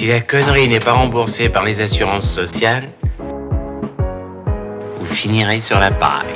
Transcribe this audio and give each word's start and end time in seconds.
Si 0.00 0.06
la 0.06 0.22
connerie 0.22 0.66
n'est 0.66 0.80
pas 0.80 0.94
remboursée 0.94 1.50
par 1.50 1.62
les 1.62 1.82
assurances 1.82 2.24
sociales, 2.24 2.88
vous 4.98 5.04
finirez 5.04 5.60
sur 5.60 5.78
la 5.78 5.90
paille. 5.90 6.34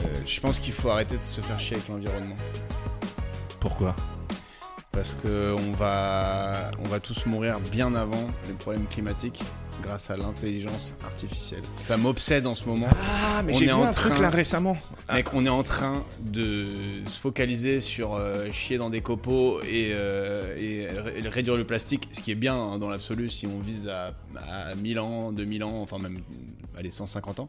Euh, 0.00 0.04
je 0.26 0.38
pense 0.38 0.58
qu'il 0.58 0.74
faut 0.74 0.90
arrêter 0.90 1.14
de 1.14 1.22
se 1.24 1.40
faire 1.40 1.58
chier 1.58 1.76
avec 1.76 1.88
l'environnement. 1.88 2.36
Pourquoi? 3.58 3.96
Parce 4.90 5.14
que 5.14 5.54
on 5.58 5.72
va, 5.78 6.70
on 6.84 6.88
va 6.88 7.00
tous 7.00 7.24
mourir 7.24 7.58
bien 7.58 7.94
avant 7.94 8.26
les 8.46 8.52
problèmes 8.52 8.86
climatiques 8.86 9.42
grâce 9.82 10.10
à 10.10 10.16
l'intelligence 10.16 10.94
artificielle. 11.04 11.62
Ça 11.80 11.96
m'obsède 11.96 12.46
en 12.46 12.54
ce 12.54 12.64
moment. 12.66 12.88
Ah, 12.90 13.42
mais 13.42 13.52
j'ai 13.52 13.66
vu 13.66 13.72
en 13.72 13.82
un 13.84 13.90
truc 13.90 14.12
train- 14.12 14.22
là 14.22 14.30
récemment. 14.30 14.76
Mec, 15.12 15.34
on 15.34 15.44
est 15.44 15.48
en 15.50 15.62
train 15.62 16.04
de 16.20 16.72
se 17.06 17.18
focaliser 17.18 17.80
sur 17.80 18.14
euh, 18.14 18.50
chier 18.50 18.78
dans 18.78 18.90
des 18.90 19.00
copeaux 19.00 19.60
et, 19.62 19.90
euh, 19.94 20.56
et 20.56 20.86
ré- 20.88 21.28
réduire 21.28 21.56
le 21.56 21.64
plastique, 21.66 22.08
ce 22.12 22.20
qui 22.22 22.30
est 22.30 22.34
bien 22.36 22.54
hein, 22.56 22.78
dans 22.78 22.88
l'absolu 22.88 23.28
si 23.30 23.46
on 23.46 23.58
vise 23.58 23.88
à, 23.88 24.14
à 24.48 24.74
1000 24.76 24.98
ans, 25.00 25.32
2000 25.32 25.64
ans, 25.64 25.82
enfin 25.82 25.98
même 25.98 26.20
allez, 26.78 26.90
150 26.90 27.40
ans. 27.40 27.48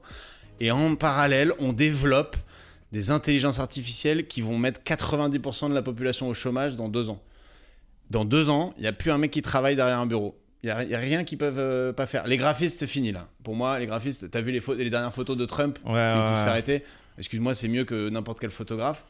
Et 0.59 0.72
en 0.72 0.95
parallèle, 0.95 1.53
on 1.59 1.73
développe 1.73 2.36
des 2.91 3.09
intelligences 3.11 3.59
artificielles 3.59 4.27
qui 4.27 4.41
vont 4.41 4.58
mettre 4.58 4.81
90% 4.84 5.70
de 5.70 5.73
la 5.73 5.81
population 5.81 6.27
au 6.30 6.34
chômage 6.34 6.75
dans 6.75 6.89
deux 6.89 7.09
ans. 7.09 7.22
Dans 8.11 8.25
deux 8.25 8.50
ans, 8.50 8.73
il 8.77 8.81
n'y 8.81 8.88
a 8.88 8.94
plus 8.94 9.11
un 9.11 9.17
mec 9.17 9.31
qui 9.31 9.41
travaille 9.41 9.75
derrière 9.75 9.97
un 10.00 10.05
bureau. 10.05 10.38
Il 10.63 10.67
n'y 10.88 10.95
a, 10.95 10.98
rien 10.98 11.26
qu'ils 11.26 11.38
peuvent 11.38 11.59
euh, 11.59 11.91
pas 11.91 12.05
faire. 12.05 12.26
Les 12.26 12.38
graphistes, 12.38 12.80
c'est 12.80 12.88
fini 12.88 13.12
là. 13.12 13.27
Pour 13.44 13.53
moi, 13.53 13.77
les 13.80 13.85
graphistes, 13.85 14.31
t'as 14.31 14.40
vu 14.40 14.52
les, 14.53 14.62
les 14.77 14.89
dernières 14.89 15.13
photos 15.13 15.36
de 15.36 15.45
Trump 15.45 15.77
Ouais, 15.84 15.91
qui, 15.91 16.20
ouais, 16.20 16.26
qui 16.30 16.36
se 16.38 16.44
fait 16.44 16.49
arrêter 16.49 16.84
Excuse-moi, 17.17 17.53
c'est 17.53 17.67
mieux 17.67 17.83
que 17.83 18.09
n'importe 18.09 18.39
quel 18.39 18.50
photographe. 18.50 19.06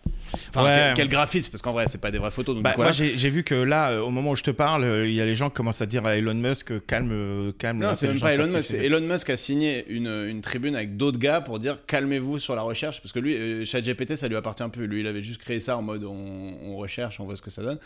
Enfin, 0.50 0.66
Ouais. 0.66 0.74
quel, 0.76 0.94
quel 0.96 1.09
graphiste 1.09 1.52
Parce 1.52 1.62
qu'en 1.62 1.72
vrai, 1.72 1.86
c'est 1.88 2.02
pas 2.02 2.12
des 2.12 2.18
vraies 2.18 2.31
photos. 2.31 2.56
Donc 2.56 2.64
Bah. 2.64 2.74
Moi, 2.76 2.92
j'ai 2.92 3.30
vu 3.30 3.44
que 3.44 3.54
là, 3.56 3.92
euh, 3.92 4.02
au 4.02 4.09
moment 4.09 4.31
où 4.31 4.36
je 4.36 4.44
te 4.44 4.52
parle, 4.52 4.84
euh, 4.84 5.08
il 5.08 5.14
y 5.14 5.22
a 5.22 5.26
les 5.26 5.36
gens 5.36 5.50
qui 5.50 5.56
commencent 5.56 5.81
à 5.81 5.86
dire 5.86 6.06
à 6.06 6.18
Elon 6.18 6.34
Musk 6.34 6.86
calme, 6.88 7.54
calme. 7.59 7.78
non, 7.80 7.94
c'est 7.96 8.08
même 8.08 8.20
pas 8.20 8.34
Elon 8.34 8.48
Musk. 8.48 8.74
Elon 8.74 9.02
Musk 9.02 9.30
a 9.30 9.38
signé 9.38 9.86
une, 9.90 10.08
une 10.08 10.42
tribune 10.42 10.76
avec 10.76 10.98
d'autres 10.98 11.20
gars 11.20 11.40
pour 11.40 11.59
dire 11.59 11.78
calmez-vous 11.86 12.40
sur 12.40 12.56
la 12.56 12.64
recherche. 12.64 13.00
Parce 13.00 13.14
que 13.14 13.20
lui, 13.20 13.64
ChatGPT, 13.66 14.16
ça 14.16 14.28
lui 14.28 14.36
appartient 14.36 14.68
plus. 14.70 14.88
Lui, 14.88 15.02
il 15.02 15.08
avait 15.08 15.22
juste 15.22 15.40
créé 15.40 15.59
ça 15.59 15.78
en 15.78 15.84
mode 15.84 16.04
on, 16.04 16.58
on 16.66 16.76
recherche, 16.76 17.20
on 17.20 17.26
voit 17.26 17.38
ce 17.38 17.42
que 17.44 17.52
ça 17.52 17.62
donne. 17.62 17.78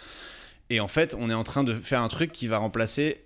Et 0.70 0.80
en 0.80 0.88
fait, 0.88 1.16
on 1.20 1.30
est 1.30 1.34
en 1.36 1.44
train 1.44 1.64
de 1.64 1.74
faire 1.74 2.02
un 2.02 2.08
truc 2.08 2.32
qui 2.32 2.48
va 2.48 2.58
remplacer 2.58 3.18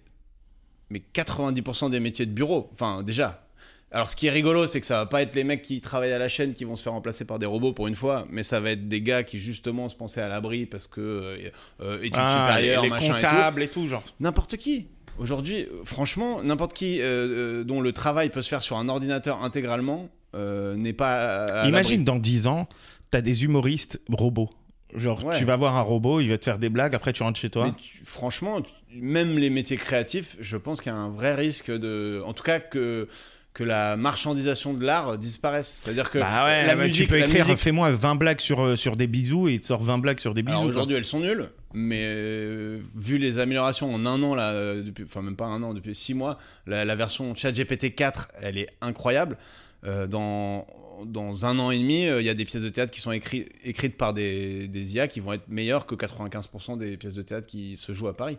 mais 0.91 1.01
90% 1.13 1.89
des 1.89 1.99
métiers 1.99 2.25
de 2.27 2.31
bureau. 2.31 2.69
Enfin, 2.73 3.01
déjà. 3.01 3.47
Alors, 3.93 4.09
ce 4.09 4.15
qui 4.15 4.27
est 4.27 4.31
rigolo, 4.31 4.67
c'est 4.67 4.79
que 4.79 4.85
ça 4.85 4.97
va 4.99 5.05
pas 5.05 5.21
être 5.21 5.35
les 5.35 5.43
mecs 5.43 5.61
qui 5.63 5.81
travaillent 5.81 6.13
à 6.13 6.19
la 6.19 6.29
chaîne 6.29 6.53
qui 6.53 6.63
vont 6.63 6.75
se 6.77 6.83
faire 6.83 6.93
remplacer 6.93 7.25
par 7.25 7.39
des 7.39 7.45
robots 7.45 7.73
pour 7.73 7.87
une 7.87 7.95
fois, 7.95 8.25
mais 8.29 8.41
ça 8.43 8.59
va 8.61 8.71
être 8.71 8.87
des 8.87 9.01
gars 9.01 9.23
qui 9.23 9.37
justement 9.39 9.89
se 9.89 9.95
pensaient 9.97 10.21
à 10.21 10.29
l'abri 10.29 10.65
parce 10.65 10.87
que 10.87 11.01
euh, 11.01 11.37
euh, 11.81 11.97
études 11.97 12.13
Ah, 12.15 12.45
supérieures, 12.47 12.83
les 12.83 12.89
machin 12.89 13.05
et 13.17 13.21
tout. 13.21 13.27
comptables 13.27 13.63
et 13.63 13.67
tout, 13.67 13.87
genre. 13.87 14.03
N'importe 14.21 14.55
qui. 14.57 14.87
Aujourd'hui, 15.19 15.67
franchement, 15.83 16.41
n'importe 16.41 16.73
qui 16.73 17.01
euh, 17.01 17.03
euh, 17.03 17.63
dont 17.65 17.81
le 17.81 17.91
travail 17.91 18.29
peut 18.29 18.41
se 18.41 18.47
faire 18.49 18.61
sur 18.61 18.77
un 18.77 18.87
ordinateur 18.87 19.43
intégralement 19.43 20.07
euh, 20.35 20.75
n'est 20.77 20.93
pas. 20.93 21.11
à- 21.11 21.61
à 21.63 21.67
Imagine 21.67 22.05
dans 22.05 22.15
10 22.15 22.47
ans, 22.47 22.69
t'as 23.11 23.19
des 23.21 23.43
humoristes 23.43 23.99
robots. 24.09 24.49
Genre, 24.95 25.23
Ouais. 25.25 25.37
tu 25.37 25.43
vas 25.45 25.57
voir 25.57 25.75
un 25.75 25.81
robot, 25.81 26.21
il 26.21 26.29
va 26.29 26.37
te 26.37 26.45
faire 26.45 26.59
des 26.59 26.69
blagues, 26.69 26.95
après 26.95 27.11
tu 27.13 27.23
rentres 27.23 27.39
chez 27.39 27.49
toi. 27.49 27.65
Mais 27.65 27.73
tu- 27.73 28.01
franchement, 28.05 28.61
tu- 28.61 28.71
même 28.95 29.37
les 29.37 29.49
métiers 29.49 29.77
créatifs, 29.77 30.37
je 30.39 30.57
pense 30.57 30.81
qu'il 30.81 30.91
y 30.91 30.95
a 30.95 30.97
un 30.97 31.09
vrai 31.09 31.35
risque 31.35 31.71
de. 31.71 32.21
En 32.25 32.33
tout 32.33 32.43
cas, 32.43 32.59
que, 32.59 33.07
que 33.53 33.63
la 33.63 33.97
marchandisation 33.97 34.73
de 34.73 34.85
l'art 34.85 35.17
disparaisse. 35.17 35.81
C'est-à-dire 35.83 36.09
que 36.09 36.19
bah 36.19 36.45
ouais, 36.45 36.65
la 36.67 36.75
bah, 36.75 36.83
musique. 36.85 37.03
tu 37.03 37.07
peux 37.09 37.19
écrire 37.19 37.45
musique- 37.45 37.57
fais-moi 37.57 37.91
20 37.91 38.15
blagues 38.15 38.39
sur, 38.39 38.63
euh, 38.63 38.75
sur 38.75 38.95
des 38.95 39.07
bisous 39.07 39.49
et 39.49 39.53
il 39.53 39.59
te 39.59 39.65
sort 39.65 39.83
20 39.83 39.97
blagues 39.97 40.19
sur 40.19 40.33
des 40.33 40.41
bisous. 40.43 40.57
Aujourd'hui, 40.59 40.95
elles 40.95 41.05
sont 41.05 41.19
nulles, 41.19 41.49
mais 41.73 42.01
euh, 42.03 42.79
vu 42.95 43.17
les 43.17 43.39
améliorations 43.39 43.93
en 43.93 44.05
un 44.05 44.21
an, 44.23 44.35
là, 44.35 44.51
euh, 44.51 44.81
depuis, 44.83 45.03
enfin 45.03 45.21
même 45.21 45.35
pas 45.35 45.45
un 45.45 45.61
an, 45.63 45.73
depuis 45.73 45.95
six 45.95 46.13
mois, 46.13 46.37
la, 46.65 46.85
la 46.85 46.95
version 46.95 47.35
ChatGPT 47.35 47.93
4, 47.95 48.29
elle 48.41 48.57
est 48.57 48.69
incroyable. 48.81 49.37
Euh, 49.83 50.05
dans, 50.07 50.67
dans 51.05 51.45
un 51.47 51.57
an 51.59 51.71
et 51.71 51.79
demi, 51.79 52.05
euh, 52.07 52.21
il 52.21 52.25
y 52.25 52.29
a 52.29 52.33
des 52.35 52.45
pièces 52.45 52.61
de 52.63 52.69
théâtre 52.69 52.91
qui 52.91 53.01
sont 53.01 53.11
écrit- 53.11 53.47
écrites 53.65 53.97
par 53.97 54.13
des, 54.13 54.67
des 54.67 54.95
IA 54.95 55.07
qui 55.07 55.19
vont 55.19 55.33
être 55.33 55.47
meilleures 55.49 55.87
que 55.87 55.95
95% 55.95 56.77
des 56.77 56.95
pièces 56.97 57.15
de 57.15 57.21
théâtre 57.23 57.47
qui 57.47 57.75
se 57.75 57.91
jouent 57.93 58.07
à 58.07 58.15
Paris. 58.15 58.37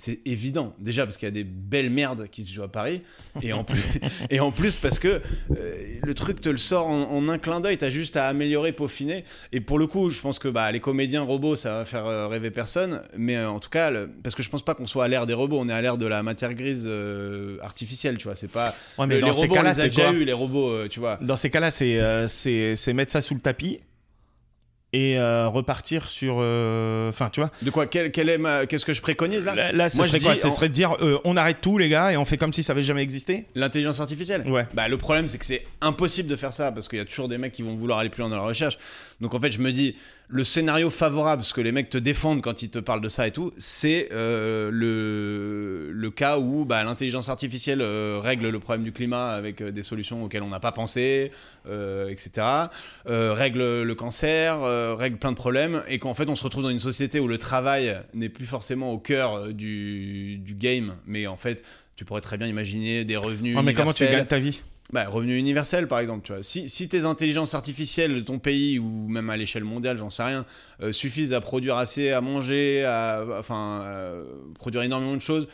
C'est 0.00 0.20
évident, 0.24 0.74
déjà 0.78 1.04
parce 1.04 1.16
qu'il 1.18 1.26
y 1.26 1.28
a 1.28 1.32
des 1.32 1.44
belles 1.44 1.90
merdes 1.90 2.28
qui 2.30 2.44
se 2.44 2.52
jouent 2.54 2.62
à 2.62 2.68
Paris, 2.72 3.02
et 3.42 3.52
en 3.52 3.64
plus, 3.64 3.82
et 4.30 4.40
en 4.40 4.52
plus 4.52 4.76
parce 4.76 4.98
que 4.98 5.20
euh, 5.50 5.74
le 6.02 6.14
truc 6.14 6.40
te 6.40 6.48
le 6.48 6.56
sort 6.56 6.86
en, 6.86 7.10
en 7.10 7.28
un 7.28 7.36
clin 7.38 7.60
d'œil, 7.60 7.76
t'as 7.78 7.88
juste 7.90 8.16
à 8.16 8.28
améliorer, 8.28 8.72
peaufiner. 8.72 9.24
Et 9.52 9.60
pour 9.60 9.78
le 9.78 9.86
coup, 9.86 10.08
je 10.10 10.20
pense 10.20 10.38
que 10.38 10.48
bah, 10.48 10.70
les 10.72 10.80
comédiens 10.80 11.22
robots, 11.22 11.56
ça 11.56 11.74
va 11.78 11.84
faire 11.84 12.06
euh, 12.06 12.28
rêver 12.28 12.50
personne, 12.50 13.02
mais 13.16 13.36
euh, 13.36 13.50
en 13.50 13.58
tout 13.60 13.70
cas, 13.70 13.90
le- 13.90 14.08
parce 14.22 14.34
que 14.34 14.42
je 14.42 14.48
pense 14.50 14.64
pas 14.64 14.74
qu'on 14.74 14.86
soit 14.86 15.04
à 15.04 15.08
l'ère 15.08 15.26
des 15.26 15.34
robots, 15.34 15.58
on 15.60 15.68
est 15.68 15.72
à 15.72 15.82
l'ère 15.82 15.98
de 15.98 16.06
la 16.06 16.22
matière 16.22 16.54
grise 16.54 16.84
euh, 16.86 17.58
artificielle, 17.60 18.16
tu 18.18 18.24
vois. 18.24 18.34
C'est 18.36 18.48
pas 18.50 18.74
Ouais, 18.98 19.06
mais 19.06 19.16
le- 19.16 19.20
dans 19.22 19.26
les 19.28 19.32
ces 19.34 19.40
robots, 19.40 19.52
on 19.52 19.56
cas-là, 19.56 19.72
les 19.72 19.80
a 19.80 19.84
déjà 19.88 20.12
eu, 20.12 20.24
les 20.24 20.32
robots, 20.32 20.86
tu 20.88 21.00
vois. 21.00 21.18
Dans 21.20 21.36
ces 21.36 21.50
cas-là, 21.50 21.70
c'est 21.70 21.98
euh, 22.00 22.26
c'est 22.28 22.76
c'est 22.76 22.92
mettre 22.92 23.10
ça 23.12 23.20
sous 23.20 23.34
le 23.34 23.40
tapis 23.40 23.80
et 24.92 25.18
euh, 25.18 25.48
repartir 25.48 26.08
sur. 26.08 26.36
euh, 26.40 27.08
Enfin, 27.08 27.28
tu 27.30 27.40
vois. 27.40 27.50
De 27.62 27.70
quoi? 27.70 27.86
Quel, 27.86 28.10
quel 28.10 28.28
est 28.28 28.38
ma- 28.38 28.66
Qu'est-ce 28.66 28.84
que 28.86 28.92
je 28.92 29.02
préconise 29.02 29.44
là? 29.44 29.54
Là, 29.54 29.72
là, 29.72 29.88
ce 29.88 29.96
Moi, 29.96 30.06
serait 30.06 30.20
quoi? 30.20 30.34
Ce 30.36 30.50
serait 30.50 30.68
de 30.68 30.74
dire 30.74 30.96
euh, 31.00 31.18
on 31.24 31.36
arrête 31.36 31.58
tout, 31.60 31.76
les 31.78 31.88
gars, 31.88 32.12
et 32.12 32.16
on 32.16 32.24
fait 32.24 32.36
comme 32.38 32.52
si 32.52 32.62
ça 32.62 32.72
avait 32.72 32.82
jamais 32.82 33.02
existé? 33.02 33.44
L'intelligence 33.54 34.00
artificielle 34.00 34.48
Ouais. 34.48 34.66
Bah, 34.74 34.88
le 34.88 34.96
problème, 34.96 35.28
c'est 35.28 35.38
que 35.38 35.44
c'est 35.46 35.66
impossible 35.80 36.28
de 36.28 36.36
faire 36.36 36.52
ça 36.52 36.72
parce 36.72 36.88
qu'il 36.88 36.98
y 36.98 37.02
a 37.02 37.04
toujours 37.04 37.28
des 37.28 37.38
mecs 37.38 37.52
qui 37.52 37.62
vont 37.62 37.74
vouloir 37.74 37.98
aller 37.98 38.08
plus 38.10 38.20
loin 38.20 38.30
dans 38.30 38.36
la 38.36 38.42
recherche. 38.42 38.78
Donc, 39.20 39.34
en 39.34 39.40
fait, 39.40 39.50
je 39.50 39.58
me 39.60 39.72
dis, 39.72 39.96
le 40.30 40.44
scénario 40.44 40.90
favorable, 40.90 41.42
ce 41.42 41.54
que 41.54 41.62
les 41.62 41.72
mecs 41.72 41.88
te 41.88 41.96
défendent 41.96 42.42
quand 42.42 42.60
ils 42.62 42.68
te 42.68 42.78
parlent 42.78 43.00
de 43.00 43.08
ça 43.08 43.26
et 43.26 43.30
tout, 43.30 43.52
c'est 43.56 44.10
euh, 44.12 44.70
le, 44.70 45.90
le 45.90 46.10
cas 46.10 46.38
où 46.38 46.66
bah, 46.66 46.84
l'intelligence 46.84 47.30
artificielle 47.30 47.80
euh, 47.80 48.20
règle 48.22 48.48
le 48.48 48.60
problème 48.60 48.84
du 48.84 48.92
climat 48.92 49.30
avec 49.30 49.62
euh, 49.62 49.70
des 49.70 49.82
solutions 49.82 50.24
auxquelles 50.24 50.42
on 50.42 50.50
n'a 50.50 50.60
pas 50.60 50.72
pensé, 50.72 51.32
etc. 52.08 52.46
Règle 53.04 53.82
le 53.82 53.94
cancer, 53.94 54.62
règle 54.96 55.18
plein 55.18 55.32
de 55.32 55.36
problèmes, 55.36 55.82
et 55.86 55.98
qu'en 55.98 56.14
fait, 56.14 56.30
on 56.30 56.36
se 56.36 56.42
retrouve 56.42 56.62
dans 56.62 56.70
une 56.70 56.78
société 56.78 57.20
où 57.20 57.28
le 57.28 57.36
travail 57.36 57.94
n'est 58.14 58.30
plus 58.30 58.46
forcément 58.46 58.92
au 58.92 58.98
cœur 58.98 59.52
du, 59.52 60.38
du 60.38 60.54
game, 60.54 60.94
mais 61.06 61.26
en 61.26 61.36
fait, 61.36 61.62
tu 61.94 62.06
pourrais 62.06 62.22
très 62.22 62.38
bien 62.38 62.46
imaginer 62.46 63.04
des 63.04 63.18
revenus 63.18 63.54
Ouais, 63.54 63.62
mais 63.62 63.74
comment 63.74 63.92
tu 63.92 64.04
gagnes 64.04 64.24
ta 64.24 64.38
vie? 64.38 64.62
Bah, 64.92 65.06
revenu 65.08 65.36
universel, 65.36 65.86
par 65.86 65.98
exemple. 65.98 66.22
Tu 66.24 66.32
vois. 66.32 66.42
Si, 66.42 66.68
si 66.70 66.88
tes 66.88 67.04
intelligences 67.04 67.54
artificielles 67.54 68.14
de 68.14 68.20
ton 68.20 68.38
pays, 68.38 68.78
ou 68.78 69.06
même 69.08 69.28
à 69.28 69.36
l'échelle 69.36 69.64
mondiale, 69.64 69.98
j'en 69.98 70.08
sais 70.08 70.22
rien, 70.22 70.46
euh, 70.82 70.92
suffisent 70.92 71.34
à 71.34 71.40
produire 71.42 71.76
assez 71.76 72.10
à 72.10 72.20
manger, 72.22 72.84
à, 72.86 73.22
enfin, 73.38 73.82
euh, 73.84 74.24
produire 74.54 74.82
énormément 74.82 75.14
de 75.14 75.20
choses, 75.20 75.46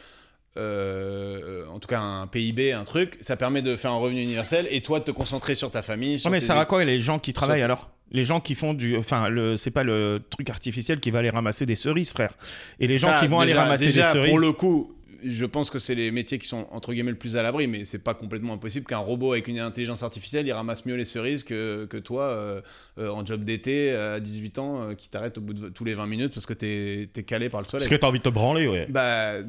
euh, 0.56 1.66
en 1.68 1.78
tout 1.80 1.88
cas 1.88 2.00
un 2.00 2.26
PIB, 2.26 2.72
un 2.72 2.84
truc, 2.84 3.16
ça 3.20 3.36
permet 3.36 3.62
de 3.62 3.76
faire 3.76 3.90
un 3.90 3.96
revenu 3.98 4.22
universel 4.22 4.66
et 4.70 4.80
toi 4.82 5.00
de 5.00 5.04
te 5.04 5.10
concentrer 5.10 5.54
sur 5.54 5.70
ta 5.70 5.82
famille. 5.82 6.18
Sur 6.18 6.30
Ouais, 6.30 6.36
mais 6.36 6.40
ça 6.40 6.54
va 6.54 6.64
quoi 6.64 6.84
les 6.84 7.00
gens 7.00 7.18
qui 7.18 7.32
travaillent 7.32 7.62
alors? 7.62 7.90
Les 8.12 8.22
gens 8.22 8.38
qui 8.40 8.54
font 8.54 8.74
du, 8.74 8.96
enfin, 8.96 9.28
le, 9.28 9.56
c'est 9.56 9.72
pas 9.72 9.82
le 9.82 10.22
truc 10.30 10.48
artificiel 10.50 11.00
qui 11.00 11.10
va 11.10 11.18
aller 11.20 11.30
ramasser 11.30 11.66
des 11.66 11.74
cerises, 11.74 12.10
frère. 12.12 12.34
Et 12.78 12.86
les 12.86 12.98
gens 12.98 13.08
Ça, 13.08 13.18
qui 13.20 13.26
vont 13.26 13.40
déjà- 13.40 13.52
aller 13.54 13.60
ramasser 13.62 13.86
déjà, 13.86 14.12
des 14.12 14.18
cerises. 14.18 14.30
Pour 14.30 14.38
le 14.38 14.52
coup, 14.52 14.93
je 15.24 15.46
pense 15.46 15.70
que 15.70 15.78
c'est 15.78 15.94
les 15.94 16.10
métiers 16.10 16.38
qui 16.38 16.46
sont 16.46 16.66
entre 16.70 16.92
guillemets 16.92 17.10
le 17.10 17.18
plus 17.18 17.36
à 17.36 17.42
l'abri, 17.42 17.66
mais 17.66 17.84
c'est 17.84 17.98
pas 17.98 18.14
complètement 18.14 18.54
impossible 18.54 18.86
qu'un 18.86 18.98
robot 18.98 19.32
avec 19.32 19.48
une 19.48 19.58
intelligence 19.58 20.02
artificielle 20.02 20.46
il 20.46 20.52
ramasse 20.52 20.86
mieux 20.86 20.96
les 20.96 21.04
cerises 21.04 21.44
que, 21.44 21.86
que 21.86 21.96
toi 21.96 22.24
euh, 22.24 22.60
euh, 22.98 23.08
en 23.10 23.24
job 23.24 23.44
d'été 23.44 23.94
à 23.94 24.20
18 24.20 24.58
ans 24.58 24.82
euh, 24.82 24.94
qui 24.94 25.08
t'arrête 25.08 25.38
au 25.38 25.40
bout 25.40 25.54
de 25.54 25.68
tous 25.68 25.84
les 25.84 25.94
20 25.94 26.06
minutes 26.06 26.34
parce 26.34 26.46
que 26.46 26.52
t'es 26.52 27.08
es 27.14 27.22
calé 27.22 27.48
par 27.48 27.60
le 27.60 27.66
soleil. 27.66 27.86
Parce 27.86 27.96
que 27.96 28.00
t'as 28.00 28.08
envie 28.08 28.18
de 28.18 28.24
te 28.24 28.28
branler, 28.28 28.66
ouais. 28.66 28.86
Bah. 28.88 29.34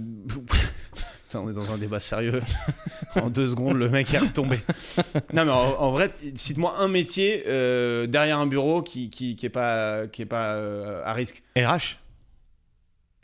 On 1.37 1.49
est 1.49 1.53
dans 1.53 1.69
un 1.69 1.77
débat 1.77 1.99
sérieux. 1.99 2.41
en 3.15 3.29
deux 3.29 3.49
secondes, 3.49 3.77
le 3.77 3.89
mec 3.89 4.13
est 4.13 4.19
retombé. 4.19 4.59
non, 5.33 5.43
mais 5.43 5.51
en, 5.51 5.81
en 5.81 5.91
vrai, 5.91 6.09
cite-moi 6.33 6.75
un 6.79 6.87
métier 6.87 7.43
derrière 8.07 8.39
un 8.39 8.47
bureau 8.47 8.81
qui, 8.81 9.09
qui, 9.09 9.35
qui 9.35 9.45
est 9.45 9.49
pas, 9.49 10.07
qui 10.07 10.21
est 10.21 10.27
pas 10.27 10.53
à 11.03 11.11
risque. 11.11 11.43
RH. 11.57 11.97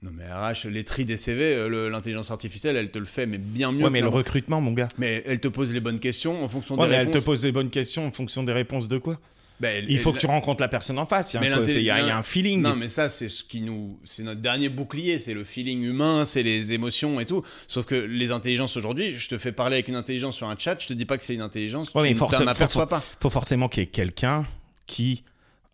Non, 0.03 0.09
mais 0.15 0.23
RH, 0.25 0.67
les 0.67 0.83
tri 0.83 1.05
des 1.05 1.15
CV, 1.15 1.53
euh, 1.53 1.89
l'intelligence 1.89 2.31
artificielle, 2.31 2.75
elle 2.75 2.89
te 2.89 2.97
le 2.97 3.05
fait, 3.05 3.27
mais 3.27 3.37
bien 3.37 3.71
mieux. 3.71 3.79
Ouais, 3.83 3.83
que 3.85 3.89
mais 3.93 4.01
le 4.01 4.07
recrutement, 4.07 4.59
mon 4.59 4.71
gars. 4.73 4.87
mais 4.97 5.21
elle 5.27 5.39
te 5.39 5.47
pose 5.47 5.71
les 5.73 5.79
bonnes 5.79 5.99
questions 5.99 6.43
en 6.43 6.47
fonction 6.47 6.75
Ouais, 6.75 6.85
des 6.85 6.89
mais 6.89 6.95
elle 6.97 7.07
réponses. 7.07 7.21
te 7.21 7.25
pose 7.25 7.41
des 7.43 7.51
bonnes 7.51 7.69
questions 7.69 8.07
en 8.07 8.11
fonction 8.11 8.41
des 8.43 8.53
réponses 8.53 8.87
de 8.87 8.97
quoi? 8.97 9.19
Elle- 9.63 9.85
Il 9.91 9.99
faut 9.99 10.09
elle- 10.09 10.15
que 10.15 10.21
tu 10.21 10.25
rencontres 10.25 10.59
la 10.61 10.69
personne 10.69 10.97
en 10.97 11.05
face. 11.05 11.33
Il 11.33 11.35
y 11.35 11.37
a, 11.37 11.41
Mais 11.41 11.51
un, 11.51 11.63
y 11.63 11.89
a- 11.91 11.99
y 12.07 12.09
a 12.09 12.23
feeling. 12.23 12.63
Non, 12.63 12.75
mais 12.75 12.89
ça, 12.89 13.09
c'est 13.09 13.29
ce 13.29 13.43
qui 13.43 13.61
nous, 13.61 13.99
c'est 14.03 14.23
notre 14.23 14.41
dernier 14.41 14.69
bouclier, 14.69 15.19
c'est 15.19 15.35
le 15.35 15.43
feeling 15.43 15.83
humain, 15.83 16.25
c'est 16.25 16.41
les 16.41 16.71
émotions 16.71 17.19
et 17.19 17.27
tout. 17.27 17.43
Sauf 17.67 17.85
que 17.85 17.93
les 17.93 18.31
intelligences 18.31 18.75
aujourd'hui, 18.77 19.11
je 19.11 19.29
te 19.29 19.37
fais 19.37 19.51
parler 19.51 19.75
avec 19.75 19.87
une 19.87 19.95
intelligence 19.95 20.35
sur 20.35 20.47
un 20.49 20.55
chat, 20.57 20.81
je 20.81 20.87
te 20.87 20.93
dis 20.93 21.05
pas 21.05 21.15
que 21.19 21.23
c'est 21.23 21.35
une 21.35 21.41
intelligence, 21.41 21.93
Ouais, 21.93 22.01
mais 22.01 22.09
tu 22.09 22.15
force- 22.15 22.39
t'en 22.39 22.47
aperçois 22.47 22.89
pas. 22.89 23.03
faut 23.19 23.29
forcément 23.29 23.69
qu'il 23.69 23.81
y 23.81 23.85
ait 23.85 23.89
quelqu'un 23.89 24.47
qui 24.87 25.23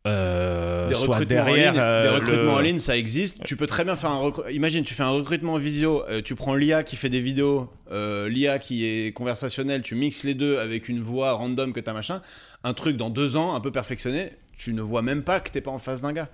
euh, 0.07 0.87
Des 0.89 0.95
recrutements, 0.95 1.25
derrière 1.25 1.69
en 1.69 1.71
ligne, 1.73 1.79
euh, 1.81 2.01
des 2.03 2.09
recrutements 2.09 2.43
le- 2.53 2.57
en 2.57 2.59
ligne, 2.59 2.79
ça 2.79 2.97
existe. 2.97 3.43
Tu 3.45 3.55
peux 3.55 3.67
très 3.67 3.83
bien 3.83 3.95
faire 3.95 4.11
un 4.11 4.19
recru- 4.21 4.51
Imagine, 4.53 4.83
tu 4.83 4.93
fais 4.93 5.03
un 5.03 5.09
recrutement 5.09 5.57
visio, 5.57 6.03
euh, 6.09 6.21
tu 6.21 6.35
prends 6.35 6.55
l'IA 6.55 6.83
qui 6.83 6.95
fait 6.95 7.09
des 7.09 7.19
vidéos, 7.21 7.69
l'IA 7.91 8.59
qui 8.59 8.85
est 8.85 9.13
conversationnelle, 9.13 9.81
tu 9.81 9.95
mixes 9.95 10.23
les 10.23 10.33
deux 10.33 10.57
avec 10.57 10.89
une 10.89 11.01
voix 11.01 11.33
random 11.33 11.73
que 11.73 11.79
t'as 11.79 11.93
machin. 11.93 12.21
Un 12.63 12.73
truc 12.73 12.97
dans 12.97 13.09
deux 13.09 13.37
ans, 13.37 13.53
un 13.55 13.59
peu 13.61 13.71
perfectionné, 13.71 14.31
tu 14.57 14.73
ne 14.73 14.81
vois 14.81 15.01
même 15.01 15.23
pas 15.23 15.39
que 15.39 15.51
t'es 15.51 15.61
pas 15.61 15.71
en 15.71 15.77
face 15.79 16.01
d'un 16.01 16.13
gars. 16.13 16.29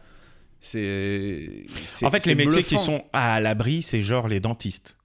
C'est. 0.62 1.66
En 2.04 2.10
fait, 2.12 2.26
les 2.26 2.36
métiers 2.36 2.64
qui 2.64 2.78
sont 2.78 3.04
à 3.12 3.42
l'abri, 3.42 3.82
c'est 3.82 4.02
genre 4.02 4.30
les 4.30 4.40
dentistes. 4.40 4.98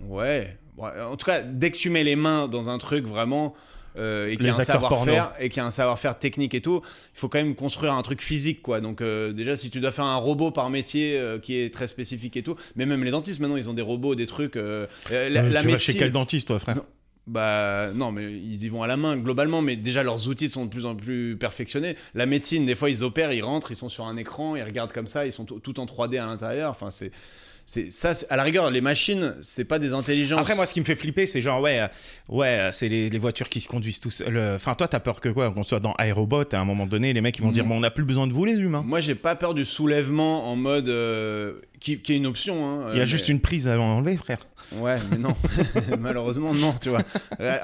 Ouais. 0.00 0.56
Ouais, 0.76 0.90
En 1.00 1.16
tout 1.16 1.24
cas, 1.26 1.40
dès 1.40 1.70
que 1.70 1.76
tu 1.76 1.90
mets 1.90 2.04
les 2.04 2.16
mains 2.16 2.48
dans 2.48 2.68
un 2.68 2.78
truc 2.78 3.06
vraiment. 3.06 3.54
Euh, 3.98 4.28
et 4.28 4.36
qu'il 4.36 4.46
y 4.46 4.48
a 4.50 4.56
un 4.56 4.60
savoir-faire 4.60 5.32
et 5.40 5.48
qu'il 5.48 5.58
y 5.58 5.60
a 5.60 5.66
un 5.66 5.70
savoir-faire 5.70 6.18
technique 6.18 6.54
et 6.54 6.60
tout, 6.60 6.82
il 7.14 7.18
faut 7.18 7.28
quand 7.28 7.38
même 7.38 7.54
construire 7.54 7.92
un 7.94 8.02
truc 8.02 8.22
physique 8.22 8.62
quoi. 8.62 8.80
Donc 8.80 9.00
euh, 9.00 9.32
déjà 9.32 9.56
si 9.56 9.70
tu 9.70 9.80
dois 9.80 9.92
faire 9.92 10.04
un 10.04 10.16
robot 10.16 10.50
par 10.50 10.70
métier 10.70 11.18
euh, 11.18 11.38
qui 11.38 11.56
est 11.58 11.72
très 11.72 11.88
spécifique 11.88 12.36
et 12.36 12.42
tout, 12.42 12.56
mais 12.76 12.86
même 12.86 13.04
les 13.04 13.10
dentistes 13.10 13.40
maintenant 13.40 13.56
ils 13.56 13.68
ont 13.68 13.74
des 13.74 13.82
robots, 13.82 14.14
des 14.14 14.26
trucs. 14.26 14.56
la, 14.56 15.28
la 15.30 15.42
tu 15.42 15.50
vas 15.50 15.60
chez 15.60 15.66
médecine- 15.66 15.98
quel 15.98 16.12
dentiste, 16.12 16.46
toi, 16.48 16.58
frère 16.58 16.76
Non. 16.76 16.84
Bah 17.28 17.90
non, 17.92 18.12
mais 18.12 18.22
ils 18.32 18.62
y 18.62 18.68
vont 18.68 18.84
à 18.84 18.86
la 18.86 18.96
main 18.96 19.16
globalement, 19.16 19.60
mais 19.60 19.74
déjà 19.74 20.04
leurs 20.04 20.28
outils 20.28 20.48
sont 20.48 20.64
de 20.64 20.70
plus 20.70 20.86
en 20.86 20.94
plus 20.94 21.36
perfectionnés. 21.36 21.96
La 22.14 22.24
médecine, 22.24 22.64
des 22.66 22.76
fois 22.76 22.88
ils 22.88 23.02
opèrent, 23.02 23.32
ils 23.32 23.42
rentrent, 23.42 23.72
ils 23.72 23.76
sont 23.76 23.88
sur 23.88 24.04
un 24.06 24.16
écran, 24.16 24.54
ils 24.54 24.62
regardent 24.62 24.92
comme 24.92 25.08
ça, 25.08 25.26
ils 25.26 25.32
sont 25.32 25.44
tout 25.44 25.58
tout 25.58 25.80
en 25.80 25.86
3D 25.86 26.20
à 26.22 26.26
l'intérieur. 26.26 26.70
Enfin 26.70 26.92
c'est 26.92 27.10
c'est 27.66 27.90
ça. 27.92 28.12
À 28.30 28.36
la 28.36 28.44
rigueur, 28.44 28.70
les 28.70 28.80
machines, 28.80 29.34
c'est 29.42 29.64
pas 29.64 29.78
des 29.78 29.92
intelligences. 29.92 30.38
Après, 30.40 30.54
moi, 30.54 30.64
ce 30.66 30.72
qui 30.72 30.80
me 30.80 30.84
fait 30.86 30.94
flipper, 30.94 31.26
c'est 31.26 31.42
genre, 31.42 31.60
ouais, 31.60 31.80
euh, 31.80 31.88
ouais, 32.28 32.46
euh, 32.46 32.70
c'est 32.70 32.88
les, 32.88 33.10
les 33.10 33.18
voitures 33.18 33.48
qui 33.48 33.60
se 33.60 33.68
conduisent 33.68 34.00
tous. 34.00 34.22
Euh, 34.26 34.54
Enfin, 34.56 34.74
toi, 34.74 34.88
t'as 34.88 35.00
peur 35.00 35.20
que 35.20 35.28
quoi 35.28 35.50
Qu'on 35.50 35.62
soit 35.64 35.80
dans 35.80 35.94
iRobot, 35.98 36.44
à 36.54 36.58
un 36.58 36.64
moment 36.64 36.86
donné, 36.86 37.12
les 37.12 37.20
mecs, 37.20 37.36
ils 37.38 37.42
vont 37.42 37.52
dire, 37.52 37.64
bon, 37.64 37.76
on 37.76 37.80
n'a 37.80 37.90
plus 37.90 38.04
besoin 38.04 38.26
de 38.26 38.32
vous, 38.32 38.44
les 38.44 38.54
humains. 38.54 38.82
Moi, 38.86 39.00
j'ai 39.00 39.14
pas 39.16 39.34
peur 39.34 39.52
du 39.52 39.64
soulèvement 39.64 40.50
en 40.50 40.56
mode 40.56 40.88
euh, 40.88 41.54
qui, 41.80 41.98
qui 41.98 42.12
est 42.12 42.16
une 42.16 42.26
option. 42.26 42.68
hein, 42.68 42.90
Il 42.92 42.98
y 42.98 43.02
a 43.02 43.04
juste 43.04 43.28
une 43.28 43.40
prise 43.40 43.66
à 43.68 43.78
enlever, 43.78 44.16
frère. 44.16 44.46
Ouais, 44.76 44.96
mais 45.10 45.18
non. 45.18 45.34
Malheureusement, 46.00 46.54
non, 46.54 46.74
tu 46.80 46.88
vois. 46.90 47.02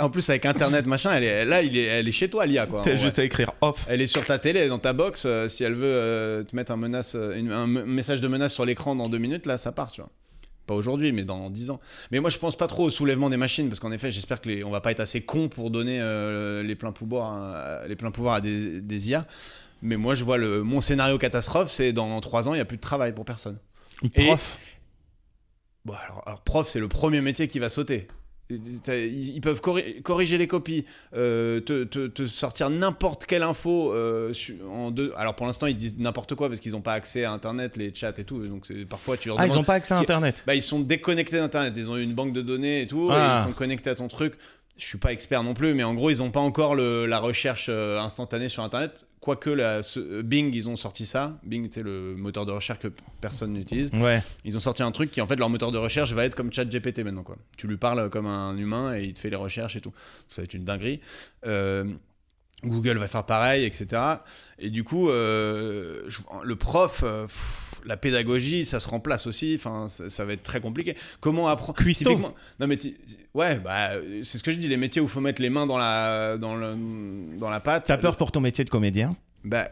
En 0.01 0.11
plus, 0.11 0.29
avec 0.31 0.45
Internet, 0.47 0.87
machin, 0.87 1.11
elle 1.15 1.25
est 1.25 1.45
là, 1.45 1.63
il 1.63 1.77
est, 1.77 1.83
elle 1.85 2.09
est 2.09 2.13
chez 2.13 2.29
toi, 2.29 2.45
l'IA, 2.47 2.67
quoi. 2.67 2.83
T'as 2.85 2.93
vrai. 2.93 3.01
juste 3.03 3.19
à 3.19 3.25
écrire 3.25 3.53
off. 3.61 3.87
Elle 3.89 4.01
est 4.03 4.07
sur 4.07 4.25
ta 4.25 4.39
télé, 4.39 4.69
dans 4.69 4.79
ta 4.79 4.93
box. 4.93 5.25
euh, 5.27 5.49
si 5.49 5.65
elle 5.65 5.75
veut 5.75 6.45
te 6.49 6.55
mettre 6.57 6.73
un, 6.73 6.77
menace, 6.77 7.17
une- 7.37 7.53
un 7.53 7.67
me- 7.67 7.85
message 7.85 8.21
de 8.21 8.29
menace 8.29 8.53
sur 8.55 8.65
l'écran 8.65 8.95
dans 8.95 9.09
deux 9.09 9.19
minutes, 9.19 9.47
là, 9.47 9.57
ça 9.59 9.73
part, 9.73 9.92
tu 9.93 10.01
vois. 10.01 10.11
Pas 10.67 10.75
aujourd'hui, 10.75 11.13
mais 11.13 11.25
dans 11.25 11.51
dix 11.51 11.71
ans. 11.71 11.81
Mais 12.13 12.21
moi, 12.21 12.31
je 12.31 12.39
pense 12.39 12.57
pas 12.57 12.69
trop 12.69 12.85
au 12.85 12.91
soulèvement 12.91 13.29
des 13.31 13.37
machines, 13.37 13.69
parce 13.69 13.81
qu'en 13.81 13.91
effet, 13.93 14.11
j'espère 14.13 14.41
que 14.41 14.49
les, 14.49 14.65
on 14.65 14.71
va 14.71 14.81
pas 14.81 14.93
être 14.93 15.01
assez 15.01 15.21
cons 15.23 15.49
pour 15.49 15.71
donner 15.71 16.01
euh, 16.01 16.63
les 16.63 16.77
pleins 16.77 16.93
pouvoirs, 16.93 17.33
à, 17.33 17.87
les 17.89 17.97
pleins 17.97 18.13
pouvoirs 18.13 18.35
à 18.35 18.41
des, 18.41 18.81
des 18.81 19.11
IA. 19.11 19.23
Mais 19.83 19.97
moi, 19.97 20.15
je 20.15 20.23
vois 20.23 20.39
le, 20.39 20.63
mon 20.63 20.81
scénario 20.81 21.19
catastrophe, 21.19 21.73
c'est 21.73 21.93
dans 21.93 22.21
trois 22.21 22.49
ans, 22.49 22.55
il 22.55 22.59
y 22.59 22.61
a 22.61 22.65
plus 22.65 22.77
de 22.77 22.83
travail 22.83 23.13
pour 23.13 23.25
personne. 23.25 23.59
Et- 24.15 24.27
Prof. 24.27 24.59
Bon, 25.85 25.95
alors, 25.95 26.23
alors, 26.27 26.41
prof, 26.43 26.69
c'est 26.69 26.79
le 26.79 26.87
premier 26.89 27.21
métier 27.21 27.49
qui 27.49 27.59
va 27.59 27.69
sauter. 27.69 28.07
Ils 28.89 29.41
peuvent 29.41 29.61
corri- 29.61 30.03
corriger 30.03 30.39
les 30.39 30.47
copies, 30.47 30.85
euh, 31.15 31.61
te, 31.61 31.85
te- 31.85 32.07
te 32.07 32.27
sortir 32.27 32.71
n'importe 32.71 33.27
quelle 33.27 33.43
info 33.43 33.93
euh, 33.93 34.33
su- 34.33 34.59
en 34.71 34.91
deux. 34.91 35.13
Alors 35.17 35.35
pour 35.35 35.47
l'instant, 35.47 35.67
ils 35.67 35.77
disent 35.77 35.99
n'importe 35.99 36.35
quoi 36.35 36.49
parce 36.49 36.61
qu'ils 36.61 36.73
n'ont 36.73 36.81
pas 36.81 36.95
accès 36.95 37.25
à 37.25 37.33
Internet, 37.33 37.77
les 37.77 37.93
chats 37.95 38.13
et 38.17 38.25
tout. 38.25 38.47
Donc 38.47 38.67
parfois 38.89 39.17
tu 39.17 39.29
leur 39.29 39.39
Ah, 39.39 39.45
ils 39.47 39.49
demandes- 39.51 39.63
ont 39.63 39.65
pas 39.65 39.75
accès 39.75 39.95
à 39.95 39.99
Internet. 39.99 40.43
Bah, 40.47 40.55
ils 40.55 40.63
sont 40.63 40.81
déconnectés 40.81 41.37
d'Internet. 41.37 41.75
Ils 41.77 41.91
ont 41.91 41.97
une 41.97 42.15
banque 42.15 42.33
de 42.33 42.43
données 42.43 42.83
et 42.83 42.87
tout. 42.87 43.09
Ah. 43.11 43.37
Et 43.37 43.41
ils 43.41 43.43
sont 43.49 43.53
connectés 43.53 43.91
à 43.91 43.95
ton 43.95 44.09
truc. 44.09 44.35
Je 44.79 44.87
suis 44.87 44.99
pas 44.99 45.13
expert 45.13 45.43
non 45.45 45.55
plus, 45.55 45.75
mais 45.75 45.85
en 45.85 45.95
gros, 45.95 46.11
ils 46.11 46.23
ont 46.23 46.31
pas 46.31 46.41
encore 46.41 46.75
le- 46.75 47.07
la 47.07 47.21
recherche 47.21 47.67
euh, 47.69 48.01
instantanée 48.01 48.49
sur 48.49 48.63
Internet. 48.65 49.07
Quoique 49.21 49.51
la, 49.51 49.83
ce- 49.83 50.01
euh, 50.01 50.23
Bing, 50.23 50.53
ils 50.55 50.69
ont 50.69 50.77
sorti 50.77 51.05
ça. 51.07 51.39
Bing, 51.45 51.69
c'est 51.71 51.83
le 51.83 52.17
moteur 52.17 52.47
de 52.47 52.53
recherche 52.53 52.81
que 52.81 52.89
personne 53.21 53.53
n'utilise. 53.53 53.91
Ouais. 53.93 54.23
Ils 54.45 54.57
ont 54.57 54.61
sorti 54.61 54.83
un 54.83 54.91
truc 54.91 55.11
qui, 55.11 55.21
en 55.21 55.27
fait, 55.27 55.37
leur 55.37 55.51
moteur 55.51 55.71
de 55.73 55.79
recherche 55.79 56.13
va 56.15 56.25
être 56.25 56.35
comme 56.35 56.53
ChatGPT 56.53 57.01
maintenant. 57.05 57.23
Quoi. 57.23 57.37
Tu 57.57 57.69
lui 57.69 57.77
parles 57.77 58.09
comme 58.11 58.27
un 58.27 58.57
humain 58.57 58.97
et 58.97 59.05
il 59.05 59.13
te 59.13 59.19
fait 59.21 59.31
les 59.31 59.37
recherches 59.37 59.77
et 59.77 59.81
tout. 59.81 59.93
Ça 60.27 60.41
va 60.43 60.45
être 60.45 60.55
une 60.55 60.65
dinguerie. 60.65 61.01
Euh, 61.47 61.85
Google 62.65 62.97
va 62.99 63.09
faire 63.09 63.25
pareil, 63.27 63.65
etc. 63.65 64.01
Et 64.59 64.71
du 64.71 64.85
coup, 64.85 65.11
euh, 65.11 66.03
je- 66.09 66.21
le 66.45 66.57
prof, 66.57 67.01
pff, 67.03 67.72
la 67.85 67.97
pédagogie, 67.97 68.65
ça 68.65 68.81
se 68.81 68.89
remplace 68.89 69.27
aussi. 69.27 69.55
Enfin, 69.59 69.89
ça, 69.89 70.09
ça 70.09 70.25
va 70.25 70.33
être 70.35 70.43
très 70.43 70.61
compliqué. 70.61 70.97
Comment 71.21 71.49
apprendre 71.49 71.79
Cuistot. 71.79 72.17
Non 72.61 72.67
mais 72.67 72.79
ouais, 73.35 73.57
bah 73.59 73.91
c'est 74.23 74.39
ce 74.39 74.43
que 74.43 74.53
je 74.53 74.59
dis. 74.59 74.69
Les 74.69 74.77
métiers 74.77 75.01
où 75.01 75.07
il 75.07 75.11
faut 75.11 75.21
mettre 75.21 75.41
les 75.43 75.51
mains 75.51 75.67
dans 75.67 75.79
la 75.79 76.37
dans 76.39 76.55
le 76.57 76.75
dans 77.39 77.51
la 77.51 77.61
pâte. 77.61 77.85
T'as 77.87 77.99
peur 77.99 78.17
pour 78.17 78.33
ton 78.33 78.41
métier 78.41 78.65
de 78.65 78.71
comédien? 78.71 79.17
Bah 79.45 79.69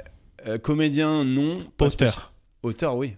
euh, 0.47 0.59
comédien 0.59 1.25
non. 1.25 1.65
Auteur. 1.79 2.33
Auteur 2.63 2.97
oui. 2.97 3.15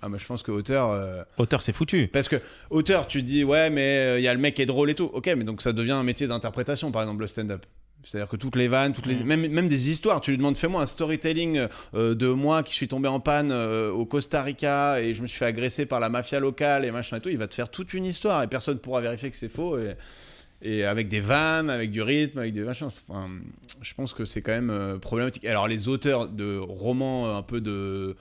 Ah 0.00 0.08
mais 0.08 0.18
je 0.18 0.26
pense 0.26 0.44
que 0.44 0.52
auteur. 0.52 0.90
euh, 0.92 1.22
Auteur, 1.38 1.60
c'est 1.60 1.72
foutu. 1.72 2.06
parce 2.06 2.28
que 2.28 2.36
auteur, 2.70 3.08
tu 3.08 3.22
dis 3.22 3.42
ouais, 3.42 3.68
mais 3.68 4.20
il 4.20 4.22
y 4.22 4.28
a 4.28 4.34
le 4.34 4.38
mec 4.38 4.54
qui 4.54 4.62
est 4.62 4.66
drôle 4.66 4.90
et 4.90 4.94
tout. 4.94 5.10
Ok, 5.12 5.26
mais 5.36 5.42
donc 5.44 5.60
ça 5.60 5.72
devient 5.72 5.90
un 5.92 6.04
métier 6.04 6.28
d'interprétation, 6.28 6.92
par 6.92 7.02
exemple 7.02 7.20
le 7.22 7.26
stand-up. 7.26 7.66
C'est-à-dire 8.04 8.28
que 8.28 8.36
toutes 8.36 8.56
les 8.56 8.68
vannes, 8.68 8.92
toutes 8.92 9.06
les... 9.06 9.16
Mm. 9.16 9.24
même, 9.24 9.48
même 9.48 9.68
des 9.68 9.90
histoires, 9.90 10.20
tu 10.20 10.30
lui 10.30 10.38
demandes 10.38 10.56
fais-moi 10.56 10.82
un 10.82 10.86
storytelling 10.86 11.66
euh, 11.94 12.14
de 12.14 12.28
moi 12.28 12.62
qui 12.62 12.74
suis 12.74 12.88
tombé 12.88 13.08
en 13.08 13.20
panne 13.20 13.50
euh, 13.52 13.90
au 13.90 14.06
Costa 14.06 14.42
Rica 14.42 15.00
et 15.00 15.14
je 15.14 15.22
me 15.22 15.26
suis 15.26 15.38
fait 15.38 15.46
agresser 15.46 15.84
par 15.84 16.00
la 16.00 16.08
mafia 16.08 16.40
locale 16.40 16.84
et 16.84 16.90
machin 16.90 17.18
et 17.18 17.20
tout. 17.20 17.28
Il 17.28 17.38
va 17.38 17.48
te 17.48 17.54
faire 17.54 17.70
toute 17.70 17.94
une 17.94 18.04
histoire 18.04 18.42
et 18.42 18.46
personne 18.46 18.78
pourra 18.78 19.00
vérifier 19.00 19.30
que 19.30 19.36
c'est 19.36 19.52
faux. 19.52 19.78
Et, 19.78 19.94
et 20.62 20.84
avec 20.84 21.08
des 21.08 21.20
vannes, 21.20 21.70
avec 21.70 21.90
du 21.90 22.02
rythme, 22.02 22.38
avec 22.38 22.52
des 22.52 22.62
machins. 22.62 22.88
Enfin, 23.08 23.28
je 23.80 23.94
pense 23.94 24.12
que 24.12 24.24
c'est 24.24 24.42
quand 24.42 24.52
même 24.52 24.70
euh, 24.70 24.98
problématique. 24.98 25.44
Alors 25.44 25.68
les 25.68 25.88
auteurs 25.88 26.28
de 26.28 26.58
romans 26.58 27.26
euh, 27.26 27.38
un 27.38 27.42
peu 27.42 27.60
de... 27.60 28.16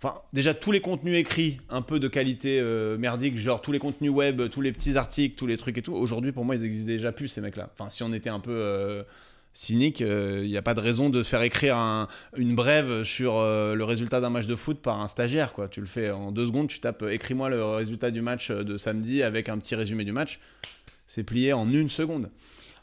Enfin, 0.00 0.20
déjà, 0.32 0.54
tous 0.54 0.70
les 0.70 0.80
contenus 0.80 1.16
écrits, 1.16 1.58
un 1.68 1.82
peu 1.82 1.98
de 1.98 2.06
qualité 2.06 2.60
euh, 2.60 2.96
merdique, 2.98 3.36
genre 3.36 3.60
tous 3.60 3.72
les 3.72 3.80
contenus 3.80 4.12
web, 4.12 4.48
tous 4.48 4.60
les 4.60 4.70
petits 4.72 4.96
articles, 4.96 5.34
tous 5.36 5.46
les 5.46 5.56
trucs 5.56 5.76
et 5.76 5.82
tout, 5.82 5.92
aujourd'hui, 5.94 6.30
pour 6.30 6.44
moi, 6.44 6.54
ils 6.54 6.64
existent 6.64 6.86
déjà 6.86 7.10
plus, 7.10 7.26
ces 7.28 7.40
mecs-là. 7.40 7.70
Enfin, 7.76 7.90
si 7.90 8.04
on 8.04 8.12
était 8.12 8.30
un 8.30 8.38
peu 8.38 8.52
euh, 8.54 9.02
cynique, 9.52 9.98
il 9.98 10.46
n'y 10.46 10.56
a 10.56 10.62
pas 10.62 10.74
de 10.74 10.80
raison 10.80 11.10
de 11.10 11.24
faire 11.24 11.42
écrire 11.42 11.76
un- 11.76 12.06
une 12.36 12.54
brève 12.54 13.02
sur 13.02 13.38
euh, 13.38 13.74
le 13.74 13.82
résultat 13.82 14.20
d'un 14.20 14.30
match 14.30 14.46
de 14.46 14.54
foot 14.54 14.78
par 14.80 15.00
un 15.00 15.08
stagiaire, 15.08 15.52
quoi. 15.52 15.66
Tu 15.66 15.80
le 15.80 15.86
fais 15.86 16.10
en 16.12 16.30
deux 16.30 16.46
secondes, 16.46 16.68
tu 16.68 16.78
tapes 16.78 17.02
euh, 17.02 17.10
écris-moi 17.12 17.48
le 17.50 17.64
résultat 17.64 18.12
du 18.12 18.20
match 18.20 18.52
euh, 18.52 18.62
de 18.62 18.76
samedi 18.76 19.24
avec 19.24 19.48
un 19.48 19.58
petit 19.58 19.74
résumé 19.74 20.04
du 20.04 20.12
match. 20.12 20.38
C'est 21.08 21.24
plié 21.24 21.52
en 21.52 21.68
une 21.72 21.88
seconde. 21.88 22.30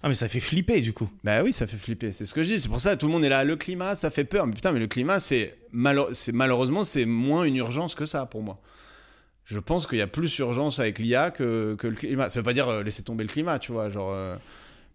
Ah, 0.05 0.07
mais 0.09 0.13
ça 0.13 0.27
fait 0.27 0.39
flipper, 0.39 0.81
du 0.81 0.93
coup. 0.93 1.09
Bah 1.23 1.41
oui, 1.41 1.51
ça 1.51 1.65
fait 1.65 1.77
flipper. 1.77 2.11
C'est 2.11 2.25
ce 2.25 2.33
que 2.35 2.43
je 2.43 2.49
dis. 2.53 2.59
C'est 2.59 2.69
pour 2.69 2.79
ça 2.79 2.95
tout 2.95 3.07
le 3.07 3.11
monde 3.11 3.25
est 3.25 3.29
là. 3.29 3.43
Le 3.43 3.55
climat, 3.55 3.95
ça 3.95 4.11
fait 4.11 4.23
peur. 4.23 4.45
Mais 4.45 4.53
putain, 4.53 4.71
mais 4.71 4.79
le 4.79 4.85
climat, 4.85 5.17
c'est 5.19 5.57
malo- 5.73 6.09
malheureusement, 6.31 6.83
c'est 6.83 7.05
moins 7.05 7.43
une 7.43 7.55
urgence 7.55 7.95
que 7.95 8.05
ça 8.05 8.27
pour 8.27 8.43
moi. 8.43 8.61
Je 9.45 9.57
pense 9.57 9.87
qu'il 9.87 9.97
y 9.97 10.01
a 10.03 10.07
plus 10.07 10.37
urgence 10.37 10.77
avec 10.77 10.99
l'IA 10.99 11.31
que, 11.31 11.75
que 11.79 11.87
le 11.87 11.95
climat. 11.95 12.29
Ça 12.29 12.39
veut 12.39 12.43
pas 12.43 12.53
dire 12.53 12.67
euh, 12.69 12.83
laisser 12.83 13.01
tomber 13.01 13.23
le 13.23 13.29
climat, 13.31 13.57
tu 13.57 13.71
vois. 13.71 13.89
Genre, 13.89 14.11
euh, 14.13 14.35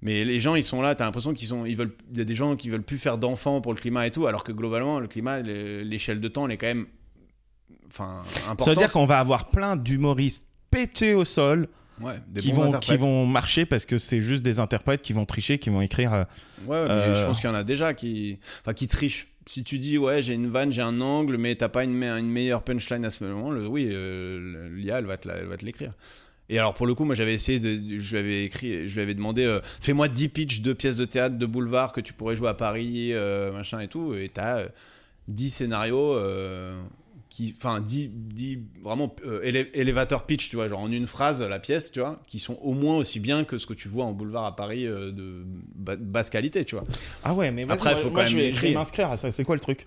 mais 0.01 0.25
les 0.25 0.39
gens, 0.39 0.55
ils 0.55 0.63
sont 0.63 0.81
là. 0.81 0.95
T'as 0.95 1.07
l'impression 1.07 1.35
qu'ils 1.35 1.49
sont, 1.49 1.67
ils 1.67 1.77
veulent. 1.77 1.91
Il 2.13 2.19
y 2.19 2.21
a 2.21 2.25
des 2.25 2.37
gens 2.37 2.55
qui 2.55 2.71
veulent 2.71 2.85
plus 2.85 2.99
faire 2.99 3.19
d'enfants 3.19 3.61
pour 3.61 3.75
le 3.75 3.81
climat 3.81 4.07
et 4.07 4.13
tout, 4.13 4.29
alors 4.29 4.45
que 4.45 4.53
globalement, 4.53 5.01
le 5.01 5.09
climat, 5.09 5.41
le- 5.43 5.83
l'échelle 5.83 6.21
de 6.21 6.29
temps, 6.29 6.47
elle 6.47 6.53
est 6.53 6.57
quand 6.57 6.69
même, 6.69 6.87
enfin, 7.89 8.23
importante. 8.49 8.65
Ça 8.65 8.71
veut 8.71 8.77
dire 8.77 8.93
qu'on 8.93 9.07
va 9.07 9.19
avoir 9.19 9.49
plein 9.51 9.75
d'humoristes 9.75 10.45
pétés 10.71 11.15
au 11.15 11.25
sol 11.25 11.67
ouais, 12.01 12.15
des 12.29 12.41
qui 12.41 12.53
vont, 12.53 12.71
qui 12.81 12.97
vont 12.97 13.27
marcher 13.27 13.67
parce 13.67 13.87
que 13.87 13.99
c'est 13.99 14.21
juste 14.21 14.43
des 14.43 14.59
interprètes 14.59 15.03
qui 15.03 15.13
vont 15.13 15.27
tricher, 15.27 15.59
qui 15.59 15.71
vont 15.71 15.81
écrire. 15.81 16.13
euh, 16.15 16.25
Ouais, 16.67 16.83
mais 16.85 16.91
Euh, 16.91 17.15
je 17.15 17.25
pense 17.25 17.41
qu'il 17.41 17.49
y 17.49 17.53
en 17.53 17.57
a 17.57 17.65
déjà 17.65 17.95
qui, 17.95 18.39
enfin, 18.61 18.75
qui 18.75 18.89
trichent. 18.89 19.29
Si 19.47 19.65
tu 19.65 19.79
dis, 19.79 19.97
ouais, 19.99 20.21
j'ai 20.23 20.35
une 20.35 20.49
vanne, 20.49 20.71
j'ai 20.71 20.83
un 20.83 21.01
angle, 21.01 21.37
mais 21.39 21.55
t'as 21.55 21.69
pas 21.71 21.83
une, 21.85 21.95
me- 21.95 22.19
une 22.19 22.29
meilleure 22.31 22.63
punchline 22.63 23.05
à 23.05 23.11
ce 23.11 23.25
moment, 23.25 23.51
le, 23.51 23.67
oui, 23.67 23.89
euh, 23.91 24.69
l'IA, 24.77 24.99
elle 24.99 25.07
va 25.07 25.17
te 25.17 25.27
la- 25.27 25.37
elle 25.39 25.47
va 25.47 25.57
te 25.57 25.65
l'écrire. 25.65 25.93
Et 26.51 26.59
alors, 26.59 26.75
pour 26.75 26.87
le 26.87 26.95
coup, 26.95 27.05
moi, 27.05 27.15
j'avais 27.15 27.33
essayé 27.35 27.59
de. 27.59 27.99
Je 28.01 28.17
lui 28.17 28.19
avais 28.19 28.45
écrit, 28.45 28.87
je 28.89 28.95
lui 28.95 29.03
avais 29.03 29.15
demandé, 29.15 29.45
euh, 29.45 29.61
fais-moi 29.81 30.09
10 30.09 30.29
pitchs 30.29 30.61
de 30.61 30.73
pièces 30.73 30.97
de 30.97 31.05
théâtre 31.05 31.39
de 31.39 31.47
boulevard 31.47 31.93
que 31.93 32.01
tu 32.01 32.13
pourrais 32.13 32.35
jouer 32.37 32.49
à 32.49 32.55
Paris, 32.55 33.11
euh, 33.13 33.51
machin 33.53 33.79
et 33.81 33.89
tout. 33.89 34.15
Et 34.15 34.29
t'as 34.29 34.59
euh, 34.59 34.69
10 35.29 35.49
scénarios. 35.51 36.15
Qui, 37.31 37.55
enfin, 37.57 37.81
10, 37.81 38.11
10 38.13 38.59
vraiment 38.83 39.15
euh, 39.25 39.41
élé- 39.43 39.71
elevator 39.75 40.27
pitch, 40.27 40.51
tu 40.51 40.57
vois, 40.57 40.69
genre 40.69 40.81
en 40.81 40.91
une 40.93 41.07
phrase 41.07 41.41
la 41.43 41.59
pièce, 41.61 41.91
tu 41.91 42.01
vois, 42.01 42.21
qui 42.27 42.39
sont 42.39 42.59
au 42.61 42.73
moins 42.75 42.97
aussi 42.99 43.21
bien 43.21 43.45
que 43.45 43.57
ce 43.57 43.67
que 43.67 43.73
tu 43.75 43.89
vois 43.89 44.05
en 44.05 44.13
boulevard 44.13 44.45
à 44.45 44.57
Paris 44.57 44.87
euh, 44.87 45.13
de 45.13 45.45
ba- 45.75 45.97
basse 45.97 46.29
qualité, 46.29 46.65
tu 46.65 46.75
vois. 46.75 46.85
Ah 47.25 47.33
ouais, 47.33 47.51
mais 47.51 47.63
Après, 47.71 47.93
moi- 47.93 48.01
faut 48.03 48.11
moi, 48.11 48.25
quand 48.25 48.31
même 48.31 48.53
je 48.53 48.61
vais 48.61 48.73
m'inscrire 48.75 49.11
à 49.13 49.17
ça. 49.17 49.31
C'est 49.31 49.45
quoi 49.45 49.55
le 49.55 49.61
truc? 49.61 49.87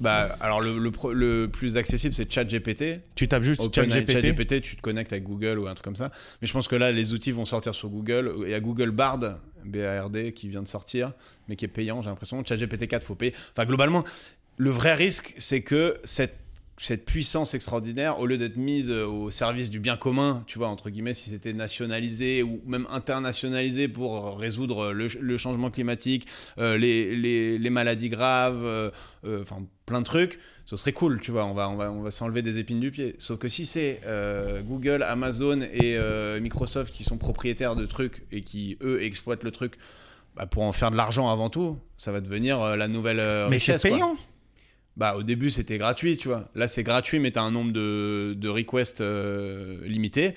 Bah, 0.00 0.36
alors 0.40 0.60
le, 0.60 0.78
le, 0.78 0.90
pro- 0.90 1.12
le 1.12 1.48
plus 1.48 1.76
accessible, 1.76 2.12
c'est 2.14 2.30
ChatGPT. 2.30 3.00
Tu 3.14 3.28
tapes 3.28 3.42
juste 3.44 3.62
ChatGPT. 3.74 4.12
ChatGPT, 4.12 4.60
tu 4.60 4.76
te 4.76 4.80
connectes 4.82 5.12
avec 5.12 5.24
Google 5.24 5.58
ou 5.58 5.66
un 5.68 5.74
truc 5.74 5.84
comme 5.84 5.96
ça. 5.96 6.10
Mais 6.42 6.46
je 6.46 6.52
pense 6.52 6.68
que 6.68 6.76
là, 6.76 6.92
les 6.92 7.12
outils 7.14 7.32
vont 7.32 7.44
sortir 7.46 7.74
sur 7.74 7.88
Google. 7.88 8.32
Il 8.44 8.50
y 8.50 8.54
a 8.54 8.60
Google 8.60 8.90
Bard, 8.90 9.20
B-A-R-D, 9.64 10.32
qui 10.32 10.48
vient 10.48 10.62
de 10.62 10.68
sortir, 10.68 11.12
mais 11.48 11.56
qui 11.56 11.64
est 11.64 11.68
payant, 11.68 12.02
j'ai 12.02 12.10
l'impression. 12.10 12.44
ChatGPT 12.44 12.88
4, 12.88 13.04
faut 13.04 13.14
payer. 13.14 13.32
Enfin, 13.56 13.64
globalement, 13.66 14.04
le 14.58 14.70
vrai 14.70 14.94
risque, 14.94 15.34
c'est 15.38 15.62
que 15.62 15.96
cette 16.04 16.36
cette 16.78 17.04
puissance 17.06 17.54
extraordinaire, 17.54 18.18
au 18.20 18.26
lieu 18.26 18.36
d'être 18.36 18.56
mise 18.56 18.90
euh, 18.90 19.06
au 19.06 19.30
service 19.30 19.70
du 19.70 19.80
bien 19.80 19.96
commun, 19.96 20.44
tu 20.46 20.58
vois, 20.58 20.68
entre 20.68 20.90
guillemets, 20.90 21.14
si 21.14 21.30
c'était 21.30 21.52
nationalisé 21.54 22.42
ou 22.42 22.60
même 22.66 22.86
internationalisé 22.90 23.88
pour 23.88 24.38
résoudre 24.38 24.92
le, 24.92 25.08
le 25.08 25.38
changement 25.38 25.70
climatique, 25.70 26.26
euh, 26.58 26.76
les, 26.76 27.16
les, 27.16 27.58
les, 27.58 27.70
maladies 27.70 28.10
graves, 28.10 28.62
euh, 28.64 28.90
euh, 29.24 29.42
enfin 29.42 29.62
plein 29.86 30.00
de 30.00 30.04
trucs, 30.04 30.38
ce 30.66 30.76
serait 30.76 30.92
cool, 30.92 31.20
tu 31.20 31.30
vois, 31.30 31.46
on 31.46 31.54
va, 31.54 31.68
on 31.70 31.76
va, 31.76 31.90
on 31.92 32.02
va 32.02 32.10
s'enlever 32.10 32.42
des 32.42 32.58
épines 32.58 32.80
du 32.80 32.90
pied. 32.90 33.14
Sauf 33.18 33.38
que 33.38 33.48
si 33.48 33.64
c'est 33.64 34.00
euh, 34.04 34.60
Google, 34.62 35.02
Amazon 35.02 35.60
et 35.62 35.96
euh, 35.96 36.40
Microsoft 36.40 36.92
qui 36.92 37.04
sont 37.04 37.18
propriétaires 37.18 37.76
de 37.76 37.86
trucs 37.86 38.26
et 38.32 38.42
qui, 38.42 38.76
eux, 38.82 39.02
exploitent 39.02 39.44
le 39.44 39.52
truc 39.52 39.74
bah, 40.34 40.46
pour 40.46 40.64
en 40.64 40.72
faire 40.72 40.90
de 40.90 40.96
l'argent 40.96 41.30
avant 41.30 41.48
tout, 41.50 41.78
ça 41.96 42.12
va 42.12 42.20
devenir 42.20 42.60
euh, 42.60 42.76
la 42.76 42.88
nouvelle 42.88 43.20
euh, 43.20 43.48
Mais 43.48 43.58
c'est 43.60 43.74
richesse. 43.74 43.96
quoi. 43.96 44.16
Bah, 44.96 45.14
au 45.16 45.22
début, 45.22 45.50
c'était 45.50 45.76
gratuit, 45.78 46.16
tu 46.16 46.28
vois. 46.28 46.48
Là, 46.54 46.68
c'est 46.68 46.82
gratuit, 46.82 47.18
mais 47.18 47.30
tu 47.30 47.38
as 47.38 47.42
un 47.42 47.50
nombre 47.50 47.72
de, 47.72 48.34
de 48.34 48.48
requests 48.48 49.02
euh, 49.02 49.78
limité. 49.86 50.34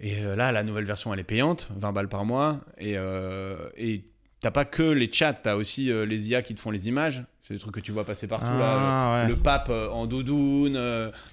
Et 0.00 0.20
euh, 0.20 0.36
là, 0.36 0.52
la 0.52 0.62
nouvelle 0.62 0.84
version, 0.84 1.12
elle 1.12 1.20
est 1.20 1.24
payante, 1.24 1.68
20 1.76 1.92
balles 1.92 2.08
par 2.08 2.24
mois. 2.24 2.60
Et 2.78 2.94
euh, 2.96 3.56
et 3.76 4.04
t'as 4.40 4.50
pas 4.52 4.64
que 4.64 4.82
les 4.84 5.10
chats, 5.12 5.32
t'as 5.32 5.56
aussi 5.56 5.90
euh, 5.90 6.06
les 6.06 6.30
IA 6.30 6.42
qui 6.42 6.54
te 6.54 6.60
font 6.60 6.70
les 6.70 6.88
images. 6.88 7.24
C'est 7.42 7.54
des 7.54 7.60
trucs 7.60 7.74
que 7.74 7.80
tu 7.80 7.90
vois 7.90 8.04
passer 8.04 8.28
partout, 8.28 8.46
là. 8.56 8.76
Ah, 8.78 9.22
Le, 9.26 9.32
ouais. 9.32 9.36
le 9.36 9.42
pape 9.42 9.68
en 9.68 10.06
doudoune, 10.06 10.78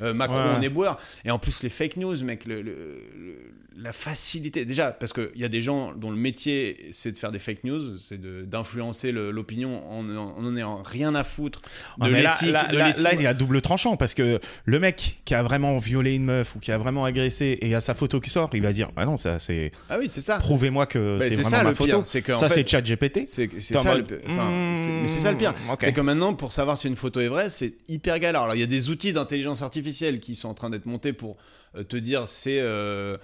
Macron 0.01 0.37
Ouais. 0.43 0.55
en 0.57 0.61
éboueur. 0.61 0.97
Et 1.25 1.29
en 1.31 1.37
plus, 1.37 1.61
les 1.61 1.69
fake 1.69 1.97
news, 1.97 2.23
mec, 2.23 2.45
le- 2.45 2.63
le- 2.63 3.03
le- 3.15 3.53
la 3.81 3.93
facilité. 3.93 4.65
Déjà, 4.65 4.91
parce 4.91 5.13
qu'il 5.13 5.29
y 5.35 5.43
a 5.45 5.47
des 5.49 5.61
gens 5.61 5.93
dont 5.93 6.11
le 6.11 6.17
métier, 6.17 6.87
c'est 6.91 7.11
de 7.13 7.17
faire 7.17 7.31
des 7.31 7.39
fake 7.39 7.63
news, 7.63 7.95
c'est 7.97 8.19
d'influencer 8.49 9.11
le- 9.11 9.31
l'opinion 9.31 9.89
en 9.89 10.07
en 10.17 10.35
en 10.37 10.57
ayant 10.57 10.81
rien 10.83 11.15
à 11.15 11.23
foutre 11.23 11.61
de 11.99 12.09
mais 12.11 12.21
là, 12.21 12.31
l'éthique. 12.31 12.51
là, 12.51 12.67
de 12.67 12.77
là- 12.77 13.13
il 13.13 13.21
y 13.21 13.27
a 13.27 13.33
double 13.33 13.61
tranchant 13.61 13.95
parce 13.97 14.13
que 14.13 14.39
le 14.65 14.79
mec 14.79 15.21
qui 15.25 15.33
a 15.35 15.43
vraiment 15.43 15.77
violé 15.77 16.15
une 16.15 16.25
meuf 16.25 16.55
ou 16.55 16.59
qui 16.59 16.71
a 16.71 16.77
vraiment 16.77 17.05
agressé 17.05 17.57
et 17.61 17.73
a 17.75 17.79
sa 17.79 17.93
photo 17.93 18.19
qui 18.19 18.29
sort, 18.29 18.49
il 18.53 18.61
va 18.61 18.71
dire 18.71 18.91
Ah 18.95 19.05
non, 19.05 19.17
ça 19.17 19.39
c'est. 19.39 19.71
Ah 19.89 19.97
oui, 19.99 20.07
c'est 20.11 20.21
ça. 20.21 20.37
Prouvez-moi 20.39 20.85
que 20.85 21.17
Bah, 21.19 21.25
c'est 21.29 21.35
vraiment 21.35 21.49
ça 21.49 21.63
ma 21.63 21.69
le 21.69 21.75
photo. 21.75 21.97
pire, 21.97 22.05
c'est 22.05 22.21
que 22.21 22.35
ça, 22.35 22.49
c'est 22.49 22.67
ChatGPT. 22.67 23.27
C'est 23.27 23.49
c'est 23.59 23.77
ça, 23.77 23.93
le 23.95 24.01
mode, 24.01 24.21
enfin, 24.27 24.49
mais 24.51 25.07
c'est 25.07 25.19
ça 25.19 25.31
le 25.31 25.37
pire. 25.37 25.53
hmm, 25.53 25.69
ok. 25.71 25.79
C'est 25.83 25.93
que 25.93 26.01
maintenant, 26.01 26.33
pour 26.33 26.51
savoir 26.51 26.77
si 26.77 26.87
une 26.87 26.95
photo 26.95 27.19
est 27.19 27.27
vraie, 27.27 27.49
c'est 27.49 27.73
hyper 27.87 28.19
galère. 28.19 28.41
Alors, 28.43 28.55
il 28.55 28.59
y 28.59 28.63
a 28.63 28.67
des 28.67 28.89
outils 28.89 29.13
d'intelligence 29.13 29.61
artificielle 29.61 30.19
qui 30.19 30.35
sont 30.35 30.49
en 30.49 30.53
train 30.53 30.69
d'être 30.69 30.85
montés 30.85 31.13
pour 31.13 31.37
euh, 31.77 31.83
te 31.83 31.95
dire 31.97 32.27
c'est 32.27 32.59
euh, 32.59 33.17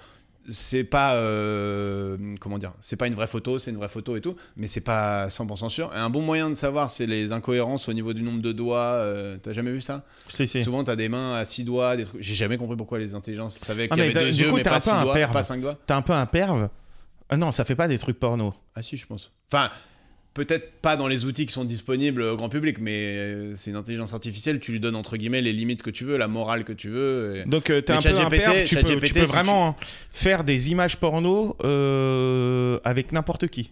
c'est 0.49 0.83
pas 0.83 1.15
euh, 1.15 2.17
comment 2.39 2.57
dire, 2.57 2.73
c'est 2.79 2.95
pas 2.95 3.07
une 3.07 3.13
vraie 3.15 3.27
photo, 3.27 3.59
c'est 3.59 3.71
une 3.71 3.77
vraie 3.77 3.89
photo 3.89 4.15
et 4.15 4.21
tout, 4.21 4.35
mais 4.57 4.67
c'est 4.67 4.81
pas 4.81 5.27
100% 5.27 5.69
sûr. 5.69 5.91
Et 5.93 5.97
un 5.97 6.09
bon 6.09 6.21
moyen 6.21 6.49
de 6.49 6.55
savoir, 6.55 6.89
c'est 6.89 7.05
les 7.05 7.31
incohérences 7.31 7.87
au 7.89 7.93
niveau 7.93 8.13
du 8.13 8.21
nombre 8.21 8.41
de 8.41 8.51
doigts. 8.51 8.79
euh, 8.79 9.37
T'as 9.41 9.53
jamais 9.53 9.71
vu 9.71 9.81
ça? 9.81 10.03
Si, 10.27 10.47
si. 10.47 10.63
Souvent, 10.63 10.83
t'as 10.83 10.95
des 10.95 11.09
mains 11.09 11.35
à 11.35 11.45
6 11.45 11.63
doigts, 11.63 11.95
des 11.97 12.03
trucs. 12.05 12.21
J'ai 12.21 12.33
jamais 12.35 12.57
compris 12.57 12.75
pourquoi 12.77 12.99
les 12.99 13.15
intelligences 13.15 13.55
savaient 13.55 13.87
Ah, 13.89 13.95
qu'il 13.95 14.03
y 14.03 14.05
avait 14.05 14.13
t'as- 14.13 14.19
deux 14.25 14.31
du 14.31 14.43
yeux, 14.43 14.49
coup, 14.49 14.55
mais 14.57 14.63
t'es 14.63 14.69
pas 14.69 14.75
un 14.77 14.79
peu 14.79 14.89
6 14.89 14.95
un 14.95 15.03
doigts, 15.03 15.13
perve. 15.13 15.31
pas 15.33 15.43
5 15.43 15.61
doigts. 15.61 15.77
T'es 15.85 15.93
un 15.93 16.01
peu 16.01 16.13
un 16.13 16.25
perve? 16.25 16.69
Ah 17.29 17.37
non, 17.37 17.51
ça 17.51 17.65
fait 17.65 17.75
pas 17.75 17.87
des 17.87 17.97
trucs 17.97 18.19
porno. 18.19 18.53
Ah 18.75 18.81
si, 18.83 18.97
je 18.97 19.05
pense. 19.07 19.31
Enfin, 19.51 19.69
peut-être 20.35 20.73
pas 20.81 20.95
dans 20.97 21.07
les 21.07 21.25
outils 21.25 21.47
qui 21.47 21.53
sont 21.53 21.63
disponibles 21.65 22.21
au 22.21 22.35
grand 22.37 22.49
public, 22.49 22.77
mais 22.79 23.15
euh, 23.17 23.53
c'est 23.55 23.71
une 23.71 23.75
intelligence 23.77 24.13
artificielle, 24.13 24.59
tu 24.59 24.71
lui 24.71 24.79
donnes 24.79 24.95
entre 24.95 25.17
guillemets 25.17 25.41
les 25.41 25.53
limites 25.53 25.81
que 25.81 25.89
tu 25.89 26.03
veux, 26.05 26.17
la 26.17 26.27
morale 26.27 26.63
que 26.65 26.73
tu 26.73 26.89
veux. 26.89 27.37
et- 27.37 27.45
Donc 27.49 27.69
euh, 27.71 27.81
t'es 27.81 27.93
un 27.93 28.01
peu 28.01 28.09
un 28.09 28.13
ChatGPT, 28.15 28.37
perve, 28.43 28.63
tu 28.65 28.75
peux, 28.75 28.81
ChatGPT, 28.81 29.05
tu 29.07 29.13
peux 29.13 29.19
si 29.25 29.31
vraiment 29.31 29.67
hein, 29.69 29.75
faire 30.11 30.43
des 30.43 30.69
images 30.71 30.97
porno 30.97 31.55
euh, 31.63 32.79
avec 32.83 33.11
n'importe 33.11 33.47
qui. 33.47 33.71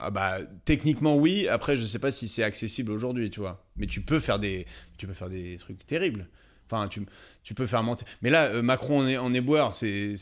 Ah 0.00 0.10
bah 0.10 0.38
techniquement 0.64 1.16
oui, 1.16 1.48
après 1.48 1.76
je 1.76 1.82
sais 1.84 1.98
pas 1.98 2.10
si 2.12 2.28
c'est 2.28 2.44
accessible 2.44 2.92
aujourd'hui, 2.92 3.30
tu 3.30 3.40
vois. 3.40 3.66
Mais 3.76 3.86
tu 3.86 4.00
peux 4.00 4.20
faire 4.20 4.38
des 4.38 4.64
tu 4.96 5.06
peux 5.06 5.12
faire 5.14 5.28
des 5.28 5.56
trucs 5.58 5.84
terribles. 5.86 6.28
Enfin, 6.70 6.88
tu, 6.88 7.02
tu 7.48 7.54
peux 7.54 7.66
faire 7.66 7.82
mentir. 7.82 8.06
Mais 8.20 8.28
là, 8.28 8.44
euh, 8.46 8.60
Macron 8.60 9.00
en, 9.00 9.06
est, 9.06 9.16
en 9.16 9.32
éboueur, 9.32 9.72
c'est 9.72 10.16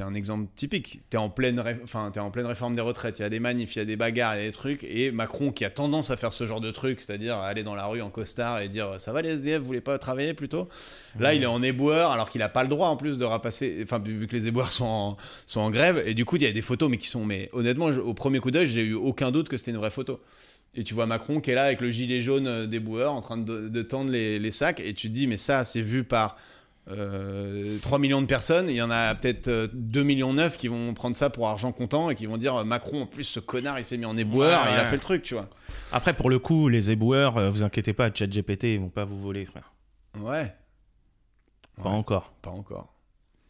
un 0.00 0.14
exemple 0.14 0.48
typique. 0.56 1.02
Enfin 1.14 2.10
t'es 2.10 2.20
en 2.20 2.30
pleine 2.30 2.46
réforme 2.46 2.74
des 2.74 2.80
retraites. 2.80 3.18
Il 3.18 3.22
y 3.22 3.24
a 3.26 3.28
des 3.28 3.40
manifs, 3.40 3.76
il 3.76 3.80
y 3.80 3.82
a 3.82 3.84
des 3.84 3.96
bagarres, 3.96 4.36
il 4.36 4.38
y 4.38 4.44
a 4.44 4.46
des 4.46 4.52
trucs. 4.52 4.84
Et 4.84 5.10
Macron 5.10 5.52
qui 5.52 5.66
a 5.66 5.70
tendance 5.70 6.10
à 6.10 6.16
faire 6.16 6.32
ce 6.32 6.46
genre 6.46 6.62
de 6.62 6.70
truc, 6.70 7.02
c'est-à-dire 7.02 7.36
aller 7.36 7.62
dans 7.62 7.74
la 7.74 7.84
rue 7.86 8.00
en 8.00 8.08
costard 8.08 8.60
et 8.60 8.70
dire 8.70 8.94
ça 8.98 9.12
va 9.12 9.20
les 9.20 9.30
SDF, 9.30 9.58
vous 9.60 9.66
voulez 9.66 9.82
pas 9.82 9.98
travailler 9.98 10.32
plutôt? 10.32 10.66
Là, 11.20 11.34
il 11.34 11.42
est 11.42 11.46
en 11.46 11.62
éboueur 11.62 12.10
alors 12.10 12.30
qu'il 12.30 12.40
a 12.40 12.48
pas 12.48 12.62
le 12.62 12.70
droit 12.70 12.88
en 12.88 12.96
plus 12.96 13.18
de 13.18 13.24
rapasser. 13.26 13.80
Enfin, 13.82 13.98
vu 13.98 14.26
que 14.26 14.34
les 14.34 14.48
éboueurs 14.48 14.72
sont 14.72 15.16
en, 15.56 15.70
grève. 15.70 16.02
Et 16.06 16.14
du 16.14 16.24
coup, 16.24 16.36
il 16.36 16.42
y 16.42 16.46
a 16.46 16.52
des 16.52 16.62
photos, 16.62 16.88
mais 16.88 16.96
qui 16.96 17.08
sont. 17.08 17.28
Honnêtement, 17.52 17.86
au 17.86 18.14
premier 18.14 18.40
coup 18.40 18.50
d'œil, 18.50 18.66
j'ai 18.66 18.82
eu 18.82 18.94
aucun 18.94 19.30
doute 19.30 19.48
que 19.48 19.56
c'était 19.56 19.72
une 19.72 19.76
vraie 19.76 19.90
photo. 19.90 20.20
Et 20.74 20.84
tu 20.84 20.94
vois 20.94 21.06
Macron 21.06 21.40
qui 21.40 21.50
est 21.50 21.54
là 21.54 21.64
avec 21.64 21.80
le 21.80 21.90
gilet 21.90 22.20
jaune 22.22 22.46
euh, 22.46 22.66
des 22.66 22.80
boueurs 22.80 23.12
en 23.12 23.20
train 23.20 23.36
de, 23.36 23.68
de 23.68 23.82
tendre 23.82 24.10
les, 24.10 24.38
les 24.38 24.50
sacs. 24.50 24.80
Et 24.80 24.94
tu 24.94 25.08
te 25.08 25.12
dis, 25.14 25.26
mais 25.26 25.36
ça, 25.36 25.64
c'est 25.64 25.82
vu 25.82 26.02
par 26.04 26.36
euh, 26.90 27.78
3 27.82 27.98
millions 27.98 28.22
de 28.22 28.26
personnes. 28.26 28.70
Il 28.70 28.76
y 28.76 28.82
en 28.82 28.90
a 28.90 29.14
peut-être 29.14 29.48
euh, 29.48 29.68
2 29.74 30.02
millions 30.02 30.32
9 30.32 30.56
qui 30.56 30.68
vont 30.68 30.94
prendre 30.94 31.14
ça 31.14 31.28
pour 31.30 31.46
argent 31.48 31.72
comptant 31.72 32.08
et 32.10 32.14
qui 32.14 32.24
vont 32.26 32.38
dire, 32.38 32.56
euh, 32.56 32.64
Macron, 32.64 33.02
en 33.02 33.06
plus, 33.06 33.24
ce 33.24 33.38
connard, 33.40 33.78
il 33.78 33.84
s'est 33.84 33.98
mis 33.98 34.06
en 34.06 34.16
éboueur, 34.16 34.62
Ouais, 34.64 34.72
il 34.72 34.78
a 34.78 34.82
ouais. 34.84 34.86
fait 34.88 34.96
le 34.96 35.00
truc, 35.02 35.22
tu 35.22 35.34
vois. 35.34 35.48
Après, 35.92 36.14
pour 36.14 36.30
le 36.30 36.38
coup, 36.38 36.68
les 36.68 36.90
éboueurs, 36.90 37.36
euh, 37.36 37.50
vous 37.50 37.62
inquiétez 37.64 37.92
pas, 37.92 38.10
ChatGPT, 38.12 38.64
ils 38.64 38.80
vont 38.80 38.88
pas 38.88 39.04
vous 39.04 39.18
voler, 39.18 39.44
frère. 39.44 39.72
Ouais, 40.18 40.54
Pas 41.76 41.82
Ouais. 41.90 41.94
encore. 41.94 42.32
pas 42.42 42.50
encore. 42.50 42.91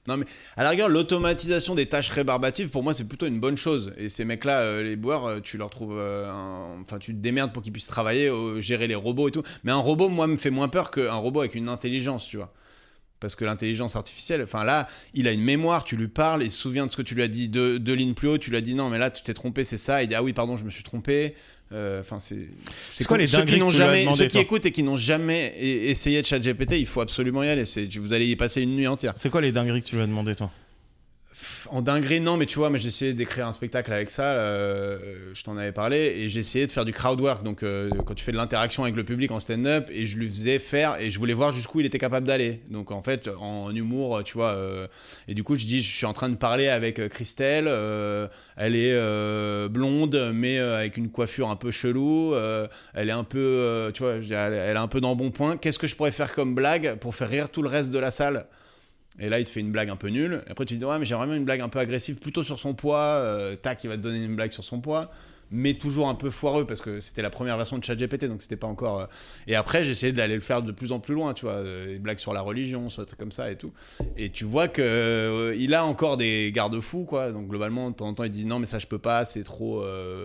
Non 0.08 0.16
mais 0.16 0.26
à 0.56 0.64
la 0.64 0.70
rigueur 0.70 0.88
l'automatisation 0.88 1.76
des 1.76 1.86
tâches 1.86 2.08
rébarbatives 2.08 2.70
pour 2.70 2.82
moi 2.82 2.92
c'est 2.92 3.06
plutôt 3.06 3.26
une 3.26 3.38
bonne 3.38 3.56
chose. 3.56 3.92
Et 3.96 4.08
ces 4.08 4.24
mecs 4.24 4.44
là 4.44 4.82
les 4.82 4.96
boueurs 4.96 5.26
euh, 5.26 5.40
tu 5.40 5.58
leur 5.58 5.70
trouves 5.70 5.96
euh, 5.96 6.28
enfin 6.80 6.98
tu 6.98 7.14
te 7.14 7.20
démerdes 7.20 7.52
pour 7.52 7.62
qu'ils 7.62 7.72
puissent 7.72 7.86
travailler 7.86 8.28
euh, 8.28 8.60
gérer 8.60 8.88
les 8.88 8.96
robots 8.96 9.28
et 9.28 9.30
tout. 9.30 9.44
Mais 9.62 9.70
un 9.70 9.76
robot 9.76 10.08
moi 10.08 10.26
me 10.26 10.36
fait 10.36 10.50
moins 10.50 10.68
peur 10.68 10.90
qu'un 10.90 11.14
robot 11.14 11.40
avec 11.40 11.54
une 11.54 11.68
intelligence 11.68 12.26
tu 12.26 12.36
vois 12.36 12.52
parce 13.22 13.34
que 13.36 13.46
l'intelligence 13.46 13.96
artificielle 13.96 14.42
enfin 14.42 14.64
là 14.64 14.86
il 15.14 15.26
a 15.26 15.32
une 15.32 15.40
mémoire 15.42 15.84
tu 15.84 15.96
lui 15.96 16.08
parles 16.08 16.42
il 16.42 16.50
se 16.50 16.58
souvient 16.58 16.86
de 16.86 16.92
ce 16.92 16.96
que 16.98 17.02
tu 17.02 17.14
lui 17.14 17.22
as 17.22 17.28
dit 17.28 17.48
deux, 17.48 17.78
deux 17.78 17.94
lignes 17.94 18.12
plus 18.12 18.28
haut 18.28 18.36
tu 18.36 18.50
lui 18.50 18.58
as 18.58 18.60
dit 18.60 18.74
non 18.74 18.90
mais 18.90 18.98
là 18.98 19.10
tu 19.10 19.22
t'es 19.22 19.32
trompé 19.32 19.64
c'est 19.64 19.78
ça 19.78 20.02
il 20.02 20.08
dit 20.08 20.14
ah 20.14 20.22
oui 20.22 20.34
pardon 20.34 20.58
je 20.58 20.64
me 20.64 20.70
suis 20.70 20.82
trompé. 20.82 21.34
Euh, 21.74 22.00
enfin 22.00 22.18
c'est 22.18 22.48
C'est 22.90 23.06
quoi 23.06 23.16
les 23.16 23.26
ceux 23.26 23.38
dingueries 23.38 23.54
qui 23.54 23.60
n'ont 23.60 23.68
que 23.68 23.72
tu 23.72 23.78
lui 23.78 23.82
as 23.82 23.86
jamais 23.86 24.00
demandé, 24.02 24.18
ceux 24.18 24.26
qui 24.26 24.38
écoutent 24.38 24.66
et 24.66 24.72
qui 24.72 24.82
n'ont 24.82 24.98
jamais 24.98 25.54
e- 25.58 25.88
essayé 25.88 26.20
de 26.20 26.26
chat 26.26 26.38
GPT 26.38 26.72
il 26.72 26.84
faut 26.84 27.00
absolument 27.00 27.42
y 27.42 27.48
aller 27.48 27.64
vous 27.98 28.12
allez 28.12 28.26
y 28.28 28.36
passer 28.36 28.60
une 28.60 28.76
nuit 28.76 28.86
entière. 28.86 29.14
C'est 29.16 29.30
quoi 29.30 29.40
les 29.40 29.52
dingueries 29.52 29.82
que 29.82 29.88
tu 29.88 29.96
lui 29.96 30.02
as 30.02 30.06
demandé, 30.06 30.34
toi? 30.34 30.50
En 31.70 31.82
dinguerie, 31.82 32.20
non, 32.20 32.36
mais 32.36 32.46
tu 32.46 32.58
vois, 32.58 32.70
mais 32.70 32.78
j'ai 32.78 32.88
essayé 32.88 33.12
d'écrire 33.12 33.46
un 33.46 33.52
spectacle 33.52 33.92
avec 33.92 34.10
ça, 34.10 34.32
euh, 34.32 34.98
je 35.34 35.42
t'en 35.42 35.56
avais 35.56 35.72
parlé, 35.72 36.14
et 36.16 36.28
j'ai 36.28 36.40
essayé 36.40 36.66
de 36.66 36.72
faire 36.72 36.84
du 36.84 36.92
crowd 36.92 37.20
work, 37.20 37.42
donc 37.42 37.62
euh, 37.62 37.90
quand 38.06 38.14
tu 38.14 38.24
fais 38.24 38.32
de 38.32 38.36
l'interaction 38.36 38.82
avec 38.84 38.96
le 38.96 39.04
public 39.04 39.30
en 39.30 39.40
stand-up, 39.40 39.88
et 39.90 40.06
je 40.06 40.18
lui 40.18 40.28
faisais 40.28 40.58
faire, 40.58 41.00
et 41.00 41.10
je 41.10 41.18
voulais 41.18 41.34
voir 41.34 41.52
jusqu'où 41.52 41.80
il 41.80 41.86
était 41.86 41.98
capable 41.98 42.26
d'aller. 42.26 42.60
Donc 42.70 42.90
en 42.90 43.02
fait, 43.02 43.28
en 43.38 43.74
humour, 43.74 44.22
tu 44.24 44.34
vois, 44.34 44.50
euh, 44.50 44.86
et 45.28 45.34
du 45.34 45.42
coup, 45.42 45.56
je 45.56 45.66
dis, 45.66 45.82
je 45.82 45.96
suis 45.96 46.06
en 46.06 46.12
train 46.12 46.28
de 46.28 46.36
parler 46.36 46.68
avec 46.68 47.08
Christelle, 47.08 47.68
elle 48.56 48.76
est 48.76 49.68
blonde, 49.68 50.32
mais 50.34 50.58
avec 50.58 50.96
une 50.96 51.10
coiffure 51.10 51.50
un 51.50 51.56
peu 51.56 51.70
chelou, 51.70 52.34
elle 52.94 53.08
est 53.08 53.12
un 53.12 53.24
peu, 53.24 53.90
tu 53.94 54.02
vois, 54.02 54.14
elle, 54.14 54.54
elle 54.54 54.76
est 54.76 54.80
un 54.80 54.88
peu 54.88 55.00
dans 55.00 55.16
bon 55.16 55.30
point. 55.30 55.56
Qu'est-ce 55.56 55.78
que 55.78 55.86
je 55.86 55.96
pourrais 55.96 56.12
faire 56.12 56.34
comme 56.34 56.54
blague 56.54 56.96
pour 56.96 57.14
faire 57.14 57.28
rire 57.28 57.48
tout 57.48 57.62
le 57.62 57.68
reste 57.68 57.90
de 57.90 57.98
la 57.98 58.10
salle? 58.10 58.46
Et 59.18 59.28
là, 59.28 59.38
il 59.40 59.44
te 59.44 59.50
fait 59.50 59.60
une 59.60 59.72
blague 59.72 59.90
un 59.90 59.96
peu 59.96 60.08
nulle. 60.08 60.42
Après, 60.48 60.64
tu 60.64 60.74
te 60.74 60.78
dis, 60.78 60.84
ouais, 60.84 60.98
mais 60.98 61.04
j'ai 61.04 61.14
vraiment 61.14 61.34
une 61.34 61.44
blague 61.44 61.60
un 61.60 61.68
peu 61.68 61.78
agressive, 61.78 62.16
plutôt 62.16 62.42
sur 62.42 62.58
son 62.58 62.74
poids. 62.74 62.98
Euh, 62.98 63.56
tac, 63.56 63.84
il 63.84 63.88
va 63.88 63.96
te 63.96 64.02
donner 64.02 64.24
une 64.24 64.36
blague 64.36 64.52
sur 64.52 64.64
son 64.64 64.80
poids. 64.80 65.10
Mais 65.54 65.74
toujours 65.74 66.08
un 66.08 66.14
peu 66.14 66.30
foireux, 66.30 66.64
parce 66.66 66.80
que 66.80 66.98
c'était 66.98 67.20
la 67.20 67.28
première 67.28 67.58
version 67.58 67.76
de 67.76 67.84
ChatGPT, 67.84 68.24
donc 68.24 68.40
c'était 68.40 68.56
pas 68.56 68.68
encore. 68.68 69.00
euh. 69.00 69.06
Et 69.46 69.54
après, 69.54 69.86
essayé 69.86 70.10
d'aller 70.10 70.34
le 70.34 70.40
faire 70.40 70.62
de 70.62 70.72
plus 70.72 70.92
en 70.92 70.98
plus 70.98 71.12
loin, 71.12 71.34
tu 71.34 71.44
vois. 71.44 71.56
euh, 71.56 71.92
Des 71.92 71.98
blagues 71.98 72.20
sur 72.20 72.32
la 72.32 72.40
religion, 72.40 72.88
trucs 72.88 73.18
comme 73.18 73.32
ça 73.32 73.50
et 73.50 73.56
tout. 73.56 73.70
Et 74.16 74.30
tu 74.30 74.44
vois 74.44 74.68
que 74.68 75.54
il 75.58 75.74
a 75.74 75.84
encore 75.84 76.16
des 76.16 76.50
garde-fous, 76.54 77.04
quoi. 77.04 77.32
Donc 77.32 77.48
globalement, 77.48 77.90
de 77.90 77.96
temps 77.96 78.08
en 78.08 78.14
temps, 78.14 78.24
il 78.24 78.30
dit, 78.30 78.46
non, 78.46 78.60
mais 78.60 78.66
ça, 78.66 78.78
je 78.78 78.86
peux 78.86 78.98
pas, 78.98 79.26
c'est 79.26 79.42
trop. 79.42 79.84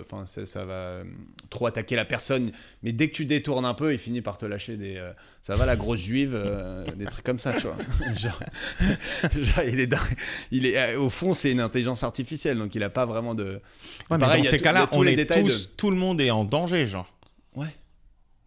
Enfin, 0.09 0.25
ça, 0.25 0.63
va 0.63 1.01
trop 1.49 1.65
attaquer 1.65 1.97
la 1.97 2.05
personne. 2.05 2.49
Mais 2.81 2.93
dès 2.93 3.09
que 3.09 3.13
tu 3.13 3.25
détournes 3.25 3.65
un 3.65 3.73
peu, 3.73 3.91
il 3.91 3.99
finit 3.99 4.21
par 4.21 4.37
te 4.37 4.45
lâcher 4.45 4.77
des. 4.77 4.97
Ça 5.47 5.55
va, 5.55 5.65
la 5.65 5.77
grosse 5.77 6.01
juive, 6.01 6.33
euh, 6.35 6.83
des 6.97 7.05
trucs 7.05 7.23
comme 7.23 7.39
ça, 7.39 7.53
tu 7.53 7.67
vois. 7.67 7.77
Genre. 8.17 8.37
Genre, 9.33 9.63
il 9.65 9.79
est, 9.79 9.93
il 10.51 10.65
est 10.65 10.77
euh, 10.77 10.99
au 10.99 11.09
fond, 11.09 11.31
c'est 11.31 11.53
une 11.53 11.61
intelligence 11.61 12.03
artificielle, 12.03 12.57
donc 12.57 12.75
il 12.75 12.83
a 12.83 12.89
pas 12.89 13.05
vraiment 13.05 13.33
de. 13.33 13.61
Ouais, 14.11 14.17
Pareil, 14.17 14.41
dans 14.43 14.49
ces 14.49 14.57
cas-là, 14.57 14.89
on 14.91 15.03
les 15.03 15.13
est 15.13 15.15
détails 15.15 15.43
tous, 15.45 15.69
tout 15.77 15.89
le 15.89 15.95
monde 15.95 16.19
est 16.19 16.31
en 16.31 16.43
danger, 16.43 16.85
genre. 16.85 17.09
Ouais. 17.55 17.67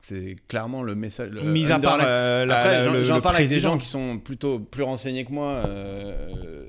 C'est 0.02 0.37
clairement 0.47 0.83
le 0.83 0.95
message. 0.95 1.30
le 1.30 1.40
Mis 1.42 1.71
à 1.73 1.78
part 1.78 2.00
euh, 2.02 2.45
la- 2.45 2.85
j'en- 2.85 2.92
le- 2.92 3.02
j'en 3.02 3.14
le 3.16 3.21
parle 3.23 3.37
avec 3.37 3.49
des 3.49 3.61
gens 3.61 3.78
qui 3.78 3.87
sont 3.87 4.19
plutôt 4.19 4.59
plus 4.59 4.83
renseignés 4.83 5.25
que 5.25 5.33
moi 5.33 5.62
euh, 5.66 6.64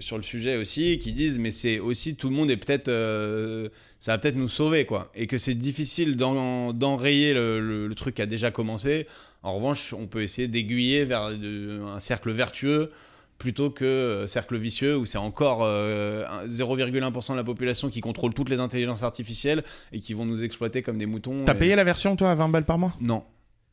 sur 0.00 0.16
le 0.16 0.22
sujet 0.22 0.56
aussi, 0.56 0.98
qui 0.98 1.12
disent 1.12 1.38
mais 1.38 1.50
c'est 1.52 1.78
aussi 1.78 2.16
tout 2.16 2.28
le 2.28 2.34
monde 2.34 2.50
est 2.50 2.56
peut-être 2.56 2.88
euh, 2.88 3.68
ça 4.00 4.12
va 4.12 4.18
peut-être 4.18 4.36
nous 4.36 4.48
sauver 4.48 4.84
quoi, 4.84 5.10
et 5.14 5.26
que 5.26 5.36
c'est 5.38 5.54
difficile 5.54 6.16
d'en- 6.16 6.72
d'enrayer 6.72 7.34
le, 7.34 7.60
le- 7.60 7.86
le 7.86 7.94
truc 7.94 8.14
qui 8.16 8.22
a 8.22 8.26
déjà 8.26 8.50
commencé. 8.50 9.06
En 9.46 9.54
revanche, 9.54 9.92
on 9.92 10.06
peut 10.06 10.22
essayer 10.22 10.48
d'aiguiller 10.48 11.04
vers 11.04 11.22
un 11.22 12.00
cercle 12.00 12.30
vertueux 12.32 12.90
plutôt 13.38 13.70
que 13.70 13.84
euh, 13.84 14.26
cercle 14.26 14.56
vicieux 14.56 14.96
où 14.96 15.04
c'est 15.06 15.18
encore 15.18 15.62
euh, 15.62 16.24
un- 16.26 16.46
0,1% 16.46 17.32
de 17.32 17.36
la 17.36 17.44
population 17.44 17.88
qui 17.90 18.00
contrôle 18.00 18.32
toutes 18.34 18.48
les 18.48 18.60
intelligences 18.60 19.02
artificielles 19.02 19.62
et 19.92 20.00
qui 20.00 20.14
vont 20.14 20.24
nous 20.24 20.42
exploiter 20.42 20.82
comme 20.82 20.98
des 20.98 21.06
moutons. 21.06 21.44
T'as 21.44 21.54
et- 21.54 21.58
payé 21.58 21.76
la 21.76 21.84
version, 21.84 22.16
toi, 22.16 22.30
à 22.30 22.34
20 22.34 22.48
balles 22.48 22.64
par 22.64 22.78
mois? 22.78 22.94
Non. 23.00 23.22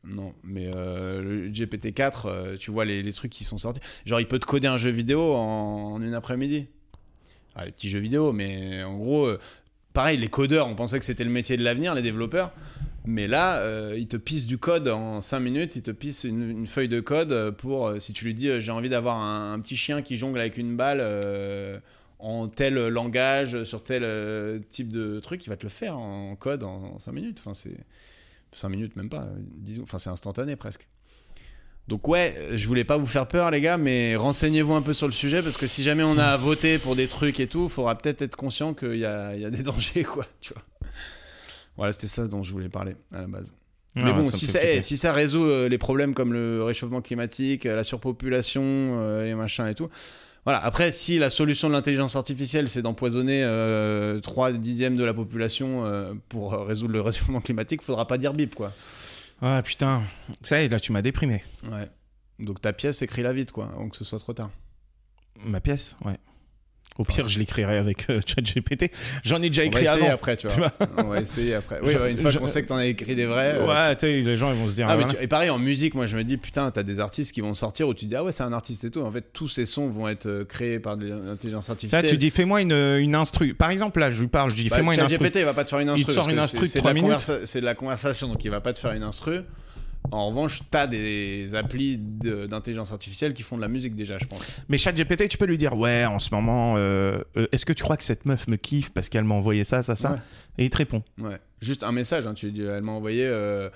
Non, 0.05 0.33
mais 0.43 0.69
euh, 0.75 1.21
le 1.23 1.49
GPT-4, 1.49 2.23
euh, 2.25 2.57
tu 2.57 2.71
vois 2.71 2.83
les, 2.83 3.01
les 3.01 3.13
trucs 3.13 3.31
qui 3.31 3.45
sont 3.45 3.57
sortis. 3.57 3.79
Genre, 4.05 4.19
il 4.19 4.27
peut 4.27 4.37
te 4.37 4.45
coder 4.45 4.67
un 4.67 4.75
jeu 4.77 4.89
vidéo 4.91 5.33
en, 5.33 5.93
en 5.93 6.01
une 6.01 6.13
après-midi. 6.13 6.67
Ah, 7.55 7.65
les 7.65 7.71
petits 7.71 7.87
jeux 7.87 7.99
vidéo, 7.99 8.33
mais 8.33 8.83
en 8.83 8.97
gros, 8.97 9.25
euh, 9.27 9.39
pareil, 9.93 10.17
les 10.17 10.27
codeurs, 10.27 10.67
on 10.67 10.75
pensait 10.75 10.99
que 10.99 11.05
c'était 11.05 11.23
le 11.23 11.29
métier 11.29 11.55
de 11.55 11.63
l'avenir, 11.63 11.95
les 11.95 12.01
développeurs. 12.01 12.51
Mais 13.05 13.27
là, 13.27 13.57
euh, 13.57 13.95
il 13.97 14.07
te 14.07 14.15
pisse 14.15 14.45
du 14.45 14.57
code 14.57 14.87
en 14.87 15.19
5 15.19 15.39
minutes, 15.41 15.75
il 15.75 15.81
te 15.81 15.91
pisse 15.91 16.23
une, 16.23 16.65
feuille 16.65 16.87
de 16.87 17.01
code 17.01 17.51
pour, 17.57 17.87
euh, 17.87 17.99
si 17.99 18.13
tu 18.13 18.23
lui 18.23 18.33
dis, 18.33 18.47
euh, 18.47 18.61
j'ai 18.61 18.71
envie 18.71 18.89
d'avoir 18.89 19.21
un, 19.21 19.59
petit 19.59 19.75
chien 19.75 20.01
qui 20.01 20.15
jongle 20.15 20.39
avec 20.39 20.57
une 20.57 20.77
balle 20.77 21.01
en 22.19 22.47
tel 22.47 22.75
langage, 22.87 23.63
sur 23.65 23.83
tel 23.83 24.61
type 24.69 24.89
de 24.89 25.19
truc, 25.19 25.45
il 25.45 25.49
va 25.49 25.57
te 25.57 25.63
le 25.63 25.69
faire 25.69 25.97
en 25.97 26.35
code 26.37 26.63
en, 26.63 26.97
5 26.97 27.11
minutes. 27.11 27.39
Enfin, 27.41 27.53
c'est 27.53 27.77
5 28.53 28.69
minutes, 28.69 28.95
même 28.95 29.09
pas, 29.09 29.27
enfin, 29.81 29.97
c'est 29.97 30.09
instantané 30.09 30.55
presque. 30.55 30.87
Donc 31.89 32.07
ouais, 32.07 32.33
je 32.53 32.65
voulais 32.65 32.85
pas 32.85 32.95
vous 32.95 33.05
faire 33.05 33.27
peur 33.27 33.51
les 33.51 33.59
gars, 33.59 33.75
mais 33.75 34.15
renseignez-vous 34.15 34.73
un 34.73 34.81
peu 34.81 34.93
sur 34.93 35.07
le 35.07 35.11
sujet 35.11 35.43
parce 35.43 35.57
que 35.57 35.67
si 35.67 35.83
jamais 35.83 36.03
on 36.03 36.17
a 36.17 36.27
à 36.27 36.37
voter 36.37 36.77
pour 36.77 36.95
des 36.95 37.07
trucs 37.07 37.41
et 37.41 37.47
tout, 37.47 37.67
faudra 37.67 37.97
peut-être 37.97 38.21
être 38.21 38.37
conscient 38.37 38.73
qu'il 38.73 38.95
y 38.95 38.99
il 38.99 39.01
y 39.01 39.05
a 39.45 39.49
des 39.49 39.63
dangers 39.63 40.05
quoi, 40.05 40.25
tu 40.39 40.53
vois. 40.53 40.63
Voilà, 41.77 41.91
c'était 41.91 42.07
ça 42.07 42.27
dont 42.27 42.43
je 42.43 42.51
voulais 42.51 42.69
parler 42.69 42.95
à 43.13 43.21
la 43.21 43.27
base. 43.27 43.51
Ah, 43.95 44.01
mais 44.03 44.13
bon, 44.13 44.29
si 44.31 44.47
ça, 44.47 44.63
eh, 44.63 44.81
si 44.81 44.97
ça 44.97 45.13
résout 45.13 45.45
euh, 45.45 45.69
les 45.69 45.77
problèmes 45.77 46.15
comme 46.15 46.33
le 46.33 46.63
réchauffement 46.63 47.01
climatique, 47.01 47.65
euh, 47.65 47.75
la 47.75 47.83
surpopulation, 47.83 48.63
euh, 48.65 49.23
les 49.23 49.35
machins 49.35 49.67
et 49.67 49.75
tout. 49.75 49.89
Voilà, 50.45 50.63
après, 50.63 50.91
si 50.91 51.19
la 51.19 51.29
solution 51.29 51.69
de 51.69 51.73
l'intelligence 51.73 52.15
artificielle, 52.15 52.67
c'est 52.69 52.81
d'empoisonner 52.81 53.43
euh, 53.43 54.19
3 54.19 54.53
dixièmes 54.53 54.97
de 54.97 55.03
la 55.03 55.13
population 55.13 55.83
pour 56.27 56.53
résoudre 56.53 56.93
le 56.93 57.01
réchauffement 57.01 57.39
climatique, 57.41 57.81
faudra 57.81 58.07
pas 58.07 58.17
dire 58.17 58.33
bip, 58.33 58.55
quoi. 58.55 58.73
Ah 59.41 59.61
putain, 59.63 60.03
ça 60.41 60.61
y 60.61 60.65
est, 60.65 60.69
là 60.69 60.79
tu 60.79 60.91
m'as 60.91 61.01
déprimé. 61.01 61.43
Ouais. 61.71 61.89
Donc 62.39 62.61
ta 62.61 62.73
pièce, 62.73 63.01
écris-la 63.01 63.31
vite, 63.31 63.51
quoi, 63.51 63.69
avant 63.73 63.89
que 63.89 63.95
ce 63.95 64.03
soit 64.03 64.19
trop 64.19 64.33
tard. 64.33 64.49
Ma 65.45 65.61
pièce, 65.61 65.95
ouais. 66.03 66.17
Au 66.99 67.03
pire, 67.03 67.27
je 67.27 67.39
l'écrirai 67.39 67.77
avec 67.77 68.07
euh, 68.09 68.19
ChatGPT. 68.25 68.91
J'en 69.23 69.41
ai 69.41 69.49
déjà 69.49 69.63
On 69.63 69.65
va 69.65 69.67
écrit 69.69 69.83
essayer 69.85 70.03
avant. 70.05 70.13
après, 70.13 70.37
tu 70.37 70.47
Tu 70.47 70.57
vois. 70.57 70.71
On 70.97 71.03
va 71.05 71.21
essayer 71.21 71.55
après. 71.55 71.79
Oui, 71.81 71.95
ouais, 71.95 72.11
une 72.11 72.19
fois 72.19 72.31
qu'on 72.33 72.47
sait 72.47 72.61
que 72.61 72.67
t'en 72.67 72.75
as 72.77 72.85
écrit 72.85 73.15
des 73.15 73.25
vrais. 73.25 73.55
euh, 73.55 73.65
ouais, 73.67 73.95
tu 73.95 74.01
sais, 74.05 74.21
les 74.21 74.37
gens 74.37 74.51
ils 74.51 74.57
vont 74.57 74.67
se 74.67 74.75
dire. 74.75 74.87
Ah, 74.89 74.95
mais 74.97 75.05
tu- 75.05 75.15
Et 75.21 75.27
pareil, 75.27 75.49
en 75.49 75.57
musique, 75.57 75.95
moi 75.95 76.05
je 76.05 76.15
me 76.15 76.23
dis, 76.23 76.37
putain, 76.37 76.69
t'as 76.71 76.83
des 76.83 76.99
artistes 76.99 77.31
qui 77.33 77.41
vont 77.41 77.53
sortir 77.55 77.87
où 77.87 77.93
tu 77.93 78.05
dis, 78.05 78.15
ah 78.15 78.23
ouais, 78.23 78.31
c'est 78.31 78.43
un 78.43 78.53
artiste 78.53 78.83
et 78.83 78.91
tout. 78.91 79.01
En 79.01 79.11
fait, 79.11 79.25
tous 79.33 79.47
ces 79.47 79.65
sons 79.65 79.87
vont 79.89 80.07
être 80.07 80.27
euh, 80.27 80.45
créés 80.45 80.79
par 80.79 80.95
de 80.97 81.07
l'intelligence 81.07 81.67
Là, 81.67 81.71
artificielle. 81.71 82.07
tu 82.07 82.17
dis 82.17 82.29
fais-moi 82.29 82.61
une, 82.61 82.71
une 82.73 83.15
instru. 83.15 83.53
Par 83.55 83.71
exemple, 83.71 83.99
là, 83.99 84.11
je 84.11 84.21
lui 84.21 84.27
parle, 84.27 84.49
je 84.51 84.55
lui 84.55 84.63
dis 84.63 84.69
Bah, 84.69 84.75
fais-moi 84.75 84.93
une 84.93 84.99
instru. 84.99 85.17
ChatGPT, 85.17 85.39
il 85.39 85.45
va 85.45 85.53
pas 85.53 85.63
te 85.63 85.69
faire 85.71 85.79
une 85.79 85.89
instru. 85.89 86.05
te 86.05 86.11
sort 86.11 86.29
une 86.29 86.39
instru 86.39 86.65
C'est 86.67 86.79
de 87.61 87.65
la 87.65 87.73
conversation, 87.75 88.27
donc 88.27 88.45
il 88.45 88.51
va 88.51 88.61
pas 88.61 88.73
te 88.73 88.79
faire 88.79 88.91
une 88.93 89.03
instru. 89.03 89.39
En 90.11 90.27
revanche, 90.29 90.61
t'as 90.69 90.85
des 90.85 91.55
applis 91.55 91.97
d'intelligence 91.97 92.91
artificielle 92.91 93.33
qui 93.33 93.41
font 93.41 93.55
de 93.55 93.61
la 93.61 93.67
musique 93.67 93.95
déjà, 93.95 94.17
je 94.19 94.25
pense. 94.25 94.41
Mais 94.69 94.77
ChatGPT, 94.77 95.27
tu 95.29 95.37
peux 95.37 95.45
lui 95.45 95.57
dire 95.57 95.75
ouais, 95.77 96.05
en 96.05 96.19
ce 96.19 96.33
moment, 96.35 96.75
euh, 96.77 97.19
euh, 97.37 97.47
est-ce 97.51 97.65
que 97.65 97.73
tu 97.73 97.83
crois 97.83 97.97
que 97.97 98.03
cette 98.03 98.25
meuf 98.25 98.47
me 98.47 98.57
kiffe 98.57 98.91
parce 98.91 99.09
qu'elle 99.09 99.23
m'a 99.23 99.33
envoyé 99.35 99.63
ça, 99.63 99.81
ça, 99.81 99.95
ça 99.95 100.11
Ouais. 100.11 100.17
Et 100.59 100.65
il 100.65 100.69
te 100.69 100.77
répond. 100.77 101.03
Ouais. 101.17 101.39
Juste 101.61 101.83
un 101.83 101.91
message, 101.91 102.27
hein, 102.27 102.33
tu 102.33 102.47
lui 102.47 102.53
dis, 102.53 102.61
elle 102.61 102.83
m'a 102.83 102.91
envoyé, 102.91 103.25
euh, 103.25 103.69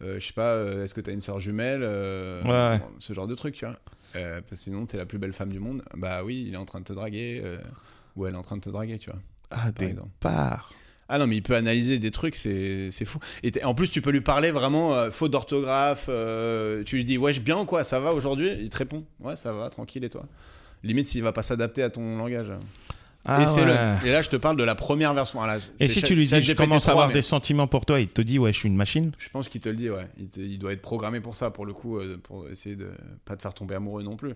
je 0.00 0.18
sais 0.24 0.32
pas, 0.32 0.62
est-ce 0.82 0.94
que 0.94 1.00
t'as 1.00 1.12
une 1.12 1.20
sœur 1.22 1.40
jumelle 1.40 1.82
Ouais, 1.82 2.80
Ce 2.98 3.12
genre 3.12 3.26
de 3.26 3.34
truc, 3.34 3.54
tu 3.54 3.64
vois. 3.64 3.76
Parce 4.12 4.42
que 4.50 4.56
sinon, 4.56 4.86
t'es 4.86 4.96
la 4.98 5.06
plus 5.06 5.18
belle 5.18 5.32
femme 5.32 5.50
du 5.50 5.58
monde. 5.60 5.82
Bah 5.96 6.22
oui, 6.24 6.44
il 6.46 6.54
est 6.54 6.58
en 6.58 6.66
train 6.66 6.80
de 6.80 6.84
te 6.84 6.92
draguer. 6.92 7.42
ou 8.16 8.26
elle 8.26 8.34
est 8.34 8.38
en 8.38 8.42
train 8.42 8.56
de 8.56 8.62
te 8.62 8.70
draguer, 8.70 8.98
tu 8.98 9.10
vois. 9.10 9.18
Ah, 9.50 9.72
Par 9.72 9.88
exemple. 9.88 10.08
départ. 10.20 10.72
Ah 11.12 11.18
non, 11.18 11.26
mais 11.26 11.36
il 11.36 11.42
peut 11.42 11.56
analyser 11.56 11.98
des 11.98 12.12
trucs, 12.12 12.36
c'est 12.36 12.90
fou. 13.04 13.18
Et 13.42 13.52
en 13.64 13.74
plus, 13.74 13.90
tu 13.90 14.00
peux 14.00 14.10
lui 14.10 14.20
parler 14.20 14.52
vraiment 14.52 14.94
euh, 14.94 15.10
faute 15.10 15.32
d'orthographe. 15.32 16.06
euh, 16.08 16.84
tu 16.84 16.94
lui 16.96 17.04
dis, 17.04 17.18
wesh, 17.18 17.40
bien 17.40 17.58
ou 17.58 17.64
quoi, 17.64 17.82
ça 17.82 17.98
va 17.98 18.14
aujourd'hui? 18.14 18.50
Il 18.60 18.70
te 18.70 18.76
répond, 18.78 19.04
ouais, 19.18 19.34
ça 19.34 19.52
va, 19.52 19.68
tranquille, 19.70 20.04
et 20.04 20.08
toi? 20.08 20.24
Limite, 20.84 21.08
s'il 21.08 21.22
va 21.24 21.32
pas 21.32 21.42
s'adapter 21.42 21.82
à 21.82 21.90
ton 21.90 22.16
langage. 22.16 22.52
Ah, 23.24 23.42
et, 23.42 23.46
c'est 23.46 23.60
ouais. 23.64 23.66
le- 23.66 24.06
et 24.06 24.12
là, 24.12 24.22
je 24.22 24.30
te 24.30 24.36
parle 24.36 24.56
de 24.56 24.62
la 24.62 24.74
première 24.76 25.12
version. 25.12 25.40
Et 25.78 25.88
si 25.88 26.00
tu 26.00 26.14
lui 26.14 26.26
dis 26.26 26.40
je 26.40 26.54
commence 26.54 26.84
à 26.84 26.92
3, 26.92 27.02
avoir 27.02 27.08
mais 27.08 27.14
des 27.14 27.22
sentiments 27.22 27.66
pour 27.66 27.84
toi, 27.84 28.00
il 28.00 28.08
te 28.08 28.22
dit 28.22 28.38
ouais, 28.38 28.52
je 28.52 28.58
suis 28.58 28.68
une 28.68 28.76
machine? 28.76 29.12
Je 29.18 29.28
pense 29.28 29.48
qu'il 29.48 29.60
te 29.60 29.68
le 29.68 29.76
dit, 29.76 29.90
ouais. 29.90 30.06
Il, 30.16 30.28
te- 30.28 30.40
il 30.40 30.58
doit 30.58 30.72
être 30.72 30.80
programmé 30.80 31.20
pour 31.20 31.34
ça, 31.36 31.50
pour 31.50 31.66
le 31.66 31.72
coup, 31.74 31.98
euh, 31.98 32.18
pour 32.22 32.48
essayer 32.48 32.76
de 32.76 32.88
pas 33.24 33.36
te 33.36 33.42
faire 33.42 33.52
tomber 33.52 33.74
amoureux 33.74 34.02
non 34.04 34.16
plus. 34.16 34.32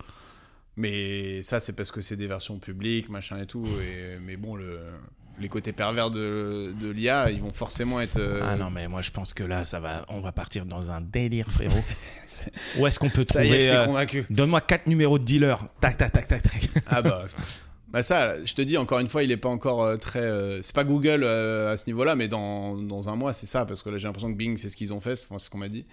Mais 0.77 1.41
ça, 1.43 1.61
c'est 1.61 1.75
parce 1.75 1.91
que 1.93 2.01
c'est 2.01 2.17
des 2.17 2.27
versions 2.27 2.59
publiques, 2.59 3.09
machin 3.09 3.41
et 3.41 3.47
tout. 3.47 3.65
Et, 3.81 4.19
mais 4.21 4.37
bon, 4.37 4.57
le, 4.57 4.81
les 5.41 5.49
côtés 5.49 5.73
pervers 5.73 6.11
de, 6.11 6.73
de 6.81 6.89
l'IA, 6.91 7.31
ils 7.31 7.41
vont 7.41 7.53
forcément 7.53 8.01
être. 8.01 8.19
euh, 8.19 8.41
Ah 8.43 8.57
non, 8.57 8.71
mais 8.71 8.87
moi 8.89 9.03
je 9.03 9.11
pense 9.11 9.35
que 9.35 9.43
là, 9.43 9.65
ça 9.65 9.81
va, 9.81 10.05
on 10.09 10.21
va 10.21 10.33
partir 10.33 10.65
dans 10.67 10.91
un 10.91 11.01
délire, 11.01 11.51
frérot. 11.51 11.83
Où 12.79 12.87
est-ce 12.87 12.99
qu'on 12.99 13.11
peut 13.11 13.25
Ça 13.29 13.41
trouver 13.43 13.59
je 13.61 13.65
suis 13.67 13.75
euh, 13.77 13.87
convaincu. 13.87 14.25
Donne-moi 14.31 14.61
quatre 14.61 14.87
numéros 14.87 15.19
de 15.19 15.25
dealer. 15.25 15.59
Tac, 15.81 15.97
tac, 15.97 16.13
tac, 16.13 16.29
tac, 16.29 16.43
tac. 16.43 16.69
Ah 16.87 17.03
bah. 17.03 17.27
Bah 17.89 18.03
ça, 18.03 18.45
je 18.45 18.55
te 18.55 18.63
dis 18.63 18.77
encore 18.77 18.99
une 18.99 19.09
fois, 19.09 19.23
il 19.23 19.31
est 19.31 19.37
pas 19.37 19.49
encore 19.49 19.83
euh, 19.85 19.97
très. 19.97 20.19
euh, 20.23 20.61
c'est 20.63 20.75
pas 20.75 20.83
Google 20.83 21.23
euh, 21.23 21.73
à 21.73 21.77
ce 21.77 21.87
niveau-là, 21.87 22.17
mais 22.17 22.27
dans, 22.27 22.77
dans 22.77 23.09
un 23.09 23.15
mois, 23.15 23.33
c'est 23.33 23.47
ça, 23.47 23.65
parce 23.67 23.83
que 23.83 23.91
là 23.91 23.99
j'ai 23.99 24.09
l'impression 24.09 24.33
que 24.33 24.37
Bing, 24.37 24.57
c'est 24.57 24.69
ce 24.69 24.77
qu'ils 24.77 24.93
ont 24.93 24.99
fait, 24.99 25.13
enfin, 25.13 25.39
c'est 25.39 25.45
ce 25.47 25.51
qu'on 25.51 25.59
m'a 25.59 25.69
dit. 25.69 25.85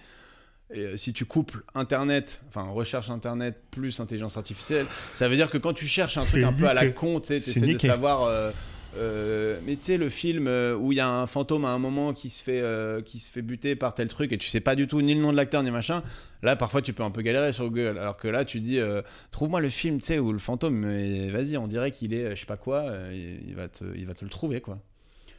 Et 0.74 0.80
euh, 0.80 0.96
si 0.96 1.12
tu 1.12 1.26
couples 1.26 1.62
Internet, 1.76 2.40
enfin 2.48 2.62
recherche 2.70 3.08
Internet 3.10 3.60
plus 3.70 4.00
intelligence 4.00 4.36
artificielle, 4.36 4.86
ça 5.12 5.28
veut 5.28 5.36
dire 5.36 5.48
que 5.50 5.58
quand 5.58 5.74
tu 5.74 5.86
cherches 5.86 6.16
un 6.18 6.24
truc 6.24 6.42
un 6.42 6.52
peu 6.52 6.66
à 6.66 6.74
la 6.74 6.86
con, 6.90 7.20
tu 7.20 7.34
essaies 7.34 7.60
de 7.60 7.78
savoir. 7.78 8.52
Euh, 8.96 9.58
mais 9.64 9.76
tu 9.76 9.84
sais 9.84 9.96
le 9.96 10.10
film 10.10 10.46
euh, 10.48 10.76
où 10.76 10.92
il 10.92 10.96
y 10.96 11.00
a 11.00 11.08
un 11.08 11.26
fantôme 11.26 11.64
à 11.64 11.68
un 11.70 11.78
moment 11.78 12.12
qui 12.12 12.28
se 12.28 12.42
fait 12.42 12.60
euh, 12.60 13.00
qui 13.00 13.18
se 13.18 13.30
fait 13.30 13.40
buter 13.40 13.74
par 13.74 13.94
tel 13.94 14.08
truc 14.08 14.32
et 14.32 14.38
tu 14.38 14.46
sais 14.48 14.60
pas 14.60 14.74
du 14.74 14.86
tout 14.86 15.00
ni 15.00 15.14
le 15.14 15.20
nom 15.20 15.32
de 15.32 15.36
l'acteur 15.36 15.62
ni 15.62 15.70
machin 15.70 16.02
là 16.42 16.56
parfois 16.56 16.82
tu 16.82 16.92
peux 16.92 17.02
un 17.02 17.10
peu 17.10 17.22
galérer 17.22 17.52
sur 17.52 17.64
Google. 17.64 17.98
Alors 17.98 18.18
que 18.18 18.28
là 18.28 18.44
tu 18.44 18.60
dis 18.60 18.78
euh, 18.78 19.00
trouve-moi 19.30 19.60
le 19.60 19.70
film 19.70 19.98
tu 19.98 20.06
sais 20.06 20.18
où 20.18 20.30
le 20.32 20.38
fantôme 20.38 20.82
vas-y 21.30 21.56
on 21.56 21.68
dirait 21.68 21.90
qu'il 21.90 22.12
est 22.12 22.36
je 22.36 22.40
sais 22.40 22.46
pas 22.46 22.58
quoi 22.58 22.84
il, 23.12 23.54
va 23.54 23.68
te 23.68 23.84
il 23.96 24.04
va 24.06 24.14
te 24.14 24.24
le 24.24 24.30
trouver 24.30 24.60
quoi. 24.60 24.78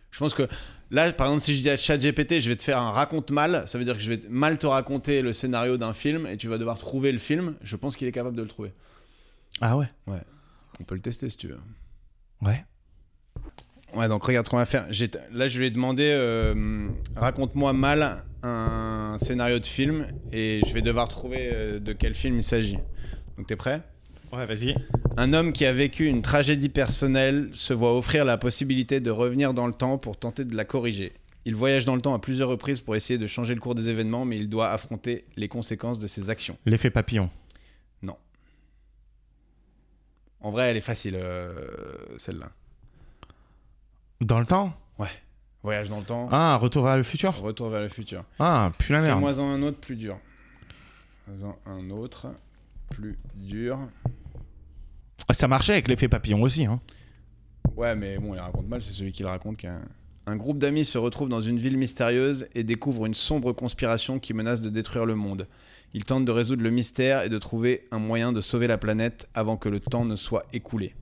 Je 0.10 0.18
pense 0.18 0.34
que 0.34 0.48
là 0.90 1.12
par 1.12 1.28
exemple 1.28 1.44
si 1.44 1.56
je 1.56 1.62
dis 1.62 1.70
à 1.70 1.78
ChatGPT 1.78 2.40
je 2.40 2.50
vais 2.50 2.56
te 2.56 2.64
faire 2.64 2.80
un 2.80 2.92
raconte 2.92 3.30
mal 3.30 3.64
ça 3.68 3.78
veut 3.78 3.86
dire 3.86 3.96
que 3.96 4.02
je 4.02 4.14
vais 4.14 4.22
mal 4.30 4.58
te 4.58 4.66
raconter 4.66 5.22
le 5.22 5.32
scénario 5.32 5.78
d'un 5.78 5.94
film 5.94 6.26
et 6.26 6.38
tu 6.38 6.48
vas 6.48 6.58
devoir 6.58 6.80
trouver 6.80 7.12
le 7.12 7.20
film 7.20 7.56
je 7.62 7.76
pense 7.76 7.96
qu'il 7.98 8.08
est 8.08 8.12
capable 8.12 8.36
de 8.36 8.42
le 8.42 8.48
trouver. 8.48 8.74
Ah 9.62 9.78
ouais. 9.78 9.88
On 10.80 10.84
peut 10.84 10.96
le 10.96 11.02
tester 11.02 11.30
si 11.30 11.38
tu 11.38 11.48
veux. 11.48 11.60
Ouais. 12.42 12.66
Ouais, 13.96 14.08
donc 14.08 14.24
regarde 14.24 14.46
ce 14.46 14.50
qu'on 14.50 14.58
va 14.58 14.66
faire. 14.66 14.88
Là, 15.32 15.48
je 15.48 15.60
lui 15.60 15.68
ai 15.68 15.72
demandé 15.72 16.10
euh, 16.12 16.88
raconte-moi 17.16 17.74
mal 17.74 18.24
un 18.42 19.18
scénario 19.20 19.60
de 19.60 19.66
film 19.66 20.08
et 20.32 20.62
je 20.68 20.74
vais 20.74 20.82
devoir 20.82 21.08
trouver 21.08 21.50
euh, 21.54 21.80
de 21.80 21.94
quel 21.94 22.16
film 22.16 22.38
il 22.38 22.44
s'agit. 22.44 22.80
Donc, 23.38 23.48
t'es 23.48 23.56
prêt? 23.56 23.82
Ouais, 24.32 24.46
vas-y. 24.46 24.76
Un 25.16 25.34
homme 25.34 25.54
qui 25.54 25.66
a 25.66 25.74
vécu 25.74 26.08
une 26.08 26.24
tragédie 26.24 26.70
personnelle 26.70 27.50
se 27.54 27.74
voit 27.74 27.96
offrir 27.96 28.26
la 28.26 28.38
possibilité 28.38 29.00
de 29.00 29.12
revenir 29.12 29.54
dans 29.54 29.68
le 29.68 29.74
temps 29.74 29.98
pour 29.98 30.18
tenter 30.18 30.44
de 30.44 30.56
la 30.56 30.66
corriger. 30.66 31.14
Il 31.46 31.56
voyage 31.56 31.86
dans 31.86 31.96
le 31.96 32.02
temps 32.02 32.16
à 32.16 32.20
plusieurs 32.20 32.50
reprises 32.50 32.80
pour 32.80 32.96
essayer 32.96 33.20
de 33.20 33.28
changer 33.28 33.54
le 33.54 33.60
cours 33.60 33.76
des 33.76 33.90
événements, 33.90 34.26
mais 34.26 34.38
il 34.38 34.50
doit 34.50 34.72
affronter 34.72 35.26
les 35.36 35.48
conséquences 35.48 36.00
de 36.00 36.08
ses 36.08 36.30
actions. 36.30 36.58
L'effet 36.66 36.90
papillon. 36.90 37.30
En 40.44 40.52
vrai, 40.52 40.70
elle 40.70 40.78
est 40.78 40.82
facile, 40.82 41.16
euh, 41.16 41.54
celle-là. 42.18 42.52
Dans 44.24 44.40
le 44.40 44.46
temps 44.46 44.74
Voyage 45.64 45.90
dans 45.90 46.00
le 46.00 46.04
temps, 46.04 46.28
Ah, 46.30 46.58
retour 46.58 46.84
vers 46.84 46.98
le 46.98 47.04
futur 47.04 47.40
retour 47.40 47.70
vers 47.70 47.80
le 47.80 47.88
futur. 47.88 48.26
Ah, 48.38 48.70
plus 48.78 48.92
la 48.92 49.00
merde. 49.00 49.18
Fais-moi-en 49.18 49.50
un 49.50 49.62
autre 49.64 49.78
plus 49.80 49.96
dur. 49.96 50.18
Fais-en 51.26 51.58
un 51.66 51.90
autre 51.90 52.28
plus 52.90 53.18
dur. 53.36 53.80
Ça 55.32 55.48
marchait 55.48 55.72
avec 55.72 55.88
l'effet 55.88 56.10
papillon 56.10 56.42
aussi. 56.42 56.66
Hein. 56.66 56.82
Ouais, 57.78 57.96
mais 57.96 58.18
bon, 58.18 58.34
il 58.34 58.40
raconte 58.42 58.68
mal, 58.68 58.82
c'est 58.82 58.92
celui 58.92 59.14
qui 59.14 59.24
le 59.24 59.30
raconte 59.30 59.56
qui 59.56 59.68
a... 59.68 59.80
Un 60.26 60.36
groupe 60.36 60.58
d'amis 60.58 60.84
se 60.84 60.98
retrouve 60.98 61.30
dans 61.30 61.42
une 61.42 61.60
ville 61.60 61.78
mystérieuse 61.78 62.48
et 62.56 62.66
découvre 62.66 63.06
une 63.06 63.14
sombre 63.14 63.54
conspiration 63.54 64.20
qui 64.20 64.34
menace 64.34 64.62
de 64.62 64.70
détruire 64.70 65.06
le 65.06 65.16
monde. 65.16 65.48
Ils 65.94 66.04
tentent 66.04 66.26
de 66.26 66.32
résoudre 66.32 66.64
le 66.64 66.72
mystère 66.72 67.24
et 67.24 67.30
de 67.30 67.38
trouver 67.38 67.86
un 67.92 68.00
moyen 68.00 68.34
de 68.34 68.42
sauver 68.42 68.68
la 68.68 68.78
planète 68.78 69.30
avant 69.34 69.56
que 69.56 69.70
le 69.70 69.80
temps 69.80 70.04
ne 70.04 70.18
soit 70.18 70.44
écoulé. 70.52 70.94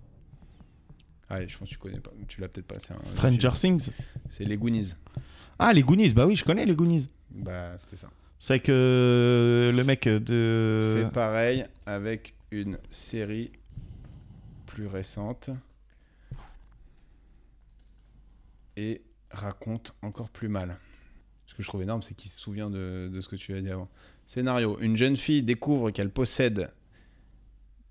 Ah, 1.33 1.45
je 1.47 1.57
pense 1.57 1.69
que 1.69 1.73
tu 1.73 1.79
connais 1.79 1.99
pas, 1.99 2.11
tu 2.27 2.41
l'as 2.41 2.47
peut-être 2.49 2.67
pas. 2.67 2.75
Un- 2.75 2.95
un 2.95 3.11
Stranger. 3.15 3.49
Things 3.57 3.89
C'est 4.29 4.43
les 4.45 4.57
Goonies. 4.57 4.93
Ah, 5.59 5.71
les 5.73 5.81
Goonies. 5.83 6.13
Bah 6.13 6.25
oui, 6.25 6.35
je 6.35 6.43
connais 6.43 6.65
les 6.65 6.75
Goonies. 6.75 7.09
Bah, 7.31 7.77
c'était 7.79 7.95
ça. 7.95 8.09
C'est 8.39 8.53
avec 8.53 8.69
euh, 8.69 9.71
le 9.71 9.83
mec 9.83 10.07
de. 10.07 11.03
Fais 11.05 11.13
pareil 11.13 11.65
avec 11.85 12.33
une 12.51 12.77
série 12.89 13.51
plus 14.65 14.87
récente 14.87 15.51
et 18.77 19.01
raconte 19.29 19.93
encore 20.01 20.29
plus 20.29 20.47
mal. 20.47 20.77
Ce 21.47 21.53
que 21.53 21.61
je 21.63 21.67
trouve 21.67 21.81
énorme, 21.83 22.01
c'est 22.01 22.13
qu'il 22.15 22.31
se 22.31 22.39
souvient 22.39 22.69
de, 22.69 23.09
de 23.13 23.21
ce 23.21 23.27
que 23.27 23.35
tu 23.35 23.53
as 23.53 23.61
dit 23.61 23.69
avant. 23.69 23.89
Scénario 24.25 24.77
Une 24.79 24.95
jeune 24.95 25.17
fille 25.17 25.43
découvre 25.43 25.91
qu'elle 25.91 26.09
possède 26.09 26.71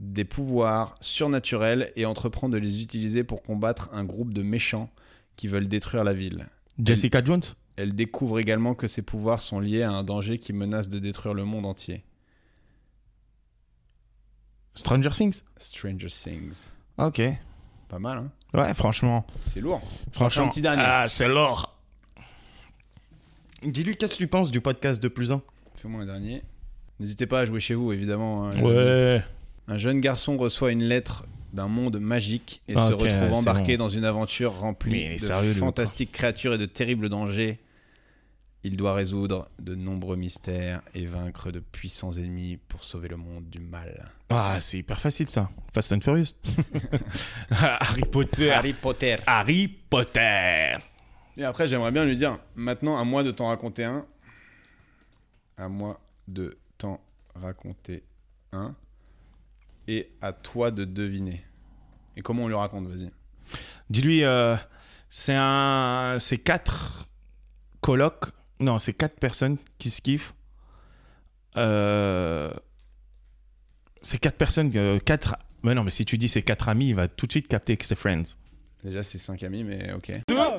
des 0.01 0.25
pouvoirs 0.25 0.95
surnaturels 1.01 1.93
et 1.95 2.07
entreprend 2.07 2.49
de 2.49 2.57
les 2.57 2.83
utiliser 2.83 3.23
pour 3.23 3.43
combattre 3.43 3.91
un 3.93 4.03
groupe 4.05 4.33
de 4.33 4.43
méchants 4.43 4.91
qui 5.37 5.47
veulent 5.47 5.69
détruire 5.69 6.05
la 6.05 6.13
ville. 6.15 6.47
Jessica 6.83 7.23
Jones? 7.23 7.43
Elle 7.77 7.95
découvre 7.95 8.39
également 8.39 8.75
que 8.75 8.89
ses 8.89 9.03
pouvoirs 9.03 9.41
sont 9.43 9.61
liés 9.61 9.83
à 9.83 9.93
un 9.93 10.03
danger 10.03 10.39
qui 10.39 10.53
menace 10.53 10.89
de 10.89 10.99
détruire 10.99 11.35
le 11.35 11.45
monde 11.45 11.67
entier. 11.67 12.03
Stranger 14.75 15.11
Things? 15.11 15.43
Stranger 15.57 16.09
Things. 16.09 16.71
Ok. 16.99 17.21
Pas 17.89 17.99
mal, 17.99 18.19
hein? 18.19 18.31
Ouais, 18.55 18.73
franchement. 18.75 19.27
C'est 19.47 19.61
lourd. 19.61 19.81
Franchement. 20.13 20.45
un 20.45 20.49
petit 20.49 20.63
dernier. 20.63 20.83
Ah, 20.85 21.09
c'est 21.09 21.29
l'or. 21.29 21.77
Dis-lui, 23.63 23.97
qu'est-ce 23.97 24.15
que 24.15 24.19
tu 24.19 24.29
penses 24.29 24.51
du 24.51 24.61
podcast 24.61 25.03
de 25.03 25.09
plus 25.09 25.33
1 25.33 25.43
Fais-moi 25.77 26.03
un 26.03 26.07
dernier. 26.07 26.43
N'hésitez 26.99 27.27
pas 27.27 27.41
à 27.41 27.45
jouer 27.45 27.61
chez 27.61 27.75
vous, 27.75 27.93
évidemment. 27.93 28.47
hein. 28.49 28.61
Ouais. 28.63 29.23
Un 29.71 29.79
jeune 29.79 30.01
garçon 30.01 30.37
reçoit 30.37 30.73
une 30.73 30.83
lettre 30.83 31.27
d'un 31.53 31.69
monde 31.69 32.01
magique 32.01 32.61
et 32.67 32.75
Ok, 32.75 32.89
se 32.89 32.93
retrouve 32.93 33.33
embarqué 33.33 33.77
bon. 33.77 33.85
dans 33.85 33.89
une 33.89 34.05
aventure 34.05 34.53
remplie 34.53 35.11
de 35.11 35.19
sérieux, 35.19 35.53
fantastiques 35.53 36.11
créatures 36.11 36.55
et 36.55 36.59
de 36.59 36.67
terribles 36.67 37.09
dangers. 37.09 37.61
Il 38.65 38.77
doit 38.77 38.95
résoudre 38.95 39.49
de 39.61 39.77
nombreux 39.77 40.17
mystères 40.17 40.83
et 40.93 41.07
vaincre 41.07 41.53
de 41.53 41.61
puissants 41.61 42.11
ennemis 42.11 42.57
pour 42.57 42.83
sauver 42.83 43.07
le 43.07 43.17
monde 43.17 43.49
du 43.49 43.61
mal. 43.61 44.11
Ah, 44.29 44.59
c'est 44.61 44.79
hyper 44.79 45.01
facile 45.01 45.29
ça. 45.29 45.49
Fast 45.73 45.93
and 45.93 46.01
Furious. 46.01 46.35
Harry 47.51 48.03
Potter. 48.03 48.51
Harry 48.51 48.73
Potter. 48.73 49.17
Harry 49.25 49.69
Potter. 49.69 50.75
Et 51.37 51.45
après, 51.45 51.69
j'aimerais 51.69 51.93
bien 51.93 52.05
lui 52.05 52.17
dire 52.17 52.41
maintenant, 52.57 52.99
à 52.99 53.05
moi 53.05 53.23
de 53.23 53.31
t'en 53.31 53.47
raconter 53.47 53.85
un. 53.85 54.05
À 55.57 55.69
moi 55.69 56.01
de 56.27 56.59
t'en 56.77 57.01
raconter 57.37 58.03
un. 58.53 58.75
Et 59.91 60.13
à 60.21 60.33
toi 60.33 60.71
de 60.71 60.85
deviner. 60.85 61.45
Et 62.17 62.23
comment 62.23 62.45
on 62.45 62.49
lui 62.49 62.55
raconte, 62.55 62.87
vas-y. 62.87 63.11
Dis-lui, 63.91 64.23
euh, 64.23 64.55
c'est 65.09 65.35
un, 65.37 66.19
c'est 66.21 66.39
quatre 66.39 67.09
colocs. 67.81 68.27
Non, 68.61 68.79
c'est 68.79 68.93
quatre 68.93 69.19
personnes 69.19 69.57
qui 69.79 69.91
se 69.91 70.01
kiffent. 70.01 70.33
Euh, 71.57 72.53
c'est 74.01 74.19
quatre 74.19 74.37
personnes, 74.37 74.71
euh, 74.77 75.01
quatre. 75.01 75.35
Mais 75.65 75.75
non, 75.75 75.83
mais 75.83 75.91
si 75.91 76.05
tu 76.05 76.19
dis 76.19 76.29
c'est 76.29 76.43
quatre 76.43 76.69
amis, 76.69 76.91
il 76.91 76.95
va 76.95 77.09
tout 77.09 77.27
de 77.27 77.33
suite 77.33 77.49
capter 77.49 77.77
que 77.77 77.85
c'est 77.85 77.97
Friends. 77.97 78.37
Déjà, 78.85 79.03
c'est 79.03 79.19
cinq 79.19 79.43
amis, 79.43 79.65
mais 79.65 79.93
ok. 79.93 80.13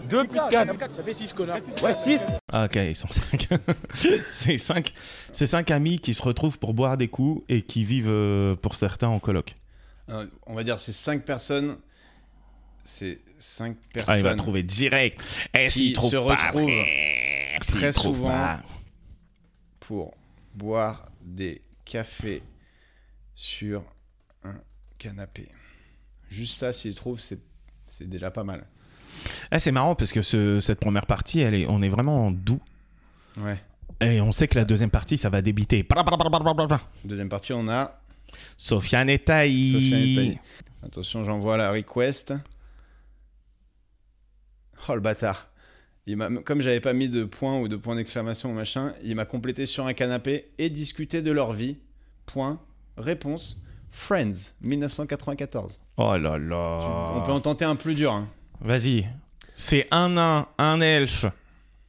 2 0.09 0.27
plus 0.27 0.39
4. 0.49 0.93
Ça 0.95 1.03
fait 1.03 1.13
6 1.13 1.33
connards. 1.33 1.59
Ouais, 1.83 1.93
6. 1.93 2.19
Ah, 2.51 2.65
ok, 2.65 2.75
ils 2.75 2.95
sont 2.95 3.07
cinq. 3.11 3.47
c'est 4.31 4.57
cinq. 4.57 4.93
C'est 5.31 5.47
cinq 5.47 5.71
amis 5.71 5.99
qui 5.99 6.13
se 6.13 6.21
retrouvent 6.21 6.59
pour 6.59 6.73
boire 6.73 6.97
des 6.97 7.07
coups 7.07 7.43
et 7.49 7.61
qui 7.61 7.83
vivent 7.83 8.09
euh, 8.09 8.55
pour 8.55 8.75
certains 8.75 9.07
en 9.07 9.19
coloc. 9.19 9.55
Euh, 10.09 10.27
on 10.45 10.53
va 10.53 10.63
dire, 10.63 10.79
c'est 10.79 10.91
cinq 10.91 11.23
personnes. 11.23 11.77
C'est 12.83 13.19
cinq 13.39 13.77
personnes. 13.93 14.13
Ah, 14.13 14.17
il 14.17 14.23
va 14.23 14.35
trouver 14.35 14.63
direct. 14.63 15.21
Et 15.57 15.65
Qui 15.67 15.71
s'il 15.71 15.93
trouve 15.93 16.11
se 16.11 16.15
pas, 16.15 16.35
retrouvent 16.35 17.77
très 17.79 17.93
souvent 17.93 18.29
pas. 18.29 18.61
pour 19.79 20.13
boire 20.55 21.09
des 21.21 21.61
cafés 21.85 22.41
sur 23.35 23.83
un 24.43 24.55
canapé. 24.97 25.47
Juste 26.29 26.59
ça, 26.59 26.73
s'il 26.73 26.95
trouve, 26.95 27.19
c'est 27.19 27.39
c'est 27.87 28.07
déjà 28.09 28.31
pas 28.31 28.43
mal. 28.43 28.65
Ah, 29.51 29.59
c'est 29.59 29.71
marrant 29.71 29.95
parce 29.95 30.11
que 30.11 30.21
ce- 30.21 30.59
cette 30.59 30.79
première 30.79 31.05
partie, 31.05 31.39
elle 31.41 31.53
est, 31.55 31.65
on 31.67 31.81
est 31.81 31.89
vraiment 31.89 32.31
doux. 32.31 32.59
Ouais. 33.37 33.61
Et 34.01 34.19
on 34.21 34.31
sait 34.31 34.47
que 34.47 34.57
la 34.57 34.65
deuxième 34.65 34.89
partie, 34.89 35.17
ça 35.17 35.29
va 35.29 35.41
débiter. 35.41 35.85
Deuxième 37.05 37.29
partie, 37.29 37.53
on 37.53 37.67
a 37.67 37.99
Sofiane 38.57 39.09
et 39.09 39.19
Taï. 39.19 39.71
Sofiane. 39.71 40.35
Attention, 40.83 41.23
j'envoie 41.23 41.57
la 41.57 41.71
request. 41.71 42.33
Oh 44.89 44.95
le 44.95 44.99
bâtard. 45.01 45.47
Il 46.07 46.17
comme 46.43 46.61
j'avais 46.61 46.79
pas 46.79 46.93
mis 46.93 47.09
de 47.09 47.23
point 47.25 47.59
ou 47.59 47.67
de 47.67 47.75
point 47.75 47.95
d'exclamation 47.95 48.49
ou 48.49 48.53
machin, 48.53 48.93
il 49.03 49.15
m'a 49.15 49.25
complété 49.25 49.67
sur 49.67 49.85
un 49.85 49.93
canapé 49.93 50.49
et 50.57 50.69
discuté 50.71 51.21
de 51.21 51.31
leur 51.31 51.53
vie. 51.53 51.77
Point. 52.25 52.59
Réponse. 52.97 53.61
Friends, 53.91 54.53
1994. 54.61 55.79
Oh 55.97 56.17
là 56.17 56.37
là. 56.39 57.13
On 57.17 57.21
peut 57.25 57.31
en 57.31 57.41
tenter 57.41 57.65
un 57.65 57.75
plus 57.75 57.93
dur. 57.95 58.11
hein. 58.13 58.27
Vas-y. 58.61 59.07
C'est 59.55 59.87
un 59.91 60.09
nain, 60.09 60.47
un 60.57 60.81
elfe 60.81 61.25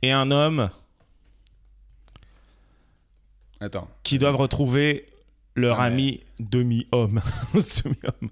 et 0.02 0.10
un 0.12 0.30
homme 0.30 0.70
Attends. 3.60 3.88
qui 4.02 4.18
doivent 4.18 4.36
retrouver 4.36 5.06
leur 5.54 5.78
Ah, 5.80 5.88
mais- 5.90 5.94
ami 5.94 6.24
demi-homme. 6.40 7.20
Demi-homme. 7.54 8.30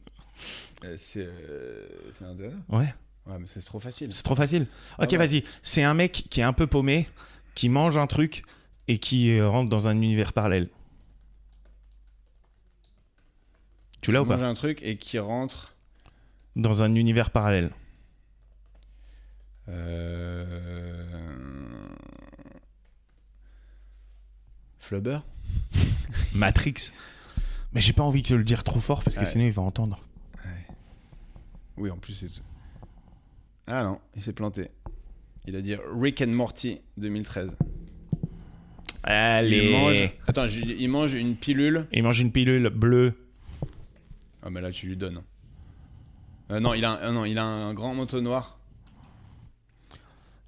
Euh, 0.84 0.94
c'est, 0.98 1.26
euh, 1.26 1.86
c'est 2.10 2.24
un 2.24 2.34
Ouais, 2.68 2.94
Ouais, 3.26 3.38
mais 3.38 3.46
c'est 3.46 3.60
trop 3.60 3.78
facile. 3.80 4.12
c'est 4.12 4.22
trop 4.22 4.34
facile. 4.34 4.66
Ah 4.98 5.04
Ok, 5.04 5.10
ouais. 5.12 5.18
vas-y. 5.18 5.44
C'est 5.62 5.82
un 5.82 5.92
mec 5.94 6.24
qui 6.30 6.40
est 6.40 6.44
un 6.44 6.54
peu 6.54 6.66
paumé, 6.66 7.08
qui 7.54 7.68
mange 7.68 7.98
un 7.98 8.06
truc 8.06 8.44
et 8.88 8.98
qui 8.98 9.30
euh, 9.38 9.48
rentre 9.48 9.68
dans 9.68 9.88
un 9.88 9.92
univers 9.96 10.32
parallèle. 10.32 10.68
Tu 14.00 14.10
l'as 14.12 14.22
ou 14.22 14.26
pas? 14.26 14.36
Mange 14.36 14.42
un 14.44 14.54
truc 14.54 14.80
et 14.82 14.96
qui 14.96 15.18
rentre. 15.18 15.74
Dans 16.56 16.82
un 16.82 16.94
univers 16.94 17.30
parallèle. 17.30 17.70
Euh... 19.70 21.06
Flubber 24.78 25.20
Matrix. 26.34 26.92
Mais 27.72 27.80
j'ai 27.80 27.92
pas 27.92 28.02
envie 28.02 28.22
de 28.22 28.34
le 28.34 28.42
dire 28.44 28.62
trop 28.64 28.80
fort 28.80 29.02
parce 29.04 29.16
que 29.16 29.20
Ouais. 29.20 29.26
sinon 29.26 29.44
il 29.44 29.52
va 29.52 29.62
entendre. 29.62 30.00
Oui, 31.76 31.90
en 31.90 31.96
plus, 31.96 32.12
c'est. 32.12 32.42
Ah 33.66 33.84
non, 33.84 34.00
il 34.14 34.20
s'est 34.20 34.32
planté. 34.34 34.68
Il 35.46 35.56
a 35.56 35.62
dit 35.62 35.74
Rick 35.98 36.20
and 36.20 36.26
Morty 36.28 36.80
2013. 36.98 37.56
Allez. 39.02 39.64
Il 39.64 39.70
mange. 39.70 40.10
Attends, 40.26 40.46
je- 40.46 40.60
il 40.60 40.88
mange 40.90 41.14
une 41.14 41.36
pilule. 41.36 41.86
Il 41.92 42.02
mange 42.02 42.20
une 42.20 42.32
pilule 42.32 42.68
bleue. 42.68 43.14
Ah, 44.42 44.50
mais 44.50 44.60
là, 44.60 44.70
tu 44.70 44.88
lui 44.88 44.96
donnes. 44.98 45.22
Euh, 46.50 46.60
non, 46.60 46.74
il 46.74 46.84
a 46.84 46.92
un, 46.92 46.96
euh, 47.08 47.12
non, 47.12 47.24
il 47.24 47.38
a 47.38 47.44
un 47.46 47.72
grand 47.72 47.94
manteau 47.94 48.20
noir. 48.20 48.59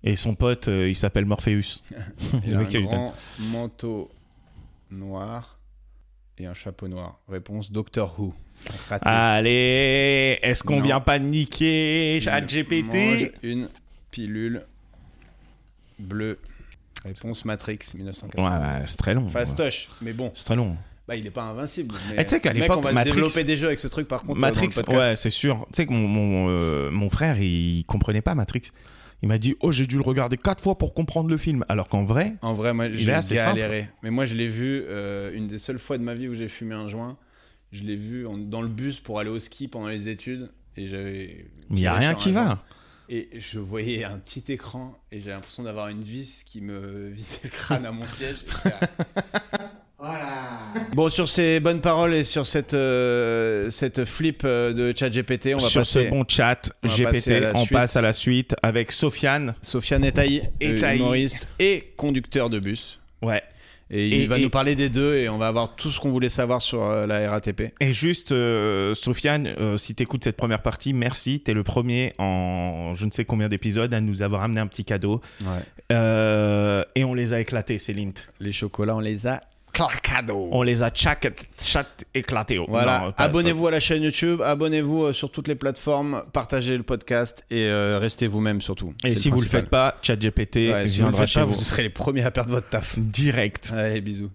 Et 0.05 0.17
son 0.17 0.35
pote, 0.35 0.69
euh, 0.69 0.89
il 0.89 0.97
s'appelle 0.97 1.25
Morpheus. 1.27 1.83
Il 2.45 2.55
a 2.55 2.59
un 2.59 2.65
grand 2.65 3.15
manteau 3.39 4.11
noir 4.91 5.59
et 6.39 6.47
un 6.47 6.55
chapeau 6.55 6.89
noir. 6.89 7.21
Réponse 7.29 7.71
Doctor 7.71 8.19
Who. 8.19 8.35
Raté. 8.89 9.05
Allez, 9.09 10.39
est-ce 10.43 10.63
qu'on 10.65 10.81
vient 10.81 11.01
pas 11.01 11.19
niquer 11.19 12.15
mange 12.17 12.25
ChatGPT 12.25 13.33
une 13.43 13.69
pilule 14.11 14.65
bleue. 15.99 16.39
Réponse 17.05 17.45
Matrix 17.45 17.79
Ouais, 17.95 17.99
1980. 17.99 18.61
ouais, 18.61 18.83
c'est 18.87 18.97
très 18.97 19.15
long. 19.15 19.27
Fastoche, 19.29 19.89
mais 20.01 20.13
bon, 20.13 20.31
C'est 20.35 20.45
très 20.45 20.57
long. 20.57 20.77
bah, 21.09 21.17
il 21.17 21.27
est 21.27 21.31
pas 21.33 21.43
invincible. 21.45 21.95
Mais 22.09 22.17
Eh, 22.19 22.25
tu 22.25 22.31
sais 22.31 22.41
qu'à 22.41 22.53
mec, 22.53 22.63
l'époque, 22.63 22.79
on 22.79 22.83
va 22.83 22.93
Matrix- 22.93 23.11
se 23.11 23.15
développer 23.15 23.45
des 23.45 23.57
jeux 23.57 23.67
avec 23.67 23.79
ce 23.81 23.89
truc 23.89 24.07
par 24.07 24.21
contre. 24.23 24.37
euh, 24.39 24.41
Matrix, 24.41 24.69
dans 24.69 24.81
le 24.81 24.85
podcast. 24.85 25.09
ouais, 25.11 25.17
c'est 25.17 25.31
sûr. 25.31 25.67
Tu 25.69 25.77
sais 25.79 25.87
que 25.87 25.93
mon, 25.93 26.07
mon, 26.07 26.47
euh, 26.49 26.91
mon 26.91 27.11
frère, 27.11 27.41
il 27.41 27.85
comprenait 27.87 28.23
pas 28.23 28.35
Matrix. 28.37 28.63
Il 29.23 29.29
m'a 29.29 29.39
dit, 29.39 29.55
oh, 29.61 29.71
j'ai 29.71 29.87
dû 29.87 29.95
le 29.97 30.03
regarder 30.03 30.37
quatre 30.37 30.63
fois 30.63 30.77
pour 30.77 30.95
comprendre 30.95 31.29
le 31.31 31.37
film. 31.37 31.65
Alors 31.69 31.89
qu'en 31.89 32.05
vrai, 32.05 32.35
En 32.43 32.55
vrai, 32.55 32.75
moi, 32.75 32.91
j'ai 32.91 33.05
galéré. 33.35 33.89
Mais 34.03 34.11
moi, 34.11 34.25
je 34.25 34.35
l'ai 34.35 34.49
vu 34.49 34.83
euh, 34.89 35.33
une 35.33 35.47
des 35.47 35.59
seules 35.59 35.79
fois 35.79 35.97
de 35.97 36.03
ma 36.03 36.15
vie 36.15 36.27
où 36.29 36.35
j'ai 36.35 36.49
fumé 36.49 36.75
un 36.75 36.89
joint. 36.89 37.17
Je 37.71 37.85
l'ai 37.85 37.95
vu 37.97 38.27
en- 38.27 38.37
dans 38.37 38.61
le 38.63 38.69
bus 38.69 38.99
pour 39.01 39.21
aller 39.21 39.31
au 39.31 39.39
ski 39.39 39.69
pendant 39.69 39.87
les 39.89 40.09
études. 40.09 40.51
Et 40.77 40.89
j'avais. 40.89 41.47
il 41.71 41.79
y 41.81 41.87
a 41.87 41.95
rien 41.95 42.15
qui 42.15 42.33
joint. 42.33 42.45
va. 42.47 42.65
Et 43.09 43.29
je 43.39 43.59
voyais 43.59 44.05
un 44.05 44.19
petit 44.19 44.45
écran 44.53 44.97
et 45.13 45.19
j'avais 45.21 45.33
l'impression 45.33 45.63
d'avoir 45.63 45.89
une 45.89 46.03
vis 46.03 46.43
qui 46.45 46.61
me 46.61 47.09
visait 47.13 47.41
le 47.45 47.51
crâne 47.51 47.85
à 47.87 47.93
mon 47.93 48.07
siège. 48.07 48.39
Et 50.03 50.07
j'étais 50.07 50.19
là, 50.19 50.85
Bon, 50.95 51.09
sur 51.09 51.29
ces 51.29 51.61
bonnes 51.61 51.81
paroles 51.81 52.15
et 52.15 52.25
sur 52.25 52.47
cette, 52.47 52.75
euh, 52.75 53.71
cette 53.71 54.05
flip 54.05 54.43
euh, 54.45 54.73
de 54.73 54.97
ChatGPT, 54.97 55.51
on 55.55 55.59
va 55.59 55.69
Sur 55.69 55.81
passer 55.83 56.05
ce 56.07 56.11
bon 56.11 56.25
chat 56.27 56.73
on 56.83 56.89
GPT, 56.89 57.43
on 57.55 57.61
suite. 57.61 57.73
passe 57.73 57.97
à 57.97 58.01
la 58.03 58.13
suite 58.13 58.55
avec 58.63 58.91
Sofiane. 58.93 59.55
Sofiane 59.63 60.05
Etaï, 60.05 60.41
euh, 60.63 60.77
Etaï. 60.77 60.97
humoriste 60.99 61.47
et 61.59 61.93
conducteur 61.97 62.51
de 62.51 62.59
bus. 62.59 63.01
Ouais. 63.23 63.43
Et 63.95 64.09
il 64.09 64.15
Et- 64.23 64.27
va 64.27 64.39
et- 64.39 64.43
nous 64.43 64.49
parler 64.51 64.75
des 64.75 64.89
deux 64.89 65.15
et 65.15 65.29
on 65.29 65.37
va 65.37 65.49
avoir 65.49 65.77
tout 65.77 65.91
ce 65.91 66.01
qu'on 66.01 66.11
voulait 66.11 66.31
savoir 66.31 66.63
sur 66.63 66.83
euh, 66.83 67.07
la 67.07 67.31
RATP. 67.31 67.73
Et 67.79 67.93
juste, 67.93 68.33
euh, 68.33 68.95
Sofiane, 68.95 69.49
euh, 69.61 69.77
si 69.77 69.95
t'écoutes 69.95 70.25
cette 70.25 70.37
première 70.39 70.63
partie, 70.63 70.95
merci. 70.95 71.41
T'es 71.41 71.53
le 71.53 71.63
premier 71.63 72.15
en 72.19 72.95
je 72.97 73.05
ne 73.05 73.11
sais 73.11 73.25
combien 73.27 73.49
d'épisodes 73.49 73.93
à 73.93 74.01
nous 74.01 74.23
avoir 74.23 74.43
amené 74.43 74.61
un 74.61 74.67
petit 74.67 74.85
cadeau. 74.87 75.21
Euh, 75.93 76.85
et 76.95 77.05
on 77.05 77.13
les 77.15 77.35
a 77.35 77.41
éclatés, 77.41 77.79
ces 77.79 77.93
lints. 77.93 78.13
Les 78.41 78.53
chocolats, 78.53 78.97
on 78.97 79.01
les 79.01 79.27
a 79.27 79.41
On 80.53 80.63
les 80.63 80.83
a 80.83 80.91
chat, 80.95 81.19
chat 81.61 81.87
éclatés. 82.15 82.59
Oh, 82.59 82.67
Voilà, 82.69 83.07
abonnez-vous 83.17 83.67
à 83.67 83.71
la 83.71 83.81
chaîne 83.81 84.03
YouTube, 84.03 84.41
abonnez-vous 84.43 85.05
euh, 85.05 85.13
sur 85.13 85.31
toutes 85.31 85.49
les 85.49 85.55
plateformes, 85.55 86.23
partagez 86.33 86.77
le 86.77 86.83
podcast 86.83 87.45
et 87.51 87.67
euh, 87.67 87.99
restez 87.99 88.27
vous-même 88.27 88.61
surtout. 88.61 88.93
Et 89.05 89.17
si 89.17 89.31
vous 89.31 89.41
le 89.41 89.47
faites 89.47 89.69
pas, 89.71 89.97
ChatGPT 90.03 90.57
Ouais, 90.57 90.87
si 90.87 91.01
vous 91.01 91.09
le 91.09 91.15
faites 91.15 91.33
pas, 91.35 91.45
vous. 91.45 91.55
vous 91.55 91.61
serez 91.61 91.83
les 91.83 91.91
premiers 91.91 92.25
à 92.25 92.31
perdre 92.31 92.51
votre 92.53 92.69
taf. 92.69 92.99
Direct. 92.99 93.73
Allez, 93.75 94.01
bisous. 94.01 94.31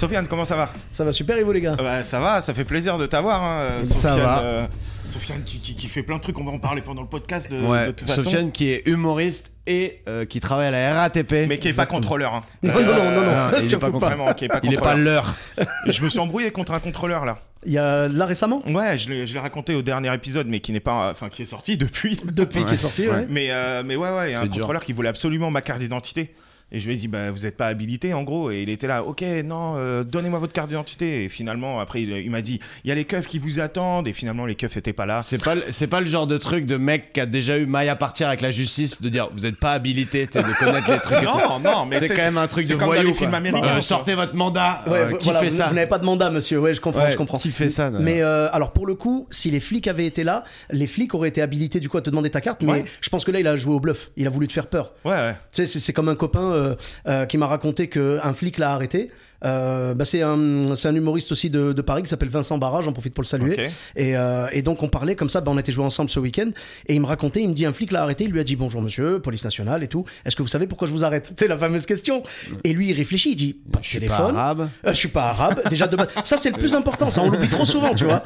Sofiane, 0.00 0.26
comment 0.26 0.44
ça 0.44 0.56
va 0.56 0.72
Ça 0.92 1.04
va 1.04 1.12
super 1.12 1.36
et 1.36 1.42
vous 1.42 1.52
les 1.52 1.60
gars 1.60 1.76
bah, 1.76 2.02
Ça 2.02 2.18
va, 2.20 2.40
ça 2.40 2.54
fait 2.54 2.64
plaisir 2.64 2.96
de 2.96 3.04
t'avoir. 3.04 3.42
Hein, 3.44 3.82
ça 3.82 3.94
Sofiane, 4.14 4.20
va. 4.20 4.42
euh, 4.42 4.66
Sofiane 5.04 5.42
qui, 5.44 5.60
qui- 5.60 5.74
qui 5.76 5.88
fait 5.88 6.02
plein 6.02 6.16
de 6.16 6.22
trucs, 6.22 6.38
on 6.38 6.44
va 6.44 6.52
en 6.52 6.58
parler 6.58 6.80
pendant 6.80 7.02
le 7.02 7.08
podcast 7.08 7.50
de, 7.50 7.60
Ouais, 7.60 7.88
de 7.88 7.90
toute 7.92 8.08
façon. 8.08 8.22
Sofiane 8.22 8.50
qui 8.50 8.70
est 8.70 8.86
humoriste 8.88 9.52
et 9.66 10.00
euh, 10.08 10.24
qui 10.24 10.40
travaille 10.40 10.68
à 10.68 10.70
la 10.70 10.94
RATP. 11.02 11.46
Mais 11.48 11.58
qui 11.58 11.68
est 11.68 11.74
pas 11.74 11.84
contrôleur. 11.84 12.32
hein. 12.34 12.40
Non, 12.62 12.72
non, 12.72 12.80
non, 12.80 13.10
non, 13.12 13.20
non. 13.26 13.32
Ah, 13.34 13.50
il 13.58 13.64
est 13.64 13.68
surtout 13.68 13.84
pas 13.86 13.92
content. 13.92 14.06
Vraiment, 14.06 14.32
qui 14.32 14.46
est 14.46 14.48
pas 14.48 14.60
Il 14.62 14.72
est 14.72 14.80
pas 14.80 14.94
l'heure. 14.94 15.34
Je 15.86 16.02
me 16.02 16.08
suis 16.08 16.18
embrouillé 16.18 16.50
contre 16.50 16.72
un 16.72 16.80
contrôleur 16.80 17.26
là. 17.26 17.36
Il 17.66 17.72
y 17.72 17.78
a 17.78 18.08
là 18.08 18.24
récemment 18.24 18.62
Ouais, 18.66 18.96
je 18.96 19.10
l'ai 19.12 19.38
raconté 19.38 19.74
au 19.74 19.82
dernier 19.82 20.14
épisode, 20.14 20.46
mais 20.46 20.60
qui 20.60 20.72
n'est 20.72 20.80
pas, 20.80 21.10
enfin, 21.10 21.28
qui 21.28 21.42
est 21.42 21.44
sorti 21.44 21.76
depuis. 21.76 22.16
Depuis 22.24 22.64
qui 22.64 22.72
est 22.72 22.76
sorti, 22.88 23.06
ouais. 23.06 23.26
Mais, 23.28 23.48
euh, 23.50 23.82
mais 23.84 23.96
ouais, 23.96 24.08
ouais, 24.10 24.28
il 24.28 24.32
y 24.32 24.34
a 24.34 24.38
C'est 24.38 24.44
un 24.44 24.48
dur. 24.48 24.60
contrôleur 24.62 24.82
qui 24.82 24.94
voulait 24.94 25.10
absolument 25.10 25.50
ma 25.50 25.60
carte 25.60 25.80
d'identité. 25.80 26.32
Et 26.72 26.78
je 26.78 26.86
lui 26.86 26.94
ai 26.94 26.96
dit, 26.96 27.08
bah, 27.08 27.30
vous 27.30 27.40
n'êtes 27.40 27.56
pas 27.56 27.66
habilité 27.66 28.14
en 28.14 28.22
gros. 28.22 28.50
Et 28.50 28.62
il 28.62 28.70
était 28.70 28.86
là, 28.86 29.02
ok, 29.04 29.22
non, 29.44 29.74
euh, 29.76 30.04
donnez-moi 30.04 30.38
votre 30.38 30.52
carte 30.52 30.68
d'identité. 30.68 31.24
Et 31.24 31.28
finalement, 31.28 31.80
après, 31.80 32.02
il, 32.02 32.10
il 32.10 32.30
m'a 32.30 32.42
dit, 32.42 32.60
il 32.84 32.88
y 32.88 32.92
a 32.92 32.94
les 32.94 33.04
keufs 33.04 33.26
qui 33.26 33.38
vous 33.38 33.60
attendent. 33.60 34.06
Et 34.08 34.12
finalement, 34.12 34.46
les 34.46 34.54
keufs 34.54 34.76
n'étaient 34.76 34.92
pas 34.92 35.06
là. 35.06 35.20
C'est 35.22 35.42
pas, 35.42 35.54
c'est 35.70 35.86
pas 35.88 36.00
le 36.00 36.06
genre 36.06 36.26
de 36.26 36.38
truc 36.38 36.66
de 36.66 36.76
mec 36.76 37.12
qui 37.12 37.20
a 37.20 37.26
déjà 37.26 37.58
eu 37.58 37.66
maille 37.66 37.88
à 37.88 37.96
partir 37.96 38.28
avec 38.28 38.40
la 38.40 38.50
justice 38.50 39.02
de 39.02 39.08
dire 39.08 39.28
vous 39.34 39.46
êtes 39.46 39.58
pas 39.58 39.72
habilité 39.72 40.26
de 40.26 40.58
connaître 40.58 40.90
les 40.90 40.98
trucs. 41.00 41.22
Non, 41.22 41.58
non, 41.58 41.86
mais 41.86 41.98
c'est 41.98 42.08
quand 42.08 42.22
même 42.22 42.38
un 42.38 42.46
truc 42.46 42.66
de 42.66 42.70
comme 42.74 42.80
dans 42.80 42.86
voyou. 42.86 43.08
les 43.08 43.12
films 43.14 43.34
américains. 43.34 43.76
Euh, 43.78 43.80
sortez 43.80 44.14
votre 44.14 44.34
mandat. 44.36 44.84
Ouais, 44.86 44.98
euh, 44.98 45.12
qui 45.16 45.24
voilà, 45.24 45.40
fait 45.40 45.48
vous, 45.50 45.56
ça 45.56 45.68
vous 45.68 45.74
n'avez 45.74 45.86
pas 45.88 45.98
de 45.98 46.04
mandat, 46.04 46.30
monsieur. 46.30 46.58
Ouais, 46.60 46.74
je 46.74 46.80
comprends, 46.80 47.02
Ouais, 47.04 47.10
je 47.12 47.16
comprends. 47.16 47.38
qui 47.38 47.50
fait 47.50 47.68
ça, 47.68 47.90
Mais 47.90 48.22
euh, 48.22 48.48
alors 48.52 48.72
pour 48.72 48.86
le 48.86 48.94
coup, 48.94 49.26
si 49.30 49.50
les 49.50 49.60
flics 49.60 49.88
avaient 49.88 50.06
été 50.06 50.24
là, 50.24 50.44
les 50.70 50.86
flics 50.86 51.14
auraient 51.14 51.28
été 51.28 51.42
habilités 51.42 51.80
du 51.80 51.88
coup 51.88 51.96
à 51.98 52.02
te 52.02 52.10
demander 52.10 52.30
ta 52.30 52.40
carte. 52.40 52.62
Mais 52.62 52.70
Ouais. 52.72 52.84
je 53.00 53.08
pense 53.10 53.24
que 53.24 53.30
là, 53.32 53.40
il 53.40 53.46
a 53.48 53.56
joué 53.56 53.74
au 53.74 53.80
bluff. 53.80 54.10
Il 54.16 54.26
a 54.26 54.30
voulu 54.30 54.46
te 54.46 54.52
faire 54.52 54.66
peur. 54.68 54.92
Ouais, 55.04 55.12
ouais. 55.12 55.32
Tu 55.52 55.62
sais, 55.62 55.66
c'est- 55.66 55.80
c'est 55.80 55.92
comme 55.92 56.08
un 56.08 56.14
copain 56.14 56.40
euh, 56.60 56.74
euh, 57.08 57.26
qui 57.26 57.38
m'a 57.38 57.46
raconté 57.46 57.88
qu'un 57.88 58.32
flic 58.32 58.58
l'a 58.58 58.72
arrêté. 58.72 59.10
Euh, 59.44 59.94
bah, 59.94 60.04
c'est 60.04 60.22
un, 60.22 60.74
c'est 60.76 60.88
un 60.88 60.94
humoriste 60.94 61.32
aussi 61.32 61.48
de, 61.50 61.72
de 61.72 61.82
Paris 61.82 62.02
qui 62.02 62.08
s'appelle 62.08 62.28
Vincent 62.28 62.58
Barra, 62.58 62.82
j'en 62.82 62.92
profite 62.92 63.14
pour 63.14 63.22
le 63.22 63.26
saluer. 63.26 63.68
Et, 63.96 64.16
euh, 64.16 64.48
et 64.52 64.62
donc 64.62 64.82
on 64.82 64.88
parlait 64.88 65.16
comme 65.16 65.28
ça, 65.28 65.40
bah, 65.40 65.50
on 65.54 65.58
était 65.58 65.72
joué 65.72 65.84
ensemble 65.84 66.10
ce 66.10 66.20
week-end, 66.20 66.50
et 66.86 66.94
il 66.94 67.00
me 67.00 67.06
racontait, 67.06 67.42
il 67.42 67.48
me 67.48 67.54
dit 67.54 67.64
un 67.66 67.72
flic 67.72 67.92
l'a 67.92 68.02
arrêté, 68.02 68.24
il 68.24 68.30
lui 68.30 68.40
a 68.40 68.44
dit 68.44 68.56
bonjour 68.56 68.82
monsieur, 68.82 69.18
police 69.20 69.44
nationale 69.44 69.82
et 69.82 69.88
tout, 69.88 70.04
est-ce 70.24 70.36
que 70.36 70.42
vous 70.42 70.48
savez 70.48 70.66
pourquoi 70.66 70.86
je 70.88 70.92
vous 70.92 71.04
arrête? 71.04 71.32
Tu 71.36 71.44
sais, 71.44 71.48
la 71.48 71.56
fameuse 71.56 71.86
question. 71.86 72.22
Et 72.64 72.72
lui 72.72 72.88
il 72.90 72.92
réfléchit, 72.92 73.30
il 73.32 73.36
dit 73.36 73.56
pas 73.72 73.78
de 73.78 73.84
Je 73.84 73.88
suis 73.88 74.00
pas 74.00 74.06
téléphone. 74.06 74.36
arabe. 74.36 74.68
Euh, 74.86 74.90
je 74.92 74.96
suis 74.98 75.08
pas 75.08 75.24
arabe, 75.30 75.62
déjà 75.70 75.86
de 75.86 75.96
base. 75.96 76.08
Ça 76.24 76.36
c'est 76.36 76.50
le 76.50 76.58
plus 76.58 76.74
important, 76.74 77.10
ça 77.10 77.22
on 77.22 77.30
l'oublie 77.30 77.48
trop 77.48 77.64
souvent, 77.64 77.94
tu 77.94 78.04
vois. 78.04 78.22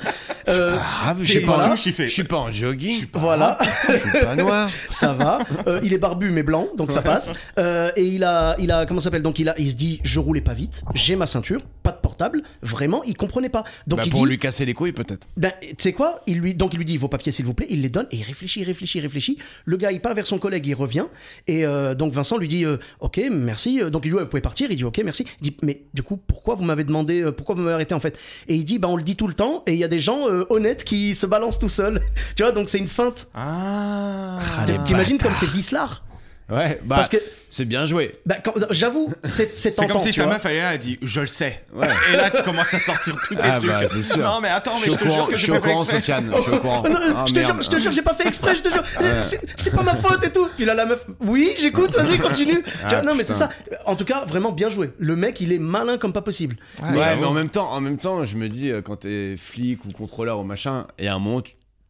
Euh, 0.49 0.77
Arabe, 0.77 1.19
je 1.23 1.31
suis 1.31 1.41
pas, 1.41 1.53
voilà. 1.53 1.73
en- 1.73 1.77
je 1.77 2.07
suis 2.07 2.25
pas 2.25 2.37
en 2.37 2.51
jogging. 2.53 3.07
voilà. 3.15 3.57
Je 3.89 3.97
suis 3.99 4.21
pas 4.21 4.37
noir. 4.37 4.69
ça 4.91 5.13
va. 5.13 5.39
Euh, 5.69 5.81
il 5.83 5.93
est 5.93 5.99
barbu 5.99 6.31
mais 6.31 6.43
blanc, 6.43 6.69
donc 6.77 6.93
ça 6.93 7.03
passe. 7.03 7.33
Euh, 7.59 7.91
et 7.97 8.05
il 8.05 8.25
a, 8.25 8.57
il 8.59 8.71
a, 8.71 8.85
comment 8.87 9.01
ça 9.01 9.05
s'appelle? 9.05 9.23
Donc 9.23 9.39
il 9.39 9.49
a, 9.49 9.55
il 9.59 9.71
se 9.71 9.75
dit, 9.75 10.01
je 10.05 10.19
roulais 10.21 10.41
pas 10.41 10.55
vite, 10.55 10.83
j'ai 11.05 11.17
ma 11.17 11.27
ceinture, 11.27 11.61
pas 11.83 11.93
de 11.93 11.99
portable. 11.99 12.43
Vraiment, 12.63 13.03
il 13.05 13.17
comprenait 13.17 13.49
pas. 13.49 13.65
Donc 13.87 13.99
Bah, 13.99 14.05
il 14.07 14.11
pour 14.11 14.25
dit, 14.25 14.31
lui 14.31 14.39
casser 14.39 14.65
les 14.65 14.75
couilles 14.75 14.93
peut-être. 14.93 15.29
ben, 15.37 15.53
tu 15.61 15.75
sais 15.79 15.93
quoi 15.93 16.23
il 16.27 16.39
lui, 16.39 16.55
Donc 16.55 16.73
il 16.73 16.79
lui 16.79 16.85
dit 16.85 16.97
vos 16.97 17.09
papiers 17.09 17.33
s'il 17.33 17.45
vous 17.45 17.55
plaît, 17.55 17.67
il 17.71 17.83
les 17.83 17.89
donne 17.89 18.07
et 18.11 18.17
il 18.17 18.23
réfléchit, 18.23 18.61
il 18.61 18.65
réfléchit, 18.65 18.99
il 18.99 19.03
réfléchit. 19.03 19.39
Le 19.65 19.77
gars 19.77 19.93
il 19.93 20.01
part 20.01 20.15
vers 20.15 20.27
son 20.27 20.39
collègue, 20.39 20.67
il 20.67 20.75
revient 20.75 21.05
et 21.47 21.65
euh, 21.67 21.95
donc 21.95 22.13
Vincent 22.13 22.39
lui 22.39 22.49
dit 22.49 22.65
euh, 22.65 22.79
ok 23.01 23.21
merci. 23.31 23.81
Donc 23.91 24.05
il 24.05 24.11
lui 24.11 24.17
dit 24.17 24.23
vous 24.23 24.29
pouvez 24.29 24.41
partir, 24.43 24.71
il 24.71 24.77
dit 24.77 24.85
ok 24.85 25.01
merci. 25.05 25.27
Il 25.41 25.51
dit 25.51 25.57
mais 25.63 25.83
du 25.93 26.03
coup 26.03 26.17
pourquoi 26.17 26.55
vous 26.55 26.65
m'avez 26.65 26.85
demandé, 26.85 27.23
euh, 27.23 27.33
pourquoi 27.33 27.55
vous 27.55 27.63
m'avez 27.63 27.75
arrêté 27.75 27.95
en 27.95 28.01
fait? 28.01 28.19
Et 28.49 28.55
il 28.55 28.65
dit 28.65 28.79
bah 28.79 28.89
on 28.89 28.97
le 28.97 29.03
dit 29.05 29.17
tout 29.17 29.27
le 29.29 29.35
temps 29.35 29.63
et 29.67 29.73
il 29.73 29.79
y 29.79 29.85
a 29.85 29.89
des 29.89 30.01
gens 30.01 30.29
euh, 30.29 30.47
honnêtes 30.51 30.85
qui 30.85 31.15
se 31.15 31.27
balancent 31.27 31.59
tout 31.59 31.69
seuls. 31.69 32.01
tu 32.37 32.43
vois 32.43 32.53
donc 32.53 32.71
c'est 32.71 32.79
une 32.79 32.89
feinte. 32.89 33.29
Ah. 33.35 34.39
Ah, 34.59 34.65
T'imagines 34.85 35.19
comme 35.19 35.35
c'est 35.35 35.47
vicelard 35.51 36.05
Ouais, 36.51 36.79
bah 36.85 36.97
Parce 36.97 37.09
que 37.09 37.17
c'est 37.49 37.65
bien 37.65 37.87
joué. 37.87 38.21
bah, 38.27 38.37
j'avoue 38.71 39.11
c'est 39.25 39.57
c'est 39.57 39.75
C'est 39.75 39.81
tentant. 39.81 39.95
comme 39.95 40.03
si 40.03 40.13
ta 40.13 40.27
meuf 40.27 40.45
elle 40.45 40.57
elle 40.57 40.79
dit 40.79 40.99
je 41.01 41.23
le 41.23 41.27
sais. 41.27 41.65
Ouais. 41.73 41.89
Et 42.13 42.17
là 42.17 42.29
tu 42.31 42.43
commences 42.43 42.75
à 42.75 42.81
sortir 42.81 43.17
tous 43.27 43.35
tes 43.35 43.41
Ah 43.43 43.57
trucs. 43.59 43.71
bah 43.71 43.87
c'est 43.87 44.03
sûr. 44.03 44.19
Non 44.23 44.41
mais 44.43 44.49
attends, 44.51 44.77
je 44.77 44.91
mais 44.91 44.93
je 44.93 44.99
te 44.99 45.09
jure 45.09 45.27
que 45.29 45.37
je 45.37 45.43
suis 45.43 45.53
au 45.53 45.61
courant. 45.61 45.85
Sofiane. 45.85 46.31
Je 46.37 46.43
suis 46.43 46.51
au 46.53 46.59
courant. 46.61 46.83
Ah, 47.17 47.25
je 47.27 47.33
te 47.33 47.41
jure, 47.41 47.63
je 47.63 47.69
te 47.71 47.79
jure, 47.79 47.93
j'ai 47.93 48.03
pas 48.03 48.13
fait 48.13 48.29
exprès, 48.29 48.55
je 48.57 48.63
te 48.63 48.69
jure. 48.71 48.83
C'est 49.23 49.41
c'est 49.57 49.75
pas 49.75 49.83
ma 49.83 49.95
faute 49.97 50.23
et 50.23 50.31
tout. 50.33 50.49
Puis 50.55 50.67
là, 50.67 50.75
la 50.75 50.85
meuf, 50.85 51.07
oui, 51.21 51.55
j'écoute, 51.59 51.97
vas-y, 51.97 52.19
continue. 52.19 52.63
Ah, 52.85 53.01
non, 53.01 53.15
mais 53.15 53.25
c'est 53.25 53.35
ça. 53.35 53.49
En 53.87 53.97
tout 53.97 54.05
cas, 54.05 54.25
vraiment 54.27 54.53
bien 54.53 54.69
joué. 54.69 54.91
Le 54.99 55.17
mec, 55.17 55.41
il 55.41 55.51
est 55.53 55.59
malin 55.59 55.97
comme 55.97 56.13
pas 56.13 56.21
possible. 56.23 56.57
Ouais, 56.83 57.17
mais 57.17 57.25
en 57.25 57.33
même 57.33 57.49
temps, 57.49 57.71
en 57.73 57.81
même 57.81 57.97
temps, 57.97 58.23
je 58.25 58.37
me 58.37 58.49
dis 58.51 58.71
euh, 58.71 58.83
quand 58.83 58.97
t'es 58.97 59.37
flic 59.39 59.83
ou 59.87 59.93
contrôleur 59.93 60.41
ou 60.41 60.45
machin, 60.45 60.87
et 60.99 61.09
à 61.09 61.15
un 61.15 61.19
moment, 61.19 61.43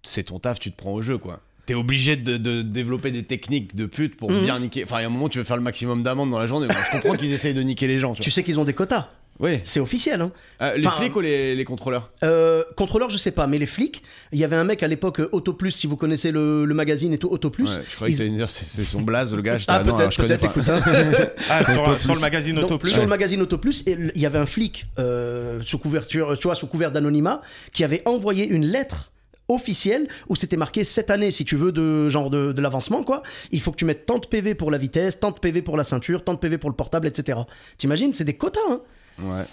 c'est 0.05 0.23
ton 0.25 0.39
taf, 0.39 0.61
tu 0.61 0.71
te 0.71 0.77
prends 0.77 0.93
au 0.93 1.03
jeu, 1.03 1.19
quoi. 1.19 1.41
T'es 1.67 1.75
obligé 1.75 2.17
de, 2.17 2.37
de 2.37 2.63
développer 2.63 3.11
des 3.11 3.23
techniques 3.23 3.75
de 3.75 3.87
pute 3.87 4.17
pour 4.17 4.31
Mhm. 4.31 4.43
bien 4.43 4.59
niquer. 4.59 4.85
Enfin, 4.85 4.99
il 4.99 5.03
y 5.03 5.05
a 5.05 5.09
un 5.09 5.11
moment, 5.11 5.29
tu 5.29 5.39
veux 5.39 5.45
faire 5.45 5.57
le 5.57 5.63
maximum 5.63 6.03
d'amende 6.03 6.31
dans 6.31 6.39
la 6.39 6.47
journée. 6.47 6.69
Je 6.87 6.91
comprends 6.93 7.15
qu'ils 7.17 7.33
essayent 7.33 7.55
de 7.55 7.63
niquer 7.63 7.87
les 7.87 7.99
gens. 7.99 8.15
Tu 8.15 8.21
Tu 8.23 8.31
sais 8.31 8.43
qu'ils 8.43 8.59
ont 8.61 8.65
des 8.65 8.75
quotas. 8.75 9.09
Oui. 9.41 9.59
C'est 9.65 9.81
officiel. 9.81 10.21
Hein. 10.21 10.31
Euh, 10.63 10.77
les 10.77 10.87
Enfin, 10.87 11.01
flics 11.01 11.17
ou 11.17 11.21
les, 11.21 11.57
les 11.57 11.65
contrôleurs? 11.65 12.13
Euh, 12.23 12.63
contrôleur, 12.77 13.11
je 13.11 13.17
sais 13.19 13.33
pas, 13.33 13.49
mais 13.49 13.59
les 13.59 13.67
flics, 13.67 14.01
il 14.31 14.39
y 14.39 14.45
avait 14.45 14.55
un 14.55 14.63
mec 14.63 14.85
à 14.85 14.87
l'époque, 14.89 15.19
euh, 15.19 15.29
Auto 15.33 15.53
Plus, 15.55 15.73
si 15.73 15.89
vous 15.89 15.97
connaissez 15.97 16.31
le, 16.31 16.65
le 16.65 16.75
magazine 16.75 17.13
et 17.13 17.19
tout, 17.19 17.27
Auto 17.29 17.51
Plus. 17.51 17.65
Ouais, 17.65 17.83
Je 17.91 17.97
croyais 17.97 18.15
ils- 18.15 18.31
que 18.31 18.37
dire 18.37 18.49
c'est 18.49 18.85
son 18.85 19.03
blaze, 19.03 19.35
le 19.35 19.43
gars. 19.43 19.57
Ah, 19.67 19.81
peut-être, 19.81 20.13
je 20.13 20.17
connais 20.19 20.39
peut-être, 20.39 20.53
pas. 20.53 20.61
écoute. 20.61 20.69
hein. 20.69 21.27
Ah, 21.51 21.65
sur, 21.99 22.15
le 22.15 22.21
magazine 22.21 22.55
Donc, 22.55 22.67
Auto 22.67 22.79
Plus. 22.79 22.91
Sur 22.93 23.03
le 23.03 23.09
magazine 23.09 23.43
Auto 23.43 23.59
Plus, 23.59 23.83
et 23.89 23.99
il 24.15 24.21
y 24.23 24.27
avait 24.27 24.39
un 24.39 24.47
flic 24.47 24.87
euh, 25.01 25.61
sous 25.65 25.79
couverture, 25.79 26.39
tu 26.39 26.47
vois, 26.47 26.55
sous 26.55 26.69
couvert 26.69 26.93
d'anonymat, 26.93 27.43
qui 27.73 27.83
avait 27.83 28.03
envoyé 28.05 28.47
une 28.47 28.67
lettre 28.67 29.11
officielle 29.49 30.09
où 30.29 30.37
c'était 30.37 30.57
marqué 30.57 30.85
cette 30.85 31.11
année 31.11 31.31
si 31.31 31.45
tu 31.45 31.57
veux 31.57 31.71
de 31.73 32.09
genre 32.09 32.31
de, 32.31 32.53
de 32.53 32.63
l'avancement 32.63 33.03
quoi 33.03 33.23
il 33.53 33.61
faut 33.61 33.71
que 33.73 33.77
tu 33.77 33.85
mettes 33.85 34.07
tant 34.07 34.19
de 34.19 34.27
PV 34.27 34.55
pour 34.55 34.71
la 34.71 34.79
vitesse 34.79 35.21
tant 35.21 35.31
de 35.33 35.39
PV 35.39 35.61
pour 35.63 35.77
la 35.77 35.85
ceinture 35.85 36.25
tant 36.25 36.33
de 36.35 36.39
PV 36.39 36.57
pour 36.59 36.71
le 36.71 36.77
portable 36.77 37.07
etc 37.07 37.41
t'imagines 37.77 38.15
c'est 38.15 38.25
des 38.25 38.35
quotas 38.35 38.61
hein 38.71 38.81
Ouais. 39.23 39.45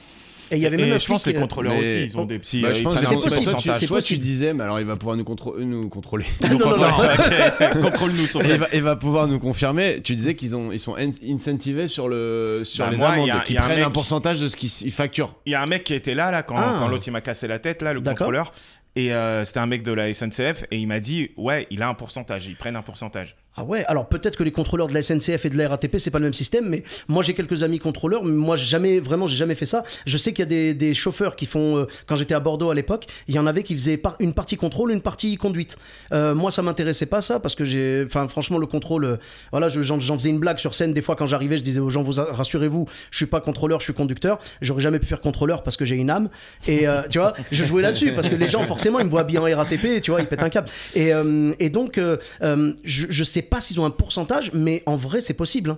et 0.49 0.55
il 0.55 0.61
y 0.63 0.65
avait 0.65 0.79
Et 0.81 0.89
même 0.89 0.99
je 0.99 1.05
pense 1.05 1.21
flic, 1.21 1.33
les 1.35 1.37
euh, 1.37 1.41
contrôleurs 1.43 1.75
aussi, 1.77 2.01
ils 2.03 2.17
ont 2.17 2.25
des 2.25 2.39
petits. 2.39 2.61
Bah, 2.63 2.69
euh, 2.69 2.73
je 2.73 2.81
pense 2.81 2.97
que 2.99 3.05
c'est 3.05 3.13
possible, 3.13 3.43
toi, 3.43 3.53
tu, 3.53 3.61
c'est 3.61 3.71
toi, 3.71 3.79
tu 3.79 3.87
possible. 4.15 4.21
disais, 4.21 4.53
mais 4.53 4.63
alors 4.63 4.79
il 4.79 4.87
va 4.87 4.95
pouvoir 4.95 5.15
nous, 5.17 5.23
contrôler. 5.89 6.25
non, 6.41 6.57
non, 6.57 6.69
non. 6.71 6.77
Non, 6.77 6.97
ok. 6.97 7.81
Contrôle-nous, 7.81 8.27
Il 8.73 8.81
va, 8.81 8.95
pouvoir 8.95 9.27
nous 9.27 9.37
confirmer. 9.37 10.01
Tu 10.03 10.15
disais 10.15 10.33
qu'ils 10.33 10.55
ont, 10.55 10.71
ils 10.71 10.79
sont 10.79 10.95
in- 10.95 11.11
incentivés 11.31 11.87
sur 11.87 12.09
le, 12.09 12.61
sur 12.63 12.85
Bah, 12.85 12.91
les 12.91 12.97
moi, 12.97 13.09
amendes, 13.09 13.43
qu'ils 13.43 13.57
prennent 13.57 13.83
un, 13.83 13.91
pourcentage 13.91 14.41
de 14.41 14.47
ce 14.47 14.55
qu'ils 14.57 14.71
ils 14.81 14.91
facturent. 14.91 15.35
Il 15.45 15.51
y 15.51 15.55
a 15.55 15.61
un 15.61 15.67
mec 15.67 15.83
qui 15.83 15.93
était 15.93 16.15
là, 16.15 16.31
là, 16.31 16.41
quand, 16.41 16.55
Ah. 16.57 16.75
quand 16.79 16.87
l'autre 16.87 17.03
il 17.07 17.11
m'a 17.11 17.21
cassé 17.21 17.47
la 17.47 17.59
tête, 17.59 17.83
là, 17.83 17.93
le 17.93 18.01
contrôleur. 18.01 18.51
Et 18.95 19.13
euh, 19.13 19.45
c'était 19.45 19.59
un 19.59 19.67
mec 19.67 19.83
de 19.83 19.93
la 19.93 20.13
SNCF 20.13 20.65
et 20.69 20.77
il 20.77 20.87
m'a 20.87 20.99
dit 20.99 21.31
ouais 21.37 21.65
il 21.69 21.81
a 21.81 21.87
un 21.87 21.93
pourcentage 21.93 22.47
ils 22.47 22.57
prennent 22.57 22.75
un 22.75 22.81
pourcentage 22.81 23.37
Ah 23.57 23.65
ouais, 23.65 23.83
alors 23.87 24.07
peut-être 24.07 24.37
que 24.37 24.43
les 24.43 24.51
contrôleurs 24.53 24.87
de 24.87 24.93
la 24.93 25.01
SNCF 25.01 25.45
et 25.45 25.49
de 25.49 25.57
la 25.57 25.67
RATP, 25.67 25.97
c'est 25.97 26.09
pas 26.09 26.19
le 26.19 26.23
même 26.23 26.33
système, 26.33 26.69
mais 26.69 26.83
moi 27.09 27.21
j'ai 27.21 27.33
quelques 27.33 27.63
amis 27.63 27.79
contrôleurs, 27.79 28.23
mais 28.23 28.31
moi 28.31 28.55
jamais, 28.55 29.01
vraiment, 29.01 29.27
j'ai 29.27 29.35
jamais 29.35 29.55
fait 29.55 29.65
ça. 29.65 29.83
Je 30.05 30.17
sais 30.17 30.31
qu'il 30.31 30.39
y 30.43 30.43
a 30.43 30.45
des, 30.45 30.73
des 30.73 30.93
chauffeurs 30.93 31.35
qui 31.35 31.45
font, 31.45 31.77
euh, 31.79 31.85
quand 32.07 32.15
j'étais 32.15 32.33
à 32.33 32.39
Bordeaux 32.39 32.69
à 32.69 32.75
l'époque, 32.75 33.07
il 33.27 33.35
y 33.35 33.39
en 33.39 33.45
avait 33.47 33.63
qui 33.63 33.73
faisaient 33.75 34.01
une 34.21 34.33
partie 34.33 34.55
contrôle, 34.55 34.91
une 34.93 35.01
partie 35.01 35.35
conduite. 35.35 35.75
Euh, 36.13 36.33
moi 36.33 36.49
ça 36.49 36.61
m'intéressait 36.61 37.07
pas 37.07 37.19
ça, 37.19 37.41
parce 37.41 37.55
que 37.55 37.65
j'ai, 37.65 38.03
enfin 38.05 38.25
franchement 38.29 38.57
le 38.57 38.67
contrôle, 38.67 39.03
euh, 39.03 39.17
voilà, 39.51 39.67
je- 39.67 39.81
j'en 39.81 39.99
j'en 39.99 40.17
faisais 40.17 40.29
une 40.29 40.39
blague 40.39 40.57
sur 40.57 40.73
scène, 40.73 40.93
des 40.93 41.01
fois 41.01 41.17
quand 41.17 41.27
j'arrivais, 41.27 41.57
je 41.57 41.63
disais 41.63 41.81
aux 41.81 41.89
gens, 41.89 42.03
vous 42.03 42.13
rassurez-vous, 42.21 42.87
je 43.11 43.17
suis 43.17 43.25
pas 43.25 43.41
contrôleur, 43.41 43.79
je 43.81 43.83
suis 43.83 43.93
conducteur. 43.93 44.39
J'aurais 44.61 44.81
jamais 44.81 44.99
pu 44.99 45.07
faire 45.07 45.19
contrôleur 45.19 45.61
parce 45.63 45.75
que 45.75 45.83
j'ai 45.83 45.95
une 45.97 46.09
âme. 46.09 46.29
Et 46.69 46.87
euh, 46.87 47.01
tu 47.09 47.19
vois, 47.19 47.33
je 47.51 47.63
jouais 47.65 47.81
là-dessus, 47.81 48.13
parce 48.13 48.29
que 48.29 48.35
les 48.35 48.47
gens 48.47 48.63
forcément 48.65 48.99
ils 49.01 49.05
me 49.05 49.11
voient 49.11 49.25
bien 49.25 49.41
en 49.41 49.57
RATP, 49.57 49.99
tu 50.01 50.11
vois, 50.11 50.21
ils 50.21 50.27
pètent 50.27 50.43
un 50.43 50.49
câble. 50.49 50.69
Et, 50.95 51.11
et 51.59 51.69
donc, 51.69 51.99
je, 52.39 53.05
je 53.09 53.23
sais 53.25 53.40
pas 53.41 53.61
s'ils 53.61 53.79
ont 53.79 53.85
un 53.85 53.91
pourcentage, 53.91 54.51
mais 54.53 54.83
en 54.85 54.95
vrai, 54.95 55.21
c'est 55.21 55.33
possible. 55.33 55.71
hein. 55.71 55.77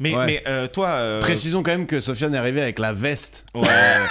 Mais, 0.00 0.14
Ouais. 0.16 0.26
mais 0.26 0.42
euh, 0.48 0.66
toi 0.66 0.88
euh, 0.88 1.20
Précisons 1.20 1.62
quand 1.62 1.70
même 1.70 1.86
que 1.86 2.00
Sofiane 2.00 2.34
est 2.34 2.38
arrivé 2.38 2.60
avec 2.60 2.78
la 2.78 2.92
veste 2.92 3.44
ouais, 3.54 3.68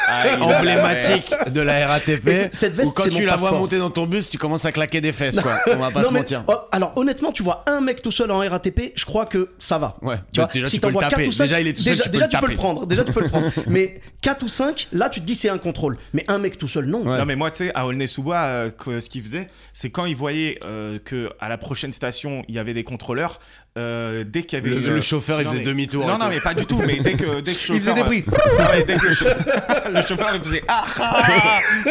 ah, 0.08 0.23
emblématique 0.39 1.34
de 1.52 1.60
la 1.62 1.88
RATP. 1.88 2.47
Cette 2.52 2.73
veste, 2.75 2.91
où 2.91 2.93
quand 2.93 3.10
tu 3.10 3.25
la 3.25 3.36
vois 3.36 3.52
monter 3.52 3.78
dans 3.80 3.89
ton 3.89 4.06
bus, 4.06 4.30
tu 4.30 4.38
commences 4.38 4.65
à 4.65 4.71
claquer 4.71 5.02
des 5.02 5.12
fesses, 5.12 5.39
quoi. 5.39 5.58
On 5.67 5.75
va 5.78 5.91
pas 5.91 6.02
Non, 6.04 6.08
se 6.10 6.13
mais, 6.13 6.19
mentir. 6.19 6.43
oh, 6.47 6.56
alors 6.71 6.93
honnêtement, 6.95 7.32
tu 7.32 7.43
vois 7.43 7.63
un 7.67 7.82
mec 7.82 8.02
tout 8.02 8.12
seul 8.12 8.32
en 8.32 8.38
RATP, 8.39 8.93
je 8.95 9.06
crois 9.06 9.25
que 9.25 9.49
ça 9.60 9.78
va. 9.78 9.97
Ouais, 10.02 10.15
Tu 10.32 10.39
vois, 10.39 10.49
déjà, 10.54 10.67
si 10.67 10.75
tu 10.75 10.82
peux 10.82 10.88
le 10.89 10.93
taper. 10.93 11.15
quatre 11.15 11.28
ou 11.28 11.32
cinq, 11.32 11.43
Déjà, 11.45 11.60
il 11.60 11.67
est 11.67 11.73
tout 11.73 11.82
seul, 11.82 11.93
déjà, 11.93 12.04
tu 12.04 12.10
peux 12.10 12.13
déjà, 12.13 12.25
le 12.25 12.30
tu 12.30 12.36
peux 12.38 12.41
taper. 12.41 12.54
le 12.54 12.58
prendre. 12.58 12.86
Déjà, 12.86 13.04
tu 13.04 13.12
peux 13.12 13.21
le 13.21 13.30
prendre. 13.30 13.47
Mais 13.67 13.99
4 14.21 14.43
ou 14.43 14.47
5, 14.47 14.88
là, 14.93 15.10
tu 15.10 15.21
te 15.21 15.25
dis 15.25 15.34
c'est 15.36 15.49
un 15.49 15.58
contrôle. 15.58 15.97
Mais 16.13 16.23
un 16.28 16.38
mec 16.38 16.58
tout 16.58 16.67
seul, 16.67 16.86
non. 16.86 17.04
Non 17.04 17.25
mais 17.25 17.36
moi 17.36 17.52
tu 17.52 17.65
sais 17.65 17.71
à 17.73 17.86
Aulnay-sous-Bois 17.88 18.36
euh, 18.38 18.69
ce 18.99 19.10
qu'il 19.10 19.23
faisait 19.23 19.47
c'est 19.73 19.89
quand 19.89 20.06
il 20.06 20.15
voyait 20.15 20.60
que 21.06 21.30
à 21.39 21.47
la 21.49 21.58
prochaine 21.58 21.91
station 21.91 22.43
il 22.47 22.56
y 22.56 22.60
avait 22.60 22.73
des 22.73 22.84
contrôleurs 22.84 23.39
euh, 23.80 24.24
dès 24.28 24.44
qu'il 24.44 24.60
y 24.60 24.62
avait 24.62 24.76
Le, 24.76 25.02
chauffeur, 25.02 25.39
il 25.42 25.46
Non, 25.46 25.50
faisait 25.52 25.62
mais- 25.62 25.68
demi-tour. 25.68 26.06
non 26.06 26.18
non 26.18 26.28
mais 26.30 26.39
pas 26.39 26.54
du 26.54 26.65
tout 26.65 26.82
mais 26.86 27.00
dès 27.00 27.13
que 27.13 27.39
dès 27.42 27.54
que 27.54 27.58
le 27.58 27.60
chauffeur 27.60 27.76
Il 27.76 27.82
faisait 27.82 27.94
des 27.96 28.04
bruits. 28.04 28.26
Ah 28.60 28.72
ouais, 28.72 28.84
dès 28.84 28.96
que 28.98 29.06
le, 29.06 29.13
chau- 29.13 29.26
le 29.94 30.02
chauffeur 30.04 30.36
il 30.36 30.44
faisait 30.44 30.63
ah, 30.68 30.86
ah 31.00 31.60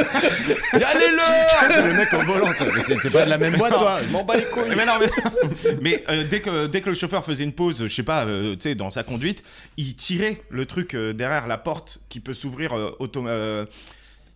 Allez-le 0.73 1.89
Le 1.89 1.95
mec 1.95 2.13
en 2.15 2.23
volant, 2.25 2.49
mais 2.75 2.81
c'était 2.83 3.11
pas 3.11 3.25
de 3.25 3.31
la 3.31 3.39
même 3.39 3.57
boîte, 3.57 3.77
toi. 3.77 4.01
Je 4.07 4.13
m'en 4.13 4.25
bats 4.25 4.37
les 4.37 4.45
couilles. 4.45 4.75
mais 4.77 4.87
non, 4.87 4.95
mais, 5.01 5.09
mais, 5.81 6.05
euh, 6.09 6.25
dès, 6.29 6.41
que, 6.41 6.67
dès 6.67 6.81
que 6.81 6.89
le 6.89 6.95
chauffeur 6.95 7.25
faisait 7.25 7.45
une 7.45 7.53
pause, 7.53 7.85
je 7.87 7.95
sais 7.95 8.03
pas, 8.03 8.25
euh, 8.25 8.53
tu 8.55 8.71
sais, 8.71 8.75
dans 8.75 8.91
sa 8.91 9.03
conduite, 9.03 9.43
il 9.77 9.95
tirait 9.95 10.43
le 10.51 10.67
truc 10.67 10.95
derrière 10.97 11.47
la 11.47 11.59
porte 11.59 12.01
qui 12.09 12.21
peut 12.21 12.35
s'ouvrir 12.35 12.73
auto- 12.99 13.27
euh, 13.27 13.65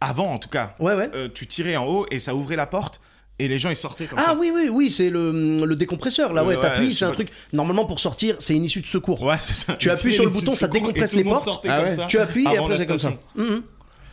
avant 0.01 0.33
en 0.33 0.39
tout 0.39 0.49
cas. 0.49 0.75
Ouais, 0.79 0.95
ouais. 0.95 1.11
Tu 1.35 1.47
tirais 1.47 1.77
en 1.77 1.87
haut 1.87 2.07
et 2.11 2.19
ça 2.19 2.35
ouvrait 2.35 2.57
la 2.57 2.67
porte. 2.67 3.01
Et 3.39 3.49
les 3.49 3.59
gens 3.59 3.71
ils 3.71 3.77
sortaient 3.77 4.05
comme 4.07 4.19
Ah 4.21 4.27
ça. 4.31 4.37
oui, 4.39 4.53
oui, 4.55 4.69
oui, 4.71 4.91
c'est 4.91 5.11
le, 5.11 5.65
le 5.65 5.75
décompresseur. 5.77 6.33
Là, 6.33 6.43
Ouais, 6.45 6.55
ouais, 6.55 6.61
t'appuies, 6.61 6.89
ouais, 6.89 6.95
c'est 6.95 7.05
un 7.05 7.11
truc. 7.13 7.29
Normalement, 7.53 7.85
pour 7.85 7.99
sortir, 8.01 8.37
c'est 8.39 8.55
une 8.55 8.65
issue 8.65 8.81
de 8.81 8.87
secours. 8.87 9.23
Ouais, 9.23 9.37
c'est 9.41 9.55
ça. 9.55 9.75
Tu 9.75 9.91
appuies 9.91 10.13
sur 10.13 10.25
le 10.25 10.31
bouton, 10.31 10.53
ça 10.55 10.69
décompresse 10.69 11.13
les 11.15 11.25
portes. 11.25 11.67
Ah 11.69 11.83
ouais. 11.83 11.97
Tu 12.09 12.19
appuies 12.19 12.45
et 12.53 12.57
après 12.59 12.77
c'est 12.77 12.87
comme 12.87 12.99
ça. 12.99 13.13
Mhm. 13.37 13.63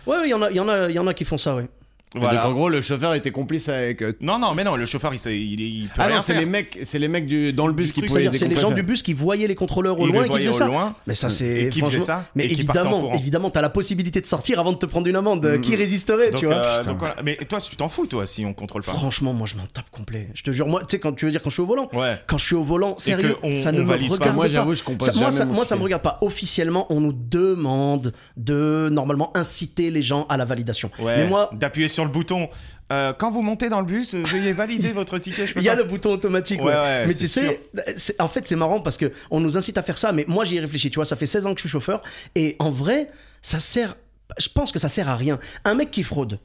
Ouais, 0.07 0.17
il 0.25 0.29
y 0.29 0.33
en 0.33 0.41
a, 0.41 0.49
il 0.49 0.55
y 0.55 0.59
en 0.59 0.67
a, 0.69 0.89
il 0.89 0.95
y 0.95 0.99
en 0.99 1.07
a 1.07 1.13
qui 1.13 1.25
font 1.25 1.37
ça, 1.37 1.55
ouais. 1.55 1.67
Voilà. 2.15 2.41
Donc 2.41 2.45
en 2.51 2.53
gros, 2.53 2.69
le 2.69 2.81
chauffeur 2.81 3.13
était 3.13 3.29
complice 3.31 3.69
avec. 3.69 4.01
euh, 4.01 4.13
Non, 4.19 4.39
non, 4.39 4.55
mais 4.55 4.63
non, 4.63 4.75
le 4.75 4.85
chauffeur, 4.85 5.13
il, 5.13 5.19
il, 5.31 5.59
il 5.61 5.83
peut 5.89 5.93
Ah 5.99 6.07
rien 6.07 6.15
non, 6.17 6.21
c'est 6.23 6.33
faire. 6.33 6.41
les 6.41 6.47
mecs, 6.47 6.79
c'est 6.83 6.97
les 6.97 7.07
mecs 7.07 7.27
du 7.27 7.53
dans 7.53 7.67
le 7.67 7.73
bus 7.73 7.87
Du 7.87 7.93
qui 7.93 8.01
pouvaient 8.01 8.29
c'est 8.33 8.47
les 8.47 8.59
gens 8.59 8.71
du 8.71 8.81
bus 8.81 9.03
qui 9.03 9.13
voyaient 9.13 9.47
les 9.47 9.53
contrôleurs 9.55 9.99
au 9.99 10.07
Ils 10.07 10.13
loin 10.13 10.23
et 10.23 10.29
qui 10.29 10.35
faisaient 10.37 10.49
au 10.49 10.53
ça. 10.53 10.65
loin. 10.67 10.95
Mais 11.05 11.13
ça, 11.13 11.29
c'est. 11.29 11.45
Et 11.65 11.69
qui 11.69 11.81
faisaient 11.81 11.97
franchement- 11.99 12.05
ça, 12.21 12.25
Mais 12.35 12.45
évidemment, 12.45 13.13
évidemment, 13.13 13.49
t'as 13.51 13.61
la 13.61 13.69
possibilité 13.69 14.21
de 14.21 14.25
sortir 14.25 14.59
avant 14.59 14.71
de 14.71 14.77
te 14.77 14.85
prendre 14.87 15.07
une 15.07 15.15
amende. 15.15 15.61
Qui 15.61 15.75
résisterait, 15.75 16.31
Donc, 16.31 16.39
tu 16.39 16.45
vois 16.47 16.65
euh, 16.65 16.83
donc 16.83 16.97
voilà. 16.99 17.15
Mais 17.23 17.35
toi, 17.47 17.61
tu 17.61 17.75
t'en 17.75 17.89
fous, 17.89 18.07
toi, 18.07 18.25
si 18.25 18.43
on 18.45 18.53
contrôle 18.53 18.81
pas. 18.83 18.91
Franchement, 18.91 19.33
moi, 19.33 19.45
je 19.47 19.55
m'en 19.55 19.65
tape 19.71 19.89
complet. 19.91 20.29
Je 20.33 20.41
te 20.43 20.51
jure, 20.51 20.67
moi, 20.67 20.81
tu 20.81 20.85
sais, 20.91 20.99
quand 20.99 21.13
tu 21.13 21.25
veux 21.25 21.31
dire 21.31 21.41
quand 21.43 21.49
je 21.51 21.55
suis 21.55 21.61
au 21.63 21.67
volant, 21.67 21.89
Ouais. 21.93 22.17
quand 22.27 22.37
je 22.37 22.45
suis 22.45 22.55
au 22.55 22.63
volant, 22.63 22.97
sérieux, 22.97 23.35
on- 23.43 23.55
ça 23.55 23.71
ne 23.71 23.81
me 23.81 23.85
valise 23.85 24.09
pas. 24.09 24.15
regarde 24.15 24.35
Moi, 24.35 24.45
pas. 24.45 24.49
j'avoue, 24.51 24.73
je 24.73 24.79
Ça- 24.79 25.45
moi, 25.45 25.65
me 25.77 25.83
regarde 25.83 26.01
pas. 26.01 26.17
Officiellement, 26.21 26.87
on 26.89 26.99
nous 27.01 27.13
demande 27.13 28.13
de 28.37 28.89
normalement 28.91 29.35
inciter 29.37 29.91
les 29.91 30.01
gens 30.01 30.25
à 30.29 30.37
la 30.37 30.45
validation. 30.45 30.89
Ouais. 30.99 31.17
Mais 31.17 31.27
moi, 31.27 31.49
D'appuyer 31.53 31.87
sur 31.87 31.98
le 32.05 32.11
bouton. 32.11 32.49
Euh, 32.91 33.13
quand 33.13 33.29
vous 33.29 33.41
montez 33.43 33.69
dans 33.69 33.79
le 33.81 33.85
bus, 33.85 34.15
euh, 34.15 34.23
veuillez 34.23 34.51
valider 34.51 34.91
votre 34.93 35.19
ticket. 35.19 35.45
Je 35.47 35.53
peux 35.53 35.59
il 35.59 35.63
y 35.65 35.69
a 35.69 35.75
pas. 35.75 35.77
le 35.81 35.83
bouton 35.87 36.11
automatique. 36.11 36.59
Ouais, 36.61 36.67
ouais. 36.73 36.79
ouais, 36.79 37.05
mais 37.07 37.13
tu 37.13 37.27
sais, 37.27 37.61
c'est- 37.97 38.19
en 38.21 38.27
fait, 38.27 38.47
c'est 38.47 38.55
marrant 38.55 38.79
parce 38.81 38.97
que 38.97 39.11
on 39.29 39.39
nous 39.39 39.57
incite 39.57 39.77
à 39.77 39.83
faire 39.83 39.97
ça. 39.97 40.11
Mais 40.11 40.25
moi, 40.27 40.43
j'y 40.45 40.57
ai 40.57 40.59
réfléchi. 40.59 40.89
Tu 40.89 40.95
vois, 40.95 41.05
ça 41.05 41.15
fait 41.15 41.25
16 41.27 41.45
ans 41.45 41.51
que 41.53 41.57
je 41.59 41.63
suis 41.67 41.69
chauffeur. 41.69 42.01
Et 42.35 42.55
en 42.59 42.71
vrai, 42.71 43.11
ça 43.41 43.59
sert. 43.59 43.95
Je 44.39 44.49
pense 44.49 44.71
que 44.71 44.79
ça 44.79 44.89
sert 44.89 45.07
à 45.09 45.15
rien. 45.15 45.39
Un 45.65 45.75
mec 45.75 45.91
qui 45.91 46.03
fraude. 46.03 46.39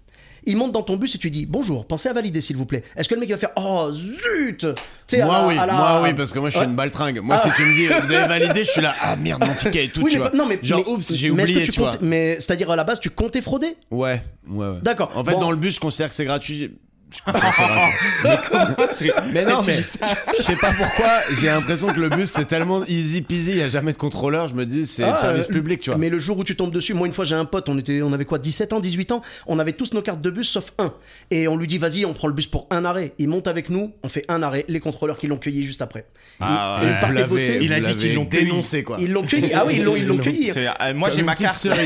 Il 0.47 0.57
monte 0.57 0.73
dans 0.73 0.83
ton 0.83 0.97
bus 0.97 1.15
et 1.15 1.19
tu 1.19 1.31
dis 1.31 1.47
bonjour, 1.47 1.87
pensez 1.87 2.09
à 2.09 2.13
valider 2.13 2.41
s'il 2.41 2.57
vous 2.57 2.67
plaît. 2.67 2.85
Est-ce 2.97 3.09
que 3.09 3.15
le 3.15 3.21
mec 3.21 3.31
va 3.31 3.37
faire 3.37 3.51
oh 3.57 3.91
zut 3.93 4.65
à 4.65 5.25
Moi 5.25 5.39
la- 5.41 5.47
oui, 5.47 5.59
à 5.59 5.67
la- 5.67 5.73
moi 5.73 6.01
oui, 6.03 6.15
parce 6.15 6.33
que 6.33 6.39
moi 6.39 6.51
je 6.51 6.55
suis 6.57 6.65
Ouais. 6.65 6.71
une 6.71 6.77
baltringue. 6.77 7.21
Moi, 7.21 7.37
Ah. 7.39 7.43
si 7.49 7.51
tu 7.57 7.63
me 7.63 7.75
dis 7.75 7.87
vous 7.87 8.13
avez 8.15 8.29
validé, 8.29 8.65
je 8.65 8.71
suis 8.71 8.83
là 8.83 8.95
ah 9.03 9.17
merde 9.17 9.45
mon 9.45 9.55
ticket 9.55 9.87
et 9.87 9.89
tout, 9.89 10.03
Oui, 10.03 10.11
tu 10.13 10.17
mais 10.19 10.23
vois. 10.23 10.31
pas- 10.31 10.37
non, 10.37 10.47
mais, 10.47 10.59
Genre 10.63 10.83
mais- 10.87 10.93
oups, 10.93 11.15
j'ai 11.15 11.31
mais 11.31 11.43
est-ce 11.45 11.53
que 11.53 11.57
oublié, 11.57 11.67
tu 11.67 11.73
tu 11.73 11.81
vois. 11.81 11.91
comptes- 11.93 12.03
Mais 12.03 12.35
c'est-à-dire 12.41 12.71
à 12.71 12.77
la 12.77 12.85
base, 12.85 13.01
tu 13.01 13.11
comptais 13.11 13.41
frauder? 13.43 13.77
Ouais, 13.91 14.23
ouais, 14.49 14.67
ouais. 14.67 14.79
D'accord. 14.83 15.13
En 15.15 15.25
fait, 15.25 15.33
Bon. 15.33 15.41
dans 15.41 15.51
le 15.51 15.57
bus, 15.57 15.77
je 15.77 15.81
considère 15.81 16.09
que 16.09 16.15
c'est 16.15 16.25
gratuit. 16.25 16.73
Je 17.11 17.19
mais 19.33 19.45
non, 19.45 19.61
mais 19.67 19.75
je 19.77 20.43
sais 20.43 20.57
pas 20.57 20.73
pourquoi. 20.73 21.07
J'ai 21.39 21.47
l'impression 21.47 21.89
que 21.89 22.01
le 22.01 22.09
bus 22.09 22.31
c'est 22.31 22.47
tellement 22.47 22.85
easy 22.87 23.23
peasy, 23.23 23.51
il 23.53 23.57
y 23.59 23.63
a 23.63 23.69
jamais 23.69 23.93
de 23.93 23.99
contrôleur. 23.99 24.49
Je 24.49 24.55
me 24.55 24.67
dis 24.67 24.87
c'est 24.87 25.05
Ah, 25.05 25.13
le 25.13 25.17
service 25.19 25.47
euh, 25.49 25.53
public, 25.53 25.81
tu 25.81 25.91
vois. 25.91 25.99
Mais 25.99 26.11
le 26.11 26.19
jour 26.19 26.39
où 26.39 26.45
tu 26.45 26.57
tombes 26.57 26.73
dessus, 26.73 26.93
moi 26.95 27.07
une 27.07 27.13
fois 27.13 27.25
j'ai 27.25 27.35
un 27.37 27.45
pote, 27.45 27.69
on 27.69 27.79
était, 27.79 28.03
on 28.03 28.13
avait 28.13 28.25
quoi, 28.25 28.39
17 28.39 28.73
ans, 28.73 28.81
18 28.81 29.13
ans, 29.13 29.23
on 29.47 29.59
avait 29.59 29.73
tous 29.75 29.93
nos 29.93 30.03
cartes 30.03 30.21
de 30.21 30.31
bus 30.31 30.49
sauf 30.49 30.73
un. 30.79 30.93
Et 31.31 31.47
on 31.47 31.57
lui 31.57 31.67
dit 31.69 31.79
vas-y, 31.79 32.05
on 32.05 32.15
prend 32.15 32.27
le 32.29 32.35
bus 32.35 32.47
pour 32.47 32.67
un 32.71 32.85
arrêt. 32.85 33.13
Il 33.19 33.29
monte 33.29 33.47
avec 33.47 33.71
nous, 33.71 33.93
on 34.03 34.09
fait 34.09 34.25
un 34.29 34.43
arrêt. 34.43 34.65
Les 34.69 34.81
contrôleurs 34.81 35.19
qui 35.19 35.27
l'ont 35.29 35.39
cueilli 35.39 35.65
juste 35.67 35.83
après. 35.83 36.07
Ah 36.41 36.81
Et- 36.83 36.87
et 36.87 36.89
ouais. 36.89 37.21
il 37.23 37.27
bosser. 37.29 37.59
Il 37.63 37.73
a 37.73 37.81
dit 37.81 37.95
qu'ils 37.97 38.15
l'ont 38.15 38.25
dénoncé 38.25 38.83
quoi. 38.83 38.97
Ils 38.99 39.13
l'ont 39.13 39.23
cueilli. 39.23 39.53
Ah 39.55 39.65
oui, 39.67 39.75
ils 39.77 39.85
l'ont, 39.85 39.97
ils 39.97 40.07
l'ont 40.07 40.19
cueilli. 40.19 40.51
Euh, 40.57 40.95
moi, 40.95 41.11
Comme 41.11 41.19
j'ai 41.19 41.23
ma 41.25 41.35
carte. 41.37 41.65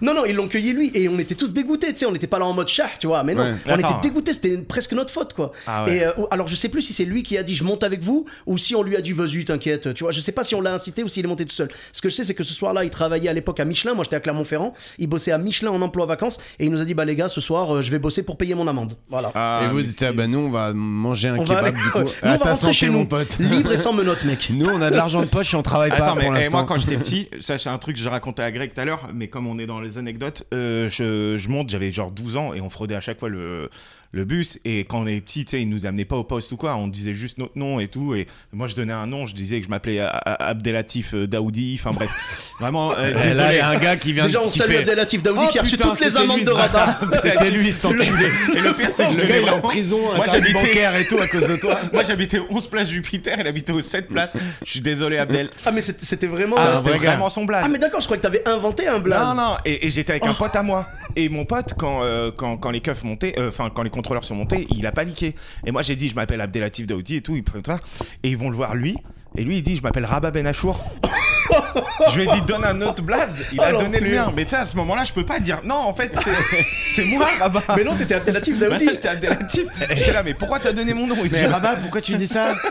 Non, 0.00 0.14
non, 0.14 0.24
ils 0.24 0.34
l'ont 0.34 0.48
cueilli 0.48 0.72
lui 0.72 0.90
et 0.94 1.08
on 1.08 1.18
était 1.18 1.34
tous 1.34 1.52
dégoûtés, 1.52 1.92
tu 1.92 2.00
sais, 2.00 2.06
on 2.06 2.12
n'était 2.12 2.26
pas 2.26 2.38
là 2.38 2.44
en 2.44 2.52
mode 2.52 2.68
chat, 2.68 2.90
tu 2.98 3.06
vois, 3.06 3.22
mais 3.22 3.34
non, 3.34 3.42
Ouais. 3.42 3.54
on 3.66 3.70
Attends. 3.70 3.98
était 3.98 4.08
dégoûtés, 4.08 4.32
c'était 4.42 4.56
presque 4.62 4.92
notre 4.92 5.12
faute, 5.12 5.32
quoi. 5.34 5.52
Ah 5.66 5.84
ouais. 5.84 5.96
Et 5.98 6.04
euh, 6.04 6.12
alors 6.30 6.46
je 6.46 6.56
sais 6.56 6.68
plus 6.68 6.82
si 6.82 6.92
c'est 6.92 7.04
lui 7.04 7.22
qui 7.22 7.38
a 7.38 7.42
dit 7.42 7.54
je 7.54 7.64
monte 7.64 7.82
avec 7.84 8.00
vous 8.02 8.26
ou 8.46 8.58
si 8.58 8.74
on 8.74 8.82
lui 8.82 8.96
a 8.96 9.00
dit 9.00 9.12
vas-y, 9.12 9.44
t'inquiète, 9.44 9.94
tu 9.94 10.04
vois, 10.04 10.10
je 10.12 10.20
sais 10.20 10.32
pas 10.32 10.44
si 10.44 10.54
on 10.54 10.60
l'a 10.60 10.72
incité 10.74 11.02
ou 11.02 11.08
s'il 11.08 11.24
est 11.24 11.28
monté 11.28 11.44
tout 11.44 11.54
seul. 11.54 11.68
Ce 11.92 12.00
que 12.00 12.08
je 12.08 12.14
sais, 12.14 12.24
c'est 12.24 12.34
que 12.34 12.44
ce 12.44 12.52
soir-là, 12.54 12.84
il 12.84 12.90
travaillait 12.90 13.28
à 13.28 13.32
l'époque 13.32 13.60
à 13.60 13.64
Michelin, 13.64 13.94
moi 13.94 14.04
j'étais 14.04 14.16
à 14.16 14.20
Clermont-Ferrand, 14.20 14.74
il 14.98 15.06
bossait 15.06 15.32
à 15.32 15.38
Michelin 15.38 15.70
en 15.70 15.80
emploi 15.82 16.06
vacances 16.06 16.38
et 16.58 16.66
il 16.66 16.70
nous 16.72 16.80
a 16.80 16.84
dit 16.84 16.94
bah 16.94 17.04
les 17.04 17.16
gars, 17.16 17.28
ce 17.28 17.40
soir, 17.40 17.76
euh, 17.76 17.82
je 17.82 17.90
vais 17.90 17.98
bosser 17.98 18.22
pour 18.24 18.36
payer 18.36 18.54
mon 18.54 18.66
amende. 18.68 18.96
Voilà. 19.08 19.30
Ah, 19.34 19.62
Et 19.64 19.68
vous 19.68 19.80
dites 19.80 20.02
ah 20.02 20.12
bah 20.12 20.26
nous 20.26 20.38
on 20.40 20.50
va 20.50 20.72
manger 20.72 21.28
un 21.28 21.36
on 21.38 21.44
va 21.44 21.56
kebab 21.56 21.64
aller- 21.74 21.76
du 21.84 21.90
coup. 21.90 21.98
Nous, 22.22 22.28
À 22.30 22.38
ta 22.38 22.54
santé 22.54 22.72
chez 22.72 22.88
mon 22.90 23.00
nous, 23.00 23.06
pote. 23.06 23.38
libre 23.38 23.72
et 23.72 23.76
sans 23.76 23.92
menottes, 23.92 24.24
mec. 24.24 24.50
Nous 24.52 24.66
on 24.68 24.80
a 24.80 24.90
de 24.90 24.96
l'argent 24.96 25.20
de 25.20 25.26
poche 25.26 25.54
et 25.54 25.56
on 25.56 25.62
travaille 25.62 25.90
pas 25.90 26.14
mais 26.14 26.24
pour 26.26 26.34
eh, 26.34 26.38
l'instant. 26.38 26.58
moi 26.58 26.66
quand 26.66 26.78
j'étais 26.78 26.96
petit, 26.98 27.28
ça 27.40 27.58
c'est 27.58 27.68
un 27.68 27.78
truc 27.78 27.96
que 27.96 28.02
j'ai 28.02 28.08
raconté 28.08 28.42
à 28.42 28.50
Greg 28.50 28.72
tout 28.74 28.80
à 28.80 28.84
l'heure, 28.84 29.08
mais 29.14 29.28
comme 29.28 29.46
on 29.46 29.58
est 29.58 29.66
dans 29.66 29.80
les 29.80 29.98
anecdotes, 29.98 30.44
euh, 30.54 30.88
je, 30.88 31.36
je 31.36 31.48
monte, 31.48 31.70
j'avais 31.70 31.90
genre 31.90 32.10
12 32.10 32.36
ans 32.36 32.54
et 32.54 32.60
on 32.60 32.68
fraudait 32.70 32.94
à 32.94 33.00
chaque 33.00 33.18
fois 33.18 33.28
le, 33.28 33.70
le 34.12 34.24
bus. 34.24 34.58
Et 34.64 34.80
quand 34.80 35.02
on 35.02 35.06
est 35.06 35.20
petit, 35.20 35.44
tu 35.44 35.52
sais, 35.52 35.62
ils 35.62 35.68
nous 35.68 35.86
amenaient 35.86 36.04
pas 36.04 36.16
au 36.16 36.24
poste 36.24 36.52
ou 36.52 36.56
quoi, 36.56 36.76
on 36.76 36.86
disait 36.86 37.14
juste 37.14 37.38
notre 37.38 37.58
nom 37.58 37.80
et 37.80 37.88
tout. 37.88 38.14
Et 38.14 38.26
moi 38.52 38.66
je 38.66 38.74
donnais 38.74 38.92
un 38.92 39.06
nom, 39.06 39.26
je 39.26 39.34
disais 39.34 39.58
que 39.58 39.64
je 39.64 39.70
m'appelais 39.70 40.00
Abdelatif 40.00 41.14
euh, 41.14 41.26
Daoudi, 41.26 41.78
enfin 41.78 41.90
bref. 41.92 42.10
Vraiment, 42.60 42.92
euh, 42.96 43.08
Et 43.08 43.34
là 43.34 43.52
il 43.52 43.56
y 43.56 43.60
a 43.60 43.68
un 43.68 43.78
gars 43.78 43.96
qui 43.96 44.12
vient 44.12 44.26
Déjà, 44.26 44.40
on 44.40 44.48
qui 44.48 44.58
salue 44.58 44.70
fait- 44.70 44.78
Abdelatif 44.80 45.22
Daoudi 45.22 45.42
Oh, 45.44 45.50
qui 45.50 45.58
a 45.58 45.62
reçu 45.62 45.76
toutes 45.76 46.00
les 46.00 46.16
amendes 46.16 46.38
lui, 46.38 46.44
de 46.44 46.50
rabat. 46.50 47.00
C'était 47.22 47.50
lui 47.50 47.72
cet 47.72 47.86
enculé. 47.86 48.28
Et 48.54 48.60
le 48.60 48.72
pire, 48.74 48.90
c'est 48.90 49.06
que 49.06 49.12
je 49.12 49.18
Le 49.18 49.24
gars 49.24 49.38
il 49.38 49.46
est 49.46 49.50
en 49.50 49.60
prison, 49.60 50.00
Moi, 50.14 50.26
bancaire 50.26 50.96
et 50.96 51.06
tout 51.08 51.18
à 51.18 51.26
cause 51.26 51.48
de 51.48 51.56
toi. 51.56 51.78
Moi 51.92 52.02
j'habitais 52.02 52.38
au 52.38 52.46
11 52.50 52.66
place 52.68 52.88
Jupiter, 52.88 53.38
il 53.40 53.46
habitait 53.46 53.72
au 53.72 53.80
7 53.80 54.08
place. 54.08 54.36
Je 54.64 54.70
suis 54.70 54.80
désolé 54.80 55.18
Abdel. 55.18 55.50
Ah, 55.64 55.72
mais 55.72 55.82
c'était 55.82 56.26
vraiment. 56.26 56.56
Ah, 56.58 56.74
c'était 56.76 56.98
vraiment 56.98 57.30
son 57.30 57.44
blaze. 57.44 57.64
Ah, 57.66 57.68
mais 57.68 57.78
d'accord, 57.78 58.00
je 58.00 58.06
crois 58.06 58.16
que 58.16 58.22
t'avais 58.22 58.46
inventé 58.46 58.86
un 58.86 58.98
blaze. 58.98 59.28
Non, 59.28 59.34
non, 59.34 59.56
et, 59.64 59.88
j'étais 59.90 60.12
avec 60.12 60.26
un 60.26 60.34
pote 60.34 60.54
à 60.54 60.62
moi. 60.62 60.86
Et 61.16 61.28
mon 61.28 61.44
pote, 61.44 61.74
quand, 61.78 62.02
euh, 62.02 62.30
quand, 62.34 62.56
quand 62.56 62.70
les 62.70 62.80
keufs 62.80 63.04
montaient, 63.04 63.34
euh, 63.38 63.48
enfin, 63.48 63.70
quand 63.74 63.82
les 63.82 63.90
contrôleurs 64.02 64.24
sont 64.24 64.34
montés, 64.34 64.66
il 64.76 64.84
a 64.86 64.90
paniqué. 64.92 65.34
Et 65.64 65.70
moi, 65.70 65.82
j'ai 65.82 65.94
dit, 65.94 66.08
je 66.08 66.14
m'appelle 66.16 66.40
Abdelatif 66.40 66.88
Daoudi 66.88 67.16
et 67.16 67.20
tout, 67.20 67.36
ils 67.36 67.44
prennent 67.44 67.64
ça. 67.64 67.78
Et 68.24 68.30
ils 68.30 68.36
vont 68.36 68.50
le 68.50 68.56
voir 68.56 68.74
lui. 68.74 68.96
Et 69.36 69.44
lui, 69.44 69.58
il 69.58 69.62
dit, 69.62 69.76
je 69.76 69.82
m'appelle 69.82 70.04
Rabat 70.04 70.32
Ben 70.32 70.44
Achour. 70.46 70.78
je 72.10 72.16
lui 72.20 72.24
ai 72.28 72.32
dit, 72.32 72.42
donne 72.42 72.64
un 72.64 72.80
autre 72.82 73.00
blaze. 73.02 73.44
Il 73.52 73.60
Oh, 73.60 73.62
a 73.62 73.72
donné 73.72 74.00
le 74.00 74.10
mien. 74.10 74.32
Mais 74.34 74.44
tu 74.44 74.50
sais, 74.50 74.56
à 74.56 74.64
ce 74.64 74.76
moment-là, 74.76 75.04
je 75.04 75.12
peux 75.12 75.24
pas 75.24 75.38
dire, 75.38 75.60
non, 75.64 75.76
en 75.76 75.94
fait, 75.94 76.12
c'est- 76.22 76.64
c'est 76.96 77.04
moi, 77.04 77.26
Rabat. 77.38 77.62
Mais 77.76 77.84
non, 77.84 77.94
t'étais 77.94 78.14
Abdelatif 78.16 78.58
Daoudi. 78.58 78.88
J'étais 78.92 79.08
Abdelatif. 79.08 79.64
J'étais 79.88 80.12
là, 80.12 80.22
mais 80.24 80.34
pourquoi 80.34 80.58
t'as 80.58 80.72
donné 80.72 80.92
mon 80.94 81.06
nom? 81.06 81.14
Il 81.22 81.30
dit, 81.30 81.40
Mais 81.40 81.46
Rabat, 81.46 81.76
pourquoi 81.76 82.00
tu 82.00 82.16
dis 82.16 82.26
ça? 82.28 82.54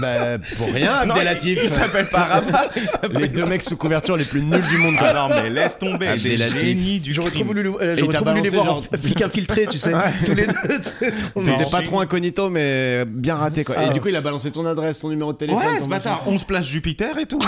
Bah 0.00 0.38
pour 0.56 0.72
rien, 0.72 0.92
Abdelatif. 1.02 1.58
il, 1.60 1.64
il 1.64 1.70
s'appelle 1.70 2.08
pas 2.08 2.24
Rabat. 2.24 2.70
Les 3.12 3.28
deux 3.28 3.46
mecs 3.46 3.62
sous 3.62 3.76
couverture 3.76 4.16
les 4.16 4.24
plus 4.24 4.42
nuls 4.42 4.60
du 4.68 4.78
monde. 4.78 4.96
quoi. 4.98 5.12
Non, 5.12 5.28
mais 5.28 5.48
laisse 5.48 5.78
tomber. 5.78 6.06
Des 6.16 6.32
Abdelatif. 6.42 6.58
génies 6.60 7.00
du 7.00 7.14
J'aurais 7.14 7.30
trop 7.30 7.44
voulu, 7.44 7.62
le- 7.62 7.70
euh, 7.82 7.94
il 7.96 8.00
j'aurais 8.00 8.14
trop 8.16 8.24
voulu 8.24 8.40
les 8.42 8.48
voir 8.50 8.64
genre- 8.64 8.84
en 8.92 8.96
flic 8.96 9.22
infiltré, 9.22 9.66
tu 9.66 9.78
sais. 9.78 9.92
Tous 10.24 10.34
les 10.34 10.46
deux. 10.48 10.54
c'est 10.82 11.10
trop 11.16 11.40
marrant. 11.40 11.58
C'était 11.58 11.70
pas 11.70 11.82
trop 11.82 12.00
incognito, 12.00 12.50
mais 12.50 13.04
bien 13.06 13.36
raté 13.36 13.62
quoi. 13.64 13.76
Et 13.76 13.86
Ah. 13.88 13.92
du 13.92 14.00
coup, 14.00 14.08
il 14.08 14.16
a 14.16 14.20
balancé 14.20 14.50
ton 14.50 14.66
adresse, 14.66 14.98
ton 14.98 15.08
numéro 15.08 15.32
de 15.32 15.38
téléphone. 15.38 15.62
Ouais, 15.64 15.80
ce 15.80 15.88
bâtard, 15.88 16.22
11 16.26 16.44
places 16.44 16.66
Jupiter 16.66 17.16
et 17.18 17.26
tout. 17.26 17.40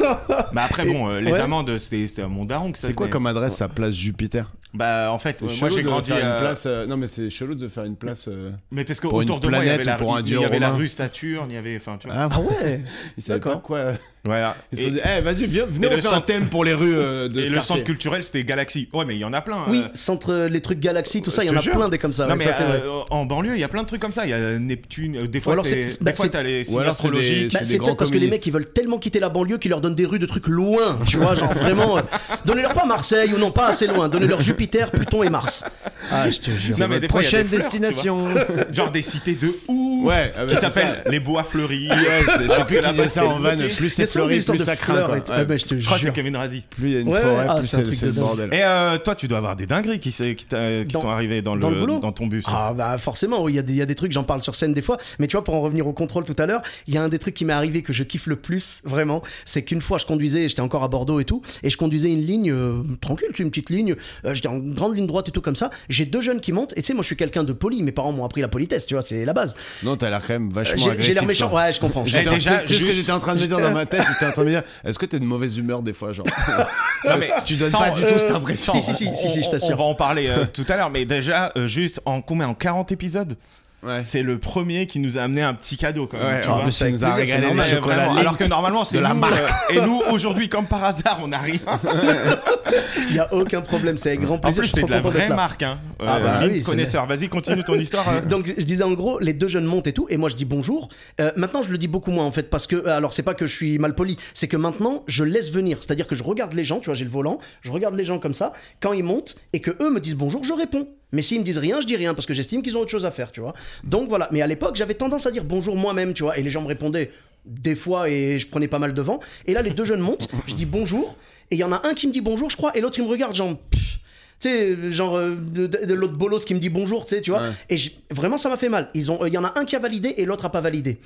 bah 0.00 0.62
après, 0.64 0.84
bon, 0.84 1.08
euh, 1.10 1.20
les 1.20 1.32
Ouais. 1.32 1.40
amendes, 1.40 1.78
c'était 1.78 2.22
à 2.22 2.28
mon 2.28 2.44
daron 2.44 2.72
que 2.72 2.78
ça 2.78 2.88
C'est 2.88 2.92
quoi 2.94 3.08
comme 3.08 3.26
adresse 3.26 3.54
sa 3.54 3.68
place 3.68 3.94
Jupiter 3.94 4.52
Bah 4.72 5.10
en 5.12 5.18
fait, 5.18 5.40
euh, 5.42 5.48
moi 5.60 5.68
j'ai 5.68 5.82
grandi. 5.82 6.10
euh, 6.12 6.32
une 6.34 6.40
place. 6.40 6.64
euh, 6.66 6.86
Non, 6.86 6.96
mais 6.96 7.06
c'est 7.06 7.30
chelou 7.30 7.54
de 7.54 7.68
faire 7.68 7.84
une 7.84 7.96
place. 7.96 8.26
euh, 8.28 8.50
Mais 8.72 8.84
parce 8.84 8.98
que 9.00 9.06
pour 9.06 9.18
autour 9.18 9.36
une 9.36 9.42
de 9.42 9.48
moi, 9.48 9.58
il 9.60 9.66
y 9.66 9.68
avait 9.68 9.82
planète 9.82 9.86
la, 9.86 9.94
ou 9.94 9.98
pour 10.08 10.16
un 10.16 10.20
il 10.20 10.24
dieu 10.24 10.40
y 10.40 10.44
avait 10.44 10.58
la 10.58 10.68
romain. 10.68 10.78
rue 10.78 10.88
Saturne, 10.88 11.46
il 11.50 11.54
y 11.54 11.58
avait. 11.58 11.78
Enfin, 11.86 11.98
tu 12.00 12.08
vois. 12.08 12.16
Ah, 12.18 12.40
ouais 12.40 12.80
ils 13.18 13.22
savaient 13.22 13.40
pas 13.40 13.46
D'accord. 13.50 13.62
quoi. 13.62 13.92
Voilà. 14.24 14.56
Ils 14.72 14.78
se 14.78 14.82
Et, 14.82 14.86
sont 14.86 14.92
dit, 14.92 15.00
eh, 15.04 15.20
vas-y, 15.20 15.46
viens, 15.46 15.66
venez, 15.66 15.86
et 15.86 15.90
on 15.90 15.92
fait 16.00 16.06
un 16.06 16.10
centre- 16.12 16.24
thème 16.26 16.48
pour 16.48 16.64
les 16.64 16.72
rues 16.72 16.94
euh, 16.96 17.28
de 17.28 17.40
et 17.40 17.44
ce 17.44 17.50
le 17.50 17.56
quartier. 17.56 17.74
centre 17.76 17.84
culturel, 17.84 18.24
c'était 18.24 18.42
Galaxy. 18.42 18.88
Ouais, 18.94 19.04
mais 19.04 19.16
il 19.16 19.18
y 19.18 19.24
en 19.24 19.34
a 19.34 19.42
plein. 19.42 19.64
Oui, 19.68 19.82
euh. 19.84 19.88
centre 19.94 20.32
euh, 20.32 20.48
les 20.48 20.62
trucs 20.62 20.80
Galaxy, 20.80 21.20
tout 21.20 21.30
ça, 21.30 21.42
il 21.44 21.46
y 21.46 21.50
Je 21.50 21.54
en 21.54 21.58
a 21.58 21.60
jure. 21.60 21.72
plein 21.74 21.88
des 21.90 21.98
comme 21.98 22.14
ça. 22.14 22.24
Non 22.24 22.30
ouais, 22.30 22.36
mais 22.38 22.44
ça, 22.44 22.52
c'est 22.54 22.64
vrai. 22.64 22.82
euh, 22.86 23.02
en 23.10 23.26
banlieue, 23.26 23.54
il 23.54 23.60
y 23.60 23.64
a 23.64 23.68
plein 23.68 23.82
de 23.82 23.86
trucs 23.86 24.00
comme 24.00 24.12
ça. 24.12 24.24
Il 24.24 24.30
y 24.30 24.32
a 24.32 24.58
Neptune. 24.58 25.16
euh, 25.16 25.26
Des 25.26 25.40
fois, 25.40 25.52
alors 25.52 25.64
t'es- 25.66 25.88
c'est- 25.88 25.98
des 25.98 26.04
bah, 26.06 26.12
fois, 26.14 26.24
c'est- 26.24 26.30
t'as 26.30 26.42
les 26.42 26.70
ou 26.72 26.78
alors 26.78 26.96
c'est 26.96 27.02
des- 27.10 27.18
astrologiques. 27.18 27.52
Bah, 27.52 27.58
c'est 27.58 27.64
c'est 27.66 27.72
des 27.72 27.76
peut-être 27.78 27.86
grands 27.86 27.96
parce 27.96 28.08
que 28.10 28.14
les 28.14 28.20
communistes. 28.20 28.40
mecs 28.40 28.46
ils 28.46 28.52
veulent 28.52 28.72
tellement 28.72 28.98
quitter 28.98 29.20
la 29.20 29.28
banlieue 29.28 29.58
qu'ils 29.58 29.70
leur 29.70 29.82
donnent 29.82 29.94
des 29.94 30.06
rues 30.06 30.18
de 30.18 30.26
trucs 30.26 30.46
loin, 30.48 30.98
tu 31.06 31.18
vois, 31.18 31.34
genre 31.34 31.52
vraiment. 31.52 31.98
euh, 31.98 32.02
Donnez-leur 32.46 32.72
pas 32.72 32.86
Marseille 32.86 33.30
ou 33.34 33.38
non, 33.38 33.50
pas 33.50 33.66
assez 33.68 33.86
loin. 33.86 34.08
Donnez-leur 34.08 34.40
Jupiter, 34.40 34.90
Pluton 34.90 35.22
et 35.22 35.28
Mars. 35.30 35.64
Ah, 36.10 36.30
je 36.30 36.38
te 36.38 36.50
jure. 36.50 36.78
Non, 36.78 36.88
mais 36.88 37.00
des 37.00 37.08
fois, 37.08 37.20
il 37.22 37.24
y 37.24 37.26
a 37.28 37.30
Prochaine 37.44 37.48
des 37.48 37.56
fleurs, 37.58 37.70
tu 37.70 37.78
vois. 37.78 38.34
destination. 38.34 38.72
Genre 38.72 38.90
des 38.90 39.02
cités 39.02 39.34
de 39.34 39.48
ouf. 39.68 40.06
Ouais, 40.06 40.32
ah 40.36 40.44
bah, 40.44 40.46
Qui 40.50 40.54
c'est 40.56 40.60
s'appellent 40.62 41.02
les 41.06 41.20
bois 41.20 41.44
fleuris. 41.44 41.73
Ouais, 41.74 42.22
je 42.26 42.42
je 42.44 42.48
sais 42.48 42.54
Alors 42.54 42.66
plus 42.66 42.76
que 42.76 42.80
qui 42.80 42.86
là-bas, 42.86 42.92
disait 42.92 43.04
ça 43.04 43.08
c'est 43.08 43.20
en 43.26 43.38
van. 43.38 43.40
bloqué. 43.54 43.74
Plus 43.74 43.90
c'est 43.90 44.06
fleuri, 44.06 44.40
plus 44.44 44.58
ça 44.64 44.76
craint. 44.76 45.02
quoi. 45.02 45.14
Ouais. 45.14 45.22
Ah, 45.28 45.44
bah, 45.44 45.56
je 45.56 45.64
te 45.64 45.74
crois 45.84 45.98
que 45.98 46.04
c'est. 46.04 46.12
Kevin 46.12 46.36
Razi. 46.36 46.62
Plus 46.70 46.88
il 46.88 46.92
y 46.94 46.96
a 46.96 47.00
une 47.00 47.08
Ouais, 47.08 47.20
forêt, 47.20 47.34
ouais, 47.36 47.46
ah, 47.48 47.54
plus 47.56 47.66
c'est 47.66 47.84
c'est 47.86 47.92
c'est 47.92 48.06
le 48.06 48.12
bordel. 48.12 48.50
Et 48.52 48.60
euh, 48.62 48.98
toi, 48.98 49.14
tu 49.14 49.28
dois 49.28 49.38
avoir 49.38 49.56
des 49.56 49.66
dingueries 49.66 50.00
qui, 50.00 50.10
qui 50.10 50.46
t'ont 50.46 51.08
arrivé 51.10 51.42
dans, 51.42 51.56
dans 51.56 51.70
le 51.70 51.80
boulot 51.80 51.98
dans 51.98 52.12
ton 52.12 52.26
bus. 52.26 52.44
Ah 52.48 52.72
bah 52.76 52.96
forcément, 52.98 53.42
oui, 53.42 53.52
il 53.52 53.56
y, 53.56 53.58
a 53.58 53.62
des- 53.62 53.72
il 53.72 53.78
y 53.78 53.82
a 53.82 53.86
des 53.86 53.94
trucs, 53.94 54.12
j'en 54.12 54.24
parle 54.24 54.42
sur 54.42 54.54
scène 54.54 54.74
des 54.74 54.82
fois, 54.82 54.98
mais 55.18 55.26
tu 55.26 55.32
vois, 55.36 55.44
pour 55.44 55.54
en 55.54 55.60
revenir 55.60 55.86
au 55.86 55.92
contrôle 55.92 56.24
tout 56.24 56.36
à 56.38 56.46
l'heure, 56.46 56.62
il 56.86 56.94
y 56.94 56.98
a 56.98 57.02
un 57.02 57.08
des 57.08 57.18
trucs 57.18 57.34
qui 57.34 57.44
m'est 57.44 57.52
arrivé 57.52 57.82
que 57.82 57.92
je 57.92 58.02
kiffe 58.04 58.26
le 58.26 58.36
plus, 58.36 58.80
vraiment, 58.84 59.22
c'est 59.44 59.62
qu'une 59.64 59.80
fois 59.80 59.98
je 59.98 60.06
conduisais, 60.06 60.48
j'étais 60.48 60.60
encore 60.60 60.84
à 60.84 60.88
Bordeaux 60.88 61.20
et 61.20 61.24
tout, 61.24 61.42
et 61.62 61.70
je 61.70 61.76
conduisais 61.76 62.10
une 62.10 62.22
ligne 62.22 62.50
euh, 62.52 62.82
tranquille, 63.00 63.28
tu 63.30 63.38
sais, 63.38 63.42
une 63.44 63.50
petite 63.50 63.70
ligne, 63.70 63.94
euh, 64.24 64.34
j'étais 64.34 64.48
en 64.48 64.58
grande 64.58 64.94
ligne 64.96 65.06
droite 65.06 65.28
et 65.28 65.32
tout 65.32 65.40
comme 65.40 65.56
ça, 65.56 65.70
j'ai 65.88 66.04
deux 66.04 66.20
jeunes 66.20 66.40
qui 66.40 66.52
montent, 66.52 66.72
et 66.76 66.82
tu 66.82 66.86
sais, 66.88 66.94
moi 66.94 67.02
je 67.02 67.06
suis 67.06 67.16
quelqu'un 67.16 67.44
de 67.44 67.52
poli, 67.52 67.82
mes 67.82 67.92
parents 67.92 68.12
m'ont 68.12 68.24
appris 68.24 68.40
la 68.40 68.48
politesse, 68.48 68.86
tu 68.86 68.94
vois, 68.94 69.02
c'est 69.02 69.24
la 69.24 69.32
base. 69.32 69.54
Non, 69.82 69.96
t'as 69.96 70.10
l'air 70.10 70.20
quand 70.26 70.34
même 70.34 70.48
Euh, 70.48 70.54
vachement 70.54 70.76
J'ai 70.78 70.84
j'ai 70.84 70.90
agressif. 70.90 71.14
l'air 71.14 71.26
méchant. 71.26 71.48
Ouais, 71.66 71.72
je 71.72 71.80
comprends. 71.80 72.04
J'étais 72.06 72.28
en- 72.28 72.34
déjà, 72.34 72.58
tu 72.58 72.68
sais 72.68 72.74
ce 72.74 72.80
que 72.82 72.86
juste- 72.88 73.00
j'étais 73.00 73.12
en 73.12 73.18
train 73.20 73.34
de 73.34 73.40
me 73.40 73.46
dire 73.46 73.58
dans 73.60 73.70
ma 73.72 73.86
tête 73.86 74.04
J'étais 74.08 74.26
en 74.26 74.32
train 74.32 74.42
de 74.42 74.46
me 74.46 74.52
dire 74.52 74.62
Est-ce 74.84 74.98
que 74.98 75.06
t'es 75.06 75.18
de 75.18 75.24
mauvaise 75.24 75.56
humeur 75.56 75.82
des 75.82 75.92
fois 75.92 76.12
genre? 76.12 76.26
Non, 77.06 77.16
mais 77.18 77.30
Tu 77.44 77.56
donnes 77.56 77.70
sans- 77.70 77.78
pas 77.80 77.90
du 77.90 78.00
tout 78.00 78.06
euh, 78.06 78.18
cette 78.18 78.30
impression. 78.30 78.72
si, 78.72 78.80
si, 78.80 78.94
si, 78.94 79.16
si, 79.16 79.28
si, 79.28 79.42
je 79.42 79.48
on- 79.48 79.50
t'assure. 79.50 79.74
On 79.74 79.78
va 79.78 79.84
en 79.84 79.94
parler 79.94 80.28
euh, 80.28 80.44
tout 80.52 80.64
à 80.68 80.76
l'heure, 80.76 80.90
mais 80.90 81.04
déjà, 81.04 81.52
euh, 81.56 81.66
juste 81.66 82.00
en 82.06 82.22
combien 82.22 82.48
En 82.48 82.54
40 82.54 82.92
épisodes? 82.92 83.36
Ouais. 83.84 84.00
c'est 84.04 84.22
le 84.22 84.38
premier 84.38 84.86
qui 84.86 84.98
nous 84.98 85.18
a 85.18 85.22
amené 85.22 85.42
un 85.42 85.52
petit 85.54 85.76
cadeau 85.76 86.06
quand 86.06 86.18
même. 86.18 86.26
Ouais, 86.40 86.46
en 86.46 86.60
plus, 86.60 86.72
ça 86.72 86.88
nous 86.90 87.04
a 87.04 87.12
régalé 87.12 87.48
les 87.54 87.62
chocolats 87.64 88.12
alors 88.18 88.36
que 88.38 88.44
normalement 88.44 88.84
c'est 88.84 88.96
de 88.98 89.02
la 89.02 89.12
nous, 89.14 89.20
marque. 89.20 89.34
euh, 89.70 89.74
et 89.74 89.80
nous 89.80 90.00
aujourd'hui 90.10 90.48
comme 90.48 90.66
par 90.66 90.82
hasard 90.84 91.20
on 91.22 91.30
a 91.32 91.38
rien. 91.38 91.58
Il 93.10 93.14
y 93.16 93.18
a 93.18 93.32
aucun 93.32 93.60
problème, 93.60 93.96
c'est 93.96 94.10
avec 94.10 94.22
grand 94.22 94.34
En 94.36 94.38
plaisir. 94.38 94.60
plus 94.62 94.68
je 94.68 94.72
suis 94.72 94.80
c'est 94.80 94.86
de 94.86 94.90
la 94.90 95.00
vraie 95.00 95.28
marque. 95.28 95.62
Hein. 95.62 95.78
Ah 96.00 96.18
bah 96.20 96.40
Lynn, 96.40 96.50
oui, 96.52 96.58
c'est- 96.58 96.64
connaisseur. 96.70 97.06
Vas-y 97.06 97.28
continue 97.28 97.62
ton 97.64 97.74
histoire. 97.78 98.08
euh. 98.08 98.20
Donc 98.22 98.52
je 98.56 98.64
disais 98.64 98.82
en 98.82 98.92
gros, 98.92 99.18
les 99.20 99.32
deux 99.32 99.48
jeunes 99.48 99.64
montent 99.64 99.86
et 99.86 99.92
tout, 99.92 100.06
et 100.10 100.16
moi 100.16 100.28
je 100.28 100.36
dis 100.36 100.44
bonjour. 100.44 100.88
Euh, 101.20 101.30
maintenant 101.36 101.62
je 101.62 101.70
le 101.70 101.78
dis 101.78 101.88
beaucoup 101.88 102.10
moins 102.10 102.24
en 102.24 102.32
fait, 102.32 102.50
parce 102.50 102.66
que 102.66 102.76
euh, 102.76 102.96
alors 102.96 103.12
c'est 103.12 103.22
pas 103.22 103.34
que 103.34 103.46
je 103.46 103.52
suis 103.54 103.78
mal 103.78 103.94
poli, 103.94 104.16
c'est 104.32 104.48
que 104.48 104.56
maintenant 104.56 105.04
je 105.06 105.24
laisse 105.24 105.50
venir, 105.52 105.78
c'est-à-dire 105.80 106.06
que 106.06 106.14
je 106.14 106.22
regarde 106.22 106.52
les 106.54 106.64
gens, 106.64 106.78
tu 106.80 106.86
vois, 106.86 106.94
j'ai 106.94 107.04
le 107.04 107.10
volant, 107.10 107.38
je 107.62 107.70
regarde 107.70 107.94
les 107.94 108.04
gens 108.04 108.18
comme 108.18 108.34
ça, 108.34 108.52
quand 108.80 108.92
ils 108.92 109.04
montent 109.04 109.36
et 109.52 109.60
que 109.60 109.70
eux 109.82 109.90
me 109.90 110.00
disent 110.00 110.16
bonjour, 110.16 110.42
je 110.44 110.52
réponds. 110.52 110.88
Mais 111.14 111.22
s'ils 111.22 111.38
me 111.38 111.44
disent 111.44 111.58
rien, 111.58 111.80
je 111.80 111.86
dis 111.86 111.96
rien 111.96 112.14
parce 112.14 112.26
que 112.26 112.34
j'estime 112.34 112.62
qu'ils 112.62 112.76
ont 112.76 112.80
autre 112.80 112.90
chose 112.90 113.06
à 113.06 113.10
faire, 113.10 113.32
tu 113.32 113.40
vois. 113.40 113.54
Donc 113.82 114.08
voilà. 114.08 114.28
Mais 114.32 114.42
à 114.42 114.46
l'époque, 114.46 114.76
j'avais 114.76 114.94
tendance 114.94 115.26
à 115.26 115.30
dire 115.30 115.44
bonjour 115.44 115.76
moi-même, 115.76 116.12
tu 116.12 116.22
vois, 116.22 116.36
et 116.38 116.42
les 116.42 116.50
gens 116.50 116.62
me 116.62 116.66
répondaient 116.66 117.10
des 117.44 117.76
fois 117.76 118.08
et 118.08 118.38
je 118.38 118.46
prenais 118.46 118.68
pas 118.68 118.78
mal 118.78 118.94
de 118.94 119.02
vent. 119.02 119.20
Et 119.46 119.54
là, 119.54 119.62
les 119.62 119.70
deux 119.70 119.84
jeunes 119.84 120.00
montent, 120.00 120.28
je 120.46 120.54
dis 120.54 120.66
bonjour, 120.66 121.16
et 121.50 121.56
il 121.56 121.58
y 121.58 121.64
en 121.64 121.72
a 121.72 121.86
un 121.86 121.94
qui 121.94 122.06
me 122.06 122.12
dit 122.12 122.20
bonjour, 122.20 122.50
je 122.50 122.56
crois, 122.56 122.76
et 122.76 122.80
l'autre 122.80 122.98
il 122.98 123.04
me 123.04 123.10
regarde, 123.10 123.34
genre. 123.34 123.56
pff, 123.56 123.98
tu 124.40 124.48
sais, 124.48 124.92
genre 124.92 125.16
euh, 125.16 125.36
de, 125.36 125.94
l'autre 125.94 126.14
bolos 126.14 126.44
qui 126.44 126.54
me 126.54 126.58
dit 126.58 126.68
bonjour, 126.68 127.06
tu 127.06 127.14
sais, 127.14 127.22
tu 127.22 127.30
vois. 127.30 127.40
Ouais. 127.40 127.52
Et 127.70 127.76
vraiment, 128.10 128.36
ça 128.36 128.48
m'a 128.48 128.56
fait 128.56 128.68
mal. 128.68 128.90
Ils 128.94 129.10
ont, 129.10 129.24
il 129.24 129.32
y 129.32 129.38
en 129.38 129.44
a 129.44 129.58
un 129.58 129.64
qui 129.64 129.76
a 129.76 129.78
validé 129.78 130.14
et 130.16 130.24
l'autre 130.24 130.44
a 130.44 130.50
pas 130.50 130.60
validé. 130.60 130.98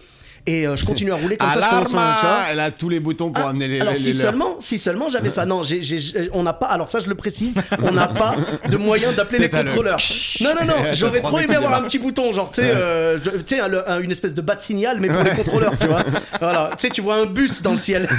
Et 0.50 0.66
euh, 0.66 0.76
je 0.76 0.84
continue 0.86 1.12
à 1.12 1.16
rouler 1.16 1.36
comme 1.36 1.46
ça. 1.48 1.54
je 1.60 1.68
commence 1.84 1.94
à- 1.94 2.16
tu 2.20 2.26
vois. 2.26 2.38
Elle 2.52 2.60
a 2.60 2.70
tous 2.70 2.88
les 2.88 3.00
boutons 3.00 3.30
pour 3.30 3.44
Ah, 3.44 3.50
amener 3.50 3.68
les 3.68 3.80
alors 3.82 3.92
les 3.92 3.98
si 3.98 4.14
seulement, 4.14 4.56
si 4.60 4.78
seulement 4.78 5.10
j'avais 5.10 5.28
ça. 5.28 5.44
Non, 5.44 5.62
j'ai- 5.62 5.82
j'ai- 5.82 6.30
on 6.32 6.42
n'a 6.42 6.54
pas. 6.54 6.66
Alors 6.66 6.88
ça, 6.88 7.00
je 7.00 7.06
le 7.08 7.14
précise, 7.14 7.54
on 7.82 7.92
n'a 7.92 8.06
pas 8.08 8.34
de 8.68 8.76
moyen 8.78 9.12
d'appeler 9.12 9.40
les 9.40 9.48
le- 9.48 9.64
contrôleurs. 9.64 9.98
Non, 10.40 10.50
non, 10.58 10.64
non. 10.66 10.74
J'aurais 10.94 11.20
trop 11.20 11.38
aimé 11.38 11.54
avoir 11.56 11.74
un 11.74 11.82
petit 11.82 11.98
bouton, 11.98 12.32
genre 12.32 12.50
tu 12.50 12.62
sais, 12.62 12.70
euh, 12.70 13.18
je- 13.22 13.30
un- 13.86 14.00
une 14.00 14.10
espèce 14.10 14.32
de 14.34 14.40
bas 14.40 14.54
de 14.56 14.62
signal, 14.62 14.98
mais 15.00 15.08
pour 15.08 15.22
les 15.22 15.32
contrôleurs, 15.32 15.74
tu 15.78 15.86
vois. 15.86 16.02
Voilà. 16.40 16.70
Tu 16.78 16.86
sais, 16.86 16.88
tu 16.94 17.02
vois 17.02 17.16
un 17.16 17.26
bus 17.26 17.60
dans 17.62 17.72
le 17.72 17.76
ciel. 17.76 18.08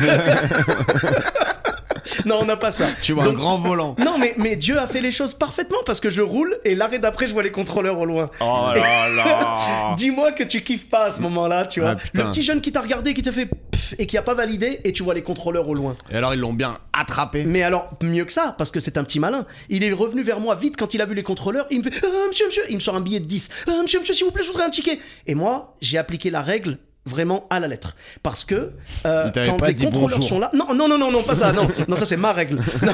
non, 2.26 2.40
on 2.42 2.46
n'a 2.46 2.58
pas 2.58 2.72
ça. 2.72 2.88
Tu 3.02 3.14
vois 3.14 3.24
Donc- 3.26 3.34
un 3.36 3.38
grand 3.38 3.58
volant. 3.58 3.96
Non, 4.00 4.18
mais, 4.18 4.34
mais 4.38 4.56
Dieu 4.56 4.78
a 4.80 4.88
fait 4.88 5.02
les 5.02 5.12
choses 5.12 5.34
parfaitement 5.34 5.80
parce 5.86 6.00
que 6.00 6.10
je 6.10 6.22
roule 6.22 6.58
et 6.66 6.76
l'arrêt 6.76 7.00
d'après, 7.00 7.28
je 7.28 7.34
vois 7.34 7.44
les 7.44 7.52
contrôleurs 7.52 8.00
au 8.00 8.06
loin. 8.06 8.30
Oh 8.42 8.70
là 8.76 9.10
là. 9.10 9.94
Dis-moi 9.98 10.32
que 10.32 10.44
tu 10.44 10.62
kiffes 10.62 10.90
pas 10.90 11.06
à 11.06 11.12
ce 11.12 11.22
moment-là, 11.22 11.66
tu 11.66 11.80
vois. 11.82 11.92
Ah, 11.92 11.96
putain. 11.96 12.24
le 12.26 12.30
petit 12.32 12.42
jeune 12.44 12.62
qui 12.62 12.72
t'a 12.72 12.82
regardé, 12.82 13.14
qui 13.14 13.22
te 13.22 13.32
fait 13.32 13.46
pff 13.46 13.96
et 13.98 14.06
qui 14.06 14.18
a 14.18 14.22
pas 14.22 14.36
validé, 14.36 14.82
et 14.84 14.94
tu 14.94 15.02
vois 15.04 15.14
les 15.16 15.24
contrôleurs 15.24 15.68
au 15.68 15.74
loin. 15.74 15.96
Et 16.12 16.16
alors 16.16 16.34
ils 16.36 16.40
l'ont 16.40 16.54
bien 16.54 16.78
attrapé. 16.94 17.44
Mais 17.46 17.64
alors, 17.64 17.90
mieux 18.04 18.26
que 18.26 18.32
ça, 18.32 18.54
parce 18.58 18.70
que 18.72 18.80
c'est 18.80 18.98
un 18.98 19.04
petit 19.04 19.20
malin. 19.20 19.46
Il 19.70 19.84
est 19.84 19.92
revenu 19.92 20.22
vers 20.22 20.40
moi 20.40 20.54
vite 20.56 20.76
quand 20.78 20.94
il 20.94 21.02
a 21.02 21.06
vu 21.06 21.16
les 21.16 21.24
contrôleurs. 21.24 21.66
Il 21.72 21.80
me 21.80 21.84
fait 21.90 22.02
Ah, 22.04 22.28
Monsieur, 22.28 22.46
monsieur, 22.48 22.64
il 22.70 22.76
me 22.76 22.82
sort 22.82 22.96
un 22.96 23.02
billet 23.02 23.20
de 23.20 23.26
10. 23.26 23.50
Ah, 23.68 23.72
monsieur, 23.82 24.00
monsieur, 24.00 24.14
s'il 24.14 24.26
vous 24.26 24.32
plaît, 24.32 24.44
je 24.44 24.50
voudrais 24.50 24.66
un 24.66 24.70
ticket. 24.70 25.00
Et 25.26 25.34
moi, 25.34 25.76
j'ai 25.82 25.98
appliqué 25.98 26.30
la 26.30 26.42
règle 26.42 26.78
vraiment 27.10 27.46
à 27.50 27.60
la 27.60 27.68
lettre. 27.68 27.96
Parce 28.24 28.44
que 28.46 28.72
euh, 29.06 29.30
quand 29.34 29.58
pas 29.58 29.68
les 29.68 29.74
dit 29.74 29.86
contrôleurs 29.86 30.20
bonjour. 30.20 30.30
sont 30.30 30.40
là. 30.40 30.50
Non, 30.54 30.74
non, 30.74 30.88
non, 30.88 30.98
non, 30.98 31.12
non, 31.12 31.24
pas 31.24 31.36
ça. 31.36 31.52
Non, 31.52 31.68
non 31.88 31.96
ça, 31.96 32.06
c'est 32.06 32.18
ma 32.18 32.32
règle. 32.32 32.62
Non, 32.82 32.94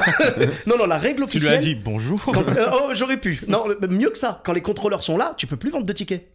non, 0.66 0.76
non, 0.78 0.86
la 0.86 0.98
règle 0.98 1.26
Tu 1.26 1.38
lui 1.38 1.46
officielle. 1.46 1.54
as 1.54 1.58
dit 1.58 1.74
bonjour. 1.74 2.20
quand- 2.24 2.48
euh, 2.48 2.66
oh, 2.72 2.90
j'aurais 2.94 3.18
pu. 3.18 3.40
Non, 3.46 3.64
mieux 3.88 4.10
que 4.10 4.18
ça. 4.18 4.40
Quand 4.44 4.52
les 4.52 4.62
contrôleurs 4.62 5.02
sont 5.02 5.16
là, 5.16 5.34
tu 5.36 5.46
peux 5.46 5.56
plus 5.56 5.70
vendre 5.70 5.86
de 5.86 5.92
tickets. 5.92 6.26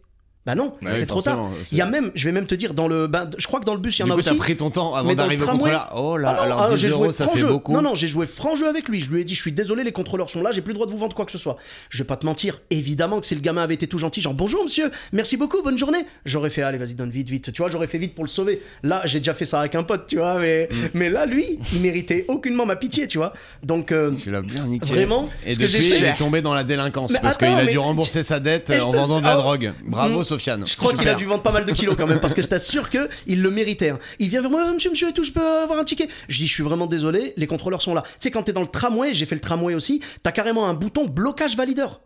Bah 0.44 0.56
non, 0.56 0.74
Ouais, 0.82 0.96
c'est 0.96 1.06
trop 1.06 1.22
tard. 1.22 1.50
Il 1.70 1.78
y 1.78 1.80
a 1.80 1.86
même, 1.86 2.10
je 2.16 2.24
vais 2.24 2.32
même 2.32 2.46
te 2.48 2.56
dire, 2.56 2.74
dans 2.74 2.88
le. 2.88 3.06
ben, 3.06 3.30
je 3.38 3.46
crois 3.46 3.60
que 3.60 3.64
dans 3.64 3.74
le 3.74 3.80
bus, 3.80 3.96
il 3.98 4.00
y 4.00 4.02
en 4.02 4.06
Du 4.06 4.10
a 4.10 4.14
coup, 4.14 4.18
aussi. 4.20 4.30
t'as 4.30 4.34
pris 4.34 4.56
ton 4.56 4.70
temps 4.70 4.92
avant 4.92 5.14
d'arriver 5.14 5.44
au 5.44 5.46
contrôleur. 5.46 5.92
Oh 5.96 6.16
là, 6.16 6.30
Ah 6.30 6.34
non, 6.34 6.42
alors 6.42 6.62
ah, 6.62 6.68
10 6.74 6.76
j'ai 6.78 6.88
euros, 6.88 7.12
ça 7.12 7.28
fait 7.28 7.38
jeu. 7.38 7.46
beaucoup. 7.46 7.72
Non, 7.72 7.80
non, 7.80 7.94
j'ai 7.94 8.08
joué 8.08 8.26
franc 8.26 8.56
jeu 8.56 8.68
avec 8.68 8.88
lui. 8.88 9.00
Je 9.00 9.08
lui 9.10 9.20
ai 9.20 9.24
dit, 9.24 9.36
je 9.36 9.40
suis 9.40 9.52
désolé, 9.52 9.84
les 9.84 9.92
contrôleurs 9.92 10.30
sont 10.30 10.42
là, 10.42 10.50
j'ai 10.50 10.60
plus 10.60 10.70
le 10.72 10.74
droit 10.74 10.86
de 10.86 10.90
vous 10.90 10.98
vendre 10.98 11.14
quoi 11.14 11.24
que 11.26 11.30
ce 11.32 11.38
soit. 11.38 11.58
Je 11.90 11.98
vais 11.98 12.04
pas 12.04 12.16
te 12.16 12.26
mentir, 12.26 12.60
évidemment 12.70 13.20
que 13.20 13.26
si 13.26 13.36
le 13.36 13.40
gamin 13.40 13.62
avait 13.62 13.74
été 13.74 13.86
tout 13.86 13.98
gentil, 13.98 14.20
genre 14.20 14.34
bonjour 14.34 14.64
monsieur, 14.64 14.90
merci 15.12 15.36
beaucoup, 15.36 15.62
bonne 15.62 15.78
journée, 15.78 16.04
j'aurais 16.24 16.50
fait, 16.50 16.62
allez, 16.62 16.78
vas-y, 16.78 16.94
donne 16.94 17.10
vite, 17.10 17.28
vite. 17.30 17.52
Tu 17.52 17.62
vois, 17.62 17.70
j'aurais 17.70 17.86
fait 17.86 17.98
vite 17.98 18.16
pour 18.16 18.24
le 18.24 18.28
sauver. 18.30 18.62
Là, 18.82 19.02
j'ai 19.04 19.20
déjà 19.20 19.34
fait 19.34 19.44
ça 19.44 19.60
avec 19.60 19.76
un 19.76 19.84
pote, 19.84 20.06
tu 20.08 20.16
vois, 20.16 20.40
mais, 20.40 20.68
Mm. 20.72 20.76
mais 20.94 21.08
là, 21.08 21.24
lui, 21.24 21.60
il 21.72 21.80
méritait 21.80 22.24
aucunement 22.26 22.66
ma 22.66 22.74
pitié, 22.74 23.06
tu 23.06 23.18
vois. 23.18 23.32
Donc, 23.62 23.92
euh, 23.92 24.10
Tu 24.20 24.30
bien 24.42 24.66
niqué. 24.66 24.86
Vraiment, 24.92 25.28
Et 25.46 25.54
depuis, 25.54 25.98
il 25.98 26.04
est 26.04 26.16
tombé 26.16 26.42
dans 26.42 26.52
la 26.54 26.64
délinquance 26.64 27.12
parce 27.22 27.36
qu'il 27.36 27.46
a 27.46 27.64
dû 27.66 27.78
rembourser 27.78 28.24
sa 28.24 28.40
dette 28.40 28.70
en 28.82 28.90
vendant 28.90 29.20
de 29.20 29.26
la 29.26 29.36
drogue. 29.36 29.72
Bravo, 29.86 30.20
Mm. 30.20 30.24
Sofiane. 30.32 30.66
Je 30.66 30.76
crois 30.76 30.92
qu'il 30.94 31.08
a 31.08 31.14
dû 31.14 31.24
vendre 31.24 31.42
pas 31.42 31.52
mal 31.52 31.64
de 31.64 31.72
kilos 31.72 31.94
quand 31.96 32.06
même, 32.06 32.20
parce 32.20 32.34
que 32.34 32.42
je 32.42 32.48
t'assure 32.48 32.90
que 32.90 33.08
il 33.26 33.40
le 33.42 33.50
méritait. 33.50 33.90
hein. 33.90 33.98
Il 34.18 34.28
vient 34.28 34.40
vers 34.40 34.50
moi, 34.50 34.62
Ah, 34.66 34.72
monsieur, 34.72 34.90
monsieur 34.90 35.08
et 35.08 35.12
tout, 35.12 35.24
je 35.24 35.32
peux 35.32 35.62
avoir 35.62 35.78
un 35.78 35.84
ticket. 35.84 36.08
Je 36.28 36.38
dis, 36.38 36.46
je 36.46 36.52
suis 36.52 36.62
vraiment 36.62 36.86
désolé, 36.86 37.34
les 37.36 37.46
contrôleurs 37.46 37.82
sont 37.82 37.94
là. 37.94 38.02
Tu 38.04 38.10
sais, 38.20 38.30
quand 38.30 38.42
t'es 38.42 38.52
dans 38.52 38.62
le 38.62 38.66
tramway, 38.68 39.14
j'ai 39.14 39.26
fait 39.26 39.34
le 39.34 39.40
tramway 39.40 39.74
aussi, 39.74 40.00
t'as 40.22 40.32
carrément 40.32 40.66
un 40.68 40.74
bouton 40.74 41.06
blocage 41.06 41.56
valideur. 41.56 42.00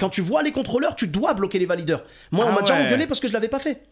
Quand 0.00 0.08
tu 0.10 0.20
vois 0.20 0.42
les 0.42 0.50
contrôleurs, 0.50 0.96
tu 0.96 1.06
dois 1.06 1.32
bloquer 1.34 1.58
les 1.60 1.66
valideurs. 1.66 2.04
Moi, 2.32 2.44
on 2.44 2.48
Ah 2.48 2.54
m'a 2.56 2.60
déjà 2.62 2.74
ouais. 2.74 2.86
engueulé 2.86 3.06
parce 3.06 3.20
que 3.20 3.28
je 3.28 3.32
l'avais 3.32 3.46
pas 3.48 3.60
fait. 3.60 3.82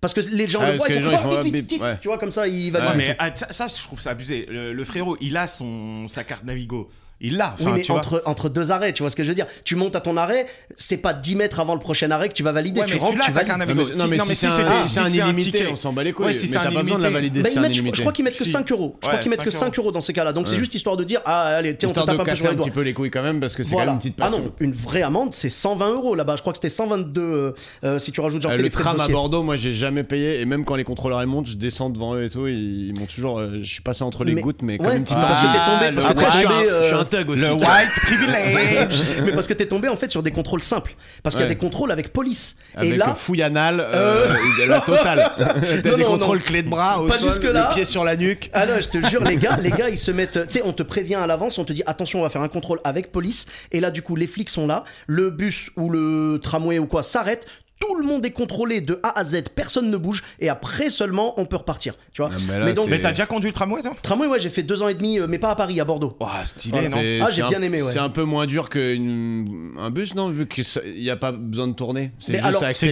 Parce 0.00 0.12
que 0.14 0.20
les 0.20 0.46
gens 0.46 0.60
Ah, 0.62 0.72
le 0.72 0.78
parce 0.78 0.86
voient, 0.86 0.86
que 0.88 0.92
ils 0.92 0.96
les 0.98 1.04
font, 1.04 1.10
gens, 1.10 1.18
ils 1.18 1.26
oh, 1.26 1.36
font, 1.38 1.42
vite, 1.42 1.54
ah, 1.54 1.58
vite, 1.58 1.70
vite. 1.72 1.82
ouais. 1.82 1.98
Tu 2.02 2.08
vois, 2.08 2.18
comme 2.18 2.30
ça, 2.30 2.46
ils 2.46 2.66
Ouais, 2.66 2.78
valident. 2.78 2.96
mais 2.98 3.16
ah, 3.18 3.30
ça, 3.34 3.46
ça, 3.50 3.66
je 3.68 3.82
trouve 3.82 4.00
ça 4.00 4.10
abusé. 4.10 4.46
Le, 4.48 4.72
le 4.72 4.84
frérot, 4.84 5.16
il 5.20 5.36
a 5.36 5.46
son 5.46 6.06
sa 6.08 6.22
carte 6.24 6.44
Navigo. 6.44 6.88
Il 7.26 7.36
l'a. 7.38 7.54
Oui, 7.58 7.64
Enfin, 7.66 7.76
mais 7.76 7.82
tu 7.82 7.88
vois. 7.90 7.96
entre, 7.98 8.22
entre 8.26 8.48
deux 8.48 8.70
arrêts, 8.70 8.92
tu 8.92 9.02
vois 9.02 9.08
ce 9.10 9.16
que 9.16 9.24
je 9.24 9.28
veux 9.30 9.34
dire. 9.34 9.46
Tu 9.64 9.76
montes 9.76 9.96
à 9.96 10.00
ton 10.00 10.16
arrêt, 10.16 10.46
c'est 10.76 10.98
pas 10.98 11.14
10 11.14 11.36
mètres 11.36 11.58
avant 11.58 11.72
le 11.74 11.80
prochain 11.80 12.10
arrêt 12.10 12.28
que 12.28 12.34
tu 12.34 12.42
vas 12.42 12.52
valider. 12.52 12.80
Ouais, 12.80 12.86
tu 12.86 12.94
mais 12.94 13.00
rentres, 13.00 13.12
tu 13.24 13.32
ta 13.32 13.32
valides. 13.32 13.50
Non, 13.96 14.06
mais, 14.08 14.16
non, 14.18 14.24
mais 14.26 14.34
si 14.34 14.34
c'est 14.36 14.46
un, 14.46 14.50
c'était 14.50 14.72
si 14.86 14.88
c'est 14.90 15.00
un 15.00 15.08
illimité, 15.08 15.50
ticket. 15.58 15.68
on 15.72 15.76
s'en 15.76 15.92
bat 15.92 16.04
les 16.04 16.12
couilles. 16.12 16.26
Ouais, 16.26 16.32
si 16.34 16.42
mais 16.42 16.46
c'est 16.48 16.52
t'as 16.54 16.68
un 16.68 16.72
pas 16.72 16.82
besoin 16.82 16.98
de 16.98 17.02
la 17.04 17.10
valider 17.10 17.40
Bah, 17.42 17.48
si 17.48 17.52
ils 17.52 17.54
c'est 17.54 17.58
un 17.58 17.62
mettent- 17.62 17.72
je, 17.72 17.76
illimité. 17.78 17.96
je 17.96 18.02
crois 18.02 18.12
qu'ils 18.12 18.24
mettent 18.24 18.36
que 18.38 18.44
Si. 18.44 18.50
5 18.50 18.70
euros. 18.72 18.96
Je 19.02 19.08
crois 19.08 19.18
qu'ils 19.20 19.30
mettent 19.30 19.40
que 19.42 19.50
5 19.50 19.58
5 19.64 19.78
euros 19.78 19.90
dans 19.92 20.00
ces 20.02 20.12
cas-là. 20.12 20.32
Donc 20.32 20.48
c'est 20.48 20.56
juste 20.58 20.74
histoire 20.74 20.96
de 20.96 21.04
dire 21.04 21.20
ah 21.24 21.44
allez 21.56 21.76
tiens 21.76 21.88
on 21.88 21.92
peu 22.04 22.12
sur 22.12 22.24
casser 22.24 22.46
un 22.48 22.54
petit 22.54 22.70
peu 22.70 22.82
les 22.82 22.92
couilles 22.92 23.10
quand 23.10 23.22
même 23.22 23.40
parce 23.40 23.56
que 23.56 23.62
c'est 23.62 23.74
quand 23.74 23.80
même 23.80 23.90
une 23.90 23.98
petite 23.98 24.16
Ah 24.20 24.24
passion. 24.26 24.42
non, 24.44 24.52
une 24.60 24.72
vraie 24.72 25.02
amende, 25.02 25.32
c'est 25.32 25.48
120 25.48 25.90
euros 25.94 26.14
là-bas. 26.14 26.36
Je 26.36 26.42
crois 26.42 26.52
que 26.52 26.58
c'était 26.58 26.68
122 26.68 27.20
euh, 27.22 27.52
euh, 27.84 27.98
si 27.98 28.12
tu 28.12 28.20
rajoutes 28.20 28.42
genre 28.42 28.52
Euh, 28.52 28.56
le 28.58 28.68
tram 28.70 29.00
à. 29.00 29.08
Bordeaux, 29.08 29.42
moi 29.42 29.56
j'ai 29.56 29.72
jamais 29.72 30.02
payé 30.02 30.40
et 30.40 30.44
même 30.44 30.64
quand 30.64 30.74
les 30.74 30.84
contrôleurs 30.84 31.22
ils 31.22 31.26
montent, 31.26 31.46
je 31.46 31.56
descends 31.56 31.88
devant 31.90 32.14
eux 32.16 32.24
et 32.24 32.28
tout, 32.30 32.46
ils, 32.46 32.88
ils 32.88 32.98
m'ont 32.98 33.06
toujours. 33.06 33.40
je 33.40 33.62
suis 33.62 33.80
passé 33.82 34.04
entre 34.04 34.24
les 34.24 34.34
gouttes, 34.34 34.62
mais 34.62 34.76
comme 34.78 34.92
une 34.96 35.04
petite 35.04 35.18
parce 35.20 35.38
que 35.40 35.44
t'es 35.46 35.58
Ah, 35.58 35.78
tombé- 35.90 36.04
Après, 36.04 36.26
je 36.30 36.36
suis 36.36 36.46
un- 36.94 36.98
euh, 37.14 37.18
thug 37.20 37.30
aussi. 37.30 37.46
Le 37.46 37.52
white 37.54 37.92
privilege. 38.02 39.02
Mais 39.24 39.32
parce 39.32 39.46
que 39.46 39.54
t'es 39.54 39.66
tombé 39.66 39.88
en 39.88 39.96
fait 39.96 40.10
sur 40.10 40.22
des 40.22 40.30
contrôles 40.30 40.62
simples. 40.62 40.94
Parce 41.22 41.34
qu'il 41.34 41.42
y 41.42 41.44
a 41.44 41.48
Ouais. 41.48 41.54
des 41.54 41.60
contrôles 41.60 41.90
avec 41.90 42.12
police. 42.12 42.56
Avec 42.74 42.92
et 42.92 42.96
là, 42.96 43.14
fouille 43.14 43.42
anal, 43.42 43.80
euh, 43.80 44.34
la 44.66 44.80
totale. 44.80 45.30
T'as 45.38 45.76
des 45.80 45.96
non, 45.96 46.06
contrôles 46.06 46.40
clés 46.40 46.62
de 46.62 46.68
bras 46.68 47.00
au 47.02 47.06
Pas 47.06 47.16
sol, 47.16 47.32
le 47.42 47.72
pied 47.74 47.84
sur 47.84 48.04
la 48.04 48.16
nuque. 48.16 48.50
Ah 48.52 48.66
non, 48.66 48.74
je 48.80 48.88
te 48.88 49.06
jure, 49.08 49.22
les 49.22 49.36
gars, 49.36 49.58
les 49.60 49.70
gars, 49.70 49.88
ils 49.90 49.98
se 49.98 50.10
mettent. 50.10 50.46
Tu 50.48 50.54
sais, 50.58 50.62
on 50.64 50.72
te 50.72 50.82
prévient 50.82 51.14
à 51.16 51.26
l'avance, 51.26 51.58
on 51.58 51.64
te 51.64 51.72
dit 51.72 51.82
attention, 51.86 52.20
on 52.20 52.22
va 52.22 52.30
faire 52.30 52.42
un 52.42 52.48
contrôle 52.48 52.80
avec 52.84 53.12
police. 53.12 53.46
Et 53.72 53.80
là, 53.80 53.90
du 53.90 54.02
coup, 54.02 54.16
les 54.16 54.26
flics 54.26 54.50
sont 54.50 54.66
là. 54.66 54.84
Le 55.06 55.30
bus 55.30 55.70
ou 55.76 55.90
le 55.90 56.40
tramway 56.42 56.78
ou 56.78 56.86
quoi 56.86 57.02
s'arrête. 57.02 57.46
Tout 57.80 57.96
le 57.96 58.06
monde 58.06 58.24
est 58.24 58.30
contrôlé 58.30 58.80
de 58.80 58.98
A 59.02 59.18
à 59.18 59.24
Z, 59.24 59.42
personne 59.54 59.90
ne 59.90 59.96
bouge. 59.96 60.22
Et 60.40 60.48
après 60.48 60.90
seulement, 60.90 61.38
on 61.38 61.44
peut 61.44 61.56
repartir. 61.56 61.94
Tu 62.12 62.22
vois 62.22 62.30
Ah, 62.32 62.36
mais 62.48 62.58
là, 62.60 62.64
Mais 62.66 62.72
donc, 62.72 62.84
c'est- 62.84 62.90
Mais 62.92 63.00
t'as 63.00 63.10
déjà 63.10 63.26
conduit 63.26 63.50
le 63.50 63.54
tramway, 63.54 63.82
toi? 63.82 63.94
Tramway, 64.02 64.26
ouais, 64.28 64.38
j'ai 64.38 64.48
fait 64.48 64.62
deux 64.62 64.82
ans 64.82 64.88
et 64.88 64.94
demi, 64.94 65.18
euh, 65.18 65.26
mais 65.28 65.38
pas 65.38 65.50
à 65.50 65.56
Paris, 65.56 65.78
à 65.80 65.84
Bordeaux. 65.84 66.16
Ouah, 66.20 66.46
stylé, 66.46 66.88
non 66.88 66.98
Ah, 67.22 67.30
j'ai 67.30 67.42
bien 67.42 67.60
aimé, 67.60 67.82
ouais. 67.82 67.92
C'est 67.92 67.98
un 67.98 68.08
peu 68.08 68.22
moins 68.22 68.46
dur 68.46 68.68
qu'un 68.70 69.90
bus, 69.90 70.14
non 70.14 70.28
Vu 70.30 70.46
qu'il 70.46 70.64
n'y 70.96 71.10
a 71.10 71.16
pas 71.16 71.32
besoin 71.32 71.68
de 71.68 71.72
tourner. 71.74 72.12
C'est 72.20 72.32
juste 72.34 72.44
alors, 72.44 72.60
freiner, 72.62 72.74
c'est 72.74 72.90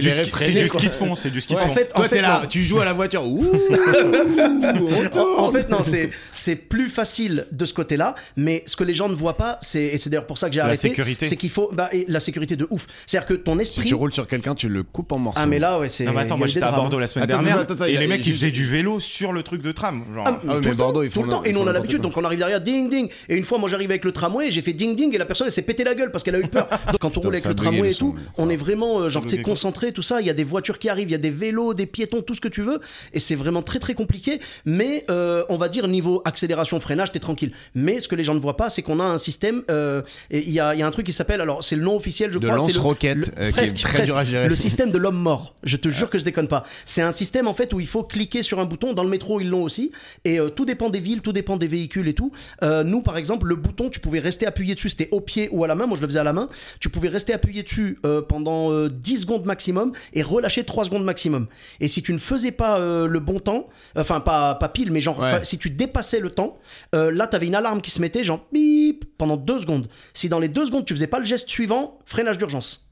du 0.61 0.67
ski 0.69 0.89
de 0.89 0.95
fond, 0.95 1.15
c'est 1.15 1.29
du 1.31 1.41
ski 1.41 1.55
de 1.55 1.59
fond. 1.59 1.69
En 1.69 1.73
fait, 1.73 1.87
Toi, 1.87 2.05
en 2.05 2.09
fait, 2.09 2.15
t'es 2.17 2.21
là, 2.21 2.41
non. 2.43 2.47
tu 2.47 2.61
joues 2.61 2.79
à 2.79 2.85
la 2.85 2.93
voiture. 2.93 3.25
Ouh, 3.25 3.51
En, 5.37 5.51
fait, 5.51 5.69
non, 5.69 5.83
c'est 5.83 6.09
c'est 6.31 6.55
plus 6.55 6.89
facile 6.89 7.47
de 7.51 7.65
ce 7.65 7.73
côté-là, 7.73 8.15
mais 8.35 8.63
ce 8.65 8.75
que 8.75 8.83
les 8.83 8.93
gens 8.93 9.09
ne 9.09 9.15
voient 9.15 9.37
pas, 9.37 9.57
c'est 9.61 9.81
et 9.83 9.97
c'est 9.97 10.09
d'ailleurs 10.09 10.27
pour 10.27 10.37
ça 10.37 10.47
que 10.47 10.53
j'ai 10.53 10.59
La 10.59 10.65
arrêté. 10.65 10.89
sécurité. 10.89 11.25
C'est 11.25 11.37
qu'il 11.37 11.49
faut 11.49 11.69
bah, 11.73 11.89
et 11.91 12.05
la 12.07 12.19
sécurité 12.19 12.55
de 12.55 12.67
ouf. 12.69 12.87
C'est-à-dire 13.05 13.27
que 13.27 13.33
ton 13.33 13.55
Si 13.55 13.61
esprit. 13.61 13.85
tu 13.87 13.95
roules 13.95 14.13
sur 14.13 14.27
quelqu'un, 14.27 14.55
tu 14.55 14.69
le 14.73 14.83
coupes 14.83 15.11
en 15.11 15.17
morceaux. 15.19 15.39
ah 15.41 15.45
mais 15.45 15.59
là, 15.59 15.79
ouais, 15.79 15.89
c'est. 15.89 16.03
Non, 16.05 16.13
mais 16.13 16.21
attends, 16.21 16.37
moi 16.37 16.47
j'étais 16.47 16.65
à 16.65 16.67
drames. 16.69 16.81
Bordeaux 16.81 16.99
la 16.99 17.07
semaine 17.07 17.23
Attends, 17.29 17.41
dernière 17.41 17.59
attends, 17.59 17.73
attends, 17.75 17.85
et 17.85 17.89
il 17.89 17.93
y 17.93 17.97
a- 17.97 18.01
les 18.01 18.07
mecs 18.07 18.25
ils 18.25 18.33
faisaient 18.33 18.51
du 18.51 18.65
vélo 18.65 18.99
sur 18.99 19.31
le 19.31 19.43
truc 19.43 19.61
de 19.61 19.71
tram. 19.71 20.03
Genre, 20.13 20.23
Ah, 20.27 20.31
Ah 20.33 20.39
oui, 20.43 20.49
tout 20.55 20.59
mais 20.63 20.69
le 20.69 20.75
Bordeaux, 20.75 21.07
tout 21.07 21.23
le 21.23 21.29
temps. 21.29 21.43
Et 21.43 21.51
nous, 21.53 21.59
on 21.61 21.67
a 21.67 21.71
l'habitude, 21.73 22.01
donc 22.01 22.17
on 22.17 22.23
arrive 22.23 22.39
derrière, 22.39 22.59
ding 22.61 22.89
ding. 22.89 23.09
Et 23.29 23.35
une 23.37 23.45
fois, 23.45 23.57
moi, 23.57 23.69
j'arrive 23.69 23.89
avec 23.91 24.03
le 24.05 24.11
tramway, 24.11 24.51
j'ai 24.51 24.61
fait 24.61 24.73
ding 24.73 24.95
ding, 24.95 25.13
et 25.13 25.17
la 25.17 25.25
personne, 25.25 25.47
elle 25.47 25.53
s'est 25.53 25.61
pété 25.61 25.83
la 25.83 25.95
gueule 25.95 26.11
parce 26.11 26.23
qu'elle 26.23 26.35
a 26.35 26.39
eu 26.39 26.47
peur. 26.47 26.67
Donc, 26.91 26.99
quand 26.99 27.17
on 27.17 27.21
roule 27.21 27.33
avec 27.35 27.45
le 27.45 27.55
tramway 27.55 27.91
et 27.91 27.93
tout, 27.95 28.15
on 28.37 28.49
est 28.49 28.55
vraiment, 28.57 28.99
euh, 28.99 29.09
genre, 29.09 29.25
tu 29.25 29.41
concentré, 29.43 29.91
tout 29.91 30.01
ça. 30.01 30.21
Il 30.21 30.27
y 30.27 30.29
a 30.29 30.33
des 30.33 30.43
voitures 30.43 30.79
qui 30.79 30.89
arrivent, 30.89 31.09
il 31.09 31.13
y 31.13 31.15
a 31.15 31.19
des 31.19 31.29
vélos, 31.31 31.73
des 31.73 31.85
piétons, 31.85 32.21
tout 32.21 32.33
ce 32.33 32.41
que 32.41 32.47
tu 32.47 32.61
veux. 32.61 32.79
Et 33.13 33.19
c'est 33.19 33.35
vraiment 33.35 33.61
très, 33.61 33.79
très 33.79 33.93
compliqué. 33.93 34.39
Mais, 34.65 35.05
euh, 35.09 35.43
on 35.49 35.57
va 35.57 35.69
dire, 35.69 35.87
niveau 35.87 36.21
accélération, 36.25 36.79
freinage, 36.79 37.11
t'es 37.11 37.19
tranquille. 37.19 37.51
Mais 37.75 38.01
ce 38.01 38.07
que 38.07 38.15
les 38.15 38.23
gens 38.23 38.33
ne 38.35 38.39
voient 38.39 38.57
pas, 38.57 38.69
c'est 38.69 38.81
qu'on 38.81 38.99
a 38.99 39.03
un 39.03 39.17
système, 39.17 39.63
euh, 39.69 40.01
il 40.31 40.49
y 40.51 40.59
a, 40.59 40.73
il 40.73 40.79
y 40.79 40.83
a 40.83 40.87
un 40.87 40.91
truc 40.91 41.05
qui 41.05 41.11
s'appelle, 41.13 41.41
alors, 41.41 41.63
c'est 41.63 41.75
le 41.75 41.83
nom 41.83 41.95
officiel, 41.95 42.31
je 42.31 42.37
crois. 42.39 42.49
c'est 42.59 42.67
le- 42.67 42.73
lance-roquette, 42.73 43.35
qui 43.35 43.59
est 43.59 43.81
très 43.83 44.03
dur 44.05 44.17
à 44.17 44.23
gérer. 44.25 44.47
Système 44.63 44.91
de 44.91 44.97
l'homme 44.97 45.17
mort. 45.19 45.55
Je 45.63 45.75
te 45.75 45.89
jure 45.89 46.09
que 46.09 46.17
je 46.17 46.23
déconne 46.23 46.47
pas. 46.47 46.63
C'est 46.85 47.01
un 47.01 47.11
système 47.11 47.49
en 47.49 47.53
fait 47.53 47.73
où 47.73 47.81
il 47.81 47.85
faut 47.87 48.01
cliquer 48.01 48.41
sur 48.43 48.61
un 48.61 48.65
bouton. 48.65 48.93
Dans 48.93 49.03
le 49.03 49.09
métro, 49.09 49.41
ils 49.41 49.49
l'ont 49.49 49.61
aussi. 49.63 49.91
Et 50.23 50.39
euh, 50.39 50.47
tout 50.47 50.63
dépend 50.63 50.89
des 50.89 51.01
villes, 51.01 51.21
tout 51.21 51.33
dépend 51.33 51.57
des 51.57 51.67
véhicules 51.67 52.07
et 52.07 52.13
tout. 52.13 52.31
Euh, 52.63 52.85
nous, 52.85 53.01
par 53.01 53.17
exemple, 53.17 53.45
le 53.45 53.57
bouton, 53.57 53.89
tu 53.89 53.99
pouvais 53.99 54.19
rester 54.19 54.45
appuyé 54.45 54.73
dessus. 54.73 54.87
C'était 54.87 55.09
au 55.11 55.19
pied 55.19 55.49
ou 55.51 55.65
à 55.65 55.67
la 55.67 55.75
main. 55.75 55.85
Moi, 55.85 55.97
je 55.97 56.01
le 56.01 56.07
faisais 56.07 56.19
à 56.19 56.23
la 56.23 56.31
main. 56.31 56.47
Tu 56.79 56.87
pouvais 56.87 57.09
rester 57.09 57.33
appuyé 57.33 57.63
dessus 57.63 57.99
euh, 58.05 58.21
pendant 58.21 58.71
euh, 58.71 58.87
10 58.89 59.17
secondes 59.17 59.45
maximum 59.45 59.91
et 60.13 60.21
relâcher 60.21 60.63
3 60.63 60.85
secondes 60.85 61.03
maximum. 61.03 61.47
Et 61.81 61.89
si 61.89 62.01
tu 62.01 62.13
ne 62.13 62.17
faisais 62.17 62.51
pas 62.53 62.79
le 62.79 63.19
bon 63.19 63.39
temps, 63.39 63.67
enfin 63.97 64.21
pas, 64.21 64.55
pas 64.55 64.69
pile, 64.69 64.91
mais 64.91 65.01
genre 65.01 65.19
Ouais. 65.19 65.43
si 65.43 65.57
tu 65.57 65.69
dépassais 65.71 66.21
le 66.21 66.29
temps, 66.31 66.57
là, 66.93 67.27
tu 67.27 67.35
avais 67.35 67.47
une 67.47 67.55
alarme 67.55 67.81
qui 67.81 67.91
se 67.91 67.99
mettait, 67.99 68.23
genre 68.23 68.45
bip, 68.53 69.03
pendant 69.17 69.35
2 69.35 69.59
secondes. 69.59 69.89
Si 70.13 70.29
dans 70.29 70.39
les 70.39 70.47
2 70.47 70.67
secondes, 70.67 70.85
tu 70.85 70.93
faisais 70.93 71.07
pas 71.07 71.19
le 71.19 71.25
geste 71.25 71.49
suivant, 71.49 71.99
freinage 72.05 72.37
d'urgence. 72.37 72.87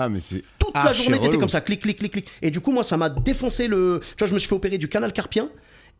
Ah, 0.00 0.08
mais 0.08 0.20
c'est. 0.20 0.42
Toute 0.58 0.74
la 0.74 0.92
journée, 0.92 1.18
t'étais 1.18 1.38
comme 1.38 1.48
ça, 1.48 1.60
clic, 1.60 1.80
clic, 1.80 1.98
clic, 1.98 2.12
clic. 2.12 2.26
Et 2.42 2.50
du 2.50 2.60
coup, 2.60 2.72
moi, 2.72 2.82
ça 2.82 2.96
m'a 2.96 3.08
défoncé 3.08 3.66
le. 3.68 4.00
Tu 4.02 4.14
vois, 4.18 4.28
je 4.28 4.34
me 4.34 4.38
suis 4.38 4.48
fait 4.48 4.54
opérer 4.54 4.78
du 4.78 4.88
canal 4.88 5.12
carpien. 5.12 5.48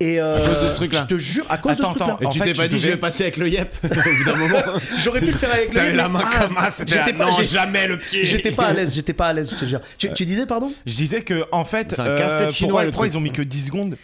Et 0.00 0.20
euh, 0.20 0.38
cause 0.38 0.62
de 0.62 0.68
ce 0.68 0.74
truc-là. 0.76 1.06
Je 1.10 1.14
te 1.16 1.18
jure, 1.20 1.44
à 1.48 1.58
cause 1.58 1.72
Attends, 1.72 1.88
de 1.92 1.94
ce 1.94 2.04
truc-là. 2.04 2.18
Et 2.20 2.26
En 2.26 2.30
tu 2.30 2.38
t'es 2.38 2.52
pas 2.54 2.68
dit, 2.68 2.78
je 2.78 2.90
vais 2.90 2.96
passer 2.96 3.24
avec 3.24 3.36
le 3.36 3.48
yep 3.48 3.68
au 3.84 3.88
bout 3.88 4.24
d'un 4.24 4.36
moment. 4.36 4.58
J'aurais 5.02 5.18
pu 5.18 5.26
le 5.26 5.32
faire 5.32 5.52
avec 5.52 5.70
le 5.70 5.74
T'avais 5.74 5.90
mais- 5.90 5.96
la 5.96 6.08
main 6.08 6.20
Ah, 6.24 6.46
comme 6.46 6.56
ça, 6.56 6.70
c'était 6.70 6.92
j'étais 6.98 7.10
là, 7.12 7.18
pas- 7.18 7.26
non, 7.32 7.36
j'ai- 7.36 7.42
jamais 7.42 7.88
le 7.88 7.98
pied. 7.98 8.24
J'étais 8.24 8.52
pas 8.52 8.66
à 8.68 8.72
l'aise, 8.74 8.94
j'étais 8.94 9.12
pas 9.12 9.26
à 9.26 9.32
l'aise, 9.32 9.50
je 9.50 9.56
te 9.56 9.64
jure. 9.64 9.80
Tu, 9.98 10.12
tu 10.14 10.24
disais, 10.24 10.46
pardon? 10.46 10.72
Je 10.86 10.94
disais 10.94 11.22
que 11.22 11.46
en 11.50 11.64
fait, 11.64 11.94
C'est 11.96 12.00
un 12.00 12.14
casse-tête 12.14 12.46
euh, 12.46 12.50
chinois, 12.50 12.68
pourquoi, 12.70 12.84
le 12.84 12.90
pourquoi 12.92 13.06
truc. 13.08 13.14
ils 13.14 13.18
ont 13.18 13.20
mis 13.20 13.32
que 13.32 13.42
10 13.42 13.66
secondes? 13.66 13.96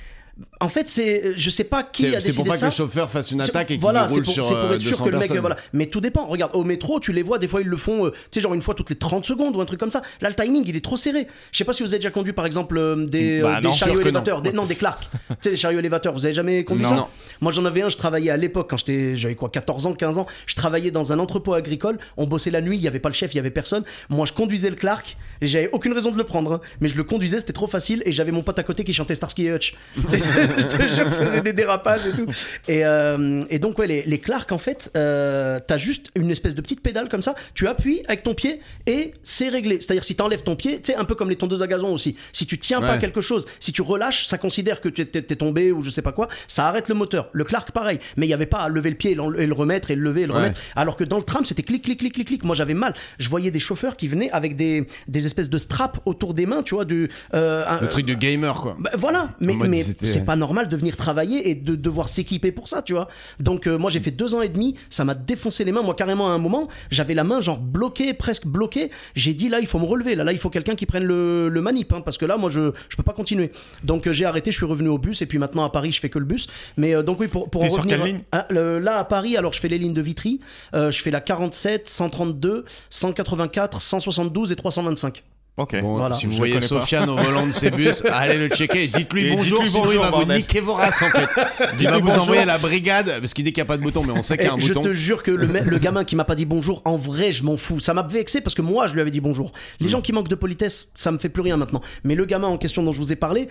En 0.61 0.69
fait, 0.69 0.89
c'est. 0.89 1.35
Je 1.37 1.49
sais 1.51 1.63
pas 1.63 1.85
qui 1.85 2.07
a 2.07 2.11
décidé 2.13 2.31
c'est 2.33 2.37
pour 2.37 2.45
pas 2.47 2.55
que 2.55 2.59
ça. 2.59 2.67
le 2.67 2.73
chauffeur 2.73 3.09
fasse 3.11 3.31
une 3.31 3.41
attaque 3.41 3.71
et 3.71 3.75
qu'il 3.75 3.81
voilà, 3.81 4.07
roule 4.07 4.25
pour, 4.25 4.33
sur 4.33 4.43
c'est 4.43 4.55
pour 4.55 4.65
euh, 4.65 4.75
être 4.75 4.81
sûr 4.81 4.91
200 4.91 5.05
que 5.05 5.11
le 5.11 5.19
mec. 5.19 5.27
personnes. 5.29 5.41
Voilà. 5.41 5.57
Mais 5.73 5.87
tout 5.87 6.01
dépend. 6.01 6.27
Regarde, 6.27 6.51
au 6.57 6.65
métro, 6.65 6.99
tu 6.99 7.13
les 7.13 7.23
vois, 7.23 7.39
des 7.39 7.47
fois 7.47 7.61
ils 7.61 7.69
le 7.69 7.77
font, 7.77 8.07
euh, 8.07 8.11
tu 8.11 8.17
sais, 8.33 8.41
genre 8.41 8.53
une 8.55 8.63
fois 8.63 8.75
toutes 8.75 8.91
les 8.91 8.97
30 8.97 9.25
secondes 9.25 9.55
ou 9.57 9.61
un 9.61 9.65
truc 9.65 9.79
comme 9.79 9.93
ça. 9.93 10.03
Là, 10.21 10.29
le 10.29 10.35
timing, 10.35 10.65
il 10.67 10.75
est 10.75 10.81
trop 10.85 10.97
serré. 10.97 11.29
Je 11.53 11.59
sais 11.59 11.65
pas 11.65 11.73
si 11.73 11.83
vous 11.85 11.91
avez 11.91 11.99
déjà 11.99 12.11
conduit, 12.11 12.33
par 12.33 12.47
exemple, 12.47 12.77
euh, 12.79 13.07
des, 13.07 13.43
Bah 13.43 13.57
euh, 13.59 13.61
des 13.61 13.69
non, 13.69 13.75
chariots 13.75 13.95
que 13.95 13.99
non. 14.01 14.09
élévateurs. 14.09 14.43
Des, 14.43 14.53
non, 14.53 14.65
des 14.65 14.75
Clark. 14.75 15.05
tu 15.29 15.35
sais, 15.41 15.51
les 15.51 15.57
chariots 15.57 15.79
élévateurs. 15.79 16.13
Vous 16.15 16.25
avez 16.25 16.35
jamais 16.35 16.65
conduit 16.65 16.83
Non. 16.83 16.89
ça 16.91 16.97
Non. 16.97 17.07
Moi, 17.41 17.53
j'en 17.53 17.65
avais 17.65 17.83
un, 17.83 17.89
je 17.89 17.97
travaillais 17.97 18.31
à 18.31 18.37
l'époque, 18.37 18.69
quand 18.71 18.77
j'étais, 18.77 19.17
j'avais 19.17 19.37
quoi, 19.37 19.51
14 19.51 19.87
ans, 19.87 19.95
15 19.95 20.19
ans. 20.19 20.27
Je 20.47 20.55
travaillais 20.57 20.91
dans 20.91 21.13
un 21.13 21.19
entrepôt 21.21 21.55
agricole. 21.55 21.99
On 22.17 22.27
bossait 22.27 22.51
la 22.51 22.61
nuit, 22.61 22.77
il 22.77 22.83
y 22.83 22.89
avait 22.89 22.99
pas 22.99 23.09
le 23.09 23.15
chef, 23.15 23.35
il 23.35 23.37
y 23.37 23.41
avait 23.41 23.51
personne. 23.51 23.85
Moi, 24.09 24.27
je 24.27 24.33
conduisais 24.33 24.71
le 24.71 24.77
Clark 24.77 25.17
et 25.41 25.47
j'avais 25.47 25.69
aucune 25.71 25.93
raison 25.93 26.11
de 26.11 26.17
le 26.19 26.25
prendre. 26.25 26.55
hein. 26.55 26.61
Mais 26.81 26.89
je 26.89 26.97
le 26.97 27.05
conduisais, 27.05 27.39
c'était 27.39 27.53
trop 27.53 27.69
facile 27.69 28.03
et 28.05 28.11
j'avais 28.11 28.33
mon 28.33 28.43
pote 28.43 28.59
à 28.59 28.63
côté 28.65 28.83
qui 28.83 28.93
chantait 28.93 29.15
Starsky 29.15 29.49
Hutch. 29.51 29.75
je 30.59 31.25
faisais 31.27 31.41
des 31.43 31.53
dérapages 31.53 32.07
et 32.07 32.13
tout. 32.13 32.27
Et, 32.69 32.85
euh, 32.85 33.43
et 33.51 33.59
donc, 33.59 33.79
ouais, 33.79 33.87
les, 33.87 34.03
les 34.05 34.19
Clark, 34.19 34.51
en 34.53 34.59
fait, 34.59 34.91
euh, 34.97 35.61
t'as 35.67 35.77
juste 35.77 36.07
une 36.15 36.31
espèce 36.31 36.55
de 36.55 36.61
petite 36.61 36.81
pédale 36.83 37.09
comme 37.09 37.23
ça. 37.23 37.35
Tu 37.55 37.67
appuies 37.69 38.03
avec 38.07 38.23
ton 38.23 38.35
pied 38.35 38.61
et 38.87 39.13
c'est 39.23 39.49
réglé. 39.49 39.77
C'est-à-dire, 39.81 40.05
si 40.05 40.17
t'enlèves 40.17 40.43
ton 40.43 40.57
pied, 40.57 40.81
tu 40.81 40.93
sais, 40.93 40.97
un 40.97 41.05
peu 41.05 41.15
comme 41.15 41.31
les 41.31 41.37
tondeuses 41.37 41.63
à 41.63 41.67
gazon 41.67 41.93
aussi. 41.93 42.17
Si 42.33 42.47
tu 42.47 42.59
tiens 42.59 42.81
pas 42.81 42.95
Ouais. 42.95 42.99
quelque 43.01 43.21
chose, 43.21 43.45
si 43.61 43.73
tu 43.73 43.83
relâches, 43.83 44.27
ça 44.27 44.39
considère 44.39 44.81
que 44.81 44.89
tu 44.89 45.03
es, 45.03 45.07
tombé 45.37 45.73
ou 45.73 45.83
je 45.83 45.91
sais 45.91 46.03
pas 46.03 46.13
quoi, 46.13 46.29
ça 46.49 46.67
arrête 46.69 46.89
le 46.89 46.95
moteur. 46.95 47.29
Le 47.33 47.45
Clark, 47.45 47.73
pareil. 47.73 47.99
Mais 48.17 48.27
il 48.27 48.31
y 48.31 48.35
avait 48.35 48.47
pas 48.47 48.59
à 48.59 48.69
lever 48.69 48.91
le 48.91 48.97
pied 48.97 49.13
et, 49.13 49.15
l'en- 49.15 49.33
et 49.35 49.47
le 49.47 49.53
remettre 49.55 49.91
et 49.91 49.97
le 49.97 50.03
lever 50.03 50.23
et 50.23 50.27
le 50.27 50.33
Ouais. 50.33 50.39
remettre. 50.41 50.61
Alors 50.77 50.97
que 50.97 51.05
dans 51.05 51.17
le 51.19 51.23
tram, 51.25 51.45
c'était 51.45 51.63
clic, 51.63 51.83
clic, 51.85 51.99
clic, 51.99 52.15
clic, 52.15 52.27
clic. 52.29 52.45
Moi, 52.45 52.55
j'avais 52.55 52.75
mal. 52.75 52.95
Je 53.19 53.29
voyais 53.29 53.51
des 53.51 53.61
chauffeurs 53.61 53.97
qui 53.97 54.07
venaient 54.09 54.31
avec 54.31 54.57
des, 54.57 54.87
des 55.09 55.27
espèces 55.27 55.51
de 55.51 55.59
straps 55.59 56.01
autour 56.05 56.35
des 56.35 56.47
mains, 56.47 56.63
tu 56.63 56.75
vois, 56.75 56.85
du. 56.85 57.09
euh, 57.35 57.65
un- 57.67 57.81
Le 57.81 57.89
truc 57.89 58.07
de 58.07 58.15
gamer, 58.15 58.55
quoi. 58.61 58.77
bah, 58.79 58.91
voilà, 58.97 59.29
mais, 59.41 59.55
mode, 59.55 59.69
mais 59.69 59.83
c'était- 59.83 60.07
c'est 60.15 60.25
pas 60.25 60.37
normal 60.37 60.69
de 60.69 60.77
venir 60.77 60.97
travailler 60.97 61.51
et 61.51 61.55
de 61.55 61.75
devoir 61.77 62.09
s'équiper 62.09 62.53
pour 62.53 62.69
ça, 62.69 62.83
tu 62.83 62.93
vois. 62.95 63.09
Donc 63.41 63.67
euh, 63.67 63.77
moi 63.79 63.91
j'ai 63.91 64.01
fait 64.01 64.11
deux 64.11 64.35
ans 64.35 64.43
et 64.43 64.49
demi, 64.49 64.75
ça 64.91 65.05
m'a 65.05 65.15
défoncé 65.15 65.65
les 65.65 65.73
mains. 65.73 65.83
Moi 65.83 65.95
carrément 65.95 66.29
à 66.29 66.33
un 66.33 66.39
moment, 66.39 66.69
j'avais 66.91 67.15
la 67.15 67.25
main 67.25 67.41
genre 67.41 67.59
bloquée, 67.59 68.15
presque 68.15 68.47
bloquée. 68.47 68.91
J'ai 69.15 69.35
dit 69.35 69.49
là 69.49 69.61
il 69.61 69.67
faut 69.67 69.79
me 69.79 69.85
relever, 69.85 70.15
là 70.15 70.25
là 70.25 70.33
il 70.33 70.39
faut 70.39 70.51
quelqu'un 70.51 70.75
qui 70.75 70.87
prenne 70.87 71.05
le, 71.05 71.49
le 71.49 71.61
manip, 71.61 71.93
hein, 71.93 72.01
parce 72.05 72.19
que 72.19 72.25
là 72.27 72.37
moi 72.37 72.51
je 72.51 72.73
je 72.89 72.97
peux 72.97 73.03
pas 73.03 73.13
continuer. 73.13 73.51
Donc 73.83 74.07
euh, 74.07 74.13
j'ai 74.13 74.25
arrêté, 74.25 74.51
je 74.51 74.57
suis 74.57 74.67
revenu 74.67 74.89
au 74.89 74.99
bus 74.99 75.21
et 75.23 75.27
puis 75.27 75.39
maintenant 75.39 75.65
à 75.65 75.71
Paris 75.71 75.93
je 75.93 76.01
fais 76.01 76.11
que 76.11 76.19
le 76.19 76.25
bus. 76.27 76.49
Mais 76.77 76.95
euh, 76.95 77.03
donc 77.03 77.21
oui 77.21 77.29
pour 77.29 77.51
pour 77.51 77.61
T'es 77.63 77.67
en 77.69 77.71
sur 77.75 77.79
revenir 77.85 77.99
quelle 77.99 78.07
ligne? 78.07 78.21
à- 78.33 78.47
là 78.53 78.99
à 78.99 79.05
Paris 79.05 79.37
alors 79.37 79.53
je 79.53 79.61
fais 79.61 79.69
les 79.69 79.79
lignes 79.79 79.93
de 79.95 80.01
Vitry, 80.03 80.41
je 80.73 80.91
fais 80.91 81.11
la 81.11 81.21
47, 81.21 81.89
132, 81.89 82.65
184, 82.91 83.81
172 83.83 84.53
et 84.53 84.57
325. 84.57 85.23
Ok. 85.57 85.81
Bon, 85.81 85.97
Voilà. 85.99 86.15
si 86.15 86.27
vous 86.27 86.33
Je 86.33 86.37
voyez. 86.39 86.61
Sofiane 86.61 87.09
au 87.09 87.17
volant 87.17 87.47
de 87.47 87.53
ses 87.53 87.71
bus, 87.71 88.03
allez 88.11 88.39
le 88.39 88.49
checker 88.49 88.89
dites-lui 88.89 89.37
bonjour, 89.37 89.59
dites-lui 89.63 89.71
sinon 89.71 89.85
il 89.85 89.99
bonjour, 89.99 90.03
va 90.03 90.11
vous 90.11 90.33
niquer 90.33 90.61
vos 90.61 90.73
races 90.75 91.01
en 91.03 91.11
fait. 91.11 91.29
Il 91.37 91.65
va 91.65 91.73
Dites-lui 91.77 92.01
vous 92.01 92.07
bonjour. 92.09 92.23
envoyer 92.25 92.45
la 92.45 92.59
brigade, 92.59 93.21
parce 93.21 93.33
qu'il 93.35 93.45
dit 93.45 93.53
qu'il 93.53 93.61
n'y 93.63 93.67
a 93.67 93.69
pas 93.69 93.77
de 93.77 93.83
bouton, 93.83 94.03
mais 94.05 94.13
on 94.13 94.21
sait 94.23 94.37
qu'il 94.37 94.47
y 94.47 94.49
a 94.49 94.53
un 94.53 94.57
Et 94.57 94.61
je 94.61 94.69
bouton. 94.69 94.83
te 94.83 94.93
jure 94.93 95.23
que 95.23 95.31
le, 95.31 95.79
gamin 95.79 96.05
qui 96.05 96.17
m'a 96.17 96.25
pas 96.25 96.35
dit 96.35 96.45
bonjour, 96.45 96.83
en 96.85 96.97
vrai, 96.97 97.31
je 97.31 97.45
m'en 97.45 97.57
fous. 97.57 97.79
Ça 97.79 97.95
m'a 97.95 98.03
vexé 98.03 98.41
parce 98.41 98.55
que 98.55 98.63
moi, 98.63 98.89
je 98.89 98.95
lui 98.95 99.01
avais 99.01 99.13
dit 99.13 99.21
bonjour. 99.21 99.49
Mm. 99.49 99.85
Les 99.85 99.89
gens 99.91 100.01
qui 100.01 100.13
manquent 100.13 100.29
de 100.29 100.35
politesse, 100.35 100.89
ça 100.97 101.13
me 101.13 101.19
fait 101.19 101.29
plus 101.29 101.43
rien 101.43 101.57
maintenant. 101.57 101.83
Mais 102.03 102.17
le 102.17 102.25
gamin 102.25 102.49
en 102.49 102.59
question 102.59 102.83
dont 102.83 102.91
je 102.93 102.99
vous 102.99 103.13
ai 103.13 103.17
parlé, 103.17 103.49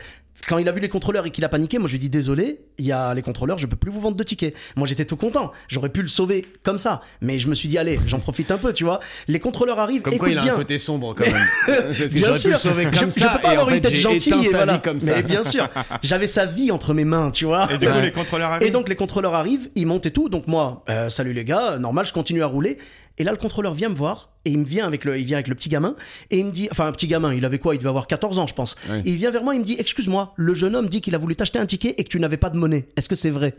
quand 0.47 0.57
il 0.57 0.67
a 0.67 0.71
vu 0.73 0.81
les 0.81 0.89
contrôleurs 0.89 1.25
et 1.25 1.31
qu'il 1.31 1.45
a 1.45 1.49
paniqué, 1.49 1.77
moi 1.79 1.87
je 1.87 1.93
lui 1.93 1.97
ai 1.97 1.99
dit 1.99 2.09
désolé, 2.09 2.59
il 2.79 2.85
y 2.85 2.91
a 2.91 3.13
les 3.13 3.21
contrôleurs, 3.21 3.59
je 3.59 3.67
peux 3.67 3.75
plus 3.77 3.91
vous 3.91 4.01
vendre 4.01 4.17
de 4.17 4.23
tickets. 4.23 4.53
Moi 4.75 4.87
j'étais 4.87 5.05
tout 5.05 5.15
content, 5.15 5.51
j'aurais 5.69 5.89
pu 5.89 6.01
le 6.01 6.07
sauver 6.09 6.45
comme 6.63 6.79
ça. 6.79 7.01
Mais 7.21 7.39
je 7.39 7.47
me 7.47 7.53
suis 7.53 7.69
dit 7.69 7.77
allez, 7.77 7.97
j'en 8.07 8.19
profite 8.19 8.51
un 8.51 8.57
peu, 8.57 8.73
tu 8.73 8.83
vois. 8.83 8.99
Les 9.29 9.39
contrôleurs 9.39 9.79
arrivent, 9.79 10.01
Comme 10.01 10.17
quoi 10.17 10.29
il 10.29 10.37
a 10.37 10.41
bien. 10.43 10.53
un 10.53 10.57
côté 10.57 10.79
sombre 10.79 11.13
quand 11.15 11.25
même. 11.25 11.45
C'est 11.93 12.09
ce 12.09 12.13
que 12.15 12.19
j'aurais 12.25 12.39
pu 12.39 12.49
le 12.51 12.55
sauver 12.57 12.83
je, 12.91 12.99
comme 12.99 13.09
je 13.11 13.19
ça 13.19 13.29
peux 13.29 13.41
pas 13.41 13.47
et 13.49 13.51
avoir 13.51 13.67
en 13.67 13.71
une 13.71 13.81
tête 13.81 13.95
gentille 13.95 14.33
et 14.45 14.49
voilà. 14.49 14.77
comme 14.79 14.99
ça. 15.01 15.15
Mais 15.15 15.23
bien 15.23 15.43
sûr, 15.43 15.69
j'avais 16.01 16.27
sa 16.27 16.45
vie 16.45 16.71
entre 16.71 16.93
mes 16.93 17.05
mains, 17.05 17.31
tu 17.31 17.45
vois. 17.45 17.71
Et 17.71 17.77
du 17.77 17.87
coup, 17.87 17.93
Ouais. 17.93 18.01
les 18.01 18.11
contrôleurs 18.11 18.51
arrivent. 18.51 18.67
Et 18.67 18.71
donc 18.71 18.89
les 18.89 18.95
contrôleurs 18.95 19.33
arrivent, 19.35 19.69
ils 19.75 19.85
montent 19.85 20.05
et 20.05 20.11
tout. 20.11 20.29
Donc 20.29 20.47
moi, 20.47 20.83
euh, 20.89 21.09
salut 21.09 21.33
les 21.33 21.45
gars, 21.45 21.77
normal, 21.77 22.05
je 22.05 22.13
continue 22.13 22.41
à 22.43 22.47
rouler. 22.47 22.77
Et 23.19 23.23
là, 23.23 23.31
le 23.31 23.37
contrôleur 23.37 23.75
vient 23.75 23.89
me 23.89 23.93
voir 23.95 24.29
et 24.43 24.49
il 24.49 24.57
me 24.57 24.65
vient 24.65 24.87
avec 24.87 25.05
le, 25.05 25.19
il 25.19 25.25
vient 25.25 25.37
avec 25.37 25.47
le 25.47 25.53
petit 25.53 25.69
gamin 25.69 25.95
et 26.31 26.39
il 26.39 26.45
me 26.45 26.51
dit, 26.51 26.67
enfin 26.71 26.87
un 26.87 26.91
petit 26.91 27.05
gamin, 27.07 27.31
il 27.33 27.45
avait 27.45 27.59
quoi? 27.59 27.75
Il 27.75 27.77
devait 27.77 27.89
avoir 27.89 28.07
14 28.07 28.39
ans, 28.39 28.47
je 28.47 28.55
pense. 28.55 28.75
Et 29.05 29.09
il 29.11 29.17
vient 29.17 29.29
vers 29.29 29.43
moi, 29.43 29.53
il 29.53 29.59
me 29.59 29.65
dit, 29.65 29.75
excuse-moi, 29.77 30.33
le 30.35 30.53
jeune 30.55 30.75
homme 30.75 30.89
dit 30.89 30.99
qu'il 30.99 31.13
a 31.13 31.19
voulu 31.19 31.35
t'acheter 31.35 31.59
un 31.59 31.65
ticket 31.67 31.93
et 31.97 32.03
que 32.03 32.09
tu 32.09 32.19
n'avais 32.19 32.37
pas 32.37 32.49
de 32.49 32.57
monnaie. 32.57 32.87
Est-ce 32.97 33.07
que 33.07 33.15
c'est 33.15 33.29
vrai? 33.29 33.53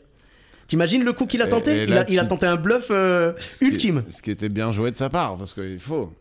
T'imagines 0.67 1.05
le 1.05 1.13
coup 1.13 1.27
qu'il 1.27 1.41
a 1.43 1.47
tenté? 1.47 1.85
il, 1.85 1.93
a, 1.93 2.05
il 2.09 2.19
a 2.19 2.23
tu- 2.23 2.29
tenté 2.31 2.47
un 2.47 2.57
bluff 2.57 2.87
euh, 2.91 3.33
Ce 3.39 3.59
qui- 3.59 3.71
ultime. 3.71 4.03
Ce 4.11 4.23
qui 4.23 4.31
était 4.33 4.49
bien 4.49 4.73
joué 4.73 4.91
de 4.91 4.97
sa 4.97 5.09
part, 5.11 5.37
parce 5.37 5.53
qu'il 5.55 5.79
faut. 5.79 6.13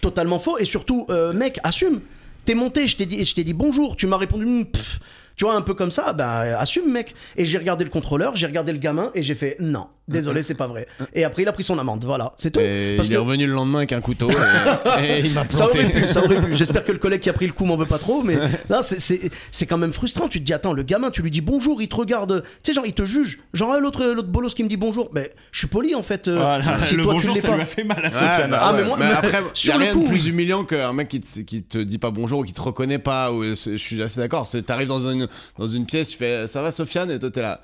Totalement 0.00 0.38
faux. 0.38 0.58
Et 0.58 0.64
surtout, 0.64 1.06
euh, 1.10 1.32
mec, 1.32 1.58
assume. 1.64 2.00
T'es 2.44 2.54
monté, 2.54 2.86
je 2.86 2.96
t'ai 2.96 3.06
dit, 3.06 3.18
dit 3.44 3.52
bonjour. 3.52 3.96
Tu 3.96 4.06
m'as 4.06 4.16
répondu, 4.16 4.44
Hum, 4.44 4.66
pff. 4.66 5.00
Tu 5.36 5.44
vois, 5.44 5.54
un 5.54 5.60
peu 5.62 5.74
comme 5.74 5.90
ça. 5.90 6.12
Ben, 6.12 6.54
assume, 6.58 6.90
mec. 6.90 7.14
Et 7.36 7.44
j'ai 7.44 7.58
regardé 7.58 7.84
le 7.84 7.90
contrôleur, 7.90 8.36
j'ai 8.36 8.46
regardé 8.46 8.72
le 8.72 8.78
gamin 8.78 9.10
et 9.14 9.22
j'ai 9.22 9.34
fait 9.34 9.56
non, 9.60 9.86
désolé, 10.08 10.42
c'est 10.42 10.54
pas 10.54 10.66
vrai. 10.66 10.86
Et 11.14 11.24
après, 11.24 11.42
il 11.42 11.48
a 11.48 11.52
pris 11.52 11.62
son 11.64 11.78
amende. 11.78 12.04
Voilà, 12.04 12.32
c'est 12.36 12.50
tout. 12.50 12.60
Et 12.60 12.94
Parce 12.96 13.08
il 13.08 13.14
est 13.14 13.18
revenu 13.18 13.46
le 13.46 13.52
lendemain 13.52 13.78
avec 13.78 13.92
un 13.92 14.00
couteau 14.00 14.30
et, 14.30 14.34
et 15.04 15.26
il 15.26 15.32
m'a 15.34 15.44
ça 15.50 15.66
aurait 15.66 15.84
pu, 15.90 16.08
ça 16.08 16.24
aurait 16.24 16.40
pu. 16.42 16.54
J'espère 16.56 16.84
que 16.84 16.92
le 16.92 16.98
collègue 16.98 17.20
qui 17.20 17.28
a 17.30 17.32
pris 17.32 17.46
le 17.46 17.52
coup 17.52 17.64
m'en 17.64 17.76
veut 17.76 17.86
pas 17.86 17.98
trop, 17.98 18.22
mais 18.22 18.36
là, 18.68 18.82
c'est- 18.82 19.00
c'est 19.00 19.30
c'est 19.50 19.66
quand 19.66 19.78
même 19.78 19.92
frustrant. 19.92 20.28
Tu 20.28 20.40
te 20.40 20.44
dis, 20.44 20.52
attends, 20.54 20.72
le 20.72 20.82
gamin, 20.82 21.10
tu 21.10 21.22
lui 21.22 21.30
dis 21.30 21.40
bonjour, 21.40 21.82
il 21.82 21.88
te 21.88 21.96
regarde, 21.96 22.42
tu 22.62 22.70
sais, 22.70 22.74
genre, 22.74 22.86
il 22.86 22.92
te 22.94 23.04
juge. 23.04 23.40
Genre, 23.52 23.72
ah, 23.74 23.78
l'autre 23.78 24.04
l'autre 24.06 24.28
bolos 24.28 24.54
qui 24.54 24.64
me 24.64 24.68
dit 24.68 24.76
bonjour, 24.76 25.10
mais 25.12 25.32
je 25.52 25.58
suis 25.58 25.68
poli 25.68 25.94
en 25.94 26.02
fait. 26.02 26.28
euh, 26.28 26.36
Voilà, 26.36 26.82
si 26.84 26.96
le 26.96 27.02
toi, 27.02 27.12
tu 27.14 27.16
bonjour, 27.26 27.34
l'es 27.34 27.40
ça 27.40 27.48
pas. 27.48 27.54
lui 27.56 27.62
a 27.62 27.66
fait 27.66 27.84
mal 27.84 27.98
à 27.98 28.08
Ouais, 28.08 28.48
bah 28.48 28.58
Ah, 28.62 28.72
mais 28.72 28.78
ouais. 28.82 28.84
moi- 28.88 28.96
Mais 28.98 29.06
après, 29.06 29.40
il 29.42 29.50
sur 29.54 29.72
y 29.72 29.76
a 29.76 29.78
rien 29.78 29.92
coup, 29.92 30.04
de 30.04 30.08
plus 30.08 30.26
humiliant 30.28 30.64
qu'un 30.64 30.92
mec 30.92 31.08
qui 31.08 31.20
te, 31.20 31.40
qui 31.40 31.62
te 31.62 31.78
dit 31.78 31.98
pas 31.98 32.10
bonjour 32.10 32.40
ou 32.40 32.44
qui 32.44 32.52
te 32.52 32.60
reconnaît 32.60 32.98
pas. 32.98 33.32
Ou, 33.32 33.54
c'est- 33.54 33.72
je 33.72 33.82
suis 33.82 34.00
assez 34.02 34.20
d'accord. 34.20 34.46
C'est- 34.46 34.62
T'arrives 34.62 34.88
dans 34.88 35.00
une, 35.08 35.25
dans 35.58 35.66
une 35.66 35.86
pièce, 35.86 36.08
tu 36.08 36.16
fais 36.16 36.46
ça 36.46 36.62
va 36.62 36.70
Sofiane? 36.70 37.10
Et 37.10 37.18
toi 37.18 37.30
t'es 37.30 37.42
là. 37.42 37.60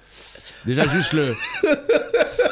Déjà 0.66 0.86
juste 0.86 1.12
le 1.12 1.34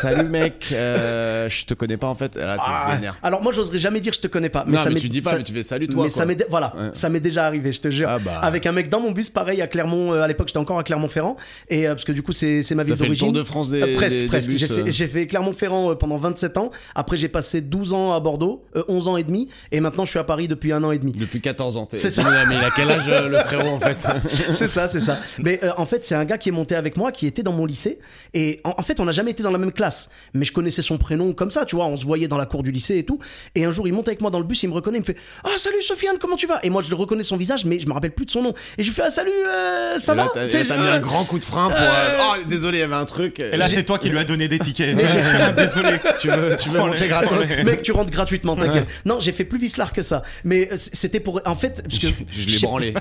salut 0.01 0.25
mec, 0.29 0.67
euh, 0.73 1.49
je 1.49 1.65
te 1.65 1.75
connais 1.75 1.97
pas 1.97 2.09
en 2.09 2.15
fait. 2.15 2.35
Là 2.37 2.57
Ah, 2.59 2.99
alors 3.23 3.43
moi 3.43 3.53
j'oserais 3.53 3.79
jamais 3.79 4.01
dire 4.01 4.13
je 4.13 4.21
te 4.21 4.27
connais 4.29 4.49
pas 4.49 4.65
mais 4.67 4.77
Non, 4.77 4.79
ça 4.83 4.89
mais 4.89 4.95
m'est- 4.97 5.01
tu 5.01 5.09
dis 5.09 5.21
pas, 5.23 5.31
ça- 5.31 5.37
mais 5.39 5.45
tu 5.45 5.53
fais 5.53 5.63
salut 5.63 5.87
toi, 5.89 6.05
mais 6.05 6.09
quoi. 6.11 6.17
ça 6.17 6.27
m'est 6.27 6.47
voilà 6.51 6.75
Ouais. 6.77 6.91
ça 6.93 7.09
m'est 7.09 7.21
déjà 7.21 7.47
arrivé 7.47 7.73
je 7.73 7.81
te 7.81 7.91
jure 7.91 8.09
Ah 8.09 8.19
bah. 8.19 8.39
avec 8.43 8.67
un 8.67 8.73
mec 8.73 8.89
dans 8.89 9.01
mon 9.01 9.11
bus 9.13 9.31
pareil 9.31 9.61
à 9.63 9.67
Clermont 9.67 10.13
euh, 10.13 10.23
à 10.23 10.29
l'époque 10.29 10.49
j'étais 10.49 10.59
encore 10.59 10.79
à 10.79 10.85
Clermont-Ferrand 10.85 11.37
et 11.69 11.87
euh, 11.87 11.91
parce 11.95 12.05
que 12.05 12.13
du 12.13 12.23
coup 12.23 12.33
c'est 12.33 12.63
c'est 12.63 12.75
ma 12.75 12.85
ville 12.85 12.95
d'origine 12.97 13.29
tour 13.29 13.33
de 13.33 13.43
France 13.43 13.71
des, 13.71 13.83
Euh, 13.83 13.97
presque 13.97 14.17
des- 14.17 14.27
presque 14.27 14.51
j'ai 14.91 15.09
fait, 15.09 15.27
Clermont-Ferrand 15.27 15.95
pendant 15.97 16.17
27 16.17 16.57
ans 16.59 16.71
après 16.95 17.17
j'ai 17.17 17.29
passé 17.29 17.61
12 17.61 17.93
ans 17.93 18.13
à 18.13 18.21
Bordeaux 18.21 18.65
euh, 18.77 18.83
11 18.89 19.09
ans 19.09 19.17
et 19.17 19.25
demi 19.25 19.49
et 19.73 19.81
maintenant 19.81 20.05
je 20.05 20.11
suis 20.11 20.19
à 20.19 20.25
Paris 20.25 20.49
depuis 20.49 20.73
un 20.73 20.83
an 20.85 20.91
et 20.93 20.99
demi 20.99 21.13
Depuis 21.13 21.41
14 21.41 21.77
ans. 21.77 21.87
C'est 21.95 22.11
ça. 22.11 22.23
Mais 22.49 22.57
il 22.57 22.65
a 22.65 22.71
quel 22.75 22.91
âge 22.91 23.07
le 23.09 23.39
frérot 23.39 23.69
en 23.69 23.81
fait? 23.81 23.97
C'est 24.53 24.69
ça, 24.69 24.89
c'est 24.89 25.00
ça. 25.01 25.19
Mais 25.39 25.61
euh, 25.65 25.73
en 25.77 25.87
fait, 25.87 26.05
c'est 26.05 26.15
un 26.15 26.25
gars 26.25 26.39
qui 26.39 26.49
est 26.49 26.53
monté 26.53 26.75
avec 26.75 26.97
moi, 26.97 27.13
qui 27.13 27.27
était 27.27 27.43
dans 27.43 27.53
mon 27.53 27.67
lycée. 27.67 27.99
Et 28.35 28.61
en, 28.65 28.75
en 28.79 28.83
fait, 28.83 29.01
on 29.01 29.05
n'a 29.05 29.13
jamais 29.13 29.31
été 29.33 29.43
dans 29.43 29.51
la 29.51 29.59
même 29.59 29.73
classe. 29.73 30.11
Mais 30.35 30.45
je 30.45 30.53
connaissais 30.53 30.83
son 30.83 30.99
prénom 30.99 31.33
comme 31.33 31.51
ça, 31.51 31.65
tu 31.65 31.77
vois. 31.77 31.87
On 31.87 31.97
se 31.97 32.05
voyait 32.05 32.29
dans 32.29 32.39
la 32.39 32.47
cour 32.47 32.63
du 32.63 32.71
lycée 32.71 32.99
et 32.99 33.05
tout. 33.05 33.19
Et 33.55 33.65
un 33.65 33.71
jour, 33.71 33.87
il 33.89 33.93
monte 33.93 34.09
avec 34.09 34.21
moi 34.21 34.31
dans 34.31 34.39
le 34.39 34.45
bus, 34.45 34.63
il 34.63 34.69
me 34.69 34.75
reconnaît, 34.75 34.99
il 34.99 35.03
me 35.03 35.07
fait 35.07 35.17
Ah, 35.45 35.51
salut 35.57 35.83
Sofiane, 35.83 36.17
comment 36.21 36.37
tu 36.37 36.47
vas? 36.47 36.61
Et 36.63 36.71
moi, 36.71 36.83
je 36.83 36.91
le 36.91 36.97
reconnais 36.97 37.23
son 37.23 37.37
visage, 37.37 37.65
mais 37.65 37.81
je 37.81 37.87
me 37.87 37.93
rappelle 37.93 38.13
plus 38.13 38.27
de 38.27 38.31
son 38.31 38.43
nom. 38.43 38.55
Et 38.79 38.83
je 38.83 38.89
lui 38.89 38.95
fais 38.95 39.03
Ah, 39.07 39.11
salut, 39.11 39.31
euh, 39.47 39.99
ça 39.99 40.13
Et 40.13 40.17
là, 40.17 40.25
va 40.25 40.31
t'as 40.35 40.49
je- 40.49 40.73
mis 40.81 40.89
un 40.89 41.01
grand 41.01 41.25
coup 41.25 41.39
de 41.39 41.45
frein 41.45 41.69
pour. 41.71 41.79
euh, 41.79 41.83
Euh, 41.83 42.19
Oh 42.23 42.35
désolé, 42.49 42.79
il 42.79 42.81
y 42.81 42.85
avait 42.85 42.95
un 42.95 43.05
truc. 43.05 43.41
Et 43.41 43.57
là, 43.57 43.67
c'est 43.67 43.85
toi 43.85 43.99
qui 43.99 44.09
lui 44.09 44.19
as 44.19 44.25
donné 44.25 44.49
des 44.49 44.59
tickets. 44.59 44.97
Désolé. 45.57 45.99
tu 46.19 46.29
veux, 46.29 46.57
tu 46.57 46.69
veux 46.69 46.79
monter 46.79 47.09
gratos 47.09 47.57
Mec, 47.65 47.83
tu 47.83 47.93
rentres 47.93 48.11
gratuitement, 48.11 48.57
t'inquiète. 48.57 48.87
Non, 49.05 49.19
j'ai 49.21 49.33
fait 49.33 49.45
plus 49.45 49.59
vicelard 49.59 49.93
que 49.93 50.03
ça. 50.03 50.23
Mais 50.45 50.69
c'était 50.77 51.21
pour. 51.21 51.41
En 51.45 51.55
fait, 51.55 51.83
parce 51.83 51.99
que. 51.99 52.07
Je 52.31 52.47
l'ai 52.49 52.59
branlé. 52.59 52.95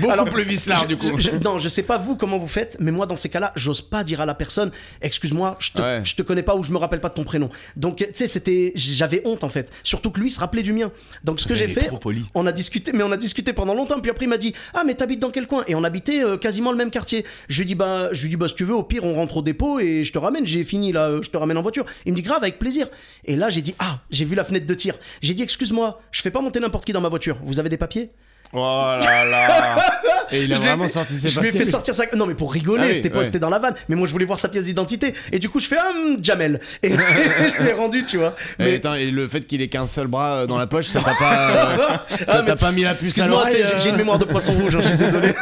Beaucoup 0.00 0.12
Alors, 0.12 0.28
plus 0.28 0.44
vicelard 0.44 0.82
je- 0.82 0.86
du 0.88 0.96
coup. 0.96 1.18
je- 1.18 1.30
non, 1.42 1.58
je 1.58 1.68
sais 1.68 1.82
pas 1.82 1.98
vous 1.98 2.16
comment 2.16 2.38
vous 2.38 2.46
faites, 2.48 2.76
mais 2.80 2.90
moi 2.90 3.06
dans 3.06 3.16
ces 3.16 3.28
cas-là, 3.28 3.52
j'ose 3.56 3.80
pas 3.80 4.04
dire 4.04 4.20
à 4.20 4.26
la 4.26 4.34
personne, 4.34 4.70
excuse-moi, 5.02 5.56
je 5.58 5.72
te, 5.72 5.80
Ouais. 5.82 6.00
je 6.04 6.14
te 6.14 6.22
connais 6.22 6.42
pas 6.42 6.56
ou 6.56 6.62
je 6.62 6.72
me 6.72 6.78
rappelle 6.78 7.00
pas 7.00 7.08
de 7.08 7.14
ton 7.14 7.24
prénom. 7.24 7.50
Donc 7.76 7.96
tu 7.96 8.04
sais, 8.14 8.26
c'était, 8.26 8.72
j'avais 8.74 9.22
honte 9.24 9.44
en 9.44 9.48
fait. 9.48 9.70
Surtout 9.82 10.10
que 10.10 10.20
lui 10.20 10.30
se 10.30 10.40
rappelait 10.40 10.62
du 10.62 10.72
mien. 10.72 10.90
Donc 11.24 11.40
ce 11.40 11.46
que 11.46 11.54
j'ai 11.54 11.68
fait, 11.68 11.90
on 12.34 12.46
a 12.46 12.52
discuté, 12.52 12.92
mais 12.92 13.02
on 13.04 13.12
a 13.12 13.16
discuté 13.16 13.52
pendant 13.52 13.74
longtemps. 13.74 14.00
Puis 14.00 14.10
après 14.10 14.24
il 14.26 14.28
m'a 14.28 14.38
dit, 14.38 14.54
ah 14.72 14.82
mais 14.86 14.94
t'habites 14.94 15.20
dans 15.20 15.30
quel 15.30 15.46
coin? 15.46 15.64
Et 15.66 15.74
on 15.74 15.84
habitait 15.84 16.22
euh, 16.24 16.36
quasiment 16.36 16.70
le 16.70 16.76
même 16.78 16.90
quartier. 16.90 17.24
Je 17.48 17.58
lui 17.60 17.66
dis 17.66 17.74
bah, 17.74 18.08
je 18.12 18.22
lui 18.22 18.30
dis 18.30 18.36
bah 18.36 18.48
si 18.48 18.54
tu 18.54 18.64
veux, 18.64 18.74
au 18.74 18.82
pire 18.82 19.04
on 19.04 19.14
rentre 19.14 19.36
au 19.38 19.42
dépôt 19.42 19.80
et 19.80 20.04
je 20.04 20.12
te 20.12 20.18
ramène. 20.18 20.46
J'ai 20.46 20.64
fini 20.64 20.92
là, 20.92 21.08
euh, 21.08 21.22
je 21.22 21.30
te 21.30 21.36
ramène 21.36 21.56
en 21.58 21.62
voiture. 21.62 21.84
Il 22.06 22.12
me 22.12 22.16
dit 22.16 22.22
grave 22.22 22.42
avec 22.42 22.58
plaisir. 22.58 22.88
Et 23.24 23.36
là 23.36 23.48
j'ai 23.48 23.62
dit 23.62 23.74
ah, 23.78 24.00
j'ai 24.10 24.24
vu 24.24 24.34
la 24.34 24.44
fenêtre 24.44 24.66
de 24.66 24.74
tir. 24.74 24.94
J'ai 25.22 25.34
dit 25.34 25.42
excuse-moi, 25.42 26.00
je 26.10 26.22
fais 26.22 26.30
pas 26.30 26.40
monter 26.40 26.60
n'importe 26.60 26.84
qui 26.84 26.92
dans 26.92 27.00
ma 27.00 27.08
voiture. 27.08 27.38
Vous 27.44 27.58
avez 27.58 27.68
des 27.68 27.76
papiers? 27.76 28.10
Oh 28.56 28.92
là 29.00 29.24
là. 29.24 29.76
Et 30.32 30.42
il 30.44 30.52
a 30.52 30.56
vraiment 30.58 30.84
fait- 30.84 30.90
sorti 30.90 31.14
ses 31.14 31.28
Je 31.28 31.40
lui 31.40 31.48
ai 31.48 31.52
fait 31.52 31.64
sortir 31.64 31.94
sa. 31.94 32.04
Non, 32.14 32.26
mais 32.26 32.34
pour 32.34 32.52
rigoler, 32.52 32.82
Ah 32.84 32.88
oui, 32.88 32.94
c'était 32.94 33.10
pas, 33.10 33.18
ouais. 33.18 33.24
c'était 33.24 33.38
dans 33.38 33.50
la 33.50 33.58
vanne. 33.58 33.74
Mais 33.88 33.96
moi, 33.96 34.06
je 34.06 34.12
voulais 34.12 34.24
voir 34.24 34.38
sa 34.38 34.48
pièce 34.48 34.64
d'identité. 34.64 35.14
Et 35.32 35.38
du 35.38 35.48
coup, 35.48 35.60
je 35.60 35.66
fais 35.66 35.78
un 35.78 36.16
Jamel. 36.22 36.60
Et 36.82 36.90
je 37.58 37.62
l'ai 37.64 37.72
rendu, 37.72 38.04
tu 38.04 38.16
vois. 38.16 38.34
Et, 38.58 38.64
Mais 38.64 38.74
attends, 38.76 38.94
et 38.94 39.06
le 39.10 39.28
fait 39.28 39.42
qu'il 39.46 39.60
ait 39.62 39.68
qu'un 39.68 39.86
seul 39.86 40.06
bras 40.06 40.38
euh, 40.38 40.46
dans 40.46 40.58
la 40.58 40.66
poche, 40.66 40.86
ça 40.86 41.00
t'a 41.00 41.14
pas, 41.14 41.50
euh, 41.50 41.76
ça 42.08 42.24
Ah, 42.28 42.40
mais- 42.42 42.46
t'a 42.46 42.56
pas 42.56 42.72
mis 42.72 42.82
la 42.82 42.94
puce 42.94 43.18
à 43.18 43.26
l'oreille 43.26 43.54
j'ai- 43.58 43.64
euh 43.64 43.78
j'ai 43.78 43.88
une 43.90 43.96
mémoire 43.96 44.18
de 44.18 44.24
poisson 44.24 44.52
rouge, 44.54 44.74
hein, 44.76 44.80
je 44.82 44.88
suis 44.88 44.96
désolé. 44.98 45.34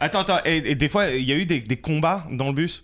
Attends, 0.00 0.20
attends. 0.20 0.38
Et, 0.44 0.58
et 0.70 0.74
des 0.74 0.88
fois, 0.88 1.06
il 1.08 1.24
y 1.24 1.32
a 1.32 1.36
eu 1.36 1.46
des, 1.46 1.58
des 1.60 1.76
combats 1.76 2.24
dans 2.30 2.46
le 2.46 2.52
bus? 2.52 2.82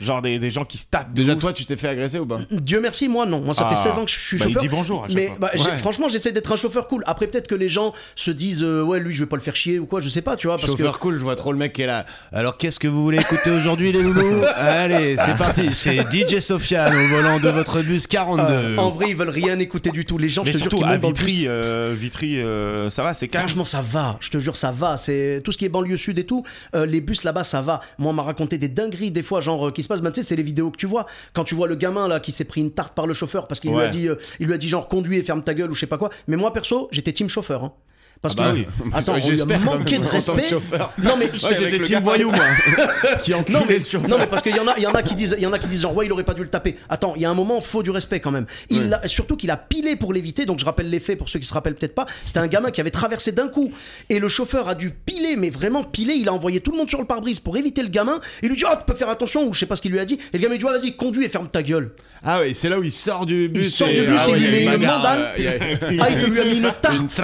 Genre 0.00 0.22
des, 0.22 0.38
des 0.38 0.50
gens 0.50 0.64
qui 0.64 0.78
se 0.78 0.86
tapent. 0.90 1.10
de 1.12 1.16
Déjà, 1.22 1.34
ouf. 1.34 1.40
toi, 1.40 1.52
tu 1.52 1.64
t'es 1.64 1.76
fait 1.76 1.88
agresser 1.88 2.18
ou 2.18 2.26
pas? 2.26 2.38
Dieu 2.50 2.80
merci, 2.80 3.08
moi 3.08 3.26
non. 3.26 3.40
Moi, 3.40 3.54
ça 3.54 3.66
Ah. 3.70 3.74
fait 3.74 3.88
16 3.88 3.98
ans 3.98 4.04
que 4.04 4.10
je 4.10 4.18
suis 4.18 4.38
Bah, 4.38 4.44
il 4.46 4.52
chauffeur. 4.52 4.62
dit 4.62 4.68
bonjour 4.68 5.04
à 5.04 5.08
chaque 5.08 5.16
mais 5.16 5.26
fois. 5.26 5.36
bah, 5.40 5.50
Ouais. 5.54 5.78
franchement, 5.78 6.08
j'essaie 6.08 6.32
d'être 6.32 6.50
un 6.52 6.56
chauffeur 6.56 6.86
cool. 6.88 7.02
Après, 7.06 7.26
peut-être 7.26 7.46
que 7.48 7.54
les 7.54 7.68
gens 7.68 7.92
se 8.14 8.30
disent, 8.30 8.62
euh, 8.62 8.82
ouais, 8.82 8.98
lui, 9.00 9.14
je 9.14 9.20
vais 9.20 9.28
pas 9.28 9.36
le 9.36 9.42
faire 9.42 9.56
chier 9.56 9.78
ou 9.78 9.86
quoi, 9.86 10.00
je 10.00 10.08
sais 10.08 10.22
pas, 10.22 10.36
tu 10.36 10.46
vois. 10.46 10.56
Parce 10.56 10.70
Chauffeur 10.72 10.94
que 10.94 10.98
cool, 10.98 11.14
je 11.18 11.22
vois 11.22 11.36
trop 11.36 11.52
le 11.52 11.58
mec 11.58 11.72
qui 11.72 11.82
est 11.82 11.86
là. 11.86 12.06
Alors, 12.32 12.56
qu'est-ce 12.56 12.80
que 12.80 12.88
vous 12.88 13.02
voulez 13.02 13.18
écouter 13.18 13.50
aujourd'hui, 13.50 13.92
les 13.92 14.02
loulous? 14.02 14.42
Allez, 14.56 15.16
c'est 15.18 15.36
parti. 15.36 15.74
C'est 15.74 15.96
DJ 16.10 16.38
Sofiane 16.40 16.94
au 16.96 17.08
volant 17.08 17.38
de 17.38 17.48
votre 17.48 17.82
bus 17.82 18.06
42. 18.06 18.42
euh, 18.52 18.76
en 18.78 18.90
vrai, 18.90 19.06
ils 19.10 19.16
veulent 19.16 19.28
rien 19.28 19.58
écouter 19.58 19.90
du 19.90 20.04
tout. 20.04 20.16
Les 20.18 20.28
gens, 20.28 20.42
Mais 20.44 20.52
je 20.52 20.58
te 20.58 20.62
jure, 20.62 20.70
surtout 20.70 20.84
à 20.86 20.96
bus. 20.96 21.06
Vitry, 21.08 21.44
euh, 21.46 21.94
Vitry 21.96 22.40
euh, 22.40 22.88
ça 22.90 23.02
va, 23.02 23.14
c'est 23.14 23.28
calme. 23.28 23.44
Franchement, 23.46 23.64
ça 23.64 23.82
va. 23.82 24.16
Je 24.20 24.30
te 24.30 24.38
jure, 24.38 24.56
ça 24.56 24.70
va. 24.72 24.96
C'est 24.96 25.42
tout 25.44 25.52
ce 25.52 25.58
qui 25.58 25.64
est 25.64 25.68
banlieue 25.68 25.96
sud 25.96 26.18
et 26.18 26.24
tout. 26.24 26.44
euh, 26.74 26.86
les 26.86 27.00
bus 27.00 27.24
là-bas, 27.24 27.44
ça 27.44 27.60
va. 27.60 27.80
Moi, 27.98 28.10
on 28.10 28.14
m'a 28.14 28.22
raconté 28.22 28.56
des 28.58 28.68
dingueries 28.68 29.10
des 29.10 29.22
fois, 29.22 29.40
genre 29.40 29.68
euh, 29.68 29.72
qui 29.72 29.82
se 29.82 29.88
passe. 29.90 30.00
Ben, 30.00 30.10
tu 30.10 30.22
sais, 30.22 30.28
c'est 30.28 30.36
les 30.36 30.42
vidéos 30.42 30.70
que 30.70 30.76
tu 30.78 30.86
vois. 30.86 31.06
Quand 31.34 31.44
tu 31.44 31.54
vois 31.54 31.68
le 31.68 31.74
gamin 31.74 32.08
là 32.08 32.18
qui 32.20 32.32
s'est 32.32 32.44
pris 32.44 32.62
une 32.62 32.70
tarte 32.72 32.94
par 32.94 33.06
le 33.06 33.12
chauffeur 33.12 33.46
parce 33.46 33.60
qu'il 33.60 33.70
lui 33.70 33.76
a 33.84 33.88
dit, 33.90 34.08
euh, 34.08 34.14
il 34.40 34.46
lui 34.46 34.54
a 34.54 34.58
dit 34.58 34.68
genre 34.68 34.88
conduis 34.88 35.18
et 35.18 35.22
ferme 35.22 35.42
ta 35.42 35.52
gueule 35.54 35.70
ou 35.70 35.74
je 35.74 35.80
sais 35.80 35.86
pas 35.86 35.98
quoi. 35.98 36.10
Mais 36.28 36.36
moi, 36.36 36.52
perso, 36.52 36.88
j'étais 36.92 37.12
team 37.12 37.28
chauffeur. 37.28 37.64
hein. 37.64 37.72
Parce 38.22 38.34
Ah 38.36 38.42
bah 38.42 38.52
que, 38.52 38.58
oui. 38.58 38.66
attends, 38.92 39.14
on 39.14 39.28
lui 39.30 39.40
a 39.40 39.58
manqué 39.60 39.98
de 39.98 40.06
respect. 40.06 40.50
Non 41.02 41.14
mais, 41.18 41.30
Moi, 41.40 41.50
j'étais 41.58 41.88
gars, 41.88 42.00
voyou, 42.00 42.30
moi. 42.30 42.44
qui 43.22 43.30
non 43.48 43.64
mais, 43.66 43.78
le 43.78 43.84
chauffeur. 43.84 44.08
non 44.10 44.18
mais 44.18 44.26
parce 44.26 44.42
qu'il 44.42 44.54
y 44.54 44.60
en 44.60 44.66
a, 44.68 44.74
il 44.76 44.82
y 44.82 44.86
en 44.86 44.92
a 44.92 45.02
qui 45.02 45.14
disent, 45.14 45.34
il 45.38 45.42
y 45.42 45.46
en 45.46 45.52
a 45.54 45.58
qui 45.58 45.68
disent 45.68 45.80
genre 45.82 45.96
ouais 45.96 46.04
il 46.04 46.12
aurait 46.12 46.24
pas 46.24 46.34
dû 46.34 46.42
le 46.42 46.48
taper. 46.50 46.76
Attends, 46.90 47.14
il 47.16 47.22
y 47.22 47.24
a 47.24 47.30
un 47.30 47.34
moment 47.34 47.62
faut 47.62 47.82
du 47.82 47.90
respect 47.90 48.20
quand 48.20 48.30
même. 48.30 48.44
Il 48.68 49.00
surtout 49.06 49.36
qu'il 49.36 49.50
a 49.50 49.56
pilé 49.56 49.96
pour 49.96 50.12
l'éviter. 50.12 50.44
Donc 50.44 50.58
je 50.58 50.66
rappelle 50.66 50.90
les 50.90 51.00
faits 51.00 51.16
pour 51.16 51.30
ceux 51.30 51.38
qui 51.38 51.46
se 51.46 51.54
rappellent 51.54 51.76
peut-être 51.76 51.94
pas. 51.94 52.04
C'était 52.26 52.40
un 52.40 52.46
gamin 52.46 52.70
qui 52.70 52.82
avait 52.82 52.90
traversé 52.90 53.32
d'un 53.32 53.48
coup 53.48 53.72
et 54.10 54.18
le 54.18 54.28
chauffeur 54.28 54.68
a 54.68 54.74
dû 54.74 54.90
piler, 54.90 55.36
mais 55.36 55.48
vraiment 55.48 55.82
piler. 55.82 56.14
Il 56.14 56.28
a 56.28 56.34
envoyé 56.34 56.60
tout 56.60 56.72
le 56.72 56.76
monde 56.76 56.90
sur 56.90 57.00
le 57.00 57.06
pare-brise 57.06 57.40
pour 57.40 57.56
éviter 57.56 57.82
le 57.82 57.88
gamin. 57.88 58.20
Il 58.42 58.50
lui 58.50 58.56
dit 58.56 58.64
oh 58.70 58.74
tu 58.78 58.84
peux 58.84 58.94
faire 58.98 59.08
attention 59.08 59.46
ou 59.48 59.54
je 59.54 59.60
sais 59.60 59.66
pas 59.66 59.76
ce 59.76 59.82
qu'il 59.82 59.92
lui 59.92 59.98
a 59.98 60.04
dit. 60.04 60.18
Et 60.34 60.36
le 60.36 60.42
gamin 60.42 60.56
lui 60.56 60.58
dit 60.58 60.66
Ah, 60.68 60.72
vas-y 60.76 60.94
conduis 60.94 61.24
et 61.24 61.30
ferme 61.30 61.48
ta 61.48 61.62
gueule. 61.62 61.92
Ah 62.22 62.40
ouais, 62.40 62.52
c'est 62.54 62.68
là 62.68 62.78
où 62.78 62.82
il 62.84 62.92
sort 62.92 63.24
du 63.24 63.48
bus. 63.48 63.74
sort 63.74 63.88
et- 63.88 63.98
du 64.02 64.06
bus 64.06 64.20
ah 64.26 64.28
et 64.28 64.32
ouais, 64.32 64.38
il 64.40 64.46
a 64.46 64.50
met 64.50 64.64
une 64.76 64.86
mandale. 64.86 65.28
euh, 65.40 65.76
Ah 66.00 66.10
il 66.10 66.18
lui 66.26 66.40
a 66.40 66.44
mis 66.44 66.58
une 66.58 66.70
tarte. 66.82 67.20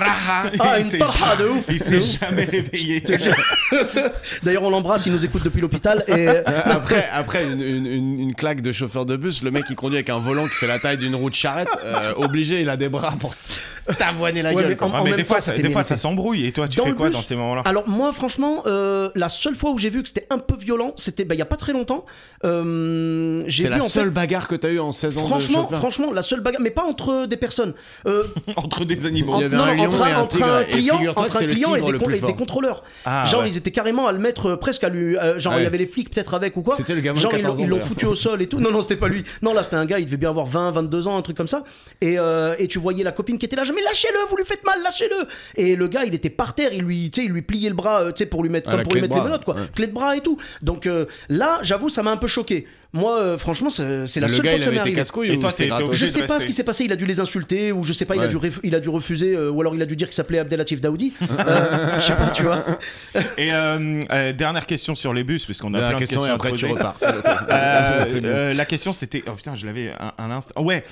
Une 0.87 0.89
Il 0.89 0.91
s'est 0.93 0.99
tarha 0.99 1.37
de 1.37 1.49
ouf. 1.49 1.65
Il 1.69 1.79
De 1.79 1.85
s'est 1.85 1.97
ouf. 1.97 2.21
jamais 2.21 2.45
réveillé. 2.45 3.03
D'ailleurs 4.43 4.63
on 4.63 4.71
l'embrasse, 4.71 5.07
il 5.07 5.13
nous 5.13 5.25
écoute 5.25 5.43
depuis 5.45 5.61
l'hôpital 5.61 6.05
et 6.09 6.29
Après, 6.47 7.05
après 7.13 7.45
une, 7.45 7.61
une- 7.63 8.35
claque 8.35 8.61
de 8.61 8.73
chauffeur 8.73 9.07
de 9.07 9.17
bus, 9.17 9.43
le 9.43 9.51
mec 9.51 9.65
il 9.71 9.77
conduit 9.77 9.97
avec 9.97 10.11
un 10.11 10.19
volant 10.19 10.45
qui 10.45 10.55
fait 10.55 10.67
la 10.67 10.79
taille 10.79 10.99
d'une 10.99 11.15
roue 11.15 11.31
de 11.31 11.35
charrette, 11.35 11.69
euh, 11.85 12.13
obligé, 12.17 12.61
il 12.61 12.69
a 12.69 12.77
des 12.77 12.89
bras 12.89 13.15
pour 13.19 13.35
t'avoiner 13.99 14.43
la 14.43 14.53
Ouais, 14.53 14.63
gueule. 14.63 14.77
mais 14.81 14.83
en- 14.87 14.93
Ah, 14.95 15.03
mais 15.05 15.13
des 15.15 15.25
fois, 15.25 15.41
ça, 15.41 15.53
des 15.53 15.71
fois, 15.71 15.83
ça 15.85 15.97
s'embrouille. 15.97 16.47
Et 16.47 16.53
toi, 16.53 16.67
tu 16.69 16.79
Dans 16.79 16.85
fais 16.85 16.93
quoi 16.93 17.07
bus- 17.07 17.17
dans 17.17 17.23
ces 17.23 17.37
moments-là? 17.37 17.63
Alors 17.65 17.89
moi 17.89 18.13
franchement, 18.13 18.63
euh, 18.67 19.11
la 19.15 19.29
seule 19.29 19.55
fois 19.55 19.71
où 19.71 19.79
j'ai 19.79 19.91
vu 19.91 20.03
que 20.03 20.09
c'était 20.09 20.27
un 20.31 20.39
peu 20.39 20.57
violent, 20.57 20.93
c'était 20.97 21.25
bah, 21.25 21.35
il 21.35 21.39
y 21.39 21.43
a 21.43 21.47
pas 21.47 21.57
très 21.57 21.73
longtemps. 21.73 22.05
Euh, 22.45 23.43
j'ai 23.47 23.63
C'est 23.65 23.69
vu 23.71 23.79
la 23.79 23.85
en 23.85 23.89
seule 23.89 24.05
fait, 24.07 24.11
bagarre 24.11 24.49
que 24.49 24.55
t'as 24.57 24.71
eu 24.71 24.79
en 24.79 24.93
16 24.93 25.19
ans 25.19 25.27
franchement, 25.27 25.67
franchement, 25.69 26.13
la 26.13 26.23
seule 26.23 26.41
bagarre, 26.41 26.61
mais 26.61 26.71
pas 26.71 26.85
entre 26.85 27.27
des 27.27 27.37
personnes. 27.37 27.75
Euh, 28.07 28.25
Entre 28.57 28.85
des 28.85 29.07
animaux. 29.07 29.35
Il 29.39 29.43
y 29.43 29.45
avait 29.45 29.57
un 29.57 29.75
lion 29.75 29.91
et 30.07 30.13
un 30.13 30.27
tigre, 30.27 30.61
et 30.69 30.76
client, 30.77 31.13
entre 31.17 31.37
un 31.37 31.47
client 31.47 31.75
et 31.75 31.81
des, 32.21 32.35
contrôleurs. 32.35 32.83
Ah, 33.05 33.25
Genre 33.25 33.43
ouais. 33.43 33.49
ils 33.49 33.57
étaient 33.57 33.71
carrément 33.71 34.07
à 34.07 34.13
le 34.13 34.19
mettre 34.19 34.47
euh, 34.51 34.57
presque 34.57 34.85
à 34.85 34.89
lui, 34.89 35.17
euh, 35.17 35.39
genre 35.39 35.55
Ouais. 35.55 35.61
il 35.61 35.65
y 35.65 35.67
avait 35.67 35.79
les 35.79 35.87
flics 35.87 36.11
peut-être 36.11 36.35
avec 36.35 36.57
ou 36.57 36.63
quoi. 36.63 36.75
C'était 36.77 36.95
le 36.95 37.01
gamin 37.01 37.17
de 37.17 37.21
Genre 37.23 37.33
ils 37.35 37.41
14 37.41 37.59
l'ont- 37.59 37.65
ils 37.65 37.69
l'ont 37.69 37.81
foutu 37.81 38.07
au 38.07 38.15
sol 38.15 38.43
et 38.43 38.47
tout. 38.49 38.61
Non 38.61 38.71
non 38.71 38.83
c'était 38.83 38.97
pas 38.97 39.09
lui. 39.09 39.25
Non 39.43 39.55
là 39.55 39.63
c'était 39.63 39.77
un 39.77 39.87
gars, 39.87 39.99
il 39.99 40.07
devait 40.07 40.17
bien 40.17 40.31
avoir 40.31 40.47
20, 40.47 40.71
22 40.73 41.09
ans, 41.09 41.17
un 41.17 41.23
truc 41.23 41.37
comme 41.37 41.49
ça. 41.49 41.65
Et, 42.01 42.19
euh, 42.19 42.55
et 42.59 42.69
tu 42.69 42.79
voyais 42.79 43.05
la 43.05 43.13
copine 43.13 43.39
qui 43.39 43.47
était 43.47 43.57
là, 43.57 43.63
mais 43.75 43.83
lâchez-le, 43.83 44.19
vous 44.29 44.37
lui 44.37 44.45
faites 44.45 44.65
mal, 44.65 44.83
lâchez-le. 44.83 45.27
Et 45.57 45.77
le 45.77 45.87
gars 45.89 46.05
il 46.05 46.15
était 46.15 46.31
par 46.31 46.55
terre, 46.55 46.71
il 46.73 46.83
lui, 46.83 47.11
il 47.17 47.31
lui 47.31 47.43
pliait 47.43 47.69
le 47.69 47.75
bras, 47.75 48.05
tu 48.07 48.13
sais 48.19 48.27
pour 48.27 48.43
lui 48.43 48.51
mettre 48.51 48.69
Ah, 48.71 48.77
comme 48.77 48.83
pour 48.85 48.93
lui 48.95 49.01
de 49.03 49.07
mettre 49.07 49.17
les 49.17 49.23
menottes 49.25 49.45
quoi, 49.45 49.57
clé 49.75 49.87
de 49.87 49.93
bras 49.93 50.17
et 50.17 50.21
tout. 50.21 50.39
Donc 50.63 50.89
là 51.29 51.59
j'avoue 51.63 51.89
ça 51.89 52.03
m'a 52.03 52.11
un 52.13 52.17
peu 52.17 52.27
choqué. 52.27 52.67
Moi 52.97 53.19
euh, 53.21 53.39
franchement 53.39 53.69
c'est 53.71 53.85
la 53.85 53.97
Le 54.01 54.07
seule 54.09 54.17
gars 54.43 54.51
fois 54.51 54.53
il 54.53 54.59
que 54.59 54.65
ça 54.65 54.71
m'est 54.71 54.79
arrivé. 54.81 55.01
Et 55.33 55.39
toi, 55.39 55.51
Je 55.93 56.07
sais 56.07 56.27
pas 56.27 56.41
ce 56.41 56.47
qui 56.47 56.53
s'est 56.53 56.65
passé, 56.65 56.85
il 56.85 56.93
a 56.93 56.97
dû 56.97 57.07
les 57.07 57.21
insulter 57.21 57.73
ou 57.73 57.85
je 57.85 57.93
sais 57.93 58.05
pas, 58.05 58.17
il, 58.17 58.23
a 58.23 58.27
dû 58.29 58.37
ref- 58.37 58.61
il 58.63 58.75
a 58.75 58.81
dû 58.81 58.89
refuser 58.89 59.35
euh, 59.37 59.51
ou 59.51 59.61
alors 59.61 59.75
il 59.75 59.83
a 59.83 59.87
dû 59.87 59.97
dire 59.97 60.09
qu'il 60.09 60.15
s'appelait 60.15 60.39
Abdelatif 60.39 60.81
Daoudi. 60.81 61.13
Euh, 61.39 61.97
je 61.97 62.01
sais 62.01 62.13
pas, 62.15 62.29
tu 62.29 62.43
vois. 62.43 62.65
Et 63.39 63.53
euh, 63.53 64.03
euh, 64.11 64.33
dernière 64.33 64.67
question 64.67 64.95
sur 64.95 65.13
les 65.13 65.23
bus, 65.23 65.45
parce 65.47 65.61
qu'on 65.61 65.75
a 65.75 65.81
La 65.81 65.89
plein 65.89 65.95
de 65.97 66.01
question 66.01 66.21
questions 66.23 66.27
et 66.27 66.31
à 66.31 66.35
après 66.35 66.53
tu 66.53 66.67
repars. 66.67 66.97
Euh, 67.51 68.05
euh, 68.25 68.53
la 68.55 68.65
question 68.65 68.93
c'était. 68.93 69.23
Oh 69.27 69.33
putain, 69.33 69.55
je 69.55 69.67
l'avais 69.67 69.93
un, 69.99 70.13
un 70.19 70.31
instant. 70.31 70.61
Ouais. 70.63 70.85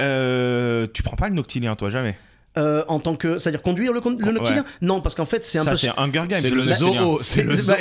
Euh, 0.00 0.86
tu 0.92 1.02
prends 1.02 1.16
pas 1.16 1.28
le 1.28 1.34
noctilien, 1.34 1.74
toi, 1.76 1.88
jamais? 1.90 2.16
Euh, 2.58 2.84
en 2.86 2.98
tant 2.98 3.16
que, 3.16 3.38
c'est-à-dire 3.38 3.62
conduire 3.62 3.94
le, 3.94 4.00
Ouais. 4.00 4.30
noctilien 4.30 4.66
Non, 4.82 5.00
parce 5.00 5.14
qu'en 5.14 5.24
fait 5.24 5.42
c'est 5.42 5.58
un 5.58 5.62
Ça, 5.64 5.70
peu. 5.70 5.76
c'est 5.78 5.88
Hunger 5.96 6.24
Games. 6.28 6.38
C'est 6.38 6.50
le 6.50 6.66
zoo. 6.66 7.18
C'est 7.22 7.44
bah, 7.66 7.76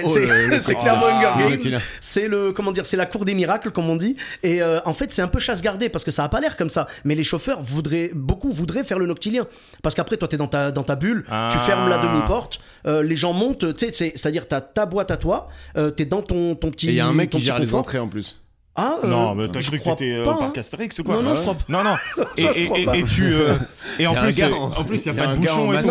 clairement 0.76 1.08
Hunger 1.08 1.28
Ah, 1.34 1.40
Games. 1.40 1.50
noctilien. 1.50 1.80
C'est 2.00 2.30
le 2.30 2.54
comment 2.54 2.72
dire, 2.72 2.86
c'est 2.86 2.96
la 2.96 3.06
cour 3.06 3.26
des 3.26 3.34
miracles 3.34 3.72
comme 3.72 3.90
on 3.90 3.98
dit. 3.98 4.16
Et 4.44 4.62
euh, 4.62 4.80
en 4.86 4.94
fait 4.94 5.12
c'est 5.12 5.22
un 5.22 5.28
peu 5.28 5.40
chasse 5.40 5.62
gardée 5.62 5.90
parce 5.90 6.06
que 6.06 6.12
ça 6.12 6.24
a 6.24 6.30
pas 6.30 6.40
l'air 6.40 6.56
comme 6.56 6.70
ça. 6.70 6.88
Mais 7.04 7.16
les 7.16 7.24
chauffeurs 7.26 7.62
voudraient 7.62 8.12
beaucoup 8.14 8.52
voudraient 8.52 8.86
faire 8.86 8.98
le 8.98 9.08
noctilien 9.08 9.46
parce 9.84 9.94
qu'après 9.94 10.16
toi 10.16 10.30
t'es 10.30 10.38
dans 10.38 10.48
ta 10.48 10.72
dans 10.72 10.84
ta 10.84 10.96
bulle, 10.96 11.24
tu 11.26 11.30
Ah. 11.32 11.50
fermes 11.66 11.90
la 11.90 11.98
demi 11.98 12.22
porte, 12.26 12.60
les 12.86 13.16
gens 13.18 13.34
montent, 13.34 13.76
tu 13.76 13.86
sais, 13.88 13.92
c'est- 13.92 14.14
c'est-à-dire 14.16 14.48
t'as 14.48 14.62
ta 14.62 14.86
boîte 14.86 15.12
à 15.12 15.18
toi, 15.18 15.50
euh, 15.78 15.92
t'es 15.92 16.06
dans 16.06 16.22
ton 16.22 16.56
ton 16.56 16.72
petit. 16.72 16.88
Et 16.88 16.92
il 16.92 16.96
y 16.96 17.00
a 17.02 17.08
un 17.08 17.14
mec 17.14 17.30
qui 17.30 17.40
gère 17.40 17.60
les 17.60 17.66
confort. 17.66 17.80
entrées 17.82 18.00
en 18.00 18.08
plus. 18.08 18.38
Ah 18.74 18.96
euh, 19.04 19.08
Non, 19.08 19.36
mais 19.36 19.50
t'as 19.50 19.60
cru 19.60 19.80
que 19.80 19.84
t'étais 19.84 20.12
euh, 20.14 20.24
au 20.24 20.30
hein. 20.30 20.38
parc 20.40 20.58
Astérix 20.58 20.98
ou 21.00 21.04
quoi 21.04 21.16
Non 21.16 21.24
non 21.24 21.36
je 21.36 21.42
crois 21.42 21.56
pas. 21.56 21.64
Non, 21.68 21.84
non. 21.84 21.96
Et, 22.38 22.44
et, 22.44 22.66
crois 22.68 22.80
et- 22.80 22.86
pas. 22.86 22.98
et 22.98 23.04
tu. 23.04 23.26
euh, 23.34 23.56
et 24.00 24.08
en 24.08 24.14
plus, 24.16 24.42
euh, 24.42 24.50
en- 24.54 24.84
plus, 24.86 25.06
il 25.06 25.12
n'y 25.12 25.18
y 25.18 25.20
a 25.20 25.24
a 25.24 25.28
pas 25.28 25.34
de 25.36 25.40
bouchon 25.42 25.68
ben, 25.68 25.82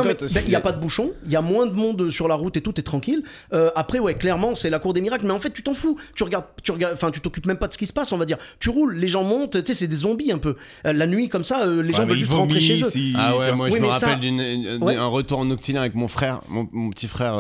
il 0.45 0.49
n'y 0.49 0.55
a 0.55 0.61
pas 0.61 0.73
de 0.73 0.81
bouchon, 0.81 1.13
il 1.27 1.31
y 1.31 1.37
a 1.37 1.43
moins 1.43 1.67
de 1.67 1.75
monde 1.75 2.09
sur 2.11 2.27
la 2.27 2.35
route 2.37 2.57
et 2.57 2.63
tout 2.63 2.81
est 2.81 2.83
tranquille. 2.83 3.23
Euh, 3.53 3.71
après, 3.77 3.99
ouais, 3.99 4.15
clairement, 4.15 4.55
c'est 4.55 4.71
la 4.71 4.79
cour 4.79 4.95
des 4.95 5.03
miracles, 5.03 5.27
mais 5.27 5.33
en 5.35 5.39
fait, 5.39 5.51
tu 5.51 5.63
t'en 5.63 5.75
fous. 5.75 5.99
Tu 6.15 6.23
regardes, 6.25 6.47
tu 6.63 6.73
regardes, 6.73 6.95
enfin, 6.95 7.11
tu 7.11 7.21
t'occupes 7.21 7.47
même 7.47 7.59
pas 7.59 7.69
de 7.69 7.75
ce 7.75 7.79
qui 7.79 7.87
se 7.87 7.93
passe, 7.93 8.13
on 8.13 8.17
va 8.19 8.25
dire. 8.25 8.39
Tu 8.61 8.71
roules, 8.71 8.95
les 8.97 9.09
gens 9.09 9.25
montent, 9.25 9.63
tu 9.63 9.67
sais, 9.67 9.75
c'est 9.75 9.87
des 9.87 9.97
zombies 9.97 10.33
un 10.33 10.39
peu. 10.39 10.57
La 10.85 11.07
nuit, 11.07 11.29
comme 11.29 11.45
ça, 11.45 11.65
euh, 11.67 11.83
les 11.83 11.93
gens 11.93 12.07
veulent 12.07 12.17
il 12.17 12.21
juste 12.21 12.33
rentrer 12.33 12.61
chez 12.61 12.81
eux. 12.83 12.89
Ah 13.15 13.37
ouais, 13.37 13.53
moi 13.53 13.67
Oui, 13.67 13.75
je 13.77 13.83
me 13.83 13.89
rappelle 13.89 14.21
d'une- 14.21 14.39
d'une- 14.39 14.83
Ouais. 14.83 14.97
un 14.97 15.07
retour 15.07 15.39
en 15.41 15.51
octilien 15.51 15.83
avec 15.83 15.95
mon 15.95 16.09
frère, 16.09 16.41
mon, 16.49 16.67
petit 16.91 17.09
frère 17.09 17.35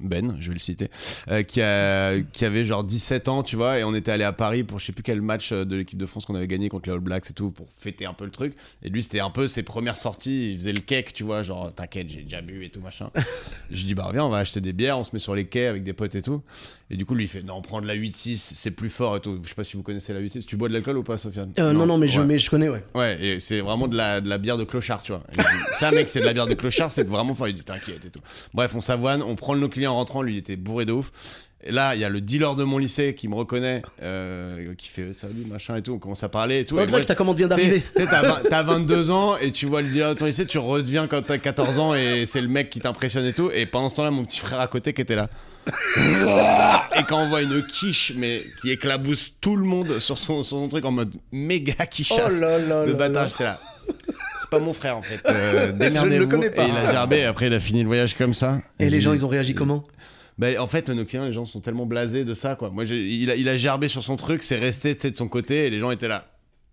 Ben, 0.00 0.36
je 0.40 0.48
vais 0.48 0.54
le 0.54 0.60
citer, 0.60 0.88
euh, 1.28 1.42
qui, 1.44 1.60
a, 1.62 2.18
qui 2.32 2.44
avait 2.44 2.64
genre 2.64 2.82
17 2.82 3.28
ans, 3.28 3.42
tu 3.44 3.54
vois, 3.54 3.78
et 3.78 3.84
on 3.84 3.94
était 3.94 4.10
allé 4.10 4.24
à 4.24 4.32
Paris 4.32 4.64
pour 4.64 4.80
je 4.80 4.86
sais 4.86 4.92
plus 4.92 5.04
quel 5.04 5.22
match 5.22 5.52
euh, 5.52 5.64
de 5.64 5.76
l'équipe 5.76 5.98
de 5.98 6.06
France 6.06 6.26
qu'on 6.26 6.34
avait 6.34 6.48
gagné 6.48 6.68
contre 6.68 6.88
les 6.88 6.94
All 6.94 7.00
Blacks 7.00 7.30
et 7.30 7.32
tout, 7.32 7.50
pour 7.52 7.68
fêter 7.78 8.04
un 8.04 8.12
peu 8.12 8.24
le 8.24 8.32
truc. 8.32 8.54
Et 8.82 8.88
lui, 8.88 9.02
c'était 9.02 9.20
un 9.20 9.30
peu 9.30 9.46
ses 9.46 9.62
premières 9.62 9.96
sorties, 9.96 10.52
il 10.52 10.58
faisait 10.58 10.72
le 10.72 10.80
cake, 10.80 11.12
tu 11.14 11.22
vois, 11.22 11.42
genre 11.44 11.72
t'inquiète, 11.72 12.08
j'ai 12.08 12.22
déjà 12.22 12.40
bu 12.42 12.64
et 12.64 12.70
tout 12.70 12.80
machin. 12.80 13.10
je 13.70 13.84
dis 13.84 13.94
bah 13.94 14.08
viens, 14.12 14.24
on 14.24 14.30
va 14.30 14.38
acheter 14.38 14.60
des 14.60 14.72
bières, 14.72 14.98
on 14.98 15.04
se 15.04 15.10
met 15.12 15.18
sur 15.20 15.34
les 15.34 15.46
quais 15.46 15.66
avec 15.66 15.84
des 15.84 15.92
potes 15.92 16.14
et 16.16 16.22
tout. 16.22 16.42
Et 16.90 16.96
du 16.96 17.06
coup, 17.06 17.14
lui 17.14 17.24
il 17.24 17.28
fait 17.28 17.42
non, 17.42 17.62
prends 17.62 17.80
de 17.80 17.86
la 17.86 17.96
8-6, 17.96 18.36
c'est 18.36 18.70
plus 18.70 18.90
fort 18.90 19.16
et 19.16 19.20
tout. 19.20 19.38
Je 19.42 19.48
sais 19.48 19.54
pas 19.54 19.64
si 19.64 19.76
vous 19.76 19.82
connaissez 19.82 20.12
la 20.12 20.20
8-6. 20.20 20.44
Tu 20.44 20.56
bois 20.56 20.68
de 20.68 20.74
l'alcool 20.74 20.98
ou 20.98 21.02
pas, 21.02 21.16
Sofiane? 21.16 21.52
Euh, 21.58 21.72
non, 21.72 21.86
non, 21.86 21.98
mais 21.98 22.08
je, 22.08 22.20
Ouais. 22.20 22.26
mais 22.26 22.38
je 22.38 22.50
connais, 22.50 22.68
ouais. 22.68 22.82
Ouais, 22.94 23.24
et 23.24 23.40
c'est 23.40 23.60
vraiment 23.60 23.88
de 23.88 23.96
la, 23.96 24.20
de 24.20 24.28
la 24.28 24.38
bière 24.38 24.58
de 24.58 24.64
clochard, 24.64 25.02
tu 25.02 25.12
vois. 25.12 25.22
Ça, 25.72 25.90
mec, 25.92 26.08
c'est 26.08 26.20
de 26.20 26.24
la 26.26 26.32
bière 26.34 26.46
de 26.46 26.54
clochard, 26.54 26.90
c'est 26.90 27.04
vraiment 27.08 27.34
fort. 27.34 27.48
Il 27.48 27.54
dit, 27.54 27.64
t'inquiète 27.64 28.04
et 28.04 28.10
tout. 28.10 28.20
Bref, 28.52 28.74
on 28.74 28.80
s'avoine, 28.80 29.22
on 29.22 29.34
prend 29.34 29.54
le 29.54 29.60
nos 29.60 29.68
clients 29.68 29.83
en 29.86 29.94
rentrant, 29.96 30.22
lui, 30.22 30.34
il 30.34 30.38
était 30.38 30.56
bourré 30.56 30.84
de 30.86 30.92
ouf. 30.92 31.12
Et 31.66 31.72
là, 31.72 31.94
il 31.94 32.00
y 32.02 32.04
a 32.04 32.10
le 32.10 32.20
dealer 32.20 32.56
de 32.56 32.62
mon 32.64 32.76
lycée 32.76 33.14
qui 33.14 33.26
me 33.26 33.34
reconnaît, 33.34 33.80
euh, 34.02 34.74
qui 34.76 34.88
fait 34.90 35.14
salut, 35.14 35.46
machin 35.50 35.76
et 35.76 35.82
tout. 35.82 35.92
On 35.94 35.98
commence 35.98 36.22
à 36.22 36.28
parler 36.28 36.60
et 36.60 36.64
tout. 36.66 36.74
Ouais, 36.74 36.82
et 36.82 36.86
Greg, 36.86 36.96
moi, 37.00 37.04
ta 37.06 37.14
commande 37.14 37.38
vient 37.38 37.48
tu 37.48 37.54
sais, 37.54 37.62
d'arriver. 37.62 37.82
t'as 37.96 38.22
vingt- 38.22 38.42
t'as 38.50 38.62
22 38.62 39.10
ans 39.10 39.38
et 39.38 39.50
tu 39.50 39.64
vois 39.64 39.80
le 39.80 39.88
dealer 39.88 40.10
de 40.14 40.18
ton 40.18 40.26
lycée, 40.26 40.44
tu 40.44 40.58
redeviens 40.58 41.06
quand 41.06 41.22
t'as 41.22 41.38
14 41.38 41.78
ans 41.78 41.94
et 41.94 42.26
c'est 42.26 42.42
le 42.42 42.48
mec 42.48 42.68
qui 42.68 42.80
t'impressionne 42.80 43.24
et 43.24 43.32
tout. 43.32 43.50
Et 43.54 43.64
pendant 43.64 43.88
ce 43.88 43.96
temps-là, 43.96 44.10
mon 44.10 44.26
petit 44.26 44.40
frère 44.40 44.60
à 44.60 44.66
côté 44.68 44.92
qui 44.92 45.00
était 45.00 45.16
là. 45.16 45.30
et 46.98 47.02
quand 47.08 47.22
on 47.22 47.28
voit 47.30 47.40
une 47.40 47.64
quiche, 47.64 48.12
mais 48.14 48.44
qui 48.60 48.70
éclabousse 48.70 49.32
tout 49.40 49.56
le 49.56 49.64
monde 49.64 49.98
sur 50.00 50.18
son, 50.18 50.42
sur 50.42 50.58
son 50.58 50.68
truc 50.68 50.84
en 50.84 50.90
mode 50.92 51.12
méga 51.32 51.86
quichasse 51.86 52.34
Oh 52.36 52.40
là 52.42 52.58
là 52.58 52.84
de 52.84 52.90
là 52.90 52.96
bâtard, 52.98 53.28
j'étais 53.28 53.44
là. 53.44 53.58
C'est 54.44 54.50
pas 54.50 54.58
mon 54.58 54.74
frère 54.74 54.98
en 54.98 55.02
fait. 55.02 55.20
Euh, 55.26 55.68
Je 55.68 55.72
ne 55.72 55.78
Démerdez-vous. 55.78 56.20
le 56.20 56.26
connais 56.26 56.50
pas. 56.50 56.64
Et 56.66 56.68
il 56.68 56.76
a 56.76 56.90
gerbé 56.92 57.24
après 57.24 57.46
il 57.46 57.54
a 57.54 57.58
fini 57.60 57.80
le 57.82 57.88
voyage 57.88 58.14
comme 58.14 58.34
ça. 58.34 58.60
Et 58.78 58.90
les 58.90 59.00
gens, 59.00 59.14
ils 59.14 59.24
ont 59.24 59.28
réagi 59.28 59.54
comment 59.54 59.84
bah, 60.36 60.48
en 60.58 60.66
fait, 60.66 60.88
le 60.88 60.96
Noctilien, 60.96 61.26
les 61.26 61.32
gens 61.32 61.44
sont 61.44 61.60
tellement 61.60 61.86
blasés 61.86 62.24
de 62.24 62.34
ça, 62.34 62.56
quoi. 62.56 62.68
Moi, 62.68 62.84
il 62.84 63.30
a, 63.30 63.36
il 63.36 63.48
a 63.48 63.56
gerbé 63.56 63.86
sur 63.86 64.02
son 64.02 64.16
truc, 64.16 64.42
c'est 64.42 64.56
resté, 64.58 64.94
de 64.94 65.14
son 65.16 65.28
côté, 65.28 65.66
et 65.66 65.70
les 65.70 65.78
gens 65.78 65.92
étaient 65.92 66.08
là. 66.08 66.24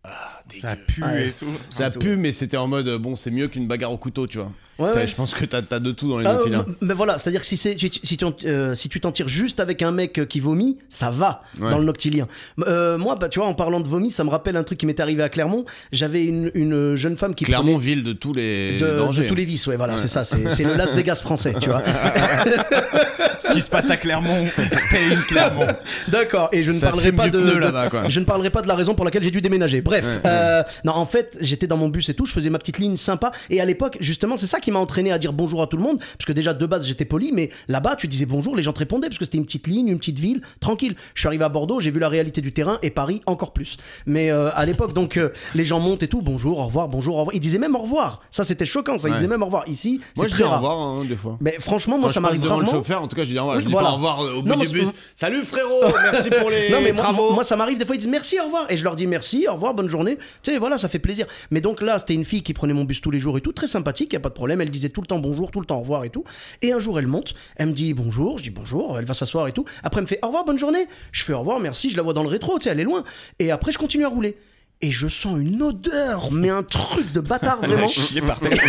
Ah. 0.03 0.40
Ça 0.61 0.75
pue 0.75 1.03
Ouais. 1.03 1.27
et 1.27 1.31
tout. 1.31 1.45
Ça 1.69 1.89
pue, 1.89 2.17
mais 2.17 2.33
c'était 2.33 2.57
en 2.57 2.67
mode, 2.67 2.87
euh, 2.87 2.97
bon, 2.97 3.15
c'est 3.15 3.31
mieux 3.31 3.47
qu'une 3.47 3.67
bagarre 3.67 3.91
au 3.91 3.97
couteau, 3.97 4.27
tu 4.27 4.37
vois. 4.37 4.51
Ouais, 4.79 4.89
ouais. 4.95 5.05
Je 5.05 5.13
pense 5.15 5.35
que 5.35 5.45
t'as 5.45 5.61
as 5.69 5.79
de 5.79 5.91
tout 5.91 6.09
dans 6.09 6.17
les 6.17 6.25
Ah, 6.25 6.33
Noctiliens. 6.33 6.65
euh, 6.67 6.73
mais 6.81 6.95
voilà, 6.95 7.19
c'est-à-dire 7.19 7.41
que 7.41 7.45
si, 7.45 7.55
c'est- 7.55 7.77
si, 7.79 7.91
si 8.03 8.17
euh, 8.45 8.73
si 8.73 8.89
tu 8.89 8.99
t'en 8.99 9.11
tires 9.11 9.27
juste 9.27 9.59
avec 9.59 9.83
un 9.83 9.91
mec 9.91 10.17
euh, 10.17 10.25
qui 10.25 10.39
vomit, 10.39 10.79
ça 10.89 11.11
va 11.11 11.43
Ouais. 11.59 11.69
dans 11.69 11.77
le 11.77 11.83
noctilien. 11.85 12.27
Euh, 12.65 12.97
moi, 12.97 13.15
bah, 13.15 13.29
tu 13.29 13.37
vois, 13.39 13.47
en 13.47 13.53
parlant 13.53 13.79
de 13.79 13.87
vomi, 13.87 14.09
ça 14.09 14.23
me 14.23 14.29
rappelle 14.29 14.55
un 14.57 14.63
truc 14.63 14.79
qui 14.79 14.87
m'était 14.87 15.03
arrivé 15.03 15.21
à 15.21 15.29
Clermont. 15.29 15.65
J'avais 15.91 16.25
une, 16.25 16.49
une 16.55 16.95
jeune 16.95 17.15
femme 17.15 17.35
qui 17.35 17.45
Clermont, 17.45 17.77
ville 17.77 18.03
de 18.03 18.13
tous 18.13 18.33
les 18.33 18.79
de, 18.79 18.97
dangers. 18.97 19.23
de 19.23 19.27
tous 19.27 19.35
les 19.35 19.45
vices, 19.45 19.67
ouais, 19.67 19.77
voilà, 19.77 19.97
c'est 19.97 20.07
ça, 20.07 20.23
c'est 20.23 20.63
le 20.63 20.73
Las 20.75 20.95
Vegas 20.95 21.19
français, 21.21 21.53
tu 21.61 21.69
vois. 21.69 21.83
Ce 23.39 23.51
qui 23.53 23.61
se 23.61 23.69
passe 23.69 23.89
à 23.89 23.97
Clermont, 23.97 24.45
stay 24.73 25.13
in 25.15 25.21
Clermont. 25.27 25.67
D'accord, 26.07 26.49
et 26.51 26.63
je 26.63 26.71
ne 26.71 26.75
Ça 26.75 26.87
parlerai 26.89 27.11
pas 27.11 27.27
de, 27.27 27.39
pneu 27.39 27.53
de- 27.55 27.57
là-bas, 27.57 27.89
quoi. 27.89 28.03
je 28.07 28.19
ne 28.19 28.25
parlerai 28.25 28.49
pas 28.49 28.61
de 28.61 28.67
la 28.67 28.75
raison 28.75 28.93
pour 28.95 29.03
laquelle 29.05 29.23
j'ai 29.23 29.31
dû 29.31 29.41
déménager. 29.41 29.81
Bref, 29.81 30.05
euh, 30.31 30.63
non, 30.85 30.93
en 30.93 31.05
fait, 31.05 31.37
j'étais 31.41 31.67
dans 31.67 31.77
mon 31.77 31.89
bus 31.89 32.09
et 32.09 32.13
tout, 32.13 32.25
je 32.25 32.33
faisais 32.33 32.49
ma 32.49 32.59
petite 32.59 32.77
ligne 32.79 32.97
sympa, 32.97 33.31
et 33.49 33.61
à 33.61 33.65
l'époque, 33.65 33.97
justement, 33.99 34.37
c'est 34.37 34.47
ça 34.47 34.59
qui 34.59 34.71
m'a 34.71 34.79
entraîné 34.79 35.11
à 35.11 35.17
dire 35.17 35.33
bonjour 35.33 35.61
à 35.61 35.67
tout 35.67 35.77
le 35.77 35.83
monde, 35.83 35.99
parce 35.99 36.25
que 36.25 36.33
déjà 36.33 36.53
de 36.53 36.65
base 36.65 36.85
j'étais 36.87 37.05
poli, 37.05 37.31
mais 37.33 37.49
là-bas, 37.67 37.95
tu 37.95 38.07
disais 38.07 38.25
bonjour, 38.25 38.55
les 38.55 38.63
gens 38.63 38.73
te 38.73 38.79
répondaient 38.79 39.07
parce 39.07 39.19
que 39.19 39.25
c'était 39.25 39.37
une 39.37 39.45
petite 39.45 39.67
ligne, 39.67 39.87
une 39.87 39.97
petite 39.99 40.19
ville, 40.19 40.41
tranquille. 40.59 40.95
Je 41.13 41.21
suis 41.21 41.27
arrivé 41.27 41.43
à 41.43 41.49
Bordeaux, 41.49 41.79
j'ai 41.79 41.91
vu 41.91 41.99
la 41.99 42.09
réalité 42.09 42.41
du 42.41 42.53
terrain 42.53 42.77
et 42.81 42.89
Paris 42.89 43.21
encore 43.25 43.53
plus. 43.53 43.77
Mais 44.05 44.31
euh, 44.31 44.49
à 44.55 44.65
l'époque, 44.65 44.93
donc 44.93 45.17
euh, 45.17 45.29
les 45.55 45.65
gens 45.65 45.79
montent 45.79 46.03
et 46.03 46.07
tout, 46.07 46.21
bonjour, 46.21 46.59
au 46.59 46.65
revoir, 46.65 46.87
bonjour, 46.87 47.15
au 47.15 47.19
revoir. 47.19 47.35
Ils 47.35 47.39
disaient 47.39 47.57
même 47.59 47.75
au 47.75 47.79
revoir. 47.79 48.21
Ça, 48.31 48.43
c'était 48.43 48.65
choquant, 48.65 48.97
ça. 48.97 49.07
Ils 49.07 49.11
Ouais. 49.11 49.17
disaient 49.17 49.27
même 49.27 49.41
au 49.41 49.45
revoir. 49.45 49.67
Ici, 49.67 49.99
Moi, 50.15 50.25
c'est 50.25 50.29
je 50.29 50.35
très 50.35 50.43
dis 50.43 50.49
au 50.49 50.55
revoir, 50.55 50.77
hein, 50.79 51.05
des 51.07 51.15
fois. 51.15 51.37
Mais 51.41 51.57
franchement, 51.59 51.97
moi, 51.97 52.07
Quand 52.07 52.13
ça 52.13 52.19
m'arrive 52.21 52.41
devant 52.41 52.59
le 52.59 52.65
chauffeur, 52.65 53.01
en 53.01 53.07
tout 53.07 53.15
cas, 53.15 53.23
je 53.23 53.29
dis 53.29 53.37
au 53.37 53.41
revoir. 53.41 53.57
Oui, 53.57 53.61
je 53.63 53.67
dis 53.67 53.71
voilà. 53.71 53.87
pas 53.89 53.93
au 53.93 53.97
revoir 53.97 54.19
au 54.19 54.41
bout 54.41 54.47
Non, 54.49 54.55
du 54.57 54.65
moi, 54.67 54.73
bus. 54.73 54.93
Salut 55.15 55.43
frérot, 55.43 55.93
merci 56.11 56.29
pour 56.29 56.49
les 56.49 56.69
Non 56.69 56.79
mais 56.83 56.91
moi, 56.93 57.03
travaux. 57.03 57.33
moi, 57.33 57.43
ça 57.43 57.55
m'arrive 57.55 57.77
des 57.77 57.85
fois 57.85 57.95
ils 57.95 57.99
disent 57.99 58.07
merci 58.07 58.39
au 58.39 58.45
revoir 58.45 58.65
et 58.69 58.77
je 58.77 58.83
leur 58.83 58.95
dis 58.95 59.07
merci 59.07 59.45
au 59.49 59.53
revoir 59.53 59.73
bonne 59.73 59.89
journée 59.89 60.17
tu 60.43 60.51
sais 60.51 60.57
voilà 60.57 60.77
ça 60.77 60.89
fait 60.89 60.99
plaisir 60.99 61.25
mais 61.49 61.61
donc 61.61 61.81
là 61.81 61.99
c'était 61.99 62.13
une 62.13 62.25
fille 62.25 62.43
qui 62.43 62.53
prenait 62.53 62.73
mon 62.73 62.83
bus 62.83 63.01
tous 63.01 63.11
les 63.11 63.19
jours 63.19 63.37
et 63.37 63.41
tout 63.41 63.51
très 63.53 63.67
sympathique 63.67 64.13
y 64.13 64.15
a 64.15 64.19
pas 64.19 64.29
de 64.29 64.33
problème 64.33 64.61
elle 64.61 64.69
disait 64.71 64.89
tout 64.89 65.01
le 65.01 65.07
temps 65.07 65.19
bonjour 65.19 65.51
tout 65.51 65.59
le 65.59 65.65
temps 65.65 65.77
au 65.77 65.81
revoir 65.81 66.03
et 66.03 66.09
tout 66.09 66.23
et 66.61 66.71
un 66.73 66.79
jour 66.79 66.99
elle 66.99 67.07
monte 67.07 67.33
elle 67.55 67.67
me 67.67 67.73
dit 67.73 67.93
bonjour 67.93 68.37
je 68.37 68.43
dis 68.43 68.49
bonjour 68.49 68.97
elle 68.99 69.05
va 69.05 69.13
s'asseoir 69.13 69.47
et 69.47 69.51
tout 69.51 69.65
après 69.83 69.99
elle 69.99 70.03
me 70.03 70.07
fait 70.07 70.19
au 70.23 70.27
revoir 70.27 70.45
bonne 70.45 70.59
journée 70.59 70.87
je 71.11 71.23
fais 71.23 71.33
au 71.33 71.39
revoir 71.39 71.59
merci 71.59 71.89
je 71.89 71.97
la 71.97 72.03
vois 72.03 72.13
dans 72.13 72.23
le 72.23 72.29
rétro 72.29 72.57
tu 72.59 72.63
sais 72.65 72.69
elle 72.69 72.79
est 72.79 72.83
loin 72.85 73.03
et 73.39 73.51
après 73.51 73.71
je 73.71 73.77
continue 73.77 74.05
à 74.05 74.09
rouler 74.09 74.37
et 74.81 74.91
je 74.91 75.07
sens 75.07 75.39
une 75.39 75.61
odeur 75.61 76.31
mais 76.31 76.49
un 76.49 76.63
truc 76.63 77.11
de 77.11 77.19
bâtard 77.19 77.57
vraiment 77.61 77.87
par 78.25 78.39
terre. 78.39 78.51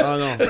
Ah 0.00 0.16
non. 0.16 0.46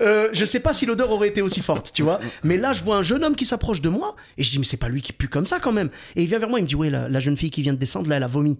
euh, 0.00 0.28
je 0.32 0.44
sais 0.44 0.60
pas 0.60 0.74
si 0.74 0.84
l'odeur 0.84 1.10
aurait 1.10 1.28
été 1.28 1.40
aussi 1.40 1.60
forte, 1.60 1.90
tu 1.94 2.02
vois. 2.02 2.20
Mais 2.42 2.58
là, 2.58 2.74
je 2.74 2.84
vois 2.84 2.96
un 2.96 3.02
jeune 3.02 3.24
homme 3.24 3.34
qui 3.34 3.46
s'approche 3.46 3.80
de 3.80 3.88
moi 3.88 4.14
et 4.36 4.44
je 4.44 4.50
dis 4.50 4.58
mais 4.58 4.64
c'est 4.66 4.76
pas 4.76 4.88
lui 4.90 5.00
qui 5.00 5.12
pue 5.14 5.28
comme 5.28 5.46
ça 5.46 5.58
quand 5.58 5.72
même. 5.72 5.88
Et 6.16 6.22
il 6.22 6.28
vient 6.28 6.38
vers 6.38 6.50
moi, 6.50 6.58
il 6.58 6.62
me 6.62 6.68
dit 6.68 6.74
ouais 6.74 6.90
la, 6.90 7.08
la 7.08 7.18
jeune 7.20 7.36
fille 7.36 7.50
qui 7.50 7.62
vient 7.62 7.72
de 7.72 7.78
descendre 7.78 8.08
là, 8.10 8.16
elle 8.16 8.22
a 8.22 8.26
vomi. 8.26 8.58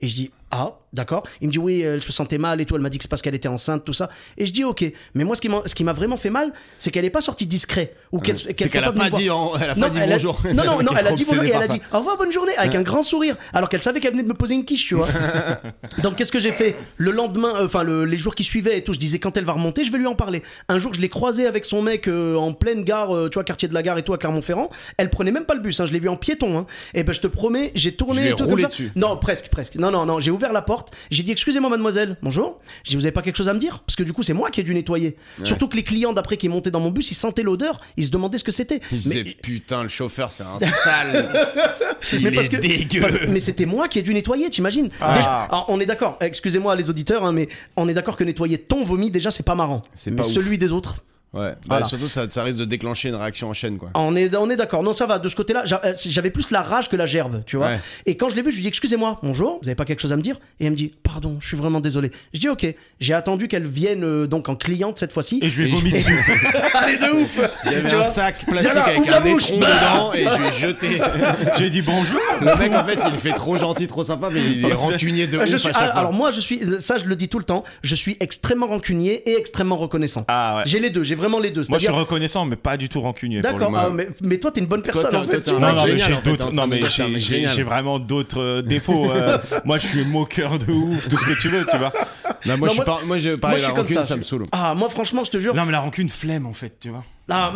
Et 0.00 0.08
je 0.08 0.14
dis 0.14 0.30
ah 0.50 0.72
d'accord. 0.92 1.24
Il 1.40 1.48
me 1.48 1.52
dit 1.52 1.58
oui, 1.58 1.80
elle 1.80 2.02
se 2.02 2.12
sentait 2.12 2.38
mal 2.38 2.60
et 2.60 2.64
tout. 2.66 2.76
Elle 2.76 2.82
m'a 2.82 2.88
dit 2.90 2.98
que 2.98 3.04
c'est 3.04 3.08
parce 3.10 3.22
qu'elle 3.22 3.34
était 3.34 3.48
enceinte 3.48 3.84
tout 3.84 3.92
ça. 3.92 4.08
Et 4.38 4.46
je 4.46 4.52
dis 4.52 4.62
ok. 4.62 4.84
Mais 5.14 5.24
moi 5.24 5.34
ce 5.34 5.40
qui 5.74 5.84
m'a 5.84 5.92
vraiment 5.92 6.16
fait 6.16 6.30
mal, 6.30 6.52
c'est 6.78 6.90
qu'elle 6.92 7.04
est 7.04 7.10
pas 7.10 7.20
sortie 7.20 7.46
discret 7.46 7.94
ou 8.12 8.20
qu'elle 8.20 8.38
soit 8.38 8.50
a 8.52 8.90
venue 8.90 9.10
pas 9.10 9.10
dit, 9.10 9.30
en- 9.30 9.56
elle 9.56 9.70
a 9.70 9.74
Non, 9.74 9.80
pas 9.82 9.90
dit 9.90 9.98
elle 10.00 10.12
a- 10.12 10.16
bonjour. 10.16 10.40
Non, 10.54 10.64
non, 10.64 10.78
non, 10.82 10.92
elle 10.98 11.06
a 11.08 11.12
dit 11.12 11.24
bonjour 11.28 11.42
et 11.44 11.48
elle 11.48 11.62
a 11.62 11.68
dit 11.68 11.80
au 11.92 11.98
revoir, 11.98 12.16
bonne 12.16 12.30
journée, 12.32 12.56
avec 12.56 12.74
un 12.76 12.82
grand 12.82 13.02
sourire, 13.02 13.36
alors 13.52 13.68
qu'elle 13.68 13.82
savait 13.82 13.98
qu'elle 14.00 14.12
venait 14.12 14.22
de 14.22 14.28
me 14.28 14.34
poser 14.34 14.54
une 14.54 14.64
quiche, 14.64 14.86
tu 14.86 14.94
vois. 14.94 15.08
Donc 16.02 16.16
qu'est-ce 16.16 16.32
que 16.32 16.38
j'ai 16.38 16.52
fait? 16.52 16.76
Le 16.96 17.10
lendemain, 17.10 17.54
euh, 17.56 17.66
enfin 17.66 17.82
le- 17.82 18.04
les 18.04 18.18
jours 18.18 18.34
qui 18.34 18.44
suivaient 18.44 18.78
et 18.78 18.84
tout, 18.84 18.92
je 18.92 18.98
disais 18.98 19.18
quand 19.18 19.36
elle 19.36 19.44
va 19.44 19.52
remonter, 19.54 19.84
je 19.84 19.90
vais 19.92 19.98
lui 19.98 20.06
en 20.06 20.14
parler. 20.14 20.42
Un 20.68 20.78
jour, 20.78 20.94
je 20.94 21.00
l'ai 21.00 21.08
croisée 21.08 21.46
avec 21.46 21.64
son 21.64 21.82
mec 21.82 22.06
euh, 22.08 22.36
en 22.36 22.52
pleine 22.52 22.84
gare, 22.84 23.14
euh, 23.14 23.28
tu 23.28 23.34
vois, 23.34 23.44
quartier 23.44 23.68
de 23.68 23.74
la 23.74 23.82
gare 23.82 23.98
et 23.98 24.02
tout, 24.02 24.12
à 24.12 24.18
Clermont-Ferrand. 24.18 24.70
Elle 24.96 25.10
prenait 25.10 25.32
même 25.32 25.44
pas 25.44 25.54
le 25.54 25.60
bus, 25.60 25.80
hein, 25.80 25.86
je 25.86 25.92
l'ai 25.92 25.98
vu 26.00 26.08
en 26.08 26.16
piéton. 26.16 26.58
Hein. 26.58 26.66
Et 26.94 27.02
ben 27.02 27.12
je 27.12 27.20
te 27.20 27.26
promets, 27.26 27.72
j'ai 27.74 27.94
tourné 27.94 28.22
Je 28.22 28.28
et 28.28 28.30
tout 28.30 28.38
comme 28.44 28.50
roulé 28.50 28.62
ça. 28.62 28.68
dessus. 28.68 28.92
Non, 28.94 29.16
presque, 29.16 29.48
presque. 29.48 29.76
Non, 29.76 29.90
non, 29.90 30.06
non, 30.06 30.20
j'ai 30.20 30.30
ouvert 30.30 30.43
la 30.52 30.62
porte, 30.62 30.92
j'ai 31.10 31.22
dit 31.22 31.32
excusez-moi 31.32 31.70
mademoiselle, 31.70 32.16
bonjour. 32.22 32.60
J'ai 32.84 32.90
dit 32.90 32.96
vous 32.96 33.04
avez 33.04 33.12
pas 33.12 33.22
quelque 33.22 33.36
chose 33.36 33.48
à 33.48 33.54
me 33.54 33.58
dire? 33.58 33.80
Parce 33.86 33.96
que 33.96 34.02
du 34.02 34.12
coup, 34.12 34.22
c'est 34.22 34.32
moi 34.32 34.50
qui 34.50 34.60
ai 34.60 34.62
dû 34.62 34.74
nettoyer. 34.74 35.16
Surtout 35.44 35.68
que 35.68 35.76
les 35.76 35.82
clients 35.82 36.12
d'après 36.12 36.36
qui 36.36 36.48
montaient 36.48 36.70
dans 36.70 36.80
mon 36.80 36.90
bus, 36.90 37.10
ils 37.10 37.14
sentaient 37.14 37.42
l'odeur, 37.42 37.80
ils 37.96 38.04
se 38.06 38.10
demandaient 38.10 38.38
ce 38.38 38.44
que 38.44 38.52
c'était. 38.52 38.80
Il 38.90 38.96
Mais- 38.96 38.98
disait 38.98 39.24
putain, 39.42 39.82
le 39.82 39.88
chauffeur, 39.88 40.30
c'est 40.32 40.44
un 40.44 40.58
sale. 40.58 41.32
Il 42.12 42.20
mais 42.22 42.28
est 42.28 42.32
parce 42.32 42.48
que 42.48 42.56
dégueu. 42.56 43.00
parce- 43.00 43.14
mais 43.28 43.40
c'était 43.40 43.66
moi 43.66 43.88
qui 43.88 43.98
ai 43.98 44.02
dû 44.02 44.12
nettoyer, 44.12 44.50
t'imagines? 44.50 44.90
Ah. 45.00 45.14
Déjà, 45.16 45.42
alors, 45.44 45.66
On 45.68 45.80
est 45.80 45.86
d'accord. 45.86 46.18
Excusez-moi 46.20 46.74
les 46.76 46.90
auditeurs, 46.90 47.24
hein, 47.24 47.32
mais 47.32 47.48
on 47.76 47.88
est 47.88 47.94
d'accord 47.94 48.16
que 48.16 48.24
nettoyer 48.24 48.58
ton 48.58 48.84
vomi 48.84 49.10
déjà 49.10 49.30
c'est 49.30 49.42
pas 49.44 49.54
marrant. 49.54 49.82
C'est 49.94 50.10
mais 50.10 50.18
pas 50.18 50.26
ouf. 50.26 50.32
celui 50.32 50.58
des 50.58 50.72
autres. 50.72 50.96
Ouais, 51.34 51.50
bah, 51.50 51.56
Voilà. 51.66 51.84
surtout 51.84 52.08
ça, 52.08 52.28
ça 52.30 52.42
risque 52.44 52.58
de 52.58 52.64
déclencher 52.64 53.08
une 53.08 53.16
réaction 53.16 53.48
en 53.50 53.52
chaîne 53.54 53.76
quoi. 53.78 53.90
On 53.94 54.14
est, 54.16 54.34
on 54.36 54.48
est 54.50 54.56
d'accord. 54.56 54.82
Non, 54.82 54.92
ça 54.92 55.06
va. 55.06 55.18
De 55.18 55.28
ce 55.28 55.36
côté-là, 55.36 55.64
euh, 55.84 55.92
j'avais 56.06 56.30
plus 56.30 56.50
la 56.50 56.62
rage 56.62 56.88
que 56.88 56.96
la 56.96 57.06
gerbe, 57.06 57.42
tu 57.46 57.56
vois. 57.56 57.66
Ouais. 57.66 57.80
Et 58.06 58.16
quand 58.16 58.28
je 58.28 58.36
l'ai 58.36 58.42
vu, 58.42 58.50
je 58.50 58.56
lui 58.56 58.62
dis 58.62 58.68
excusez-moi, 58.68 59.18
bonjour, 59.22 59.58
vous 59.62 59.68
avez 59.68 59.74
pas 59.74 59.84
quelque 59.84 60.00
chose 60.00 60.12
à 60.12 60.16
me 60.16 60.22
dire? 60.22 60.36
Et 60.60 60.66
elle 60.66 60.70
me 60.72 60.76
dit 60.76 60.92
pardon, 61.02 61.36
je 61.40 61.46
suis 61.46 61.56
vraiment 61.56 61.80
désolé. 61.80 62.12
Je 62.32 62.40
dis 62.40 62.48
ok. 62.48 62.66
J'ai 63.00 63.14
attendu 63.14 63.48
qu'elle 63.48 63.66
vienne 63.66 64.04
euh, 64.04 64.26
donc 64.26 64.48
en 64.48 64.56
cliente 64.56 64.96
cette 64.98 65.12
fois-ci. 65.12 65.40
Et 65.42 65.50
je 65.50 65.62
lui 65.62 65.68
ai 65.70 65.72
vomi 65.74 65.90
dessus. 65.92 66.16
Allez 66.74 66.96
de 66.98 67.22
ouf 67.22 67.38
Il 67.66 67.72
y 67.72 67.74
avait 67.74 67.88
Tu 67.88 67.94
un 67.94 67.98
vois? 67.98 68.10
sac 68.12 68.46
plastique 68.46 68.74
là, 68.74 68.84
avec 68.84 69.08
un 69.08 69.20
bouche. 69.20 69.50
étron 69.50 69.58
dedans 69.58 70.12
et 70.14 70.18
je 70.24 70.38
lui 70.40 70.46
ai 70.48 70.52
jeté. 70.52 71.00
J'ai 71.58 71.70
dit 71.70 71.82
bonjour. 71.82 72.20
Le 72.40 72.56
mec 72.58 72.72
en 72.72 72.84
fait 72.84 72.98
il 73.12 73.18
fait 73.18 73.32
trop 73.32 73.56
gentil, 73.56 73.86
trop 73.86 74.04
sympa, 74.04 74.28
mais 74.32 74.40
il 74.40 74.64
est 74.64 74.72
rancunier 74.72 75.26
de 75.26 75.44
je 75.44 75.54
ouf 75.56 75.60
suis- 75.60 75.68
à 75.70 75.72
chaque 75.72 75.90
fois. 75.90 76.00
alors 76.00 76.12
moi 76.12 76.30
je 76.30 76.40
suis 76.40 76.60
ça 76.78 76.98
je 76.98 77.04
le 77.04 77.16
dis 77.16 77.28
tout 77.28 77.38
le 77.38 77.44
temps 77.44 77.64
je 77.82 77.94
suis 77.94 78.16
extrêmement 78.20 78.66
rancunier 78.66 79.28
et 79.28 79.36
extrêmement 79.38 79.76
reconnaissant 79.76 80.24
Ah 80.28 80.56
ouais. 80.58 80.62
j'ai 80.66 80.78
les 80.80 80.90
deux 80.90 81.02
j'ai 81.02 81.14
vraiment 81.24 81.38
les 81.40 81.50
deux 81.50 81.62
Moi, 81.68 81.78
je 81.78 81.84
suis 81.84 81.92
reconnaissant, 81.92 82.44
mais 82.44 82.56
pas 82.56 82.76
du 82.76 82.88
tout 82.88 83.00
rancunier. 83.00 83.40
pour 83.40 83.50
le 83.52 83.58
D'accord, 83.58 83.74
ah, 83.76 83.90
mais, 83.90 84.08
mais 84.20 84.38
toi 84.38 84.50
t'es 84.50 84.60
une 84.60 84.66
bonne 84.66 84.82
personne 84.82 85.10
t'es- 85.10 85.16
en 85.16 85.26
fait. 85.26 85.46
Non, 85.52 85.60
non, 85.60 85.84
mais 85.86 85.98
j'ai 85.98 86.16
d'autres. 86.22 86.52
Non, 86.52 86.66
mais 86.66 86.82
un 86.84 86.88
j'ai- 87.18 87.62
vraiment 87.62 87.98
d'autres 87.98 88.40
euh, 88.40 88.62
défauts. 88.62 89.10
euh, 89.10 89.38
moi, 89.64 89.78
je 89.78 89.86
suis 89.86 90.04
moqueur 90.04 90.58
de 90.58 90.70
ouf, 90.70 91.08
tout 91.08 91.18
ce 91.18 91.26
que 91.26 91.40
tu 91.40 91.48
veux, 91.48 91.64
tu 91.70 91.76
vois. 91.78 91.92
Non, 92.46 92.56
moi, 92.58 92.58
Non, 92.58 92.66
je 92.66 92.70
suis 92.72 92.76
moi- 92.84 93.00
Moi 93.06 93.36
pareil, 93.40 93.58
je 93.58 93.64
suis 93.64 93.68
comme 93.72 93.78
rancune, 93.82 93.94
ça. 93.96 94.04
ça 94.04 94.16
me 94.16 94.22
saoule. 94.22 94.44
Ah 94.52 94.74
moi 94.74 94.88
franchement 94.88 95.24
je 95.24 95.30
te 95.30 95.40
jure. 95.40 95.54
Non, 95.54 95.64
mais 95.64 95.72
la 95.72 95.80
rancune, 95.80 96.08
flemme, 96.08 96.46
en 96.46 96.52
fait, 96.52 96.76
tu 96.80 96.90
vois. 96.90 97.04
Ah, 97.28 97.52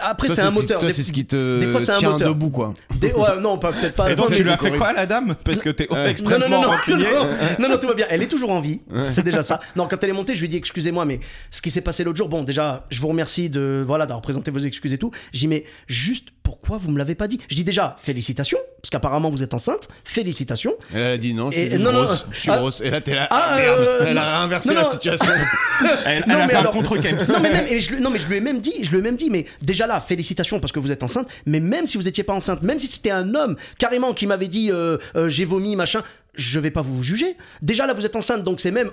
après 0.00 0.28
c'est 0.28 0.40
un 0.42 0.50
moteur. 0.50 0.78
Toi, 0.80 0.88
Des- 0.88 0.94
c'est 0.94 1.02
ce 1.04 1.12
qui 1.12 1.26
te 1.26 1.60
des 1.60 1.66
fois, 1.70 1.80
c'est 1.80 1.92
un 1.92 1.98
tient 1.98 2.10
moteur. 2.12 2.28
debout 2.28 2.50
quoi. 2.50 2.72
des- 2.98 3.12
ouais, 3.12 3.40
non 3.40 3.58
pas 3.58 3.72
peut-être 3.72 3.94
pas. 3.94 4.10
Et 4.10 4.16
donc, 4.16 4.32
tu 4.32 4.42
lui 4.42 4.50
as 4.50 4.56
fait 4.56 4.76
quoi, 4.76 4.92
la 4.92 5.06
dame? 5.06 5.34
Parce 5.44 5.60
que 5.60 5.68
t'es 5.70 5.86
non, 5.90 6.06
extrêmement 6.06 6.48
non, 6.48 6.56
non, 6.56 6.62
non, 6.62 6.68
rancunier. 6.70 7.04
non, 7.14 7.28
non, 7.60 7.68
non, 7.68 7.76
tout 7.78 7.86
va 7.86 7.94
bien. 7.94 8.06
Elle 8.08 8.22
est 8.22 8.26
toujours 8.28 8.52
en 8.52 8.60
vie. 8.60 8.80
C'est 9.10 9.22
déjà 9.24 9.42
ça. 9.42 9.60
Non, 9.76 9.86
quand 9.86 10.02
elle 10.02 10.10
est 10.10 10.14
montée, 10.14 10.34
je 10.34 10.40
lui 10.40 10.46
ai 10.46 10.48
dit 10.48 10.56
excusez-moi, 10.56 11.04
mais 11.04 11.20
ce 11.50 11.60
qui 11.60 11.70
s'est 11.70 11.80
passé 11.82 12.04
l'autre 12.04 12.16
jour, 12.18 12.28
bon, 12.28 12.42
déjà, 12.42 12.86
je 12.90 13.00
vous 13.00 13.08
remercie 13.08 13.50
de 13.50 13.84
voilà 13.86 14.06
d'avoir 14.06 14.22
présenté 14.22 14.50
vos 14.50 14.58
excuses 14.60 14.92
et 14.94 14.98
tout. 14.98 15.10
Dit 15.32 15.48
mais 15.48 15.64
juste 15.88 16.28
pourquoi 16.46 16.78
vous 16.78 16.92
me 16.92 16.96
l'avez 16.98 17.16
pas 17.16 17.26
dit? 17.26 17.40
Je 17.48 17.56
dis 17.56 17.64
déjà 17.64 17.96
félicitations 17.98 18.58
parce 18.80 18.90
qu'apparemment 18.90 19.30
vous 19.30 19.42
êtes 19.42 19.52
enceinte. 19.52 19.88
Félicitations. 20.04 20.74
Et 20.94 20.98
elle 20.98 21.02
a 21.14 21.18
dit 21.18 21.34
non, 21.34 21.50
je 21.50 21.58
suis 21.58 21.74
Et- 21.74 21.78
non, 21.78 21.90
grosse. 21.92 22.26
Je 22.30 22.38
suis 22.40 22.50
ah, 22.52 22.58
grosse. 22.58 22.80
Et 22.82 22.90
là, 22.90 23.00
t'es 23.00 23.16
là. 23.16 23.26
ah, 23.30 23.48
Ah, 23.50 23.56
merde. 23.56 23.78
euh, 23.80 24.04
Elle 24.06 24.14
non, 24.14 24.20
a 24.22 24.36
inversé 24.38 24.72
la 24.72 24.84
situation. 24.84 25.32
Elle, 26.06 26.22
elle 26.24 26.24
Non, 26.28 26.34
a 26.36 26.46
mais 26.46 26.52
fait 26.52 26.54
un 26.54 26.60
alors- 26.60 26.72
contre. 26.72 26.94
Non 26.96 27.40
mais 27.42 27.52
même, 27.52 27.66
et 27.68 27.80
je, 27.80 27.92
lui- 27.92 28.00
non 28.00 28.10
mais 28.10 28.20
je 28.20 28.28
lui 28.28 28.36
ai 28.36 28.40
même 28.40 28.60
dit, 28.60 28.74
je 28.82 28.90
lui 28.92 28.98
ai 28.98 29.02
même 29.02 29.16
dit, 29.16 29.28
mais 29.28 29.46
déjà 29.60 29.88
là, 29.88 29.98
félicitations 30.00 30.60
parce 30.60 30.72
que 30.72 30.78
vous 30.78 30.92
êtes 30.92 31.02
enceinte. 31.02 31.28
Mais 31.46 31.58
même 31.58 31.86
si 31.88 31.96
vous 31.96 32.06
étiez 32.06 32.22
pas 32.22 32.32
enceinte, 32.34 32.62
même 32.62 32.78
si 32.78 32.86
c'était 32.86 33.10
un 33.10 33.34
homme 33.34 33.56
carrément 33.78 34.14
qui 34.14 34.26
m'avait 34.28 34.46
dit 34.48 34.70
euh, 34.70 34.98
euh, 35.16 35.28
j'ai 35.28 35.44
vomi 35.44 35.74
machin, 35.74 36.02
je 36.36 36.58
vais 36.60 36.70
pas 36.70 36.82
vous 36.82 37.02
juger. 37.02 37.36
Déjà 37.62 37.86
là, 37.86 37.92
vous 37.94 38.04
êtes 38.06 38.16
enceinte, 38.16 38.42
donc 38.42 38.60
c'est 38.60 38.70
même 38.70 38.90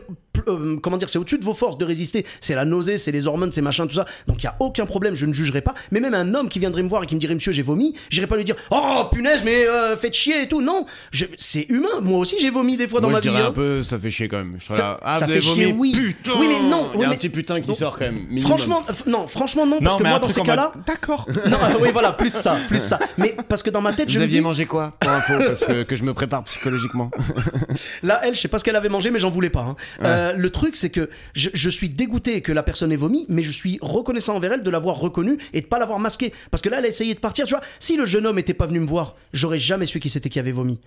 euh, 0.47 0.77
comment 0.81 0.97
dire, 0.97 1.09
c'est 1.09 1.19
au-dessus 1.19 1.37
de 1.37 1.43
vos 1.45 1.53
forces 1.53 1.77
de 1.77 1.85
résister. 1.85 2.25
C'est 2.41 2.55
la 2.55 2.65
nausée, 2.65 2.97
c'est 2.97 3.11
les 3.11 3.27
hormones, 3.27 3.51
c'est 3.51 3.61
machin, 3.61 3.85
tout 3.87 3.95
ça. 3.95 4.05
Donc 4.27 4.41
il 4.41 4.45
y 4.45 4.49
a 4.49 4.55
aucun 4.59 4.85
problème, 4.85 5.15
je 5.15 5.25
ne 5.25 5.33
jugerai 5.33 5.61
pas. 5.61 5.73
Mais 5.91 5.99
même 5.99 6.13
un 6.13 6.33
homme 6.33 6.49
qui 6.49 6.59
viendrait 6.59 6.83
me 6.83 6.89
voir 6.89 7.03
et 7.03 7.05
qui 7.05 7.15
me 7.15 7.19
dirait 7.19 7.35
monsieur 7.35 7.51
j'ai 7.51 7.61
vomi, 7.61 7.95
j'irai 8.09 8.27
pas 8.27 8.35
lui 8.37 8.43
dire 8.45 8.55
oh 8.71 9.03
punaise 9.11 9.41
mais 9.45 9.67
euh, 9.67 9.95
faites 9.97 10.13
chier 10.13 10.43
et 10.43 10.47
tout. 10.47 10.61
Non, 10.61 10.85
Je- 11.11 11.25
c'est 11.37 11.69
humain. 11.69 11.99
Moi 12.01 12.17
aussi 12.19 12.35
j'ai 12.39 12.49
vomi 12.49 12.77
des 12.77 12.87
fois 12.87 12.99
dans 13.01 13.09
ma 13.09 13.17
je 13.17 13.23
vie. 13.23 13.29
dirais 13.29 13.43
hein. 13.43 13.47
un 13.49 13.51
peu, 13.51 13.83
ça 13.83 13.99
fait 13.99 14.09
chier 14.09 14.27
quand 14.27 14.37
même. 14.37 14.55
Je 14.59 14.65
serais 14.65 14.77
Ça- 14.77 14.83
là, 14.83 14.99
ah, 15.03 15.19
ça 15.19 15.25
vous 15.25 15.31
avez 15.31 15.41
fait 15.41 15.47
vomi, 15.47 15.63
chier, 15.63 15.73
oui. 15.77 15.91
putain 15.93 16.31
Oui, 16.39 16.47
mais 16.49 16.69
non, 16.69 16.87
Il 16.95 17.01
y 17.01 17.03
a 17.05 17.09
un 17.09 17.15
petit 17.15 17.29
putain 17.29 17.61
qui 17.61 17.73
sort 17.75 17.97
quand 17.97 18.05
même. 18.05 18.15
minimum. 18.27 18.41
Franchement, 18.47 18.83
euh, 18.89 18.93
non, 19.07 19.27
franchement 19.27 19.65
non, 19.65 19.79
parce 19.81 19.97
que 19.97 20.03
moi 20.03 20.19
dans 20.19 20.29
ces 20.29 20.39
mode, 20.39 20.47
cas-là, 20.47 20.73
D'accord. 20.87 21.27
non, 21.47 21.57
euh, 21.57 21.77
oui, 21.81 21.89
voilà, 21.91 22.11
plus 22.13 22.33
ça, 22.33 22.57
plus 22.67 22.79
ça. 22.81 22.99
Mais 23.17 23.35
parce 23.47 23.61
que 23.63 23.69
dans 23.69 23.81
ma 23.81 23.93
tête, 23.93 24.09
je 24.09 24.17
Vous 24.17 24.23
aviez 24.23 24.41
mangé 24.41 24.65
quoi 24.65 24.91
pour 24.99 25.09
info 25.11 25.33
Parce 25.45 25.63
que, 25.65 25.83
que 25.83 25.95
je 25.95 26.03
me 26.03 26.13
prépare 26.13 26.43
psychologiquement. 26.45 27.11
là, 28.03 28.21
elle, 28.23 28.35
je 28.35 28.39
sais 28.41 28.47
pas 28.47 28.57
ce 28.57 28.63
qu'elle 28.63 28.75
avait 28.75 28.89
mangé, 28.89 29.11
mais 29.11 29.19
j'en 29.19 29.29
voulais 29.29 29.49
pas. 29.49 29.61
hein. 29.61 29.75
Euh, 30.03 30.33
le 30.33 30.49
truc, 30.49 30.75
c'est 30.75 30.89
que 30.89 31.09
je, 31.35 31.49
je 31.53 31.69
suis 31.69 31.89
dégoûté 31.89 32.41
que 32.41 32.51
la 32.51 32.63
personne 32.63 32.91
ait 32.91 32.95
vomi, 32.97 33.25
mais 33.29 33.43
je 33.43 33.51
suis 33.51 33.77
reconnaissant 33.81 34.35
envers 34.35 34.53
elle 34.53 34.63
de 34.63 34.69
l'avoir 34.69 34.97
reconnue 34.97 35.37
et 35.53 35.61
de 35.61 35.65
pas 35.65 35.79
l'avoir 35.79 35.99
masqué. 35.99 36.33
Parce 36.51 36.61
que 36.61 36.69
là, 36.69 36.77
elle 36.79 36.85
a 36.85 36.89
essayé 36.89 37.13
de 37.13 37.19
partir, 37.19 37.45
tu 37.45 37.53
vois. 37.53 37.63
Si 37.79 37.95
le 37.97 38.05
jeune 38.05 38.25
homme 38.25 38.39
était 38.39 38.53
pas 38.53 38.67
venu 38.67 38.79
me 38.79 38.87
voir, 38.87 39.15
j'aurais 39.33 39.59
jamais 39.59 39.85
su 39.85 39.99
qui 39.99 40.09
c'était 40.09 40.29
qui 40.29 40.39
avait 40.39 40.51
vomi. 40.51 40.79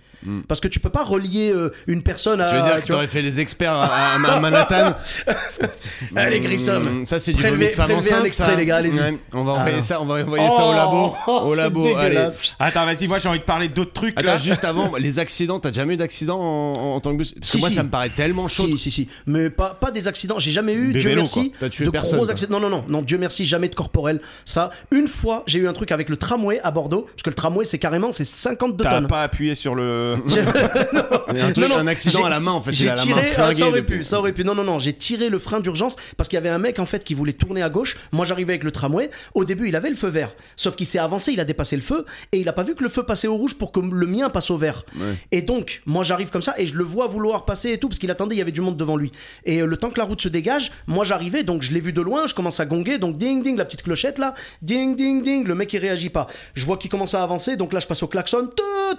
Parce 0.47 0.59
que 0.59 0.67
tu 0.67 0.79
peux 0.79 0.89
pas 0.89 1.03
relier 1.03 1.51
euh, 1.53 1.71
une 1.87 2.01
personne 2.03 2.41
à. 2.41 2.47
Hmm. 2.47 2.49
tu 2.49 2.55
veux 2.55 2.61
dire 2.63 2.75
que 2.75 2.79
tu 2.81 2.85
vois. 2.87 2.95
t'aurais 2.95 3.07
fait 3.07 3.21
les 3.21 3.39
experts 3.39 3.71
à, 3.73 3.85
à- 3.85 4.15
à 4.15 4.39
Manhattan 4.39 4.95
Allez, 6.15 6.39
Grissom. 6.39 6.81
Mm, 6.81 7.05
Ça, 7.05 7.19
c'est 7.19 7.33
du 7.33 7.41
Prélevez- 7.41 7.51
vomi 7.57 7.65
de 7.65 7.71
femme 7.71 7.85
prélevez 7.85 8.11
un 8.11 8.15
enceinte. 8.15 8.25
extrait, 8.25 8.47
ça. 8.47 8.55
les 8.55 8.65
gars, 8.65 8.77
allez-y. 8.77 8.99
Ouais, 8.99 9.17
on 9.33 9.43
va 9.43 9.53
envoyer 9.53 9.77
Ah. 9.79 9.83
ça, 9.83 10.01
on 10.01 10.05
va 10.05 10.15
envoyer 10.23 10.49
ça 10.49 10.65
au 10.65 10.73
labo. 10.73 11.13
Oh, 11.27 11.41
Au 11.45 11.49
c'est 11.55 11.61
labo, 11.61 11.85
allez. 11.95 12.09
dégueulasse. 12.15 12.55
Attends, 12.59 12.85
vas-y, 12.85 13.07
moi 13.07 13.19
j'ai 13.19 13.27
envie 13.29 13.39
de 13.39 13.43
parler 13.43 13.67
d'autres 13.69 13.91
trucs 13.93 14.17
Attends, 14.17 14.27
là. 14.29 14.37
juste 14.37 14.63
avant, 14.63 14.95
les 14.97 15.19
accidents, 15.19 15.59
t'as 15.59 15.71
jamais 15.71 15.95
eu 15.95 15.97
d'accident 15.97 16.36
en, 16.39 16.95
en 16.95 16.99
tant 16.99 17.11
que 17.11 17.17
bus 17.17 17.33
Parce 17.33 17.51
que 17.51 17.57
moi, 17.59 17.69
si. 17.69 17.75
ça 17.75 17.83
me 17.83 17.89
paraît 17.89 18.09
tellement 18.09 18.47
chaud. 18.47 18.67
Si, 18.67 18.77
si, 18.77 18.91
si. 18.91 19.07
Mais 19.25 19.49
pas, 19.49 19.69
pas 19.79 19.91
des 19.91 20.07
accidents. 20.07 20.39
J'ai 20.39 20.51
jamais 20.51 20.73
eu, 20.73 20.91
Des 20.93 20.99
Dieu 20.99 21.09
vélos, 21.09 21.21
merci, 21.21 21.49
quoi. 21.51 21.57
T'as 21.61 21.69
tué 21.69 21.85
de 21.85 21.89
personne, 21.89 22.17
gros 22.17 22.25
quoi. 22.25 22.31
accidents. 22.31 22.59
Non, 22.59 22.69
non, 22.69 22.77
non, 22.77 22.85
non. 22.87 23.01
Dieu 23.01 23.17
merci, 23.17 23.45
jamais 23.45 23.69
de 23.69 23.75
corporel. 23.75 24.21
Ça, 24.45 24.71
une 24.91 25.07
fois, 25.07 25.43
j'ai 25.47 25.59
eu 25.59 25.67
un 25.67 25.73
truc 25.73 25.91
avec 25.91 26.09
le 26.09 26.17
tramway 26.17 26.59
à 26.63 26.71
Bordeaux. 26.71 27.07
Parce 27.11 27.23
que 27.23 27.29
le 27.29 27.35
tramway, 27.35 27.65
c'est 27.65 27.79
carrément, 27.79 28.11
c'est 28.11 28.23
52 28.25 28.83
T'as 28.83 28.91
tonnes. 28.91 29.07
pas 29.07 29.23
appuyé 29.23 29.55
sur 29.55 29.75
le. 29.75 30.17
Y 30.27 31.39
a 31.41 31.45
un, 31.47 31.51
truc- 31.51 31.57
Non, 31.67 31.69
non, 31.75 31.77
un 31.81 31.87
accident 31.87 32.19
j'ai- 32.19 32.25
à 32.25 32.29
la 32.29 32.39
main, 32.39 32.51
en 32.53 32.61
fait. 32.61 32.71
Il 32.71 32.75
J'ai 32.77 32.89
a 32.89 32.95
la 32.95 33.01
tiré, 33.01 33.21
main 33.21 33.27
ah, 33.27 33.33
flinguée 33.33 33.55
ça 33.55 33.67
aurait 33.67 33.81
depuis. 33.81 33.97
pu, 33.97 34.03
ça 34.03 34.19
aurait 34.19 34.31
pu. 34.33 34.43
Non, 34.45 34.55
non, 34.55 34.63
non, 34.63 34.79
j'ai 34.79 34.93
tiré 34.93 35.29
le 35.29 35.39
frein 35.39 35.59
d'urgence 35.59 35.95
parce 36.15 36.29
qu'il 36.29 36.37
y 36.37 36.39
avait 36.39 36.49
un 36.49 36.57
mec 36.59 36.79
en 36.79 36.85
fait 36.85 37.03
qui 37.03 37.13
voulait 37.13 37.33
tourner 37.33 37.61
à 37.61 37.69
gauche. 37.69 37.97
Moi, 38.11 38.25
j'arrivais 38.25 38.53
avec 38.53 38.63
le 38.63 38.71
tramway. 38.71 39.09
Au 39.33 39.43
début, 39.45 39.67
il 39.67 39.75
avait 39.75 39.89
le 39.89 39.95
feu 39.95 40.07
vert, 40.07 40.33
sauf 40.55 40.75
qu'il 40.75 40.85
s'est 40.85 40.99
avancé, 40.99 41.33
il 41.33 41.39
a 41.39 41.45
dépassé 41.45 41.75
le 41.75 41.81
feu 41.81 42.05
et 42.31 42.39
il 42.39 42.47
a 42.47 42.53
pas 42.53 42.63
vu 42.63 42.75
que 42.75 42.83
le 42.83 42.89
feu 42.89 43.03
passait 43.03 43.27
au 43.27 43.35
rouge 43.35 43.55
pour 43.55 43.71
que 43.71 43.79
le 43.79 44.05
mien 44.07 44.29
passe 44.29 44.49
au 44.49 44.57
vert. 44.57 44.83
Et 45.31 45.41
donc, 45.41 45.81
moi, 45.85 46.03
j'arrive 46.03 46.26
comme 46.31 46.41
ça 46.41 46.53
et 46.57 46.67
je 46.67 46.75
le 46.75 46.83
vois 46.83 47.07
vouloir 47.07 47.45
passer 47.45 47.71
et 47.71 47.77
tout 47.77 47.87
parce 47.89 47.99
qu'il 47.99 48.11
attendait, 48.11 48.35
il 48.35 48.39
y 48.39 48.41
avait 48.41 48.51
du 48.51 48.61
monde 48.61 48.77
devant 48.77 48.95
lui. 48.97 49.11
Et 49.45 49.61
euh, 49.61 49.65
le 49.65 49.77
temps 49.77 49.89
que 49.89 49.99
la 49.99 50.05
route 50.05 50.21
se 50.21 50.29
dégage, 50.29 50.71
moi, 50.87 51.03
j'arrivais, 51.05 51.43
donc 51.43 51.61
je 51.61 51.71
l'ai 51.73 51.79
vu 51.79 51.93
de 51.93 52.01
loin, 52.01 52.27
je 52.27 52.33
commence 52.33 52.59
à 52.59 52.65
gonger, 52.65 52.97
donc 52.97 53.17
ding 53.17 53.41
ding, 53.43 53.57
la 53.57 53.65
petite 53.65 53.83
clochette 53.83 54.17
là, 54.19 54.35
ding 54.61 54.95
ding 54.95 55.21
ding, 55.23 55.45
le 55.47 55.55
mec 55.55 55.71
il 55.73 55.79
réagit 55.79 56.09
pas. 56.09 56.27
Je 56.55 56.65
vois 56.65 56.77
qu'il 56.77 56.89
commence 56.89 57.13
à 57.13 57.23
avancer, 57.23 57.55
donc 57.57 57.73
là, 57.73 57.79
je 57.79 57.87
passe 57.87 58.03
au 58.03 58.07
klaxon, 58.07 58.49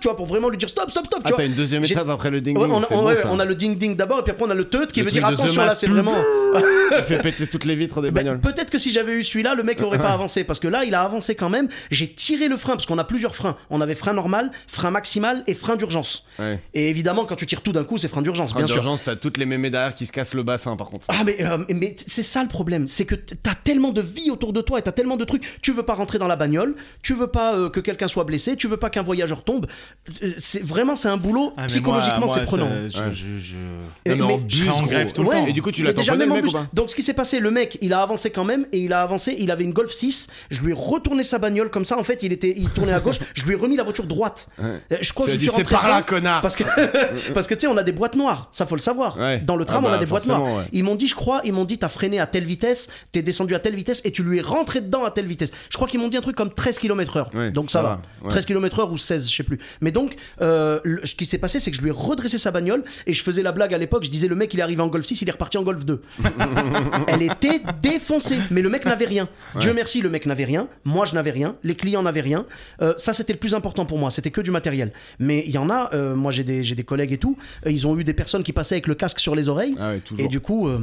tu 0.01 0.09
vois, 0.09 0.17
pour 0.17 0.27
vraiment 0.27 0.49
lui 0.49 0.59
dire 0.59 0.69
stop, 0.69 0.91
stop, 0.91 1.07
stop. 1.07 1.21
Ah, 1.25 1.29
tu 1.29 1.35
vois. 1.35 1.39
t'as 1.39 1.47
une 1.47 1.55
deuxième 1.55 1.85
étape 1.85 2.09
après 2.09 2.31
le 2.31 2.41
ding 2.41 2.57
Ouais, 2.59 2.65
ding. 2.67 2.75
on, 2.75 2.83
a, 2.83 2.87
c'est 2.87 2.95
on- 2.95 3.03
bon, 3.03 3.07
ouais, 3.09 3.17
ça. 3.17 3.29
on 3.31 3.39
a 3.39 3.45
le 3.45 3.55
ding 3.55 3.77
ding 3.79 3.97
d'abord 3.97 4.21
et 4.21 4.23
puis 4.23 4.33
après 4.33 4.45
on 4.47 4.51
a 4.51 4.55
le 4.55 4.69
teut 4.69 4.87
qui 4.87 5.01
Le 5.01 5.07
veut 5.07 5.11
dire 5.13 5.25
attention 5.27 5.63
là 5.63 5.75
c'est 5.75 5.87
vraiment 5.87 6.15
Tu 6.97 7.03
fais 7.05 7.19
péter 7.23 7.47
toutes 7.47 7.65
les 7.65 7.75
vitres 7.75 8.01
des 8.01 8.11
Ben, 8.11 8.23
bagnoles. 8.25 8.41
peut-être 8.41 8.71
que 8.71 8.79
si 8.79 8.93
j'avais 8.93 9.13
eu 9.13 9.23
celui-là 9.25 9.55
le 9.55 9.63
mec 9.63 9.81
aurait 9.83 9.99
pas 9.99 10.11
avancé 10.11 10.45
parce 10.45 10.59
que 10.61 10.69
là 10.69 10.85
il 10.85 10.95
a 10.95 11.03
avancé 11.03 11.35
quand 11.35 11.49
même 11.51 11.69
j'ai 11.91 12.09
tiré 12.13 12.49
le 12.49 12.57
frein 12.57 12.73
parce 12.75 12.87
qu'on 12.87 12.99
a 12.99 13.05
plusieurs 13.05 13.35
freins 13.35 13.57
on 13.71 13.81
avait 13.81 13.95
frein 13.95 14.13
normal 14.15 14.51
frein 14.67 14.91
maximal 14.91 15.43
et 15.47 15.55
frein 15.55 15.77
d'urgence 15.77 16.25
Ouais. 16.39 16.61
et 16.75 16.89
évidemment 16.89 17.18
quand 17.25 17.37
tu 17.37 17.47
tires 17.47 17.63
tout 17.63 17.73
d'un 17.73 17.85
coup 17.85 17.99
c'est 17.99 18.09
frein 18.09 18.23
d'urgence 18.23 18.51
Frein 18.51 18.65
d'urgence, 18.65 19.05
t'as 19.05 19.17
toutes 19.17 19.37
les 19.39 19.47
mémés 19.47 19.71
derrière 19.71 19.95
qui 19.95 20.07
se 20.07 20.13
cassent 20.13 20.35
le 20.35 20.43
bassin, 20.43 20.77
par 20.77 20.89
contre. 20.91 21.07
ah 21.09 21.23
mais, 21.25 21.37
euh, 21.41 21.59
mais 21.75 21.97
c'est 22.07 22.23
ça 22.23 22.43
le 22.43 22.49
problème, 22.49 22.87
c'est 22.89 23.05
que 23.05 23.15
t'as 23.15 23.55
tellement 23.55 23.93
de 23.93 24.01
vie 24.01 24.31
autour 24.31 24.53
de 24.53 24.61
toi 24.61 24.79
et 24.79 24.83
t'as 24.83 24.93
tellement 24.93 25.17
de 25.17 25.25
trucs, 25.25 25.43
tu 25.63 25.73
veux 25.73 25.83
pas 25.83 25.95
rentrer 25.95 26.19
dans 26.19 26.27
la 26.29 26.37
bagnole, 26.37 26.75
tu 27.03 27.15
veux 27.15 27.27
pas 27.27 27.55
euh, 27.55 27.69
que 27.71 27.81
quelqu'un 27.81 28.09
soit 28.09 28.25
blessé, 28.25 28.57
tu 28.57 28.67
veux 28.69 28.77
pas 28.77 28.91
qu'un 28.91 29.03
voyageur 29.03 29.43
tombe, 29.45 29.67
Euh, 30.23 30.33
c'est 30.39 30.63
vraiment 30.63 30.97
c'est 30.97 31.09
un 31.09 31.17
boulot 31.17 31.53
Ah, 31.57 31.67
psychologiquement 31.67 32.29
c'est 32.29 32.45
prenant. 32.45 32.71
je- 32.87 33.13
je- 33.13 33.39
je- 33.39 33.57
Et- 34.05 34.15
Non, 34.15 34.27
mais 34.29 34.37
mais- 34.39 34.43
je 34.49 34.71
en 34.71 34.81
grève 34.81 35.13
tout 35.13 35.23
le 35.23 35.29
Ouais. 35.29 35.35
temps. 35.37 35.47
Et 35.47 35.53
du 35.53 35.63
coup, 35.63 35.71
tu 35.71 35.83
l'as 35.83 35.93
tamponné, 35.93 36.25
le 36.27 36.31
en 36.33 36.35
mec, 36.35 36.45
ou 36.47 36.53
pas 36.53 36.67
Donc 36.73 36.91
ce 36.91 36.97
qui 36.97 37.03
s'est 37.03 37.15
passé, 37.15 37.41
le 37.41 37.51
mec, 37.51 37.79
il 37.81 37.93
a 37.93 38.01
avancé 38.03 38.31
quand 38.31 38.45
même 38.45 38.67
et 38.73 38.79
il 38.79 38.93
a 38.93 39.03
avancé, 39.03 39.37
il 39.39 39.51
avait 39.51 39.65
une 39.65 39.73
Golf 39.73 39.93
6, 39.93 40.29
je 40.51 40.61
lui 40.63 40.71
ai 40.71 40.75
retourné 40.75 41.23
sa 41.23 41.39
bagnole 41.39 41.71
comme 41.71 41.85
ça, 41.85 41.99
en 41.99 42.05
fait, 42.05 42.23
il 42.23 42.33
était 42.33 42.55
il 42.57 42.69
tournait 42.71 42.93
à 42.93 43.01
gauche, 43.01 43.19
je 43.35 43.45
lui 43.45 43.53
ai 43.53 43.57
remis 43.57 43.77
la 43.77 43.83
voiture 43.85 44.07
droite. 44.07 44.49
Je 44.59 45.13
crois 45.13 45.27
Tu 45.27 45.33
que 45.33 45.37
je 45.37 45.37
dit, 45.39 45.45
suis 45.45 45.55
c'est 45.55 45.63
rentré 45.63 45.75
par 45.75 45.89
là, 45.89 46.03
connard. 46.03 46.41
Parce 46.43 46.57
que 46.57 46.65
parce 47.35 47.47
que 47.47 47.55
tu 47.55 47.61
sais, 47.61 47.67
on 47.67 47.77
a 47.77 47.83
des 47.83 47.93
boîtes 47.93 48.17
noires, 48.17 48.49
ça 48.53 48.67
faut 48.67 48.75
le 48.75 48.81
savoir. 48.81 49.17
Ouais. 49.19 49.39
Dans 49.39 49.57
le 49.57 49.65
tram, 49.65 49.85
Ah 49.85 49.89
on 49.89 49.91
a 49.91 49.95
bah, 49.95 49.99
des 49.99 50.07
boîtes 50.07 50.27
noires. 50.27 50.43
ouais. 50.43 50.65
Ils 50.73 50.85
m'ont 50.85 50.95
dit, 50.95 51.07
je 51.09 51.15
crois, 51.15 51.41
ils 51.45 51.53
m'ont 51.53 51.65
dit 51.65 51.79
t'as 51.79 51.89
freiné 51.89 52.19
à 52.21 52.27
telle 52.27 52.45
vitesse, 52.45 52.89
t'es 53.13 53.23
descendu 53.23 53.55
à 53.55 53.59
telle 53.59 53.75
vitesse 53.75 54.01
et 54.05 54.13
tu 54.13 54.23
lui 54.23 54.39
es 54.39 54.41
rentré 54.41 54.81
dedans 54.81 55.05
à 55.05 55.11
telle 55.11 55.27
vitesse. 55.27 55.51
Je 55.71 55.77
crois 55.77 55.89
qu'ils 55.89 56.01
m'ont 56.01 56.09
dit 56.09 56.17
un 56.17 56.21
truc 56.21 56.37
comme 56.37 56.51
13 56.53 56.79
km/h. 56.79 57.37
Ouais, 57.37 57.51
donc 57.51 57.67
ça 57.67 57.79
ça, 57.79 57.83
va. 57.83 57.89
va, 57.89 58.01
ouais. 58.25 58.29
13 58.31 58.47
km/h 58.47 58.91
ou 58.91 58.97
16, 58.97 59.31
je 59.31 59.37
sais 59.37 59.43
plus. 59.43 59.59
Mais 59.81 59.91
donc, 59.93 60.17
euh, 60.41 60.81
le- 60.85 61.05
ce 61.07 61.15
qui 61.15 61.27
s'est 61.27 61.39
passé, 61.39 61.59
c'est 61.61 61.71
que 61.71 61.77
je 61.77 61.83
lui 61.83 61.89
ai 61.89 61.93
redressé 61.93 62.39
sa 62.39 62.51
bagnole 62.51 62.85
et 63.07 63.13
je 63.15 63.23
faisais 63.23 63.43
la 63.43 63.53
blague 63.53 63.73
à 63.75 63.79
l'époque. 63.79 64.05
Je 64.05 64.11
disais, 64.11 64.29
le 64.29 64.35
mec, 64.35 64.53
il 64.55 64.61
est 64.61 64.63
arrivé 64.63 64.83
en 64.83 64.89
Golf 64.89 65.07
6, 65.07 65.23
il 65.23 65.29
est 65.29 65.33
reparti 65.33 65.59
en 65.59 65.63
Golf 65.63 65.85
2. 65.85 66.03
Elle 67.07 67.23
était 67.23 67.61
défoncée, 67.83 68.39
mais 68.51 68.63
le 68.63 68.69
mec 68.69 68.85
n'avait 68.85 69.07
rien. 69.07 69.29
Dieu 69.61 69.73
merci, 69.73 70.01
le 70.01 70.09
mec 70.11 70.27
n'avait 70.27 70.45
rien. 70.45 70.69
Moi, 70.85 71.05
je 71.07 71.15
n'avais 71.15 71.31
rien. 71.31 71.57
Les 71.63 71.75
clients 71.75 72.03
n'avaient 72.03 72.21
rien. 72.21 72.47
Euh, 72.83 72.95
ça, 72.97 73.13
c'était 73.13 73.33
le 73.33 73.39
plus 73.39 73.55
important 73.55 73.87
pour 73.87 73.99
moi. 73.99 74.11
C'était 74.11 74.31
que 74.31 74.41
du 74.41 74.51
matériel. 74.51 74.93
Mais 75.19 75.43
il 75.47 75.53
y 75.53 75.59
en 75.59 75.71
a, 75.71 75.91
euh, 75.95 76.15
moi, 76.15 76.31
j'ai 76.33 76.45
des, 76.45 76.65
j'ai 76.65 76.75
des 76.75 76.85
collègues 76.89 77.13
et 77.13 77.19
tout. 77.19 77.37
euh, 77.67 77.71
ils 77.71 77.87
ont 77.87 77.97
eu 77.99 78.03
des 78.05 78.15
personnes 78.15 78.43
qui 78.43 78.53
passaient 78.53 78.75
avec 78.77 78.87
le 78.89 78.95
casque 78.97 79.21
sur 79.21 79.35
les 79.37 79.49
oreilles. 79.49 79.75
Ah 79.79 79.91
ouais, 79.91 80.03
et 80.19 80.29
du 80.29 80.41
coup, 80.41 80.67
euh, 80.69 80.81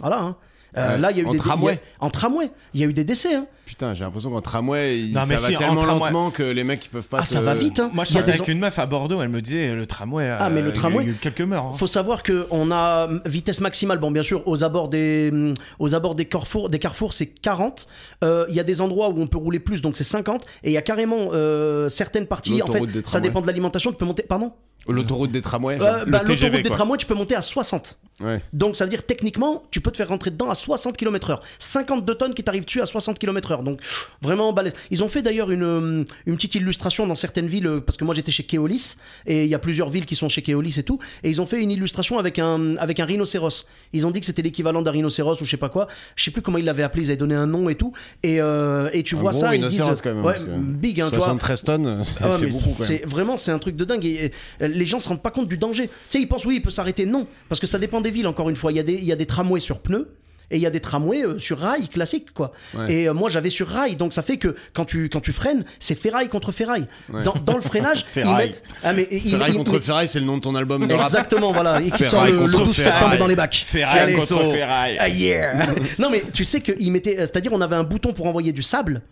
voilà. 0.00 0.20
hein. 0.20 0.36
Euh, 0.76 0.92
Ouais. 0.92 0.98
Là, 0.98 1.10
il 1.10 1.16
y 1.16 1.20
a 1.20 1.22
eu 1.22 1.26
En 1.26 1.32
des 1.32 1.38
tramway. 1.38 1.80
a- 2.00 2.04
En 2.04 2.10
tramway. 2.10 2.50
Il 2.74 2.80
y 2.80 2.84
a 2.84 2.86
eu 2.86 2.92
des 2.92 3.04
décès. 3.04 3.34
hein. 3.34 3.46
Putain, 3.66 3.92
j'ai 3.94 4.04
l'impression 4.04 4.30
qu'en 4.30 4.40
tramway, 4.40 5.00
il- 5.00 5.12
Non, 5.12 5.20
ça 5.22 5.36
si, 5.38 5.52
va 5.52 5.56
en 5.56 5.58
tellement 5.60 5.82
tramway- 5.82 6.00
lentement 6.04 6.30
que 6.30 6.44
les 6.44 6.62
mecs 6.64 6.86
ils 6.86 6.88
peuvent 6.88 7.02
pas. 7.02 7.18
Ah, 7.20 7.24
ça 7.26 7.40
va 7.40 7.52
vite. 7.54 7.80
Hein. 7.80 7.90
Moi, 7.92 8.04
je 8.04 8.12
parlais 8.14 8.32
avec 8.34 8.46
une 8.48 8.60
meuf 8.60 8.78
à 8.78 8.86
Bordeaux, 8.86 9.20
elle 9.20 9.28
me 9.28 9.42
disait 9.42 9.74
le 9.74 9.84
tramway. 9.86 10.28
Ah, 10.38 10.48
mais 10.48 10.62
le 10.62 10.68
euh, 10.68 10.72
tramway- 10.72 11.02
Il 11.02 11.06
y 11.08 11.10
a 11.10 11.12
eu 11.12 11.18
quelques 11.20 11.40
morts. 11.42 11.72
hein. 11.74 11.76
faut 11.76 11.88
savoir 11.88 12.22
que 12.22 12.46
on 12.52 12.70
a 12.70 13.08
vitesse 13.26 13.60
maximale. 13.60 13.98
Bon, 13.98 14.10
bien 14.12 14.22
sûr, 14.22 14.42
aux 14.46 14.62
abords 14.64 14.88
des, 14.88 15.30
hum, 15.32 15.52
aux 15.80 15.94
abords 15.96 16.14
des 16.14 16.24
carrefours, 16.26 16.70
des 16.70 16.78
carrefours, 16.78 17.12
c'est 17.12 17.26
40. 17.26 17.86
Euh, 18.24 18.46
Il 18.48 18.54
y 18.54 18.60
a 18.60 18.64
des 18.64 18.80
endroits 18.80 19.08
où 19.10 19.20
on 19.20 19.26
peut 19.26 19.36
rouler 19.38 19.58
plus, 19.58 19.82
donc 19.82 19.96
c'est 19.96 20.04
50. 20.04 20.46
Et 20.62 20.70
il 20.70 20.72
y 20.72 20.78
a 20.78 20.82
carrément 20.82 21.30
euh, 21.32 21.88
certaines 21.88 22.26
parties. 22.26 22.62
En 22.62 22.66
fait, 22.68 22.72
L'autoroute 22.78 22.90
des 22.92 23.02
ça 23.04 23.20
dépend 23.20 23.40
de 23.40 23.46
l'alimentation. 23.48 23.90
Tu 23.90 23.98
peux 23.98 24.04
monter. 24.04 24.22
Pardon? 24.22 24.52
L'autoroute 24.88 25.32
des 25.32 25.40
tramways. 25.42 25.78
Euh, 25.80 26.04
bah, 26.06 26.22
L'autoroute 26.24 26.62
des 26.62 26.70
tramways, 26.70 26.96
tu 26.96 27.06
peux 27.06 27.14
monter 27.14 27.34
à 27.34 27.42
60. 27.42 27.98
Ouais. 28.20 28.40
Donc 28.52 28.76
ça 28.76 28.84
veut 28.84 28.90
dire 28.90 29.04
techniquement, 29.04 29.64
tu 29.72 29.80
peux 29.80 29.90
te 29.90 29.96
faire 29.96 30.08
rentrer 30.08 30.30
dedans 30.30 30.48
à 30.48 30.54
60 30.54 30.96
km/h. 30.96 31.40
52 31.58 32.14
tonnes 32.14 32.34
qui 32.34 32.44
t'arrivent 32.44 32.64
dessus 32.64 32.80
à 32.80 32.86
60 32.86 33.18
km/h. 33.18 33.55
Donc 33.62 33.80
vraiment 34.22 34.52
balèze. 34.52 34.74
Ils 34.90 35.02
ont 35.04 35.08
fait 35.08 35.22
d'ailleurs 35.22 35.50
une, 35.50 35.62
euh, 35.62 36.04
une 36.26 36.36
petite 36.36 36.54
illustration 36.54 37.06
dans 37.06 37.14
certaines 37.14 37.46
villes, 37.46 37.66
euh, 37.66 37.80
parce 37.80 37.96
que 37.96 38.04
moi 38.04 38.14
j'étais 38.14 38.32
chez 38.32 38.42
Keolis, 38.44 38.96
et 39.26 39.44
il 39.44 39.50
y 39.50 39.54
a 39.54 39.58
plusieurs 39.58 39.90
villes 39.90 40.06
qui 40.06 40.16
sont 40.16 40.28
chez 40.28 40.42
Keolis 40.42 40.76
et 40.78 40.82
tout, 40.82 40.98
et 41.22 41.30
ils 41.30 41.40
ont 41.40 41.46
fait 41.46 41.62
une 41.62 41.70
illustration 41.70 42.18
avec 42.18 42.38
un, 42.38 42.76
avec 42.76 43.00
un 43.00 43.04
rhinocéros. 43.04 43.66
Ils 43.92 44.06
ont 44.06 44.10
dit 44.10 44.20
que 44.20 44.26
c'était 44.26 44.42
l'équivalent 44.42 44.82
d'un 44.82 44.90
rhinocéros 44.90 45.40
ou 45.40 45.44
je 45.44 45.50
sais 45.50 45.56
pas 45.56 45.68
quoi. 45.68 45.88
Je 46.16 46.24
sais 46.24 46.30
plus 46.30 46.42
comment 46.42 46.58
ils 46.58 46.64
l'avaient 46.64 46.82
appelé, 46.82 47.04
ils 47.04 47.10
avaient 47.10 47.16
donné 47.16 47.34
un 47.34 47.46
nom 47.46 47.68
et 47.68 47.74
tout. 47.74 47.92
Et, 48.22 48.40
euh, 48.40 48.88
et 48.92 49.02
tu 49.02 49.16
Un 49.16 49.18
vois 49.18 49.32
ça, 49.32 49.54
ils 49.54 49.60
disent. 49.66 49.80
rhinocéros, 49.80 50.00
quand 50.02 50.14
même, 50.14 50.24
ouais, 50.24 50.36
big, 50.58 51.00
hein, 51.00 51.08
tu 51.10 51.16
vois. 51.16 51.26
73 51.26 51.62
tonnes, 51.64 52.04
c'est 52.04 52.16
Ah 52.22 52.30
c'est 52.32 52.46
beaucoup 52.46 52.70
quand 52.70 52.80
même. 52.80 52.86
C'est 52.88 53.06
vraiment 53.06 53.36
c'est 53.36 53.52
un 53.52 53.58
truc 53.58 53.76
de 53.76 53.84
dingue 53.84 54.04
et, 54.04 54.32
et, 54.60 54.68
les 54.68 54.86
gens 54.86 55.00
se 55.00 55.08
rendent 55.08 55.22
pas 55.22 55.30
compte 55.30 55.48
du 55.48 55.56
danger. 55.58 55.88
Tu 55.88 55.92
sais 56.10 56.20
ils 56.20 56.26
pensent 56.28 56.44
oui 56.46 56.56
il 56.56 56.62
peut 56.62 56.70
s'arrêter 56.70 57.06
non 57.06 57.26
parce 57.48 57.60
que 57.60 57.66
ça 57.66 57.78
dépend 57.78 58.00
des 58.00 58.10
villes 58.10 58.26
encore 58.26 58.48
une 58.48 58.56
fois 58.56 58.72
il 58.72 58.76
y 58.76 58.80
a 58.80 58.82
des 58.82 58.94
il 58.94 59.04
y 59.04 59.12
a 59.12 59.16
des 59.16 59.26
tramways 59.26 59.60
sur 59.60 59.80
pneus 59.80 60.08
et 60.50 60.56
il 60.56 60.62
y 60.62 60.66
a 60.66 60.70
des 60.70 60.80
tramways 60.80 61.24
euh, 61.24 61.38
sur 61.38 61.58
rail 61.58 61.88
classique 61.88 62.32
quoi. 62.32 62.52
Ouais. 62.74 62.92
Et 62.92 63.08
euh, 63.08 63.14
moi 63.14 63.28
j'avais 63.30 63.50
sur 63.50 63.66
rail 63.68 63.96
donc 63.96 64.12
ça 64.12 64.22
fait 64.22 64.36
que 64.36 64.54
quand 64.72 64.84
tu 64.84 65.08
quand 65.08 65.20
tu 65.20 65.32
freines 65.32 65.64
c'est 65.80 65.94
ferraille 65.94 66.28
contre 66.28 66.52
ferraille. 66.52 66.86
Ouais. 67.12 67.22
Dans, 67.24 67.34
dans 67.34 67.56
le 67.56 67.62
freinage 67.62 68.00
ils 68.06 68.12
Ferraille. 68.12 68.46
mettent 68.48 68.62
ah 68.84 68.92
mais 68.92 69.08
ils- 69.10 69.30
Ferraille 69.30 69.52
ils- 69.52 69.56
contre 69.58 69.74
ils- 69.74 69.80
Ferraille, 69.80 70.08
c'est 70.08 70.20
le 70.20 70.26
nom 70.26 70.36
de 70.36 70.42
ton 70.42 70.54
album 70.54 70.86
de 70.86 70.94
rap. 70.94 71.06
Exactement 71.06 71.52
voilà 71.52 71.80
et 71.82 71.90
qui 71.90 72.04
sort 72.04 72.26
le, 72.26 72.32
le 72.32 72.38
contre 72.38 72.64
12 72.64 72.76
septembre 72.76 73.18
dans 73.18 73.26
les 73.26 73.36
bacs. 73.36 73.62
Ferraille 73.64 74.14
contre 74.14 74.26
so. 74.26 74.38
ferraille. 74.52 74.96
Ah 75.00 75.08
yeah 75.08 75.66
Non 75.98 76.10
mais 76.10 76.22
tu 76.32 76.44
sais 76.44 76.60
qu'ils 76.60 76.92
mettaient, 76.92 77.16
c'est-à-dire 77.16 77.52
on 77.52 77.60
avait 77.60 77.76
un 77.76 77.84
bouton 77.84 78.12
pour 78.12 78.26
envoyer 78.26 78.52
du 78.52 78.62
sable. 78.62 79.02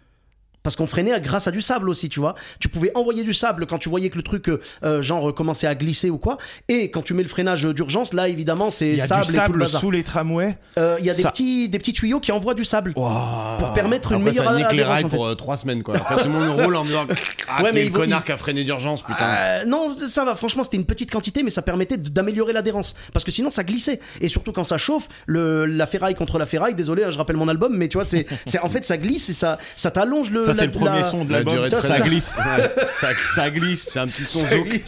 Parce 0.65 0.77
qu'on 0.77 0.87
freinait 0.87 1.21
grâce 1.21 1.47
à 1.47 1.51
du 1.53 1.61
sable 1.61 1.89
aussi, 1.91 2.09
tu 2.09 2.19
vois. 2.21 2.35
Tu 2.59 2.69
pouvais 2.69 2.91
envoyer 2.97 3.23
du 3.23 3.35
sable 3.35 3.67
quand 3.67 3.79
tu 3.79 3.91
voyais 3.91 4.09
que 4.09 4.17
le 4.17 4.23
truc, 4.23 4.49
euh, 4.49 4.61
euh, 4.83 5.03
genre, 5.03 5.29
euh, 5.29 5.33
commençait 5.33 5.67
à 5.67 5.75
glisser 5.75 6.09
ou 6.09 6.17
quoi. 6.19 6.39
Et 6.69 6.91
quand 6.91 7.03
tu 7.03 7.12
mets 7.12 7.23
le 7.23 7.29
freinage 7.29 7.65
d'urgence, 7.65 8.15
là, 8.15 8.29
évidemment, 8.29 8.71
c'est 8.71 8.89
Il 8.93 8.99
y 8.99 9.01
a 9.03 9.05
sable, 9.07 9.27
du 9.27 9.33
le 9.59 9.67
sable 9.67 9.69
sous 9.69 9.91
les 9.91 10.03
tramways. 10.03 10.57
Euh, 10.79 10.97
Il 11.01 11.05
y 11.05 11.11
a 11.11 11.15
des 11.15 11.23
petits, 11.23 11.69
des 11.69 11.79
petits 11.79 11.93
tuyaux 11.93 12.19
qui 12.19 12.33
envoient 12.33 12.55
du 12.55 12.65
sable. 12.65 12.95
Pour 12.95 13.73
permettre 13.75 14.12
une 14.12 14.23
meilleure 14.23 14.45
ça 14.45 14.53
nique 14.57 14.61
les 14.73 14.83
adhérence, 14.83 14.93
rails 14.95 15.05
en 15.05 15.09
fait. 15.11 15.17
pour 15.17 15.37
3 15.37 15.57
semaines 15.59 15.83
quoi. 15.83 15.97
Après, 15.97 16.17
tout 16.17 16.29
le 16.29 16.31
monde 16.31 16.61
roule 16.61 16.77
en 16.77 16.85
disant 16.85 17.07
Ah, 17.49 17.62
Ouais, 17.62 17.71
mais 17.75 17.85
le 17.85 17.91
connard 17.91 18.21
il- 18.23 18.25
qui 18.27 18.33
a 18.33 18.37
freiné 18.39 18.65
d'urgence, 18.65 19.03
putain. 19.03 19.17
Euh, 19.23 19.65
non, 19.67 19.95
ça 20.07 20.25
va. 20.25 20.35
Franchement, 20.35 20.62
c'était 20.62 20.79
une 20.79 20.87
petite 20.87 21.11
quantité, 21.11 21.43
mais 21.43 21.51
ça 21.51 21.61
permettait 21.61 21.99
d'améliorer 21.99 22.55
l'adhérence. 22.55 22.95
Parce 23.12 23.23
que 23.25 23.31
sinon, 23.31 23.51
ça 23.51 23.65
glissait. 23.65 24.01
Et 24.23 24.29
surtout 24.29 24.53
quand 24.53 24.65
ça 24.65 24.79
chauffe, 24.79 25.09
le, 25.27 25.67
la 25.67 25.87
ferraille 25.87 26.15
contre 26.15 26.39
la 26.39 26.47
ferraille. 26.47 26.75
Désolé, 26.75 27.05
hein, 27.05 27.11
je 27.11 27.19
rappelle 27.19 27.37
mon 27.37 27.49
album, 27.49 27.77
mais 27.77 27.89
tu 27.89 27.99
vois, 27.99 28.07
c'est, 28.07 28.27
c'est 28.47 28.61
en 28.61 28.71
fait 28.71 28.85
ça 28.87 28.97
glisse 28.97 29.29
et 29.29 29.35
ça, 29.35 29.59
ça 29.77 29.91
t'allonge 29.91 30.31
le. 30.31 30.41
Ça, 30.41 30.54
c'est 30.55 30.67
le 30.67 30.73
premier 30.73 31.05
son 31.05 31.25
de 31.25 31.31
La 31.33 31.39
l'album. 31.39 31.55
durée 31.55 31.69
de 31.71 31.75
Ça, 31.75 31.81
freinage. 31.81 32.03
glisse. 32.09 32.25
Ça, 32.89 33.09
Ça 33.35 33.51
glisse. 33.51 33.87
c'est 33.91 33.99
un 34.01 34.07
petit 34.07 34.25
son 34.25 34.39
ça 34.41 34.57
zouk. 34.57 34.81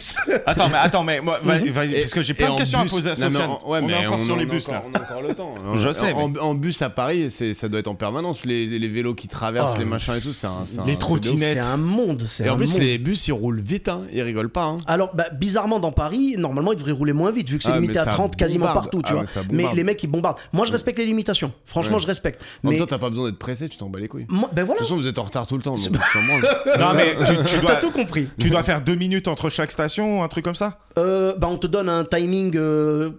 Attends, 0.45 0.69
mais 0.69 0.77
attends, 0.77 1.03
mais 1.03 1.21
moi, 1.21 1.39
va- 1.43 1.59
va- 1.59 1.85
Et- 1.85 2.01
parce 2.01 2.13
que 2.13 2.21
j'ai 2.21 2.33
plein 2.33 2.53
de 2.53 2.57
questions 2.57 2.79
à 2.79 2.85
poser 2.85 3.09
à 3.11 3.15
mais 3.17 3.25
Sofiane. 3.31 3.49
on 3.65 3.81
mais 3.81 3.93
est 3.93 4.05
encore 4.07 4.21
sur 4.23 4.35
les 4.35 4.45
bus 4.45 4.67
là. 4.69 4.83
On 4.87 4.93
a 4.93 5.01
encore 5.01 5.21
le 5.21 5.33
temps. 5.33 5.55
Je 5.77 5.91
sais, 5.91 6.13
En, 6.13 6.33
en 6.35 6.53
bus 6.55 6.81
à 6.81 6.89
Paris, 6.89 7.29
c'est- 7.29 7.53
ça 7.53 7.67
doit 7.69 7.79
être 7.79 7.87
en 7.87 7.95
permanence. 7.95 8.45
Les, 8.45 8.65
les 8.67 8.87
vélos 8.87 9.13
qui 9.15 9.27
traversent, 9.27 9.73
Oh, 9.75 9.79
les 9.79 9.85
machins 9.85 10.15
et 10.15 10.21
tout, 10.21 10.33
c'est 10.33 10.47
un. 10.47 10.65
c'est 10.65 10.79
un 10.79 10.85
les 10.85 10.93
de 10.95 10.99
trottinettes. 10.99 11.53
C'est 11.57 11.59
un 11.59 11.77
monde. 11.77 12.23
C'est 12.25 12.45
Et 12.45 12.49
un 12.49 12.53
en 12.53 12.57
plus, 12.57 12.71
monde. 12.73 12.81
les 12.81 12.97
bus 12.97 13.27
ils 13.27 13.31
roulent 13.33 13.61
vite, 13.61 13.89
hein. 13.89 14.01
ils 14.13 14.21
rigolent 14.21 14.49
pas. 14.49 14.65
Hein. 14.65 14.77
Alors, 14.87 15.13
bah, 15.15 15.25
bizarrement, 15.31 15.79
dans 15.79 15.91
Paris, 15.91 16.35
normalement, 16.37 16.71
ils 16.71 16.77
devraient 16.77 16.91
rouler 16.91 17.13
moins 17.13 17.31
vite, 17.31 17.49
vu 17.49 17.57
que 17.57 17.63
c'est 17.63 17.69
Ah, 17.71 17.75
mais 17.75 17.81
limité 17.81 17.99
à 17.99 18.03
ça 18.03 18.11
30 18.11 18.35
quasiment 18.35 18.65
bombarde. 18.67 18.85
partout, 18.85 19.01
tu 19.01 19.05
Ah, 19.09 19.11
vois. 19.13 19.21
mais 19.21 19.27
ça 19.27 19.41
mais 19.49 19.57
bombarde. 19.57 19.75
les 19.75 19.83
mecs, 19.83 20.03
ils 20.03 20.07
bombardent. 20.07 20.37
Moi, 20.53 20.65
je 20.65 20.71
respecte 20.71 20.97
les 20.99 21.05
limitations. 21.05 21.51
Franchement, 21.65 21.95
Ouais. 21.95 22.01
je 22.01 22.07
respecte. 22.07 22.41
En 22.63 22.67
même 22.67 22.73
Mais 22.73 22.79
temps, 22.79 22.85
t'as 22.87 22.97
pas 22.97 23.09
besoin 23.09 23.25
d'être 23.29 23.39
pressé, 23.39 23.67
tu 23.69 23.77
t'en 23.77 23.89
bats 23.89 23.99
les 23.99 24.07
couilles. 24.07 24.25
De 24.25 24.33
moi- 24.33 24.49
ben 24.53 24.63
voilà, 24.63 24.79
toute 24.79 24.87
façon, 24.87 24.95
vous 24.99 25.07
êtes 25.07 25.19
en 25.19 25.23
retard 25.23 25.45
tout 25.61 25.71
le 25.71 25.77
temps. 25.77 26.39
Donc. 26.39 26.79
Non, 26.79 26.93
mais 26.93 27.15
tu, 27.25 27.35
tu 27.43 27.55
t'as 27.55 27.61
dois, 27.61 27.75
tout 27.77 27.91
compris. 27.91 28.29
tu 28.39 28.49
dois 28.49 28.63
faire 28.63 28.81
deux 28.81 28.95
minutes 28.95 29.27
entre 29.27 29.49
chaque 29.49 29.71
station, 29.71 30.23
un 30.23 30.27
truc 30.27 30.45
comme 30.45 30.55
ça? 30.55 30.79
Euh, 30.97 31.35
bah, 31.37 31.47
on 31.49 31.57
te 31.57 31.67
donne 31.67 31.89
un 31.89 32.05
timing 32.05 32.55
euh, 32.55 33.11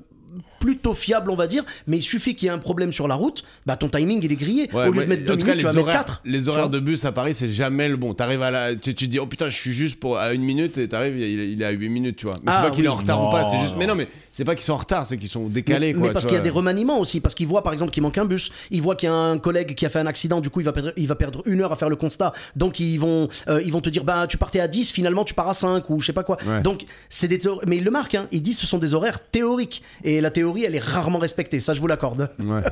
plutôt 0.59 0.95
fiable, 0.95 1.31
on 1.31 1.37
va 1.37 1.47
dire, 1.47 1.65
mais 1.87 1.99
il 1.99 2.03
suffit 2.03 2.35
qu'il 2.35 2.47
y 2.47 2.49
ait 2.49 2.55
un 2.55 2.59
problème 2.59 2.93
sur 2.93 3.09
la 3.09 3.15
route, 3.15 3.45
bah 3.67 3.77
ton 3.77 3.89
timing 3.89 4.21
il 4.23 4.33
est 4.33 4.37
grillé. 4.37 4.71
Ouais, 4.73 4.89
Au 4.89 4.93
lieu 4.93 5.05
de 5.05 5.09
mettre 5.09 5.25
deux 5.25 5.35
en 5.35 5.37
tout 5.37 5.47
cas, 5.47 5.53
minutes, 5.53 5.59
tu 5.61 5.65
vas 5.67 5.71
les 5.73 5.77
mettre 5.77 5.89
horaires, 5.89 6.05
quatre. 6.05 6.21
les 6.25 6.49
horaires 6.49 6.69
de 6.71 6.81
bus 6.81 7.05
à 7.05 7.13
Paris, 7.13 7.35
c'est 7.35 7.49
jamais 7.49 7.89
le 7.89 7.97
bon. 7.97 8.15
T'arrives 8.15 8.43
à 8.43 8.51
la, 8.51 8.75
tu, 8.75 8.95
tu 8.95 9.07
te 9.07 9.11
dis, 9.11 9.19
oh 9.19 9.27
putain, 9.27 9.49
je 9.49 9.57
suis 9.57 9.73
juste 9.73 9.99
pour 10.01 10.19
à 10.19 10.33
une 10.33 10.43
minute 10.43 10.79
et 10.79 10.89
t'arrives, 10.89 11.19
il, 11.19 11.53
il 11.53 11.63
est 11.63 11.65
à 11.65 11.71
8 11.71 11.89
minutes, 11.89 12.17
tu 12.17 12.27
vois. 12.27 12.35
Mais 12.43 12.51
Ah, 12.53 12.61
c'est 12.63 12.69
pas 12.71 12.75
qu'il 12.75 12.85
est 12.85 12.89
oui. 12.89 12.95
en 12.95 12.99
retard 12.99 13.27
ou 13.27 13.31
pas, 13.31 13.45
c'est 13.45 13.59
juste, 13.59 13.73
Non. 13.73 13.79
mais 13.79 13.87
non, 13.87 13.95
mais 13.95 14.09
c'est 14.33 14.45
pas 14.45 14.55
qu'ils 14.55 14.65
sont 14.65 14.73
en 14.73 14.79
retard, 14.79 15.07
c'est 15.07 15.17
qu'ils 15.19 15.29
sont 15.29 15.49
décalés, 15.49 15.93
mais, 15.93 15.99
quoi. 15.99 16.09
mais 16.09 16.13
parce 16.13 16.27
qu'il 16.27 16.35
y 16.35 16.39
a 16.39 16.43
des 16.43 16.51
remaniements 16.51 16.99
aussi, 17.01 17.21
parce 17.21 17.35
qu'il 17.35 17.47
voit 17.47 17.63
par 17.63 17.73
exemple 17.73 17.93
qu'il 17.93 18.03
manque 18.03 18.19
un 18.19 18.25
bus, 18.25 18.51
il 18.71 18.83
voit 18.83 18.95
qu'il 18.97 19.09
y 19.09 19.13
a 19.13 19.15
un 19.15 19.39
collègue 19.39 19.75
qui 19.75 19.85
a 19.87 19.89
fait 19.89 19.99
un 19.99 20.07
accident, 20.07 20.41
du 20.41 20.51
coup 20.51 20.61
il 20.61 20.65
va 20.65 20.73
perdre, 20.73 20.93
il 20.97 21.09
va 21.09 21.15
perdre 21.17 21.43
une 21.47 21.61
heure 21.61 21.73
à 21.73 21.77
faire 21.77 21.89
le 21.91 21.97
constat, 21.97 22.33
donc 22.57 22.79
ils 22.81 22.99
vont, 22.99 23.29
euh, 23.49 23.61
ils 23.65 23.73
vont 23.73 23.81
te 23.81 23.89
dire 23.89 24.05
bah 24.05 24.27
tu 24.29 24.37
partais 24.39 24.61
à 24.61 24.69
10, 24.69 24.93
finalement 24.93 25.25
tu 25.25 25.35
pars 25.35 25.49
à 25.49 25.55
5 25.55 25.89
ou 25.91 26.01
je 26.01 26.07
sais 26.07 26.13
pas 26.13 26.23
quoi. 26.25 26.37
Ouais. 26.47 26.63
Donc 26.63 26.85
c'est 27.09 27.27
des 27.29 27.39
mais 27.67 27.79
ils 27.79 27.85
le 27.85 27.91
marquent, 27.91 28.15
hein, 28.17 28.27
ils 28.33 28.43
disent 28.43 28.59
ce 28.59 28.67
sont 28.67 28.79
des 28.79 28.95
horaires 28.95 29.19
théoriques 29.21 29.83
et 30.05 30.21
la 30.21 30.31
théorie 30.31 30.48
elle 30.57 30.75
est 30.75 30.79
rarement 30.85 31.19
respectée, 31.19 31.61
ça 31.61 31.73
je 31.75 31.81
vous 31.81 31.87
l'accorde. 31.87 32.31
Ouais. 32.43 32.63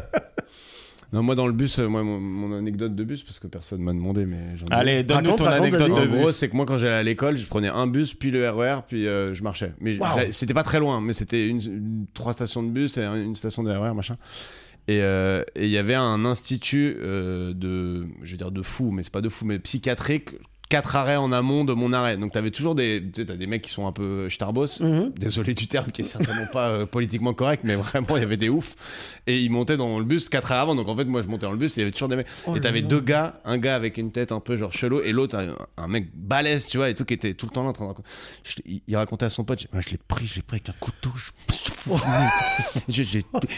Non, 1.13 1.23
moi 1.23 1.37
dans 1.37 1.47
le 1.47 1.53
bus, 1.53 1.79
euh, 1.79 1.87
moi 1.87 2.03
mon, 2.03 2.19
mon 2.19 2.53
anecdote 2.59 2.97
de 2.97 3.05
bus 3.05 3.23
parce 3.23 3.39
que 3.39 3.47
personne 3.47 3.81
m'a 3.81 3.93
demandé, 3.93 4.27
mais 4.27 4.57
j'en 4.57 4.67
ai. 4.67 4.73
Allez, 4.73 5.03
donne-nous 5.05 5.31
Raconte, 5.31 5.39
ton 5.39 5.45
raconte, 5.45 5.61
anecdote 5.67 5.89
vas-y. 5.93 6.09
de 6.09 6.13
En 6.13 6.17
gros, 6.17 6.27
bus. 6.27 6.35
c'est 6.37 6.49
que 6.49 6.57
moi, 6.57 6.67
quand 6.67 6.79
j'allais 6.79 6.95
à 6.95 7.03
l'école, 7.05 7.37
je 7.37 7.47
prenais 7.47 7.69
un 7.69 7.87
bus, 7.87 8.13
puis 8.13 8.33
le 8.33 8.51
RER, 8.51 8.81
puis 8.89 9.07
euh, 9.07 9.33
je 9.33 9.45
marchais. 9.45 9.73
Mais 9.81 9.97
Waouh. 9.97 10.15
j'allais- 10.17 10.33
c'était 10.33 10.53
pas 10.53 10.65
très 10.65 10.81
loin, 10.81 11.01
mais 11.01 11.13
c'était 11.13 11.47
une, 11.47 11.61
une- 11.65 12.07
trois 12.13 12.33
stations 12.33 12.61
de 12.65 12.71
bus 12.71 12.97
et 12.99 13.05
un- 13.05 13.23
une 13.23 13.37
station 13.37 13.63
de 13.63 13.71
RER, 13.71 13.95
machin. 13.95 14.17
Et 14.89 15.01
euh, 15.01 15.43
et 15.55 15.67
il 15.67 15.71
y 15.71 15.79
avait 15.79 15.95
un 15.95 16.25
institut 16.25 16.97
euh, 17.01 17.55
de, 17.55 18.07
je 18.25 18.33
veux 18.33 18.37
dire 18.37 18.51
de 18.51 18.63
fou, 18.63 18.91
mais 18.91 19.05
c'est 19.05 19.13
pas 19.13 19.21
de 19.23 19.29
fou, 19.29 19.45
mais 19.45 19.61
psychiatrique. 19.61 20.31
Quatre 20.69 20.97
arrêts 20.97 21.15
en 21.17 21.31
amont 21.31 21.65
de 21.65 21.73
mon 21.75 21.93
arrêt. 21.93 22.17
Donc 22.17 22.33
t'avais 22.33 22.51
toujours 22.51 22.75
des, 22.75 23.01
tu 23.01 23.21
sais, 23.23 23.27
t'as 23.27 23.37
des 23.37 23.47
mecs 23.47 23.63
qui 23.63 23.71
sont 23.71 23.87
un 23.87 23.93
peu 23.93 24.29
starbos. 24.29 24.81
Mhm. 24.81 25.13
Désolé 25.17 25.55
du 25.55 25.69
terme, 25.69 25.93
qui 25.93 26.03
est 26.03 26.07
certainement 26.07 26.47
pas 26.53 26.69
euh, 26.71 26.87
politiquement 26.87 27.35
correct, 27.35 27.63
mais 27.65 27.77
vraiment 27.77 28.17
il 28.17 28.21
y 28.21 28.25
avait 28.25 28.37
des 28.37 28.49
oufs. 28.49 28.75
Et 29.29 29.41
ils 29.41 29.51
montaient 29.51 29.77
dans 29.77 29.99
le 29.99 30.05
bus 30.05 30.29
quatre 30.29 30.51
heures 30.51 30.59
avant. 30.63 30.75
Donc 30.75 30.89
en 30.89 30.97
fait, 30.97 31.05
moi 31.05 31.23
je 31.23 31.29
montais 31.29 31.47
dans 31.47 31.53
le 31.53 31.59
bus 31.59 31.73
et 31.73 31.81
il 31.81 31.81
y 31.81 31.83
avait 31.83 31.93
toujours 31.93 32.09
des 32.09 32.17
mecs. 32.17 32.27
Oh 32.47 32.57
et 32.57 32.61
t'avais 32.61 32.83
deux 32.83 33.01
gars, 33.01 33.41
un 33.45 33.59
gars 33.59 33.77
avec 33.77 33.97
une 33.97 34.11
tête 34.11 34.33
un 34.33 34.41
peu 34.41 34.57
genre 34.57 34.73
chelou 34.73 35.01
et 35.01 35.13
l'autre 35.13 35.37
un, 35.37 35.55
un 35.77 35.87
mec 35.89 36.09
balèze, 36.15 36.67
tu 36.67 36.79
vois, 36.79 36.91
et 36.91 36.95
tout 36.95 37.05
qui 37.05 37.15
était 37.15 37.35
tout 37.35 37.47
le 37.47 37.53
temps 37.53 37.63
là 37.63 37.69
en 37.69 37.73
train 37.73 37.85
de 37.85 37.89
raconter. 37.91 38.09
Je- 38.43 38.55
il, 38.67 38.83
il 38.89 38.97
racontait 38.97 39.27
à 39.27 39.31
son 39.31 39.45
pote, 39.45 39.67
moi 39.73 39.81
je 39.81 39.91
l'ai 39.91 39.99
pris, 39.99 40.27
je 40.27 40.35
l'ai 40.37 40.43
pris 40.43 40.57
avec 40.57 40.69
un 40.71 40.75
couteau. 40.81 41.11
je- 41.17 41.31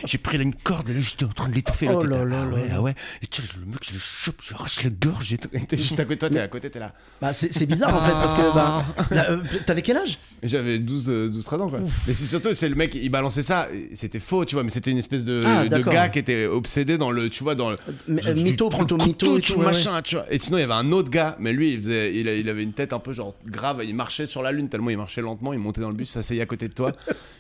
J'ai 0.04 0.18
pris 0.18 0.36
là 0.36 0.42
une 0.42 0.54
corde, 0.54 0.90
et 0.90 0.94
là 0.94 1.00
j'étais 1.00 1.24
en 1.24 1.28
train 1.28 1.48
de 1.48 1.54
l'étouffer. 1.54 1.88
Oh 1.88 2.02
là 2.04 2.24
là 2.24 2.42
ah 2.44 2.54
ouais, 2.54 2.68
ah 2.72 2.82
ouais. 2.82 2.94
Et 3.22 3.26
tu 3.26 3.40
sais, 3.42 3.48
le 3.60 3.66
mec, 3.66 3.78
je 3.82 3.94
le 3.94 3.98
chope, 3.98 4.36
je 4.42 4.48
lui 4.50 4.54
arrache 4.56 4.82
la 4.84 4.90
gorge. 4.90 5.32
Et 5.32 5.38
tout. 5.38 5.48
T'es 5.48 5.78
juste 5.78 5.98
à 5.98 6.04
côté 6.04 6.14
de 6.16 6.20
toi, 6.20 6.30
t'es 6.30 6.38
à 6.40 6.48
côté, 6.48 6.70
t'es 6.70 6.78
là. 6.78 6.92
Bah 7.20 7.32
c'est 7.32 7.66
bizarre 7.66 7.92
en 7.92 8.00
fait 8.00 8.12
parce 8.12 8.32
que 8.32 8.54
bah 8.54 8.84
là, 9.10 9.30
euh, 9.32 9.38
t'avais 9.66 9.82
quel 9.82 9.96
âge? 9.96 10.18
J'avais 10.44 10.78
12, 10.78 11.10
euh, 11.10 11.28
12 11.28 11.44
13 11.44 11.60
ans 11.62 11.68
quoi. 11.68 11.80
Mais 12.06 12.14
c'est 12.14 12.26
surtout 12.26 12.50
c'est 12.54 12.68
le 12.68 12.76
mec 12.76 12.94
il 12.94 13.08
balançait 13.08 13.42
ça, 13.42 13.66
c'était 13.92 14.20
faux 14.20 14.44
tu 14.44 14.54
vois, 14.54 14.62
mais 14.62 14.70
c'était 14.70 14.92
une 14.92 14.98
espèce 14.98 15.24
de, 15.24 15.42
Ah, 15.44 15.64
de 15.64 15.68
d'accord. 15.68 15.92
gars 15.92 16.10
qui 16.10 16.20
était 16.20 16.46
obsédé 16.46 16.96
dans 16.96 17.10
le 17.10 17.28
tu 17.28 17.42
vois 17.42 17.56
dans 17.56 17.70
le 17.70 17.76
je- 18.06 18.12
euh, 18.12 18.20
je 18.22 18.30
mytho, 18.40 18.68
prends 18.68 18.82
le 18.82 18.86
plutôt 18.86 19.04
mytho 19.04 19.36
et 19.36 19.40
tout 19.40 19.54
ouais, 19.58 19.64
machin 19.64 20.00
tu 20.00 20.14
vois. 20.14 20.32
Et 20.32 20.38
sinon 20.38 20.58
il 20.58 20.60
y 20.60 20.64
avait 20.64 20.74
un 20.74 20.92
autre 20.92 21.10
gars, 21.10 21.34
mais 21.40 21.52
lui 21.52 21.72
il 21.72 21.80
faisait 21.80 22.14
il, 22.14 22.28
a- 22.28 22.36
il 22.36 22.48
avait 22.48 22.62
une 22.62 22.72
tête 22.72 22.92
un 22.92 23.00
peu 23.00 23.12
genre 23.12 23.34
grave, 23.44 23.82
il 23.84 23.96
marchait 23.96 24.26
sur 24.28 24.40
la 24.42 24.52
lune 24.52 24.68
tellement 24.68 24.90
il 24.90 24.96
marchait 24.96 25.20
lentement, 25.20 25.52
il 25.52 25.58
montait 25.58 25.80
dans 25.80 25.90
le 25.90 25.96
bus, 25.96 26.08
s'asseyait 26.08 26.42
à 26.42 26.46
côté 26.46 26.68
de 26.68 26.72
toi 26.74 26.92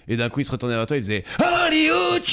et 0.08 0.16
d'un 0.16 0.28
coup 0.28 0.40
il 0.40 0.44
se 0.44 0.50
retournait 0.50 0.74
vers 0.74 0.86
toi, 0.86 0.96
il 0.96 1.04
faisait 1.04 1.22
Hollywood 1.38 2.24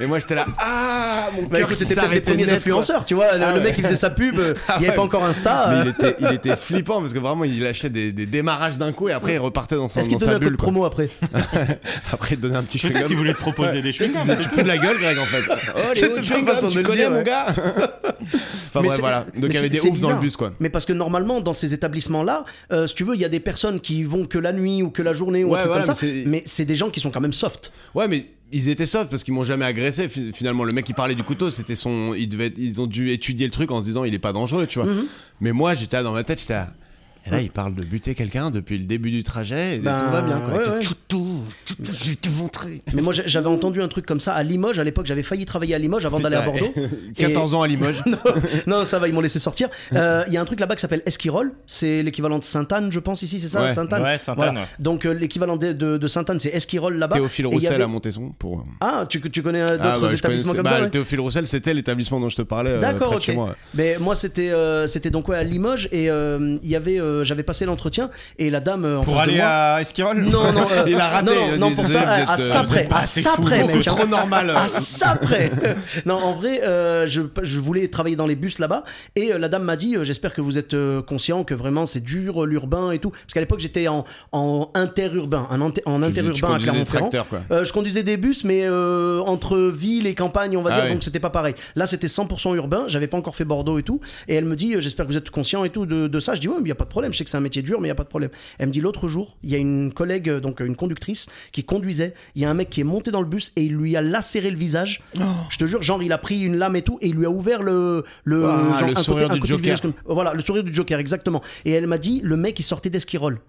Et 0.00 0.06
moi 0.06 0.18
j'étais 0.18 0.34
là 0.34 0.46
ah 0.58 1.28
mon 1.34 1.42
Bah 1.44 1.58
cœur 1.58 1.68
écoute, 1.68 1.78
c'était 1.78 1.94
peut-être 1.94 2.10
les 2.12 2.20
premiers 2.20 2.36
net, 2.38 2.46
quoi. 2.48 2.56
influenceurs, 2.58 3.04
tu 3.04 3.14
vois. 3.14 3.36
Le, 3.36 3.44
Ah 3.44 3.52
le 3.52 3.58
ouais. 3.58 3.64
mec, 3.64 3.74
il 3.78 3.84
faisait 3.84 3.96
sa 3.96 4.10
pub, 4.10 4.38
Ah 4.68 4.74
il 4.76 4.80
n'y 4.80 4.86
avait 4.86 4.88
ouais. 4.90 4.94
pas 4.96 5.02
encore 5.02 5.24
Insta. 5.24 5.66
Mais 5.70 5.76
il 5.82 5.88
était, 5.88 6.16
il 6.20 6.32
était 6.34 6.56
flippant 6.56 7.00
parce 7.00 7.12
que 7.12 7.18
vraiment 7.18 7.44
il 7.44 7.62
lâchait 7.62 7.88
des, 7.90 8.12
des 8.12 8.26
démarrages 8.26 8.78
d'un 8.78 8.92
coup 8.92 9.08
et 9.08 9.12
après 9.12 9.34
il 9.34 9.38
repartait 9.38 9.76
dans, 9.76 9.88
son, 9.88 10.00
Est-ce 10.00 10.08
qu'il 10.08 10.18
dans 10.18 10.24
te 10.26 10.30
donnait 10.30 10.32
sa 10.32 10.36
un 10.36 10.40
code 10.40 10.48
bulle. 10.48 10.56
quoi. 10.56 10.64
promo 10.66 10.84
après 10.84 11.08
Après 12.12 12.34
il 12.34 12.40
donnait 12.40 12.56
un 12.56 12.62
petit 12.62 12.78
Peut-être 12.78 12.92
chewing-gum. 12.94 13.06
qu'il 13.06 13.16
voulait 13.16 13.34
te 13.34 13.38
proposer 13.38 13.82
des 13.82 13.92
sais, 13.92 14.08
tu 14.08 14.48
te 14.48 14.60
de 14.60 14.68
la 14.68 14.78
gueule, 14.78 14.98
Greg, 14.98 15.18
en 15.18 15.24
fait. 15.24 15.42
C'était 15.94 16.14
ta 16.14 16.22
chewing-gum, 16.22 16.46
façon 16.46 16.68
tu 16.68 16.82
de 16.82 16.88
le 16.88 16.96
dire, 16.96 17.10
mon 17.10 17.22
gars. 17.22 17.46
enfin, 17.48 18.82
bref, 18.82 18.98
voilà. 19.00 19.24
Donc, 19.36 19.50
il 19.50 19.54
y 19.54 19.58
avait 19.58 19.68
des 19.68 19.80
oufs 19.86 20.00
dans 20.00 20.10
le 20.10 20.16
bus, 20.20 20.36
quoi. 20.36 20.52
Mais 20.60 20.68
parce 20.70 20.86
que 20.86 20.92
normalement, 20.92 21.40
dans 21.40 21.52
ces 21.54 21.74
établissements-là, 21.74 22.44
euh, 22.72 22.86
si 22.86 22.94
tu 22.94 23.04
veux, 23.04 23.14
il 23.14 23.20
y 23.20 23.24
a 23.24 23.28
des 23.28 23.40
personnes 23.40 23.80
qui 23.80 24.04
vont 24.04 24.26
que 24.26 24.38
la 24.38 24.52
nuit 24.52 24.82
ou 24.82 24.90
que 24.90 25.02
la 25.02 25.12
journée 25.12 25.44
ou 25.44 25.54
un 25.54 25.60
truc 25.66 25.72
comme 25.84 25.94
ça. 25.94 26.06
Mais 26.26 26.42
c'est 26.46 26.64
des 26.64 26.76
gens 26.76 26.90
qui 26.90 27.00
sont 27.00 27.10
quand 27.10 27.20
même 27.20 27.32
soft. 27.32 27.72
Ouais, 27.94 28.08
mais 28.08 28.26
ils 28.52 28.68
étaient 28.68 28.86
soft 28.86 29.10
parce 29.10 29.24
qu'ils 29.24 29.34
m'ont 29.34 29.44
jamais 29.44 29.64
agressé. 29.64 30.08
Fi- 30.08 30.32
Finalement, 30.32 30.64
le 30.64 30.72
mec 30.72 30.84
qui 30.84 30.92
parlait 30.94 31.14
du 31.14 31.22
couteau, 31.24 31.50
c'était 31.50 31.74
son. 31.74 32.14
Il 32.14 32.28
devait... 32.28 32.52
Ils 32.56 32.80
ont 32.80 32.86
dû 32.86 33.10
étudier 33.10 33.46
le 33.46 33.52
truc 33.52 33.70
en 33.70 33.80
se 33.80 33.84
disant, 33.86 34.04
il 34.04 34.14
est 34.14 34.18
pas 34.18 34.32
dangereux, 34.32 34.66
tu 34.66 34.78
vois. 34.80 34.88
Mhm. 34.92 35.04
Mais 35.40 35.52
moi, 35.52 35.74
j'étais 35.74 36.02
dans 36.02 36.12
ma 36.12 36.22
tête, 36.24 36.40
j'étais 36.40 36.54
là. 36.54 36.72
Et 37.26 37.30
là, 37.30 37.40
il 37.40 37.50
parle 37.50 37.74
de 37.74 37.84
buter 37.84 38.14
quelqu'un 38.14 38.50
depuis 38.50 38.78
le 38.78 38.84
début 38.84 39.10
du 39.10 39.22
trajet 39.22 39.76
et 39.76 39.78
Ben, 39.78 39.96
tout 39.96 40.10
va 40.10 40.22
bien, 40.22 40.40
quoi. 40.40 40.54
ouais, 40.58 40.68
ouais. 40.68 40.78
tout, 40.80 40.94
tout. 41.08 41.40
Mais 42.94 43.02
moi, 43.02 43.12
j'avais 43.26 43.46
entendu 43.46 43.80
un 43.80 43.88
truc 43.88 44.06
comme 44.06 44.20
ça 44.20 44.32
à 44.32 44.42
Limoges. 44.42 44.78
À 44.78 44.84
l'époque, 44.84 45.06
j'avais 45.06 45.22
failli 45.22 45.44
travailler 45.44 45.74
à 45.74 45.78
Limoges 45.78 46.04
avant 46.06 46.18
d'aller 46.18 46.36
à 46.36 46.42
Bordeaux. 46.42 46.72
14 47.16 47.54
ans 47.54 47.62
à 47.62 47.68
Limoges. 47.68 48.02
non, 48.66 48.84
ça 48.84 48.98
va, 48.98 49.08
ils 49.08 49.14
m'ont 49.14 49.20
laissé 49.20 49.38
sortir. 49.38 49.68
Euh, 49.94 50.24
Il 50.28 50.32
y 50.32 50.36
a 50.36 50.40
un 50.40 50.44
truc 50.44 50.58
là-bas 50.58 50.74
qui 50.74 50.80
s'appelle 50.80 51.02
Esquirol. 51.06 51.52
C'est 51.66 52.02
l'équivalent 52.02 52.38
de 52.38 52.44
Sainte-Anne, 52.44 52.90
je 52.90 52.98
pense, 52.98 53.22
ici, 53.22 53.38
c'est 53.38 53.48
ça 53.48 53.62
Ouais. 53.62 53.74
Sainte-Anne 53.74 54.02
Ouais, 54.02 54.16
Sainte-Anne, 54.18 54.56
ouais. 54.58 54.64
Donc, 54.78 55.04
euh, 55.04 55.12
l'équivalent 55.12 55.56
de, 55.56 55.72
de- 55.72 55.98
de 55.98 56.06
Sainte-Anne, 56.06 56.38
c'est 56.38 56.48
Esquirol 56.48 56.96
là-bas. 56.96 57.14
Théophile 57.16 57.44
Et 57.44 57.48
Roussel 57.48 57.74
avait- 57.74 57.84
à 57.84 57.86
Montesson 57.88 58.32
pour. 58.38 58.64
Ah, 58.80 59.04
tu, 59.08 59.20
tu 59.30 59.42
connais 59.42 59.60
euh, 59.62 59.66
d'autres 59.66 59.80
Ah, 59.82 59.98
bah, 60.00 60.12
établissements 60.14 60.54
comme 60.54 60.62
bah, 60.62 60.80
ça 60.80 60.88
Théophile 60.88 61.20
Roussel, 61.20 61.46
c'était 61.46 61.74
l'établissement 61.74 62.20
dont 62.20 62.28
je 62.30 62.36
te 62.36 62.42
parlais. 62.42 62.70
euh, 62.72 62.80
D'accord, 62.80 63.14
ok. 63.14 63.20
chez 63.20 63.34
moi. 63.34 63.54
Mais 63.74 63.96
moi, 64.00 64.14
c'était 64.14 64.50
euh, 64.50 64.86
donc 65.12 65.28
ouais, 65.28 65.36
à 65.36 65.44
Limoges 65.44 65.88
et 65.92 66.10
euh, 66.10 66.56
il 66.62 66.68
y 66.70 66.76
avait, 66.76 66.98
euh, 67.20 67.24
j'avais 67.24 67.42
passé 67.42 67.64
l'entretien 67.64 68.10
et 68.38 68.50
la 68.50 68.60
dame 68.60 68.84
euh, 68.84 68.98
en 68.98 69.02
Pour 69.02 69.14
face 69.16 69.26
de 69.26 69.30
aller 69.30 69.38
moi. 69.40 69.48
à 69.48 69.80
Esquirol 69.80 70.22
Non, 70.22 70.52
non, 70.52 70.66
euh, 70.72 70.84
Il 70.86 70.94
a 71.00 71.08
raté, 71.08 71.30
Non, 71.30 71.56
non, 71.58 71.68
dit, 71.68 71.74
pour 71.76 71.86
ça, 71.86 72.00
à 72.08 72.32
euh, 72.34 72.36
ça 72.36 72.62
près, 72.62 72.88
à 72.90 73.02
ça 73.02 73.32
près, 73.40 73.64
mec. 73.66 73.84
trop 73.84 74.06
normal. 74.06 74.50
À 74.50 74.68
ça 74.68 75.16
près. 75.16 75.50
non, 76.06 76.16
en 76.16 76.32
vrai, 76.34 76.62
euh, 76.62 77.06
je, 77.08 77.22
je 77.42 77.60
voulais 77.60 77.88
travailler 77.88 78.16
dans 78.16 78.26
les 78.26 78.36
bus 78.36 78.58
là-bas 78.58 78.84
et 79.16 79.32
euh, 79.32 79.38
la 79.38 79.48
dame 79.48 79.64
m'a 79.64 79.76
dit 79.76 79.96
euh, 79.96 80.04
J'espère 80.04 80.32
que 80.34 80.40
vous 80.40 80.58
êtes 80.58 80.74
euh, 80.74 81.02
conscient 81.02 81.44
que 81.44 81.54
vraiment 81.54 81.86
c'est 81.86 82.00
dur 82.00 82.46
l'urbain 82.46 82.90
et 82.92 82.98
tout. 82.98 83.10
Parce 83.10 83.34
qu'à 83.34 83.40
l'époque, 83.40 83.60
j'étais 83.60 83.88
en, 83.88 84.04
en 84.32 84.70
interurbain, 84.74 85.46
en, 85.50 85.60
en 85.60 86.02
interurbain 86.02 86.54
à 86.54 86.58
Clermont-Ferrand. 86.58 87.10
Euh, 87.50 87.64
je 87.64 87.72
conduisais 87.72 88.02
des 88.02 88.16
bus, 88.16 88.44
mais 88.44 88.62
euh, 88.64 89.20
entre 89.20 89.58
ville 89.58 90.06
et 90.06 90.14
campagne, 90.14 90.56
on 90.56 90.62
va 90.62 90.70
Ah 90.72 90.76
dire, 90.76 90.84
oui. 90.86 90.92
donc 90.92 91.02
c'était 91.04 91.20
pas 91.20 91.30
pareil. 91.30 91.54
Là, 91.76 91.86
c'était 91.86 92.06
100% 92.06 92.54
urbain, 92.56 92.84
j'avais 92.88 93.06
pas 93.06 93.16
encore 93.18 93.34
fait 93.36 93.44
Bordeaux 93.44 93.78
et 93.78 93.82
tout. 93.82 94.00
Et 94.28 94.34
elle 94.34 94.44
me 94.44 94.56
dit, 94.56 94.74
euh, 94.74 94.80
j'espère 94.80 95.06
que 95.06 95.12
vous 95.12 95.18
êtes 95.18 95.30
conscient 95.30 95.64
et 95.64 95.70
tout 95.70 95.86
de, 95.86 96.06
de 96.06 96.20
ça. 96.20 96.34
Je 96.34 96.40
dis, 96.40 96.48
ouais, 96.48 96.56
mais 96.58 96.66
il 96.66 96.68
y 96.68 96.72
a 96.72 96.76
pas 96.76 96.84
de 96.84 96.90
problème, 96.90 97.01
je 97.10 97.18
sais 97.18 97.24
que 97.24 97.30
c'est 97.30 97.36
un 97.36 97.40
métier 97.40 97.62
dur, 97.62 97.80
mais 97.80 97.88
il 97.88 97.90
y 97.90 97.92
a 97.92 97.96
pas 97.96 98.04
de 98.04 98.08
problème. 98.08 98.30
Elle 98.58 98.68
me 98.68 98.72
dit, 98.72 98.80
l'autre 98.80 99.08
jour, 99.08 99.36
il 99.42 99.50
y 99.50 99.54
a 99.56 99.58
une 99.58 99.92
collègue, 99.92 100.28
euh, 100.28 100.40
donc 100.40 100.60
une 100.60 100.76
conductrice, 100.76 101.26
qui 101.50 101.64
conduisait. 101.64 102.14
Il 102.36 102.42
y 102.42 102.44
a 102.44 102.50
un 102.50 102.54
mec 102.54 102.70
qui 102.70 102.80
est 102.82 102.84
monté 102.84 103.10
dans 103.10 103.20
le 103.20 103.26
bus 103.26 103.50
et 103.56 103.64
il 103.64 103.72
lui 103.74 103.96
a 103.96 104.02
lacéré 104.02 104.50
le 104.50 104.56
visage. 104.56 105.02
Oh. 105.18 105.22
Je 105.50 105.58
te 105.58 105.66
jure, 105.66 105.82
genre, 105.82 106.02
il 106.02 106.12
a 106.12 106.18
pris 106.18 106.42
une 106.42 106.56
lame 106.56 106.76
et 106.76 106.82
tout, 106.82 106.98
et 107.00 107.08
il 107.08 107.14
lui 107.16 107.26
a 107.26 107.30
ouvert 107.30 107.62
le. 107.62 108.04
le, 108.24 108.44
Ah, 108.46 108.76
genre, 108.78 108.90
le 108.90 108.98
un 108.98 109.02
sourire 109.02 109.28
côté, 109.28 109.40
du 109.40 109.46
Joker. 109.48 109.62
visage 109.64 109.80
comme- 109.80 109.94
Voilà, 110.04 110.34
le 110.34 110.40
sourire 110.42 110.62
du 110.62 110.72
Joker, 110.74 110.98
exactement. 111.00 111.42
Et 111.64 111.72
elle 111.72 111.86
m'a 111.86 111.98
dit, 111.98 112.20
le 112.22 112.36
mec, 112.36 112.58
il 112.58 112.62
sortait 112.62 112.90
d'Esquirol. 112.90 113.40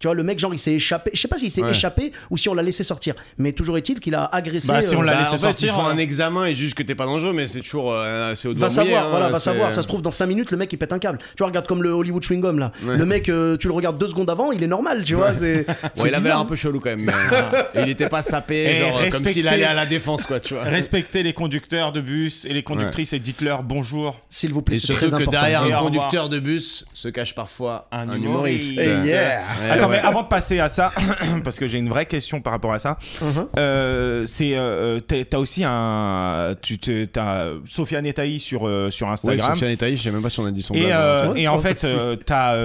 Tu 0.00 0.06
vois, 0.06 0.14
le 0.14 0.22
mec, 0.22 0.38
genre, 0.38 0.52
il 0.54 0.58
s'est 0.58 0.72
échappé. 0.72 1.10
Je 1.14 1.20
sais 1.20 1.28
pas 1.28 1.36
s'il 1.38 1.50
s'est 1.50 1.62
Ouais. 1.62 1.70
échappé 1.70 2.12
ou 2.30 2.38
si 2.38 2.48
on 2.48 2.54
l'a 2.54 2.62
laissé 2.62 2.82
sortir. 2.82 3.14
Mais 3.38 3.52
toujours 3.52 3.76
est-il 3.76 4.00
qu'il 4.00 4.14
a 4.14 4.24
agressé. 4.24 4.66
Bah, 4.68 4.80
si 4.80 4.96
on 4.96 5.02
euh, 5.02 5.04
l'a 5.04 5.12
Bah, 5.12 5.18
laissé 5.20 5.30
en 5.34 5.36
fait, 5.36 5.42
sortir, 5.42 5.68
ils 5.68 5.74
font 5.78 5.86
hein. 5.86 5.92
un 5.94 5.98
examen 5.98 6.46
et 6.46 6.54
jugent 6.54 6.74
que 6.74 6.82
t'es 6.82 6.94
pas 6.94 7.04
dangereux, 7.04 7.34
mais 7.34 7.46
c'est 7.46 7.60
toujours 7.60 7.92
euh, 7.92 8.34
c'est 8.34 8.48
au 8.48 8.54
doigt 8.54 8.68
Va 8.68 8.74
mouillé, 8.74 8.92
savoir, 8.94 9.06
hein, 9.06 9.10
voilà, 9.10 9.28
va 9.28 9.38
savoir. 9.38 9.72
Ça 9.74 9.82
se 9.82 9.86
trouve, 9.86 10.00
dans 10.00 10.10
5 10.10 10.24
minutes, 10.26 10.50
le 10.52 10.56
mec 10.56 10.72
il 10.72 10.78
pète 10.78 10.94
un 10.94 10.98
câble. 10.98 11.18
Tu 11.18 11.26
vois, 11.38 11.48
regarde 11.48 11.66
comme 11.66 11.82
le 11.82 11.90
Hollywood 11.90 12.22
chewing 12.22 12.40
gum 12.40 12.58
là. 12.58 12.72
Ouais. 12.82 12.96
Le 12.96 13.04
mec, 13.04 13.28
euh, 13.28 13.58
tu 13.58 13.68
le 13.68 13.74
regardes 13.74 13.98
deux 13.98 14.06
secondes 14.06 14.30
avant, 14.30 14.52
il 14.52 14.62
est 14.62 14.66
normal, 14.66 15.04
tu 15.04 15.14
vois. 15.14 15.34
c'est- 15.34 15.66
Bon, 15.96 16.06
il 16.06 16.14
avait 16.14 16.28
l'air 16.30 16.38
un 16.38 16.46
peu 16.46 16.56
chelou 16.56 16.80
quand 16.80 16.88
même, 16.90 17.02
mais 17.04 17.12
euh, 17.34 17.82
il 17.84 17.90
était 17.90 18.08
pas 18.08 18.22
sapé, 18.22 18.56
Et 18.56 18.80
genre 18.80 19.02
comme 19.10 19.26
s'il 19.26 19.46
allait 19.48 19.64
à 19.64 19.74
la 19.74 19.84
défense, 19.84 20.24
quoi, 20.24 20.40
tu 20.40 20.54
vois. 20.54 20.62
Respectez 20.62 21.22
les 21.22 21.34
conducteurs 21.34 21.92
de 21.92 22.00
bus 22.00 22.46
et 22.46 22.54
les 22.54 22.62
conductrices 22.62 23.12
et 23.12 23.18
dites-leur 23.18 23.62
bonjour. 23.62 24.18
S'il 24.30 24.54
vous 24.54 24.62
plaît, 24.62 24.76
Et 24.76 24.80
c'est 24.80 24.94
très 24.94 25.08
que 25.10 25.14
important. 25.16 25.30
derrière 25.30 25.66
Et 25.66 25.72
un 25.74 25.78
conducteur 25.78 26.30
de 26.30 26.38
bus 26.38 26.86
se 26.94 27.08
cache 27.08 27.34
parfois 27.34 27.86
Un 27.92 28.08
un, 28.08 28.16
humoriste. 28.16 28.78
Mais 29.90 29.98
avant 29.98 30.22
de 30.22 30.28
passer 30.28 30.58
à 30.60 30.68
ça, 30.68 30.92
parce 31.44 31.58
que 31.58 31.66
j'ai 31.66 31.78
une 31.78 31.88
vraie 31.88 32.06
question 32.06 32.40
par 32.40 32.52
rapport 32.52 32.72
à 32.72 32.78
ça, 32.78 32.98
Mhm. 33.20 33.46
euh, 33.58 34.24
c'est 34.26 34.52
euh, 34.54 34.98
t'as 35.00 35.38
aussi 35.38 35.62
un, 35.66 36.52
tu 36.62 36.78
t'as 36.78 37.46
Sofiane 37.64 38.06
Etaï 38.06 38.38
sur 38.40 38.66
euh, 38.66 38.90
sur 38.90 39.06
Ouais, 39.08 39.12
Instagram. 39.14 39.50
Sofiane 39.54 39.70
Etaï, 39.72 39.96
je 39.96 40.02
sais 40.02 40.10
même 40.10 40.22
pas 40.22 40.30
si 40.30 40.40
on 40.40 40.46
a 40.46 40.50
dit 40.50 40.62
son 40.62 40.74
Et, 40.74 40.84
blaze, 40.86 40.92
euh, 40.98 41.28
hein, 41.30 41.34
et 41.36 41.48
en 41.48 41.58
fait, 41.58 41.84
euh, 41.84 42.16
t'as, 42.24 42.56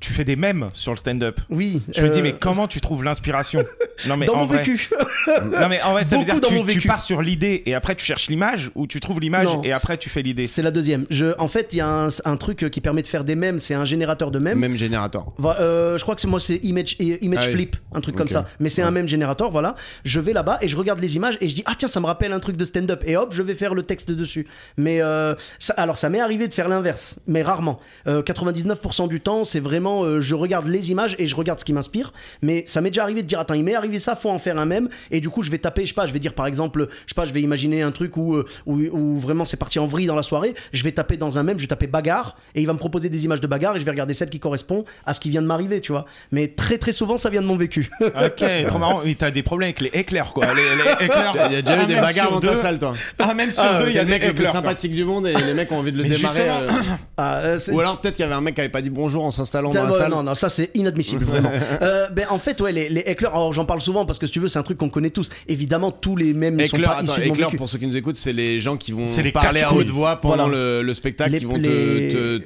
tu 0.00 0.12
fais 0.12 0.24
des 0.24 0.36
mèmes 0.36 0.68
sur 0.72 0.92
le 0.92 0.96
stand-up. 0.98 1.40
Oui. 1.50 1.82
Je 1.94 2.02
me 2.02 2.08
dis, 2.10 2.22
mais 2.22 2.32
comment 2.34 2.68
tu 2.68 2.80
trouves 2.80 3.04
l'inspiration? 3.04 3.64
Non, 4.06 4.18
mais 4.18 4.26
Dans 4.26 4.34
en 4.34 4.38
mon 4.40 4.44
vrai, 4.44 4.58
vécu. 4.58 4.90
non, 5.28 5.68
mais 5.70 5.80
en 5.82 5.92
vrai, 5.92 6.04
ça 6.04 6.18
veut 6.18 6.24
dire 6.24 6.38
que 6.38 6.46
tu, 6.70 6.80
tu 6.80 6.86
pars 6.86 7.00
sur 7.00 7.22
l'idée 7.22 7.62
et 7.64 7.74
après 7.74 7.94
tu 7.94 8.04
cherches 8.04 8.28
l'image 8.28 8.70
ou 8.74 8.86
tu 8.86 9.00
trouves 9.00 9.20
l'image 9.20 9.48
et 9.64 9.72
après 9.72 9.96
tu 9.96 10.10
fais 10.10 10.20
l'idée. 10.20 10.44
C'est 10.44 10.60
la 10.60 10.70
deuxième. 10.70 11.06
Je, 11.08 11.34
en 11.38 11.48
fait, 11.48 11.68
il 11.72 11.78
y 11.78 11.80
a 11.80 11.86
un, 11.88 12.08
un 12.26 12.36
truc 12.36 12.68
qui 12.70 12.82
permet 12.82 13.00
de 13.00 13.06
faire 13.06 13.24
des 13.24 13.36
mèmes, 13.36 13.58
c'est 13.58 13.72
un 13.72 13.86
générateur 13.86 14.30
de 14.30 14.38
mèmes. 14.38 14.58
Même 14.58 14.76
générateur. 14.76 15.32
Euh, 15.44 15.98
je 15.98 16.02
crois 16.02 16.14
que 16.14 16.20
c'est 16.20 16.28
moi, 16.28 16.40
c'est 16.40 16.56
Image, 16.62 16.96
euh, 17.00 17.16
image 17.20 17.44
Ah. 17.48 17.50
Flip, 17.50 17.76
un 17.92 18.00
truc 18.00 18.16
comme 18.16 18.28
ça. 18.28 18.46
Mais 18.60 18.68
c'est 18.68 18.82
un 18.82 18.90
même 18.90 19.08
générateur, 19.08 19.50
voilà. 19.50 19.74
Je 20.04 20.20
vais 20.20 20.32
là-bas 20.32 20.58
et 20.62 20.68
je 20.68 20.76
regarde 20.76 21.00
les 21.00 21.16
images 21.16 21.36
et 21.40 21.48
je 21.48 21.54
dis 21.54 21.62
ah 21.66 21.74
tiens 21.76 21.88
ça 21.88 22.00
me 22.00 22.06
rappelle 22.06 22.32
un 22.32 22.40
truc 22.40 22.56
de 22.56 22.64
stand-up 22.64 23.02
et 23.06 23.16
hop 23.16 23.32
je 23.34 23.42
vais 23.42 23.54
faire 23.54 23.74
le 23.74 23.82
texte 23.82 24.10
dessus. 24.10 24.46
Mais 24.76 25.00
euh, 25.02 25.34
ça, 25.58 25.74
alors 25.76 25.96
ça 25.98 26.08
m'est 26.08 26.20
arrivé 26.20 26.48
de 26.48 26.54
faire 26.54 26.68
l'inverse, 26.68 27.18
mais 27.26 27.42
rarement. 27.42 27.78
Euh, 28.06 28.22
99% 28.22 29.08
du 29.08 29.20
temps 29.20 29.44
c'est 29.44 29.60
vraiment 29.60 30.20
je 30.20 30.34
regarde 30.34 30.66
les 30.66 30.90
images 30.90 31.16
et 31.18 31.26
je 31.26 31.36
regarde 31.36 31.58
ce 31.58 31.64
qui 31.64 31.72
m'inspire. 31.72 32.12
Mais 32.42 32.64
ça 32.66 32.80
m'est 32.80 32.90
déjà 32.90 33.02
arrivé 33.02 33.22
de 33.22 33.26
dire 33.28 33.40
attends 33.40 33.54
il 33.54 33.64
m'est 33.64 33.74
arrivé 33.74 33.98
ça, 33.98 34.16
faut 34.16 34.30
en 34.30 34.38
faire 34.38 34.58
un 34.58 34.66
même 34.66 34.88
et 35.10 35.20
du 35.20 35.28
coup 35.30 35.42
je 35.42 35.50
vais 35.50 35.58
taper 35.58 35.82
je 35.82 35.88
sais 35.88 35.94
pas 35.94 36.06
je 36.06 36.12
vais 36.12 36.18
dire 36.18 36.34
par 36.34 36.46
exemple 36.46 36.88
je 36.90 37.10
sais 37.10 37.14
pas 37.14 37.24
je 37.24 37.32
vais 37.32 37.42
imaginer 37.42 37.82
un 37.82 37.92
truc 37.92 38.16
où 38.16 38.36
où, 38.66 38.74
où 38.74 39.18
vraiment 39.18 39.44
c'est 39.44 39.56
parti 39.56 39.78
en 39.78 39.86
vrille 39.86 40.06
dans 40.06 40.14
la 40.14 40.22
soirée. 40.22 40.54
Je 40.72 40.82
vais 40.82 40.92
taper 40.92 41.16
dans 41.16 41.38
un 41.38 41.42
même 41.42 41.58
je 41.58 41.64
vais 41.64 41.68
taper 41.68 41.86
bagarre 41.86 42.36
et 42.54 42.60
il 42.62 42.66
va 42.66 42.72
me 42.72 42.78
proposer 42.78 43.08
des 43.08 43.24
images 43.24 43.40
de 43.40 43.46
bagarre 43.46 43.76
et 43.76 43.80
je 43.80 43.84
vais 43.84 43.90
regarder 43.90 44.14
celle 44.14 44.30
qui 44.30 44.40
correspond 44.40 44.84
à 45.04 45.14
ce 45.14 45.20
qui 45.20 45.25
vient 45.30 45.42
de 45.42 45.46
m'arriver 45.46 45.80
tu 45.80 45.92
vois. 45.92 46.04
Mais 46.32 46.48
très 46.48 46.78
très 46.78 46.92
souvent 46.92 47.16
ça 47.16 47.30
vient 47.30 47.40
de 47.42 47.46
mon 47.46 47.56
vécu. 47.56 47.90
Ok, 48.00 48.44
trop 48.68 48.78
marrant. 48.78 49.00
Mais 49.04 49.14
t'as 49.14 49.30
des 49.30 49.42
problèmes 49.42 49.68
avec 49.68 49.80
les 49.80 49.98
éclairs, 50.00 50.32
quoi. 50.32 50.46
Les, 50.54 50.62
les 50.62 50.92
éclairs. 51.06 51.34
Il 51.48 51.52
y 51.54 51.56
a 51.56 51.62
déjà 51.62 51.82
eu 51.82 51.86
des 51.86 51.94
même 51.94 52.02
bagarres 52.04 52.30
dans 52.30 52.40
ta 52.40 52.48
deux. 52.48 52.56
salle, 52.56 52.78
toi. 52.78 52.94
Ah, 53.18 53.34
même 53.34 53.52
sur 53.52 53.62
Ah, 53.64 53.80
deux, 53.80 53.86
il 53.86 53.90
y 53.90 53.92
c'est 53.94 53.98
a 54.00 54.02
le 54.02 54.06
des 54.06 54.12
mec 54.12 54.26
le 54.26 54.32
plus 54.34 54.44
quoi. 54.44 54.52
sympathique 54.52 54.92
du 54.94 55.04
monde 55.04 55.26
et 55.26 55.34
les 55.34 55.54
mecs 55.54 55.70
ont 55.72 55.78
envie 55.78 55.92
de 55.92 55.96
le 55.98 56.02
Mais 56.04 56.10
démarrer. 56.10 56.48
euh, 56.48 56.68
Ah, 57.16 57.38
euh, 57.38 57.58
Ou 57.72 57.80
alors 57.80 58.00
peut-être 58.00 58.14
qu'il 58.16 58.22
y 58.22 58.26
avait 58.26 58.34
un 58.34 58.40
mec 58.40 58.54
qui 58.54 58.60
avait 58.60 58.68
pas 58.70 58.82
dit 58.82 58.90
bonjour 58.90 59.24
en 59.24 59.30
s'installant 59.30 59.70
dans 59.70 59.84
la 59.84 59.92
salle. 59.92 60.10
Non, 60.10 60.22
non, 60.22 60.34
ça 60.34 60.48
c'est 60.48 60.70
inadmissible, 60.74 61.24
vraiment. 61.26 61.50
Euh, 61.82 62.08
ben, 62.10 62.26
en 62.30 62.38
fait, 62.38 62.60
ouais, 62.60 62.72
les, 62.72 62.88
les 62.88 63.00
éclairs, 63.00 63.32
alors 63.34 63.52
j'en 63.52 63.64
parle 63.64 63.80
souvent 63.80 64.04
parce 64.06 64.18
que 64.18 64.26
si 64.26 64.32
tu 64.32 64.40
veux, 64.40 64.48
c'est 64.48 64.58
un 64.58 64.62
truc 64.62 64.78
qu'on 64.78 64.90
connaît 64.90 65.10
tous. 65.10 65.30
Évidemment, 65.48 65.90
tous 65.90 66.16
les 66.16 66.34
mêmes 66.34 66.56
ne 66.56 66.64
sont 66.64 66.76
pas 66.78 66.96
attends, 66.98 67.04
issus 67.12 67.20
de 67.22 67.26
mon 67.28 67.32
éclair, 67.34 67.48
vécu. 67.48 67.56
pour 67.56 67.68
ceux 67.68 67.78
qui 67.78 67.86
nous 67.86 67.96
écoutent, 67.96 68.16
c'est 68.16 68.32
les 68.32 68.60
gens 68.60 68.76
qui 68.76 68.92
vont 68.92 69.06
parler 69.32 69.62
à 69.62 69.72
haute 69.72 69.90
voix 69.90 70.16
pendant 70.16 70.48
le, 70.48 70.82
le 70.82 70.94
spectacle, 70.94 71.38
qui 71.38 71.44
vont 71.44 71.60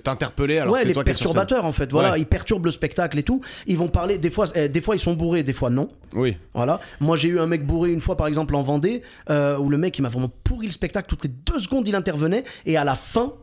t'interpeller 0.02 0.58
alors 0.58 0.74
que 0.74 0.80
ouais, 0.80 0.86
c'est 0.86 0.92
toi 0.92 1.02
qui 1.04 1.10
perturbateurs 1.10 1.64
en 1.64 1.72
fait, 1.72 1.90
voilà, 1.90 2.16
ils 2.18 2.26
perturbent 2.26 2.69
le 2.70 2.74
spectacle 2.74 3.18
et 3.18 3.22
tout. 3.22 3.40
Ils 3.66 3.76
vont 3.78 3.88
parler, 3.88 4.18
des 4.18 4.30
fois, 4.30 4.46
eh, 4.54 4.68
des 4.68 4.80
fois 4.80 4.96
ils 4.96 5.00
sont 5.00 5.14
bourrés, 5.14 5.42
des 5.42 5.52
fois 5.52 5.70
non. 5.70 5.88
Oui. 6.14 6.36
Voilà. 6.54 6.80
Moi 7.00 7.16
j'ai 7.16 7.28
eu 7.28 7.38
un 7.38 7.46
mec 7.46 7.66
bourré 7.66 7.92
une 7.92 8.00
fois 8.00 8.16
par 8.16 8.26
exemple 8.26 8.54
en 8.54 8.62
Vendée, 8.62 9.02
euh, 9.28 9.58
où 9.58 9.68
le 9.68 9.78
mec 9.78 9.98
il 9.98 10.02
m'a 10.02 10.08
vraiment 10.08 10.30
pourri 10.44 10.66
le 10.66 10.72
spectacle, 10.72 11.08
toutes 11.08 11.24
les 11.24 11.30
deux 11.30 11.58
secondes 11.58 11.86
il 11.86 11.94
intervenait, 11.94 12.44
et 12.66 12.76
à 12.76 12.84
la 12.84 12.94
fin, 12.94 13.34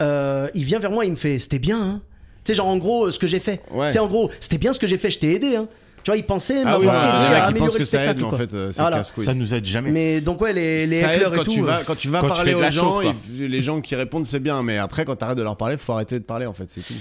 euh, 0.00 0.48
il 0.54 0.64
vient 0.64 0.78
vers 0.78 0.90
moi, 0.90 1.04
il 1.04 1.12
me 1.12 1.16
fait 1.16 1.38
C'était 1.38 1.58
bien, 1.58 1.80
hein 1.80 2.02
Tu 2.44 2.52
sais, 2.52 2.54
genre 2.54 2.68
en 2.68 2.78
gros, 2.78 3.10
ce 3.10 3.18
que 3.18 3.26
j'ai 3.26 3.40
fait. 3.40 3.62
Ouais. 3.70 3.88
Tu 3.88 3.94
sais, 3.94 3.98
en 3.98 4.08
gros, 4.08 4.30
c'était 4.40 4.58
bien 4.58 4.72
ce 4.72 4.78
que 4.78 4.86
j'ai 4.86 4.98
fait, 4.98 5.10
je 5.10 5.18
t'ai 5.18 5.34
aidé, 5.34 5.56
hein. 5.56 5.68
Tu 6.04 6.10
vois, 6.10 6.16
il 6.16 6.24
pensait 6.26 6.62
Ah 6.64 6.78
oui, 6.78 6.86
m'avoir 6.86 7.02
voilà, 7.02 7.08
aidé 7.08 7.14
il 7.14 7.38
y 7.38 7.40
en 7.40 7.44
a 7.48 7.52
qui 7.52 7.58
pensent 7.58 7.76
que 7.76 7.84
ça 7.84 8.04
aide, 8.06 8.16
mais 8.18 8.24
en 8.24 8.32
fait, 8.32 8.52
euh, 8.54 8.72
c'est 8.72 8.80
Voilà. 8.80 8.96
casse-couille. 8.98 9.24
Ça 9.24 9.34
nous 9.34 9.54
aide 9.54 9.64
jamais. 9.64 9.90
Mais 9.90 10.20
donc 10.20 10.40
ouais, 10.40 10.52
les, 10.52 10.86
les 10.86 11.00
ça 11.00 11.14
aide 11.14 11.22
éclairs 11.22 11.32
et 11.32 11.36
quand 11.36 11.44
tout. 11.44 11.50
tu 11.52 11.60
euh, 11.62 11.64
vas 11.64 11.82
quand 11.84 11.94
tu 11.96 12.08
vas 12.08 12.20
Quand 12.20 12.28
tu 12.28 12.34
parler 12.34 12.52
fais 12.54 12.60
de 12.60 12.64
aux 12.66 12.70
gens, 12.70 13.00
il- 13.00 13.46
les 13.46 13.60
gens 13.60 13.80
qui 13.80 13.94
répondent 13.94 14.26
c'est 14.26 14.40
bien, 14.40 14.62
mais 14.62 14.78
après 14.78 15.04
quand 15.04 15.16
t'arrêtes 15.16 15.38
de 15.38 15.42
leur 15.42 15.56
parler, 15.56 15.76
faut 15.78 15.92
arrêter 15.92 16.18
de 16.18 16.24
parler 16.24 16.46
en 16.46 16.52
fait, 16.54 16.64
c'est 16.68 16.80
tout. 16.80 16.94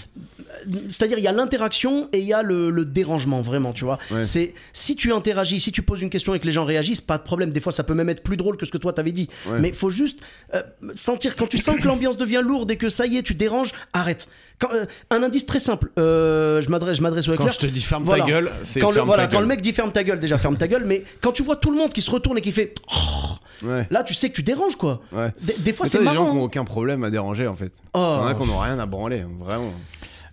C'est-à-dire, 0.90 1.18
il 1.18 1.24
y 1.24 1.28
a 1.28 1.32
l'interaction 1.32 2.10
et 2.14 2.20
il 2.20 2.26
y 2.26 2.34
a 2.34 2.44
le, 2.44 2.70
le 2.70 2.86
dérangement, 2.86 3.42
vraiment, 3.42 3.74
tu 3.74 3.84
vois. 3.86 3.98
Ouais. 4.12 4.24
C'est 4.24 4.54
si 4.74 4.96
tu 4.96 5.12
interagis, 5.14 5.60
si 5.60 5.72
tu 5.72 5.82
poses 5.82 6.02
une 6.02 6.10
question 6.10 6.36
et 6.36 6.40
que 6.40 6.46
les 6.46 6.52
gens 6.52 6.66
réagissent, 6.66 7.02
pas 7.02 7.18
de 7.18 7.24
problème. 7.24 7.50
Des 7.52 7.60
fois, 7.60 7.72
ça 7.72 7.84
peut 7.84 7.94
même 7.96 8.10
être 8.10 8.22
plus 8.24 8.38
drôle 8.38 8.58
que 8.58 8.66
ce 8.66 8.72
que 8.72 8.78
toi 8.78 8.94
t'avais 8.94 9.12
dit. 9.12 9.28
Ouais. 9.48 9.60
Mais 9.60 9.70
il 9.70 9.74
faut 9.76 9.90
juste 9.90 10.20
euh, 10.54 10.62
sentir, 10.94 11.36
quand 11.36 11.48
tu 11.48 11.58
sens 11.58 11.78
que 11.78 11.88
l'ambiance 11.88 12.18
devient 12.18 12.42
lourde 12.44 12.70
et 12.70 12.76
que 12.76 12.90
ça 12.90 13.06
y 13.08 13.18
est, 13.18 13.24
tu 13.24 13.34
déranges, 13.34 13.72
arrête. 13.94 14.28
Quand, 14.62 14.70
euh, 14.74 14.86
un 15.10 15.24
indice 15.24 15.46
très 15.46 15.60
simple, 15.60 15.90
euh, 15.98 16.62
je 16.62 16.70
m'adresse 16.70 16.98
je 16.98 17.02
m'adresse 17.02 17.28
au 17.28 17.34
Quand 17.36 17.48
je 17.50 17.58
te 17.60 17.66
dis 17.66 17.82
ferme 17.82 18.04
Voilà. 18.06 18.24
ta 18.24 18.30
gueule, 18.30 18.52
c'est 18.62 18.80
Quand 18.80 18.90
le, 18.90 18.94
ferme 18.94 19.08
voilà, 19.08 19.24
ta 19.24 19.28
quand 19.28 19.34
gueule. 19.34 19.42
le 19.42 19.48
mec 19.48 19.62
dit 19.62 19.74
ferme 19.74 19.92
ta 19.92 20.04
gueule, 20.04 20.20
déjà 20.20 20.38
ferme 20.38 20.56
ta 20.56 20.68
gueule, 20.68 20.84
mais 20.86 21.04
quand 21.20 21.32
tu 21.32 21.42
vois 21.44 21.56
tout 21.58 21.72
le 21.72 21.78
monde 21.78 21.92
qui 21.92 22.02
se 22.02 22.12
retourne 22.12 22.38
et 22.38 22.42
qui 22.42 22.52
fait 22.52 22.74
Oh 22.94 23.36
Ouais. 23.64 23.86
là, 23.92 24.04
tu 24.04 24.14
sais 24.16 24.30
que 24.30 24.36
tu 24.36 24.42
déranges 24.44 24.76
quoi. 24.76 25.02
Ouais. 25.12 25.32
Des, 25.42 25.54
des 25.60 25.74
fois, 25.74 25.86
c'est 25.86 25.98
t'as 25.98 26.04
des 26.04 26.16
gens 26.16 26.24
marrant. 26.24 26.32
qui 26.32 26.38
ont 26.40 26.44
aucun 26.44 26.64
problème 26.64 27.04
à 27.04 27.10
déranger 27.12 27.48
en 27.48 27.56
fait. 27.56 27.72
Oh. 27.94 28.14
T'en 28.16 28.26
as 28.26 28.34
qui 28.34 28.44
n'ont 28.48 28.58
rien 28.60 28.80
à 28.80 28.86
branler, 28.88 29.24
vraiment. 29.40 29.72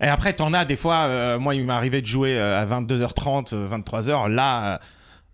Et 0.00 0.06
après, 0.06 0.32
t'en 0.32 0.52
as 0.54 0.64
des 0.64 0.76
fois, 0.76 1.06
euh, 1.06 1.38
moi, 1.38 1.54
il 1.54 1.64
m'est 1.64 1.72
arrivé 1.72 2.00
de 2.00 2.06
jouer 2.06 2.38
à 2.38 2.64
22h30, 2.64 3.52
euh, 3.52 3.68
23h. 3.68 4.28
Là, 4.28 4.64
euh, 4.74 4.78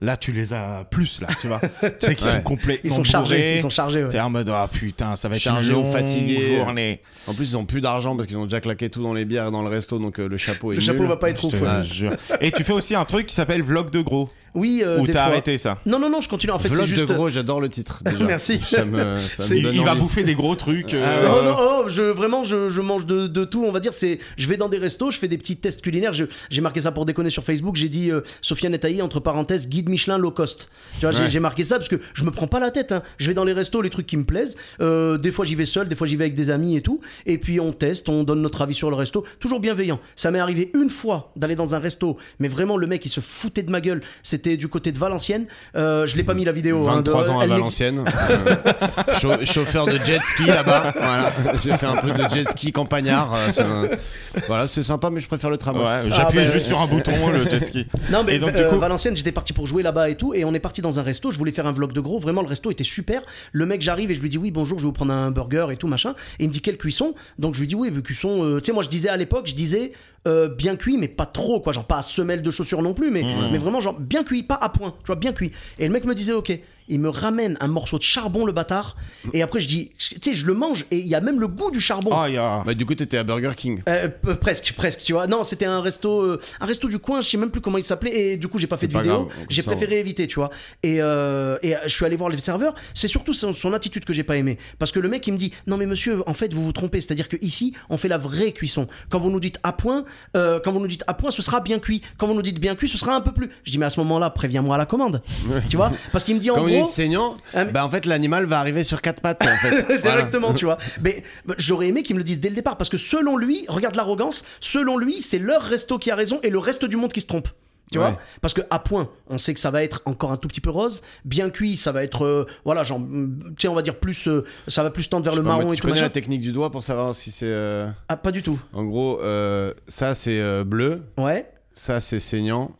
là, 0.01 0.17
tu 0.17 0.33
les 0.33 0.53
as 0.53 0.87
plus, 0.91 1.21
là, 1.21 1.29
tu 1.41 1.47
vois. 1.47 1.61
tu 1.81 1.87
sais 2.01 2.15
qu'ils 2.15 2.27
Ouais. 2.27 2.33
sont 2.35 2.41
complètement 2.43 2.81
Ils 2.91 2.93
sont 2.93 3.05
chargés. 3.05 3.37
bourrés. 3.37 3.55
Ils 3.57 3.61
sont 3.63 3.71
chargés. 3.71 4.03
ouais. 4.05 4.11
T'es 4.11 4.21
en 4.21 4.31
mode, 4.31 4.49
ah 4.51 4.69
putain, 4.71 5.17
ça 5.17 5.29
va 5.29 5.37
être 5.37 5.43
Chargé 5.43 5.69
une 5.71 5.75
longue 5.77 5.93
fatigué. 5.93 6.57
journée. 6.57 7.01
En 7.27 7.35
plus, 7.35 7.53
ils 7.53 7.57
ont 7.57 7.65
plus 7.65 7.81
d'argent 7.81 8.15
parce 8.17 8.27
qu'ils 8.27 8.39
ont 8.39 8.45
déjà 8.45 8.61
claqué 8.61 8.91
tout 8.91 9.03
dans 9.03 9.15
les 9.15 9.25
bières 9.25 9.49
et 9.49 9.51
dans 9.51 9.63
le 9.63 9.69
resto, 9.69 9.99
donc 9.99 10.19
euh, 10.21 10.29
le 10.29 10.37
chapeau 10.37 10.73
est 10.73 10.77
Le 10.77 10.81
chapeau 10.81 11.07
va 11.07 11.17
pas 11.17 11.31
être 11.31 11.49
jure. 11.85 12.13
Et 12.41 12.51
tu 12.53 12.65
fais 12.65 12.73
aussi 12.73 12.95
un 12.95 13.05
truc 13.05 13.27
qui 13.27 13.35
s'appelle 13.35 13.63
vlog 13.63 13.91
de 13.91 14.01
gros. 14.03 14.29
Oui, 14.55 14.83
euh, 14.85 14.99
Ou 15.01 15.07
des 15.07 15.13
t'as 15.13 15.25
fois. 15.25 15.33
arrêté 15.33 15.59
ça 15.59 15.79
Non, 15.85 15.99
non, 15.99 16.09
non, 16.09 16.21
je 16.21 16.29
continue. 16.29 16.53
En 16.53 16.59
fait, 16.59 16.69
c'est 16.69 16.75
Vlog 16.75 16.87
juste. 16.87 17.09
de 17.09 17.15
gros, 17.15 17.29
j'adore 17.29 17.61
le 17.61 17.69
titre. 17.69 18.03
Déjà. 18.05 18.25
Merci. 18.25 18.61
Ça 18.65 18.85
me, 18.85 19.19
ça 19.19 19.43
me 19.43 19.49
C'est- 19.49 19.61
donne 19.61 19.75
Il 19.75 19.83
va 19.85 19.93
envie. 19.93 20.01
bouffer 20.01 20.23
des 20.23 20.35
gros 20.35 20.55
trucs. 20.55 20.95
euh, 20.95 21.05
Ah 21.27 21.35
Oh 21.41 21.45
non, 21.45 21.57
oh, 21.59 21.89
je, 21.89 22.03
vraiment, 22.03 22.45
je, 22.45 22.69
je 22.69 22.81
mange 22.81 23.05
de, 23.07 23.27
de 23.27 23.45
tout. 23.45 23.65
On 23.65 23.73
va 23.73 23.81
dire, 23.81 23.93
c'est, 23.93 24.21
je 24.37 24.47
vais 24.49 24.57
dans 24.57 24.69
des 24.69 24.79
restos, 24.79 25.11
je 25.11 25.19
fais 25.19 25.29
des 25.29 25.39
petits 25.39 25.57
tests 25.57 25.81
culinaires. 25.83 26.13
Je- 26.13 26.25
j'ai 26.51 26.61
marqué 26.61 26.81
ça 26.81 26.93
pour 26.93 27.05
déconner 27.05 27.31
sur 27.31 27.43
Facebook. 27.43 27.77
J'ai 27.77 27.89
dit 27.89 28.11
euh, 28.11 28.21
Sofiane 28.43 28.75
Etaï, 28.75 29.03
entre 29.03 29.19
parenthèses, 29.21 29.69
guide 29.69 29.89
Michelin 29.89 30.19
low 30.19 30.31
cost. 30.31 30.69
Tu 30.95 31.01
vois, 31.01 31.11
j'ai, 31.11 31.23
Ouais. 31.25 31.31
j'ai 31.31 31.41
marqué 31.41 31.65
ça 31.65 31.77
parce 31.77 31.89
que 31.89 31.97
je 32.15 32.25
me 32.25 32.31
prends 32.31 32.47
pas 32.47 32.61
la 32.61 32.71
tête. 32.71 32.93
hein. 32.93 33.03
Je 33.19 33.27
vais 33.27 33.35
dans 33.35 33.45
les 33.45 33.53
restos, 33.53 33.83
les 33.83 33.91
trucs 33.91 34.07
qui 34.07 34.17
me 34.17 34.25
plaisent. 34.25 34.57
Euh, 34.81 35.19
des 35.19 35.33
fois, 35.33 35.45
j'y 35.45 35.57
vais 35.57 35.67
seul, 35.67 35.89
des 35.89 35.97
fois, 35.97 36.07
j'y 36.07 36.15
vais 36.17 36.25
avec 36.25 36.35
des 36.37 36.51
amis 36.51 36.77
et 36.77 36.81
tout. 36.81 37.01
Et 37.27 37.39
puis, 37.39 37.59
on 37.59 37.73
teste, 37.73 38.09
on 38.09 38.23
donne 38.23 38.41
notre 38.43 38.63
avis 38.63 38.75
sur 38.75 38.89
le 38.91 38.97
resto. 38.97 39.25
Toujours 39.41 39.59
bienveillant. 39.59 39.99
Ça 40.17 40.31
m'est 40.31 40.39
arrivé 40.39 40.71
une 40.75 40.91
fois 40.91 41.33
d'aller 41.35 41.57
dans 41.57 41.75
un 41.75 41.79
resto, 41.81 42.19
mais 42.39 42.49
vraiment, 42.49 42.77
le 42.77 42.87
mec, 42.87 43.05
il 43.05 43.09
se 43.11 43.21
foutait 43.21 43.63
de 43.65 43.71
ma 43.73 43.81
gueule. 43.81 44.03
C'était 44.23 44.44
du 44.57 44.69
côté 44.69 44.93
de 44.93 44.99
Valenciennes. 44.99 45.47
Euh, 45.77 46.07
je 46.07 46.17
l'ai 46.17 46.23
pas 46.25 46.35
mis 46.35 46.45
la 46.45 46.53
vidéo. 46.53 46.87
hein, 46.89 47.01
de- 47.03 47.11
23 47.11 47.31
ans 47.31 47.41
à 47.41 47.47
Valenciennes, 47.47 48.05
euh, 48.07 49.13
chau- 49.19 49.45
chauffeur 49.45 49.87
de 49.87 49.99
jet 50.05 50.21
ski 50.25 50.47
là-bas. 50.47 50.93
Voilà, 50.97 51.33
j'ai 51.63 51.77
fait 51.77 51.87
un 51.87 51.97
peu 51.97 52.11
de 52.11 52.23
jet 52.35 52.49
ski 52.51 52.73
campagnard. 52.73 53.33
euh, 53.35 53.49
un- 53.63 54.41
Voilà, 54.49 54.69
c'est 54.69 54.83
sympa, 54.83 55.11
mais 55.11 55.21
je 55.21 55.27
préfère 55.29 55.51
le 55.51 55.57
tramway. 55.59 55.85
Ouais, 55.85 56.01
j'appuyais 56.11 56.45
bah, 56.47 56.51
juste 56.51 56.67
sur 56.67 56.81
un 56.81 56.87
bouton, 56.87 57.13
le 57.33 57.45
jet 57.51 57.65
ski. 57.65 57.87
Non 58.11 58.23
mais 58.25 58.37
Et 58.37 58.39
donc, 58.39 58.51
euh, 58.51 58.65
du 58.69 58.75
coup- 58.75 58.79
Valenciennes, 58.81 59.17
j'étais 59.17 59.33
parti 59.33 59.53
pour 59.53 59.67
jouer 59.67 59.83
là-bas 59.83 60.09
et 60.11 60.17
tout, 60.17 60.35
et 60.35 60.45
on 60.45 60.53
est 60.55 60.61
parti 60.61 60.83
dans 60.83 60.99
un 60.99 61.03
resto. 61.03 61.31
Je 61.31 61.39
voulais 61.39 61.53
faire 61.53 61.67
un 61.67 61.73
vlog 61.73 61.93
de 61.93 62.01
gros. 62.01 62.19
Vraiment, 62.19 62.43
le 62.43 62.49
resto 62.49 62.71
était 62.71 62.85
super. 62.85 63.23
Le 63.53 63.67
mec, 63.67 63.81
j'arrive 63.83 64.11
et 64.11 64.15
je 64.15 64.21
lui 64.21 64.29
dis 64.29 64.39
oui, 64.39 64.51
bonjour, 64.51 64.79
je 64.79 64.85
vais 64.85 64.89
vous 64.89 64.93
prendre 64.93 65.13
un 65.13 65.31
burger 65.31 65.67
et 65.71 65.77
tout 65.77 65.87
machin. 65.89 66.15
Et 66.39 66.45
il 66.45 66.49
me 66.49 66.53
dit 66.53 66.61
quelle 66.61 66.77
cuisson? 66.79 67.15
Donc 67.39 67.55
je 67.55 67.61
lui 67.61 67.67
dis 67.67 67.75
oui, 67.75 67.91
cuisson. 68.03 68.45
euh, 68.45 68.61
tu 68.61 68.67
sais, 68.67 68.73
moi 68.73 68.83
je 68.83 68.89
disais 68.89 69.09
à 69.09 69.17
l'époque, 69.17 69.47
je 69.47 69.55
disais 69.55 69.93
euh, 70.27 70.49
bien 70.49 70.77
cuit, 70.77 70.97
mais 70.97 71.09
pas 71.09 71.27
trop 71.27 71.61
quoi, 71.61 71.73
genre 71.73 71.85
pas 71.87 71.99
à 71.99 72.03
semelle 72.03 72.43
de 72.43 72.51
chaussures 72.51 72.83
non 72.83 72.95
plus, 72.95 73.11
mais 73.11 73.23
Mmh. 73.23 73.49
mais 73.53 73.59
vraiment 73.59 73.81
genre 73.81 73.99
bien 73.99 74.25
cuit, 74.25 74.43
pas 74.43 74.55
à 74.61 74.69
point, 74.69 74.91
tu 75.01 75.07
vois, 75.07 75.17
bien 75.17 75.33
cuit. 75.33 75.53
Et 75.79 75.87
le 75.87 75.93
mec 75.93 76.05
me 76.05 76.15
disait 76.15 76.33
ok. 76.33 76.59
Il 76.89 77.01
me 77.01 77.09
ramène 77.09 77.57
un 77.61 77.69
morceau 77.69 77.99
de 77.99 78.03
charbon, 78.03 78.45
le 78.45 78.53
bâtard. 78.53 78.97
Et 79.33 79.43
après, 79.43 79.61
je 79.61 79.69
dis, 79.69 79.93
tu 79.99 80.19
sais, 80.23 80.35
je 80.35 80.47
le 80.47 80.55
mange 80.55 80.85
et 80.91 80.99
il 80.99 81.07
y 81.07 81.15
a 81.15 81.21
même 81.21 81.41
le 81.41 81.49
goût 81.49 81.71
du 81.71 81.81
charbon. 81.81 82.11
Ah, 82.13 82.29
il 82.29 82.35
y 82.35 82.39
a. 82.39 82.63
Bah, 82.65 82.75
du 82.75 82.85
coup, 82.85 82.95
t'étais 82.95 83.17
à 83.17 83.25
Burger 83.25 83.53
King. 83.57 83.81
Euh, 83.89 84.09
presque, 84.41 84.75
presque, 84.77 85.01
tu 85.01 85.13
vois. 85.13 85.27
Non, 85.27 85.45
c'était 85.45 85.65
un 85.65 85.81
resto, 85.81 86.21
euh, 86.23 86.41
un 86.61 86.67
resto 86.67 86.89
du 86.89 86.99
coin. 86.99 87.23
Je 87.23 87.31
sais 87.31 87.37
même 87.37 87.51
plus 87.51 87.61
comment 87.61 87.79
il 87.79 87.85
s'appelait. 87.85 88.15
Et 88.15 88.37
du 88.37 88.49
coup, 88.49 88.59
j'ai 88.59 88.67
pas 88.67 88.77
fait 88.77 88.87
de 88.89 88.93
pas 88.93 89.03
vidéo. 89.03 89.29
J'ai 89.49 89.63
préféré 89.63 90.01
éviter, 90.01 90.27
tu 90.27 90.37
vois. 90.37 90.51
Et, 90.83 91.01
euh, 91.01 91.57
et 91.63 91.75
euh, 91.75 91.81
je 91.85 91.89
suis 91.89 92.05
allé 92.05 92.17
voir 92.17 92.31
le 92.31 92.37
serveur. 92.39 92.75
C'est 92.93 93.09
surtout 93.09 93.33
son, 93.33 93.53
son 93.53 93.73
attitude 93.73 94.05
que 94.05 94.13
j'ai 94.13 94.23
pas 94.25 94.37
aimé. 94.37 94.59
Parce 94.79 94.93
que 94.93 95.01
le 95.01 95.09
mec, 95.09 95.27
il 95.27 95.33
me 95.33 95.39
dit, 95.39 95.53
non 95.67 95.77
mais 95.77 95.87
monsieur, 95.87 96.23
en 96.29 96.35
fait, 96.35 96.53
vous 96.53 96.65
vous 96.65 96.73
trompez. 96.73 97.01
C'est-à-dire 97.01 97.29
que 97.29 97.37
ici, 97.41 97.75
on 97.89 97.97
fait 97.97 98.09
la 98.09 98.19
vraie 98.19 98.53
cuisson. 98.53 98.87
Quand 99.09 99.19
vous 99.19 99.31
nous 99.31 99.41
dites 99.41 99.59
à 99.63 99.73
point, 99.73 100.05
euh, 100.37 100.61
quand 100.63 100.73
vous 100.73 100.81
nous 100.81 100.87
dites 100.89 101.05
à 101.07 101.15
point, 101.15 101.31
ce 101.31 101.43
sera 101.43 101.61
bien 101.61 101.79
cuit. 101.79 102.03
Quand 102.19 102.27
vous 102.27 102.35
nous 102.35 102.43
dites 102.43 102.61
bien 102.61 102.75
cuit, 102.75 102.89
ce 102.89 102.99
sera 102.99 103.15
un 103.15 103.21
peu 103.21 103.33
plus. 103.33 103.51
Je 103.65 103.71
dis, 103.71 103.79
mais 103.79 103.87
à 103.87 103.91
ce 103.91 104.01
moment-là, 104.01 104.31
préviens-moi 104.31 104.75
à 104.75 104.79
la 104.79 104.87
commande. 104.87 105.23
tu 105.69 105.77
vois 105.77 105.93
Parce 106.13 106.25
qu'il 106.25 106.35
me 106.35 106.41
dit 106.41 106.51
en 106.51 106.65
Gros. 106.77 106.87
dites 106.87 106.95
saignant, 106.95 107.35
mais- 107.55 107.65
bah 107.73 107.85
en 107.87 107.91
fait 107.91 108.07
l'animal 108.07 108.45
va 108.47 108.61
arriver 108.61 108.85
sur 108.85 109.01
quatre 109.03 109.21
pattes. 109.23 109.43
En 109.43 109.57
fait. 109.57 109.99
Directement, 110.03 110.55
tu 110.55 110.65
vois. 110.65 110.79
Mais 111.03 111.23
bah, 111.47 111.55
j'aurais 111.59 111.89
aimé 111.89 112.03
qu'ils 112.03 112.15
me 112.17 112.21
le 112.21 112.25
disent 112.25 112.41
dès 112.41 112.49
le 112.49 112.55
départ 112.55 112.77
parce 112.77 112.91
que 112.91 112.97
selon 112.99 113.37
lui, 113.37 113.65
regarde 113.69 113.95
l'arrogance, 113.97 114.45
selon 114.61 114.99
lui, 114.99 115.23
c'est 115.23 115.39
leur 115.39 115.63
resto 115.63 115.99
qui 115.99 116.11
a 116.11 116.15
raison 116.15 116.39
et 116.43 116.51
le 116.51 116.59
reste 116.59 116.85
du 116.85 116.97
monde 116.97 117.13
qui 117.13 117.21
se 117.21 117.27
trompe. 117.27 117.49
Tu 117.93 117.99
Ouais. 117.99 118.05
vois 118.07 118.19
Parce 118.41 118.55
que 118.55 118.63
à 118.71 118.79
point, 118.79 119.11
on 119.29 119.37
sait 119.37 119.53
que 119.53 119.61
ça 119.61 119.71
va 119.71 119.83
être 119.85 120.01
encore 120.07 120.33
un 120.33 120.39
tout 120.39 120.49
petit 120.49 120.63
peu 120.63 120.71
rose, 120.71 121.03
bien 121.27 121.51
cuit, 121.51 121.77
ça 121.77 121.93
va 121.93 122.03
être 122.03 122.25
euh, 122.25 122.47
voilà, 122.65 122.83
genre 122.83 122.99
mm, 122.99 123.55
tiens, 123.59 123.71
on 123.71 123.75
va 123.75 123.83
dire 123.83 123.97
plus 124.01 124.27
euh, 124.27 124.45
ça 124.69 124.83
va 124.83 124.91
plus 124.91 125.09
tendre 125.11 125.23
vers 125.25 125.35
Je 125.35 125.39
le 125.41 125.45
pas, 125.45 125.51
marron 125.51 125.65
moi, 125.65 125.75
et 125.75 125.77
tu 125.77 125.83
tout 125.83 125.89
connais 125.89 126.01
la 126.01 126.09
technique 126.09 126.41
du 126.41 126.53
doigt 126.53 126.71
pour 126.73 126.83
savoir 126.83 127.15
si 127.15 127.31
c'est. 127.31 127.45
euh, 127.47 127.87
Ah, 128.09 128.17
pas 128.17 128.33
du 128.33 128.43
tout. 128.43 128.59
En 128.73 128.85
gros, 128.85 129.21
euh, 129.21 129.75
ça 129.87 130.15
c'est 130.15 130.41
euh, 130.41 130.65
bleu, 130.65 131.03
Ouais. 131.19 131.47
ça 131.75 132.01
c'est 132.01 132.21
saignant, 132.21 132.73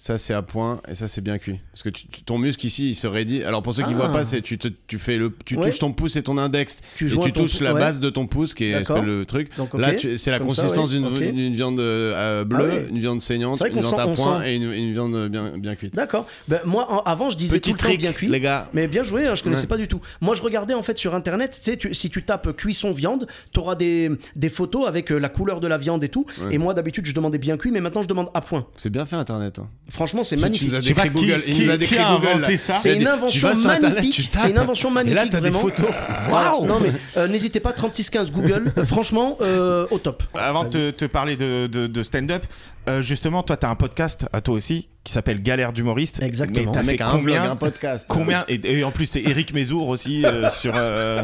ça 0.00 0.16
c'est 0.16 0.32
à 0.32 0.42
point 0.42 0.80
et 0.88 0.94
ça 0.94 1.08
c'est 1.08 1.20
bien 1.20 1.38
cuit. 1.38 1.58
Parce 1.72 1.82
que 1.82 1.88
tu- 1.88 2.06
ton 2.24 2.38
muscle 2.38 2.64
ici 2.64 2.90
il 2.90 2.94
se 2.94 3.08
raidit. 3.08 3.42
Alors 3.42 3.62
pour 3.62 3.74
ceux 3.74 3.82
qui 3.82 3.90
Ah. 3.92 3.96
voient 3.96 4.12
pas, 4.12 4.22
c'est 4.22 4.40
tu, 4.42 4.56
te- 4.56 4.68
tu 4.86 4.96
fais 4.98 5.16
le, 5.18 5.34
tu 5.44 5.56
Ouais. 5.56 5.64
touches 5.64 5.80
ton 5.80 5.92
pouce 5.92 6.14
et 6.14 6.22
ton 6.22 6.38
index 6.38 6.80
Tu 6.96 7.08
et 7.12 7.18
tu 7.20 7.32
touches 7.32 7.58
la 7.60 7.74
ouais. 7.74 7.80
base 7.80 7.98
de 7.98 8.08
ton 8.08 8.28
pouce 8.28 8.54
qui 8.54 8.66
est 8.66 8.88
le 8.88 9.24
truc. 9.26 9.50
Donc. 9.56 9.74
Là 9.74 9.92
c'est 10.16 10.30
la 10.30 10.38
Comme 10.38 10.46
consistance 10.48 10.94
ouais. 10.94 11.32
d'une 11.32 11.52
viande 11.52 11.80
euh, 11.80 12.44
bleue, 12.44 12.70
Ah 12.86 12.88
une 12.90 12.98
viande 13.00 13.20
saignante, 13.20 13.60
une 13.66 13.80
viande 13.80 13.98
à 13.98 14.06
point 14.06 14.44
et 14.46 14.54
une, 14.54 14.72
une 14.72 14.92
viande 14.92 15.28
bien, 15.28 15.58
bien 15.58 15.74
cuite. 15.74 15.94
D'accord. 15.96 16.26
Ben, 16.46 16.60
moi 16.64 16.86
en- 16.92 17.00
avant 17.02 17.30
je 17.30 17.36
disais 17.36 17.58
Petit 17.58 17.72
tout 17.74 17.84
le 17.88 17.90
temps 17.94 17.98
bien 17.98 18.12
cuit. 18.12 18.28
les 18.28 18.40
gars. 18.40 18.68
Mais 18.74 18.86
bien 18.86 19.02
joué, 19.02 19.26
hein, 19.26 19.34
je 19.34 19.42
connaissais 19.42 19.66
pas 19.66 19.76
du 19.76 19.88
tout. 19.88 20.00
Moi, 20.20 20.34
je 20.36 20.42
regardais 20.42 20.74
en 20.74 20.82
fait 20.84 20.96
sur 20.96 21.14
internet, 21.16 21.60
tu 21.80 21.92
si 21.92 22.08
tu 22.08 22.22
tapes 22.22 22.56
cuisson 22.56 22.92
viande, 22.92 23.26
tu 23.52 23.58
auras 23.58 23.74
des, 23.74 24.10
des 24.36 24.48
photos 24.48 24.86
avec 24.86 25.10
euh, 25.10 25.18
la 25.18 25.28
couleur 25.28 25.58
de 25.60 25.66
la 25.66 25.76
viande 25.76 26.04
et 26.04 26.08
tout. 26.08 26.24
Et 26.52 26.58
moi, 26.58 26.72
d'habitude, 26.74 27.04
je 27.06 27.12
demandais 27.14 27.38
bien 27.38 27.56
cuit, 27.56 27.72
mais 27.72 27.80
maintenant, 27.80 28.02
je 28.02 28.08
demande 28.08 28.28
à 28.34 28.40
point. 28.40 28.66
C'est 28.76 28.90
bien 28.90 29.04
fait 29.04 29.16
internet. 29.16 29.58
Franchement, 29.90 30.22
c'est 30.22 30.36
magnifique. 30.36 30.68
Tu 30.68 30.74
nous 30.74 30.78
qui- 31.08 31.14
Google. 31.14 31.40
Il 31.48 31.64
nous 31.64 31.70
a 31.70 31.76
décrit 31.78 31.98
a 31.98 32.12
Google. 32.14 32.44
C'est 32.74 32.90
Il 32.90 32.98
a 32.98 33.00
une 33.00 33.06
invention 33.08 33.48
magnifique. 33.64 34.30
C'est 34.38 34.50
une 34.50 34.58
invention 34.58 34.90
Et 34.90 34.92
magnifique. 34.92 35.16
là, 35.16 35.28
t'as 35.30 35.40
des 35.40 35.50
photos. 35.50 35.86
Waouh 36.30 36.66
Non 36.66 36.78
mais 36.80 36.92
euh, 37.16 37.26
n'hésitez 37.26 37.60
pas 37.60 37.72
3615 37.72 38.30
Google. 38.30 38.72
Euh, 38.76 38.84
franchement, 38.84 39.38
euh, 39.40 39.86
au 39.90 39.98
top. 39.98 40.22
Avant 40.34 40.64
de 40.64 40.68
te, 40.68 40.90
te 40.90 41.04
parler 41.06 41.36
de, 41.36 41.66
de- 41.68 41.86
de 41.86 42.02
stand-up, 42.02 42.44
euh, 42.88 43.02
justement, 43.02 43.42
toi, 43.42 43.56
t'as 43.56 43.68
un 43.68 43.74
podcast 43.74 44.26
à 44.32 44.40
toi 44.40 44.54
aussi 44.54 44.88
qui 45.04 45.12
s'appelle 45.12 45.42
Galère 45.42 45.72
d'humoriste. 45.72 46.22
Exactement. 46.22 46.72
T'as 46.72 46.82
fait 46.82 47.00
un 47.00 47.10
combien 47.10 47.50
un 47.50 47.56
podcast. 47.56 48.04
Combien 48.08 48.44
et, 48.48 48.60
et 48.62 48.84
en 48.84 48.90
plus 48.90 49.06
c'est 49.06 49.22
Eric 49.22 49.54
Mézour 49.54 49.88
aussi 49.88 50.22
euh, 50.26 50.48
sur 50.50 50.72
euh, 50.76 51.22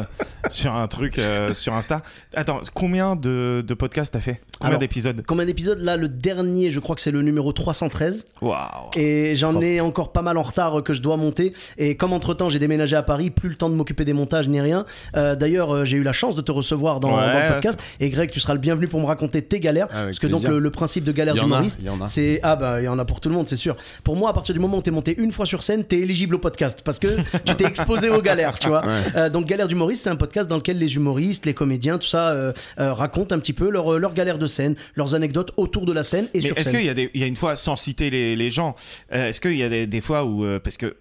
sur 0.49 0.73
un 0.73 0.87
truc 0.87 1.21
sur 1.53 1.73
Insta. 1.73 2.01
Attends, 2.33 2.61
combien 2.73 3.15
de, 3.15 3.63
de 3.65 3.73
podcasts 3.75 4.11
t'as 4.13 4.21
fait? 4.21 4.41
Combien 4.59 4.79
d'épisodes? 4.79 5.23
Combien 5.27 5.45
d'épisodes? 5.45 5.79
Là, 5.81 5.97
le 5.97 6.09
dernier, 6.09 6.71
je 6.71 6.79
crois 6.79 6.95
que 6.95 7.01
c'est 7.01 7.11
le 7.11 7.21
numéro 7.21 7.51
313. 7.51 8.25
Waouh. 8.41 8.57
Et 8.95 9.35
j'en 9.35 9.61
ai 9.61 9.81
encore 9.81 10.11
pas 10.11 10.23
mal 10.23 10.37
en 10.39 10.43
retard 10.43 10.81
que 10.81 10.93
je 10.93 11.01
dois 11.01 11.17
monter. 11.17 11.53
Et 11.77 11.95
comme 11.95 12.13
entre 12.13 12.33
temps 12.33 12.49
j'ai 12.49 12.59
déménagé 12.59 12.95
à 12.95 13.03
Paris, 13.03 13.29
plus 13.29 13.49
le 13.49 13.55
temps 13.55 13.69
de 13.69 13.75
m'occuper 13.75 14.05
des 14.05 14.13
montages 14.13 14.47
ni 14.47 14.59
rien. 14.61 14.85
D'ailleurs, 15.13 15.85
j'ai 15.85 15.97
eu 15.97 16.03
la 16.03 16.13
chance 16.13 16.35
de 16.35 16.41
te 16.41 16.51
recevoir 16.51 16.99
dans, 16.99 17.15
Ouais, 17.15 17.31
dans 17.31 17.39
le 17.39 17.47
podcast. 17.53 17.79
Et 17.99 18.09
Greg, 18.09 18.31
tu 18.31 18.39
seras 18.39 18.53
le 18.53 18.59
bienvenu 18.59 18.87
pour 18.87 18.99
me 18.99 19.05
raconter 19.05 19.43
tes 19.43 19.59
galères. 19.59 19.87
Avec 19.91 20.05
parce 20.07 20.19
que 20.19 20.27
donc 20.27 20.43
le, 20.43 20.57
le 20.57 20.71
principe 20.71 21.03
de 21.03 21.11
galère 21.11 21.35
d'humoriste, 21.35 21.54
il 21.79 21.85
y 21.85 21.89
en 21.89 22.01
a. 22.01 22.07
c'est 22.07 22.39
ah 22.43 22.55
bah 22.55 22.81
il 22.81 22.85
y 22.85 22.87
en 22.87 22.97
a 22.99 23.05
pour 23.05 23.19
tout 23.19 23.29
le 23.29 23.35
monde, 23.35 23.47
c'est 23.47 23.55
sûr. 23.55 23.75
Pour 24.03 24.15
moi, 24.15 24.29
à 24.29 24.33
partir 24.33 24.53
du 24.53 24.59
moment 24.59 24.77
où 24.77 24.81
t'es 24.81 24.91
monté 24.91 25.15
une 25.17 25.31
fois 25.31 25.45
sur 25.45 25.63
scène, 25.63 25.83
t'es 25.83 25.97
éligible 25.99 26.35
au 26.35 26.39
podcast 26.39 26.81
parce 26.83 26.99
que 26.99 27.07
tu 27.45 27.55
t'es 27.55 27.65
exposé 27.65 28.09
aux 28.09 28.21
galères, 28.21 28.59
tu 28.59 28.67
vois. 28.67 28.83
Euh, 29.15 29.29
donc 29.29 29.45
galère 29.45 29.67
d'humoriste, 29.67 30.03
c'est 30.03 30.09
un 30.09 30.15
podcast 30.15 30.47
dans 30.49 30.57
lequel 30.57 30.77
les 30.77 30.95
humoristes, 30.95 31.45
les 31.45 31.53
comédiens, 31.53 31.97
tout 31.97 32.07
ça 32.07 32.29
euh, 32.29 32.53
euh, 32.79 32.93
racontent 32.93 33.35
un 33.35 33.39
petit 33.39 33.53
peu 33.53 33.69
leurs 33.69 33.99
leur 33.99 34.13
galères 34.13 34.37
de 34.39 34.47
scène, 34.47 34.75
leurs 34.95 35.15
anecdotes 35.15 35.51
autour 35.57 35.85
de 35.85 35.93
la 35.93 36.03
scène 36.03 36.25
et 36.33 36.39
Mais 36.39 36.47
sur 36.47 36.57
est-ce 36.57 36.69
scène. 36.71 36.77
qu'il 36.77 36.85
y, 36.85 36.89
a 36.89 36.93
des- 36.93 37.11
il 37.13 37.21
y 37.21 37.23
a 37.23 37.27
une 37.27 37.35
fois, 37.35 37.55
sans 37.55 37.75
citer 37.75 38.09
les, 38.09 38.35
les 38.35 38.51
gens, 38.51 38.75
euh, 39.13 39.29
est-ce 39.29 39.39
qu'il 39.41 39.57
y 39.57 39.63
a 39.63 39.69
des, 39.69 39.87
des 39.87 40.01
fois 40.01 40.23
où. 40.25 40.43
euh, 40.45 40.59
parce 40.59 40.77
que 40.77 40.95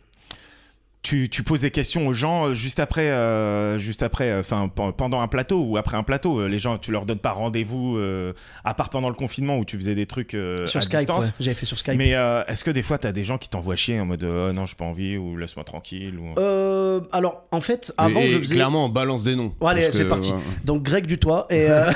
tu, 1.04 1.28
tu 1.28 1.42
poses 1.44 1.60
des 1.60 1.70
questions 1.70 2.08
aux 2.08 2.12
gens 2.12 2.48
euh, 2.48 2.54
juste 2.54 2.80
après, 2.80 3.08
euh, 3.10 3.78
juste 3.78 4.02
après, 4.02 4.30
euh, 4.30 4.40
enfin 4.40 4.68
pen- 4.74 4.92
pendant 4.96 5.20
un 5.20 5.28
plateau 5.28 5.60
ou 5.62 5.76
après 5.76 5.96
un 5.96 6.02
plateau. 6.02 6.48
Les 6.48 6.58
gens, 6.58 6.78
tu 6.78 6.90
leur 6.90 7.06
donnes 7.06 7.18
pas 7.20 7.30
rendez-vous, 7.32 7.96
euh, 7.98 8.32
à 8.64 8.74
part 8.74 8.88
pendant 8.90 9.08
le 9.10 9.14
confinement 9.14 9.58
où 9.58 9.64
tu 9.64 9.76
faisais 9.76 9.94
des 9.94 10.06
trucs 10.06 10.34
euh, 10.34 10.66
sur 10.66 10.78
à 10.78 10.82
Skype, 10.82 10.98
distance. 11.00 11.26
ouais. 11.26 11.30
j'avais 11.40 11.54
fait 11.54 11.66
sur 11.66 11.78
Skype. 11.78 11.94
Mais 11.96 12.14
euh, 12.14 12.42
est-ce 12.48 12.64
que 12.64 12.70
des 12.72 12.82
fois, 12.82 12.98
t'as 12.98 13.12
des 13.12 13.22
gens 13.22 13.38
qui 13.38 13.48
t'envoient 13.48 13.76
chier 13.76 14.00
en 14.00 14.06
mode 14.06 14.24
oh, 14.24 14.52
non, 14.52 14.66
j'ai 14.66 14.74
pas 14.74 14.86
envie 14.86 15.16
ou 15.16 15.36
laisse-moi 15.36 15.64
tranquille 15.64 16.18
ou... 16.18 16.40
Euh, 16.40 17.00
alors, 17.12 17.44
en 17.52 17.60
fait, 17.60 17.92
avant, 17.98 18.20
Et- 18.20 18.24
et 18.24 18.28
je 18.30 18.38
faisais. 18.38 18.54
Clairement, 18.56 18.86
on 18.86 18.88
balance 18.88 19.22
des 19.24 19.36
noms. 19.36 19.52
Bon, 19.60 19.66
allez, 19.66 19.88
c'est 19.92 20.04
que, 20.04 20.08
parti. 20.08 20.32
ouais. 20.32 20.38
Donc, 20.64 20.82
Greg 20.82 21.06
Dutoit 21.06 21.46
et. 21.50 21.66
euh, 21.68 21.92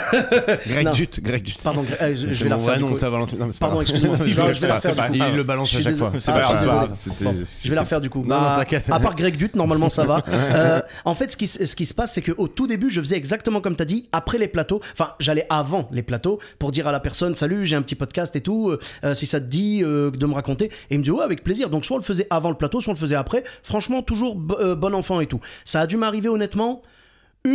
Greg 0.66 0.84
Non. 0.86 0.92
Dut, 0.92 1.20
Greg 1.22 1.42
Dut. 1.42 1.54
Pardon, 1.64 1.82
Greg- 1.82 1.98
euh, 2.02 2.14
je, 2.14 2.28
je 2.28 2.44
vais 2.44 2.50
la 2.50 2.56
refaire. 2.56 2.78
que 2.78 3.00
t'as 3.00 3.10
balancé. 3.10 3.36
Non, 3.38 3.48
Pardon, 3.58 3.80
excuse-moi. 3.80 4.16
Non. 4.18 4.24
Il 5.30 5.34
le 5.36 5.42
balance 5.44 5.74
à 5.74 5.80
chaque 5.80 5.96
fois. 5.96 6.12
je 6.14 7.68
vais 7.68 7.74
la 7.74 7.80
refaire 7.82 8.00
du 8.00 8.10
coup. 8.10 8.20
Non, 8.20 8.28
Bah, 8.28 8.50
non, 8.52 8.58
t'inquiète. 8.58 8.90
À 8.98 9.00
part 9.00 9.14
Greg 9.14 9.36
Dut, 9.36 9.50
normalement 9.54 9.88
ça 9.88 10.04
va. 10.04 10.22
Euh, 10.58 10.80
en 11.04 11.14
fait, 11.14 11.32
ce 11.32 11.36
qui, 11.36 11.44
s- 11.44 11.64
ce 11.64 11.76
qui 11.76 11.84
se 11.86 11.94
passe, 11.94 12.12
c'est 12.14 12.22
qu'au 12.22 12.48
tout 12.48 12.66
début, 12.66 12.90
je 12.90 13.00
faisais 13.00 13.16
exactement 13.16 13.60
comme 13.60 13.76
tu 13.76 13.82
as 13.82 13.86
dit, 13.86 14.08
après 14.12 14.38
les 14.38 14.48
plateaux. 14.48 14.80
Enfin, 14.92 15.12
j'allais 15.20 15.46
avant 15.50 15.88
les 15.92 16.02
plateaux 16.02 16.38
pour 16.58 16.72
dire 16.72 16.86
à 16.88 16.92
la 16.92 17.00
personne 17.00 17.34
Salut, 17.34 17.64
j'ai 17.66 17.76
un 17.76 17.82
petit 17.82 17.94
podcast 17.94 18.34
et 18.36 18.40
tout. 18.40 18.70
euh, 18.70 18.78
euh, 19.04 19.14
si 19.14 19.26
ça 19.26 19.40
te 19.40 19.46
dit 19.46 19.82
euh, 19.84 20.10
de 20.10 20.26
me 20.26 20.34
raconter. 20.34 20.66
Et 20.90 20.94
il 20.94 20.98
me 20.98 21.04
dit 21.04 21.10
Ouais, 21.10 21.22
avec 21.24 21.42
plaisir. 21.44 21.70
Donc, 21.70 21.84
soit 21.84 21.96
on 21.96 21.98
le 22.00 22.04
faisait 22.04 22.26
avant 22.30 22.50
le 22.50 22.56
plateau, 22.56 22.80
soit 22.80 22.92
on 22.92 22.94
le 22.94 23.00
faisait 23.00 23.14
après. 23.14 23.44
Franchement, 23.62 24.02
toujours 24.02 24.34
bon 24.36 24.94
enfant 24.94 25.20
et 25.20 25.26
tout. 25.26 25.40
Ça 25.64 25.80
a 25.82 25.86
dû 25.86 25.96
m'arriver 25.96 26.28
honnêtement 26.28 26.82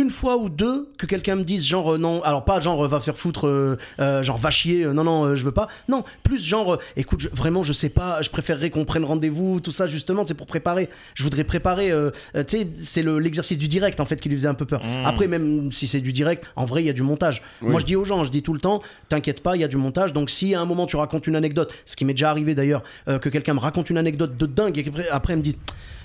une 0.00 0.10
fois 0.10 0.36
ou 0.36 0.48
deux 0.48 0.88
que 0.98 1.06
quelqu'un 1.06 1.36
me 1.36 1.44
dise 1.44 1.66
genre 1.66 1.94
euh, 1.94 1.98
non 1.98 2.22
alors 2.22 2.44
pas 2.44 2.60
genre 2.60 2.84
euh, 2.84 2.88
va 2.88 3.00
faire 3.00 3.16
foutre 3.16 3.46
euh, 3.46 3.76
euh, 4.00 4.22
genre 4.22 4.38
va 4.38 4.50
chier 4.50 4.84
non 4.86 5.04
non 5.04 5.34
je 5.36 5.44
veux 5.44 5.52
pas. 5.52 5.68
Non 5.88 6.04
plus 6.22 6.44
genre 6.44 6.78
écoute 6.96 7.20
je- 7.20 7.28
vraiment 7.32 7.62
je 7.62 7.72
sais 7.72 7.88
pas 7.88 8.20
je 8.22 8.30
préférerais 8.30 8.70
qu'on 8.70 8.84
prenne 8.84 9.04
rendez-vous 9.04 9.60
tout 9.60 9.70
ça 9.70 9.86
justement 9.86 10.24
c'est 10.26 10.34
pour 10.34 10.46
préparer. 10.46 10.88
Je 11.14 11.22
voudrais 11.22 11.44
préparer 11.44 11.90
tu 12.34 12.40
sais 12.46 12.68
c'est 12.78 13.02
le- 13.02 13.18
l'exercice 13.18 13.58
du 13.58 13.68
direct 13.68 14.00
en 14.00 14.06
fait 14.06 14.20
qui 14.20 14.28
lui 14.28 14.36
faisait 14.36 14.48
un 14.48 14.54
peu 14.54 14.64
peur. 14.66 14.82
Après 15.04 15.26
même 15.26 15.70
si 15.72 15.86
c'est 15.86 16.00
du 16.00 16.12
direct 16.12 16.50
en 16.56 16.64
vrai 16.64 16.82
il 16.82 16.86
y 16.86 16.90
a 16.90 16.94
du 16.94 17.02
montage. 17.02 17.42
Moi 17.60 17.80
je 17.80 17.86
dis 17.86 17.96
aux 17.96 18.04
gens 18.04 18.24
je 18.24 18.30
dis 18.30 18.42
tout 18.42 18.52
le 18.54 18.60
temps 18.60 18.80
t'inquiète 19.08 19.42
pas 19.42 19.56
il 19.56 19.60
y 19.60 19.64
a 19.64 19.68
du 19.68 19.76
montage. 19.76 20.12
Donc 20.12 20.30
si 20.30 20.54
à 20.54 20.60
un 20.60 20.64
moment 20.64 20.86
tu 20.86 20.96
racontes 20.96 21.26
une 21.26 21.36
anecdote 21.36 21.72
ce 21.86 21.96
qui 21.96 22.04
m'est 22.04 22.14
déjà 22.14 22.30
arrivé 22.30 22.54
d'ailleurs 22.54 22.82
que 23.06 23.28
quelqu'un 23.28 23.54
me 23.54 23.60
raconte 23.60 23.90
une 23.90 23.98
anecdote 23.98 24.36
de 24.36 24.46
dingue 24.46 24.78
et 24.78 24.82
qu'après 24.84 25.08
après 25.08 25.32
elle 25.34 25.38
me 25.40 25.44
dit 25.44 25.56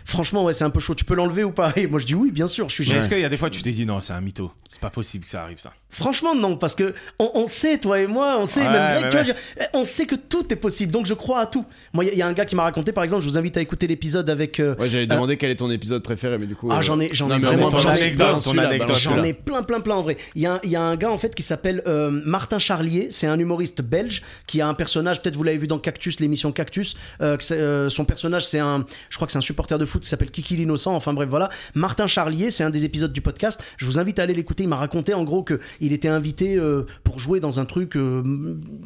franchement 0.09 0.43
ouais 0.43 0.53
c'est 0.53 0.63
un 0.63 0.69
peu 0.69 0.79
chaud. 0.79 0.95
Tu 0.95 1.05
peux 1.05 1.15
l'enlever 1.15 1.43
ou 1.43 1.51
pas? 1.51 1.71
Et 1.75 1.87
moi 1.87 1.99
je 1.99 2.05
dis 2.05 2.15
oui 2.15 2.31
bien 2.31 2.47
sûr 2.47 2.67
je 2.69 2.73
suis 2.73 2.91
est-ce 2.91 3.07
qu'il 3.07 3.19
y 3.19 3.25
a 3.25 3.29
des 3.29 3.37
fois 3.37 3.49
tu 3.49 3.61
t'es 3.61 3.71
dit 3.71 3.85
non, 3.85 3.99
c'est 3.99 4.13
un 4.13 4.21
mytho, 4.21 4.51
c'est 4.67 4.81
pas 4.81 4.89
possible 4.89 5.23
que 5.25 5.29
ça 5.29 5.43
arrive 5.43 5.59
ça 5.59 5.73
Franchement, 5.91 6.35
non, 6.35 6.55
parce 6.55 6.75
que 6.75 6.93
on, 7.17 7.31
on 7.33 7.47
sait, 7.47 7.79
toi 7.79 7.99
et 7.99 8.05
moi, 8.07 8.37
on 8.39 8.45
sait, 8.45 8.61
Ouais, 8.61 8.69
même 8.69 8.91
Greg, 8.99 9.03
ouais, 9.03 9.09
tu 9.09 9.17
vois, 9.17 9.25
ouais. 9.25 9.33
je- 9.59 9.65
on 9.73 9.83
sait 9.85 10.05
que 10.05 10.15
tout 10.15 10.45
est 10.53 10.55
possible, 10.55 10.91
donc 10.91 11.07
je 11.07 11.15
crois 11.15 11.39
à 11.41 11.45
tout. 11.47 11.65
Moi, 11.93 12.03
il 12.05 12.07
y, 12.07 12.09
a- 12.11 12.13
il 12.13 12.19
y 12.19 12.21
a 12.21 12.27
un 12.27 12.33
gars 12.33 12.45
qui 12.45 12.55
m'a 12.55 12.61
raconté, 12.63 12.91
par 12.91 13.03
exemple, 13.03 13.23
je 13.23 13.27
vous 13.29 13.37
invite 13.39 13.57
à 13.57 13.61
écouter 13.61 13.87
l'épisode 13.87 14.29
avec. 14.29 14.59
euh, 14.59 14.75
Ouais, 14.77 14.87
j'allais 14.87 15.07
demander 15.07 15.35
quel 15.37 15.49
est 15.49 15.55
ton 15.55 15.71
épisode 15.71 16.03
préféré, 16.03 16.37
mais 16.37 16.45
du 16.45 16.55
coup. 16.55 16.69
Ah, 16.71 16.77
euh, 16.77 16.81
j'en 16.81 16.99
ai- 16.99 17.09
j'en 17.11 17.27
ai 17.31 17.39
vraiment 17.39 17.69
J'en 17.71 19.23
ai 19.23 19.33
plein, 19.33 19.63
plein, 19.63 19.79
plein 19.81 19.95
en 19.95 20.01
vrai. 20.03 20.17
Il 20.35 20.41
y 20.41 20.45
a, 20.45 20.59
y 20.63 20.75
a 20.75 20.81
un 20.81 20.95
gars 20.95 21.09
en 21.11 21.17
fait 21.17 21.33
qui 21.33 21.43
s'appelle 21.43 21.81
euh, 21.87 22.09
Martin 22.11 22.59
Charlier, 22.59 23.07
c'est 23.09 23.27
un 23.27 23.39
humoriste 23.39 23.81
belge 23.81 24.21
qui 24.47 24.61
a 24.61 24.67
un 24.67 24.73
personnage, 24.75 25.21
peut-être 25.21 25.35
vous 25.37 25.43
l'avez 25.43 25.57
vu 25.57 25.67
dans 25.67 25.79
Cactus, 25.79 26.19
l'émission 26.19 26.51
Cactus. 26.51 26.95
euh, 27.21 27.37
euh, 27.51 27.89
son 27.89 28.05
personnage, 28.05 28.45
c'est 28.45 28.59
un, 28.59 28.85
je 29.09 29.15
crois 29.17 29.25
que 29.25 29.31
c'est 29.31 29.37
un 29.37 29.41
supporter 29.41 29.77
de 29.79 29.85
foot 29.85 30.01
qui 30.03 30.07
s'appelle 30.09 30.31
Kiki 30.31 30.55
l'innocent. 30.55 30.93
Enfin 30.95 31.13
bref, 31.13 31.29
voilà. 31.29 31.49
Martin 31.73 32.07
Charlier, 32.07 32.51
c'est 32.51 32.63
un 32.63 32.69
des 32.69 32.85
épisodes 32.85 33.11
du 33.11 33.21
podcast. 33.21 33.59
Je 33.77 33.85
vous 33.85 33.99
invite 33.99 34.19
à 34.19 34.23
aller 34.23 34.33
l'écouter. 34.33 34.63
Il 34.63 34.69
m'a 34.69 34.75
raconté 34.77 35.13
en 35.13 35.23
gros 35.23 35.43
que 35.43 35.59
il 35.81 35.93
était 35.93 36.07
invité 36.07 36.55
euh, 36.57 36.83
pour 37.03 37.19
jouer 37.19 37.39
dans 37.39 37.59
un 37.59 37.65
truc 37.65 37.95
euh, 37.95 38.23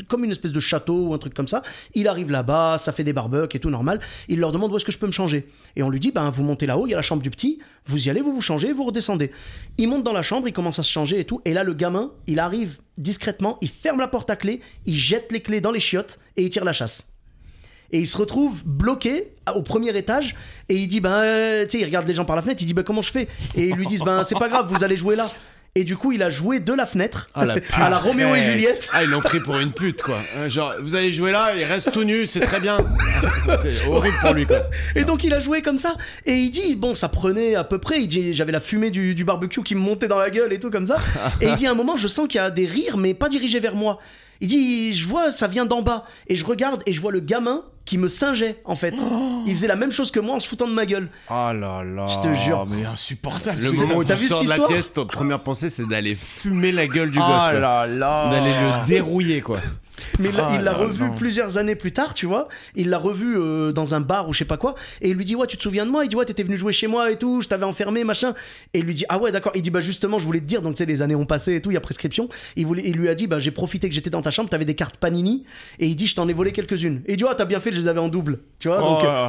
comme 0.07 0.23
une 0.23 0.31
espèce 0.31 0.51
de 0.51 0.59
château 0.59 1.07
ou 1.07 1.13
un 1.13 1.17
truc 1.17 1.33
comme 1.33 1.47
ça. 1.47 1.63
Il 1.93 2.07
arrive 2.07 2.31
là-bas, 2.31 2.77
ça 2.77 2.91
fait 2.91 3.03
des 3.03 3.13
barbecues 3.13 3.57
et 3.57 3.59
tout 3.59 3.69
normal. 3.69 3.99
Il 4.27 4.39
leur 4.39 4.51
demande 4.51 4.71
où 4.71 4.77
est-ce 4.77 4.85
que 4.85 4.91
je 4.91 4.99
peux 4.99 5.07
me 5.07 5.11
changer? 5.11 5.47
Et 5.75 5.83
on 5.83 5.89
lui 5.89 5.99
dit, 5.99 6.11
ben 6.11 6.29
vous 6.29 6.43
montez 6.43 6.65
là-haut, 6.65 6.87
il 6.87 6.91
y 6.91 6.93
a 6.93 6.97
la 6.97 7.01
chambre 7.01 7.21
du 7.21 7.29
petit. 7.29 7.59
Vous 7.85 8.07
y 8.07 8.09
allez, 8.09 8.21
vous 8.21 8.33
vous 8.33 8.41
changez, 8.41 8.73
vous 8.73 8.83
redescendez. 8.83 9.31
Il 9.77 9.89
monte 9.89 10.03
dans 10.03 10.13
la 10.13 10.21
chambre, 10.21 10.47
il 10.47 10.53
commence 10.53 10.79
à 10.79 10.83
se 10.83 10.91
changer 10.91 11.19
et 11.19 11.25
tout. 11.25 11.41
Et 11.45 11.53
là, 11.53 11.63
le 11.63 11.73
gamin, 11.73 12.11
il 12.27 12.39
arrive 12.39 12.77
discrètement, 12.97 13.57
il 13.61 13.69
ferme 13.69 13.99
la 13.99 14.07
porte 14.07 14.29
à 14.29 14.35
clé, 14.35 14.61
il 14.85 14.95
jette 14.95 15.31
les 15.31 15.39
clés 15.39 15.61
dans 15.61 15.71
les 15.71 15.79
chiottes 15.79 16.19
et 16.37 16.43
il 16.43 16.49
tire 16.49 16.63
la 16.63 16.73
chasse. 16.73 17.09
Et 17.91 17.99
il 17.99 18.07
se 18.07 18.17
retrouve 18.17 18.63
bloqué 18.65 19.33
au 19.53 19.61
premier 19.61 19.95
étage 19.95 20.35
et 20.67 20.75
il 20.75 20.87
dit 20.87 20.99
ben 20.99 21.11
euh, 21.11 21.63
tu 21.63 21.71
sais 21.71 21.79
il 21.79 21.85
regarde 21.85 22.07
les 22.07 22.13
gens 22.13 22.25
par 22.25 22.35
la 22.35 22.41
fenêtre 22.41 22.59
il 22.63 22.65
dit 22.65 22.73
ben 22.73 22.81
comment 22.81 23.03
je 23.03 23.11
fais? 23.11 23.27
Et 23.55 23.67
ils 23.67 23.75
lui 23.75 23.85
disent 23.85 24.01
ben 24.01 24.23
c'est 24.23 24.37
pas 24.37 24.49
grave 24.49 24.67
vous 24.73 24.83
allez 24.83 24.97
jouer 24.97 25.15
là 25.15 25.29
et 25.75 25.83
du 25.83 25.97
coup 25.97 26.11
il 26.11 26.21
a 26.21 26.29
joué 26.29 26.59
de 26.59 26.71
la 26.73 26.85
fenêtre 26.85 27.27
Ah, 27.33 27.45
la 27.45 27.55
à 27.77 27.89
la 27.89 27.97
Roméo 27.97 28.35
et 28.35 28.43
Juliette 28.43 28.89
Ah, 28.93 29.03
ils 29.03 29.09
l'ont 29.09 29.21
pris 29.21 29.39
pour 29.39 29.57
une 29.59 29.71
pute, 29.71 30.01
quoi. 30.03 30.19
Euh, 30.35 30.47
Genre, 30.49 30.73
vous 30.81 30.93
allez 30.95 31.11
jouer 31.11 31.31
là, 31.31 31.55
il 31.57 31.63
reste 31.63 31.91
tout 31.91 32.03
nu, 32.03 32.27
c'est 32.27 32.41
très 32.41 32.59
bien. 32.59 32.77
c'est 33.63 33.87
horrible 33.87 34.17
pour 34.21 34.33
lui, 34.33 34.45
quoi. 34.45 34.69
Et 34.95 35.03
donc 35.03 35.23
il 35.23 35.33
a 35.33 35.39
joué 35.39 35.61
comme 35.61 35.77
ça. 35.79 35.95
Et 36.25 36.35
il 36.35 36.51
dit, 36.51 36.75
bon, 36.75 36.93
ça 36.95 37.09
prenait 37.09 37.55
à 37.55 37.63
peu 37.63 37.79
près. 37.79 38.01
Il 38.01 38.07
dit, 38.07 38.33
j'avais 38.33 38.51
la 38.51 38.59
fumée 38.59 38.91
du, 38.91 39.15
du 39.15 39.23
barbecue 39.23 39.63
qui 39.63 39.73
me 39.75 39.79
montait 39.81 40.07
dans 40.07 40.19
la 40.19 40.29
gueule 40.29 40.53
et 40.53 40.59
tout 40.59 40.69
comme 40.69 40.85
ça. 40.85 40.97
et 41.41 41.47
il 41.47 41.55
dit, 41.55 41.65
à 41.65 41.71
un 41.71 41.75
moment, 41.75 41.97
je 41.97 42.07
sens 42.07 42.27
qu'il 42.27 42.37
y 42.39 42.43
a 42.43 42.51
des 42.51 42.65
rires, 42.65 42.97
mais 42.97 43.13
pas 43.13 43.29
dirigés 43.29 43.59
vers 43.59 43.75
moi. 43.75 43.99
Il 44.41 44.47
dit, 44.49 44.93
je 44.93 45.07
vois, 45.07 45.31
ça 45.31 45.47
vient 45.47 45.65
d'en 45.65 45.81
bas. 45.81 46.05
Et 46.27 46.35
je 46.35 46.45
regarde 46.45 46.83
et 46.85 46.93
je 46.93 47.01
vois 47.01 47.11
le 47.11 47.19
gamin 47.19 47.63
qui 47.85 47.97
me 47.97 48.07
singeait, 48.07 48.61
en 48.65 48.75
fait. 48.75 48.95
Il 49.45 49.53
faisait 49.53 49.67
la 49.67 49.75
même 49.75 49.91
chose 49.91 50.09
que 50.09 50.19
moi 50.19 50.35
en 50.35 50.39
se 50.39 50.47
foutant 50.47 50.67
de 50.67 50.73
ma 50.73 50.85
gueule. 50.85 51.09
Oh 51.29 51.51
là 51.53 51.83
là. 51.83 52.07
Je 52.07 52.19
te 52.19 52.33
jure. 52.33 52.65
Mais 52.67 52.85
insupportable. 52.85 53.61
Le 53.61 53.71
moment 53.71 53.95
où 53.95 54.03
tu 54.03 54.15
sors 54.15 54.43
de 54.43 54.49
la 54.49 54.59
pièce, 54.59 54.93
ta 54.93 55.05
première 55.05 55.39
pensée, 55.39 55.69
c'est 55.69 55.85
d'aller 55.87 56.15
fumer 56.15 56.71
la 56.71 56.87
gueule 56.87 57.11
du 57.11 57.19
Oh 57.19 57.27
gosse, 57.27 57.53
là 57.53 57.85
là. 57.87 58.29
D'aller 58.29 58.51
le 58.51 58.85
dérouiller, 58.87 59.41
quoi. 59.41 59.59
Mais 60.19 60.29
il 60.29 60.35
l'a- 60.35 60.47
Ah 60.49 60.55
il 60.55 60.63
l'a 60.63 60.71
là 60.71 60.77
revu 60.77 61.11
plusieurs 61.15 61.57
années 61.57 61.75
plus 61.75 61.91
tard, 61.91 62.13
tu 62.13 62.25
vois. 62.25 62.47
Il 62.75 62.89
l'a 62.89 62.97
revu 62.97 63.35
euh, 63.37 63.71
dans 63.71 63.93
un 63.93 64.01
bar 64.01 64.27
ou 64.27 64.33
je 64.33 64.39
sais 64.39 64.45
pas 64.45 64.57
quoi. 64.57 64.75
Et 65.01 65.09
il 65.09 65.15
lui 65.15 65.25
dit 65.25 65.35
Ouais, 65.35 65.47
tu 65.47 65.57
te 65.57 65.63
souviens 65.63 65.85
de 65.85 65.91
moi? 65.91 66.03
Il 66.03 66.09
dit 66.09 66.15
Ouais, 66.15 66.25
t'étais 66.25 66.43
venu 66.43 66.57
jouer 66.57 66.73
chez 66.73 66.87
moi 66.87 67.11
et 67.11 67.17
tout, 67.17 67.41
je 67.41 67.47
t'avais 67.47 67.65
enfermé, 67.65 68.03
machin. 68.03 68.33
Et 68.73 68.79
il 68.79 68.85
lui 68.85 68.95
dit 68.95 69.05
Ah 69.09 69.17
ouais, 69.19 69.31
d'accord. 69.31 69.51
Il 69.55 69.61
dit 69.61 69.69
Bah 69.69 69.79
justement, 69.81 70.19
je 70.19 70.25
voulais 70.25 70.39
te 70.39 70.45
dire, 70.45 70.61
donc 70.61 70.73
tu 70.73 70.77
sais, 70.79 70.85
les 70.85 71.01
années 71.01 71.15
ont 71.15 71.25
passé 71.25 71.55
et 71.55 71.61
tout, 71.61 71.69
il 71.71 71.75
y 71.75 71.77
a 71.77 71.81
prescription. 71.81 72.27
Il, 72.55 72.65
voulait, 72.65 72.83
il 72.85 72.95
lui 72.95 73.07
a 73.09 73.15
dit 73.15 73.27
Bah 73.27 73.39
j'ai 73.39 73.51
profité 73.51 73.87
que 73.89 73.95
j'étais 73.95 74.09
dans 74.09 74.21
ta 74.21 74.31
chambre, 74.31 74.49
t'avais 74.49 74.65
des 74.65 74.75
cartes 74.75 74.97
Panini. 74.97 75.45
Et 75.79 75.87
il 75.87 75.95
dit 75.95 76.07
Je 76.07 76.15
t'en 76.15 76.27
ai 76.27 76.33
volé 76.33 76.51
quelques-unes. 76.51 77.01
Et 77.05 77.13
il 77.13 77.17
dit 77.17 77.25
Ah, 77.29 77.35
t'as 77.35 77.45
bien 77.45 77.59
fait, 77.59 77.71
je 77.71 77.79
les 77.79 77.87
avais 77.87 77.99
en 77.99 78.09
double. 78.09 78.39
Tu 78.59 78.67
vois, 78.67 78.77
donc 78.79 78.99
Oh. 79.03 79.05
euh, 79.05 79.27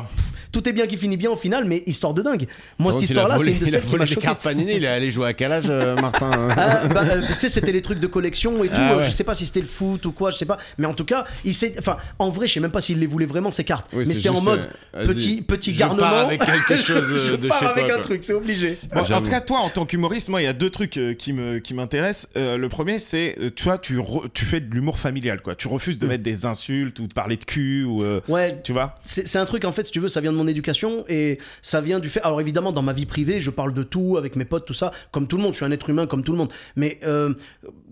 tout 0.53 0.69
est 0.69 0.73
bien 0.73 0.87
qui 0.87 0.97
finit 0.97 1.17
bien 1.17 1.31
au 1.31 1.37
final, 1.37 1.65
mais 1.65 1.83
histoire 1.87 2.15
de 2.15 2.23
dingue. 2.23 2.47
Moi, 2.79 2.93
Donc, 2.93 3.01
cette 3.01 3.11
histoire-là, 3.11 3.39
c'est 3.43 3.51
une 3.53 3.59
de 3.59 3.65
celles 3.67 3.81
qui 3.81 3.87
volé 3.89 3.99
m'a 3.99 4.05
les 4.05 4.15
choqué. 4.15 4.27
cartes 4.27 4.43
Panini, 4.43 4.75
il 4.77 4.85
est 4.85 4.89
allé 4.89 5.11
jouer 5.11 5.27
à 5.27 5.33
quel 5.35 5.53
âge, 5.53 5.65
euh, 5.69 5.97
Martin 5.97 6.31
Ah, 6.57 6.87
bah, 6.87 7.03
tu 7.27 7.33
sais, 7.35 7.49
c'était 7.49 7.73
les 7.73 7.83
trucs 7.83 7.99
de 8.01 8.07
collection 8.07 8.63
et 8.63 8.69
tout. 8.69 8.75
Ah 8.77 8.97
ouais. 8.99 9.05
Je 9.05 9.11
sais 9.11 9.25
pas 9.25 9.35
si 9.35 9.47
c'était 9.47 9.61
le 9.61 9.67
foot 9.67 10.07
ou 10.07 10.13
quoi, 10.13 10.31
je 10.31 10.37
sais 10.39 10.45
pas. 10.47 10.59
Mais 10.79 10.87
en 10.87 10.95
tout 10.95 11.05
cas, 11.05 11.25
il 11.45 11.55
s'est. 11.55 11.75
Enfin, 11.79 11.97
en 12.19 12.31
vrai, 12.31 12.47
je 12.47 12.55
sais 12.55 12.61
même 12.61 12.71
pas 12.71 12.81
s'il 12.81 12.99
les 12.99 13.07
voulait 13.07 13.27
vraiment 13.27 13.51
ces 13.51 13.65
cartes. 13.65 13.87
Oui, 13.93 14.05
mais 14.07 14.15
c'était 14.15 14.29
en 14.29 14.41
mode 14.43 14.69
euh, 14.97 15.07
petit 15.07 15.43
petit 15.43 15.73
je 15.75 15.79
garnement. 15.79 16.03
pars 16.03 16.27
avec 16.27 16.45
quelque 16.45 16.77
chose, 16.77 17.11
euh, 17.11 17.29
je 17.29 17.35
de 17.35 17.49
pars 17.49 17.59
chez 17.61 17.67
avec 17.67 17.85
toi, 17.85 17.93
un 17.93 17.97
quoi. 17.97 18.03
truc, 18.05 18.25
c'est 18.25 18.33
obligé. 18.35 18.79
Bon, 18.95 19.01
en 19.01 19.23
tout 19.23 19.31
cas, 19.31 19.41
toi, 19.41 19.59
en 19.61 19.69
tant 19.69 19.87
qu'humoriste, 19.87 20.29
moi, 20.29 20.41
il 20.43 20.45
y 20.45 20.49
a 20.49 20.53
deux 20.53 20.71
trucs 20.71 20.97
euh, 20.97 21.15
qui 21.15 21.33
me 21.33 21.59
qui 21.59 21.75
m'intéressent. 21.75 22.29
Euh, 22.37 22.57
le 22.57 22.69
premier, 22.69 22.99
c'est, 22.99 23.37
tu 23.57 23.65
vois, 23.65 23.79
tu, 23.79 23.99
re- 23.99 24.27
tu 24.33 24.45
fais 24.45 24.61
de 24.61 24.73
l'humour 24.75 24.99
familial, 24.99 25.41
quoi. 25.43 25.55
Tu 25.55 25.69
refuses 25.69 25.99
de 25.99 26.07
mettre 26.07 26.23
des 26.23 26.47
insultes 26.47 26.99
ou 27.01 27.07
de 27.07 27.13
parler 27.15 27.37
de 27.37 27.45
cul 27.45 27.85
ou, 27.85 28.03
euh, 28.03 28.21
Ouais, 28.29 28.61
tu 28.65 28.73
vois? 28.73 28.97
c'est 29.05 29.27
c'est 29.29 29.39
un 29.39 29.45
truc 29.45 29.65
en 29.65 29.73
fait, 29.73 29.85
si 29.87 29.93
tu 29.93 30.01
veux, 30.01 30.09
ça 30.09 30.21
vient 30.21 30.33
de 30.33 30.37
mon 30.37 30.47
éducation 30.49 31.05
et 31.09 31.39
ça 31.63 31.81
vient 31.81 31.99
du 32.01 32.09
fait. 32.11 32.21
Alors 32.23 32.41
évidemment, 32.41 32.73
dans 32.73 32.83
ma 32.83 32.93
vie 32.93 33.07
privée, 33.07 33.41
je 33.41 33.51
parle 33.51 33.75
de 33.75 33.83
tout 33.83 34.17
avec 34.17 34.37
mes 34.37 34.45
potes, 34.45 34.67
tout 34.67 34.75
ça, 34.75 34.93
comme 35.11 35.27
tout 35.27 35.37
le 35.37 35.43
monde. 35.43 35.53
Je 35.53 35.57
suis 35.57 35.65
un 35.65 35.71
être 35.71 35.89
humain 35.91 36.07
comme 36.07 36.23
tout 36.25 36.33
le 36.33 36.39
monde. 36.39 36.53
Mais 36.77 36.99
euh, 37.05 37.35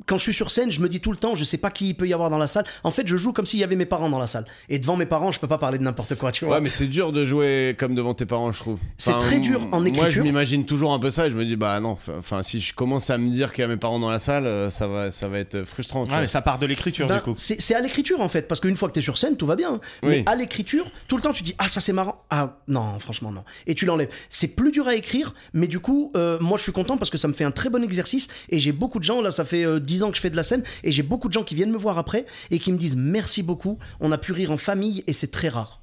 quand 0.06 0.16
je 0.18 0.22
suis 0.22 0.34
sur 0.34 0.50
scène, 0.50 0.70
je 0.72 0.80
me 0.80 0.88
dis 0.88 1.00
tout 1.00 1.10
le 1.10 1.16
temps, 1.16 1.34
je 1.34 1.44
sais 1.44 1.58
pas 1.58 1.70
qui 1.70 1.88
il 1.90 1.94
peut 1.94 2.06
y 2.08 2.12
avoir 2.12 2.30
dans 2.30 2.38
la 2.38 2.46
salle. 2.52 2.64
En 2.84 2.90
fait, 2.90 3.06
je 3.06 3.16
joue 3.16 3.32
comme 3.32 3.46
s'il 3.46 3.58
y 3.60 3.64
avait 3.64 3.76
mes 3.76 3.86
parents 3.86 4.08
dans 4.10 4.18
la 4.18 4.26
salle. 4.26 4.44
Et 4.68 4.78
devant 4.78 4.96
mes 4.96 5.06
parents, 5.06 5.32
je 5.32 5.40
peux 5.40 5.48
pas 5.48 5.58
parler 5.58 5.78
de 5.78 5.82
n'importe 5.82 6.14
quoi, 6.16 6.30
tu 6.32 6.44
vois. 6.44 6.54
Ouais, 6.56 6.60
mais 6.60 6.70
c'est 6.70 6.86
dur 6.86 7.12
de 7.12 7.24
jouer 7.24 7.74
comme 7.78 7.94
devant 7.94 8.14
tes 8.14 8.26
parents, 8.26 8.52
je 8.52 8.58
trouve. 8.58 8.80
C'est 8.98 9.12
très 9.12 9.40
dur 9.40 9.62
en 9.72 9.80
Moi, 9.80 9.82
je 9.84 9.88
écriture. 9.88 10.24
m'imagine 10.24 10.64
toujours 10.64 10.92
un 10.92 10.98
peu 10.98 11.10
ça 11.10 11.26
et 11.26 11.30
je 11.30 11.36
me 11.36 11.44
dis, 11.44 11.56
bah 11.56 11.80
non, 11.80 11.96
enfin, 12.18 12.42
si 12.42 12.60
je 12.60 12.74
commence 12.74 13.10
à 13.10 13.18
me 13.18 13.30
dire 13.30 13.52
qu'il 13.52 13.62
y 13.62 13.64
a 13.64 13.68
mes 13.68 13.76
parents 13.76 13.98
dans 13.98 14.10
la 14.10 14.18
salle, 14.18 14.46
euh, 14.46 14.70
ça 14.70 14.86
va, 14.86 15.10
ça 15.10 15.28
va 15.28 15.38
être 15.38 15.64
frustrant. 15.64 16.04
tu 16.04 16.08
Ouais, 16.10 16.14
vois. 16.14 16.20
mais 16.20 16.26
ça 16.26 16.42
part 16.42 16.58
de 16.58 16.66
l'écriture 16.66 17.06
Ben, 17.08 17.16
du 17.16 17.22
coup. 17.22 17.34
c'est 17.36 17.60
c'est 17.60 17.74
à 17.74 17.80
l'écriture 17.80 18.20
en 18.20 18.28
fait, 18.28 18.46
parce 18.48 18.60
qu'une 18.60 18.76
fois 18.76 18.88
que 18.88 18.94
tu 18.94 19.00
es 19.00 19.02
sur 19.02 19.18
scène, 19.18 19.36
tout 19.36 19.46
va 19.46 19.56
bien. 19.56 19.80
Mais 20.02 20.08
Oui. 20.18 20.22
à 20.26 20.36
l'écriture, 20.36 20.84
tout 21.08 21.16
le 21.16 21.22
temps 21.22 21.32
tu 21.32 21.42
dis 21.42 21.54
ah 21.58 21.68
ça 21.68 21.80
c'est 21.80 21.92
marrant, 21.92 22.22
ah 22.30 22.58
non 22.68 22.98
franchement 22.98 23.30
non, 23.32 23.44
et 23.66 23.74
tu 23.74 23.86
l'enlèves. 23.86 24.08
C'est 24.30 24.48
plus 24.56 24.72
dur 24.72 24.86
à 24.88 24.94
écrire, 24.94 25.34
mais 25.54 25.66
du 25.66 25.80
coup 25.80 26.12
euh, 26.16 26.38
moi 26.40 26.56
je 26.58 26.62
suis 26.64 26.72
content 26.72 26.96
parce 26.96 27.10
que 27.10 27.18
ça 27.18 27.28
me 27.28 27.32
fait 27.32 27.44
un 27.44 27.50
très 27.50 27.70
bon 27.70 27.82
exercice 27.82 28.28
et 28.50 28.58
j'ai 28.60 28.72
beaucoup 28.72 28.98
de 28.98 29.04
gens 29.04 29.20
là 29.22 29.30
ça 29.30 29.44
fait 29.44 29.64
euh, 29.64 29.78
10 29.80 30.02
ans 30.02 30.10
que 30.10 30.16
je 30.16 30.20
fais 30.20 30.30
de 30.30 30.36
la 30.36 30.42
scène 30.42 30.62
et 30.84 30.90
j'ai 30.92 31.02
beaucoup 31.02 31.28
de 31.28 31.32
gens 31.32 31.42
qui 31.44 31.54
viennent 31.54 31.70
me 31.72 31.78
voir 31.78 31.98
après 31.98 32.26
et 32.50 32.58
qui 32.58 32.72
me 32.72 32.78
disent 32.78 32.96
merci 32.96 33.42
beaucoup, 33.42 33.78
on 34.00 34.12
a 34.12 34.18
pu 34.18 34.32
rire 34.32 34.50
en 34.50 34.56
famille 34.56 35.04
et 35.06 35.12
c'est 35.12 35.30
très 35.30 35.48
rare. 35.48 35.80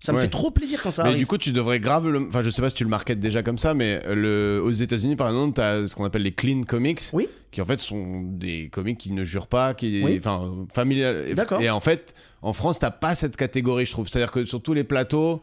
Ça 0.00 0.12
me 0.12 0.18
Ouais. 0.18 0.24
fait 0.24 0.30
trop 0.30 0.50
plaisir 0.50 0.82
quand 0.82 0.90
ça 0.90 1.02
Mais 1.02 1.08
arrive. 1.10 1.20
du 1.20 1.26
coup, 1.26 1.38
tu 1.38 1.50
devrais 1.50 1.80
grave 1.80 2.08
le. 2.10 2.26
Enfin, 2.28 2.42
je 2.42 2.50
sais 2.50 2.60
pas 2.60 2.68
si 2.68 2.74
tu 2.74 2.84
le 2.84 2.90
marketes 2.90 3.20
déjà 3.20 3.42
comme 3.42 3.56
ça, 3.56 3.72
mais 3.72 4.02
le... 4.14 4.60
aux 4.62 4.70
États-Unis, 4.70 5.16
par 5.16 5.28
exemple, 5.28 5.54
t'as 5.54 5.86
ce 5.86 5.96
qu'on 5.96 6.04
appelle 6.04 6.22
les 6.24 6.32
clean 6.32 6.62
comics. 6.64 7.00
Oui. 7.14 7.26
Qui 7.52 7.62
en 7.62 7.64
fait 7.64 7.80
sont 7.80 8.20
des 8.22 8.68
comics 8.68 8.98
qui 8.98 9.12
ne 9.12 9.24
jurent 9.24 9.46
pas, 9.46 9.72
qui. 9.72 10.02
Oui. 10.04 10.16
Enfin, 10.18 10.52
familial. 10.74 11.24
Et- 11.28 11.34
D'accord. 11.34 11.60
Et 11.62 11.70
en 11.70 11.80
fait, 11.80 12.12
en 12.42 12.52
France, 12.52 12.78
t'as 12.78 12.90
pas 12.90 13.14
cette 13.14 13.36
catégorie, 13.36 13.86
je 13.86 13.92
trouve. 13.92 14.06
C'est-à-dire 14.06 14.30
que 14.30 14.44
sur 14.44 14.60
tous 14.62 14.74
les 14.74 14.84
plateaux. 14.84 15.42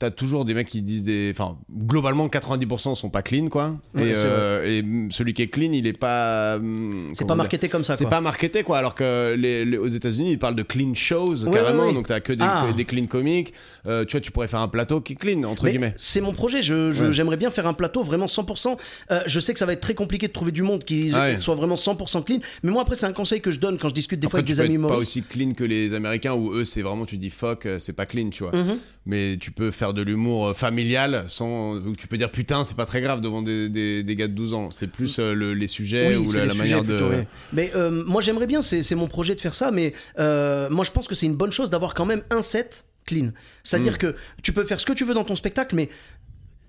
T'as 0.00 0.10
toujours 0.10 0.44
des 0.44 0.54
mecs 0.54 0.66
qui 0.66 0.82
disent 0.82 1.04
des. 1.04 1.30
Enfin, 1.32 1.56
globalement, 1.72 2.26
90% 2.26 2.96
sont 2.96 3.10
pas 3.10 3.22
clean, 3.22 3.48
quoi. 3.48 3.76
Ouais, 3.94 4.08
et, 4.08 4.14
c'est 4.14 4.22
euh, 4.26 4.66
et 4.66 4.84
celui 5.12 5.34
qui 5.34 5.42
est 5.42 5.46
clean, 5.46 5.70
il 5.72 5.86
est 5.86 5.92
pas. 5.96 6.56
hum, 6.56 7.10
c'est 7.14 7.24
pas 7.26 7.36
marketé 7.36 7.68
comme 7.68 7.84
ça 7.84 7.94
C'est 7.94 8.08
pas 8.08 8.20
marketé, 8.20 8.64
quoi. 8.64 8.78
Alors 8.78 8.96
que 8.96 9.34
les, 9.36 9.64
les- 9.64 9.78
aux 9.78 9.86
États-Unis, 9.86 10.32
ils 10.32 10.38
parlent 10.38 10.56
de 10.56 10.64
clean 10.64 10.94
shows, 10.94 11.44
Ouais, 11.44 11.50
carrément. 11.52 11.86
ouais. 11.86 11.94
Donc, 11.94 12.08
t'as 12.08 12.18
que 12.18 12.32
des, 12.32 12.42
Ah. 12.44 12.66
des 12.76 12.84
clean 12.84 13.06
comics. 13.06 13.54
Euh, 13.86 14.04
tu 14.04 14.12
vois, 14.12 14.20
tu 14.20 14.32
pourrais 14.32 14.48
faire 14.48 14.60
un 14.60 14.68
plateau 14.68 15.00
qui 15.00 15.12
est 15.12 15.16
clean, 15.16 15.44
entre 15.44 15.62
Mais 15.64 15.70
guillemets. 15.70 15.94
C'est 15.96 16.20
mon 16.20 16.32
projet. 16.32 16.60
Je, 16.60 16.90
je- 16.90 17.12
j'aimerais 17.12 17.36
bien 17.36 17.50
faire 17.50 17.68
un 17.68 17.74
plateau 17.74 18.02
vraiment 18.02 18.26
100%. 18.26 18.76
Euh, 19.12 19.20
je 19.26 19.38
sais 19.38 19.52
que 19.52 19.60
ça 19.60 19.66
va 19.66 19.74
être 19.74 19.80
très 19.80 19.94
compliqué 19.94 20.26
de 20.26 20.32
trouver 20.32 20.50
du 20.50 20.62
monde 20.62 20.82
qui 20.82 21.12
Ah 21.14 21.38
soit 21.38 21.54
vraiment 21.54 21.76
100% 21.76 22.24
clean. 22.24 22.40
Mais 22.64 22.72
moi, 22.72 22.82
après, 22.82 22.96
c'est 22.96 23.06
un 23.06 23.12
conseil 23.12 23.40
que 23.40 23.52
je 23.52 23.60
donne 23.60 23.78
quand 23.78 23.88
je 23.90 23.94
discute 23.94 24.18
des 24.18 24.28
fois 24.28 24.40
avec 24.40 24.46
tu 24.46 24.52
des 24.54 24.58
peux 24.58 24.64
amis 24.64 24.74
être 24.74 24.88
pas 24.88 24.96
aussi 24.96 25.22
clean 25.22 25.52
que 25.52 25.62
les 25.64 25.94
Américains 25.94 26.34
où 26.34 26.52
eux, 26.52 26.64
c'est 26.64 26.82
vraiment, 26.82 27.06
tu 27.06 27.16
dis 27.16 27.30
fuck, 27.30 27.66
euh, 27.66 27.78
c'est 27.78 27.92
pas 27.92 28.06
clean, 28.06 28.30
tu 28.30 28.42
vois. 28.42 28.54
Mhm. 28.56 28.76
Mais 29.06 29.36
tu 29.38 29.50
peux 29.52 29.70
faire 29.70 29.83
de 29.92 30.00
l'humour 30.02 30.46
euh, 30.48 30.52
familial 30.54 31.24
sans. 31.26 31.80
tu 31.98 32.06
peux 32.06 32.16
dire 32.16 32.30
putain, 32.30 32.64
c'est 32.64 32.76
pas 32.76 32.86
très 32.86 33.00
grave 33.02 33.20
devant 33.20 33.42
des, 33.42 33.68
des, 33.68 34.02
des 34.02 34.16
gars 34.16 34.28
de 34.28 34.32
12 34.32 34.54
ans. 34.54 34.70
C'est 34.70 34.86
plus 34.90 35.18
euh, 35.18 35.34
le- 35.34 35.52
les 35.52 35.66
sujets 35.68 36.16
Oui, 36.16 36.26
ou 36.26 36.32
la, 36.32 36.54
manière 36.54 36.84
de. 36.84 37.24
Mais 37.52 37.70
euh, 37.76 37.90
moi, 38.06 38.22
j'aimerais 38.22 38.46
bien, 38.46 38.62
c'est 38.62 38.82
c'est 38.82 38.94
mon 38.94 39.08
projet 39.08 39.34
de 39.34 39.40
faire 39.40 39.54
ça, 39.54 39.70
mais 39.70 39.92
euh, 40.18 40.70
moi, 40.70 40.84
je 40.84 40.90
pense 40.92 41.06
que 41.08 41.14
c'est 41.14 41.26
une 41.26 41.36
bonne 41.36 41.52
chose 41.52 41.68
d'avoir 41.68 41.92
quand 41.94 42.06
même 42.06 42.22
un 42.30 42.40
set 42.40 42.84
clean. 43.04 43.30
C'est-à-dire 43.64 43.94
Mm. 43.94 43.98
que 43.98 44.14
tu 44.42 44.52
peux 44.52 44.64
faire 44.64 44.80
ce 44.80 44.86
que 44.86 44.92
tu 44.94 45.04
veux 45.04 45.12
dans 45.14 45.24
ton 45.24 45.36
spectacle, 45.36 45.74
mais 45.76 45.90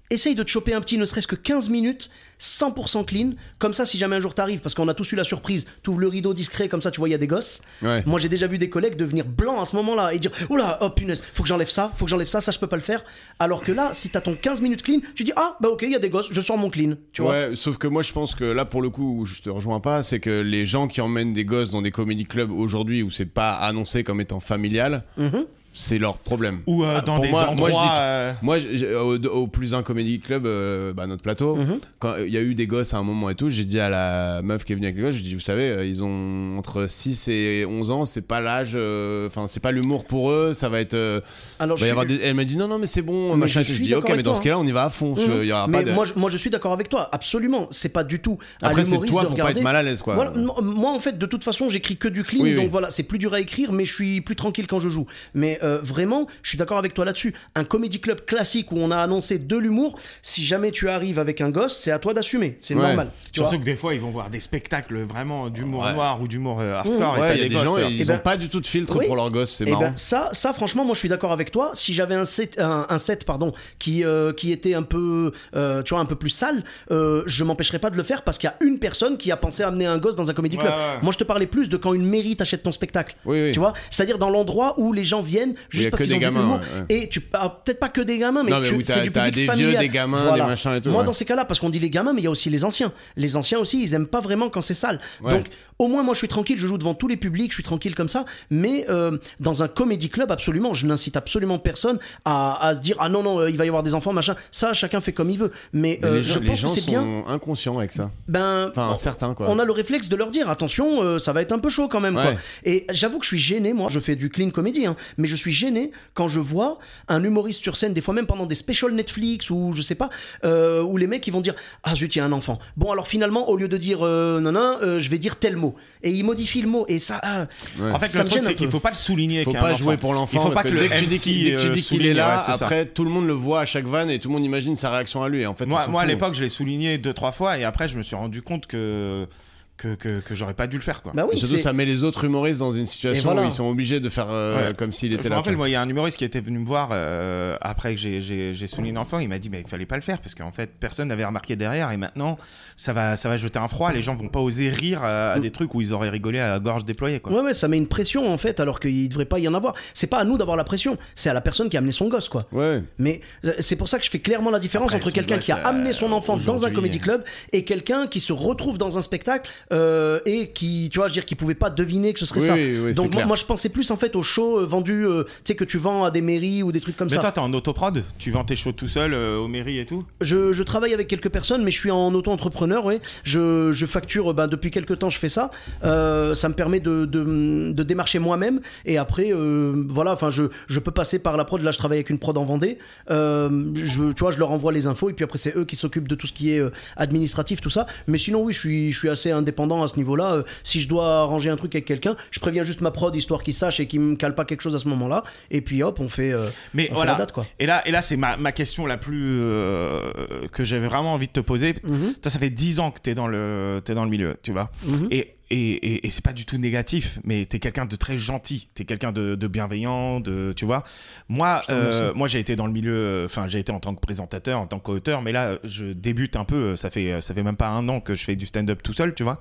essaye 0.10 0.36
de 0.36 0.44
te 0.44 0.50
choper 0.50 0.74
un 0.74 0.82
petit, 0.82 0.98
ne 0.98 1.06
serait-ce 1.06 1.28
que 1.28 1.36
15 1.36 1.70
minutes, 1.70 2.10
100% 2.40 3.06
clean. 3.06 3.32
Comme 3.60 3.74
ça, 3.74 3.86
si 3.86 3.98
jamais 3.98 4.16
un 4.16 4.20
jour 4.20 4.34
t'arrives, 4.34 4.60
parce 4.60 4.74
qu'on 4.76 4.88
a 4.88 4.94
tous 4.94 5.12
eu 5.12 5.16
la 5.16 5.24
surprise, 5.24 5.66
t'ouvres 5.84 5.99
le 5.99 6.07
rideau 6.07 6.34
discret, 6.34 6.68
comme 6.70 6.82
ça, 6.82 6.91
tu 6.91 6.99
vois, 6.99 7.10
il 7.10 7.12
y 7.12 7.16
a 7.16 7.18
des 7.20 7.28
gosses. 7.28 7.62
Ouais. 7.82 8.03
Moi, 8.06 8.20
j'ai 8.20 8.30
déjà 8.30 8.48
vu 8.48 8.57
des 8.57 8.70
collègues 8.70 8.95
devenir 8.95 9.26
blancs 9.26 9.60
à 9.62 9.66
ce 9.66 9.76
moment-là 9.78 10.14
et 10.14 10.20
dire 10.20 10.32
Oula, 10.49 10.78
oh 10.82 10.90
punaise, 10.90 11.24
faut 11.34 11.44
que 11.44 11.49
j'enlève 11.49 11.70
ça, 11.70 11.91
faut 11.95 12.06
que 12.06 12.12
j'enlève 12.12 12.28
ça, 12.28 12.41
ça, 12.41 12.52
je 12.52 12.60
peux 12.60 12.68
pas 12.68 12.76
le 12.76 12.82
faire. 12.82 13.03
Alors 13.40 13.64
que 13.64 13.72
là, 13.72 13.91
si 13.94 14.10
t'as 14.10 14.22
ton 14.22 14.36
15 14.36 14.62
minutes 14.62 14.84
clean, 14.84 14.99
tu 15.16 15.24
dis 15.24 15.34
Ah, 15.36 15.57
bah 15.62 15.70
ok, 15.70 15.84
il 15.84 15.91
y 15.91 15.95
a 15.95 15.99
des 15.99 16.10
gosses, 16.10 16.30
je 16.32 16.41
sors 16.41 16.57
mon 16.57 16.70
clean. 16.70 16.95
Tu 17.14 17.22
vois 17.22 17.32
ouais, 17.32 17.56
sauf 17.56 17.78
que 17.78 17.88
moi 17.88 18.02
je 18.02 18.14
pense 18.14 18.36
que 18.36 18.44
là 18.44 18.66
pour 18.66 18.82
le 18.82 18.90
coup 18.90 19.20
où 19.20 19.26
je 19.26 19.41
te 19.41 19.49
rejoins 19.49 19.80
pas, 19.80 20.03
c'est 20.03 20.20
que 20.20 20.41
les 20.41 20.66
gens 20.66 20.88
qui 20.88 21.02
emmènent 21.02 21.34
des 21.34 21.45
gosses 21.45 21.70
dans 21.70 21.82
des 21.82 21.91
comédie 21.91 22.26
clubs 22.26 22.52
aujourd'hui 22.52 23.03
où 23.03 23.10
c'est 23.10 23.26
pas 23.26 23.52
annoncé 23.53 24.03
comme 24.03 24.22
étant 24.22 24.40
familial, 24.40 25.03
Mhm. 25.18 25.45
C'est 25.77 25.97
leur 25.99 26.18
problème. 26.18 26.60
Ou 26.68 26.84
euh, 26.84 26.95
Ah, 26.97 27.02
dans 27.02 27.15
pour 27.15 27.23
des 27.23 27.30
moi- 27.30 27.53
moi, 27.56 27.69
je 27.69 27.76
endroits. 27.76 27.84
dis- 27.84 27.99
euh, 27.99 28.34
Moi, 28.41 28.57
j'ai- 28.60 28.95
au, 28.95 29.15
au 29.27 29.47
plus 29.47 29.73
un 29.73 29.84
comédie 29.84 30.19
club, 30.19 30.45
euh, 30.45 30.93
bah, 30.93 31.06
notre 31.06 31.22
plateau, 31.22 31.56
Mhm. 31.56 31.80
quand 31.99 32.15
il 32.26 32.34
y 32.34 32.38
a 32.38 32.41
eu 32.41 32.56
des 32.56 32.65
gosses 32.65 32.93
à 32.93 32.97
un 32.97 33.03
moment 33.03 33.30
et 33.30 33.35
tout, 33.35 33.49
j'ai 33.49 33.65
dit 33.65 33.80
à 33.80 33.89
la 33.89 34.41
meuf 34.41 34.64
qui 34.64 34.72
est 34.73 34.76
venue 34.76 34.88
avec 34.88 34.97
les 34.97 35.03
gosses, 35.03 35.15
je 35.15 35.22
dis, 35.22 35.34
vous 35.34 35.39
savez, 35.39 35.88
ils 35.88 36.03
ont 36.03 36.57
entre 36.57 36.88
6 36.88 37.27
et 37.27 37.65
11 37.65 37.91
ans, 37.91 38.06
c'est 38.06 38.22
pas 38.26 38.39
l'âge, 38.39 38.72
euh, 38.76 39.27
enfin, 39.27 39.45
c'est 39.47 39.60
pas 39.60 39.72
l'humour 39.72 40.06
pour 40.06 40.31
eux, 40.31 40.53
ça 40.53 40.69
va 40.69 40.80
être. 40.80 40.93
euh, 40.93 41.19
Alors, 41.60 41.77
va 41.77 41.85
y 41.85 41.88
je 41.89 41.91
avoir 41.91 42.06
suis- 42.07 42.18
des- 42.18 42.23
Elle 42.23 42.34
m'a 42.35 42.45
dit, 42.45 42.56
non, 42.56 42.68
non, 42.68 42.80
mais 42.80 42.88
c'est 42.88 43.02
bon, 43.02 43.31
Mais 43.35 43.41
machin. 43.41 43.61
je 43.61 43.68
Je, 43.68 43.73
suis 43.73 43.84
dis, 43.84 43.89
d'accord 43.89 44.03
ok, 44.03 44.07
mais 44.10 44.14
avec 44.14 44.26
dans 44.26 44.31
toi, 44.31 44.38
ce 44.38 44.41
cas-là, 44.43 44.60
on 44.60 44.65
y 44.65 44.72
va 44.72 44.85
à 44.85 44.89
fond. 44.89 45.15
Y 45.18 45.52
aura 45.52 45.68
mais 45.68 45.80
pas 45.80 45.84
de. 45.84 45.91
moi, 45.91 46.06
je, 46.06 46.14
moi, 46.15 46.30
je 46.30 46.38
suis 46.38 46.49
d'accord 46.49 46.72
avec 46.73 46.88
toi, 46.89 47.10
absolument. 47.11 47.68
C'est 47.72 47.89
pas 47.89 48.03
du 48.03 48.19
tout. 48.19 48.38
Après, 48.61 48.84
c'est 48.84 48.91
toi 48.91 49.02
de 49.02 49.07
pour 49.10 49.18
pas 49.22 49.27
regarder- 49.34 49.60
être 49.60 49.64
mal 49.64 49.76
à 49.76 49.84
l'aise, 49.84 50.02
quoi. 50.02 50.15
Voilà, 50.15 50.31
moi, 50.61 50.91
en 50.91 50.99
fait, 50.99 51.18
de 51.18 51.26
toute 51.26 51.43
façon, 51.43 51.68
j'écris 51.69 51.97
que 51.97 52.07
du 52.07 52.23
clean, 52.23 52.41
Oui, 52.43 52.52
oui. 52.56 52.61
donc 52.61 52.72
voilà, 52.72 52.89
c'est 52.89 53.03
plus 53.03 53.19
dur 53.19 53.34
à 53.34 53.39
écrire, 53.39 53.72
mais 53.73 53.85
je 53.85 53.93
suis 53.93 54.22
plus 54.22 54.35
tranquille 54.35 54.68
quand 54.68 54.80
je 54.80 54.89
joue. 54.89 55.06
Mais 55.34 55.60
euh, 55.66 55.80
vraiment, 55.84 56.28
je 56.44 56.50
suis 56.50 56.58
d'accord 56.58 56.78
avec 56.78 56.94
toi 56.94 57.04
là-dessus. 57.06 57.34
Un 57.56 57.64
comédie 57.64 58.00
club 58.00 58.24
classique 58.26 58.72
où 58.72 58.78
on 58.78 58.92
a 58.92 58.98
annoncé 58.98 59.40
de 59.40 59.58
l'humour, 59.58 59.98
si 60.22 60.46
jamais 60.46 60.72
tu 60.72 60.88
arrives 60.90 61.20
avec 61.20 61.42
un 61.42 61.50
gosse, 61.50 61.76
c'est 61.78 61.92
à 61.92 62.00
toi 62.00 62.14
d'assumer. 62.14 62.58
C'est 62.62 62.76
Ouais. 62.76 62.82
normal. 62.82 63.10
Tu 63.32 63.40
vois 63.40 63.50
Surtout 63.50 63.62
que 63.64 63.66
des 63.70 63.76
fois, 63.76 63.94
ils 63.94 64.00
vont 64.00 64.12
voir 64.12 64.30
des 64.30 64.40
spectacles 64.40 65.00
vraiment 65.02 65.50
d'humour 65.50 65.84
Ouais. 65.84 65.94
noir 65.94 66.22
ou 66.22 66.28
d'humour 66.28 66.60
euh, 66.62 66.74
hardcore. 66.76 67.18
et 67.18 67.22
Ouais, 67.22 67.28
t'as 67.30 67.36
il 67.36 67.42
y 67.42 67.46
a 67.46 67.50
des 67.50 67.66
gens, 67.66 67.78
euh, 67.78 67.84
ils 67.90 68.02
Eh 68.02 68.06
ben- 68.06 68.16
ont 68.16 68.20
pas 68.20 68.38
du 68.38 68.48
tout 68.50 68.60
de 68.62 68.66
filtre 68.68 68.96
Oui. 68.98 69.08
pour 69.08 69.16
leurs 69.16 69.32
gosses, 69.32 69.52
c'est 69.52 69.66
Eh 69.68 69.72
marrant. 69.72 69.82
ben, 69.84 69.94
ça, 69.98 70.30
ça, 70.34 70.54
franchement, 70.54 70.86
moi, 70.86 70.94
je 70.94 71.00
suis 71.00 71.10
d'accord 71.10 71.32
avec 71.32 71.52
toi. 71.52 71.72
Si 71.74 71.94
j'avais 71.94 72.16
un 72.16 72.26
set, 72.26 72.60
un, 72.60 72.86
un 72.90 72.98
set, 72.98 73.26
pardon, 73.26 73.52
qui, 73.80 74.04
euh, 74.04 74.32
qui 74.34 74.52
était 74.52 74.74
un 74.76 74.84
peu, 74.84 75.32
euh, 75.56 75.82
tu 75.84 75.94
vois, 75.94 76.00
un 76.02 76.06
peu 76.06 76.16
plus 76.16 76.30
sale, 76.30 76.64
euh, 76.92 77.24
je 77.26 77.44
m'empêcherais 77.44 77.80
pas 77.80 77.90
de 77.90 77.98
le 77.98 78.04
faire 78.04 78.22
parce 78.24 78.38
qu'il 78.38 78.48
y 78.50 78.54
a 78.54 78.56
une 78.66 78.80
personne 78.80 79.18
qui 79.18 79.32
a 79.32 79.38
pensé 79.38 79.64
à 79.64 79.68
amener 79.68 79.86
un 79.86 79.98
gosse 79.98 80.16
dans 80.16 80.30
un 80.30 80.34
comédie 80.34 80.58
club. 80.58 80.70
Ouais, 80.70 80.76
ouais. 80.78 81.00
Moi, 81.02 81.12
je 81.12 81.18
te 81.18 81.24
parlais 81.24 81.48
plus 81.48 81.70
de 81.70 81.78
quand 81.78 81.94
une 81.94 82.06
mairie 82.06 82.36
t'achète 82.36 82.64
ton 82.64 82.72
spectacle. 82.72 83.16
Oui, 83.26 83.42
oui. 83.42 83.52
Tu 83.54 83.60
vois, 83.60 83.74
c'est-à-dire 83.90 84.18
dans 84.18 84.30
l'endroit 84.30 84.76
où 84.78 84.94
les 84.94 85.06
gens 85.06 85.22
viennent 85.22 85.55
juste 85.69 85.88
a 85.88 85.90
parce 85.91 86.02
que 86.02 86.07
qu'ils 86.07 86.11
des 86.11 86.18
ont 86.18 86.19
gamins, 86.32 86.61
ouais, 86.80 86.86
Et 86.90 87.10
tu, 87.10 87.22
ah, 87.34 87.61
peut-être 87.64 87.80
pas 87.80 87.90
que 87.90 88.02
des 88.02 88.18
gamins, 88.18 88.44
mais, 88.44 88.52
Non, 88.52 88.60
mais 88.60 88.68
tu- 88.68 88.76
où 88.76 88.82
c'est 88.84 89.03
du 89.03 89.11
public 89.11 89.34
des 89.34 89.48
vieux, 89.48 89.76
des 89.77 89.90
gamins, 89.90 90.32
des 90.34 90.40
machins 90.41 90.73
et 90.76 90.82
tout, 90.82 90.90
Moi, 90.90 90.99
ouais. 91.02 91.06
dans 91.06 91.14
ces 91.14 91.26
cas-là, 91.26 91.45
parce 91.45 91.60
qu'on 91.60 91.69
dit 91.69 91.80
les 91.80 91.90
gamins, 91.90 92.14
mais 92.14 92.22
il 92.22 92.26
y 92.26 92.27
a 92.27 92.32
aussi 92.32 92.49
les 92.49 92.64
anciens. 92.65 92.91
Les 93.15 93.36
anciens 93.38 93.60
aussi, 93.60 93.82
ils 93.82 93.94
aiment 93.94 94.07
pas 94.07 94.19
vraiment 94.22 94.49
quand 94.49 94.61
c'est 94.61 94.73
sale. 94.73 94.99
Donc, 95.23 95.48
au 95.80 95.88
moins, 95.88 96.03
moi, 96.03 96.14
je 96.14 96.19
suis 96.19 96.27
tranquille, 96.27 96.57
je 96.57 96.68
joue 96.68 96.77
devant 96.77 96.93
tous 96.93 97.07
les 97.07 97.18
publics, 97.18 97.52
je 97.52 97.56
suis 97.56 97.64
tranquille 97.64 97.95
comme 97.95 98.07
ça. 98.07 98.26
Mais 98.49 98.85
euh, 98.89 99.18
dans 99.39 99.61
un 99.64 99.68
comédie 99.68 100.10
club, 100.10 100.31
absolument, 100.31 100.73
je 100.73 100.85
n'incite 100.88 101.18
absolument 101.18 101.60
personne 101.60 101.99
à, 102.23 102.65
à 102.65 102.73
se 102.76 102.80
dire 102.80 102.95
ah 102.99 103.10
non 103.10 103.23
non, 103.23 103.39
euh, 103.41 103.49
il 103.49 103.57
va 103.57 103.65
y 103.65 103.68
avoir 103.68 103.84
des 103.84 103.93
enfants, 103.95 104.14
machin. 104.14 104.35
Ça, 104.52 104.73
chacun 104.73 105.02
fait 105.02 105.11
comme 105.14 105.30
il 105.30 105.38
veut. 105.38 105.52
Mais, 105.73 105.99
Mais 106.02 106.07
euh, 106.07 106.15
les 106.18 106.22
je 106.22 106.39
les 106.39 106.47
pense 106.47 106.60
gens 106.60 106.68
que 106.69 106.73
c'est 106.73 106.81
sont 106.81 106.91
bien. 106.91 107.23
inconscients 107.27 107.77
avec 107.77 107.91
ça. 107.91 108.10
Ben, 108.27 108.68
Enfin, 108.72 108.91
on- 108.93 108.95
certains, 108.95 109.34
quoi. 109.34 109.47
on 109.49 109.60
a 109.60 109.65
le 109.65 109.72
réflexe 109.72 110.07
de 110.10 110.15
leur 110.15 110.31
dire 110.31 110.49
attention, 110.49 111.03
euh, 111.03 111.19
ça 111.19 111.34
va 111.34 111.41
être 111.41 111.52
un 111.52 111.60
peu 111.60 111.69
chaud 111.69 111.88
quand 111.89 111.99
même. 111.99 112.14
Quoi. 112.15 112.35
Et 112.64 112.85
j'avoue 112.91 113.19
que 113.19 113.26
je 113.26 113.30
suis 113.30 113.39
gêné, 113.39 113.73
moi, 113.73 113.88
je 113.89 113.99
fais 113.99 114.15
du 114.15 114.30
clean 114.30 114.52
comédie, 114.52 114.85
hein, 114.85 114.95
mais 115.18 115.27
je 115.27 115.35
suis 115.35 115.52
gêné 115.52 115.91
quand 116.14 116.27
je 116.27 116.39
vois 116.39 116.80
un 117.10 117.23
humoriste 117.23 117.61
sur 117.61 117.76
scène, 117.76 117.93
des 117.93 118.02
fois 118.02 118.14
même 118.14 118.27
pendant 118.27 118.45
des 118.45 118.56
specials 118.56 118.93
Netflix 118.93 119.49
ou 119.49 119.72
je 119.73 119.81
sais 119.81 119.95
pas, 119.95 120.10
où 120.43 120.97
les 120.97 121.07
mecs 121.07 121.26
ils 121.27 121.31
vont 121.31 121.41
dire 121.41 121.56
ah 121.84 121.95
zut, 121.95 122.15
il 122.15 122.19
y 122.19 122.22
a 122.22 122.26
un 122.26 122.31
enfant. 122.31 122.60
Bon, 122.77 122.91
alors 122.91 123.07
finalement, 123.07 123.49
au 123.49 123.57
lieu 123.57 123.68
de 123.68 123.77
dire 123.77 123.99
non, 124.02 124.52
non, 124.52 124.77
je 124.81 125.10
vais 125.10 125.18
dire 125.18 125.35
tel 125.35 125.56
mot. 125.57 125.65
Et 126.04 126.12
il 126.12 126.24
modifie 126.24 126.62
le 126.62 126.68
mot. 126.68 126.86
Et 126.88 127.00
ça. 127.00 127.20
ah, 127.24 127.48
Ouais. 127.80 127.92
En 127.92 128.00
fait, 128.00 128.08
Ça 128.08 128.24
le 128.24 128.30
truc, 128.30 128.44
c'est 128.44 128.56
qu'il 128.56 128.70
faut 128.70 128.80
pas 128.80 128.90
le 128.90 128.96
souligner. 128.96 129.44
Faut 129.44 129.52
pas 129.54 129.74
jouer 129.74 129.98
pour 129.98 130.14
l'enfant 130.14 130.38
Il 130.38 130.42
faut 130.42 130.50
parce 130.50 130.62
pas 130.64 130.70
que, 130.70 130.74
que, 130.76 130.80
dès 130.80 130.88
le 130.88 130.96
que 130.96 131.00
tu 131.00 131.70
dis 131.72 131.82
qu'il 131.82 132.06
est 132.06 132.14
là, 132.14 132.38
ça. 132.38 132.54
après 132.54 132.86
tout 132.86 133.04
le 133.04 133.10
monde 133.10 133.26
le 133.28 133.34
voit 133.34 133.62
à 133.62 133.66
chaque 133.66 133.86
vanne 133.86 134.10
et 134.10 134.20
tout 134.20 134.28
le 134.30 134.34
monde 134.34 134.46
imagine 134.46 134.76
sa 134.76 134.90
réaction 134.92 135.24
à 135.24 135.30
lui. 135.30 135.42
Et 135.42 135.46
en 135.48 135.56
fait, 135.56 135.66
Moi, 135.66 136.02
à 136.02 136.06
l'époque, 136.06 136.34
je 136.34 136.44
l'ai 136.44 136.50
souligné 136.50 136.98
deux, 136.98 137.14
trois 137.14 137.32
fois 137.32 137.58
et 137.58 137.64
après, 137.64 137.88
je 137.88 137.98
me 137.98 138.04
suis 138.04 138.16
rendu 138.16 138.42
compte 138.42 138.68
que, 138.68 139.28
que, 139.77 139.95
que, 139.95 140.19
que 140.22 140.35
j'aurais 140.35 140.53
pas 140.53 140.68
dû 140.68 140.77
le 140.77 140.81
faire. 140.84 141.02
Quoi. 141.02 141.11
bah 141.14 141.26
oui, 141.30 141.38
surtout, 141.38 141.57
ça 141.57 141.73
met 141.73 141.85
les 141.85 142.03
autres 142.03 142.23
humoristes 142.23 142.60
dans 142.60 142.72
une 142.72 142.88
situation 142.88 143.23
voilà. 143.23 143.41
où 143.41 143.45
ils 143.45 143.52
sont 143.52 143.68
obligés 143.69 143.99
de 143.99 144.07
faire 144.10 144.27
euh, 144.30 144.69
Ouais. 144.69 144.73
comme 144.73 144.91
s'il 144.93 145.11
Je 145.11 145.15
était 145.18 145.26
me 145.26 145.30
là. 145.31 145.35
rappelle, 145.38 145.52
tu 145.53 145.56
vois. 145.57 145.64
moi, 145.65 145.69
il 145.69 145.73
y 145.73 145.76
a 145.76 145.81
un 145.81 145.89
humoriste 145.89 146.18
qui 146.18 146.23
était 146.26 146.39
venu 146.39 146.60
me 146.60 146.65
voir 146.65 146.89
euh, 146.91 147.57
après 147.61 147.93
que 147.95 147.99
j'ai- 147.99 148.68
souligné 148.68 148.97
un 148.97 149.02
enfant. 149.02 149.19
Il 149.19 149.27
m'a 149.30 149.38
dit, 149.39 149.49
mais 149.49 149.61
il 149.61 149.68
fallait 149.68 149.85
pas 149.85 149.95
le 149.97 150.02
faire 150.02 150.19
parce 150.22 150.34
qu'en 150.34 150.52
fait, 150.52 150.72
personne 150.80 151.10
n'avait 151.10 151.26
remarqué 151.26 151.56
derrière 151.56 151.91
et 151.91 151.97
maintenant, 151.97 152.38
ça 152.77 152.93
va, 152.93 153.15
ça 153.18 153.27
va 153.30 153.38
jeter 153.38 153.60
un 153.60 153.68
froid. 153.68 153.91
Les 153.91 154.02
gens 154.02 154.15
vont 154.15 154.30
pas 154.30 154.39
oser 154.39 154.69
rire 154.69 155.03
à, 155.03 155.31
à 155.34 155.39
des 155.39 155.52
trucs 155.52 155.73
où 155.76 155.81
ils 155.81 155.93
auraient 155.93 156.10
rigolé 156.10 156.39
à 156.39 156.49
la 156.49 156.60
gorge 156.60 156.85
déployée. 156.85 157.19
Quoi. 157.19 157.34
Ouais, 157.34 157.41
ouais, 157.41 157.53
ça 157.53 157.68
met 157.68 157.77
une 157.77 157.88
pression 157.88 158.31
en 158.31 158.38
fait, 158.38 158.60
alors 158.60 158.80
qu'il 158.80 159.10
devrait 159.10 159.26
pas 159.26 159.39
y 159.39 159.47
en 159.47 159.53
avoir. 159.53 159.73
C'est 159.93 160.07
pas 160.07 160.19
à 160.19 160.23
nous 160.23 160.38
d'avoir 160.38 160.56
la 160.57 160.64
pression, 160.64 160.97
c'est 161.15 161.30
à 161.30 161.34
la 161.34 161.41
personne 161.41 161.69
qui 161.69 161.76
a 161.76 161.80
amené 161.80 161.91
son 161.91 162.07
gosse, 162.07 162.30
quoi. 162.30 162.47
Ouais. 162.52 162.81
Mais 162.97 163.22
euh, 163.43 163.52
c'est 163.60 163.76
pour 163.76 163.89
ça 163.89 163.99
que 163.99 164.06
je 164.06 164.10
fais 164.10 164.19
clairement 164.19 164.52
la 164.52 164.60
différence 164.60 164.93
Après, 164.93 164.97
entre 165.03 165.11
quelqu'un 165.14 165.38
qui 165.38 165.52
a 165.52 165.57
euh, 165.57 165.65
amené 165.69 165.91
son 165.93 166.11
enfant 166.14 166.38
dans 166.38 166.65
un 166.65 166.72
comédie 166.72 166.99
club 166.99 167.23
et 167.52 167.64
quelqu'un 167.65 168.07
qui 168.07 168.19
se 168.19 168.31
retrouve 168.34 168.77
dans 168.77 168.97
un 168.97 169.02
spectacle 169.02 169.49
euh, 169.74 170.20
et 170.26 170.50
qui, 170.52 170.90
tu 170.92 171.00
vois, 171.00 171.08
je 171.08 171.12
veux 171.12 171.14
dire, 171.16 171.26
qui 171.26 171.36
pouvait 171.36 171.56
pas 171.56 171.70
deviner 171.70 172.14
que 172.14 172.20
ce 172.20 172.26
serait 172.26 172.40
Oui, 172.42 172.46
ça. 172.48 172.54
oui, 172.54 172.80
oui, 172.84 172.94
Donc 172.94 173.14
moi, 173.26 173.36
je 173.36 173.46
pensais 173.46 173.70
plus 173.70 173.90
en 173.92 173.98
fait 173.98 174.16
aux 174.16 174.22
shows 174.22 174.60
euh, 174.60 174.66
vendus, 174.66 175.06
euh, 175.06 175.24
tu 175.24 175.32
sais, 175.46 175.56
que 175.56 175.64
tu 175.64 175.78
vends 175.78 176.04
à 176.04 176.12
des 176.12 176.22
mairies 176.22 176.64
ou 176.64 176.72
des 176.72 176.82
trucs 176.82 176.98
comme 176.98 177.08
Mais 177.08 177.16
ça. 177.16 177.20
toi, 177.22 177.32
t'es 177.32 177.40
en 177.40 177.52
autoprod 177.54 178.04
Tu 178.20 178.32
vends 178.32 178.44
tes 178.44 178.56
shows 178.56 178.72
tout 178.74 178.88
seul 178.88 179.14
euh, 179.14 179.38
aux 179.38 179.48
mairies 179.48 179.80
et 179.80 179.86
tout 179.86 180.06
Je, 180.22 180.52
je 180.52 180.64
travaille 180.64 180.94
avec 180.94 181.08
quelques 181.08 181.30
personnes, 181.30 181.64
mais 181.64 181.72
je 181.72 181.80
suis 181.80 181.92
en 181.92 182.14
auto-entrepreneur, 182.14 182.86
ouais. 182.86 183.00
Je, 183.24 183.72
je 183.72 183.86
facture, 183.86 184.34
ben, 184.34 184.48
depuis 184.48 184.72
quelques 184.72 185.00
temps, 185.00 185.10
je 185.10 185.18
fais 185.18 185.30
ça. 185.30 185.50
Euh, 185.84 186.36
ça 186.36 186.50
me 186.50 186.54
permet 186.54 186.80
de, 186.80 187.06
de, 187.06 187.72
de 187.72 187.84
démarcher 187.84 188.20
moi-même. 188.20 188.62
Et 188.86 188.98
après, 188.98 189.32
euh, 189.34 189.74
voilà, 189.90 190.14
enfin, 190.14 190.30
je, 190.30 190.44
je 190.68 190.80
peux 190.80 190.92
passer 190.92 191.20
par 191.20 191.38
la 191.38 191.46
prod. 191.46 191.62
Là, 191.62 191.72
je 191.72 191.78
travaille 191.78 191.98
avec 191.98 192.10
une 192.10 192.20
prod 192.20 192.38
en 192.38 192.44
Vendée. 192.46 192.78
Euh, 193.10 193.50
je, 193.76 194.12
tu 194.12 194.20
vois, 194.20 194.32
je 194.32 194.38
leur 194.38 194.52
envoie 194.52 194.72
les 194.72 194.86
infos. 194.88 195.10
Et 195.10 195.14
puis 195.14 195.24
après, 195.26 195.38
c'est 195.40 195.56
eux 195.58 195.66
qui 195.66 195.76
s'occupent 195.76 196.08
de 196.08 196.16
tout 196.16 196.28
ce 196.28 196.34
qui 196.34 196.52
est 196.54 196.60
euh, 196.60 196.70
administratif, 196.98 197.62
tout 197.62 197.70
ça. 197.70 197.88
Mais 198.08 198.18
sinon, 198.18 198.44
oui, 198.44 198.54
je 198.54 198.60
suis, 198.60 198.92
je 198.92 199.00
suis 199.00 199.10
assez 199.10 199.32
indépendant 199.32 199.55
indépendant 199.56 199.84
à 199.84 199.88
ce 199.88 199.95
niveau-là. 199.98 200.34
Euh, 200.34 200.44
si 200.64 200.80
je 200.80 200.88
dois 200.88 201.22
arranger 201.22 201.49
un 201.49 201.56
truc 201.57 201.73
avec 201.76 201.86
quelqu'un, 201.86 202.15
je 202.32 202.40
préviens 202.40 202.64
juste 202.64 202.82
ma 202.82 202.91
prod 202.91 203.15
histoire 203.15 203.44
qu'il 203.44 203.53
sache 203.53 203.80
et 203.80 203.88
qu'il 203.88 204.02
me 204.02 204.15
cale 204.15 204.36
pas 204.36 204.45
quelque 204.45 204.61
chose 204.61 204.76
à 204.76 204.80
ce 204.80 204.88
moment-là. 204.90 205.23
Et 205.52 205.61
puis 205.61 205.82
hop, 205.84 205.99
on 205.99 206.10
fait, 206.10 206.32
euh, 206.34 206.45
Mais 206.73 206.86
on 206.86 206.88
fait 206.90 206.94
voilà. 206.95 207.11
la 207.14 207.18
date 207.18 207.32
quoi. 207.32 207.45
Et 207.60 207.65
là, 207.65 207.88
et 207.88 207.91
là 207.91 208.02
c'est 208.02 208.18
ma, 208.18 208.38
ma 208.38 208.52
question 208.52 208.86
la 208.86 208.98
plus. 208.98 209.40
euh, 209.41 210.11
que 210.52 210.64
j'avais 210.64 210.88
vraiment 210.88 211.14
envie 211.14 211.27
de 211.27 211.32
te 211.32 211.40
poser. 211.40 211.76
Mhm. 211.84 212.15
Toi, 212.22 212.32
ça 212.32 212.40
fait 212.40 212.49
10 212.49 212.80
ans 212.80 212.91
que 212.91 212.99
t'es 212.99 213.14
dans, 213.14 213.27
le, 213.27 213.82
t'es 213.84 213.94
dans 213.94 214.03
le 214.03 214.10
milieu, 214.10 214.36
tu 214.44 214.52
vois. 214.52 214.69
Mhm. 214.86 215.07
Et, 215.11 215.36
et, 215.56 215.94
et, 215.94 216.07
et 216.07 216.10
c'est 216.10 216.23
pas 216.23 216.34
du 216.34 216.45
tout 216.45 216.57
négatif, 216.57 217.19
mais 217.23 217.45
t'es 217.45 217.60
quelqu'un 217.60 217.86
de 217.86 217.95
très 217.95 218.18
gentil, 218.18 218.69
t'es 218.73 218.86
quelqu'un 218.86 219.11
de, 219.11 219.36
de 219.36 219.48
bienveillant, 219.48 220.19
de, 220.19 220.53
tu 220.56 220.65
vois. 220.65 220.84
Moi, 221.30 221.64
euh, 221.69 222.14
moi 222.14 222.27
j'ai 222.27 222.40
été 222.40 222.56
dans 222.56 222.68
le 222.68 222.73
milieu, 222.73 223.23
enfin 223.26 223.48
j'ai 223.48 223.60
été 223.60 223.72
en 223.72 223.80
tant 223.80 223.94
que 223.95 224.02
présentateur, 224.02 224.60
en 224.60 224.68
tant 224.68 224.80
qu'auteur, 224.80 225.22
mais 225.22 225.32
là 225.32 225.57
je 225.64 225.86
débute 225.88 226.36
un 226.36 226.45
peu, 226.45 226.76
ça 226.76 226.90
fait, 226.90 227.22
ça 227.22 227.34
fait 227.34 227.44
même 227.44 227.57
pas 227.57 227.69
un 227.69 227.88
an 227.90 227.99
que 227.99 228.14
je 228.14 228.23
fais 228.23 228.36
du 228.36 228.45
stand-up 228.45 228.82
tout 228.84 228.94
seul, 228.94 229.14
tu 229.14 229.23
vois, 229.23 229.38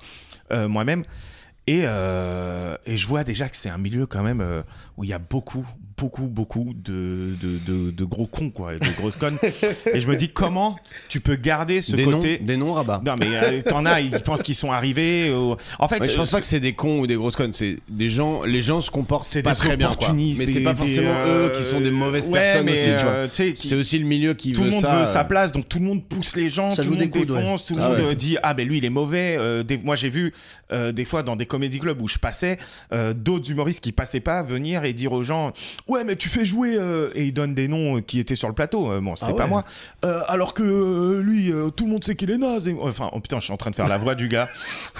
euh, 0.51 0.67
moi-même. 0.67 1.03
Et, 1.67 1.81
euh, 1.85 2.77
et 2.85 2.95
je 2.95 3.07
vois 3.07 3.23
déjà 3.23 3.49
que 3.49 3.57
c'est 3.57 3.69
un 3.69 3.79
milieu 3.79 4.05
quand 4.05 4.21
même 4.21 4.39
euh, 4.41 4.61
où 4.97 5.03
il 5.03 5.09
y 5.09 5.13
a 5.13 5.19
beaucoup, 5.19 5.65
beaucoup, 5.97 6.23
beaucoup 6.27 6.73
de, 6.75 7.33
de, 7.41 7.57
de, 7.65 7.91
de 7.91 8.03
gros 8.03 8.25
cons, 8.27 8.49
quoi, 8.49 8.73
et 8.75 8.79
de 8.79 8.97
grosses 8.97 9.15
connes. 9.15 9.37
et 9.93 9.99
je 9.99 10.07
me 10.07 10.15
dis 10.15 10.27
comment 10.27 10.75
tu 11.09 11.19
peux 11.21 11.35
garder 11.35 11.81
ce 11.81 11.95
Des 11.95 12.03
côté. 12.03 12.39
noms, 12.39 12.45
des 12.45 12.57
noms 12.57 12.73
rabat. 12.73 13.01
Non 13.05 13.13
mais 13.19 13.27
euh, 13.33 13.61
t'en 13.61 13.85
as, 13.85 14.01
ils 14.01 14.11
pensent 14.21 14.43
qu'ils 14.43 14.55
sont 14.55 14.71
arrivés. 14.71 15.31
au- 15.31 15.57
En 15.79 15.87
fait, 15.87 15.99
Ouais, 16.01 16.09
je 16.09 16.15
pense 16.17 16.29
euh, 16.29 16.37
pas 16.37 16.41
que 16.41 16.47
c'est 16.47 16.59
des 16.59 16.73
cons 16.73 16.99
ou 16.99 17.07
des 17.07 17.15
grosses 17.15 17.35
connes, 17.35 17.53
c'est 17.53 17.77
des 17.87 18.09
gens, 18.09 18.43
les 18.43 18.61
gens 18.61 18.81
se 18.81 18.91
comportent 18.91 19.23
c'est 19.25 19.41
pas 19.41 19.51
des 19.53 19.57
très 19.57 19.77
bien 19.77 19.87
quoi. 19.87 19.95
opportunistes, 19.95 20.39
Mais 20.39 20.45
c'est 20.47 20.61
pas 20.61 20.73
des, 20.73 20.79
forcément 20.79 21.11
euh, 21.11 21.47
eux 21.47 21.51
qui 21.55 21.63
sont 21.63 21.79
des 21.79 21.91
mauvaises 21.91 22.27
ouais, 22.27 22.33
personnes 22.41 22.65
mais, 22.65 22.73
aussi, 22.73 22.89
tu 22.97 23.03
vois. 23.03 23.11
euh, 23.13 23.27
tu 23.33 23.53
C'est 23.55 23.75
aussi 23.75 23.97
le 23.99 24.05
milieu 24.05 24.33
qui 24.33 24.51
tout 24.51 24.61
le 24.61 24.67
veut 24.67 24.71
monde 24.73 24.81
ça. 24.81 24.99
veut 24.99 25.05
sa 25.05 25.21
euh. 25.21 25.23
place, 25.23 25.51
donc 25.53 25.69
tout 25.69 25.79
le 25.79 25.85
monde 25.85 26.03
pousse 26.03 26.35
les 26.35 26.49
gens, 26.49 26.71
Ça 26.71 26.81
tout 26.81 26.89
joue 26.89 26.93
le 26.95 26.99
monde 27.01 27.09
des 27.11 27.19
coudes, 27.19 27.29
ouais. 27.31 27.37
défonce, 27.41 27.65
tout 27.65 27.75
le 27.75 27.81
Ah 27.81 27.89
monde 27.89 27.97
ouais. 27.99 28.03
euh, 28.11 28.15
dit 28.15 28.37
ah 28.43 28.53
ben 28.53 28.67
lui 28.67 28.79
il 28.79 28.85
est 28.85 28.89
mauvais. 28.89 29.37
Euh, 29.39 29.63
des- 29.63 29.77
moi 29.77 29.95
j'ai 29.95 30.09
vu 30.09 30.33
euh, 30.71 30.91
des 30.91 31.05
fois 31.05 31.23
dans 31.23 31.35
des 31.35 31.45
comédie 31.45 31.79
clubs 31.79 32.01
où 32.01 32.07
je 32.07 32.17
passais 32.17 32.57
euh, 32.91 33.13
d'autres 33.13 33.49
humoristes 33.49 33.81
qui 33.83 33.91
passaient 33.91 34.19
pas 34.19 34.41
venir 34.43 34.83
et 34.83 34.93
dire 34.93 35.13
aux 35.13 35.23
gens 35.23 35.53
ouais 35.87 36.03
mais 36.03 36.15
tu 36.15 36.29
fais 36.29 36.45
jouer 36.45 36.75
euh, 36.77 37.09
et 37.15 37.25
ils 37.25 37.33
donnent 37.33 37.53
des 37.53 37.67
noms 37.67 37.97
euh, 37.97 38.01
qui 38.01 38.19
étaient 38.19 38.35
sur 38.35 38.47
le 38.47 38.53
plateau. 38.55 38.91
Euh, 38.91 39.01
bon 39.01 39.15
c'était 39.15 39.31
Ah 39.33 39.35
pas 39.35 39.43
ouais. 39.43 39.49
moi. 39.49 39.63
Euh, 40.03 40.21
alors 40.27 40.53
que 40.53 40.63
euh, 40.63 41.21
lui 41.21 41.51
euh, 41.51 41.69
tout 41.69 41.85
le 41.85 41.91
monde 41.91 42.03
sait 42.03 42.15
qu'il 42.15 42.31
est 42.31 42.37
naze. 42.37 42.67
Et- 42.67 42.75
Enfin 42.79 43.09
oh 43.13 43.19
putain 43.19 43.39
je 43.39 43.45
suis 43.45 43.53
en 43.53 43.57
train 43.57 43.71
de 43.71 43.75
faire 43.75 43.87
la 43.87 43.97
voix 43.97 44.15
du 44.15 44.27
gars. 44.27 44.47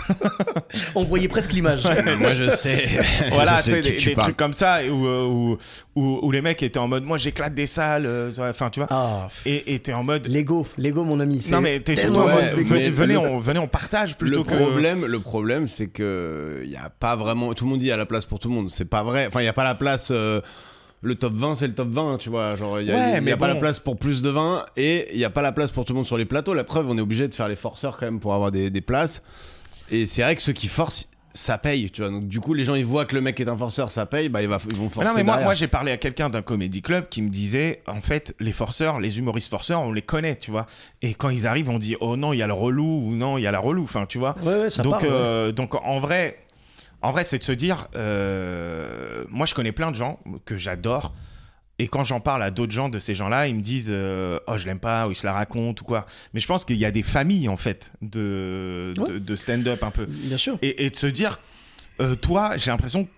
On 0.95 1.03
voyait 1.03 1.27
presque 1.27 1.53
l'image. 1.53 1.83
Mais 2.05 2.15
Moi 2.15 2.33
je 2.33 2.49
sais. 2.49 2.87
voilà, 3.31 3.55
je 3.57 3.61
sais 3.61 3.81
des, 3.81 3.95
tu 3.95 4.09
des 4.09 4.15
parles. 4.15 4.25
trucs 4.27 4.37
comme 4.37 4.53
ça 4.53 4.79
où, 4.85 5.07
où, 5.07 5.57
où, 5.95 6.19
où 6.21 6.31
les 6.31 6.41
mecs 6.41 6.61
étaient 6.63 6.79
en 6.79 6.87
mode 6.87 7.03
moi 7.03 7.17
j'éclate 7.17 7.53
des 7.53 7.65
salles, 7.65 8.33
enfin 8.37 8.69
tu 8.69 8.79
vois. 8.79 8.87
Ah, 8.91 9.27
Et 9.45 9.79
t'es 9.79 9.93
en 9.93 10.03
mode 10.03 10.27
Lego, 10.27 10.67
Lego 10.77 11.03
mon 11.03 11.19
ami. 11.19 11.41
non 11.51 11.61
mais 11.61 11.79
t'es 11.79 11.95
surtout 11.95 12.19
en 12.19 12.25
Ouais, 12.27 12.33
mode 12.33 12.53
mais 12.57 12.63
venez, 12.63 12.89
venez, 12.89 13.17
on, 13.17 13.37
venez 13.37 13.59
on 13.59 13.67
partage 13.67 14.17
plutôt 14.17 14.43
le 14.43 14.49
que 14.49 14.55
problème, 14.55 15.05
le 15.05 15.19
problème, 15.19 15.67
c'est 15.67 15.87
que 15.87 16.61
il 16.63 16.71
y 16.71 16.75
a 16.77 16.89
pas 16.89 17.15
vraiment. 17.15 17.53
Tout 17.53 17.65
le 17.65 17.69
monde 17.71 17.79
dit 17.79 17.85
il 17.85 17.89
y 17.89 17.91
a 17.91 17.97
la 17.97 18.05
place 18.05 18.25
pour 18.25 18.39
tout 18.39 18.49
le 18.49 18.55
monde. 18.55 18.69
C'est 18.69 18.85
pas 18.89 19.03
vrai. 19.03 19.27
Enfin, 19.27 19.41
il 19.41 19.45
y 19.45 19.49
a 19.49 19.53
pas 19.53 19.63
la 19.63 19.75
place. 19.75 20.09
euh, 20.11 20.41
le 21.05 21.15
top 21.15 21.33
20, 21.33 21.55
c'est 21.55 21.67
le 21.67 21.73
top 21.75 21.89
20, 21.89 22.17
tu 22.17 22.29
vois. 22.29 22.55
Genre, 22.55 22.79
il 22.81 22.87
y 22.87 22.91
a, 22.91 22.95
Ouais, 22.95 23.11
y 23.13 23.15
a 23.15 23.21
mais 23.21 23.31
pas 23.37 23.47
bon. 23.47 23.53
la 23.53 23.59
place 23.59 23.79
pour 23.79 23.97
plus 23.97 24.21
de 24.21 24.29
20 24.29 24.65
et 24.75 25.07
il 25.13 25.19
y 25.19 25.25
a 25.25 25.29
pas 25.29 25.41
la 25.41 25.51
place 25.51 25.71
pour 25.71 25.85
tout 25.85 25.93
le 25.93 25.97
monde 25.97 26.05
sur 26.07 26.17
les 26.17 26.25
plateaux. 26.25 26.53
La 26.53 26.63
preuve, 26.63 26.89
on 26.89 26.97
est 26.97 27.01
obligé 27.01 27.27
de 27.27 27.35
faire 27.35 27.47
les 27.47 27.55
forceurs 27.55 27.97
quand 27.97 28.05
même 28.05 28.19
pour 28.19 28.33
avoir 28.33 28.51
des, 28.51 28.69
des 28.69 28.81
places. 28.81 29.21
Et 29.91 30.05
c'est 30.05 30.23
vrai 30.23 30.35
que 30.35 30.41
ceux 30.41 30.53
qui 30.53 30.67
forcent, 30.67 31.09
ça 31.33 31.57
paye, 31.57 31.91
tu 31.91 32.01
vois. 32.01 32.09
Donc, 32.11 32.27
du 32.29 32.39
coup, 32.39 32.53
les 32.53 32.63
gens, 32.63 32.75
ils 32.75 32.85
voient 32.85 33.03
que 33.03 33.13
le 33.13 33.19
mec 33.19 33.37
est 33.41 33.49
un 33.49 33.57
forceur, 33.57 33.91
ça 33.91 34.05
paye, 34.05 34.29
bah, 34.29 34.41
ils, 34.41 34.47
va- 34.47 34.57
ils 34.69 34.75
vont 34.77 34.85
Mais 34.85 34.89
forcer. 34.89 35.09
non, 35.09 35.13
mais 35.15 35.23
moi, 35.23 35.33
derrière. 35.33 35.47
moi 35.47 35.53
j'ai 35.53 35.67
parlé 35.67 35.91
à 35.91 35.97
quelqu'un 35.97 36.29
d'un 36.29 36.41
comédie 36.41 36.81
club 36.81 37.09
qui 37.09 37.21
me 37.21 37.29
disait 37.29 37.81
en 37.87 37.99
fait, 37.99 38.33
les 38.39 38.53
forceurs, 38.53 39.01
les 39.01 39.19
humoristes 39.19 39.49
forceurs, 39.49 39.81
on 39.81 39.91
les 39.91 40.01
connaît, 40.01 40.37
tu 40.37 40.49
vois. 40.49 40.65
Et 41.01 41.13
quand 41.13 41.29
ils 41.29 41.45
arrivent, 41.45 41.69
on 41.69 41.77
dit 41.77 41.97
oh 41.99 42.15
non, 42.15 42.31
il 42.31 42.37
y 42.37 42.41
a 42.41 42.47
le 42.47 42.53
relou 42.53 42.85
ou 42.85 43.11
non, 43.11 43.37
il 43.37 43.41
y 43.41 43.47
a 43.47 43.51
la 43.51 43.59
relou, 43.59 43.83
enfin, 43.83 44.05
tu 44.07 44.17
vois. 44.17 44.33
Ouais, 44.43 44.61
ouais, 44.61 44.69
ça 44.69 44.81
donc, 44.81 44.93
part, 44.93 45.01
ouais. 45.03 45.09
euh, 45.11 45.51
donc 45.51 45.75
en 45.75 45.99
vrai, 45.99 46.37
en 47.05 47.11
vrai, 47.11 47.23
c'est 47.23 47.37
de 47.39 47.43
se 47.43 47.51
dire 47.51 47.87
euh, 47.95 49.23
moi, 49.29 49.45
je 49.45 49.53
connais 49.53 49.71
plein 49.71 49.91
de 49.91 49.95
gens 49.95 50.19
que 50.45 50.57
j'adore. 50.57 51.13
Et 51.77 51.89
quand 51.89 52.03
j'en 52.05 52.21
parle 52.21 52.41
à 52.41 52.51
d'autres 52.51 52.71
gens 52.71 52.87
de 52.87 52.99
ces 52.99 53.13
gens-là, 53.15 53.47
ils 53.47 53.55
me 53.55 53.59
disent 53.61 53.89
euh, 53.91 54.39
oh 54.47 54.57
je 54.57 54.65
l'aime 54.65 54.79
pas 54.79 55.07
ou 55.07 55.11
ils 55.11 55.15
se 55.15 55.25
la 55.27 55.33
racontent 55.33 55.81
ou 55.81 55.85
quoi. 55.85 56.05
Mais 56.33 56.39
je 56.39 56.47
pense 56.47 56.63
qu'il 56.63 56.77
y 56.77 56.85
a 56.85 56.91
des 56.91 57.03
familles 57.03 57.49
en 57.49 57.57
fait 57.57 57.91
de, 58.01 58.93
de, 58.95 59.01
Ouais. 59.01 59.19
de 59.19 59.35
stand-up 59.35 59.83
un 59.83 59.91
peu. 59.91 60.05
Bien 60.07 60.37
sûr. 60.37 60.57
Et, 60.61 60.85
et 60.85 60.89
de 60.89 60.95
se 60.95 61.07
dire 61.07 61.39
euh, 61.99 62.15
toi, 62.15 62.55
j'ai 62.55 62.71
l'impression 62.71 63.03
que 63.03 63.09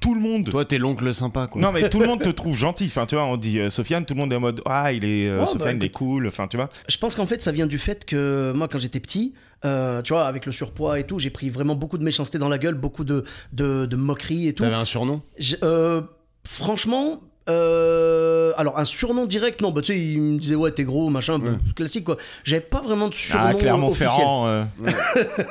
tout 0.00 0.14
le 0.14 0.20
monde 0.20 0.50
Toi, 0.50 0.64
t'es 0.64 0.78
l'oncle 0.78 1.14
sympa, 1.14 1.46
quoi. 1.46 1.60
non 1.62 1.72
mais 1.72 1.88
tout 1.88 1.98
le 2.00 2.06
monde 2.06 2.20
te 2.22 2.28
trouve 2.30 2.56
gentil. 2.56 2.84
Enfin 2.86 3.06
tu 3.06 3.14
vois, 3.14 3.24
on 3.24 3.36
dit 3.36 3.58
euh, 3.58 3.70
Sofiane, 3.70 4.04
tout 4.04 4.14
le 4.14 4.20
monde 4.20 4.32
est 4.32 4.36
en 4.36 4.40
mode 4.40 4.60
ah 4.66 4.92
il 4.92 5.04
est 5.04 5.28
euh, 5.28 5.40
Ouais, 5.40 5.46
Sofiane, 5.46 5.78
bah, 5.78 5.84
il 5.84 5.86
est 5.86 5.90
cool. 5.92 6.26
Enfin 6.26 6.46
tu 6.48 6.56
vois. 6.56 6.68
Je 6.88 6.98
pense 6.98 7.16
qu'en 7.16 7.26
fait, 7.26 7.42
ça 7.42 7.52
vient 7.52 7.66
du 7.66 7.78
fait 7.78 8.04
que 8.04 8.52
moi, 8.54 8.68
quand 8.68 8.78
j'étais 8.78 9.00
petit, 9.00 9.34
euh, 9.64 10.02
tu 10.02 10.12
vois, 10.12 10.26
avec 10.26 10.44
le 10.46 10.52
surpoids 10.52 10.98
et 10.98 11.04
tout, 11.04 11.18
j'ai 11.18 11.30
pris 11.30 11.48
vraiment 11.48 11.74
beaucoup 11.74 11.96
de 11.98 12.04
méchanceté 12.04 12.38
dans 12.38 12.48
la 12.50 12.58
gueule, 12.58 12.74
beaucoup 12.74 13.04
de, 13.04 13.24
de, 13.52 13.86
de 13.86 13.96
moqueries 13.96 14.48
et 14.48 14.52
tout. 14.52 14.62
T'avais 14.62 14.74
un 14.76 14.84
surnom? 14.84 15.22
Euh, 15.62 16.02
franchement, 16.46 17.22
euh, 17.50 18.52
alors 18.56 18.78
un 18.78 18.84
surnom 18.84 19.26
direct, 19.26 19.60
non, 19.60 19.70
bah 19.70 19.80
tu 19.82 19.92
sais, 19.92 19.98
il 20.00 20.20
me 20.20 20.38
disait 20.38 20.54
ouais, 20.54 20.70
t'es 20.70 20.84
gros, 20.84 21.08
machin, 21.10 21.38
Ouais. 21.40 21.50
classique 21.74 22.04
quoi. 22.04 22.16
J'avais 22.44 22.60
pas 22.62 22.80
vraiment 22.80 23.08
de 23.08 23.14
surnom 23.14 23.42
Ah 23.44 23.48
officiel. 23.50 23.62
Clermont-Ferrand. 23.64 24.46
euh, 24.48 24.64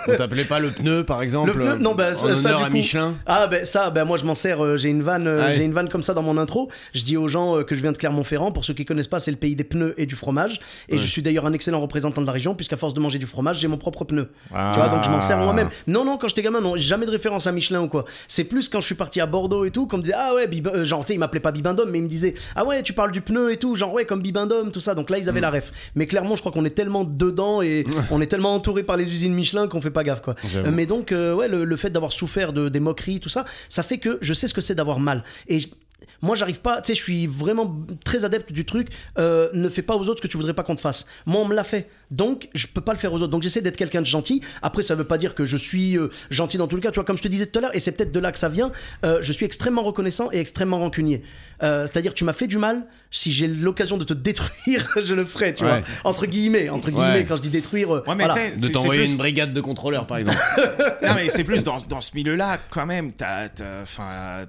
On 0.07 0.15
t'appelait 0.15 0.45
pas 0.45 0.59
le 0.59 0.71
pneu, 0.71 1.03
par 1.03 1.21
exemple 1.21 1.49
Le 1.49 1.53
pneu, 1.53 1.75
non, 1.77 1.95
bah, 1.95 2.11
en 2.11 2.15
ça- 2.15 2.35
ça, 2.35 2.49
du 2.55 2.63
à 2.63 2.67
coup- 2.67 2.73
Michelin? 2.73 3.15
Ah 3.25 3.47
ben 3.47 3.65
ça, 3.65 3.89
ben 3.89 4.05
moi 4.05 4.17
je 4.17 4.25
m'en 4.25 4.33
sers. 4.35 4.63
euh, 4.63 4.77
j'ai 4.77 4.89
une 4.89 5.03
vanne, 5.03 5.27
euh, 5.27 5.43
Ah 5.45 5.53
j'ai 5.55 5.63
une 5.63 5.73
vanne 5.73 5.89
comme 5.89 6.03
ça 6.03 6.13
dans 6.13 6.21
mon 6.21 6.37
intro. 6.37 6.69
Je 6.93 7.03
dis 7.03 7.17
aux 7.17 7.27
gens 7.27 7.57
euh, 7.57 7.63
que 7.63 7.75
je 7.75 7.81
viens 7.81 7.91
de 7.91 7.97
Clermont-Ferrand. 7.97 8.51
Pour 8.51 8.65
ceux 8.65 8.73
qui 8.73 8.85
connaissent 8.85 9.07
pas, 9.07 9.19
c'est 9.19 9.31
le 9.31 9.37
pays 9.37 9.55
des 9.55 9.63
pneus 9.63 9.93
et 9.97 10.05
du 10.05 10.15
fromage. 10.15 10.59
Et 10.89 10.95
Ouais. 10.95 10.99
je 11.01 11.07
suis 11.07 11.21
d'ailleurs 11.21 11.45
un 11.45 11.53
excellent 11.53 11.79
représentant 11.81 12.21
de 12.21 12.25
la 12.25 12.31
région, 12.33 12.55
puisqu'à 12.55 12.77
force 12.77 12.93
de 12.93 12.99
manger 12.99 13.19
du 13.19 13.25
fromage, 13.25 13.57
j'ai 13.59 13.67
mon 13.67 13.77
propre 13.77 14.03
pneu. 14.05 14.29
Ah. 14.53 14.71
Tu 14.73 14.79
vois, 14.79 14.89
donc 14.89 15.03
je 15.03 15.09
m'en 15.09 15.21
sers 15.21 15.37
moi-même. 15.37 15.69
Non, 15.87 16.05
non, 16.05 16.17
quand 16.17 16.27
j'étais 16.27 16.41
gamin, 16.41 16.61
non, 16.61 16.75
jamais 16.77 17.05
de 17.05 17.11
référence 17.11 17.47
à 17.47 17.51
Michelin 17.51 17.81
ou 17.81 17.87
quoi. 17.87 18.05
C'est 18.27 18.43
plus 18.45 18.69
quand 18.69 18.81
je 18.81 18.85
suis 18.85 18.95
parti 18.95 19.19
à 19.21 19.25
Bordeaux 19.25 19.65
et 19.65 19.71
tout, 19.71 19.85
qu'on 19.87 19.97
me 19.97 20.03
disait 20.03 20.15
ah 20.17 20.33
ouais, 20.35 20.47
Bib- 20.47 20.67
euh, 20.67 20.83
genre 20.85 21.01
tu 21.01 21.07
sais, 21.07 21.13
il 21.15 21.19
m'appelait 21.19 21.39
pas 21.39 21.51
Bibendum, 21.85 21.91
mais 21.91 21.99
il 21.99 22.03
me 22.03 22.07
disait 22.07 22.33
ah 22.55 22.65
ouais, 22.65 22.83
tu 22.83 22.93
parles 22.93 23.11
du 23.11 23.21
pneu 23.21 23.51
et 23.51 23.57
tout, 23.57 23.75
genre 23.75 23.93
ouais, 23.93 24.05
comme 24.05 24.21
Bibendum, 24.21 24.71
tout 24.71 24.79
ça. 24.79 24.95
Donc 24.95 25.09
là, 25.09 25.17
ils 25.17 25.25
Mm. 25.25 25.29
avaient 25.29 25.41
la 25.41 25.51
ref. 25.51 25.71
Mais 25.95 26.07
clairement, 26.07 26.35
je 26.35 26.41
crois 26.41 26.51
qu'on 26.51 26.65
est 26.65 26.71
tellement 26.75 27.03
dedans 27.03 27.61
et 27.61 27.85
on 28.11 28.21
est 28.21 28.27
tellement 28.27 28.53
entouré 28.55 28.83
par 28.83 28.97
les 28.97 29.11
usines 29.11 29.33
Michelin 29.33 29.67
qu'on 29.67 29.81
fait 29.81 29.91
pas 29.91 30.03
gaffe 30.03 30.21
quoi. 30.21 30.35
J'avoue. 30.43 30.71
Mais 30.71 30.85
donc, 30.85 31.11
euh, 31.11 31.33
ouais, 31.33 31.47
le, 31.47 31.65
le 31.65 31.75
fait 31.77 31.89
d'avoir 31.89 32.11
souffert 32.11 32.53
de, 32.53 32.69
des 32.69 32.79
moqueries, 32.79 33.19
tout 33.19 33.29
ça, 33.29 33.45
ça 33.69 33.83
fait 33.83 33.97
que 33.97 34.17
je 34.21 34.33
sais 34.33 34.47
ce 34.47 34.53
que 34.53 34.61
c'est 34.61 34.75
d'avoir 34.75 34.99
mal. 34.99 35.23
Et 35.47 35.59
je- 35.59 35.67
moi, 36.21 36.35
j'arrive 36.35 36.59
pas, 36.61 36.81
tu 36.81 36.87
sais, 36.87 36.95
je 36.95 37.01
suis 37.03 37.27
vraiment 37.27 37.77
très 38.05 38.23
adepte 38.23 38.51
du 38.51 38.65
truc, 38.65 38.87
euh, 39.17 39.49
ne 39.53 39.67
fais 39.67 39.81
pas 39.81 39.95
aux 39.95 40.07
autres 40.07 40.17
ce 40.19 40.21
que 40.21 40.27
tu 40.27 40.37
voudrais 40.37 40.53
pas 40.53 40.63
qu'on 40.63 40.75
te 40.75 40.81
fasse. 40.81 41.05
Moi, 41.25 41.41
on 41.41 41.45
me 41.45 41.53
l'a 41.53 41.63
fait. 41.65 41.89
Donc, 42.13 42.47
je 42.53 42.67
peux 42.67 42.81
pas 42.81 42.93
le 42.93 42.99
faire 42.99 43.11
aux 43.11 43.17
autres. 43.17 43.27
Donc, 43.31 43.43
j'essaie 43.43 43.61
d'être 43.61 43.75
quelqu'un 43.75 44.01
de 44.01 44.05
gentil. 44.05 44.41
Après, 44.61 44.83
ça 44.83 44.93
veut 44.95 45.03
pas 45.03 45.17
dire 45.17 45.33
que 45.35 45.45
je 45.45 45.57
suis 45.57 45.97
euh, 45.97 46.09
gentil 46.29 46.57
dans 46.57 46.67
tous 46.67 46.75
les 46.75 46.81
cas. 46.81 46.91
Tu 46.91 46.95
vois, 46.95 47.03
comme 47.03 47.17
je 47.17 47.23
te 47.23 47.27
disais 47.27 47.47
tout 47.47 47.57
à 47.59 47.61
l'heure, 47.63 47.75
et 47.75 47.79
c'est 47.79 47.91
peut-être 47.93 48.11
de 48.11 48.19
là 48.19 48.31
que 48.31 48.39
ça 48.39 48.49
vient, 48.49 48.71
euh, 49.03 49.19
je 49.21 49.31
suis 49.33 49.45
extrêmement 49.45 49.83
reconnaissant 49.83 50.29
et 50.31 50.39
extrêmement 50.39 50.77
rancunier. 50.79 51.23
Euh, 51.63 51.87
C'est-à-dire, 51.87 52.13
tu 52.13 52.23
m'as 52.23 52.33
fait 52.33 52.47
du 52.47 52.57
mal, 52.57 52.85
si 53.09 53.31
j'ai 53.31 53.47
l'occasion 53.47 53.97
de 53.97 54.03
te 54.03 54.13
détruire, 54.13 54.91
je 55.03 55.13
le 55.13 55.25
ferai, 55.25 55.55
tu 55.55 55.63
Ouais. 55.63 55.69
vois. 55.69 55.81
Entre 56.03 56.25
guillemets, 56.25 56.69
entre 56.69 56.89
Ouais. 56.89 56.93
guillemets, 56.93 57.25
quand 57.25 57.35
je 57.37 57.41
dis 57.41 57.49
détruire, 57.49 57.89
euh, 57.95 58.03
Ouais, 58.07 58.15
mais 58.15 58.25
voilà. 58.25 58.49
De 58.51 58.59
c'est- 58.61 58.71
t'envoyer 58.71 59.03
plus- 59.03 59.11
une 59.11 59.17
brigade 59.17 59.53
de 59.53 59.61
contrôleurs, 59.61 60.05
par 60.07 60.17
exemple. 60.17 60.37
Non 61.03 61.15
mais 61.15 61.27
c'est 61.29 61.43
plus 61.43 61.63
dans, 61.63 61.77
dans 61.89 61.99
ce 62.01 62.11
milieu-là 62.15 62.59
quand 62.69 62.85
même. 62.85 63.11
T'as, 63.11 63.49
enfin, 63.81 64.45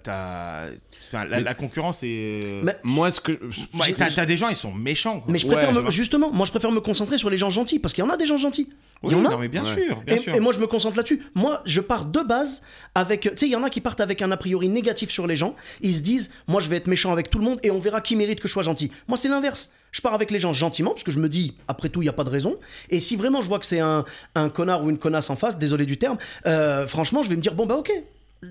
la, 1.13 1.25
Mais- 1.31 1.41
la 1.43 1.55
concurrence 1.55 2.01
est. 2.03 2.41
Mais- 2.63 2.77
Moi, 2.83 3.11
ce 3.11 3.21
que. 3.21 3.33
Ouais, 3.33 3.95
t'as, 3.97 4.27
des 4.27 4.37
gens, 4.37 4.49
ils 4.49 4.57
sont 4.57 4.73
méchants. 4.73 5.21
quoi. 5.21 5.33
Mais 5.33 5.39
je 5.39 5.47
préfère 5.47 5.73
me- 5.73 5.91
justement, 5.91 6.31
moi 6.33 6.47
je 6.47 6.51
préfère 6.51 6.71
me 6.71 6.81
concentrer 6.81 7.19
sur 7.19 7.31
les 7.31 7.37
gens 7.37 7.51
gentils 7.55 7.79
parce 7.79 7.95
qu'il 7.95 8.05
y 8.05 8.07
en 8.07 8.11
a 8.11 8.17
des 8.19 8.27
gens 8.27 8.37
gentils. 8.39 8.69
Il 9.03 9.09
Oui, 9.09 9.15
y 9.15 9.17
en 9.17 9.25
a. 9.27 9.31
non 9.31 9.39
mais 9.39 9.49
bien 9.49 9.65
Ouais. 9.65 9.75
sûr, 9.87 10.03
bien 10.07 10.17
Et, 10.17 10.19
sûr. 10.19 10.35
et 10.35 10.41
moi 10.41 10.53
je 10.53 10.59
me 10.61 10.67
concentre 10.67 10.97
là-dessus. 10.97 11.23
Moi 11.35 11.63
je 11.67 11.81
pars 11.81 12.05
de 12.07 12.21
base 12.21 12.63
avec. 12.95 13.21
Tu 13.23 13.31
sais, 13.37 13.47
il 13.47 13.53
y 13.53 13.57
en 13.57 13.63
a 13.63 13.69
qui 13.71 13.81
partent 13.83 14.01
avec 14.01 14.21
un 14.23 14.31
a 14.33 14.37
priori 14.37 14.69
négatif 14.69 15.11
sur 15.11 15.27
les 15.27 15.37
gens. 15.37 15.55
Ils 15.83 15.95
se 15.95 16.01
disent, 16.01 16.31
moi 16.49 16.61
je 16.61 16.69
vais 16.69 16.77
être 16.77 16.87
méchant 16.87 17.13
avec 17.13 17.29
tout 17.31 17.39
le 17.39 17.45
monde 17.45 17.59
et 17.63 17.71
on 17.71 17.79
verra 17.81 18.01
qui 18.01 18.17
mérite 18.17 18.41
que 18.41 18.49
je 18.49 18.53
sois 18.53 18.63
gentil. 18.63 18.91
Moi 19.09 19.17
c'est 19.19 19.29
l'inverse. 19.29 19.73
Je 19.93 20.01
pars 20.01 20.15
avec 20.15 20.31
les 20.31 20.39
gens 20.41 20.53
gentiment 20.53 20.91
parce 20.91 21.05
que 21.05 21.13
je 21.13 21.19
me 21.21 21.29
dis, 21.29 21.55
après 21.69 21.89
tout, 21.89 22.01
il 22.03 22.07
n'y 22.07 22.09
a 22.09 22.13
pas 22.15 22.25
de 22.25 22.31
raison. 22.31 22.57
Et 22.91 22.99
si 22.99 23.15
vraiment 23.17 23.43
je 23.43 23.49
vois 23.49 23.59
que 23.61 23.67
c'est 23.67 23.79
un, 23.81 24.05
un 24.35 24.49
connard 24.49 24.83
ou 24.85 24.91
une 24.91 24.99
connasse 24.99 25.31
en 25.31 25.37
face, 25.37 25.57
désolé 25.59 25.87
du 25.87 25.99
terme, 25.99 26.17
euh, 26.47 26.87
franchement 26.87 27.23
je 27.23 27.29
vais 27.31 27.37
me 27.37 27.43
dire, 27.43 27.55
bon 27.55 27.67
bah 27.67 27.77
ok. 27.77 27.91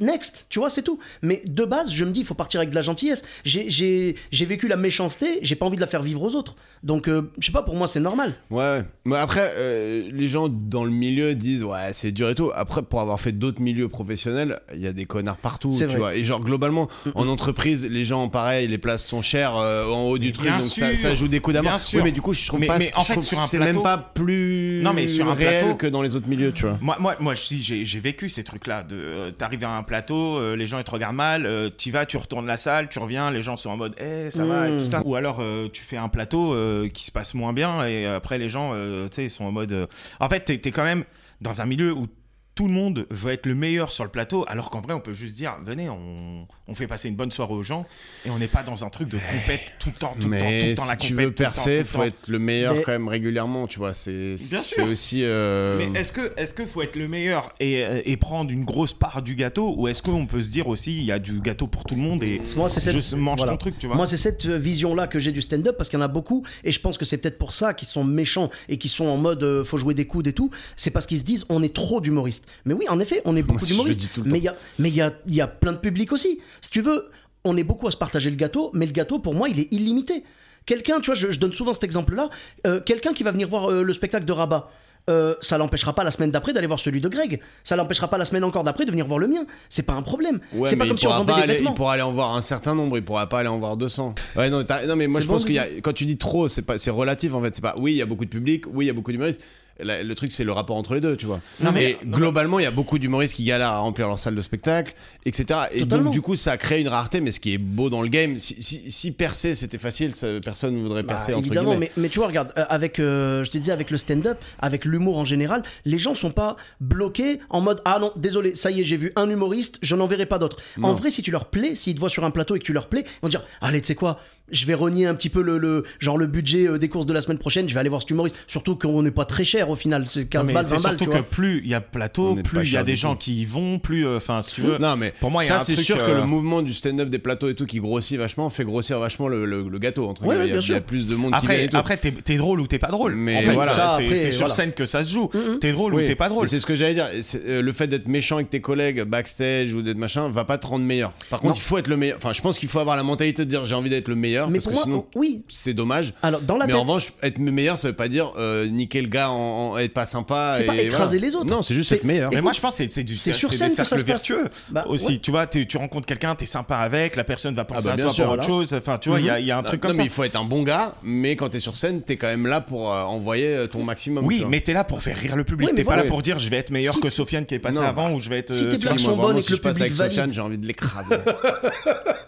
Next, 0.02 0.46
tu 0.50 0.60
vois, 0.60 0.70
c'est 0.70 0.82
tout. 0.82 1.00
Mais 1.22 1.42
de 1.46 1.66
base, 1.66 1.92
je 1.94 2.04
me 2.06 2.12
dis, 2.12 2.22
il 2.22 2.26
faut 2.26 2.34
partir 2.34 2.60
avec 2.60 2.70
de 2.70 2.76
la 2.76 2.82
gentillesse. 2.82 3.24
J'ai- 3.44 4.16
vécu 4.46 4.68
la 4.68 4.76
méchanceté, 4.78 5.40
j'ai 5.42 5.56
pas 5.56 5.66
envie 5.66 5.76
de 5.78 5.82
la 5.82 5.88
faire 5.88 6.02
vivre 6.04 6.22
aux 6.22 6.36
autres. 6.36 6.56
Donc, 6.84 7.08
euh, 7.08 7.32
je 7.40 7.46
sais 7.46 7.52
pas, 7.52 7.64
pour 7.64 7.76
moi, 7.76 7.88
c'est 7.88 8.00
normal. 8.02 8.34
Ouais. 8.52 8.84
Mais 9.06 9.16
après, 9.16 9.54
euh, 9.56 10.10
les 10.12 10.28
gens 10.28 10.50
dans 10.50 10.84
le 10.84 10.92
milieu 10.92 11.34
disent 11.34 11.64
ouais, 11.64 11.92
c'est 11.94 12.12
dur 12.12 12.30
et 12.30 12.36
tout. 12.36 12.52
Après, 12.54 12.82
pour 12.84 13.00
avoir 13.00 13.20
fait 13.22 13.32
d'autres 13.32 13.62
milieux 13.62 13.88
professionnels, 13.88 14.60
il 14.74 14.82
y 14.82 14.88
a 14.88 14.92
des 14.94 15.06
connards 15.06 15.38
partout, 15.38 15.72
C'est 15.72 15.86
tu 15.86 15.92
vrai. 15.92 15.98
vois. 15.98 16.16
Et 16.16 16.24
genre, 16.26 16.42
globalement, 16.42 16.90
en 17.16 17.28
entreprise, 17.28 17.88
les 17.90 18.04
gens, 18.06 18.28
pareil, 18.30 18.68
les 18.68 18.78
places 18.78 19.06
sont 19.06 19.22
chères 19.22 19.56
euh, 19.56 19.86
en 19.88 20.04
haut 20.10 20.18
du 20.18 20.34
truc, 20.34 20.48
bien 20.48 20.58
donc 20.58 20.68
ça, 20.68 20.90
sûr, 20.90 20.98
ça 20.98 21.16
joue 21.16 21.28
des 21.30 21.40
coups 21.40 21.54
sûr. 21.78 22.00
Oui, 22.00 22.04
mais 22.04 22.12
du 22.12 22.22
coup, 22.22 22.34
je 22.34 22.46
trouve 22.46 22.60
Mais- 22.60 22.68
pas. 22.68 22.78
mais 22.78 22.92
en 22.96 23.00
je 23.02 23.06
fait, 23.06 23.14
trouve 23.14 23.26
sur 23.26 23.40
un 23.40 23.48
plateau- 23.60 23.74
même 23.76 23.84
pas 23.84 23.98
plus 23.98 24.82
Non, 24.84 24.94
mais 24.94 25.08
sur 25.08 25.28
un 25.30 25.34
réel 25.34 25.64
plateau- 25.64 25.76
que 25.76 25.88
dans 25.88 26.02
les 26.02 26.16
autres 26.16 26.28
milieux, 26.28 26.52
tu 26.52 26.64
vois. 26.64 26.78
Moi, 26.82 26.98
moi, 27.00 27.16
moi, 27.20 27.36
si 27.36 27.62
j'ai, 27.64 27.84
vécu 28.00 28.28
ces 28.30 28.44
trucs-là. 28.44 28.84
De, 28.84 28.96
euh, 28.96 29.32
t'arrives 29.32 29.64
à 29.64 29.70
un 29.70 29.83
plateau, 29.84 30.38
euh, 30.38 30.56
les 30.56 30.66
gens 30.66 30.78
ils 30.80 30.84
te 30.84 30.92
regardent 30.92 31.16
mal, 31.16 31.46
euh, 31.46 31.70
tu 31.78 31.92
vas, 31.92 32.06
tu 32.06 32.18
retournes 32.18 32.48
la 32.48 32.58
salle, 32.58 32.90
tu 32.90 33.00
reviens, 33.00 33.32
les 33.32 33.42
gens 33.42 33.58
sont 33.58 33.70
en 33.70 33.78
mode, 33.78 33.96
eh, 34.00 34.32
ça 34.32 34.46
va 34.46 34.70
et 34.70 34.78
tout 34.78 34.86
ça. 34.86 35.02
Ou 35.06 35.16
alors 35.16 35.38
euh, 35.40 35.68
tu 35.72 35.84
fais 35.84 35.98
un 35.98 36.10
plateau 36.10 36.54
euh, 36.54 36.90
qui 36.90 37.06
se 37.06 37.12
passe 37.12 37.34
moins 37.34 37.54
bien 37.54 37.86
et 37.86 38.06
après 38.06 38.38
les 38.38 38.50
gens, 38.50 38.74
tu 38.74 39.08
sais, 39.12 39.26
ils 39.26 39.30
sont 39.30 39.46
en 39.46 39.52
mode. 39.52 39.88
En 40.20 40.30
fait, 40.30 40.42
t'es, 40.42 40.58
t'es 40.58 40.72
quand 40.72 40.84
même 40.84 41.04
dans 41.42 41.62
un 41.62 41.66
milieu 41.66 41.92
où 41.94 42.08
tout 42.56 42.68
le 42.68 42.74
monde 42.74 43.08
veut 43.10 43.34
être 43.34 43.48
le 43.48 43.56
meilleur 43.56 43.92
sur 43.92 44.04
le 44.04 44.12
plateau, 44.12 44.46
alors 44.48 44.70
qu'en 44.70 44.80
vrai, 44.82 44.94
on 44.94 45.00
peut 45.00 45.14
juste 45.14 45.36
dire, 45.36 45.56
venez, 45.66 45.90
on, 45.90 46.48
on 46.68 46.76
fait 46.76 46.86
passer 46.86 47.10
une 47.10 47.16
bonne 47.16 47.32
soirée 47.32 47.54
aux 47.54 47.64
gens, 47.64 47.84
et 48.26 48.30
on 48.30 48.38
n'est 48.38 48.48
pas 48.48 48.62
dans 48.62 48.86
un 48.86 48.90
truc 48.90 49.10
de 49.10 49.18
compète 49.18 49.74
tout 49.80 49.90
le 49.90 49.96
temps, 49.96 50.16
tout 50.20 50.30
le 50.30 50.38
temps, 50.38 50.46
tout 50.46 50.52
Mais 50.52 50.70
le 50.70 50.76
temps, 50.76 50.86
la 50.86 50.92
si 50.94 50.98
tu 51.08 51.14
compète, 51.14 51.26
veux 51.26 51.32
percer, 51.34 51.78
le 51.80 51.84
faut 51.84 51.98
temps. 51.98 52.04
être 52.04 52.28
le 52.28 52.38
meilleur 52.38 52.76
Mais- 52.76 52.82
quand 52.84 52.92
même 52.92 53.08
régulièrement, 53.08 53.66
tu 53.66 53.80
vois. 53.80 53.94
C'est 53.94 54.36
Bien 54.36 54.38
c'est 54.38 54.62
sûr. 54.76 54.86
aussi. 54.86 55.22
euh, 55.24 55.78
Mais 55.92 56.00
est-ce 56.00 56.12
que 56.12 56.32
est-ce 56.38 56.54
que 56.54 56.64
faut 56.66 56.84
être 56.84 56.96
le 56.96 57.08
meilleur 57.08 57.54
et, 57.60 57.84
euh, 57.84 58.02
et 58.06 58.18
prendre 58.18 58.52
une 58.52 58.66
grosse 58.66 58.94
part 58.94 59.24
du 59.24 59.34
gâteau 59.34 59.74
ou 59.76 59.88
est-ce 59.88 60.04
qu'on 60.04 60.28
peut 60.28 60.42
se 60.42 60.52
dire 60.52 60.68
aussi 60.68 60.96
il 60.96 61.04
y 61.06 61.12
a 61.12 61.18
du 61.18 61.40
gâteau 61.42 61.66
pour 61.66 61.84
tout 61.86 61.96
le 61.96 62.02
monde 62.02 62.22
et 62.24 62.40
Moi, 62.56 62.70
c'est 62.70 62.80
cette- 62.80 63.00
je 63.00 63.16
mange 63.16 63.38
voilà. 63.40 63.54
ton 63.54 63.58
truc 63.58 63.80
tu 63.80 63.88
vois 63.88 63.96
Moi, 63.96 64.06
c'est 64.06 64.18
cette 64.18 64.46
vision-là 64.46 65.08
que 65.08 65.18
j'ai 65.18 65.32
du 65.32 65.42
stand-up 65.42 65.76
parce 65.76 65.90
qu'il 65.90 65.98
y 65.98 66.02
en 66.02 66.06
a 66.06 66.08
beaucoup 66.08 66.46
et 66.64 66.72
je 66.72 66.80
pense 66.80 67.00
que 67.00 67.06
c'est 67.06 67.18
peut-être 67.18 67.40
pour 67.40 67.52
ça 67.52 67.74
qu'ils 67.74 67.88
sont 67.88 68.04
méchants 68.04 68.52
et 68.70 68.78
qu'ils 68.78 68.92
sont 68.92 69.06
en 69.06 69.18
mode 69.18 69.42
euh, 69.44 69.64
faut 69.66 69.78
jouer 69.80 69.96
des 69.96 70.06
coudes 70.06 70.28
et 70.28 70.34
tout. 70.34 70.52
C'est 70.76 70.92
parce 70.92 71.08
qu'ils 71.08 71.18
se 71.18 71.24
disent 71.24 71.46
on 71.50 71.64
est 71.64 71.74
trop 71.74 72.00
d'humoristes. 72.00 72.43
Mais 72.66 72.74
oui, 72.74 72.86
en 72.90 73.00
effet, 73.00 73.22
on 73.26 73.36
est 73.36 73.44
beaucoup 73.44 73.66
d'humoristes. 73.66 74.20
Mais 74.26 74.38
il 74.40 74.44
y 74.44 74.48
a, 74.48 74.56
mais 74.80 74.90
il 74.90 74.96
y 74.96 75.02
a, 75.02 75.14
il 75.28 75.36
y 75.36 75.42
a 75.42 75.48
plein 75.48 75.72
de 75.74 75.78
publics 75.78 76.12
aussi. 76.12 76.40
Si 76.62 76.70
tu 76.72 76.82
veux, 76.82 77.10
on 77.44 77.58
est 77.58 77.64
beaucoup 77.64 77.88
à 77.88 77.92
se 77.92 77.98
partager 77.98 78.30
le 78.30 78.36
gâteau, 78.38 78.72
mais 78.74 78.86
le 78.86 78.92
gâteau 78.94 79.20
pour 79.20 79.34
moi, 79.34 79.50
il 79.50 79.60
est 79.60 79.68
illimité. 79.72 80.24
Quelqu'un, 80.66 81.00
tu 81.02 81.08
vois, 81.08 81.16
je, 81.16 81.30
je 81.32 81.40
donne 81.40 81.52
souvent 81.54 81.74
cet 81.74 81.84
exemple-là. 81.84 82.30
euh, 82.68 82.80
Quelqu'un 82.80 83.14
qui 83.14 83.24
va 83.24 83.32
venir 83.32 83.50
voir 83.50 83.70
euh, 83.70 83.84
le 83.84 83.92
spectacle 83.94 84.24
de 84.26 84.32
Rabat. 84.32 84.70
euh, 85.10 85.36
ça 85.42 85.58
l'empêchera 85.58 85.94
pas 85.94 86.06
la 86.06 86.12
semaine 86.12 86.32
d'après 86.32 86.54
d'aller 86.54 86.68
voir 86.68 86.80
celui 86.80 87.02
de 87.02 87.10
Greg. 87.10 87.42
Ça 87.66 87.76
l'empêchera 87.76 88.08
pas 88.08 88.18
la 88.18 88.24
semaine 88.24 88.46
encore 88.46 88.64
d'après 88.64 88.86
de 88.86 88.92
venir 88.92 89.06
voir 89.06 89.20
le 89.20 89.28
mien. 89.28 89.46
C'est 89.68 89.84
pas 89.84 89.92
un 89.92 90.02
problème. 90.02 90.40
Ouais, 90.54 90.70
c'est 90.70 90.78
pas 90.78 90.86
comme 90.86 90.96
il 90.96 91.00
si 91.00 91.06
on 91.06 91.10
pourra 91.10 91.20
vendait 91.24 91.34
aller, 91.34 91.62
il 91.62 91.74
pourra 91.74 91.94
aller 91.94 92.02
en 92.02 92.14
voir 92.14 92.34
un 92.38 92.42
certain 92.42 92.74
nombre, 92.76 92.98
il 92.98 93.04
pourra 93.04 93.28
pas 93.28 93.40
aller 93.40 93.50
en 93.50 93.60
voir 93.60 93.76
200. 93.76 94.16
Ouais, 94.38 94.50
non, 94.50 94.64
non 94.88 94.96
mais 94.96 95.08
moi 95.08 95.20
je 95.20 95.28
bon, 95.28 95.34
pense 95.34 95.44
Guy 95.46 95.60
quand 95.84 95.92
tu 95.92 96.06
dis 96.06 96.18
trop, 96.18 96.48
c'est 96.48 96.62
pas, 96.62 96.78
c'est 96.78 96.92
relatif 96.92 97.34
en 97.34 97.42
fait. 97.42 97.54
C'est 97.54 97.62
pas, 97.62 97.76
oui, 97.78 97.92
il 97.92 97.98
y 97.98 98.02
a 98.02 98.06
beaucoup 98.06 98.24
de 98.24 98.30
public, 98.30 98.64
oui, 98.72 98.86
il 98.86 98.88
y 98.88 98.92
a 98.92 98.94
beaucoup 98.94 99.12
d'humoristes. 99.12 99.42
La- 99.80 100.04
Le 100.04 100.16
truc, 100.16 100.32
c'est 100.32 100.44
le 100.44 100.52
rapport 100.52 100.76
entre 100.76 100.94
les 100.94 101.02
deux, 101.02 101.18
tu 101.18 101.26
vois. 101.26 101.40
Non, 101.62 101.72
mais- 101.72 101.92
et 101.92 101.98
globalement, 102.06 102.60
il 102.60 102.64
y 102.64 102.66
a 102.68 102.72
beaucoup 102.72 103.00
d'humoristes 103.00 103.36
qui 103.36 103.44
galèrent 103.44 103.68
à 103.72 103.78
remplir 103.80 104.08
leur 104.08 104.20
salle 104.20 104.36
de 104.36 104.42
spectacle, 104.42 104.94
etc. 105.26 105.62
Et 105.72 105.80
Totalement. 105.80 106.06
donc, 106.06 106.14
du 106.14 106.22
coup, 106.22 106.36
ça 106.36 106.58
crée 106.58 106.82
une 106.82 106.88
rareté, 106.88 107.22
mais 107.22 107.32
ce 107.32 107.40
qui 107.40 107.54
est 107.54 107.58
beau 107.58 107.90
dans 107.90 108.02
le 108.02 108.08
game, 108.08 108.38
si, 108.38 108.62
si, 108.62 108.92
si 108.92 109.12
percer 109.12 109.56
c'était 109.56 109.78
facile, 109.80 110.14
ça- 110.16 110.28
personne 110.44 110.76
ne 110.76 110.82
voudrait 110.82 111.04
Bah, 111.04 111.16
percer 111.16 111.34
entre 111.34 111.48
évidemment, 111.48 111.72
guillemets. 111.72 111.92
mais, 111.98 112.02
mais 112.04 112.10
tu 112.10 112.20
vois, 112.20 112.28
regarde, 112.28 112.52
euh, 112.58 112.66
avec, 112.70 113.00
euh, 113.00 113.44
je 113.44 113.52
te 113.52 113.58
dis, 113.58 113.72
avec 113.72 113.90
le 113.90 113.98
stand-up, 113.98 114.38
avec 114.60 114.86
l'humour 114.86 115.18
en 115.18 115.26
général, 115.26 115.64
les 115.86 115.98
gens 116.00 116.14
sont 116.16 116.32
pas 116.32 116.56
bloqués 116.80 117.40
en 117.50 117.62
mode 117.62 117.82
ah 117.86 117.98
non, 118.00 118.12
désolé, 118.16 118.56
ça 118.56 118.70
y 118.72 118.82
est, 118.82 118.84
j'ai 118.84 118.98
vu 118.98 119.12
un 119.16 119.30
humoriste, 119.30 119.80
je 119.82 119.96
n'en 119.96 120.08
verrai 120.08 120.26
pas 120.26 120.38
d'autres. 120.40 120.58
En 120.82 120.94
vrai, 120.94 121.10
si 121.10 121.22
tu 121.24 121.32
leur 121.32 121.46
plais, 121.46 121.76
s'ils 121.76 121.96
te 121.96 122.00
voient 122.00 122.10
sur 122.10 122.24
un 122.26 122.32
plateau 122.32 122.56
et 122.56 122.60
que 122.60 122.64
tu 122.66 122.74
leur 122.74 122.88
plais, 122.90 123.02
ils 123.06 123.22
vont 123.24 123.30
dire 123.30 123.44
allez, 123.62 123.82
tu 123.82 123.88
sais 123.88 123.96
quoi, 123.96 124.20
je 124.54 124.66
vais 124.66 124.74
renier 124.74 125.06
un 125.06 125.16
petit 125.16 125.30
peu 125.30 125.42
le, 125.42 125.58
le- 125.58 125.84
genre 126.00 126.18
le 126.18 126.28
budget 126.28 126.68
euh, 126.68 126.78
des 126.78 126.88
courses 126.88 127.06
de 127.06 127.14
la 127.14 127.20
semaine 127.22 127.38
prochaine, 127.38 127.68
je 127.68 127.74
vais 127.74 127.80
aller 127.82 127.90
voir 127.90 128.02
cet 128.02 128.12
humoriste. 128.12 128.36
Surtout 128.48 128.76
qu'on 128.76 129.02
n'est 129.04 129.12
pas 129.12 129.26
très 129.26 129.44
cher 129.44 129.70
au 129.70 129.76
final, 129.76 130.06
c'est 130.08 130.26
15 130.26 130.48
mais 130.48 130.54
balles, 130.54 130.66
c'est 130.66 130.76
20 130.76 130.82
balles, 130.82 130.98
surtout 131.00 131.12
tu 131.12 131.18
que 131.18 131.24
plus 131.24 131.62
il 131.64 131.70
y 131.70 131.74
a 131.74 131.82
plateau 131.82 132.36
plus 132.44 132.68
il 132.70 132.74
y 132.74 132.78
a 132.78 132.84
des 132.84 132.96
gens 132.96 133.14
tout. 133.14 133.20
qui 133.26 133.42
y 133.42 133.46
vont 133.46 133.80
plus 133.80 134.06
euh, 134.08 134.18
enfin 134.18 134.42
si 134.42 134.56
tu 134.56 134.62
veux 134.62 134.78
Non, 134.78 134.96
mais 134.96 135.14
pour 135.20 135.32
moi 135.32 135.44
il 135.44 135.48
y 135.48 135.52
a 135.52 135.60
ça, 135.60 135.66
c'est 135.66 135.76
sûr 135.76 135.98
que 135.98 136.12
euh, 136.12 136.22
le 136.22 136.26
mouvement 136.26 136.62
du 136.62 136.74
stand-up 136.74 137.10
des 137.10 137.20
plateaux 137.20 137.50
et 137.50 137.56
tout 137.56 137.66
qui 137.66 137.80
grossit 137.80 138.18
vachement 138.18 138.50
fait 138.50 138.64
grossir 138.64 139.00
vachement 139.00 139.28
le, 139.28 139.46
le- 139.46 139.68
le 139.68 139.80
gâteau. 139.80 140.08
Entre 140.08 140.24
Ouais, 140.26 140.36
guillemets. 140.46 140.60
il, 140.62 140.72
y 140.72 140.76
a, 140.76 140.82
plus 140.82 141.06
de 141.06 141.16
monde 141.16 141.34
qui 141.40 141.48
vient 141.48 141.56
après, 141.66 141.76
après 141.78 141.98
t'es, 141.98 142.12
t'es 142.12 142.36
drôle 142.36 142.60
ou 142.62 142.68
t'es 142.68 142.80
pas 142.80 142.88
drôle. 142.90 143.16
Mais 143.16 143.38
en 143.38 143.42
fait, 143.42 143.54
voilà. 143.54 143.72
c'est, 143.74 144.04
après, 144.04 144.16
c'est 144.16 144.32
sur 144.32 144.42
voilà. 144.42 144.54
scène 144.54 144.72
que 144.74 144.86
ça 144.86 145.04
se 145.04 145.10
joue. 145.10 145.30
Mhm. 145.34 145.60
T'es 145.60 145.72
drôle 145.72 145.94
Oui, 145.96 146.04
ou 146.04 146.08
t'es 146.08 146.16
pas 146.16 146.30
drôle. 146.30 146.48
C'est 146.48 146.60
ce 146.60 146.66
que 146.66 146.76
j'allais 146.76 146.94
dire. 146.94 147.10
Euh, 147.46 147.62
le 147.62 147.72
fait 147.72 147.88
d'être 147.88 148.08
méchant 148.08 148.36
avec 148.36 148.50
tes 148.50 148.62
collègues 148.62 149.04
backstage 149.04 149.74
ou 149.74 149.82
d'être 149.82 149.98
machin 149.98 150.30
va 150.30 150.46
pas 150.46 150.58
te 150.58 150.68
rendre 150.68 150.86
meilleur. 150.86 151.12
Par 151.30 151.40
contre, 151.42 151.58
il 151.58 151.62
faut 151.62 151.78
être 151.78 151.88
le 151.88 151.98
meilleur. 151.98 152.18
Enfin, 152.18 152.34
je 152.34 152.42
pense 152.42 152.60
qu'il 152.60 152.70
faut 152.70 152.80
avoir 152.80 152.96
la 152.96 153.04
mentalité 153.04 153.46
de 153.46 153.50
dire 153.50 153.66
j'ai 153.66 153.76
envie 153.76 153.90
d'être 153.90 154.08
le 154.08 154.16
meilleur 154.16 154.43
Mais 154.50 154.60
parce 154.60 154.66
pour 154.66 154.72
que 154.72 154.76
moi, 154.78 154.84
sinon 154.86 155.06
oui. 155.16 155.44
c'est 155.48 155.74
dommage. 155.74 156.14
Alors, 156.22 156.42
dans 156.42 156.58
la 156.58 156.66
mais 156.66 156.74
tête, 156.74 156.80
en 156.82 156.84
revanche, 156.84 157.14
être 157.22 157.38
meilleur, 157.40 157.78
ça 157.78 157.88
veut 157.90 157.96
pas 157.96 158.08
dire 158.08 158.32
euh, 158.38 158.68
niquer 158.68 159.02
le 159.02 159.08
gars, 159.10 159.30
en, 159.32 159.72
en- 159.74 159.78
être 159.78 159.94
pas 159.94 160.06
sympa. 160.06 160.54
C'est 160.58 160.64
et 160.64 160.68
pas 160.68 160.76
écraser 160.76 161.18
voilà. 161.18 161.28
les 161.28 161.36
autres. 161.36 161.50
Non, 161.54 161.62
c'est 161.62 161.74
juste 161.76 161.92
être 161.92 162.04
meilleur. 162.04 162.30
Mais 162.30 162.36
Écoute, 162.38 162.44
moi, 162.44 162.54
je 162.54 162.60
pense 162.62 162.78
que 162.78 162.84
c'est, 162.84 162.90
c'est 162.90 163.04
du 163.04 163.16
c'est 163.16 163.32
sur 163.34 163.50
c'est 163.50 163.58
scène 163.58 163.70
des 163.70 163.76
que 163.76 163.84
ça 163.84 163.98
se 163.98 164.04
vertueux 164.04 164.50
Bah, 164.70 164.86
aussi. 164.88 165.14
ouais. 165.14 165.18
Tu 165.18 165.32
vois, 165.32 165.48
tu 165.48 165.66
rencontres 165.78 166.06
quelqu'un, 166.06 166.36
t'es 166.36 166.46
sympa 166.46 166.78
avec, 166.78 167.16
la 167.16 167.24
personne 167.24 167.56
va 167.56 167.66
penser 167.66 167.88
bah, 167.88 167.94
à 167.94 167.98
toi 167.98 168.12
sûr, 168.12 168.26
pour 168.26 168.34
autre 168.34 168.44
chose. 168.44 168.74
Enfin, 168.74 168.98
tu 168.98 169.10
vois, 169.10 169.20
il 169.20 169.26
y 169.26 169.30
a- 169.30 169.40
il 169.40 169.46
y, 169.46 169.52
a 169.52 169.58
un 169.58 169.64
truc 169.64 169.82
non, 169.84 169.90
comme 169.90 169.98
mais 169.98 170.04
ça. 170.04 170.08
il 170.08 170.10
faut 170.10 170.24
être 170.24 170.36
un 170.36 170.44
bon 170.46 170.64
gars, 170.64 170.96
mais 171.04 171.36
quand 171.36 171.50
t'es 171.50 171.60
sur 171.60 171.76
scène, 171.76 172.02
t'es 172.02 172.18
quand 172.18 172.28
même 172.28 172.48
là 172.48 172.62
pour 172.62 172.92
euh, 172.94 173.04
envoyer 173.04 173.48
euh, 173.48 173.68
ton 173.68 173.84
maximum. 173.84 174.26
Oui, 174.26 174.44
mais 174.48 174.62
t'es 174.62 174.74
là 174.74 174.84
pour 174.84 175.02
faire 175.04 175.18
rire 175.18 175.36
le 175.36 175.44
public. 175.44 175.70
Mais 175.70 175.76
t'es 175.76 175.84
pas 175.84 175.96
là 175.96 176.04
pour 176.06 176.22
dire 176.22 176.40
je 176.40 176.50
vais 176.50 176.58
être 176.58 176.72
meilleur 176.72 177.00
que 177.00 177.10
Sofiane 177.10 177.46
qui 177.46 177.56
est 177.56 177.60
passé 177.60 177.80
Non, 177.80 177.86
avant 177.86 178.12
ou 178.14 178.20
je 178.20 178.30
vais 178.30 178.40
être. 178.40 178.54
si 178.54 178.64
tes 178.70 178.78
tu 178.78 178.88
blagues 178.88 179.00
sont 179.00 179.16
bonnes 179.18 179.38
et 179.38 179.42
si 179.42 179.48
que 179.50 179.54
le 179.54 179.60
passe 179.60 179.80
avec 179.82 179.94
public 179.94 180.34
j'ai 180.34 180.42
envie 180.42 180.58
de 180.58 180.66
l'écraser. 180.66 181.16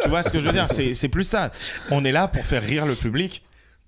tu 0.01 0.09
vois 0.09 0.23
ce 0.23 0.29
que 0.29 0.39
je 0.39 0.45
veux 0.45 0.51
dire? 0.51 0.67
C'est 0.93 1.07
plus 1.09 1.23
ça. 1.23 1.51
On 1.95 2.05
est 2.05 2.11
là 2.11 2.27
pour 2.27 2.43
faire 2.45 2.61
rire 2.63 2.85
le 2.85 2.95
public. 2.95 3.41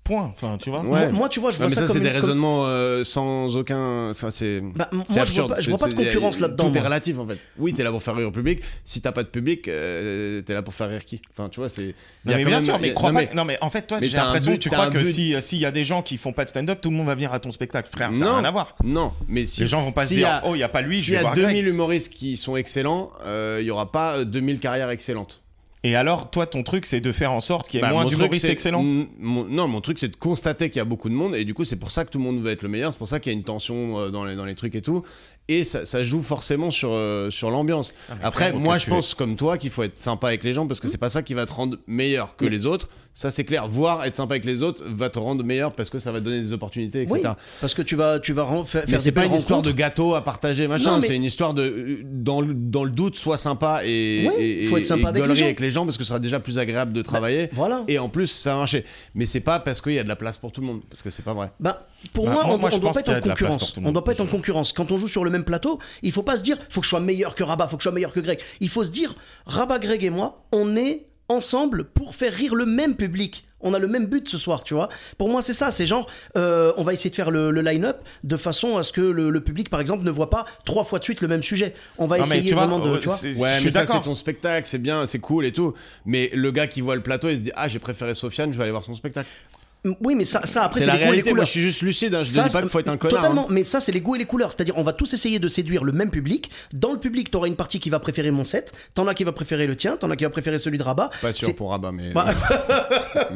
Point. 0.04 0.30
Enfin, 0.32 0.56
tu 0.58 0.70
vois. 0.70 0.80
Ouais. 0.80 0.86
Moi, 0.86 1.08
moi, 1.12 1.28
tu 1.28 1.38
vois, 1.38 1.50
je 1.50 1.58
vois 1.58 1.66
mais 1.66 1.74
ça, 1.74 1.82
ça, 1.82 1.86
comme 1.88 1.96
c'est 1.96 2.00
des 2.00 2.08
une- 2.08 2.14
raisonnements 2.14 2.64
euh, 2.64 3.04
sans 3.04 3.54
aucun. 3.58 4.08
Enfin, 4.08 4.30
c'est. 4.30 4.62
Bah, 4.62 4.88
c'est 4.90 4.96
moi, 4.96 5.04
je 5.06 5.12
vois 5.12 5.22
absurde. 5.22 5.48
pas- 5.50 5.60
je 5.60 5.68
vois 5.68 5.78
pas 5.78 5.88
de 5.88 5.94
concurrence 5.94 6.40
là-dedans, 6.40 6.64
Tout 6.64 6.70
est 6.70 6.80
moi. 6.80 6.84
relatif 6.88 7.18
en 7.18 7.26
fait. 7.26 7.38
Oui, 7.58 7.74
t'es 7.74 7.82
là 7.84 7.90
pour 7.90 8.02
faire 8.02 8.14
rire 8.16 8.24
le 8.28 8.32
public. 8.32 8.60
Si 8.84 9.02
t'as 9.02 9.12
pas 9.12 9.22
de 9.22 9.28
public, 9.28 9.68
euh, 9.68 10.40
t'es 10.40 10.54
là 10.54 10.62
pour 10.62 10.72
faire 10.72 10.88
rire 10.88 11.04
qui? 11.04 11.20
Enfin, 11.30 11.50
tu 11.50 11.60
vois, 11.60 11.68
c'est. 11.68 11.88
Non, 11.88 11.92
mais 12.24 12.32
quand 12.32 12.38
bien 12.38 12.48
même- 12.56 12.64
sûr, 12.64 12.78
mais 12.80 12.94
crois 12.94 13.12
non, 13.12 13.20
pas. 13.26 13.34
Non, 13.34 13.44
mais 13.44 13.58
en 13.60 13.68
fait, 13.68 13.82
toi, 13.86 13.98
mais 14.00 14.08
j'ai 14.08 14.16
l'impression 14.16 14.52
but, 14.52 14.58
que 14.58 14.62
tu 14.62 14.68
crois 14.70 14.88
que 14.88 14.96
but. 14.96 15.04
si 15.12 15.34
euh, 15.34 15.42
s'il 15.42 15.58
y 15.58 15.66
a 15.66 15.70
des 15.72 15.84
gens 15.84 16.00
qui 16.00 16.16
font 16.16 16.32
pas 16.32 16.44
de 16.46 16.48
stand-up, 16.50 16.78
tout 16.80 16.88
le 16.88 16.96
monde 16.96 17.08
va 17.08 17.14
venir 17.14 17.34
à 17.34 17.40
ton 17.40 17.52
spectacle, 17.52 17.90
frère. 17.94 18.08
Ça 18.14 18.24
n'a 18.24 18.36
rien 18.36 18.44
à 18.46 18.50
voir. 18.50 18.76
Non, 18.82 19.12
mais 19.28 19.44
si. 19.44 19.60
Les 19.60 19.68
gens 19.68 19.82
vont 19.82 19.92
pas 19.92 20.06
se 20.06 20.14
dire 20.14 20.40
oh, 20.46 20.54
il 20.54 20.60
y 20.60 20.62
a 20.62 20.70
pas 20.70 20.80
lui, 20.80 21.00
je 21.00 21.04
S'il 21.04 21.10
y 21.10 21.16
vais 21.16 21.18
a 21.18 21.22
voir 21.22 21.34
2000 21.34 21.52
Greg. 21.64 21.66
humoristes 21.66 22.14
qui 22.14 22.38
sont 22.38 22.56
excellents, 22.56 23.10
euh, 23.26 23.58
il 23.60 23.66
y 23.66 23.70
aura 23.70 23.92
pas 23.92 24.14
euh, 24.20 24.24
2000 24.24 24.58
carrières 24.58 24.88
excellentes. 24.88 25.42
Et 25.84 25.94
alors, 25.94 26.30
toi, 26.30 26.46
ton 26.46 26.62
truc, 26.64 26.84
c'est 26.86 27.00
de 27.00 27.12
faire 27.12 27.32
en 27.32 27.40
sorte 27.40 27.68
qu'il 27.68 27.76
y 27.76 27.78
ait 27.78 27.86
Bah, 27.86 27.92
moins 27.92 28.04
d'humoristes 28.04 28.44
excellents? 28.46 28.82
Mon- 28.82 29.44
non, 29.44 29.68
mon 29.68 29.80
truc, 29.80 29.98
c'est 29.98 30.08
de 30.08 30.16
constater 30.16 30.70
qu'il 30.70 30.78
y 30.78 30.80
a 30.80 30.84
beaucoup 30.84 31.08
de 31.08 31.14
monde, 31.14 31.34
et 31.36 31.44
du 31.44 31.54
coup, 31.54 31.64
c'est 31.64 31.76
pour 31.78 31.90
ça 31.92 32.04
que 32.04 32.10
tout 32.10 32.18
le 32.18 32.24
monde 32.24 32.40
veut 32.42 32.50
être 32.50 32.62
le 32.62 32.68
meilleur, 32.68 32.92
c'est 32.92 32.98
pour 32.98 33.08
ça 33.08 33.20
qu'il 33.20 33.32
y 33.32 33.34
a 33.34 33.38
une 33.38 33.44
tension 33.44 33.98
euh, 33.98 34.10
dans 34.10 34.24
les, 34.24 34.34
dans 34.34 34.44
les 34.44 34.54
trucs 34.56 34.74
et 34.74 34.82
tout, 34.82 35.04
et 35.48 35.64
ça, 35.64 35.84
ça 35.84 36.02
joue 36.02 36.22
forcément 36.22 36.70
sur, 36.70 36.90
euh, 36.92 37.30
sur 37.30 37.50
l'ambiance. 37.50 37.94
Ah, 38.10 38.14
Après, 38.22 38.52
moi, 38.52 38.78
je 38.78 38.88
pense, 38.88 39.14
comme 39.14 39.36
toi, 39.36 39.58
qu'il 39.58 39.70
faut 39.70 39.82
être 39.82 39.98
sympa 39.98 40.28
avec 40.28 40.44
les 40.44 40.52
gens, 40.52 40.66
parce 40.66 40.80
que 40.80 40.88
c'est 40.88 40.98
pas 40.98 41.08
ça 41.08 41.22
qui 41.22 41.34
va 41.34 41.46
te 41.46 41.52
rendre 41.52 41.78
meilleur 41.86 42.36
que 42.36 42.44
les 42.44 42.66
autres, 42.66 42.88
ça 43.18 43.32
c'est 43.32 43.42
clair. 43.42 43.66
Voir 43.66 44.04
être 44.04 44.14
sympa 44.14 44.34
avec 44.34 44.44
les 44.44 44.62
autres 44.62 44.84
va 44.86 45.10
te 45.10 45.18
rendre 45.18 45.42
meilleur 45.42 45.72
parce 45.72 45.90
que 45.90 45.98
ça 45.98 46.12
va 46.12 46.20
te 46.20 46.24
donner 46.24 46.38
des 46.38 46.52
opportunités, 46.52 47.02
etc. 47.02 47.20
Oui, 47.24 47.30
parce 47.60 47.74
que 47.74 47.82
tu 47.82 47.96
vas, 47.96 48.20
tu 48.20 48.32
vas 48.32 48.46
faire, 48.64 48.84
Mais 48.86 48.98
c'est 48.98 49.10
pas 49.10 49.24
une 49.24 49.34
histoire 49.34 49.60
de 49.60 49.72
gâteau 49.72 50.14
à 50.14 50.22
partager, 50.22 50.68
machin. 50.68 51.00
Mais- 51.00 51.06
C'est 51.08 51.16
une 51.16 51.24
histoire 51.24 51.52
de 51.52 51.62
euh, 51.62 51.96
dans 52.04 52.40
le, 52.40 52.54
dans 52.54 52.84
le 52.84 52.90
doute, 52.90 53.16
sois 53.16 53.36
sympa 53.38 53.80
et, 53.84 54.28
Ouais, 54.28 54.40
et, 54.40 54.64
faut 54.66 54.76
être 54.76 54.86
sympa 54.86 55.08
et 55.08 55.20
avec 55.20 55.26
les 55.26 55.42
avec 55.42 55.60
les 55.60 55.70
gens 55.72 55.84
parce 55.84 55.96
que 55.96 56.04
ce 56.04 56.08
sera 56.08 56.20
déjà 56.20 56.38
plus 56.38 56.58
agréable 56.60 56.92
de 56.92 57.02
travailler. 57.02 57.48
Voilà. 57.54 57.82
Et 57.88 57.98
en 57.98 58.08
plus, 58.08 58.28
ça 58.28 58.52
va 58.52 58.58
marcher. 58.58 58.84
Mais 59.16 59.26
c'est 59.26 59.40
pas 59.40 59.58
parce 59.58 59.80
qu'il 59.80 59.94
y 59.94 59.98
a 59.98 60.04
de 60.04 60.08
la 60.08 60.16
place 60.16 60.38
pour 60.38 60.52
tout 60.52 60.60
le 60.60 60.68
monde, 60.68 60.82
parce 60.88 61.02
que 61.02 61.10
c'est 61.10 61.24
pas 61.24 61.34
vrai. 61.34 61.50
Ben, 61.58 61.76
pour 62.12 62.26
Bah, 62.26 62.32
moi, 62.32 62.44
moi- 62.44 62.54
on, 62.54 62.58
moi, 62.58 62.70
on 62.72 62.78
doit 62.78 62.92
pas 62.92 63.00
être 63.00 63.08
en 63.10 63.20
concurrence. 63.20 63.74
On 63.84 63.92
doit 63.92 64.04
pas 64.04 64.12
être 64.12 64.20
en 64.20 64.26
concurrence. 64.26 64.72
Quand 64.72 64.90
on 64.92 64.96
joue 64.98 65.08
sur 65.08 65.24
le 65.24 65.30
même 65.30 65.44
plateau, 65.44 65.78
il 66.02 66.12
faut 66.12 66.22
pas 66.22 66.36
se 66.36 66.42
dire, 66.42 66.56
faut 66.70 66.80
que 66.80 66.84
je 66.84 66.90
sois 66.90 67.00
meilleur 67.00 67.34
que 67.34 67.42
Rabat, 67.42 67.66
faut 67.68 67.76
que 67.76 67.82
je 67.82 67.88
sois 67.88 67.92
meilleur 67.92 68.12
que 68.12 68.20
Greg. 68.20 68.38
Il 68.60 68.68
faut 68.68 68.84
se 68.84 68.90
dire, 68.90 69.14
Rabat, 69.46 69.78
Greg 69.78 70.04
et 70.04 70.10
moi, 70.10 70.44
on 70.52 70.76
est 70.76 71.06
ensemble 71.28 71.84
pour 71.84 72.14
faire 72.14 72.32
rire 72.32 72.54
le 72.54 72.66
même 72.66 72.94
public. 72.96 73.44
On 73.60 73.74
a 73.74 73.80
le 73.80 73.88
même 73.88 74.06
but 74.06 74.28
ce 74.28 74.38
soir, 74.38 74.62
tu 74.62 74.74
vois. 74.74 74.88
Pour 75.18 75.28
moi, 75.28 75.42
c'est 75.42 75.52
ça. 75.52 75.72
C'est 75.72 75.84
genre, 75.84 76.08
euh, 76.36 76.72
on 76.76 76.84
va 76.84 76.92
essayer 76.92 77.10
de 77.10 77.16
faire 77.16 77.32
le, 77.32 77.50
le 77.50 77.60
line-up 77.60 77.98
de 78.22 78.36
façon 78.36 78.76
à 78.76 78.84
ce 78.84 78.92
que 78.92 79.00
le, 79.00 79.30
le 79.30 79.40
public, 79.42 79.68
par 79.68 79.80
exemple, 79.80 80.04
ne 80.04 80.10
voit 80.12 80.30
pas 80.30 80.46
trois 80.64 80.84
fois 80.84 81.00
de 81.00 81.04
suite 81.04 81.20
le 81.22 81.26
même 81.26 81.42
sujet. 81.42 81.74
On 81.98 82.06
va 82.06 82.18
Non, 82.18 82.22
mais 82.28 82.36
essayer 82.36 82.48
tu 82.50 82.54
vois, 82.54 82.66
vraiment 82.68 82.78
de. 82.84 82.90
euh, 82.90 82.98
tu 83.00 83.06
vois 83.06 83.16
Ouais, 83.16 83.32
je 83.32 83.36
mais 83.40 83.58
suis 83.58 83.72
ça, 83.72 83.84
c'est 83.84 84.00
ton 84.02 84.14
spectacle, 84.14 84.68
c'est 84.68 84.78
bien, 84.78 85.06
c'est 85.06 85.18
cool 85.18 85.44
et 85.44 85.50
tout. 85.52 85.74
Mais 86.06 86.30
le 86.34 86.52
gars 86.52 86.68
qui 86.68 86.80
voit 86.82 86.94
le 86.94 87.02
plateau, 87.02 87.28
il 87.30 87.36
se 87.36 87.42
dit 87.42 87.50
Ah, 87.56 87.66
j'ai 87.66 87.80
préféré 87.80 88.14
Sofiane, 88.14 88.52
je 88.52 88.56
vais 88.58 88.62
aller 88.62 88.70
voir 88.70 88.84
son 88.84 88.94
spectacle. 88.94 89.28
Oui, 90.00 90.14
mais 90.16 90.24
ça, 90.24 90.40
ça 90.44 90.64
après, 90.64 90.80
C'est 90.80 90.86
la 90.86 90.94
les 90.94 90.98
goûts 90.98 91.02
et 91.02 91.06
les 91.06 91.10
réalité. 91.10 91.30
Moi, 91.30 91.34
couleurs. 91.36 91.46
je 91.46 91.50
suis 91.52 91.60
juste 91.60 91.82
lucide. 91.82 92.14
hein. 92.14 92.22
Je 92.24 92.36
ne 92.40 92.44
dis 92.46 92.52
pas 92.52 92.60
qu'il 92.60 92.68
faut 92.68 92.80
être 92.80 92.88
un 92.88 92.96
connard. 92.96 93.22
Totalement, 93.22 93.44
hein. 93.44 93.52
mais 93.52 93.62
ça, 93.64 93.80
c'est 93.80 93.92
les 93.92 94.00
goûts 94.00 94.16
et 94.16 94.18
les 94.18 94.24
couleurs. 94.24 94.52
C'est-à-dire, 94.52 94.76
on 94.76 94.82
va 94.82 94.92
tous 94.92 95.14
essayer 95.14 95.38
de 95.38 95.46
séduire 95.48 95.84
le 95.84 95.92
même 95.92 96.10
public. 96.10 96.50
Dans 96.72 96.92
le 96.92 96.98
public, 96.98 97.30
t'auras 97.30 97.46
une 97.46 97.54
partie 97.56 97.78
qui 97.78 97.88
va 97.88 98.00
préférer 98.00 98.30
mon 98.32 98.42
set, 98.44 98.72
t'en 98.94 99.06
as 99.06 99.14
qui 99.14 99.22
va 99.24 99.32
préférer 99.32 99.66
le 99.68 99.76
tien, 99.76 99.96
t'en 99.96 100.10
as 100.10 100.16
qui 100.16 100.24
va 100.24 100.30
préférer 100.30 100.58
celui 100.58 100.78
de 100.78 100.82
Rabat. 100.82 101.10
Pas 101.22 101.32
sûr 101.32 101.54
pour 101.54 101.70
Rabat, 101.70 101.92
mais. 101.92 102.12
Bah, 102.12 102.26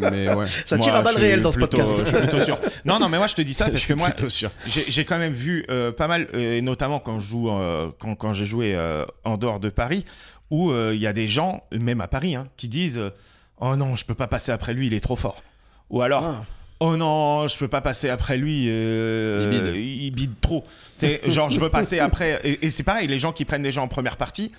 mais 0.01 0.33
ouais. 0.35 0.47
ça 0.65 0.77
Moi, 0.77 0.85
tire 0.85 0.95
à 0.97 0.99
je 1.01 1.05
balles 1.05 1.15
suis 1.15 1.23
réelles 1.23 1.43
dans 1.43 1.51
ce 1.53 1.59
plutôt- 1.59 1.77
podcast. 1.79 1.97
Je 2.01 2.05
suis 2.11 2.19
plutôt 2.29 2.41
sûr. 2.45 2.59
Non, 2.85 2.99
non, 2.99 3.09
mais 3.09 3.19
moi, 3.19 3.27
je 3.29 3.35
te 3.35 3.43
dis 3.43 3.55
ça 3.55 3.67
parce 3.71 3.87
que 3.87 3.95
moi, 3.95 4.09
j'ai 4.67 5.05
quand 5.05 5.19
même 5.19 5.33
vu 5.33 5.65
euh, 5.71 5.93
pas 5.93 6.09
mal, 6.09 6.29
euh, 6.35 6.57
et 6.59 6.63
notamment 6.63 6.99
quand 7.01 7.19
je 7.21 7.27
joue, 7.29 7.51
euh, 7.51 7.89
quand, 7.99 8.15
quand 8.17 8.33
j'ai 8.33 8.45
joué 8.47 8.75
euh, 8.75 9.05
en 9.25 9.37
dehors 9.37 9.61
de 9.61 9.71
Paris, 9.71 10.05
où 10.51 10.71
euh, 10.71 10.93
il 10.95 11.01
y 11.01 11.07
a 11.07 11.13
des 11.13 11.29
gens, 11.29 11.63
même 11.73 12.01
à 12.01 12.09
Paris, 12.09 12.35
hein, 12.35 12.49
qui 12.57 12.69
disent 12.69 12.99
euh, 12.99 13.11
Oh 13.61 13.77
non, 13.77 13.95
je 13.97 14.05
peux 14.05 14.15
pas 14.15 14.27
passer 14.27 14.51
après 14.53 14.75
lui, 14.75 14.89
il 14.89 14.95
est 14.95 15.01
trop 15.01 15.17
fort. 15.17 15.41
Ou 15.93 16.03
alors. 16.03 16.25
Ah. 16.25 16.45
Oh 16.81 16.97
non, 16.97 17.47
je 17.47 17.57
peux 17.57 17.69
pas 17.69 17.81
passer 17.81 18.09
après 18.09 18.37
lui. 18.37 18.65
euh, 18.69 19.43
Il 19.45 19.51
bide. 19.51 19.77
il 19.77 20.11
bide 20.11 20.33
trop. 20.41 20.65
Genre, 21.27 21.49
je 21.51 21.61
veux 21.61 21.71
passer 21.71 22.01
après. 22.01 22.41
Et, 22.43 22.67
et 22.67 22.71
c'est 22.71 22.83
pareil, 22.83 23.07
les 23.07 23.21
gens 23.21 23.33
qui 23.33 23.45
prennent 23.45 23.63
des 23.63 23.71
gens 23.71 23.85
en 23.85 23.89
première 23.89 24.17
partie, 24.17 24.51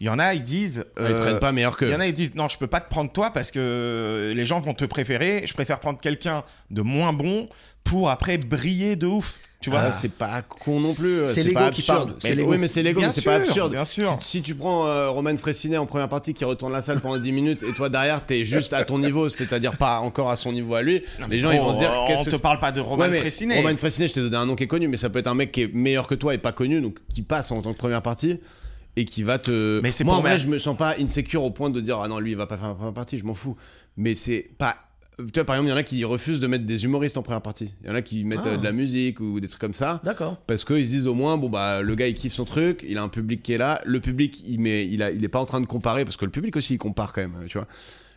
Il 0.00 0.06
y 0.06 0.10
en 0.10 0.18
a, 0.18 0.34
ils 0.34 0.42
disent. 0.42 0.84
Ah, 0.96 1.02
Ils 1.06 1.12
euh, 1.12 1.16
prennent 1.16 1.38
pas 1.38 1.52
meilleur 1.52 1.76
que. 1.76 1.84
il 1.84 1.90
y 1.92 1.94
en 1.94 2.00
a, 2.00 2.06
ils 2.06 2.12
disent 2.12 2.34
non, 2.34 2.48
je 2.48 2.58
peux 2.58 2.66
pas 2.66 2.80
te 2.80 2.90
prendre 2.90 3.12
toi 3.12 3.30
parce 3.30 3.50
que 3.50 4.32
les 4.34 4.44
gens 4.44 4.60
vont 4.60 4.74
te 4.74 4.84
préférer. 4.84 5.44
Je 5.46 5.54
préfère 5.54 5.78
prendre 5.80 6.00
quelqu'un 6.00 6.42
de 6.70 6.82
moins 6.82 7.12
bon 7.12 7.46
pour 7.84 8.10
après 8.10 8.38
briller 8.38 8.96
de 8.96 9.06
ouf. 9.06 9.34
Tu 9.60 9.70
vois? 9.70 9.92
c'est 9.92 10.10
pas 10.10 10.42
con 10.42 10.80
non 10.80 10.92
plus. 10.92 11.20
C'est 11.26 11.44
l'ego 11.44 11.54
pas 11.54 11.70
qui 11.70 11.82
absurde. 11.82 12.08
parle, 12.08 12.14
c'est 12.18 12.34
Mais-. 12.34 12.42
Oui, 12.42 12.58
mais 12.58 12.66
c'est 12.66 12.82
l'ego, 12.82 13.00
mais 13.00 13.12
c'est 13.12 13.22
pas 13.22 13.36
absurde. 13.36 13.70
bien 13.70 13.84
sûr. 13.84 14.18
Si, 14.20 14.38
si 14.38 14.42
tu 14.42 14.56
prends 14.56 14.88
euh, 14.88 15.08
Roman 15.10 15.36
Fressinet 15.36 15.76
en 15.76 15.86
première 15.86 16.08
partie 16.08 16.34
qui 16.34 16.44
retourne 16.44 16.72
la 16.72 16.80
salle 16.80 16.98
pendant 16.98 17.16
10 17.16 17.30
minutes 17.30 17.62
et 17.62 17.72
toi 17.72 17.88
derrière 17.88 18.26
t'es 18.26 18.44
juste 18.44 18.72
à 18.72 18.82
ton 18.84 18.98
niveau, 18.98 19.28
c'est-à-dire 19.28 19.76
pas 19.76 20.00
encore 20.00 20.30
à 20.30 20.34
son 20.36 20.50
niveau 20.50 20.74
à 20.74 20.82
lui, 20.82 21.04
les 21.30 21.38
gens 21.38 21.52
ils 21.52 21.60
vont 21.60 21.70
se 21.70 21.78
dire 21.78 21.92
on 21.96 22.06
que 22.24 22.28
te 22.28 22.34
parle 22.42 22.58
pas 22.58 22.72
de 22.72 22.80
Roman 22.80 23.04
Ouais, 23.04 23.20
Fressinet. 23.20 23.60
Roman 23.60 23.76
Fressinet, 23.76 24.08
je 24.08 24.14
t'ai 24.14 24.20
donné 24.20 24.36
un 24.36 24.46
nom 24.46 24.56
qui 24.56 24.64
est 24.64 24.66
connu, 24.66 24.88
mais 24.88 24.96
ça 24.96 25.10
peut 25.10 25.20
être 25.20 25.28
un 25.28 25.34
mec 25.36 25.52
qui 25.52 25.62
est 25.62 25.72
meilleur 25.72 26.08
que 26.08 26.16
toi 26.16 26.34
et 26.34 26.38
pas 26.38 26.50
connu, 26.50 26.80
donc 26.80 26.98
qui 27.08 27.22
passe 27.22 27.52
en 27.52 27.62
tant 27.62 27.72
que 27.72 27.78
première 27.78 28.02
partie 28.02 28.40
et 28.96 29.04
qui 29.04 29.22
va 29.22 29.38
te. 29.38 29.80
Mais 29.82 29.92
c'est 29.92 30.04
Moi, 30.04 30.14
en 30.16 30.20
vrai, 30.20 30.38
je 30.38 30.48
me 30.48 30.58
sens 30.58 30.76
pas 30.76 30.94
insecure 31.00 31.42
au 31.44 31.50
point 31.50 31.70
de 31.70 31.80
dire 31.80 31.98
ah 32.02 32.08
non, 32.08 32.18
lui 32.18 32.32
il 32.32 32.36
va 32.36 32.46
pas 32.46 32.56
faire 32.58 32.68
la 32.68 32.74
première 32.74 32.94
partie, 32.94 33.18
je 33.18 33.24
m'en 33.24 33.34
fous. 33.34 33.56
Mais 33.96 34.14
c'est 34.14 34.50
pas. 34.58 34.76
Tu 35.18 35.24
vois, 35.34 35.44
par 35.44 35.56
exemple, 35.56 35.68
il 35.68 35.70
y 35.70 35.74
en 35.74 35.76
a 35.78 35.82
qui 35.82 36.04
refusent 36.04 36.40
de 36.40 36.46
mettre 36.46 36.64
des 36.64 36.84
humoristes 36.84 37.18
en 37.18 37.22
première 37.22 37.42
partie. 37.42 37.74
Il 37.82 37.88
y 37.88 37.90
en 37.90 37.94
a 37.94 38.00
qui 38.02 38.24
mettent 38.24 38.40
Ah. 38.44 38.48
euh, 38.48 38.56
de 38.56 38.64
la 38.64 38.72
musique 38.72 39.20
ou 39.20 39.40
des 39.40 39.46
trucs 39.48 39.60
comme 39.60 39.74
ça. 39.74 40.00
D'accord. 40.04 40.38
Parce 40.46 40.64
qu'ils 40.64 40.86
se 40.86 40.90
disent 40.90 41.06
au 41.06 41.14
moins, 41.14 41.36
bon 41.36 41.50
bah 41.50 41.82
le 41.82 41.94
gars 41.94 42.08
il 42.08 42.14
kiffe 42.14 42.32
son 42.32 42.46
truc, 42.46 42.84
il 42.88 42.96
a 42.96 43.02
un 43.02 43.08
public 43.08 43.42
qui 43.42 43.52
est 43.52 43.58
là, 43.58 43.82
le 43.84 44.00
public 44.00 44.42
il, 44.46 44.58
met, 44.60 44.86
il, 44.88 45.02
a, 45.02 45.10
il 45.10 45.22
est 45.22 45.28
pas 45.28 45.38
en 45.40 45.44
train 45.44 45.60
de 45.60 45.66
comparer, 45.66 46.04
parce 46.04 46.16
que 46.16 46.24
le 46.24 46.30
public 46.30 46.56
aussi 46.56 46.74
il 46.74 46.78
compare 46.78 47.12
quand 47.12 47.20
même, 47.20 47.36
tu 47.46 47.58
vois. 47.58 47.68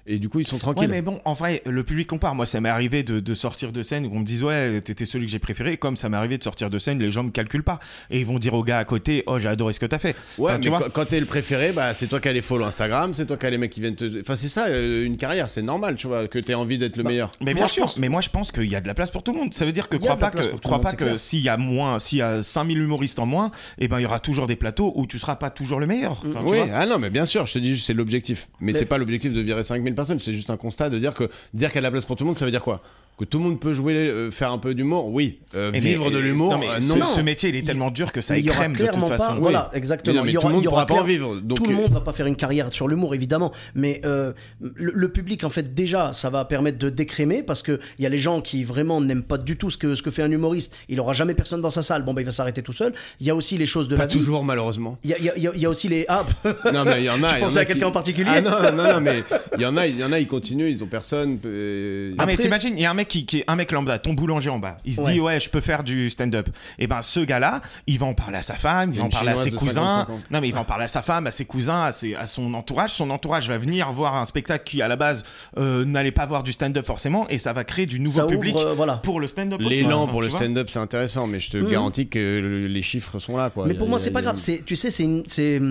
Et 0.08 0.20
du 0.20 0.30
coup 0.30 0.40
ils 0.40 0.46
sont 0.48 0.56
Ouais, 0.56 0.60
tranquilles. 0.60 0.90
mais 0.90 1.02
bon, 1.02 1.20
en 1.26 1.34
vrai, 1.34 1.62
le 1.66 1.84
public 1.84 2.08
compare. 2.08 2.36
Moi, 2.36 2.46
ça 2.46 2.62
m'est 2.62 2.70
arrivé 2.70 3.04
de, 3.04 3.20
de 3.20 3.34
sortir 3.34 3.72
de 3.72 3.82
scène 3.82 4.06
où 4.06 4.12
on 4.14 4.20
me 4.20 4.24
dise, 4.26 4.44
ouais, 4.44 4.80
t'étais 4.82 5.06
celui 5.06 5.26
que 5.26 5.32
j'ai 5.32 5.40
préféré. 5.40 5.74
Et 5.74 5.78
comme 5.78 5.96
ça 5.96 6.10
m'est 6.10 6.18
arrivé 6.18 6.38
de 6.38 6.44
sortir 6.44 6.70
de 6.70 6.78
scène, 6.78 7.00
les 7.00 7.10
gens 7.12 7.24
me 7.24 7.32
calculent 7.32 7.64
pas. 7.64 7.80
Et 8.12 8.20
ils 8.20 8.26
vont 8.26 8.38
dire 8.40 8.54
au 8.54 8.64
gars 8.64 8.78
à 8.80 8.86
côté, 8.86 9.24
oh, 9.28 9.40
j'ai 9.40 9.50
adoré 9.50 9.74
ce 9.74 9.80
que 9.80 9.86
t'as 9.86 9.98
fait. 10.00 10.16
Ouais, 10.38 10.52
Enfin, 10.52 10.60
tu 10.60 10.70
mais 10.70 10.78
vois 10.78 10.90
quand, 10.90 11.06
t'es 11.06 11.20
le 11.20 11.26
préféré, 11.26 11.72
bah, 11.72 11.94
c'est 11.94 12.08
toi 12.08 12.20
qui 12.20 12.28
as 12.28 12.34
les 12.34 12.42
follow 12.44 12.66
Instagram, 12.66 13.14
c'est 13.14 13.26
toi 13.26 13.38
qui 13.38 13.46
as 13.46 13.50
les 13.50 13.58
mecs 13.58 13.72
qui 13.72 13.82
viennent 13.82 13.96
te. 13.96 14.22
Enfin, 14.22 14.36
c'est 14.36 14.48
ça, 14.48 14.68
euh, 14.68 15.06
une 15.06 15.18
carrière, 15.18 15.50
c'est 15.50 15.62
normal, 15.64 15.96
tu 15.96 16.08
vois, 16.08 16.28
que 16.28 16.38
t'aies 16.40 16.54
envie 16.54 16.78
d'être 16.78 16.98
le 16.98 17.04
Bah, 17.04 17.10
meilleur. 17.10 17.32
Mais 17.42 17.54
Moi, 17.54 17.62
bien 17.62 17.68
je 17.68 17.74
sûr, 17.74 17.84
pense- 17.86 17.98
mais 17.98 18.10
moi 18.10 18.22
je 18.22 18.30
pense 18.30 18.52
qu'il 18.52 18.70
y 18.70 18.76
a 18.76 18.82
de 18.82 18.88
la 18.88 18.94
place 18.94 19.10
pour 19.12 19.24
tout 19.24 19.34
le 19.34 19.40
monde. 19.40 19.54
Ça 19.54 19.66
veut 19.66 19.72
dire 19.72 19.90
que 19.90 19.98
crois 19.98 20.18
pas 20.18 20.30
que, 20.32 20.56
crois 20.58 20.82
pas 20.82 20.94
que 20.94 21.18
s'il 21.18 21.42
y 21.42 21.50
a 21.50 21.58
moins, 21.58 21.98
s'il 22.00 22.20
y 22.20 22.22
a 22.22 22.42
5000 22.44 22.78
humoristes 22.78 23.18
en 23.20 23.26
moins, 23.26 23.50
et 23.80 23.88
ben 23.88 24.00
il 24.00 24.04
y 24.04 24.06
aura 24.06 24.20
toujours 24.20 24.46
des 24.48 24.56
plateaux 24.56 24.94
où 24.96 25.08
tu 25.08 25.18
seras 25.20 25.36
pas 25.36 25.50
toujours 25.50 25.80
le 25.80 25.88
meilleur. 25.88 26.22
Enfin, 26.28 26.42
tu 26.46 26.52
oui, 26.52 26.58
vois. 26.58 26.68
ah 26.74 26.86
non, 26.86 27.00
mais 27.00 27.10
bien 27.10 27.26
sûr, 27.26 27.48
je 27.48 27.54
te 27.54 27.60
dis, 27.60 27.78
c'est 27.80 27.94
l'objectif. 27.94 28.48
Mais, 28.60 28.72
Mais- 28.72 28.78
c'est 28.78 28.86
pas 28.86 28.98
l'objectif 29.00 29.34
de 29.34 29.42
virer 29.42 29.64
5000 29.64 29.95
personnes, 29.96 30.20
c'est 30.20 30.34
juste 30.34 30.50
un 30.50 30.58
constat 30.58 30.90
de 30.90 31.00
dire 31.00 31.14
que 31.14 31.30
dire 31.54 31.72
qu'il 31.72 31.80
a 31.80 31.82
de 31.82 31.84
la 31.86 31.92
place 31.92 32.06
pour 32.06 32.16
tout 32.16 32.24
le 32.24 32.28
monde, 32.28 32.38
ça 32.38 32.46
veut 32.46 32.52
dire 32.52 32.64
quoi? 32.64 32.82
Que 33.18 33.24
tout 33.24 33.38
le 33.38 33.46
monde 33.46 33.62
peut 33.62 33.72
jouer, 33.72 33.94
euh, 33.96 34.30
faire 34.30 34.52
un 34.52 34.58
peu 34.58 34.76
d'humour 34.76 35.08
Oui. 35.14 35.40
Euh, 35.56 35.70
mais- 35.72 35.80
vivre 35.80 36.12
de 36.12 36.18
l'humour 36.20 36.52
non, 36.52 36.58
mais 36.60 36.68
euh, 36.68 36.82
ce, 36.82 36.98
non. 36.98 37.06
ce 37.06 37.22
métier 37.22 37.48
il 37.48 37.56
est 37.56 37.66
tellement 37.66 37.90
dur 37.90 38.12
que 38.12 38.20
ça 38.20 38.38
écrème 38.38 38.76
de 38.76 38.86
toute 38.88 39.08
façon. 39.08 39.26
pas. 39.28 39.34
Oui. 39.36 39.40
Voilà, 39.40 39.70
Mais 39.72 39.78
exactement. 39.78 40.18
non, 40.18 40.24
mais 40.26 40.32
Il 40.32 40.34
y 40.34 40.38
aura- 40.38 40.42
tout 40.42 40.50
le 40.50 40.56
monde 40.56 40.68
aura 40.68 40.86
pourra 40.86 40.98
pas 41.00 41.04
en 41.04 41.08
vivre. 41.08 41.38
Donc, 41.40 41.60
tout 41.60 41.70
le 41.70 41.78
euh, 41.78 41.82
monde 41.82 41.92
va 41.94 42.02
pas 42.02 42.12
faire 42.12 42.26
une 42.26 42.36
carrière 42.36 42.74
sur 42.74 42.90
l'humour, 42.90 43.16
évidemment. 43.16 43.54
Mais 43.74 44.02
euh, 44.04 44.34
le, 44.60 44.92
le 44.94 45.10
public, 45.10 45.46
en 45.46 45.50
fait, 45.50 45.74
déjà, 45.74 46.12
ça 46.12 46.30
va 46.30 46.44
permettre 46.44 46.78
de 46.78 46.90
décrémer 46.90 47.42
parce 47.42 47.64
qu'il 47.64 47.80
y 48.00 48.06
a 48.06 48.10
les 48.10 48.20
gens 48.20 48.42
qui 48.42 48.66
vraiment 48.66 49.00
n'aiment 49.00 49.24
pas 49.24 49.38
du 49.38 49.56
tout 49.56 49.70
ce 49.70 49.78
que, 49.78 49.96
ce 49.96 50.02
que 50.04 50.12
fait 50.12 50.22
un 50.24 50.32
humoriste. 50.32 50.76
Il 50.90 51.00
aura 51.00 51.14
jamais 51.14 51.36
personne 51.36 51.62
dans 51.62 51.70
sa 51.70 51.84
salle. 51.84 52.04
Bon, 52.04 52.14
bah, 52.14 52.22
il 52.22 52.26
va 52.26 52.32
s'arrêter 52.32 52.64
tout 52.64 52.74
seul. 52.74 52.94
Il 53.22 53.28
y 53.28 53.30
a 53.30 53.36
aussi 53.36 53.58
les 53.58 53.66
choses 53.66 53.88
de 53.88 53.96
Pas 53.96 54.02
la 54.02 54.08
vie. 54.08 54.18
toujours, 54.18 54.44
malheureusement. 54.44 54.98
Il 55.06 55.12
y 55.12 55.14
a, 55.14 55.18
il 55.20 55.24
y 55.26 55.30
a- 55.30 55.38
il 55.38 55.44
y 55.44 55.48
a- 55.48 55.52
il 55.56 55.62
y 55.62 55.66
a 55.66 55.70
aussi 55.70 55.88
les. 55.88 56.06
Ah, 56.10 56.26
Non, 56.74 56.84
mais 56.84 57.00
il 57.00 57.06
y 57.06 57.10
en 57.10 57.24
a. 57.24 57.30
Tu 57.30 57.36
il 57.36 57.40
y 57.40 57.42
en 57.44 57.46
pensais 57.46 57.60
a 57.60 57.62
à 57.62 57.66
quelqu'un 57.66 57.80
qui- 57.80 57.86
en 57.86 57.92
particulier 57.94 58.30
Ah 58.34 58.42
non, 58.42 58.52
non, 58.76 58.84
non, 58.96 59.00
mais 59.00 59.24
il 59.56 59.62
y 59.62 59.66
en 59.66 59.78
a, 59.78 59.88
il 59.88 59.98
y 59.98 60.04
en 60.04 60.12
a, 60.12 60.20
ils 60.20 60.28
continuent, 60.28 60.68
ils 60.70 60.84
ont 60.84 60.88
personne. 60.88 61.40
euh, 61.46 62.14
Ah 62.18 62.26
mais 62.26 62.36
t'imagines, 62.36 62.74
il 62.78 62.82
y 62.82 62.86
a 62.86 62.92
un 62.92 62.94
mec 62.94 63.05
qui, 63.06 63.26
qui 63.26 63.40
est 63.40 63.44
un 63.48 63.56
mec 63.56 63.72
lambda, 63.72 64.00
ton 64.00 64.14
boulanger 64.14 64.50
en 64.50 64.60
bas. 64.60 64.78
Il 64.86 64.94
se 64.96 65.02
Ouais. 65.02 65.14
dit 65.14 65.20
ouais, 65.20 65.40
je 65.40 65.50
peux 65.50 65.62
faire 65.62 65.84
du 65.84 66.10
stand-up. 66.10 66.50
Et 66.80 66.88
ben 66.88 67.02
ce 67.02 67.20
gars-là, 67.20 67.62
il 67.88 67.98
va 68.00 68.06
en 68.08 68.14
parler 68.14 68.38
à 68.38 68.42
sa 68.42 68.56
femme, 68.56 68.90
il 68.92 68.98
va 69.00 69.06
en 69.06 69.10
parler 69.10 69.32
à 69.32 69.36
ses 69.38 69.52
cousins. 69.52 70.06
55 70.06 70.10
ans. 70.14 70.20
Non 70.32 70.42
mais 70.42 70.48
il 70.50 70.54
va 70.54 70.62
en 70.62 70.66
parler 70.66 70.86
à 70.86 70.88
sa 70.90 71.02
femme, 71.02 71.28
à 71.28 71.32
ses 71.32 71.46
cousins, 71.46 71.84
à, 71.86 71.92
ses- 71.92 72.16
à 72.16 72.28
son 72.28 72.54
entourage. 72.54 72.92
Son 72.92 73.10
entourage 73.10 73.48
va 73.48 73.58
venir 73.58 73.92
voir 73.92 74.16
un 74.16 74.26
spectacle 74.26 74.64
qui 74.66 74.82
à 74.82 74.88
la 74.88 74.96
base 74.96 75.24
euh, 75.58 75.86
n'allait 75.86 76.12
pas 76.12 76.26
voir 76.26 76.44
du 76.44 76.52
stand-up 76.52 76.86
forcément, 76.86 77.28
et 77.30 77.38
ça 77.38 77.54
va 77.54 77.64
créer 77.64 77.86
du 77.86 78.00
nouveau 78.00 78.22
ça 78.22 78.26
public 78.26 78.56
ouvre. 78.56 78.68
euh, 78.68 78.74
voilà. 78.74 78.96
pour 78.98 79.20
le 79.20 79.28
stand-up. 79.28 79.60
L'élan 79.62 80.04
Enfin, 80.04 80.12
pour 80.12 80.22
le 80.22 80.30
stand-up, 80.30 80.70
c'est 80.70 80.80
intéressant, 80.80 81.28
mais 81.28 81.40
je 81.40 81.52
te 81.52 81.58
Mhm. 81.58 81.70
garantis 81.70 82.08
que 82.08 82.20
le- 82.20 82.68
les 82.68 82.82
chiffres 82.82 83.20
sont 83.20 83.38
là. 83.38 83.50
Quoi. 83.50 83.66
Mais 83.68 83.74
pour 83.74 83.88
a- 83.88 83.90
moi, 83.92 84.00
c'est 84.00 84.10
a- 84.10 84.14
pas 84.14 84.20
a- 84.20 84.24
grave. 84.24 84.38
C'est, 84.38 84.64
tu 84.66 84.76
sais, 84.76 84.92
c'est 84.92 85.04
une, 85.04 85.24
c'est, 85.28 85.62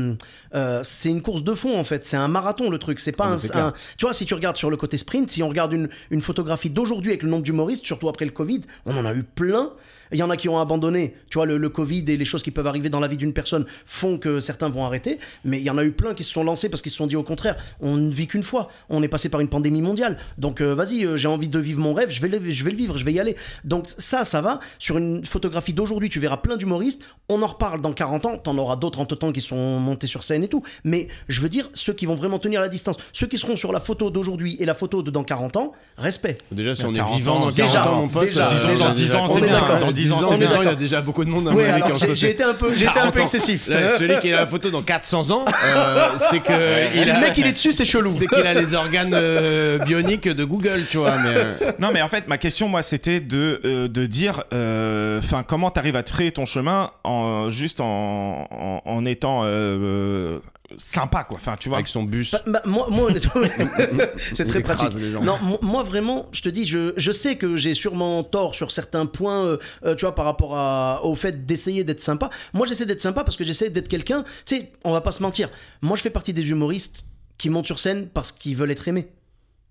euh, 0.54 0.80
c'est 0.82 1.08
une 1.10 1.22
course 1.22 1.42
de 1.42 1.54
fond 1.54 1.78
en 1.78 1.84
fait. 1.84 2.04
C'est 2.04 2.16
un 2.16 2.28
marathon 2.28 2.70
le 2.70 2.78
truc. 2.78 3.00
C'est 3.00 3.12
pas 3.12 3.24
Ah, 3.54 3.58
un- 3.60 3.72
Tu 3.98 4.04
vois, 4.06 4.12
si 4.14 4.26
tu 4.26 4.34
regardes 4.34 4.56
sur 4.56 4.70
le 4.70 4.76
côté 4.76 4.96
sprint, 4.96 5.30
si 5.30 5.42
on 5.42 5.48
regarde 5.48 5.72
une, 5.72 5.88
une 6.10 6.20
photographie 6.20 6.70
d'aujourd'hui 6.70 7.10
avec 7.12 7.22
le 7.24 7.30
nombre 7.30 7.42
d'humoristes, 7.42 7.84
surtout 7.84 8.08
après 8.08 8.24
le 8.24 8.30
Covid, 8.30 8.60
on 8.86 8.96
en 8.96 9.04
a 9.04 9.14
eu 9.14 9.22
plein. 9.22 9.72
Il 10.12 10.18
y 10.18 10.22
en 10.22 10.30
a 10.30 10.36
qui 10.36 10.48
ont 10.48 10.60
abandonné. 10.60 11.14
Tu 11.30 11.38
vois, 11.38 11.46
le, 11.46 11.56
le 11.56 11.68
Covid 11.68 12.04
et 12.08 12.16
les 12.16 12.24
choses 12.24 12.42
qui 12.42 12.50
peuvent 12.50 12.66
arriver 12.66 12.88
dans 12.88 13.00
la 13.00 13.08
vie 13.08 13.16
d'une 13.16 13.32
personne 13.32 13.66
font 13.86 14.18
que 14.18 14.38
certains 14.38 14.68
vont 14.68 14.84
arrêter. 14.84 15.18
Mais 15.44 15.58
il 15.58 15.64
y 15.64 15.70
en 15.70 15.78
a 15.78 15.84
eu 15.84 15.90
plein 15.90 16.14
qui 16.14 16.22
se 16.22 16.30
sont 16.30 16.44
lancés 16.44 16.68
parce 16.68 16.82
qu'ils 16.82 16.92
se 16.92 16.98
sont 16.98 17.06
dit 17.06 17.16
au 17.16 17.22
contraire, 17.22 17.56
on 17.80 17.96
ne 17.96 18.12
vit 18.12 18.28
qu'une 18.28 18.42
fois. 18.42 18.68
On 18.90 19.02
est 19.02 19.08
passé 19.08 19.28
par 19.28 19.40
une 19.40 19.48
pandémie 19.48 19.82
mondiale. 19.82 20.18
Donc 20.38 20.60
euh, 20.60 20.74
vas-y, 20.74 21.04
euh, 21.04 21.16
j'ai 21.16 21.26
envie 21.26 21.48
de 21.48 21.58
vivre 21.58 21.80
mon 21.80 21.94
rêve, 21.94 22.10
je 22.10 22.20
vais, 22.20 22.28
le, 22.28 22.38
je 22.50 22.64
vais 22.64 22.70
le 22.70 22.76
vivre, 22.76 22.96
je 22.96 23.04
vais 23.04 23.12
y 23.12 23.18
aller. 23.18 23.34
Donc 23.64 23.86
ça, 23.88 24.24
ça 24.24 24.40
va. 24.40 24.60
Sur 24.78 24.98
une 24.98 25.26
photographie 25.26 25.72
d'aujourd'hui, 25.72 26.10
tu 26.10 26.20
verras 26.20 26.36
plein 26.36 26.56
d'humoristes. 26.56 27.02
On 27.28 27.42
en 27.42 27.46
reparle 27.46 27.80
dans 27.80 27.92
40 27.92 28.26
ans. 28.26 28.38
T'en 28.38 28.56
auras 28.58 28.76
d'autres 28.76 29.00
entre 29.00 29.16
temps 29.16 29.32
qui 29.32 29.40
sont 29.40 29.80
montés 29.80 30.06
sur 30.06 30.22
scène 30.22 30.44
et 30.44 30.48
tout. 30.48 30.62
Mais 30.84 31.08
je 31.28 31.40
veux 31.40 31.48
dire, 31.48 31.70
ceux 31.74 31.94
qui 31.94 32.06
vont 32.06 32.14
vraiment 32.14 32.38
tenir 32.38 32.60
la 32.60 32.68
distance, 32.68 32.96
ceux 33.12 33.26
qui 33.26 33.38
seront 33.38 33.56
sur 33.56 33.72
la 33.72 33.80
photo 33.80 34.10
d'aujourd'hui 34.10 34.56
et 34.60 34.66
la 34.66 34.74
photo 34.74 35.02
de 35.02 35.10
dans 35.10 35.24
40 35.24 35.56
ans, 35.56 35.72
respect. 35.96 36.36
Déjà, 36.52 36.74
si 36.74 36.84
on 36.84 36.94
est 36.94 37.00
40 37.14 37.18
vivant 37.18 37.40
dans 37.40 37.46
ans, 37.46 37.50
40 37.50 37.54
déjà, 37.68 37.88
ans, 37.88 37.94
mon 37.96 38.08
pote, 38.08 38.24
déjà, 38.26 38.46
euh, 38.46 38.50
Disons, 38.50 38.68
déjà, 38.68 38.84
dans 38.84 38.92
10 38.92 39.14
ans, 39.14 39.28
c'est 39.28 39.40
bien. 39.40 39.60
Dans 39.80 39.92
10 39.92 40.12
ans, 40.12 40.16
10 40.16 40.18
c'est 40.18 40.24
ans, 40.24 40.38
bien. 40.38 40.62
il 40.62 40.66
y 40.66 40.68
a 40.68 40.74
déjà 40.74 41.00
beaucoup 41.02 41.24
de 41.24 41.30
monde 41.30 41.48
Ouais, 41.48 41.68
alors, 41.70 41.96
j'ai, 42.14 42.30
été 42.30 42.42
un 42.42 42.54
peu, 42.54 42.72
j'ai 42.76 42.84
été 42.84 42.88
un 42.90 42.92
40 43.10 43.14
peu 43.14 43.20
ans. 43.20 43.22
excessif. 43.24 43.68
Là, 43.68 43.90
celui 43.90 44.18
qui 44.20 44.32
a 44.32 44.36
la 44.36 44.46
photo 44.46 44.70
dans 44.70 44.82
400 44.82 45.30
ans, 45.30 45.44
euh, 45.64 46.06
c'est 46.18 46.40
que. 46.40 46.52
si 46.96 47.10
le 47.12 47.20
mec 47.20 47.32
il 47.36 47.46
est 47.46 47.52
dessus, 47.52 47.72
c'est 47.72 47.84
chelou. 47.84 48.10
C'est 48.12 48.26
qu'il 48.26 48.46
a 48.46 48.54
les 48.54 48.74
organes 48.74 49.12
euh, 49.14 49.78
bioniques 49.78 50.28
de 50.28 50.44
Google, 50.44 50.82
tu 50.90 50.98
vois. 50.98 51.16
Mais, 51.18 51.34
euh, 51.34 51.72
Non, 51.78 51.90
mais 51.92 52.02
en 52.02 52.08
fait, 52.08 52.28
ma 52.28 52.38
question, 52.38 52.68
moi, 52.68 52.82
c'était 52.82 53.20
de, 53.20 53.60
euh, 53.64 53.88
de 53.88 54.06
dire, 54.06 54.44
enfin, 54.52 55.42
comment 55.46 55.70
t'arrives 55.70 55.96
à 55.96 56.02
te 56.02 56.10
frayer 56.10 56.32
ton 56.32 56.44
chemin 56.44 56.90
en 57.04 57.48
juste 57.50 57.80
en, 57.80 58.48
en, 58.50 58.82
en 58.84 59.04
étant 59.06 59.42
euh, 59.44 59.48
euh, 59.48 60.38
sympa, 60.78 61.24
quoi. 61.24 61.36
Enfin, 61.36 61.56
tu 61.58 61.68
vois. 61.68 61.78
avec 61.78 61.88
son 61.88 62.02
bus. 62.02 62.32
Bah, 62.32 62.42
bah, 62.46 62.62
moi, 62.64 62.86
moi, 62.90 63.10
honnêtement, 63.10 63.42
c'est 64.34 64.46
très 64.46 64.60
pratique. 64.60 64.88
les 64.98 65.12
gens. 65.12 65.22
Non, 65.22 65.38
mo- 65.42 65.58
moi 65.62 65.82
vraiment, 65.82 66.28
je 66.32 66.42
te 66.42 66.48
dis, 66.48 66.64
je, 66.66 66.92
je 66.96 67.12
sais 67.12 67.36
que 67.36 67.56
j'ai 67.56 67.74
sûrement 67.74 68.22
tort 68.24 68.54
sur 68.54 68.72
certains 68.72 69.06
points, 69.06 69.44
euh, 69.44 69.56
euh, 69.84 69.94
tu 69.94 70.02
vois, 70.04 70.14
par 70.14 70.24
rapport 70.24 70.56
à, 70.56 71.00
au 71.04 71.14
fait 71.14 71.44
d'essayer 71.46 71.84
d'être 71.84 72.00
sympa. 72.00 72.30
Moi, 72.52 72.66
j'essaie 72.66 72.86
d'être 72.86 73.02
sympa 73.02 73.24
parce 73.24 73.36
que 73.36 73.44
j'essaie 73.44 73.70
d'être 73.70 73.88
quelqu'un. 73.88 74.24
Tu 74.46 74.56
sais, 74.56 74.72
on 74.84 74.92
va 74.92 75.00
pas 75.00 75.12
se 75.12 75.22
mentir. 75.22 75.48
Moi, 75.82 75.96
je 75.96 76.02
fais 76.02 76.10
partie 76.10 76.32
des 76.32 76.48
humoristes 76.50 77.04
qui 77.38 77.50
montent 77.50 77.66
sur 77.66 77.78
scène 77.80 78.08
parce 78.08 78.32
qu'ils 78.32 78.56
veulent 78.56 78.70
être 78.70 78.86
aimés. 78.88 79.08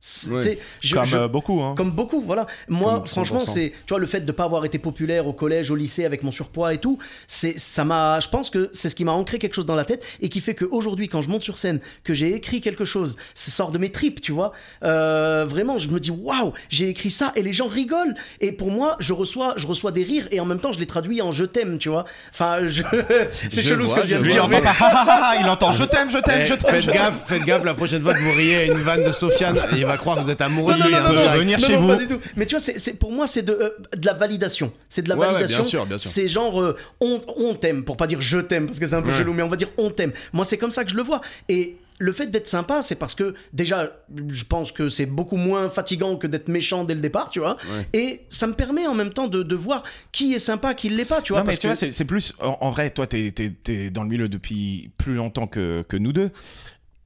Je- 0.06 0.94
Comme 0.94 1.06
je- 1.06 1.16
euh, 1.18 1.28
beaucoup, 1.30 1.62
hein. 1.62 1.76
comme 1.78 1.92
beaucoup, 1.92 2.22
voilà. 2.22 2.46
Moi, 2.68 2.96
Comme 2.96 3.06
franchement, 3.08 3.40
100%. 3.46 3.46
c'est, 3.54 3.70
tu 3.86 3.94
vois, 3.94 4.00
le 4.00 4.06
fait 4.06 4.20
de 4.22 4.32
pas 4.34 4.44
avoir 4.44 4.66
été 4.66 4.78
populaire 4.78 5.28
au 5.28 5.34
collège, 5.34 5.72
au 5.72 5.76
lycée, 5.76 6.04
avec 6.04 6.24
mon 6.24 6.32
surpoids 6.34 6.74
et 6.74 6.78
tout, 6.78 6.98
c'est, 7.26 7.58
ça 7.58 7.86
m'a, 7.86 8.20
je 8.20 8.28
pense 8.28 8.50
que 8.50 8.70
c'est 8.74 8.90
ce 8.90 8.96
qui 8.96 9.06
m'a 9.06 9.14
ancré 9.14 9.40
quelque 9.40 9.54
chose 9.54 9.66
dans 9.66 9.76
la 9.76 9.86
tête 9.86 10.04
et 10.20 10.28
qui 10.28 10.42
fait 10.42 10.56
qu'aujourd'hui, 10.56 11.08
quand 11.08 11.22
je 11.22 11.30
monte 11.30 11.44
sur 11.44 11.58
scène, 11.58 11.80
que 12.04 12.14
j'ai 12.14 12.36
écrit 12.36 12.60
quelque 12.60 12.84
chose, 12.84 13.16
ça 13.34 13.50
sort 13.52 13.72
de 13.72 13.78
mes 13.78 13.92
tripes, 13.94 14.20
tu 14.20 14.34
vois. 14.34 14.52
Euh, 14.84 15.46
vraiment, 15.48 15.78
je 15.78 15.88
me 15.90 16.00
dis, 16.02 16.12
waouh, 16.12 16.52
j'ai 16.70 16.90
écrit 16.90 17.10
ça 17.12 17.32
et 17.38 17.42
les 17.42 17.54
gens 17.54 17.68
rigolent. 17.68 18.16
Et 18.42 18.52
pour 18.52 18.72
moi, 18.72 18.98
je 19.00 19.14
reçois, 19.14 19.54
je 19.56 19.66
reçois 19.68 19.94
des 19.94 20.04
rires 20.04 20.28
et 20.32 20.40
en 20.42 20.46
même 20.46 20.60
temps, 20.60 20.74
je 20.74 20.80
les 20.80 20.86
traduis 20.88 21.22
en 21.22 21.32
je 21.32 21.46
t'aime, 21.46 21.78
tu 21.78 21.88
vois. 21.88 22.04
Enfin, 22.34 22.68
je... 22.68 22.84
c'est 23.50 23.62
chelou 23.62 23.88
ce 23.88 23.96
que 23.96 24.02
je 24.02 24.08
viens 24.08 24.20
de 24.20 24.28
dire. 24.28 24.44
entend 24.44 24.50
mais-. 24.50 24.62
Ah, 24.66 24.76
ah, 24.82 25.06
ah, 25.08 25.36
il 25.42 25.50
entend 25.50 25.72
je 25.72 25.84
t'aime, 25.86 26.10
je 26.12 26.18
t'aime, 26.18 26.42
Eh, 26.44 26.46
je 26.46 26.54
t'aime. 26.56 26.72
faites 26.72 26.82
je 26.84 26.92
gaffe, 26.92 27.26
faites 27.26 27.44
gaffe, 27.46 27.64
la 27.64 27.74
prochaine 27.74 28.02
fois 28.02 28.14
que 28.14 28.20
vous 28.20 28.32
riez 28.34 28.56
à 28.58 28.66
une 28.66 28.80
vanne 28.82 29.04
de 29.06 29.12
Sofiane, 29.14 29.58
il 29.76 29.86
va 29.86 29.93
croire 29.98 30.18
que 30.18 30.22
vous 30.24 30.30
êtes 30.30 30.42
amoureux 30.42 30.74
Non, 30.74 30.86
de 30.86 30.92
non, 30.92 30.98
hein, 30.98 31.04
non, 31.14 31.14
non, 31.26 31.32
venir 31.38 31.60
chez 31.60 31.76
vous. 31.78 31.88
pas 31.88 31.96
du 31.98 32.08
tout. 32.08 32.20
Mais 32.36 32.46
tu 32.46 32.56
vois, 32.56 32.60
c'est, 32.64 32.98
pour 33.00 33.12
moi, 33.12 33.28
c'est 33.28 33.44
de, 33.44 33.54
euh, 33.54 33.70
de 33.96 34.06
la 34.06 34.14
validation. 34.14 34.72
C'est 34.90 35.02
de 35.02 35.10
la 35.10 35.16
Ouais, 35.16 35.28
ouais, 35.28 35.34
validation. 35.34 35.58
bien 35.60 35.64
sûr, 35.70 35.86
bien 35.86 35.98
sûr. 35.98 36.10
C'est 36.12 36.28
genre, 36.28 36.62
euh, 36.62 36.76
on, 37.02 37.22
on 37.38 37.54
t'aime, 37.56 37.84
pour 37.84 37.98
pas 37.98 38.08
dire 38.08 38.22
je 38.22 38.38
t'aime, 38.40 38.66
parce 38.68 38.80
que 38.80 38.88
c'est 38.88 38.96
un 38.96 39.02
peu 39.02 39.12
Ouais. 39.12 39.18
chelou, 39.18 39.34
mais 39.34 39.44
on 39.44 39.50
va 39.50 39.56
dire 39.58 39.70
on 39.78 39.90
t'aime. 39.92 40.12
Moi, 40.34 40.46
c'est 40.46 40.58
comme 40.58 40.72
ça 40.72 40.84
que 40.84 40.92
je 40.92 40.96
le 40.96 41.04
vois. 41.04 41.22
Et 41.50 41.78
le 42.00 42.12
fait 42.12 42.26
d'être 42.26 42.48
sympa, 42.48 42.82
c'est 42.82 42.96
parce 42.96 43.14
que 43.14 43.36
déjà, 43.54 43.92
je 44.28 44.44
pense 44.46 44.72
que 44.72 44.90
c'est 44.90 45.06
beaucoup 45.06 45.38
moins 45.38 45.70
fatigant 45.70 46.16
que 46.18 46.26
d'être 46.26 46.48
méchant 46.48 46.84
dès 46.86 46.96
le 46.96 47.00
départ, 47.02 47.30
tu 47.30 47.40
vois. 47.40 47.56
Ouais. 47.72 47.88
Et 47.94 48.22
ça 48.32 48.48
me 48.48 48.54
permet 48.54 48.88
en 48.88 48.96
même 48.96 49.12
temps 49.14 49.28
de, 49.28 49.44
de 49.44 49.56
voir 49.56 49.84
qui 50.12 50.34
est 50.34 50.40
sympa, 50.40 50.74
qui 50.74 50.90
l'est 50.90 51.06
pas, 51.06 51.22
tu 51.22 51.34
vois. 51.34 51.42
non, 51.42 51.46
mais 51.46 51.52
parce 51.52 51.60
tu 51.60 51.68
vois, 51.68 51.76
que- 51.76 51.80
c'est 51.80 51.92
c'est 51.92 52.06
plus. 52.06 52.34
En, 52.42 52.58
en 52.62 52.72
vrai, 52.72 52.90
toi, 52.90 53.06
t'es 53.06 53.32
es, 53.70 53.90
dans 53.92 54.02
le 54.04 54.10
milieu 54.10 54.28
depuis 54.28 54.90
plus 54.98 55.14
longtemps 55.14 55.46
que, 55.48 55.84
que 55.88 55.96
nous 55.96 56.14
deux. 56.14 56.32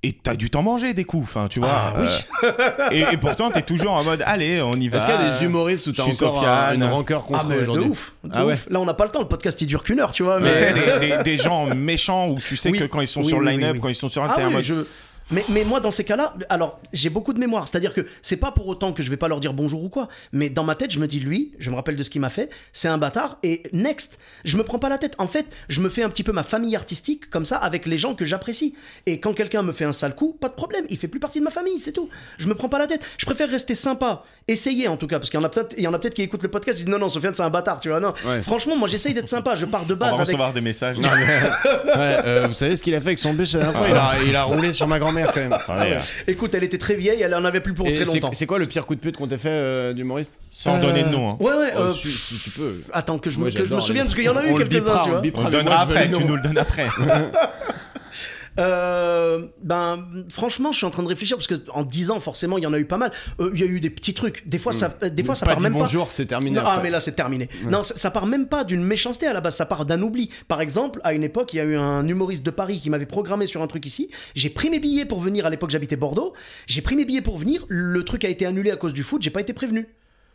Et 0.07 0.13
t'as 0.13 0.35
dû 0.35 0.49
t'en 0.49 0.63
manger 0.63 0.93
des 0.93 1.03
coups, 1.03 1.23
enfin, 1.27 1.47
tu 1.49 1.59
vois. 1.59 1.69
Ah, 1.69 1.93
oui. 1.99 2.07
euh, 2.43 2.89
et, 2.91 3.01
et 3.13 3.17
pourtant, 3.17 3.51
t'es 3.51 3.61
toujours 3.61 3.91
en 3.91 4.05
mode, 4.05 4.23
allez, 4.25 4.61
on 4.61 4.71
y 4.73 4.88
va. 4.88 4.97
Est-ce 4.99 5.05
qu'il 5.05 5.15
y 5.15 5.17
a 5.17 5.29
des 5.38 5.43
humoristes 5.43 5.85
où 5.88 5.91
t'as 5.91 6.03
encore 6.03 6.38
un- 6.39 6.67
Sofiane. 6.69 6.75
une 6.75 6.84
rancœur 6.85 7.23
Ah, 7.25 7.27
contre 7.39 7.51
eux 7.51 7.55
de 7.57 7.61
aujourd'hui 7.63 7.89
ouf, 7.89 8.13
de 8.23 8.29
Ah 8.34 8.45
ouais. 8.45 8.53
ouf. 8.53 8.67
Là, 8.69 8.79
on 8.79 8.85
n'a 8.85 8.93
pas 8.93 9.03
le 9.03 9.11
temps, 9.11 9.19
le 9.19 9.27
podcast 9.27 9.59
il 9.61 9.67
dure 9.67 9.84
qu'une 9.84 9.99
heure, 9.99 10.13
tu 10.13 10.23
vois. 10.23 10.39
Mais 10.39 10.73
des, 10.99 11.07
des- 11.17 11.23
des 11.23 11.38
gens 11.38 11.65
méchants 11.75 12.29
où 12.29 12.39
tu 12.39 12.55
sais 12.55 12.69
Oui. 12.71 12.79
que 12.79 12.85
quand 12.85 13.01
ils 13.01 13.07
sont 13.07 13.19
Oui, 13.21 13.27
sur 13.27 13.41
le 13.41 13.49
line-up, 13.51 13.73
oui. 13.73 13.79
quand 13.81 13.89
ils 13.89 13.95
sont 13.95 14.07
sur 14.07 14.23
un 14.23 14.27
Ah 14.29 14.61
je... 14.61 14.75
Mais, 15.32 15.44
moi, 15.66 15.80
dans 15.80 15.91
ces 15.91 16.04
cas-là, 16.04 16.36
alors 16.49 16.80
j'ai 16.94 17.10
beaucoup 17.10 17.34
de 17.34 17.40
mémoire. 17.40 17.68
C'est-à-dire 17.68 17.94
que 17.94 18.08
c'est 18.22 18.38
pas 18.38 18.52
pour 18.52 18.68
autant 18.68 18.94
que 18.94 19.04
je 19.04 19.10
vais 19.10 19.18
pas 19.18 19.28
leur 19.28 19.40
dire 19.40 19.54
bonjour 19.54 19.84
ou 19.84 19.90
quoi. 19.90 20.08
Mais 20.32 20.49
dans 20.49 20.64
ma 20.64 20.76
tête, 20.76 20.91
je 20.91 20.99
me 20.99 21.08
dis, 21.08 21.20
lui, 21.20 21.52
je 21.60 21.70
me 21.70 21.76
rappelle 21.76 21.95
de 21.98 22.04
ce 22.04 22.10
qu'il 22.10 22.22
m'a 22.22 22.30
fait, 22.30 22.49
c'est 22.74 22.88
un 22.88 22.98
bâtard. 22.98 23.38
Et 23.44 23.64
next, 23.74 24.18
je 24.45 24.58
me 24.58 24.64
prends 24.64 24.80
pas 24.80 24.90
la 24.90 24.98
tête. 24.98 25.16
En 25.18 25.28
fait, 25.28 25.45
je 25.70 25.82
me 25.82 25.90
fais 25.90 26.04
un 26.04 26.10
petit 26.10 26.24
peu 26.24 26.32
ma 26.32 26.44
famille 26.44 26.76
artistique 26.76 27.30
comme 27.30 27.45
ça 27.45 27.58
avec 27.58 27.86
les 27.86 27.98
gens 27.98 28.16
que 28.16 28.26
j'apprécie. 28.26 28.76
Et 29.06 29.20
quand 29.20 29.34
quelqu'un 29.34 29.64
me 29.64 29.72
fait 29.74 29.86
un 29.86 29.94
sale 29.94 30.16
coup, 30.16 30.34
pas 30.34 30.49
de 30.49 30.54
problème. 30.54 30.86
Il 30.90 30.98
fait 30.98 31.08
plus 31.08 31.20
partie 31.20 31.40
de 31.40 31.44
ma 31.44 31.52
famille, 31.52 31.80
c'est 31.80 31.91
tout. 31.94 32.10
Je 32.38 32.48
me 32.48 32.56
prends 32.56 32.70
pas 32.70 32.80
la 32.80 32.88
tête. 32.88 33.04
Je 33.18 33.26
préfère 33.26 33.49
rester 33.49 33.76
sympa. 33.76 34.24
Essayer 34.49 34.88
en 34.88 34.95
tout 34.95 35.07
cas, 35.07 35.19
parce 35.19 35.30
qu'il 35.30 35.38
y 35.38 35.44
en 35.44 35.45
a 35.45 35.49
peut-être, 35.49 35.76
il 35.78 35.84
y 35.84 35.88
en 35.90 35.94
a 35.94 35.99
peut-être 35.99 36.14
qui 36.14 36.22
écoutent 36.22 36.41
le 36.44 36.48
podcast. 36.48 36.80
Ils 36.80 36.86
disent 36.86 36.91
non, 36.94 36.99
non, 36.99 37.10
Sofiane, 37.10 37.36
c'est 37.36 37.44
un 37.44 37.49
bâtard, 37.49 37.82
tu 37.82 37.90
vois. 37.90 37.99
Non. 37.99 38.14
Ouais. 38.26 38.41
Franchement, 38.41 38.78
moi, 38.78 38.88
j'essaye 38.88 39.14
d'être 39.14 39.28
sympa. 39.28 39.57
Je 39.57 39.65
pars 39.65 39.84
de 39.86 39.94
On 39.94 39.98
base 39.98 40.11
va 40.11 40.15
avec. 40.15 40.28
recevoir 40.28 40.53
des 40.53 40.61
messages. 40.61 40.95
Ouais, 41.98 42.18
euh, 42.26 42.45
vous 42.48 42.53
savez 42.53 42.76
ce 42.76 42.84
qu'il 42.84 42.94
a 42.95 43.02
fait 43.02 43.07
avec 43.07 43.19
son 43.19 43.34
bûche 43.34 43.53
la 43.53 43.60
dernière 43.61 43.78
fois 43.78 43.88
il 43.90 43.95
a, 43.95 44.11
il 44.30 44.36
a 44.36 44.44
roulé 44.44 44.72
sur 44.72 44.88
ma 44.88 44.99
grand-mère 44.99 45.32
quand 45.34 45.40
même. 45.41 45.53
Euh, 45.69 45.99
Écoute, 46.28 46.53
elle 46.53 46.64
était 46.64 46.78
très 46.78 46.95
vieille, 46.95 47.22
elle 47.22 47.34
en 47.34 47.44
avait 47.44 47.60
plus 47.60 47.74
pour 47.74 47.88
Et 47.88 47.94
très 47.95 48.06
c'est- 48.06 48.15
longtemps. 48.19 48.30
C'est 48.34 48.45
quoi 48.45 48.57
le 48.60 48.68
pire 48.68 48.86
coup 48.86 48.95
de 48.95 48.99
pute 48.99 49.18
qu'on 49.18 49.28
t'ait 49.28 49.38
fait 49.38 49.49
euh, 49.49 49.94
d'humoriste? 49.94 50.40
Sans 50.52 50.78
donner 50.80 51.03
de 51.03 51.10
nom. 51.10 51.32
hein. 51.32 51.38
Ouais, 51.40 51.53
ouais. 51.53 51.74
Oh, 51.76 51.82
euh, 51.82 51.90
si, 51.91 52.11
si 52.11 52.36
tu 52.40 52.49
peux. 52.52 52.82
Attends 52.94 53.18
que 53.18 53.30
je 53.30 53.40
Moi, 53.40 53.49
que 53.49 53.65
je 53.65 53.74
me 53.76 53.80
souvienne 53.82 54.03
les- 54.03 54.03
parce 54.03 54.15
qu'il 54.15 54.24
y 54.26 54.30
en 54.30 54.38
a 54.38 54.45
eu 54.45 54.52
On 54.52 54.57
quelques-uns, 54.57 54.80
tu 54.80 54.90
on 54.90 54.91
vois. 55.10 55.22
On 55.45 55.49
veux 55.49 55.72
après, 55.72 56.10
tu 56.10 56.24
nous 56.24 56.36
le 56.36 56.41
donnes 56.41 56.57
après. 56.57 56.88
Euh, 58.59 59.47
ben, 59.61 60.03
franchement, 60.29 60.71
je 60.71 60.77
suis 60.77 60.85
en 60.85 60.89
train 60.89 61.03
de 61.03 61.07
réfléchir 61.07 61.38
parce 61.38 61.47
que 61.47 61.55
en 61.71 61.84
10 61.84 62.11
ans, 62.11 62.19
forcément, 62.19 62.57
il 62.57 62.63
y 62.63 62.67
en 62.67 62.73
a 62.73 62.79
eu 62.79 62.85
pas 62.85 62.97
mal. 62.97 63.11
Euh, 63.39 63.51
Il 63.53 63.59
y 63.59 63.63
a 63.63 63.67
eu 63.67 63.79
des 63.79 63.89
petits 63.89 64.13
trucs. 64.13 64.47
Des 64.47 64.57
fois, 64.57 64.71
ça, 64.71 64.95
euh, 65.03 65.09
des 65.09 65.23
fois, 65.23 65.35
ça 65.35 65.45
Pas 65.45 65.51
part 65.51 65.57
dit 65.59 65.63
même 65.65 65.73
pas. 65.73 65.79
bonjour, 65.79 66.11
c'est 66.11 66.25
terminé. 66.25 66.57
Non, 66.57 66.63
ah, 66.65 66.71
après. 66.73 66.84
mais 66.84 66.89
là, 66.89 66.99
c'est 66.99 67.13
terminé. 67.13 67.49
Non, 67.69 67.84
ça, 67.84 67.95
ça 67.97 68.11
part 68.11 68.25
même 68.25 68.47
pas 68.47 68.63
d'une 68.63 68.84
méchanceté 68.84 69.27
à 69.27 69.34
la 69.34 69.41
base, 69.41 69.55
ça 69.55 69.65
part 69.65 69.85
d'un 69.85 70.01
oubli. 70.01 70.29
Par 70.47 70.61
exemple, 70.61 70.99
à 71.03 71.13
une 71.13 71.23
époque, 71.23 71.53
il 71.53 71.57
y 71.57 71.59
a 71.59 71.65
eu 71.65 71.75
un 71.75 72.07
humoriste 72.07 72.43
de 72.43 72.51
Paris 72.51 72.79
qui 72.79 72.89
m'avait 72.89 73.05
programmé 73.05 73.45
sur 73.47 73.61
un 73.61 73.67
truc 73.67 73.85
ici. 73.85 74.09
J'ai 74.35 74.49
pris 74.49 74.69
mes 74.69 74.79
billets 74.79 75.05
pour 75.05 75.19
venir. 75.19 75.45
À 75.45 75.49
l'époque, 75.49 75.69
j'habitais 75.69 75.95
Bordeaux. 75.95 76.34
J'ai 76.65 76.81
pris 76.81 76.95
mes 76.95 77.05
billets 77.05 77.21
pour 77.21 77.38
venir. 77.38 77.65
Le 77.69 78.03
truc 78.03 78.25
a 78.25 78.29
été 78.29 78.45
annulé 78.45 78.71
à 78.71 78.75
cause 78.75 78.93
du 78.93 79.03
foot. 79.03 79.21
J'ai 79.21 79.29
pas 79.29 79.41
été 79.41 79.53
prévenu. 79.53 79.88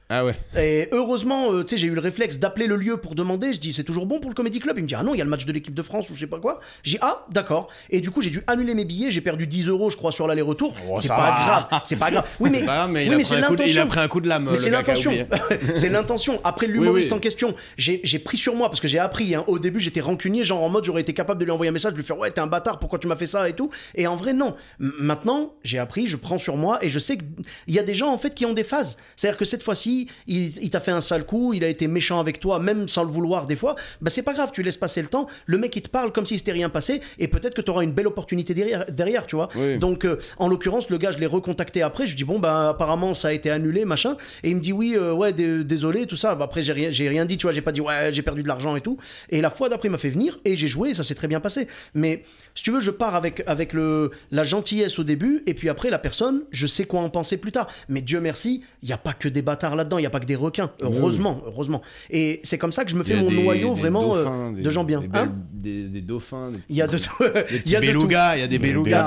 Ah 0.08 0.24
ouais. 0.26 0.34
Et 0.58 0.88
heureusement, 0.92 1.52
euh, 1.52 1.62
tu 1.62 1.70
sais, 1.70 1.76
j'ai 1.78 1.86
eu 1.86 1.94
le 1.94 2.00
réflexe 2.00 2.38
d'appeler 2.38 2.66
le 2.66 2.76
lieu 2.76 2.98
pour 2.98 3.14
demander. 3.14 3.52
Je 3.54 3.60
dis, 3.60 3.72
c'est 3.72 3.84
toujours 3.84 4.04
bon 4.04 4.20
pour 4.20 4.30
le 4.30 4.34
Comedy 4.34 4.58
Club? 4.58 4.76
Il 4.78 4.82
me 4.82 4.88
dit, 4.88 4.94
ah 4.94 5.02
non, 5.02 5.14
il 5.14 5.18
y 5.18 5.20
a 5.20 5.24
le 5.24 5.30
match 5.30 5.46
de 5.46 5.52
l'équipe 5.52 5.72
de 5.72 5.82
France 5.82 6.10
ou 6.10 6.14
je 6.14 6.20
sais 6.20 6.26
pas 6.26 6.38
quoi. 6.38 6.60
J'ai 6.82 6.98
ah, 7.00 7.24
d'accord. 7.30 7.68
Et 7.88 8.00
du 8.00 8.10
coup, 8.10 8.20
j'ai 8.20 8.28
dû 8.30 8.42
annuler 8.46 8.74
mes 8.74 8.84
billets. 8.84 9.10
J'ai 9.10 9.22
perdu 9.22 9.46
10 9.46 9.68
euros, 9.68 9.88
je 9.88 9.96
crois, 9.96 10.12
sur 10.12 10.26
l'aller-retour. 10.26 10.74
c'est 10.96 11.08
ça 11.08 11.16
pas 11.16 11.22
va. 11.22 11.44
grave. 11.68 11.82
C'est 11.86 11.96
pas 11.96 12.10
grave. 12.10 12.24
Oui, 12.40 12.50
mais, 12.50 12.60
C'est 12.60 12.66
pas 12.66 12.74
grave, 12.76 12.90
mais, 12.90 13.00
oui, 13.00 13.06
il, 13.06 13.12
a 13.12 13.16
mais 13.16 13.24
c'est 13.24 13.42
coup 13.42 13.56
de, 13.56 13.62
il 13.64 13.78
a 13.78 13.86
pris 13.86 14.00
un 14.00 14.08
coup 14.08 14.20
de 14.20 14.28
lame. 14.28 14.48
Mais 14.50 14.56
c'est 14.58 14.68
a 14.68 14.72
l'intention. 14.72 15.12
c'est 15.74 15.88
l'intention. 15.88 16.40
Après 16.44 16.66
l'humoriste 16.66 17.10
oui. 17.10 17.16
en 17.16 17.20
question, 17.20 17.54
j'ai 17.78 18.00
j'ai 18.04 18.18
pris 18.18 18.36
sur 18.36 18.54
moi 18.54 18.68
parce 18.68 18.80
que 18.80 18.88
j'ai 18.88 18.98
appris. 18.98 19.34
hein. 19.34 19.44
Au 19.46 19.58
début, 19.58 19.80
j'étais 19.80 20.00
rancunier, 20.00 20.44
genre 20.44 20.62
en 20.62 20.68
mode 20.68 20.84
j'aurais 20.84 21.00
été 21.02 21.14
capable 21.14 21.40
de 21.40 21.44
lui 21.44 21.52
envoyer 21.52 21.70
un 21.70 21.72
message, 21.72 21.92
de 21.92 21.96
lui 21.96 22.04
faire 22.04 22.18
ouais, 22.18 22.30
t'es 22.30 22.40
un 22.40 22.46
bâtard, 22.46 22.78
pourquoi 22.78 22.98
tu 22.98 23.06
m'as 23.06 23.16
fait 23.16 23.26
ça 23.26 23.48
et 23.48 23.54
tout. 23.54 23.70
Et 23.94 24.06
en 24.06 24.16
vrai, 24.16 24.34
non. 24.34 24.56
Maintenant, 24.78 25.54
j'ai 25.64 25.78
appris, 25.78 26.06
je 26.06 26.16
prends 26.16 26.38
sur 26.38 26.56
moi 26.56 26.78
et 26.84 26.88
je 26.88 26.98
sais 26.98 27.16
qu'il 27.16 27.74
y 27.74 27.78
a 27.78 27.82
des 27.82 27.94
gens 27.94 28.12
en 28.12 28.18
fait 28.18 28.34
qui 28.34 28.44
ont 28.44 28.52
des 28.52 28.64
phases. 28.64 28.98
C'est-à-dire 29.16 29.38
que 29.38 29.44
cette 29.44 29.62
fois-ci, 29.62 29.91
il, 30.26 30.52
il 30.62 30.70
t'a 30.70 30.80
fait 30.80 30.90
un 30.90 31.00
sale 31.00 31.24
coup, 31.24 31.52
il 31.54 31.64
a 31.64 31.68
été 31.68 31.86
méchant 31.88 32.18
avec 32.20 32.40
toi, 32.40 32.58
même 32.58 32.88
sans 32.88 33.04
le 33.04 33.10
vouloir 33.10 33.46
des 33.46 33.56
fois. 33.56 33.76
Bah 34.00 34.10
c'est 34.10 34.22
pas 34.22 34.32
grave, 34.34 34.50
tu 34.52 34.62
laisses 34.62 34.76
passer 34.76 35.02
le 35.02 35.08
temps. 35.08 35.26
Le 35.46 35.58
mec 35.58 35.74
il 35.76 35.82
te 35.82 35.88
parle 35.88 36.12
comme 36.12 36.26
si 36.26 36.38
s'était 36.38 36.52
rien 36.52 36.68
passé 36.68 37.00
et 37.18 37.28
peut-être 37.28 37.54
que 37.54 37.60
tu 37.62 37.70
auras 37.70 37.82
une 37.82 37.92
belle 37.92 38.06
opportunité 38.06 38.54
derrière, 38.54 38.84
derrière 38.90 39.26
tu 39.26 39.36
vois. 39.36 39.48
Oui. 39.54 39.78
Donc 39.78 40.04
euh, 40.04 40.18
en 40.38 40.48
l'occurrence, 40.48 40.88
le 40.90 40.98
gars, 40.98 41.10
je 41.10 41.18
l'ai 41.18 41.26
recontacté 41.26 41.82
après. 41.82 42.06
Je 42.06 42.12
lui 42.12 42.16
dis 42.16 42.24
bon 42.24 42.38
bah 42.38 42.70
apparemment 42.70 43.14
ça 43.14 43.28
a 43.28 43.32
été 43.32 43.50
annulé 43.50 43.84
machin. 43.84 44.16
Et 44.42 44.50
il 44.50 44.56
me 44.56 44.60
dit 44.60 44.72
oui 44.72 44.94
euh, 44.96 45.12
ouais 45.12 45.32
dé- 45.32 45.64
désolé 45.64 46.06
tout 46.06 46.16
ça. 46.16 46.34
Bah, 46.34 46.44
après 46.44 46.62
j'ai 46.62 46.72
rien 46.72 46.90
j'ai 46.90 47.08
rien 47.08 47.24
dit 47.24 47.36
tu 47.36 47.46
vois 47.46 47.52
j'ai 47.52 47.60
pas 47.62 47.72
dit 47.72 47.80
ouais 47.80 48.12
j'ai 48.12 48.22
perdu 48.22 48.42
de 48.42 48.48
l'argent 48.48 48.76
et 48.76 48.80
tout. 48.80 48.96
Et 49.30 49.40
la 49.40 49.50
fois 49.50 49.68
d'après 49.68 49.88
il 49.88 49.92
m'a 49.92 49.98
fait 49.98 50.10
venir 50.10 50.38
et 50.44 50.56
j'ai 50.56 50.68
joué 50.68 50.90
et 50.90 50.94
ça 50.94 51.02
s'est 51.02 51.14
très 51.14 51.28
bien 51.28 51.40
passé. 51.40 51.68
Mais 51.94 52.24
si 52.54 52.62
tu 52.64 52.70
veux 52.70 52.80
je 52.80 52.90
pars 52.90 53.14
avec 53.14 53.42
avec 53.46 53.72
le 53.72 54.10
la 54.30 54.44
gentillesse 54.44 54.98
au 54.98 55.04
début 55.04 55.42
et 55.46 55.54
puis 55.54 55.68
après 55.68 55.90
la 55.90 55.98
personne 55.98 56.42
je 56.50 56.66
sais 56.66 56.84
quoi 56.84 57.00
en 57.00 57.10
penser 57.10 57.36
plus 57.36 57.52
tard. 57.52 57.68
Mais 57.88 58.00
Dieu 58.02 58.20
merci 58.20 58.62
il 58.82 58.88
y 58.88 58.92
a 58.92 58.98
pas 58.98 59.12
que 59.12 59.28
des 59.28 59.42
bâtards 59.42 59.76
là-dedans 59.82 59.98
il 59.98 60.02
y 60.02 60.06
a 60.06 60.10
pas 60.10 60.20
que 60.20 60.26
des 60.26 60.36
requins 60.36 60.70
heureusement 60.80 61.40
heureusement. 61.46 61.82
Et 62.10 62.40
c'est 62.42 62.58
comme 62.58 62.72
ça 62.72 62.84
que 62.84 62.90
je 62.90 62.96
me 62.96 63.02
fais 63.04 63.16
mon 63.16 63.28
des- 63.28 63.42
noyau 63.42 63.74
des 63.74 63.80
vraiment 63.80 64.14
euh, 64.16 64.24
dauphins, 64.24 64.52
des- 64.52 64.62
de 64.62 64.70
gens 64.70 64.84
bien. 64.84 65.00
Des, 65.00 65.06
Hein 65.06 65.10
belles- 65.12 65.30
des- 65.52 65.88
des 65.88 66.00
dauphins. 66.00 66.50
Des 66.50 66.58
il 66.68 66.76
y 66.76 66.82
a 66.82 66.86
de 66.86 66.96
il 67.20 67.26
y 67.26 67.60
petits 67.60 67.76
a 67.76 67.80
belugas, 67.80 68.36
il 68.36 68.40
y 68.40 68.42
a 68.44 68.46
des 68.48 68.58
belugas. 68.58 69.06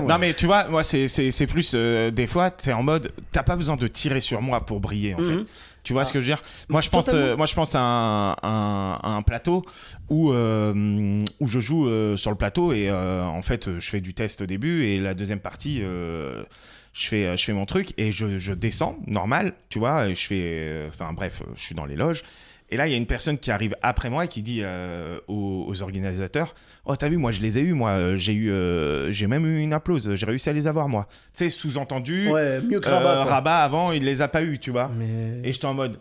Non, 0.00 0.18
mais, 0.18 0.34
tu 0.34 0.46
vois, 0.46 0.68
moi 0.68 0.82
c'est 0.82 1.08
c'est 1.08 1.30
c'est 1.30 1.46
plus 1.46 1.72
euh, 1.74 2.10
des 2.10 2.26
fois 2.26 2.50
t'es 2.50 2.72
en 2.72 2.82
mode 2.82 3.12
t'as 3.32 3.42
pas 3.42 3.56
besoin 3.56 3.76
de 3.76 3.86
tirer 3.86 4.20
sur 4.20 4.40
moi 4.42 4.60
pour 4.64 4.80
briller 4.80 5.14
en 5.14 5.20
Mhm. 5.20 5.38
fait. 5.38 5.44
Tu 5.84 5.92
vois 5.92 6.04
ce 6.04 6.12
que 6.12 6.20
je 6.20 6.26
veux 6.26 6.36
dire? 6.36 6.42
Moi 6.68 6.80
je 6.80 6.88
pense 6.90 7.10
euh, 7.12 7.36
moi 7.36 7.44
je 7.46 7.54
pense 7.54 7.74
à 7.74 7.80
un, 7.80 8.30
un, 8.44 8.98
à 9.02 9.08
un 9.16 9.22
plateau 9.22 9.64
où 10.08 10.30
euh, 10.32 11.18
où 11.40 11.48
je 11.48 11.58
joue 11.58 11.88
euh, 11.88 12.14
sur 12.16 12.30
le 12.30 12.36
plateau 12.36 12.72
et 12.72 12.88
euh, 12.88 13.24
en 13.24 13.42
fait 13.42 13.66
euh, 13.66 13.80
je 13.80 13.90
fais 13.90 14.00
du 14.00 14.14
test 14.14 14.42
au 14.42 14.46
début 14.46 14.84
et 14.86 14.98
la 15.00 15.14
deuxième 15.14 15.40
partie 15.40 15.80
euh, 15.82 16.44
je 16.92 17.08
fais 17.08 17.36
je 17.36 17.44
fais 17.44 17.52
mon 17.52 17.66
truc 17.66 17.92
et 17.98 18.12
je, 18.12 18.38
je 18.38 18.52
descends 18.52 18.96
normal, 19.06 19.54
tu 19.68 19.78
vois, 19.78 20.08
je 20.12 20.26
fais 20.26 20.40
euh, 20.42 20.88
enfin 20.88 21.12
bref, 21.12 21.42
je 21.54 21.60
suis 21.62 21.74
dans 21.74 21.86
les 21.86 21.96
loges 21.96 22.22
et 22.70 22.76
là, 22.78 22.86
il 22.86 22.90
y 22.90 22.94
a 22.94 22.96
une 22.96 23.06
personne 23.06 23.36
qui 23.38 23.50
arrive 23.50 23.76
après 23.82 24.08
moi 24.08 24.24
et 24.24 24.28
qui 24.28 24.42
dit 24.42 24.60
euh, 24.62 25.18
aux, 25.28 25.64
aux 25.68 25.82
organisateurs 25.82 26.54
Oh, 26.84 26.96
t'as 26.96 27.08
vu, 27.08 27.16
moi, 27.16 27.30
je 27.30 27.40
les 27.40 27.58
ai 27.58 27.60
eus, 27.60 27.74
moi. 27.74 27.90
euh, 27.90 28.16
J'ai 28.16 28.32
eu, 28.32 28.50
euh, 28.50 29.08
j'ai 29.12 29.28
même 29.28 29.46
eu 29.46 29.60
une 29.60 29.72
applause. 29.72 30.16
J'ai 30.16 30.26
réussi 30.26 30.48
à 30.48 30.52
les 30.52 30.66
avoir, 30.66 30.88
moi. 30.88 31.06
Tu 31.32 31.44
sais, 31.44 31.48
sous-entendu. 31.50 32.28
Ouais, 32.28 32.60
mieux 32.60 32.80
que 32.80 32.88
euh, 32.88 32.96
Rabat. 32.96 33.24
Rabat, 33.24 33.58
avant, 33.58 33.92
il 33.92 34.02
les 34.04 34.20
a 34.20 34.26
pas 34.26 34.42
eu, 34.42 34.58
tu 34.58 34.72
vois. 34.72 34.90
Mais... 34.92 35.38
Et 35.44 35.52
j'étais 35.52 35.66
en 35.66 35.74
mode. 35.74 36.00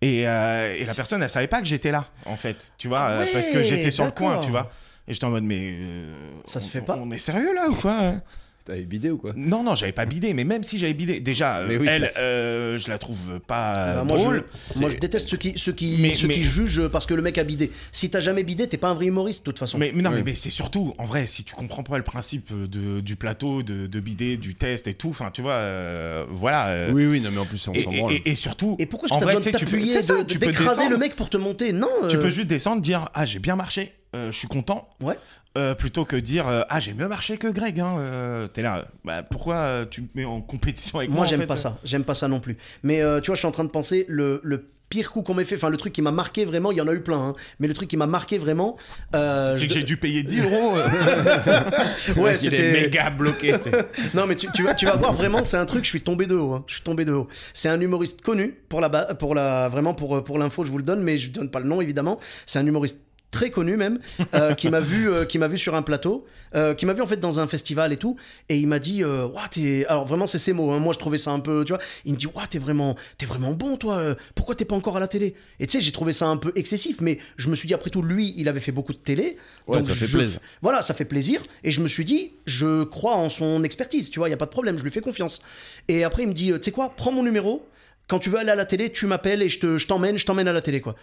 Et, 0.00 0.26
euh, 0.26 0.74
et 0.78 0.86
la 0.86 0.94
personne, 0.94 1.22
elle 1.22 1.28
savait 1.28 1.48
pas 1.48 1.60
que 1.60 1.66
j'étais 1.66 1.90
là, 1.90 2.06
en 2.24 2.36
fait. 2.36 2.72
Tu 2.78 2.88
vois, 2.88 3.00
Ah 3.00 3.10
euh, 3.10 3.26
parce 3.30 3.50
que 3.50 3.62
j'étais 3.62 3.90
sur 3.90 4.06
le 4.06 4.10
coin, 4.10 4.40
tu 4.40 4.50
vois. 4.50 4.70
Et 5.06 5.12
j'étais 5.12 5.26
en 5.26 5.30
mode, 5.30 5.44
mais. 5.44 5.74
euh, 5.82 6.14
Ça 6.46 6.62
se 6.62 6.70
fait 6.70 6.80
pas. 6.80 6.96
On 6.98 7.10
est 7.10 7.18
sérieux 7.18 7.54
là 7.54 7.68
ou 7.68 7.74
quoi 7.74 7.92
hein? 8.00 8.22
T'avais 8.66 8.82
bidé 8.84 9.10
ou 9.12 9.16
quoi 9.16 9.32
Non, 9.36 9.62
non, 9.62 9.76
j'avais 9.76 9.92
pas 9.92 10.06
bidé, 10.06 10.34
mais 10.34 10.42
même 10.42 10.64
si 10.64 10.76
j'avais 10.76 10.92
bidé, 10.92 11.20
déjà, 11.20 11.58
euh, 11.58 11.78
oui, 11.78 11.86
elle, 11.88 12.08
ça, 12.08 12.18
euh, 12.18 12.76
je 12.76 12.88
la 12.88 12.98
trouve 12.98 13.38
pas 13.46 13.94
Bah, 13.94 14.02
moi, 14.04 14.16
drôle. 14.16 14.44
je, 14.74 14.80
moi, 14.80 14.90
je 14.90 14.96
déteste 14.96 15.28
ceux 15.28 15.36
qui, 15.36 15.52
ceux 15.56 15.70
qui, 15.72 15.98
Mais- 16.00 16.14
ceux 16.16 16.26
mais- 16.26 16.34
qui 16.34 16.42
jugent 16.42 16.88
parce 16.88 17.06
que 17.06 17.14
le 17.14 17.22
mec 17.22 17.38
a 17.38 17.44
bidé. 17.44 17.70
Si 17.92 18.10
t'as 18.10 18.18
jamais 18.18 18.42
bidé, 18.42 18.66
t'es 18.68 18.76
pas 18.76 18.88
un 18.88 18.94
vrai 18.94 19.06
humoriste 19.06 19.46
de 19.46 19.52
toute 19.52 19.60
façon. 19.60 19.78
Mais, 19.78 19.92
mais 19.94 20.02
non, 20.02 20.10
Oui. 20.10 20.16
mais, 20.16 20.22
mais 20.24 20.34
c'est 20.34 20.50
surtout, 20.50 20.94
en 20.98 21.04
vrai, 21.04 21.26
si 21.26 21.44
tu 21.44 21.54
comprends 21.54 21.84
pas 21.84 21.96
le 21.96 22.02
principe 22.02 22.50
de, 22.52 22.98
du 23.00 23.14
plateau, 23.14 23.62
de, 23.62 23.86
de 23.86 24.00
bidet, 24.00 24.36
du 24.36 24.56
test 24.56 24.88
et 24.88 24.94
tout, 24.94 25.10
enfin, 25.10 25.30
tu 25.32 25.42
vois, 25.42 25.52
euh, 25.52 26.24
voilà. 26.28 26.66
euh, 26.70 26.90
Oui, 26.92 27.06
oui, 27.06 27.20
non, 27.20 27.30
mais 27.30 27.38
en 27.38 27.46
plus, 27.46 27.68
on 27.68 27.72
et, 27.72 27.78
s'en 27.78 27.92
branle. 27.92 28.14
et- 28.14 28.22
et 28.26 28.34
surtout, 28.34 28.74
Et 28.80 28.86
pourquoi 28.86 29.08
en 29.12 29.18
t'as 29.20 29.26
vrai, 29.26 29.36
besoin 29.36 29.52
de 29.52 29.58
t'appuyer, 29.58 29.94
d'écraser 30.40 30.88
le 30.88 30.96
mec 30.98 31.14
pour 31.14 31.30
te 31.30 31.36
monter? 31.36 31.72
Non. 31.72 31.86
Tu 32.08 32.18
peux 32.18 32.30
juste 32.30 32.48
descendre, 32.48 32.82
dire 32.82 33.08
ah 33.14 33.24
j'ai 33.24 33.38
bien 33.38 33.54
marché, 33.54 33.92
euh, 34.16 34.32
je 34.32 34.36
suis 34.38 34.48
content, 34.48 34.88
Ouais. 35.02 35.16
euh, 35.56 35.74
plutôt 35.74 36.04
que 36.04 36.16
dire 36.16 36.48
euh, 36.48 36.62
ah 36.68 36.80
j'ai 36.80 36.92
mieux 36.94 37.08
marché 37.08 37.36
que 37.38 37.48
Greg. 37.48 37.78
Hein, 37.80 38.48
T'es 38.52 38.62
là, 38.62 38.86
bah, 39.04 39.22
pourquoi 39.22 39.84
tu 39.90 40.02
me 40.02 40.08
mets 40.14 40.24
en 40.24 40.40
compétition 40.40 40.98
avec 40.98 41.10
moi 41.10 41.18
Moi, 41.18 41.26
en 41.26 41.30
j'aime 41.30 41.40
fait 41.40 41.46
pas 41.46 41.56
ça. 41.56 41.78
J'aime 41.84 42.04
pas 42.04 42.14
ça 42.14 42.28
non 42.28 42.40
plus. 42.40 42.56
Mais 42.82 42.96
tu 43.22 43.26
vois, 43.26 43.34
je 43.34 43.38
suis 43.40 43.46
en 43.48 43.52
train 43.52 43.64
de 43.64 43.70
penser 43.70 44.04
le, 44.08 44.40
le 44.42 44.68
pire 44.88 45.10
coup 45.10 45.22
qu'on 45.22 45.34
m'ait 45.34 45.44
fait, 45.44 45.56
enfin 45.56 45.68
le 45.68 45.76
truc 45.78 45.92
qui 45.92 46.00
m'a 46.00 46.12
marqué 46.12 46.44
vraiment, 46.44 46.70
il 46.70 46.78
y 46.78 46.80
en 46.80 46.86
a 46.86 46.92
eu 46.92 47.00
plein, 47.00 47.18
hein, 47.18 47.34
mais 47.58 47.66
le 47.66 47.74
truc 47.74 47.88
qui 47.90 47.96
m'a 47.96 48.06
marqué 48.06 48.38
vraiment. 48.38 48.76
euh, 49.16 49.52
C'est 49.52 49.66
que 49.66 49.72
j'ai 49.72 49.82
dû 49.82 49.96
payer 49.96 50.22
10 50.22 50.42
euros. 50.42 50.74
Ouais, 52.16 52.38
c'était 52.38 52.72
méga 52.72 53.10
bloqué. 53.10 53.54
Non, 54.14 54.26
mais 54.26 54.36
tu, 54.36 54.46
tu 54.54 54.62
vas, 54.62 54.74
tu 54.74 54.86
vas 54.86 54.94
voir 54.96 55.12
vraiment, 55.12 55.42
c'est 55.44 55.56
un 55.56 55.66
truc, 55.66 55.82
je 55.84 55.88
suis 55.90 56.02
tombé 56.02 56.26
de 56.26 56.36
haut. 56.36 56.54
hein. 56.54 56.64
Je 56.68 56.74
suis 56.74 56.82
tombé 56.82 57.04
de 57.04 57.12
haut. 57.12 57.26
C'est 57.52 57.68
un 57.68 57.80
humoriste 57.80 58.22
connu 58.22 58.54
pour 58.68 58.80
la, 58.80 58.88
pour 59.14 59.34
la, 59.34 59.68
vraiment 59.68 59.94
pour, 59.94 60.22
pour 60.22 60.38
l'info, 60.38 60.64
je 60.64 60.70
vous 60.70 60.78
le 60.78 60.84
donne, 60.84 61.02
mais 61.02 61.18
je 61.18 61.30
donne 61.30 61.50
pas 61.50 61.58
le 61.60 61.66
nom 61.66 61.80
évidemment. 61.80 62.18
C'est 62.46 62.58
un 62.58 62.66
humoriste 62.66 63.00
très 63.36 63.50
connu 63.50 63.76
même, 63.76 63.98
euh, 64.34 64.54
qui 64.54 64.68
m'a 64.70 64.80
vu, 64.80 65.10
euh, 65.10 65.24
qui 65.26 65.38
m'a 65.38 65.46
vu 65.48 65.58
sur 65.58 65.74
un 65.74 65.82
plateau, 65.82 66.24
euh, 66.54 66.74
qui 66.74 66.86
m'a 66.86 66.92
vu 66.94 67.02
en 67.02 67.06
fait 67.06 67.18
dans 67.18 67.38
un 67.38 67.46
festival 67.46 67.92
et 67.92 67.96
tout, 67.98 68.16
et 68.48 68.56
il 68.56 68.66
m'a 68.66 68.78
dit, 68.78 69.04
Ouah, 69.04 69.48
t'es- 69.50 69.84
alors 69.86 70.06
vraiment 70.06 70.26
c'est 70.26 70.38
ses 70.38 70.52
mots, 70.54 70.70
hein. 70.72 70.78
moi 70.78 70.94
je 70.94 70.98
trouvais 70.98 71.18
ça 71.18 71.30
un 71.32 71.40
peu, 71.40 71.64
tu 71.66 71.72
vois, 71.74 71.82
il 72.06 72.12
me 72.14 72.16
dit, 72.18 72.26
Ouah, 72.26 72.46
t'es 72.48 72.58
vraiment, 72.58 72.96
t'es 73.18 73.26
vraiment 73.26 73.52
bon 73.52 73.76
toi, 73.76 74.16
pourquoi 74.34 74.54
t'es 74.54 74.64
pas 74.64 74.74
encore 74.76 74.96
à 74.96 75.00
la 75.00 75.08
télé? 75.08 75.34
Et 75.60 75.66
tu 75.66 75.72
sais, 75.76 75.80
j'ai 75.84 75.92
trouvé 75.92 76.12
ça 76.12 76.26
un 76.26 76.36
peu 76.38 76.52
excessif, 76.56 76.96
mais 77.00 77.18
je 77.36 77.48
me 77.50 77.54
suis 77.54 77.66
dit 77.68 77.74
après 77.74 77.90
tout, 77.90 78.00
lui, 78.02 78.32
il 78.38 78.48
avait 78.48 78.60
fait 78.60 78.72
beaucoup 78.72 78.92
de 78.94 78.98
télé, 78.98 79.36
Ouais, 79.66 79.78
donc 79.78 79.86
ça 79.88 79.94
fait 79.94 80.06
plaisir. 80.18 80.40
Voilà, 80.62 80.80
ça 80.82 80.94
fait 80.94 81.04
plaisir, 81.04 81.42
et 81.64 81.70
je 81.70 81.80
me 81.82 81.88
suis 81.88 82.04
dit, 82.04 82.32
je 82.46 82.84
crois 82.84 83.14
en 83.16 83.28
son 83.30 83.62
expertise, 83.64 84.10
tu 84.10 84.18
vois, 84.18 84.28
il 84.28 84.30
y 84.30 84.34
a 84.34 84.38
pas 84.38 84.46
de 84.46 84.50
problème, 84.50 84.78
je 84.78 84.84
lui 84.84 84.90
fais 84.90 85.00
confiance. 85.02 85.42
Et 85.88 86.04
après 86.04 86.22
il 86.22 86.28
me 86.28 86.34
dit, 86.34 86.52
tu 86.52 86.58
sais 86.62 86.70
quoi, 86.72 86.94
prends 86.96 87.12
mon 87.12 87.22
numéro, 87.22 87.66
quand 88.08 88.18
tu 88.20 88.30
veux 88.30 88.38
aller 88.38 88.50
à 88.50 88.54
la 88.54 88.66
télé, 88.66 88.90
tu 88.92 89.06
m'appelles 89.06 89.42
et 89.42 89.48
je 89.48 89.58
te- 89.58 89.78
je 89.78 89.86
t'emmène, 89.88 90.16
je 90.16 90.24
t'emmène 90.24 90.46
à 90.48 90.52
la 90.52 90.60
télé 90.62 90.80
quoi. 90.80 90.94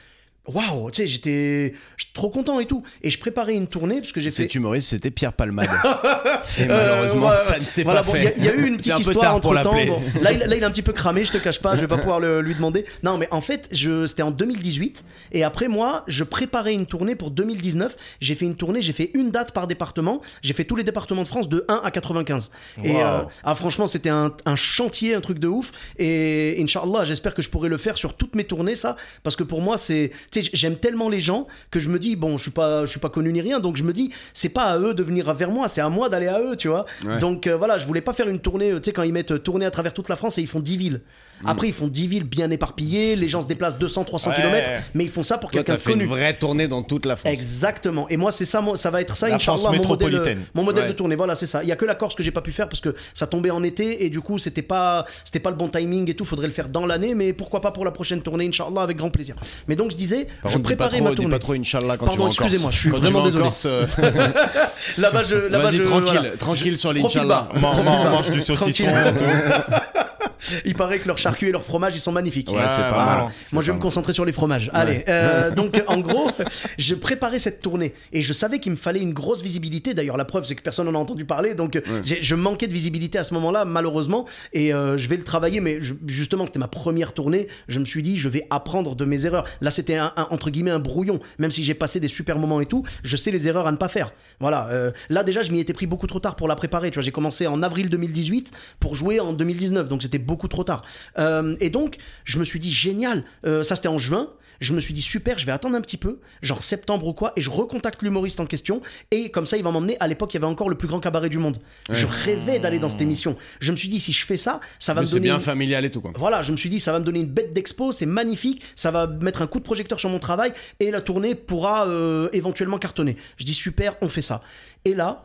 Waouh, 0.46 0.92
tu 0.92 1.02
sais, 1.04 1.08
j'étais 1.08 1.74
trop 2.14 2.30
content 2.30 2.60
et 2.60 2.66
tout. 2.66 2.84
Et 3.02 3.10
je 3.10 3.18
préparais 3.18 3.54
une 3.56 3.68
tournée 3.68 4.02
parce 4.02 4.12
que 4.12 4.20
j'ai 4.20 4.30
fait. 4.30 4.44
Cet 4.44 4.56
humoriste, 4.56 4.90
c'était 4.90 5.10
Pierre 5.10 5.32
Palmade. 5.32 5.70
Et 6.60 6.64
Euh, 6.64 6.68
malheureusement, 6.68 7.34
ça 7.34 7.58
ne 7.58 7.64
s'est 7.64 7.84
voilà, 7.84 8.04
pas 8.04 8.12
bon, 8.12 8.18
Il 8.18 8.22
y, 8.22 8.24
fait. 8.28 8.34
a- 8.34 8.38
il 8.38 8.44
y 8.44 8.50
a 8.50 8.54
eu 8.54 8.68
une 8.68 8.76
petite 8.76 8.92
un 8.92 8.98
histoire 8.98 9.36
entre 9.36 9.62
temps. 9.64 9.72
Bon, 9.86 10.02
là, 10.22 10.34
il, 10.34 10.40
là, 10.40 10.54
il 10.56 10.62
est 10.62 10.66
un 10.66 10.70
petit 10.72 10.82
peu 10.82 10.92
cramé, 10.92 11.24
je 11.24 11.32
te 11.32 11.38
cache 11.38 11.60
pas, 11.62 11.76
je 11.78 11.82
vais 11.82 11.88
pas 11.88 11.98
pouvoir 12.04 12.20
le- 12.20 12.42
lui 12.42 12.56
demander. 12.56 12.84
Non, 13.04 13.18
mais 13.18 13.30
en 13.32 13.40
fait, 13.40 13.70
c'était 13.72 14.22
en 14.22 14.32
2018. 14.32 15.06
Et 15.32 15.46
après, 15.46 15.70
moi, 15.70 16.04
je 16.08 16.26
préparais 16.26 16.74
une 16.74 16.88
tournée 16.88 17.16
pour 17.16 17.32
2019. 17.32 17.96
J'ai 18.20 18.36
fait 18.36 18.44
une 18.46 18.56
tournée, 18.56 18.82
j'ai 18.82 18.92
fait 18.94 19.12
une 19.14 19.32
date 19.32 19.54
par 19.54 19.66
département. 19.68 20.22
J'ai 20.42 20.54
fait 20.54 20.66
tous 20.66 20.76
les 20.76 20.84
départements 20.84 21.24
de 21.24 21.28
France 21.30 21.48
de 21.48 21.64
1 21.70 21.82
à 21.86 21.90
95. 21.90 22.52
Et 22.84 23.02
euh, 23.02 23.22
ah, 23.46 23.56
franchement, 23.56 23.88
c'était 23.88 24.10
un, 24.10 24.34
un 24.46 24.56
chantier, 24.58 25.16
un 25.16 25.22
truc 25.22 25.40
de 25.40 25.48
ouf. 25.48 25.72
Et 25.98 26.58
Inch'Allah, 26.62 27.06
j'espère 27.06 27.34
que 27.34 27.42
je 27.42 27.50
pourrai 27.50 27.70
le 27.70 27.78
faire 27.78 27.98
sur 27.98 28.14
toutes 28.16 28.36
mes 28.36 28.44
tournées, 28.44 28.76
ça. 28.76 28.98
Parce 29.24 29.38
que 29.38 29.44
pour 29.44 29.62
moi, 29.62 29.78
c'est, 29.78 30.12
j'aime 30.42 30.78
tellement 30.78 31.10
les 31.10 31.22
gens 31.22 31.48
que 31.72 31.80
je 31.80 31.90
me 31.90 32.00
dis, 32.00 32.16
bon, 32.16 32.38
je 32.38 32.44
suis 32.44 32.52
pas, 32.52 32.86
je 32.86 32.92
suis 32.92 33.00
pas 33.00 33.10
connu 33.10 33.32
ni 33.32 33.42
rien, 33.42 33.60
donc 33.60 33.78
je 33.78 33.84
me 33.84 33.94
dis, 33.94 34.12
c'est 34.34 34.50
pas 34.50 34.66
à 34.66 34.80
eux 34.80 34.94
de 34.94 35.04
venir 35.04 35.34
vers 35.34 35.52
moi, 35.52 35.68
c'est 35.68 35.82
à 35.82 35.90
moi 35.90 36.10
d'aller 36.10 36.28
à 36.28 36.42
eux, 36.42 36.56
tu 36.56 36.68
vois. 36.68 36.86
Ouais. 37.06 37.20
Donc 37.20 37.48
euh, 37.48 37.56
voilà, 37.56 37.78
je 37.78 37.86
voulais 37.86 38.02
pas 38.02 38.14
faire 38.14 38.30
une 38.30 38.40
tournée, 38.40 38.72
euh, 38.72 38.80
tu 38.80 38.86
sais, 38.86 38.94
quand 38.94 39.04
ils 39.04 39.14
mettent 39.14 39.32
euh, 39.32 39.40
tournée 39.40 39.66
à 39.66 39.72
travers 39.72 39.94
toute 39.94 40.10
la 40.10 40.16
France 40.16 40.38
et 40.38 40.42
ils 40.42 40.48
font 40.48 40.60
10 40.60 40.78
villes. 40.78 41.02
Mm. 41.44 41.48
Après, 41.50 41.68
ils 41.68 41.74
font 41.74 41.88
10 41.88 42.08
villes 42.08 42.24
bien 42.24 42.50
éparpillées, 42.52 43.16
les 43.16 43.28
gens 43.30 43.42
se 43.42 43.48
déplacent 43.48 43.78
200, 43.78 44.04
300 44.06 44.30
Ouais. 44.32 44.36
km, 44.38 44.70
mais 44.94 45.04
ils 45.06 45.10
font 45.10 45.24
ça 45.24 45.38
pour 45.38 45.52
Toi, 45.52 45.60
quelqu'un 45.62 45.74
t'as 45.74 45.78
de 45.78 45.82
fait 45.84 45.92
connu. 45.92 46.04
une 46.06 46.10
vraie 46.10 46.34
tournée 46.34 46.68
dans 46.68 46.84
toute 46.84 47.06
la 47.06 47.16
France. 47.16 47.32
Exactement. 47.34 48.08
Et 48.10 48.18
moi, 48.18 48.32
c'est 48.32 48.46
ça, 48.46 48.62
moi, 48.62 48.78
ça 48.78 48.90
va 48.90 49.02
être 49.02 49.16
ça, 49.18 49.28
La 49.30 49.36
Inch'Allah, 49.36 49.58
France 49.58 49.64
mon 49.64 49.78
modèle, 49.88 50.10
métropolitaine. 50.12 50.46
mon 50.54 50.64
modèle 50.64 50.84
Ouais. 50.84 50.90
de 50.90 50.96
tournée. 50.96 51.16
Voilà, 51.16 51.36
c'est 51.36 51.46
ça. 51.46 51.64
Il 51.64 51.70
y 51.70 51.72
a 51.72 51.76
que 51.76 51.86
la 51.86 51.96
Corse 51.96 52.16
que 52.16 52.24
j'ai 52.24 52.32
pas 52.32 52.42
pu 52.42 52.52
faire 52.52 52.68
parce 52.70 52.80
que 52.80 52.96
ça 53.14 53.28
tombait 53.28 53.52
en 53.52 53.64
été 53.64 54.06
et 54.06 54.10
du 54.10 54.22
coup, 54.22 54.38
c'était 54.38 54.62
pas, 54.62 55.06
c'était 55.26 55.40
pas 55.40 55.50
le 55.50 55.56
bon 55.56 55.68
timing 55.70 56.10
et 56.10 56.14
tout. 56.16 56.26
Faudrait 56.26 56.48
le 56.48 56.54
faire 56.54 56.70
dans 56.70 56.86
l'année, 56.86 57.14
mais 57.16 57.34
pourquoi 57.34 57.62
pas 57.62 57.72
pour 57.72 57.86
la 57.86 57.92
prochaine 57.92 58.22
tournée, 58.22 58.48
Inch'Allah, 58.48 58.82
avec 58.82 58.98
grand 58.98 59.10
plaisir. 59.10 59.36
Mais 59.68 59.76
donc, 59.76 59.92
je 59.92 59.96
disais, 59.98 60.28
Par 60.42 60.52
je 60.52 60.58
contre, 60.58 60.70
dis 60.70 60.76
pas 60.76 60.88
préparais 60.88 60.98
trop, 60.98 61.04
ma 61.04 61.10
dis 61.12 61.16
tournée. 61.18 61.30
pas 61.32 61.40
trop 61.40 61.54
Inch'Allah 61.54 61.98
quand 61.98 62.06
Pardon, 62.06 62.12
tu 62.12 62.18
vas 62.20 62.24
en 62.24 62.28
Corse. 62.28 62.40
excusez-moi, 62.40 62.72
je 62.72 62.78
suis 62.78 62.90
Quand 62.90 62.96
tu 62.98 63.02
vraiment 63.04 63.20
vas 63.20 63.24
en 63.24 63.28
désolé. 63.28 63.44
Corse, 63.44 63.66
euh, 63.66 63.86
Là-bas, 64.98 65.24
je, 65.24 65.36
là-bas, 65.36 65.64
Vas-y, 65.66 65.76
je, 65.78 65.84
tranquille, 65.84 66.14
voilà. 66.20 66.38
tranquille 66.38 66.78
sur 66.78 66.90
Profil 66.94 67.04
l'Inch'Allah. 67.22 67.50
bas. 67.54 67.60
Man- 67.60 67.84
bas. 67.86 68.10
mange 68.10 68.30
du 68.32 68.42
saucisson. 68.42 68.86
Tranquille. 68.86 68.90
Il 70.66 70.76
paraît 70.76 71.00
que 71.00 71.08
leurs 71.08 71.18
charcuts 71.18 71.48
et 71.48 71.52
leurs 71.52 71.64
fromages, 71.64 71.96
ils 71.96 72.00
sont 72.00 72.12
magnifiques. 72.12 72.50
Ouais, 72.52 72.58
c'est 72.70 72.82
pas 72.82 72.90
voilà. 72.90 73.06
mal. 73.24 73.32
C'est 73.46 73.54
Moi, 73.54 73.64
je 73.64 73.72
vais 73.72 73.78
me 73.78 73.82
concentrer 73.82 74.14
sur 74.14 74.26
les 74.26 74.34
fromages. 74.34 74.70
Allez, 74.74 75.04
euh, 75.08 75.52
donc 75.52 75.82
en 75.88 76.00
gros, 76.00 76.30
je 76.78 76.96
préparais 76.96 77.40
cette 77.40 77.62
tournée 77.62 77.94
et 78.12 78.22
je 78.22 78.34
savais 78.34 78.60
qu'il 78.60 78.72
me 78.72 78.78
fallait 78.78 79.00
une 79.02 79.14
grosse 79.14 79.42
visibilité. 79.42 79.94
D'ailleurs, 79.94 80.18
la 80.18 80.26
preuve, 80.26 80.46
c'est 80.46 80.56
que 80.56 80.62
personne 80.62 80.86
n'en 80.88 80.96
a 80.96 81.02
entendu 81.02 81.26
parler. 81.26 81.54
Donc, 81.56 81.82
je 82.04 82.36
manquais 82.36 82.68
de 82.68 82.74
visibilité 82.74 83.18
à 83.18 83.24
ce 83.24 83.34
moment-là, 83.36 83.66
malheureusement. 83.66 84.26
Et 84.54 84.74
euh, 84.74 84.98
je 84.98 85.08
vais 85.08 85.18
le 85.18 85.24
travailler, 85.24 85.60
mais 85.60 85.80
je- 85.82 85.94
justement, 86.08 86.46
c'était 86.46 86.60
ma 86.60 86.68
première 86.68 87.14
tournée. 87.14 87.48
Je 87.68 87.80
me 87.80 87.86
suis 87.86 88.04
dit, 88.04 88.18
je 88.18 88.30
vais 88.30 88.46
apprendre 88.50 88.96
de 88.96 89.06
mes 89.06 89.26
erreurs. 89.26 89.46
Là, 89.62 89.72
c'était 89.72 89.96
un, 89.96 90.12
un- 90.18 90.28
entre 90.30 90.50
guillemets 90.50 90.72
un 90.72 90.80
brouillon. 90.80 91.20
Même 91.40 91.52
si 91.52 91.64
j'ai 91.64 91.74
passé 91.74 92.00
des 92.00 92.08
super 92.08 92.38
moments 92.38 92.60
et 92.62 92.66
tout, 92.66 92.84
je 93.04 93.16
sais 93.18 93.32
les 93.32 93.48
erreurs 93.48 93.68
à 93.68 93.72
ne 93.72 93.78
pas 93.78 93.88
faire. 93.88 94.12
Voilà. 94.40 94.68
euh, 94.72 94.92
là, 95.10 95.24
déjà, 95.24 95.42
je 95.42 95.52
m'y 95.52 95.60
étais 95.60 95.74
pris 95.74 95.88
beaucoup 95.88 96.08
trop 96.08 96.20
tard 96.20 96.36
pour 96.36 96.48
la 96.48 96.56
préparer. 96.56 96.92
Tu 96.92 96.96
vois, 96.96 97.04
j'ai 97.04 97.12
commencé 97.12 97.48
en 97.48 97.64
avril 97.64 97.90
2018 97.90 98.52
pour 98.80 98.96
jouer 98.96 99.20
en 99.20 99.34
2019. 99.34 99.88
Donc, 99.88 100.02
c'était 100.04 100.13
beaucoup 100.20 100.48
trop 100.48 100.64
tard. 100.64 100.84
Euh, 101.18 101.56
et 101.60 101.70
donc, 101.70 101.98
je 102.26 102.40
me 102.40 102.44
suis 102.44 102.60
dit, 102.60 102.72
génial. 102.74 103.24
Euh, 103.46 103.64
ça, 103.64 103.76
c'était 103.76 103.88
en 103.88 103.98
juin. 103.98 104.30
Je 104.62 104.72
me 104.74 104.80
suis 104.80 104.94
dit, 104.94 105.02
super, 105.02 105.38
je 105.40 105.46
vais 105.46 105.52
attendre 105.52 105.76
un 105.76 105.82
petit 105.82 105.98
peu, 105.98 106.20
genre 106.42 106.64
septembre 106.64 107.06
ou 107.08 107.14
quoi, 107.14 107.34
et 107.36 107.42
je 107.42 107.50
recontacte 107.50 108.02
l'humoriste 108.02 108.40
en 108.40 108.46
question. 108.46 108.82
Et 109.12 109.30
comme 109.30 109.46
ça, 109.46 109.58
il 109.58 109.64
va 109.64 109.72
m'emmener. 109.72 109.98
À 110.00 110.08
l'époque, 110.08 110.34
il 110.34 110.36
y 110.36 110.38
avait 110.38 110.46
encore 110.48 110.70
le 110.70 110.78
plus 110.78 110.88
grand 110.88 111.02
cabaret 111.02 111.28
du 111.28 111.38
monde. 111.38 111.58
Je 111.90 112.06
rêvais 112.06 112.60
d'aller 112.60 112.80
dans 112.80 112.88
cette 112.88 113.02
émission. 113.02 113.36
Je 113.60 113.72
me 113.74 113.78
suis 113.78 113.90
dit, 113.90 114.00
si 114.00 114.14
je 114.14 114.26
fais 114.26 114.38
ça, 114.38 114.62
ça 114.80 114.94
va 114.94 115.02
Mais 115.02 115.06
me 115.06 115.08
C'est 115.08 115.14
donner. 115.16 115.24
bien 115.26 115.36
une- 115.36 115.42
familial 115.42 115.84
et 115.84 115.92
tout, 115.92 116.00
quoi. 116.00 116.14
voilà, 116.16 116.42
je 116.44 116.52
me 116.54 116.58
suis 116.58 116.70
dit, 116.70 116.80
ça 116.80 116.94
va 116.94 117.00
me 117.00 117.04
donner 117.04 117.20
une 117.20 117.26
bête 117.32 117.52
d'expo, 117.52 117.92
c'est 117.92 118.06
magnifique, 118.06 118.62
ça 118.76 118.92
va 118.92 119.06
mettre 119.08 119.42
un 119.42 119.48
coup 119.48 119.60
de 119.60 119.66
projecteur 119.66 120.00
sur 120.00 120.10
mon 120.10 120.20
travail 120.20 120.54
et 120.80 120.92
la 120.92 121.02
tournée 121.02 121.36
pourra 121.36 121.86
euh, 121.88 122.30
éventuellement 122.32 122.78
cartonner. 122.78 123.18
Je 123.38 123.44
dis, 123.44 123.54
super, 123.56 123.96
on 124.02 124.08
fait 124.08 124.22
ça. 124.22 124.44
Et 124.86 124.94
là, 124.94 125.24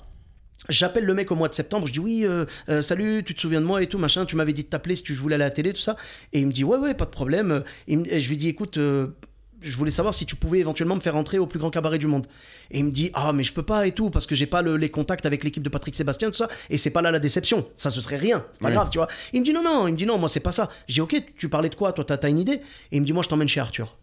J'appelle 0.69 1.05
le 1.05 1.15
mec 1.15 1.31
au 1.31 1.35
mois 1.37 1.49
de 1.49 1.55
septembre, 1.55 1.87
je 1.87 1.93
dis 1.93 2.01
oui, 2.01 2.25
euh, 2.27 2.45
euh, 2.69 2.83
salut, 2.83 3.23
tu 3.25 3.35
te 3.35 3.41
souviens 3.41 3.61
de 3.61 3.67
moi 3.67 3.83
et 3.83 3.87
tout, 3.87 3.97
machin, 3.97 4.27
tu 4.27 4.37
m'avais 4.37 4.53
dit 4.53 4.65
de 4.65 4.69
t'appeler 4.69 4.97
si 4.97 5.03
tu 5.03 5.15
voulais 5.15 5.37
aller 5.37 5.45
à 5.45 5.49
la 5.49 5.51
télé, 5.55 5.73
tout 5.73 5.81
ça. 5.81 5.97
Et 6.33 6.41
il 6.41 6.47
me 6.47 6.53
dit 6.53 6.65
ouais, 6.65 6.77
ouais, 6.77 6.95
pas 6.95 7.05
de 7.05 7.11
problème. 7.11 7.63
Et, 7.87 7.93
il 7.93 7.99
me- 8.01 8.13
et 8.13 8.21
je 8.21 8.29
lui 8.29 8.37
dis 8.37 8.49
écoute, 8.49 8.77
euh, 8.77 9.07
je 9.63 9.77
voulais 9.77 9.91
savoir 9.93 10.15
si 10.15 10.27
tu 10.27 10.37
pouvais 10.37 10.59
éventuellement 10.59 10.95
me 10.97 11.01
faire 11.01 11.17
entrer 11.17 11.39
au 11.39 11.47
plus 11.47 11.59
grand 11.59 11.71
cabaret 11.71 11.99
du 11.99 12.07
monde. 12.07 12.27
Et 12.71 12.81
il 12.81 12.85
me 12.85 12.91
dit 12.91 13.11
ah, 13.15 13.33
mais 13.33 13.45
je 13.45 13.53
peux 13.53 13.63
pas 13.63 13.87
et 13.87 13.93
tout, 13.93 14.11
parce 14.11 14.27
que 14.27 14.35
j'ai 14.35 14.47
pas 14.47 14.61
le- 14.61 14.77
les 14.77 14.91
contacts 14.91 15.25
avec 15.27 15.43
l'équipe 15.45 15.63
de 15.63 15.69
Patrick 15.69 15.95
Sébastien, 15.95 16.29
tout 16.29 16.37
ça, 16.37 16.49
et 16.71 16.77
c'est 16.77 16.91
pas 16.91 17.03
là 17.03 17.13
la 17.13 17.19
déception. 17.21 17.67
Ça, 17.77 17.89
ce 17.91 18.01
serait 18.01 18.17
rien, 18.19 18.45
c'est 18.53 18.61
pas 18.61 18.69
Oui. 18.69 18.75
grave, 18.75 18.91
tu 18.91 18.99
vois. 18.99 19.09
Il 19.33 19.41
me 19.41 19.45
dit 19.47 19.53
non, 19.53 19.63
non, 19.63 19.87
il 19.89 19.93
me 19.93 19.97
dit 19.97 20.07
non, 20.07 20.19
moi 20.19 20.29
c'est 20.29 20.41
pas 20.41 20.53
ça. 20.53 20.69
Je 20.89 20.95
dis 20.95 21.01
ok, 21.01 21.23
tu 21.39 21.49
parlais 21.49 21.69
de 21.71 21.77
quoi, 21.77 21.93
toi, 21.93 22.05
t'as 22.05 22.19
t'as 22.19 22.29
une 22.29 22.39
idée? 22.41 22.61
Et 22.93 22.97
il 22.97 23.01
me 23.01 23.07
dit 23.07 23.13
moi 23.13 23.23
je 23.23 23.29
t'emmène 23.29 23.49
chez 23.49 23.61
Arthur. 23.61 23.97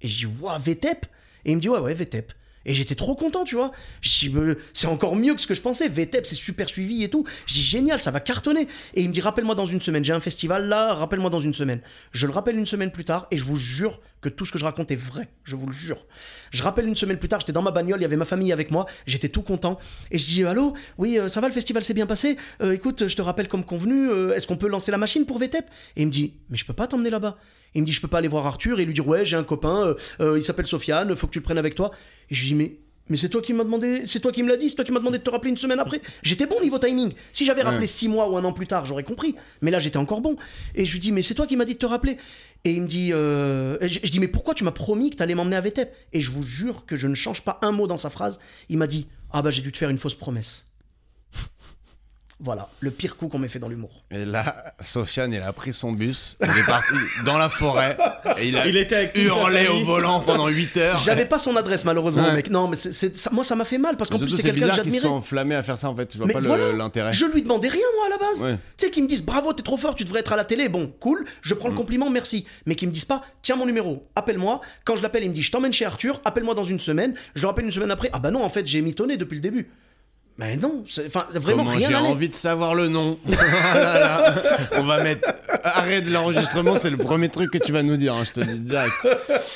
Et 0.00 0.08
je 0.08 0.26
dis, 0.26 0.34
waouh, 0.40 0.58
VTEP 0.60 1.06
Et 1.44 1.52
il 1.52 1.56
me 1.56 1.60
dit, 1.60 1.68
ouais, 1.68 1.78
ouais, 1.78 1.94
VTEP. 1.94 2.32
Et 2.66 2.74
j'étais 2.74 2.94
trop 2.94 3.14
content, 3.14 3.44
tu 3.44 3.54
vois. 3.54 3.72
C'est 4.02 4.86
encore 4.86 5.16
mieux 5.16 5.34
que 5.34 5.40
ce 5.40 5.46
que 5.46 5.54
je 5.54 5.60
pensais. 5.60 5.88
VTEP, 5.88 6.26
c'est 6.26 6.34
super 6.34 6.68
suivi 6.68 7.02
et 7.02 7.10
tout. 7.10 7.24
Je 7.46 7.54
dis, 7.54 7.62
génial, 7.62 8.00
ça 8.00 8.10
va 8.10 8.20
cartonner. 8.20 8.68
Et 8.94 9.02
il 9.02 9.08
me 9.08 9.12
dit, 9.12 9.20
rappelle-moi 9.20 9.54
dans 9.54 9.66
une 9.66 9.80
semaine. 9.80 10.04
J'ai 10.04 10.12
un 10.12 10.20
festival 10.20 10.66
là, 10.66 10.94
rappelle-moi 10.94 11.30
dans 11.30 11.40
une 11.40 11.54
semaine. 11.54 11.80
Je 12.12 12.26
le 12.26 12.32
rappelle 12.32 12.56
une 12.56 12.66
semaine 12.66 12.90
plus 12.90 13.04
tard 13.04 13.26
et 13.30 13.38
je 13.38 13.44
vous 13.44 13.56
jure 13.56 14.00
que 14.22 14.28
tout 14.28 14.46
ce 14.46 14.52
que 14.52 14.58
je 14.58 14.64
raconte 14.64 14.90
est 14.90 14.96
vrai. 14.96 15.28
Je 15.44 15.56
vous 15.56 15.66
le 15.66 15.72
jure. 15.72 16.06
Je 16.52 16.62
rappelle 16.62 16.86
une 16.86 16.96
semaine 16.96 17.18
plus 17.18 17.28
tard, 17.28 17.40
j'étais 17.40 17.52
dans 17.52 17.62
ma 17.62 17.72
bagnole, 17.72 17.98
il 17.98 18.02
y 18.02 18.06
avait 18.06 18.16
ma 18.16 18.24
famille 18.24 18.52
avec 18.52 18.70
moi. 18.70 18.86
J'étais 19.06 19.28
tout 19.28 19.42
content. 19.42 19.78
Et 20.10 20.18
je 20.18 20.26
dis, 20.26 20.44
allô, 20.44 20.74
oui, 20.96 21.18
euh, 21.18 21.28
ça 21.28 21.40
va, 21.40 21.48
le 21.48 21.54
festival 21.54 21.82
s'est 21.82 21.94
bien 21.94 22.06
passé? 22.06 22.36
Euh, 22.62 22.72
écoute, 22.72 23.08
je 23.08 23.16
te 23.16 23.22
rappelle 23.22 23.48
comme 23.48 23.64
convenu, 23.64 24.08
euh, 24.08 24.32
est-ce 24.34 24.46
qu'on 24.46 24.56
peut 24.56 24.68
lancer 24.68 24.92
la 24.92 24.98
machine 24.98 25.26
pour 25.26 25.38
VTEP 25.38 25.64
Et 25.96 26.02
il 26.02 26.06
me 26.06 26.12
dit, 26.12 26.34
mais 26.48 26.56
je 26.56 26.64
peux 26.64 26.72
pas 26.72 26.86
t'emmener 26.86 27.10
là-bas. 27.10 27.36
Il 27.74 27.82
me 27.82 27.86
dit, 27.86 27.92
je 27.92 28.00
peux 28.00 28.08
pas 28.08 28.18
aller 28.18 28.28
voir 28.28 28.46
Arthur 28.46 28.80
et 28.80 28.84
lui 28.84 28.94
dire, 28.94 29.06
ouais, 29.08 29.24
j'ai 29.24 29.36
un 29.36 29.44
copain, 29.44 29.82
euh, 29.86 29.94
euh, 30.20 30.38
il 30.38 30.44
s'appelle 30.44 30.66
Sofiane, 30.66 31.14
faut 31.16 31.26
que 31.26 31.32
tu 31.32 31.38
le 31.38 31.44
prennes 31.44 31.58
avec 31.58 31.74
toi. 31.74 31.90
Et 32.30 32.34
je 32.34 32.40
lui 32.42 32.48
dis, 32.48 32.54
mais, 32.54 32.76
mais 33.08 33.16
c'est 33.16 33.28
toi 33.30 33.40
qui 33.42 33.52
m'as 33.52 33.64
demandé, 33.64 34.02
c'est 34.06 34.20
toi 34.20 34.30
qui 34.30 34.42
me 34.42 34.48
l'as 34.50 34.56
dit, 34.56 34.68
c'est 34.68 34.74
toi 34.76 34.84
qui 34.84 34.92
m'as 34.92 34.98
demandé 35.00 35.18
de 35.18 35.22
te 35.24 35.30
rappeler 35.30 35.50
une 35.50 35.56
semaine 35.56 35.80
après. 35.80 36.00
J'étais 36.22 36.46
bon 36.46 36.60
niveau 36.60 36.78
timing. 36.78 37.12
Si 37.32 37.44
j'avais 37.44 37.62
rappelé 37.62 37.80
Ouais. 37.80 37.86
six 37.86 38.08
mois 38.08 38.28
ou 38.30 38.36
un 38.36 38.44
an 38.44 38.52
plus 38.52 38.66
tard, 38.66 38.84
j'aurais 38.86 39.02
compris. 39.04 39.34
Mais 39.62 39.70
là, 39.70 39.78
j'étais 39.78 39.96
encore 39.96 40.20
bon. 40.20 40.36
Et 40.74 40.84
je 40.84 40.92
lui 40.92 41.00
dis, 41.00 41.12
mais 41.12 41.22
c'est 41.22 41.34
toi 41.34 41.46
qui 41.46 41.56
m'as 41.56 41.64
dit 41.64 41.74
de 41.74 41.78
te 41.78 41.86
rappeler. 41.86 42.18
Et 42.64 42.72
il 42.72 42.82
me 42.82 42.86
dit, 42.86 43.12
euh, 43.12 43.76
je 43.88 43.98
dis, 44.10 44.20
mais 44.20 44.28
pourquoi 44.28 44.54
tu 44.54 44.62
m'as 44.64 44.70
promis 44.70 45.10
que 45.10 45.16
t'allais 45.16 45.34
m'emmener 45.34 45.56
à 45.56 45.60
VTEP 45.60 45.92
Et 46.12 46.20
je 46.20 46.30
vous 46.30 46.42
jure 46.44 46.84
que 46.86 46.94
je 46.94 47.08
ne 47.08 47.14
change 47.14 47.42
pas 47.42 47.58
un 47.62 47.72
mot 47.72 47.86
dans 47.88 47.96
sa 47.96 48.08
phrase. 48.10 48.38
Il 48.68 48.78
m'a 48.78 48.86
dit, 48.86 49.08
ah 49.32 49.42
bah 49.42 49.50
j'ai 49.50 49.62
dû 49.62 49.72
te 49.72 49.78
faire 49.78 49.90
une 49.90 49.98
fausse 49.98 50.14
promesse. 50.14 50.68
Voilà, 52.44 52.68
le 52.80 52.90
pire 52.90 53.16
coup 53.16 53.28
qu'on 53.28 53.38
m'ait 53.38 53.46
fait 53.46 53.60
dans 53.60 53.68
l'humour. 53.68 54.02
Et 54.10 54.24
là, 54.24 54.74
Sofiane, 54.80 55.32
il 55.32 55.40
a 55.42 55.52
pris 55.52 55.72
son 55.72 55.92
bus, 55.92 56.36
il 56.42 56.48
est 56.58 56.66
parti 56.66 56.92
dans 57.24 57.38
la 57.38 57.48
forêt, 57.48 57.96
et 58.36 58.48
il 58.48 58.56
a 58.56 58.66
Il 58.66 58.76
était 58.76 58.96
avec 58.96 59.16
hurlé 59.16 59.68
au 59.68 59.84
volant 59.84 60.20
pendant 60.22 60.48
8 60.48 60.76
heures. 60.78 60.98
J'avais 60.98 61.24
pas 61.24 61.38
son 61.38 61.54
adresse 61.54 61.84
malheureusement, 61.84 62.24
Ouais. 62.24 62.34
mec. 62.34 62.50
Non, 62.50 62.66
mais 62.66 62.76
c'est- 62.76 63.16
ça- 63.16 63.30
moi 63.32 63.44
ça 63.44 63.54
m'a 63.54 63.64
fait 63.64 63.78
mal 63.78 63.96
parce 63.96 64.10
qu'en 64.10 64.18
plus 64.18 64.28
c'est 64.30 64.42
quelqu'un 64.42 64.60
que 64.66 64.70
bizarre 64.70 64.82
qu'ils 64.82 64.94
sont 64.98 65.08
enflammés 65.10 65.54
à 65.54 65.62
faire 65.62 65.78
ça, 65.78 65.88
en 65.88 65.94
fait. 65.94 66.10
Je 66.12 66.18
vois 66.18 66.26
Mais 66.26 66.32
pas 66.32 66.40
voilà, 66.40 66.72
l'intérêt. 66.72 67.12
je 67.12 67.26
lui 67.26 67.42
demandais 67.42 67.68
rien 67.68 67.86
moi 67.96 68.06
à 68.06 68.10
la 68.10 68.18
base. 68.18 68.42
Ouais. 68.42 68.58
Tu 68.76 68.86
sais 68.86 68.90
qu'ils 68.90 69.04
me 69.04 69.08
disent 69.08 69.24
bravo, 69.24 69.52
t'es 69.52 69.62
trop 69.62 69.76
fort, 69.76 69.94
tu 69.94 70.02
devrais 70.02 70.18
être 70.20 70.32
à 70.32 70.36
la 70.36 70.44
télé. 70.44 70.68
Bon, 70.68 70.92
cool, 70.98 71.24
je 71.42 71.54
Mm. 71.54 71.58
prends 71.58 71.68
le 71.68 71.76
compliment, 71.76 72.10
merci. 72.10 72.44
Mais 72.66 72.74
qu'ils 72.74 72.88
me 72.88 72.92
disent 72.92 73.04
pas 73.04 73.22
tiens 73.42 73.54
mon 73.54 73.66
numéro, 73.66 74.04
appelle-moi. 74.16 74.60
Quand 74.84 74.96
je 74.96 75.02
l'appelle, 75.02 75.22
il 75.22 75.28
me 75.30 75.34
dit 75.34 75.42
je 75.42 75.52
t'emmène 75.52 75.72
chez 75.72 75.84
Arthur, 75.84 76.20
appelle-moi 76.24 76.54
dans 76.56 76.64
une 76.64 76.80
semaine. 76.80 77.14
Je 77.36 77.42
le 77.42 77.46
rappelle 77.46 77.66
une 77.66 77.70
semaine 77.72 77.92
après. 77.92 78.10
Ah 78.12 78.18
bah 78.18 78.32
non, 78.32 78.42
en 78.42 78.48
fait 78.48 78.66
j'ai 78.66 78.80
mitonné 78.82 79.16
depuis 79.16 79.36
le 79.36 79.40
début. 79.42 79.70
Mais 80.38 80.56
non, 80.56 80.82
enfin 81.06 81.26
vraiment 81.34 81.64
Comment 81.64 81.76
rien 81.76 81.88
j'ai 81.88 81.94
envie 81.96 82.28
de 82.28 82.34
savoir 82.34 82.74
le 82.74 82.88
nom. 82.88 83.18
On 84.72 84.82
va 84.84 85.02
mettre 85.02 85.28
arrête 85.64 86.08
l'enregistrement, 86.10 86.76
c'est 86.76 86.90
le 86.90 86.96
premier 86.96 87.28
truc 87.28 87.50
que 87.50 87.58
tu 87.58 87.72
vas 87.72 87.82
nous 87.82 87.96
dire, 87.96 88.14
hein, 88.14 88.24
je 88.24 88.32
te 88.32 88.40
le 88.40 88.54
dis 88.54 88.60
direct. 88.60 88.94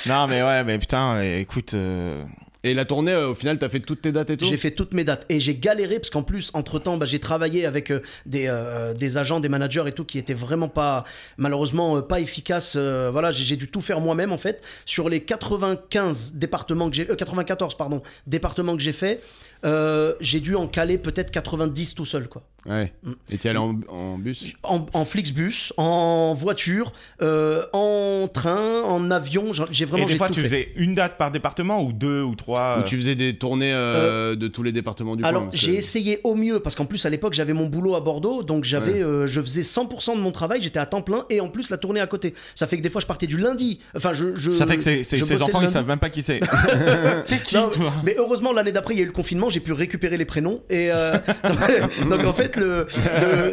Non, 0.06 0.26
mais 0.26 0.42
ouais, 0.42 0.64
mais 0.64 0.78
putain, 0.78 1.20
écoute. 1.22 1.74
euh, 1.74 2.22
Et 2.62 2.74
la 2.74 2.84
tournée, 2.84 3.12
euh, 3.12 3.30
au 3.30 3.34
final, 3.34 3.58
t'as 3.58 3.68
fait 3.68 3.80
toutes 3.80 4.02
tes 4.02 4.12
dates 4.12 4.30
et 4.30 4.36
tout 4.36 4.44
J'ai 4.44 4.56
fait 4.58 4.70
toutes 4.70 4.92
mes 4.92 5.02
dates 5.04 5.24
et 5.28 5.40
j'ai 5.40 5.54
galéré 5.56 5.96
parce 5.96 6.10
qu'en 6.10 6.22
plus, 6.22 6.50
entre 6.52 6.78
temps, 6.78 6.98
j'ai 7.04 7.20
travaillé 7.20 7.64
avec 7.64 7.90
euh, 7.90 8.02
des, 8.26 8.46
euh, 8.48 8.92
des 8.92 9.16
agents, 9.16 9.40
des 9.40 9.48
managers 9.48 9.84
et 9.86 9.92
tout 9.92 10.04
qui 10.04 10.18
étaient 10.18 10.34
vraiment 10.34 10.68
pas, 10.68 11.04
malheureusement, 11.38 11.96
euh, 11.96 12.00
pas 12.02 12.20
efficaces. 12.20 12.74
euh, 12.76 13.08
voilà, 13.10 13.30
j'ai 13.30 13.44
j'ai 13.44 13.56
dû 13.56 13.68
tout 13.68 13.80
faire 13.80 14.00
moi-même 14.00 14.30
en 14.32 14.38
fait. 14.38 14.62
Sur 14.84 15.08
les 15.08 15.20
95 15.20 16.32
départements 16.34 16.90
que 16.90 16.96
j'ai, 16.96 17.08
euh, 17.10 17.14
94 17.16 17.76
pardon, 17.76 18.02
départements 18.26 18.76
que 18.76 18.82
j'ai 18.82 18.92
fait, 18.92 19.20
euh, 19.64 20.14
j'ai 20.20 20.40
dû 20.40 20.54
en 20.54 20.66
caler 20.66 20.98
peut-être 20.98 21.30
90 21.30 21.94
tout 21.94 22.04
seul 22.04 22.28
quoi. 22.28 22.42
Ouais. 22.66 22.92
Mm. 23.04 23.12
Et 23.30 23.38
t'y 23.38 23.48
allais 23.48 23.60
en, 23.60 23.78
en 23.88 24.18
bus? 24.18 24.44
En, 24.64 24.84
en 24.92 25.04
Flixbus, 25.04 25.72
en 25.76 26.34
voiture, 26.34 26.92
euh, 27.22 27.64
en 27.72 28.26
train, 28.26 28.82
en 28.82 29.08
avion. 29.12 29.52
J'ai 29.70 29.84
Et 29.84 29.86
vraiment 29.86 30.04
des 30.06 30.12
j'ai 30.12 30.18
fois, 30.18 30.26
tout 30.26 30.34
tu 30.34 30.40
fait. 30.40 30.46
faisais 30.46 30.68
une 30.74 30.96
date 30.96 31.16
par 31.16 31.30
département 31.30 31.80
ou 31.84 31.92
deux 31.92 32.22
ou 32.22 32.34
trois 32.34 32.78
Ou 32.78 32.80
euh, 32.80 32.82
tu 32.82 32.96
faisais 32.96 33.14
des 33.14 33.36
tournées 33.38 33.72
euh, 33.72 34.34
de 34.34 34.48
tous 34.48 34.64
les 34.64 34.72
départements 34.72 35.14
du 35.14 35.22
Alors 35.22 35.42
coin 35.42 35.50
parce 35.50 35.62
j'ai 35.62 35.72
que- 35.74 35.76
essayé 35.78 36.18
au 36.24 36.34
mieux 36.34 36.58
parce 36.58 36.74
qu'en 36.74 36.86
plus 36.86 37.06
à 37.06 37.10
l'époque 37.10 37.34
j'avais 37.34 37.52
mon 37.52 37.66
boulot 37.66 37.94
à 37.94 38.00
Bordeaux 38.00 38.42
donc 38.42 38.64
j'avais 38.64 38.94
Ouais. 38.94 39.02
euh, 39.02 39.26
je 39.28 39.40
faisais 39.40 39.62
100% 39.62 40.16
de 40.16 40.20
mon 40.20 40.32
travail 40.32 40.60
j'étais 40.60 40.78
à 40.80 40.86
temps 40.86 41.02
plein 41.02 41.24
et 41.30 41.40
en 41.40 41.48
plus 41.48 41.70
la 41.70 41.76
tournée 41.76 42.00
à 42.00 42.06
côté 42.06 42.34
ça 42.54 42.66
fait 42.66 42.76
que 42.78 42.82
des 42.82 42.90
fois 42.90 43.00
je 43.00 43.06
partais 43.06 43.26
du 43.28 43.36
lundi 43.38 43.80
enfin 43.96 44.12
je, 44.12 44.34
je 44.34 44.50
Ça 44.50 44.66
fait 44.66 44.76
que 44.76 44.82
ces 45.02 45.42
enfants, 45.42 45.60
ils 45.60 45.68
savent 45.68 45.86
même 45.86 45.98
pas 46.00 46.10
qui 46.10 46.22
c'est. 46.22 46.40
T'es 47.26 47.38
qui, 47.38 47.54
Non, 47.56 47.68
toi? 47.68 47.92
mais 48.04 48.14
heureusement 48.18 48.52
l'année 48.52 48.72
d'après 48.72 48.94
il 48.94 48.98
y 48.98 49.00
a 49.00 49.04
eu 49.04 49.06
le 49.06 49.12
confinement 49.12 49.45
j'ai 49.50 49.60
pu 49.60 49.72
récupérer 49.72 50.16
les 50.16 50.24
prénoms 50.24 50.62
et 50.70 50.90
euh, 50.90 51.16
donc, 52.10 52.24
en 52.24 52.32
fait 52.32 52.56
le, 52.56 52.86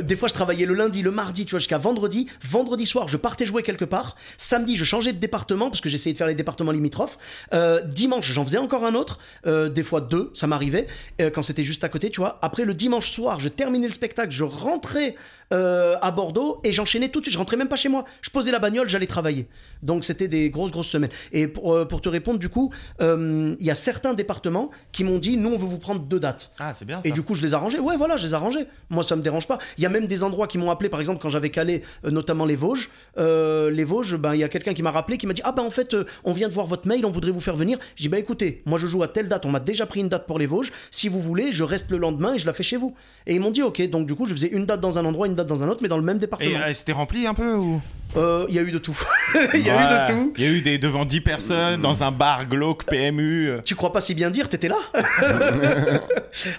des 0.01 0.15
fois 0.15 0.27
je 0.27 0.33
travaillais 0.33 0.65
le 0.65 0.73
lundi 0.73 1.01
le 1.01 1.11
mardi 1.11 1.45
tu 1.45 1.51
vois 1.51 1.59
jusqu'à 1.59 1.77
vendredi. 1.77 2.27
Vendredi 2.41 2.85
soir 2.85 3.07
je 3.07 3.17
partais 3.17 3.45
jouer 3.45 3.63
quelque 3.63 3.85
part. 3.85 4.15
Samedi 4.37 4.77
je 4.77 4.83
changeais 4.83 5.13
de 5.13 5.17
département 5.17 5.69
parce 5.69 5.81
que 5.81 5.89
j'essayais 5.89 6.13
de 6.13 6.17
faire 6.17 6.27
les 6.27 6.35
départements 6.35 6.71
limitrophes. 6.71 7.17
Euh, 7.53 7.81
dimanche 7.81 8.31
j'en 8.31 8.45
faisais 8.45 8.57
encore 8.57 8.85
un 8.85 8.95
autre. 8.95 9.19
Euh, 9.47 9.69
des 9.69 9.83
fois 9.83 10.01
deux 10.01 10.31
ça 10.33 10.47
m'arrivait 10.47 10.87
quand 11.33 11.41
c'était 11.41 11.63
juste 11.63 11.83
à 11.83 11.89
côté 11.89 12.09
tu 12.09 12.19
vois. 12.19 12.39
Après 12.41 12.65
le 12.65 12.73
dimanche 12.73 13.09
soir 13.09 13.39
je 13.39 13.49
terminais 13.49 13.87
le 13.87 13.93
spectacle 13.93 14.31
je 14.31 14.43
rentrais 14.43 15.15
à 15.51 16.09
Bordeaux 16.09 16.59
et 16.63 16.73
j'enchaînais 16.73 17.09
tout 17.09 17.19
de 17.19 17.25
suite. 17.25 17.33
Je 17.33 17.37
rentrais 17.37 17.57
même 17.57 17.67
pas 17.67 17.75
chez 17.75 17.87
moi. 17.87 18.05
Je 18.21 18.31
posais 18.31 18.49
la 18.49 18.57
bagnole 18.57 18.89
j'allais 18.89 19.05
travailler. 19.05 19.47
Donc 19.83 20.03
c'était 20.03 20.27
des 20.27 20.49
grosses 20.49 20.71
grosses 20.71 20.89
semaines. 20.89 21.11
Et 21.31 21.47
pour, 21.47 21.87
pour 21.87 22.01
te 22.01 22.09
répondre 22.09 22.39
du 22.39 22.49
coup 22.49 22.73
il 22.99 23.57
y 23.59 23.69
a 23.69 23.75
certains 23.75 24.15
départements 24.15 24.71
qui 24.91 25.03
m'ont 25.03 25.19
dit 25.19 25.37
nous 25.37 25.49
on 25.49 25.57
veut 25.59 25.67
vous 25.67 25.77
prendre 25.83 26.01
deux 26.01 26.19
dates 26.19 26.51
Ah, 26.59 26.73
c'est 26.73 26.85
bien 26.85 27.01
ça. 27.01 27.07
et 27.07 27.11
du 27.11 27.21
coup, 27.21 27.35
je 27.35 27.41
les 27.43 27.53
arrangeais. 27.53 27.77
Ouais, 27.79 27.95
voilà, 27.97 28.17
je 28.17 28.25
les 28.25 28.33
arrangeais. 28.33 28.65
Moi, 28.89 29.03
ça 29.03 29.15
me 29.15 29.21
dérange 29.21 29.47
pas. 29.47 29.59
Il 29.77 29.83
y 29.83 29.85
a 29.85 29.89
même 29.89 30.07
des 30.07 30.23
endroits 30.23 30.47
qui 30.47 30.57
m'ont 30.57 30.71
appelé, 30.71 30.89
par 30.89 30.99
exemple, 30.99 31.19
quand 31.21 31.29
j'avais 31.29 31.49
calé, 31.49 31.83
euh, 32.05 32.09
notamment 32.11 32.45
les 32.45 32.55
Vosges. 32.55 32.89
Euh, 33.17 33.69
les 33.69 33.83
Vosges, 33.83 34.15
ben, 34.15 34.33
il 34.33 34.39
y 34.39 34.43
a 34.43 34.49
quelqu'un 34.49 34.73
qui 34.73 34.81
m'a 34.81 34.91
rappelé, 34.91 35.17
qui 35.17 35.27
m'a 35.27 35.33
dit 35.33 35.41
Ah, 35.45 35.51
ben 35.51 35.63
en 35.63 35.69
fait, 35.69 35.93
euh, 35.93 36.05
on 36.23 36.33
vient 36.33 36.47
de 36.47 36.53
voir 36.53 36.65
votre 36.65 36.87
mail, 36.87 37.05
on 37.05 37.11
voudrait 37.11 37.31
vous 37.31 37.39
faire 37.41 37.55
venir. 37.55 37.77
J'ai 37.95 38.03
dit 38.03 38.09
Bah 38.09 38.17
écoutez, 38.19 38.63
moi 38.65 38.79
je 38.79 38.87
joue 38.87 39.03
à 39.03 39.07
telle 39.07 39.27
date, 39.27 39.45
on 39.45 39.51
m'a 39.51 39.59
déjà 39.59 39.85
pris 39.85 39.99
une 39.99 40.09
date 40.09 40.25
pour 40.25 40.39
les 40.39 40.47
Vosges. 40.47 40.71
Si 40.89 41.09
vous 41.09 41.19
voulez, 41.21 41.51
je 41.51 41.63
reste 41.63 41.91
le 41.91 41.97
lendemain 41.97 42.33
et 42.33 42.39
je 42.39 42.45
la 42.45 42.53
fais 42.53 42.63
chez 42.63 42.77
vous. 42.77 42.95
Et 43.27 43.35
ils 43.35 43.39
m'ont 43.41 43.51
dit 43.51 43.61
Ok, 43.63 43.81
donc 43.89 44.07
du 44.07 44.15
coup, 44.15 44.25
je 44.25 44.33
faisais 44.33 44.47
une 44.49 44.65
date 44.65 44.79
dans 44.81 44.97
un 44.97 45.05
endroit, 45.05 45.27
une 45.27 45.35
date 45.35 45.47
dans 45.47 45.61
un 45.63 45.67
autre, 45.67 45.79
mais 45.81 45.89
dans 45.89 45.97
le 45.97 46.03
même 46.03 46.17
Et 46.17 46.21
département. 46.21 46.59
euh, 46.65 46.73
c'était 46.73 46.91
rempli 46.93 47.27
un 47.27 47.33
peu 47.33 47.53
ou? 47.55 47.81
Euh, 48.15 48.45
Il 48.47 48.53
y 48.55 48.59
a 48.59 48.61
eu 48.61 48.71
de 48.71 48.77
tout. 48.77 48.97
Il 49.55 49.61
y 49.65 49.69
a 49.71 49.75
eu 49.75 49.87
de 49.87 50.11
tout. 50.11 50.33
Il 50.37 50.43
y 50.43 50.47
a 50.47 50.51
eu 50.51 50.61
des 50.61 50.77
devant 50.77 51.03
10 51.03 51.21
personnes 51.21 51.81
dans 51.81 52.03
un 52.03 52.11
bar 52.11 52.47
glauque 52.47 52.83
PMU. 52.85 53.53
Tu 53.65 53.73
crois 53.75 53.91
pas 53.91 54.01
si 54.01 54.13
bien 54.13 54.29
dire, 54.29 54.47
t'étais 54.49 54.67
là? 54.67 54.77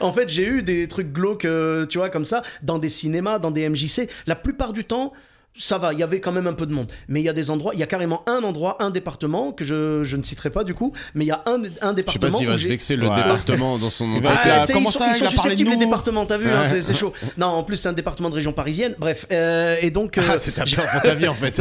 En 0.01 0.12
fait, 0.12 0.28
j'ai 0.28 0.47
eu 0.47 0.62
des 0.62 0.89
trucs 0.89 1.12
glauques, 1.12 1.45
euh, 1.45 1.86
tu 1.86 1.99
vois, 1.99 2.11
comme 2.11 2.24
ça, 2.24 2.43
dans 2.62 2.78
des 2.78 2.89
cinémas, 2.89 3.39
dans 3.39 3.51
des 3.51 3.69
MJC. 3.69 4.09
La 4.27 4.36
plupart 4.36 4.73
du 4.73 4.85
temps, 4.85 5.12
ça 5.56 5.78
va, 5.78 5.93
il 5.93 5.98
y 5.98 6.02
avait 6.02 6.20
quand 6.20 6.32
même 6.32 6.47
un 6.48 6.52
peu 6.52 6.66
de 6.66 6.72
monde. 6.72 6.90
Mais 7.09 7.20
il 7.20 7.24
y 7.24 7.28
a 7.28 7.32
des 7.32 7.51
endroits, 7.51 7.72
il 7.74 7.81
y 7.81 7.82
a 7.82 7.86
carrément 7.86 8.22
un 8.26 8.43
endroit, 8.43 8.76
un 8.82 8.90
département, 8.90 9.52
que 9.52 9.64
je, 9.64 10.02
je 10.02 10.16
ne 10.16 10.22
citerai 10.24 10.51
pas 10.51 10.64
du 10.64 10.74
coup, 10.74 10.93
mais 11.14 11.24
il 11.24 11.28
y 11.28 11.31
a 11.31 11.43
un, 11.47 11.55
un 11.55 11.62
Je 11.62 11.68
sais 11.68 11.74
pas 11.81 11.93
département. 11.93 12.39
s'il 12.39 12.48
va 12.48 12.59
se 12.59 12.66
vexer 12.68 12.97
le 12.97 13.06
Ouais. 13.09 13.14
département 13.14 13.78
dans 13.78 13.90
son 13.90 14.05
Il 14.14 14.18
entièreté. 14.18 14.51
Ah, 14.51 14.64
ils 14.66 14.86
sont, 14.86 14.90
ça, 14.90 15.06
ils 15.06 15.10
il 15.10 15.14
sont 15.14 15.24
de 15.26 15.31
susceptibles 15.31 15.70
les 15.70 15.76
départements, 15.76 16.26
t'as 16.26 16.39
vu, 16.39 16.51
hein, 16.51 16.62
Ouais. 16.62 16.68
c'est- 16.68 16.82
c'est 16.82 16.94
chaud. 16.94 17.12
Non, 17.39 17.47
en 17.47 17.62
plus 17.62 17.76
c'est 17.76 17.89
un 17.89 17.93
département 17.93 18.31
de 18.31 18.35
région 18.35 18.52
parisienne. 18.52 18.94
Bref, 18.98 19.26
euh, 19.31 19.76
et 19.81 19.90
donc. 19.90 20.18
euh, 20.18 20.22
Ah, 20.28 20.39
c'est 20.39 20.52
ta 20.52 20.64
peur 20.64 20.86
pour 20.90 21.02
ta 21.02 21.14
vie 21.14 21.28
en 21.28 21.35
fait. 21.35 21.60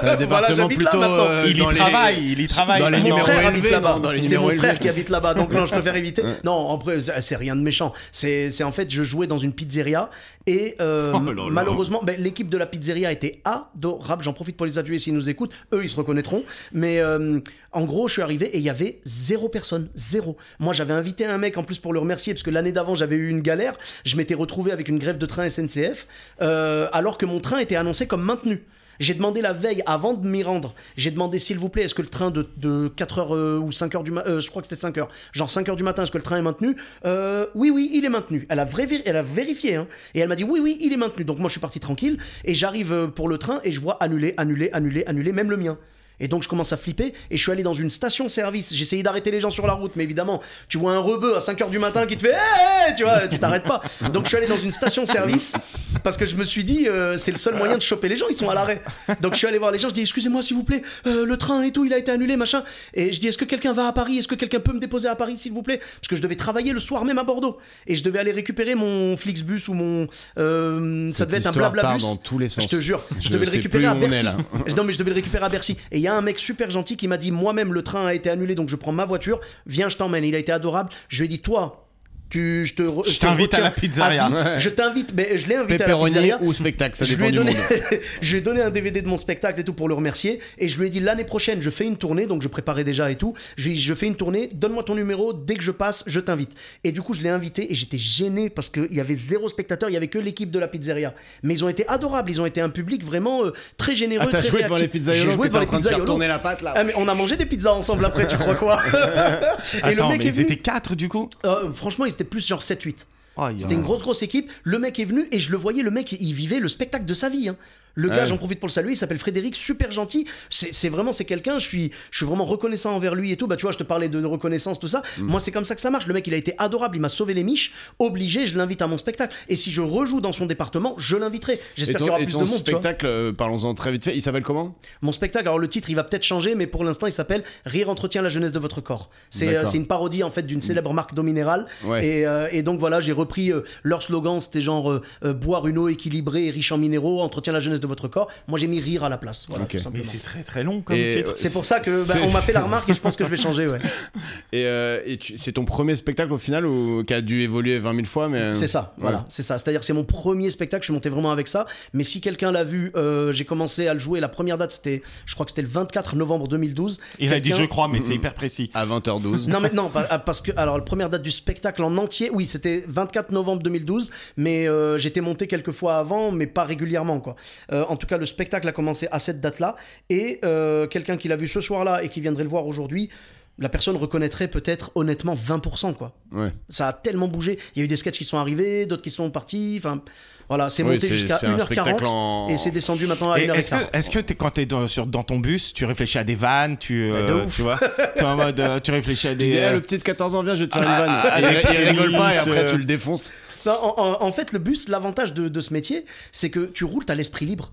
C'est 0.00 0.08
un 0.08 0.16
département 0.16 0.56
j'habite 0.56 0.82
là 0.82 0.90
plutôt. 0.90 1.04
euh, 1.04 1.44
il 1.46 1.50
y 1.52 1.54
les- 1.60 1.64
travaille, 1.76 2.32
il 2.32 2.40
y 2.40 2.46
travaille. 2.48 2.80
dans 2.80 2.88
les 2.88 2.98
mon 2.98 3.04
numéros 3.04 3.26
frère 3.26 3.46
habite 3.46 3.64
élevés, 3.64 3.70
là-bas. 3.70 4.00
C'est 4.16 4.36
mon 4.38 4.48
frère 4.48 4.64
élevés. 4.64 4.78
qui 4.78 4.88
habite 4.88 5.08
là-bas, 5.10 5.34
donc 5.34 5.52
non, 5.52 5.64
je 5.66 5.72
préfère 5.72 5.94
éviter. 5.96 6.22
Non, 6.44 6.74
après, 6.74 7.00
c'est 7.00 7.20
c'est 7.20 7.36
rien 7.36 7.54
de 7.54 7.60
méchant. 7.60 7.92
C'est 8.10 8.50
c'est 8.50 8.64
en 8.64 8.72
fait, 8.72 8.90
je 8.90 9.02
jouais 9.04 9.26
dans 9.26 9.38
une 9.38 9.52
pizzeria 9.52 10.10
et 10.48 10.76
euh, 10.80 11.12
Oh 11.14 11.20
là 11.22 11.32
là. 11.32 11.42
malheureusement, 11.50 12.00
ben, 12.02 12.18
l'équipe 12.18 12.48
de 12.48 12.56
la 12.56 12.64
pizzeria 12.64 13.12
était 13.12 13.42
adorable. 13.44 14.24
J'en 14.24 14.32
profite 14.32 14.56
pour 14.56 14.64
les 14.64 14.78
appuyer 14.78 14.98
s'ils 14.98 15.12
nous 15.12 15.28
écoutent. 15.28 15.52
Eux, 15.74 15.84
ils 15.84 15.90
se 15.90 15.96
reconnaîtront. 15.96 16.42
Mais 16.72 17.00
euh, 17.00 17.38
en 17.72 17.84
gros, 17.84 18.08
je 18.08 18.14
suis 18.14 18.22
arrivé 18.22 18.46
et 18.46 18.58
il 18.58 18.64
y 18.64 18.70
avait 18.70 19.00
zéro 19.04 19.50
personne, 19.50 19.90
zéro. 19.94 20.38
Moi, 20.58 20.72
j'avais 20.72 20.94
invité 20.94 21.26
un 21.26 21.36
mec 21.36 21.58
en 21.58 21.64
plus 21.64 21.78
pour 21.78 21.92
le 21.92 21.98
remercier 22.00 22.32
parce 22.32 22.42
que 22.42 22.50
l'année 22.50 22.72
d'avant, 22.72 22.94
j'avais 22.94 23.16
eu 23.16 23.28
une 23.28 23.42
galère. 23.42 23.76
Je 24.06 24.16
m'étais 24.16 24.34
retrouvé 24.34 24.72
avec 24.72 24.88
une 24.88 24.98
grève 24.98 25.18
de 25.18 25.26
train 25.26 25.46
SNCF 25.48 26.06
euh, 26.40 26.88
alors 26.92 27.18
que 27.18 27.26
mon 27.26 27.40
train 27.40 27.58
était 27.58 27.76
annoncé 27.76 28.06
comme 28.06 28.22
maintenu. 28.22 28.62
J'ai 29.00 29.14
demandé 29.14 29.40
la 29.40 29.52
veille, 29.52 29.82
avant 29.86 30.14
de 30.14 30.26
m'y 30.26 30.42
rendre, 30.42 30.74
j'ai 30.96 31.10
demandé 31.10 31.38
s'il 31.38 31.58
vous 31.58 31.68
plaît, 31.68 31.84
est-ce 31.84 31.94
que 31.94 32.02
le 32.02 32.08
train 32.08 32.30
de, 32.30 32.48
de 32.56 32.92
4h 32.96 33.58
ou 33.58 33.68
5h 33.70 34.02
du 34.02 34.10
matin, 34.10 34.40
je 34.40 34.48
crois 34.50 34.60
que 34.62 34.68
c'était 34.68 34.86
5h, 34.88 35.06
genre 35.32 35.48
5h 35.48 35.76
du 35.76 35.82
matin, 35.84 36.02
est-ce 36.02 36.10
que 36.10 36.18
le 36.18 36.24
train 36.24 36.36
est 36.38 36.42
maintenu? 36.42 36.76
Euh, 37.04 37.46
Oui, 37.54 37.70
oui, 37.70 37.90
il 37.92 38.04
est 38.04 38.08
maintenu. 38.08 38.46
Elle 38.48 38.58
a, 38.58 38.64
vrai- 38.64 38.88
elle 39.04 39.22
vérifié, 39.24 39.76
hein, 39.76 39.86
et 40.14 40.20
elle 40.20 40.28
m'a 40.28 40.36
dit 40.36 40.44
oui, 40.44 40.60
oui, 40.62 40.78
il 40.80 40.92
est 40.92 40.96
maintenu. 40.96 41.24
Donc 41.24 41.38
moi 41.38 41.48
je 41.48 41.52
suis 41.52 41.60
parti 41.60 41.78
tranquille, 41.80 42.18
et 42.44 42.54
j'arrive 42.54 42.92
euh, 42.92 43.06
pour 43.06 43.28
le 43.28 43.38
train, 43.38 43.60
et 43.64 43.70
je 43.72 43.80
vois 43.80 43.96
annuler, 44.02 44.34
annuler, 44.36 44.70
annuler, 44.72 45.04
annuler, 45.06 45.32
même 45.32 45.50
le 45.50 45.56
mien. 45.56 45.78
Et 46.20 46.28
donc 46.28 46.42
je 46.42 46.48
commence 46.48 46.72
à 46.72 46.76
flipper 46.76 47.14
et 47.30 47.36
je 47.36 47.42
suis 47.42 47.52
allé 47.52 47.62
dans 47.62 47.74
une 47.74 47.90
station-service. 47.90 48.72
Essayé 48.72 49.02
d'arrêter 49.02 49.30
les 49.30 49.40
gens 49.40 49.50
sur 49.50 49.66
la 49.66 49.74
route, 49.74 49.92
mais 49.96 50.04
évidemment, 50.04 50.40
tu 50.68 50.78
vois 50.78 50.92
un 50.92 50.98
rebeu 50.98 51.36
à 51.36 51.40
5h 51.40 51.70
du 51.70 51.78
matin 51.78 52.06
qui 52.06 52.16
te 52.16 52.22
fait 52.26 52.32
Hé 52.32 52.94
tu 52.96 53.04
vois, 53.04 53.28
tu 53.28 53.38
t'arrêtes 53.38 53.64
pas. 53.64 53.82
Donc 54.12 54.24
je 54.24 54.28
suis 54.28 54.36
allé 54.36 54.46
dans 54.46 54.56
une 54.56 54.72
station-service 54.72 55.56
parce 56.02 56.16
que 56.16 56.26
je 56.26 56.36
me 56.36 56.44
suis 56.44 56.64
dit 56.64 56.88
euh, 56.88 57.18
c'est 57.18 57.30
le 57.30 57.36
seul 57.36 57.54
moyen 57.56 57.76
de 57.76 57.82
choper 57.82 58.08
les 58.08 58.16
gens, 58.16 58.26
ils 58.30 58.36
sont 58.36 58.48
à 58.48 58.54
l'arrêt. 58.54 58.82
Donc 59.20 59.34
je 59.34 59.38
suis 59.38 59.46
allé 59.46 59.58
voir 59.58 59.70
les 59.70 59.78
gens, 59.78 59.88
je 59.88 59.94
dis 59.94 60.00
excusez-moi 60.00 60.42
s'il 60.42 60.56
vous 60.56 60.64
plaît, 60.64 60.82
euh, 61.06 61.26
le 61.26 61.36
train 61.36 61.62
et 61.62 61.72
tout, 61.72 61.84
il 61.84 61.92
a 61.92 61.98
été 61.98 62.10
annulé, 62.10 62.36
machin. 62.36 62.62
Et 62.94 63.12
je 63.12 63.20
dis 63.20 63.28
est-ce 63.28 63.38
que 63.38 63.44
quelqu'un 63.44 63.72
va 63.72 63.88
à 63.88 63.92
Paris? 63.92 64.18
Est-ce 64.18 64.28
que 64.28 64.34
quelqu'un 64.34 64.60
peut 64.60 64.72
me 64.72 64.80
déposer 64.80 65.08
à 65.08 65.16
Paris 65.16 65.38
s'il 65.38 65.52
vous 65.52 65.62
plaît? 65.62 65.78
Parce 65.78 66.08
que 66.08 66.16
je 66.16 66.22
devais 66.22 66.36
travailler 66.36 66.72
le 66.72 66.80
soir 66.80 67.04
même 67.04 67.18
à 67.18 67.24
Bordeaux 67.24 67.58
et 67.86 67.94
je 67.94 68.02
devais 68.02 68.18
aller 68.18 68.32
récupérer 68.32 68.74
mon 68.74 69.16
Flixbus 69.16 69.68
ou 69.68 69.74
mon 69.74 70.06
euh, 70.38 71.10
ça 71.10 71.26
devait 71.26 71.38
être 71.38 71.46
un 71.46 71.52
Blablabus. 71.52 72.02
dans 72.02 72.16
tous 72.16 72.38
les 72.38 72.48
sens. 72.48 72.64
Je 72.64 72.68
te 72.68 72.80
jure, 72.80 73.04
je, 73.18 73.28
Je 73.28 73.32
devais 73.32 73.44
le 73.44 73.50
récupérer 73.50 73.86
à 73.86 73.94
Bercy. 73.94 74.24
non 74.76 74.84
mais 74.84 74.92
je 74.92 74.98
devais 74.98 75.10
le 75.10 75.16
récupérer 75.16 75.44
à 75.44 75.48
Bercy. 75.48 75.76
Et 75.90 75.98
il 75.98 76.07
y 76.08 76.10
a 76.10 76.14
un 76.14 76.22
mec 76.22 76.38
super 76.38 76.70
gentil 76.70 76.96
qui 76.96 77.06
m'a 77.06 77.18
dit 77.18 77.30
moi-même 77.30 77.72
le 77.72 77.82
train 77.82 78.06
a 78.06 78.14
été 78.14 78.30
annulé 78.30 78.54
donc 78.54 78.68
je 78.68 78.76
prends 78.76 78.92
ma 78.92 79.04
voiture, 79.04 79.40
viens 79.66 79.88
je 79.88 79.96
t'emmène. 79.96 80.24
Il 80.24 80.34
a 80.34 80.38
été 80.38 80.52
adorable. 80.52 80.90
Je 81.08 81.18
lui 81.18 81.26
ai 81.26 81.28
dit 81.28 81.40
toi. 81.40 81.87
Tu, 82.30 82.66
je 82.66 82.74
te, 82.74 82.82
re- 82.82 83.08
Je 83.08 83.14
te 83.18 83.20
t'invite 83.26 83.54
à 83.54 83.60
la 83.60 83.70
pizzeria. 83.70 84.28
Ouais. 84.28 84.58
Je 84.60 84.68
t'invite, 84.68 85.12
mais 85.14 85.38
je 85.38 85.46
l'ai 85.46 85.54
invité 85.54 85.82
à 85.84 85.88
la 85.88 85.96
pizzeria. 85.96 86.38
ou 86.42 86.52
spectacle, 86.52 86.96
ça 86.96 87.04
je, 87.06 87.10
lui 87.14 87.16
dépend 87.16 87.28
ai 87.28 87.30
du 87.32 87.36
donné, 87.38 87.52
monde. 87.54 88.00
je 88.20 88.30
lui 88.32 88.38
ai 88.38 88.42
donné 88.42 88.60
un 88.60 88.70
DVD 88.70 89.00
de 89.00 89.08
mon 89.08 89.16
spectacle 89.16 89.60
et 89.60 89.64
tout 89.64 89.72
pour 89.72 89.88
le 89.88 89.94
remercier. 89.94 90.40
Et 90.58 90.68
je 90.68 90.78
lui 90.78 90.88
ai 90.88 90.90
dit 90.90 91.00
l'année 91.00 91.24
prochaine, 91.24 91.62
je 91.62 91.70
fais 91.70 91.84
une 91.86 91.96
tournée, 91.96 92.26
donc 92.26 92.42
je 92.42 92.48
préparais 92.48 92.84
déjà 92.84 93.10
et 93.10 93.16
tout. 93.16 93.34
Je 93.56 93.64
lui 93.64 93.70
ai 93.70 93.74
dit, 93.76 93.80
je 93.80 93.94
fais 93.94 94.06
une 94.06 94.16
tournée, 94.16 94.50
donne-moi 94.52 94.82
ton 94.82 94.94
numéro, 94.94 95.32
dès 95.32 95.54
que 95.54 95.62
je 95.62 95.70
passe, 95.70 96.04
je 96.06 96.20
t'invite. 96.20 96.50
Et 96.84 96.92
du 96.92 97.00
coup, 97.00 97.14
je 97.14 97.22
l'ai 97.22 97.30
invité 97.30 97.72
et 97.72 97.74
j'étais 97.74 97.98
gêné 97.98 98.50
parce 98.50 98.68
qu'il 98.68 98.92
y 98.92 99.00
avait 99.00 99.16
zéro 99.16 99.48
spectateur, 99.48 99.88
il 99.88 99.94
y 99.94 99.96
avait 99.96 100.08
que 100.08 100.18
l'équipe 100.18 100.50
de 100.50 100.58
la 100.58 100.68
pizzeria. 100.68 101.14
Mais 101.42 101.54
ils 101.54 101.64
ont 101.64 101.68
été 101.70 101.88
adorables, 101.88 102.30
ils 102.30 102.40
ont 102.42 102.46
été 102.46 102.60
un 102.60 102.68
public 102.68 103.02
vraiment 103.04 103.44
euh, 103.44 103.52
très 103.78 103.94
généreux. 103.94 104.26
Ah, 104.26 104.30
t'as 104.30 104.40
très 104.40 104.50
joué 104.50 104.62
devant 104.64 104.76
les 104.76 104.88
pizzaiolos 104.88 105.30
J'ai 105.30 105.34
joué 105.34 105.48
devant 105.48 105.58
en 105.58 105.60
les 105.62 105.66
train 105.66 105.78
de 105.78 105.82
faire 105.84 105.92
pizzaiolos. 105.92 106.04
tourner 106.06 106.28
la 106.28 106.38
pâte 106.38 106.60
là. 106.60 106.74
Ah, 106.76 106.84
mais 106.84 106.92
on 106.96 107.08
a 107.08 107.14
mangé 107.14 107.36
des 107.36 107.46
pizzas 107.46 107.72
ensemble 107.72 108.04
après, 108.04 108.26
tu 108.28 108.36
crois 108.36 108.54
quoi 108.54 108.82
Et 108.92 109.82
Attends, 109.82 110.04
le 110.04 110.08
mec 110.10 110.18
mais 110.18 110.24
est 110.26 110.28
ils 110.28 110.32
venu. 110.32 110.42
étaient 110.44 110.56
4 110.56 110.94
du 110.94 111.08
coup 111.08 111.30
Euh, 111.46 111.72
franchement, 111.74 112.04
ils 112.04 112.17
étaient 112.18 112.28
plus 112.28 112.46
genre 112.46 112.62
7-8. 112.62 113.06
Oh, 113.36 113.46
il 113.50 113.54
y 113.54 113.56
a- 113.56 113.60
C'était 113.60 113.74
une 113.74 113.82
grosse 113.82 114.02
grosse 114.02 114.22
équipe. 114.22 114.50
Le 114.64 114.78
mec 114.78 114.98
est 114.98 115.04
venu 115.04 115.26
et 115.30 115.38
je 115.38 115.50
le 115.50 115.56
voyais, 115.56 115.82
le 115.82 115.90
mec 115.90 116.12
il 116.12 116.32
vivait 116.34 116.58
le 116.60 116.68
spectacle 116.68 117.04
de 117.04 117.14
sa 117.14 117.28
vie. 117.28 117.48
hein. 117.48 117.56
Le 118.00 118.08
gars, 118.10 118.18
Ouais. 118.18 118.26
j'en 118.26 118.36
profite 118.36 118.60
pour 118.60 118.68
le 118.68 118.72
saluer, 118.72 118.92
il 118.92 118.96
s'appelle 118.96 119.18
Frédéric, 119.18 119.56
super 119.56 119.90
gentil. 119.90 120.24
C'est 120.50 120.88
vraiment, 120.88 121.10
c'est 121.10 121.24
quelqu'un, 121.24 121.58
je 121.58 121.66
suis, 121.66 121.90
je 122.12 122.16
suis 122.18 122.26
vraiment 122.26 122.44
reconnaissant 122.44 122.94
envers 122.94 123.16
lui 123.16 123.32
et 123.32 123.36
tout. 123.36 123.48
Bah, 123.48 123.56
tu 123.56 123.62
vois, 123.62 123.72
je 123.72 123.76
te 123.78 123.82
parlais 123.82 124.08
de, 124.08 124.20
de 124.20 124.24
reconnaissance, 124.26 124.78
tout 124.78 124.86
ça. 124.86 125.02
Mm. 125.18 125.22
Moi, 125.24 125.40
c'est 125.40 125.50
comme 125.50 125.64
ça 125.64 125.74
que 125.74 125.80
ça 125.80 125.90
marche. 125.90 126.06
Le 126.06 126.14
mec, 126.14 126.24
il 126.28 126.32
a 126.34 126.36
été 126.36 126.54
adorable, 126.58 126.96
il 126.96 127.00
m'a 127.00 127.08
sauvé 127.08 127.34
les 127.34 127.42
miches. 127.42 127.72
Obligé, 127.98 128.46
je 128.46 128.56
l'invite 128.56 128.82
à 128.82 128.86
mon 128.86 128.98
spectacle. 128.98 129.34
Et 129.48 129.56
si 129.56 129.72
je 129.72 129.80
rejoue 129.80 130.20
dans 130.20 130.32
son 130.32 130.46
département, 130.46 130.94
je 130.96 131.16
l'inviterai. 131.16 131.58
J'espère 131.76 131.96
qu'il 131.96 132.06
y 132.06 132.10
aura 132.10 132.20
et 132.20 132.24
plus 132.24 132.34
ton 132.34 132.42
de 132.42 132.44
monde. 132.46 132.54
spectacle, 132.58 133.04
euh, 133.06 133.32
parlons-en 133.32 133.74
très 133.74 133.90
vite 133.90 134.04
fait, 134.04 134.14
il 134.14 134.22
s'appelle 134.22 134.44
comment? 134.44 134.76
Mon 135.02 135.10
spectacle, 135.10 135.48
alors 135.48 135.58
le 135.58 135.68
titre, 135.68 135.90
il 135.90 135.96
va 135.96 136.04
peut-être 136.04 136.22
changer, 136.24 136.54
mais 136.54 136.68
pour 136.68 136.84
l'instant, 136.84 137.08
il 137.08 137.12
s'appelle 137.12 137.42
Rire 137.66 137.90
entretient 137.90 138.22
la 138.22 138.28
jeunesse 138.28 138.52
de 138.52 138.60
votre 138.60 138.80
corps. 138.80 139.10
C'est 139.30 139.56
euh, 139.56 139.64
une 139.74 139.86
parodie 139.88 140.22
en 140.22 140.30
fait 140.30 140.42
d'une 140.44 140.62
célèbre 140.62 140.94
marque 140.94 141.14
d'eau 141.14 141.24
minérale. 141.24 141.66
Ouais. 141.84 142.06
Et, 142.06 142.26
euh, 142.26 142.46
et 142.52 142.62
donc 142.62 142.78
voilà, 142.78 143.00
j'ai 143.00 143.12
repris 143.12 143.50
euh, 143.50 143.62
leur 143.82 144.02
slogan, 144.02 144.38
c'était 144.38 144.60
genre 144.60 145.00
boire 145.24 145.66
une 145.66 145.78
eau 145.78 145.88
équilibrée 145.88 146.46
et 146.46 146.50
riche 146.50 146.70
en 146.70 146.78
minéraux, 146.78 147.22
entretient 147.22 147.52
la 147.52 147.58
jeunesse 147.60 147.80
de 147.80 147.87
votre 147.88 148.08
corps. 148.08 148.28
Moi, 148.46 148.58
j'ai 148.58 148.66
mis 148.68 148.80
rire 148.80 149.04
à 149.04 149.08
la 149.08 149.18
place. 149.18 149.46
Voilà, 149.48 149.64
Ok. 149.64 149.76
tout 149.82 149.90
Mais 149.92 150.02
c'est 150.04 150.22
très 150.22 150.42
très 150.42 150.62
long 150.64 150.80
comme 150.82 150.96
Et, 150.96 151.16
titre. 151.16 151.30
euh, 151.32 151.36
C'est 151.36 151.52
pour 151.52 151.64
ça 151.64 151.80
que 151.80 152.06
bah, 152.08 152.14
on 152.22 152.30
m'a 152.30 152.40
fait 152.40 152.52
la 152.52 152.60
remarque 152.64 152.88
et 152.90 152.94
je 152.94 153.00
pense 153.00 153.16
que 153.16 153.24
je 153.24 153.28
vais 153.30 153.36
changer. 153.36 153.66
Ouais. 153.66 153.78
Et, 154.52 154.64
euh, 154.64 155.00
et 155.04 155.16
tu- 155.18 155.36
c'est 155.38 155.52
ton 155.52 155.64
premier 155.64 155.94
spectacle 155.96 156.32
au 156.32 156.38
final 156.38 156.64
ou 156.66 157.04
qui 157.04 157.12
a 157.14 157.20
dû 157.20 157.42
évoluer 157.42 157.78
20 157.78 157.94
000 157.94 158.06
fois 158.06 158.28
mais... 158.28 158.38
euh, 158.40 158.52
C'est 158.54 158.66
ça, 158.66 158.94
ouais. 158.96 159.02
voilà, 159.02 159.26
c'est 159.28 159.42
ça. 159.42 159.58
C'est-à-dire 159.58 159.80
que 159.80 159.86
c'est 159.86 159.92
mon 159.92 160.04
premier 160.04 160.50
spectacle, 160.50 160.82
je 160.82 160.86
suis 160.86 160.92
monté 160.94 161.08
vraiment 161.10 161.30
avec 161.32 161.48
ça. 161.48 161.66
Mais 161.92 162.02
si 162.04 162.20
quelqu'un 162.20 162.50
l'a 162.50 162.64
vu, 162.64 162.90
euh, 162.96 163.32
j'ai 163.32 163.44
commencé 163.44 163.86
à 163.88 163.94
le 163.94 164.00
jouer. 164.00 164.20
La 164.20 164.28
première 164.28 164.56
date, 164.58 164.72
c'était, 164.72 165.02
je 165.26 165.34
crois 165.34 165.44
que 165.44 165.50
c'était 165.52 165.62
le 165.62 165.68
24 165.68 166.16
novembre 166.16 166.48
2012. 166.48 166.98
Il 167.18 167.32
a 167.32 167.40
dit 167.40 167.52
je 167.54 167.64
crois, 167.64 167.88
mais 167.88 168.00
c'est 168.00 168.14
hyper 168.14 168.34
précis. 168.34 168.70
À 168.74 168.86
20h12. 168.86 169.48
Non 169.48 169.60
mais 169.60 169.70
non 169.72 169.90
ah, 169.94 170.18
parce 170.18 170.40
que 170.42 170.52
alors 170.56 170.76
la 170.78 170.84
première 170.84 171.10
date 171.10 171.22
du 171.22 171.30
spectacle 171.30 171.82
en 171.82 171.96
entier 171.96 172.30
oui 172.32 172.46
c'était 172.46 172.84
24 172.88 173.30
novembre 173.32 173.62
2012 173.62 174.10
mais 174.36 174.68
euh, 174.68 174.96
j'étais 174.98 175.20
monté 175.20 175.46
quelques 175.46 175.72
fois 175.72 175.98
avant 175.98 176.30
mais 176.32 176.46
pas 176.46 176.64
régulièrement 176.64 177.20
quoi. 177.20 177.36
Euh, 177.72 177.84
en 177.88 177.96
tout 177.96 178.06
cas 178.06 178.16
le 178.16 178.24
spectacle 178.26 178.66
a 178.66 178.72
commencé 178.72 179.08
à 179.10 179.18
cette 179.18 179.40
date 179.40 179.58
là 179.60 179.76
et 180.08 180.38
euh, 180.44 180.86
quelqu'un 180.86 181.16
qui 181.18 181.28
l'a 181.28 181.36
vu 181.36 181.46
ce 181.46 181.60
soir 181.60 181.84
là 181.84 182.02
et 182.02 182.08
qui 182.08 182.20
viendrait 182.22 182.44
le 182.44 182.48
voir 182.48 182.66
aujourd'hui 182.66 183.10
la 183.58 183.68
personne 183.68 183.96
reconnaîtrait 183.96 184.48
peut-être 184.48 184.90
honnêtement 184.94 185.34
20% 185.34 185.94
quoi. 185.94 186.12
Ouais. 186.32 186.52
Ça 186.70 186.88
a 186.88 186.92
tellement 186.92 187.28
bougé, 187.28 187.58
il 187.74 187.80
y 187.80 187.82
a 187.82 187.84
eu 187.84 187.88
des 187.88 187.96
sketchs 187.96 188.16
qui 188.18 188.24
sont 188.24 188.38
arrivés, 188.38 188.86
d'autres 188.86 189.02
qui 189.02 189.10
sont 189.10 189.30
partis, 189.30 189.74
enfin 189.82 190.00
voilà, 190.48 190.70
c'est 190.70 190.82
Oui, 190.82 190.94
monté 190.94 191.08
jusqu'à 191.08 191.34
c'est 191.36 191.46
un 191.46 191.56
1h40 191.58 191.64
spectacle 191.66 192.06
en- 192.06 192.48
et 192.48 192.56
c'est 192.56 192.70
descendu 192.70 193.06
maintenant 193.06 193.32
à 193.32 193.38
Et 193.40 193.46
1h15. 193.48 193.56
Est-ce 193.58 193.70
que, 193.70 193.76
est-ce 193.96 194.10
que 194.10 194.18
t'es- 194.20 194.34
quand 194.34 194.50
t'es 194.50 194.64
dans, 194.64 194.86
sur, 194.86 195.04
dans 195.06 195.22
ton 195.24 195.38
bus, 195.40 195.74
tu 195.74 195.84
réfléchis 195.84 196.16
à 196.18 196.24
des 196.24 196.36
vannes, 196.36 196.78
tu, 196.78 197.10
Bah, 197.12 197.22
de 197.24 197.32
euh, 197.34 197.44
ouf. 197.44 197.56
tu 197.56 197.62
vois, 197.62 197.78
t'es 198.16 198.22
en 198.24 198.36
mode, 198.36 198.58
euh, 198.60 198.80
tu 198.80 198.90
réfléchis 198.92 199.28
à 199.28 199.32
Tu 199.32 199.38
des. 199.38 199.50
dis, 199.50 199.56
eh, 199.56 199.64
euh, 199.64 199.72
le 199.72 199.80
petit 199.82 199.98
de 199.98 200.02
14 200.04 200.34
ans, 200.36 200.42
viens, 200.42 200.54
je 200.54 200.62
vais 200.64 200.68
te 200.70 200.78
faire 200.78 200.86
Ah, 200.88 201.00
une 201.00 201.06
vanne. 201.06 201.20
ah, 201.24 201.40
il, 201.74 201.80
il 201.82 201.88
rigole 201.90 202.12
pas 202.12 202.34
et 202.34 202.38
après 202.38 202.64
euh, 202.64 202.70
tu 202.70 202.78
le 202.78 202.84
défonces. 202.84 203.30
En- 203.76 204.22
en 204.22 204.32
fait, 204.32 204.52
le 204.52 204.58
bus, 204.58 204.88
l'avantage 204.88 205.34
de, 205.34 205.48
de 205.48 205.60
ce 205.60 205.72
métier, 205.72 206.04
c'est 206.32 206.50
que 206.50 206.66
tu 206.66 206.84
roules, 206.84 207.04
t'as 207.04 207.14
l'esprit 207.14 207.46
libre. 207.46 207.72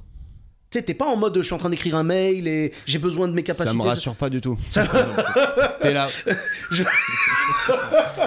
Tu 0.75 0.79
sais, 0.81 0.85
t'es 0.87 0.93
pas 0.93 1.05
en 1.05 1.15
mode 1.15 1.37
je 1.37 1.41
suis 1.43 1.53
en 1.53 1.57
train 1.57 1.69
d'écrire 1.69 1.95
un 1.95 2.03
mail 2.03 2.49
et 2.49 2.73
j'ai 2.85 2.99
besoin 2.99 3.29
de 3.29 3.33
mes 3.33 3.43
capacités. 3.43 3.69
Ça 3.69 3.73
me 3.81 3.81
rassure 3.87 4.13
pas 4.13 4.29
du 4.29 4.41
tout. 4.41 4.57
Ça- 4.69 4.83
T'es 5.79 5.93
là. 5.93 6.05
Je- 6.71 6.83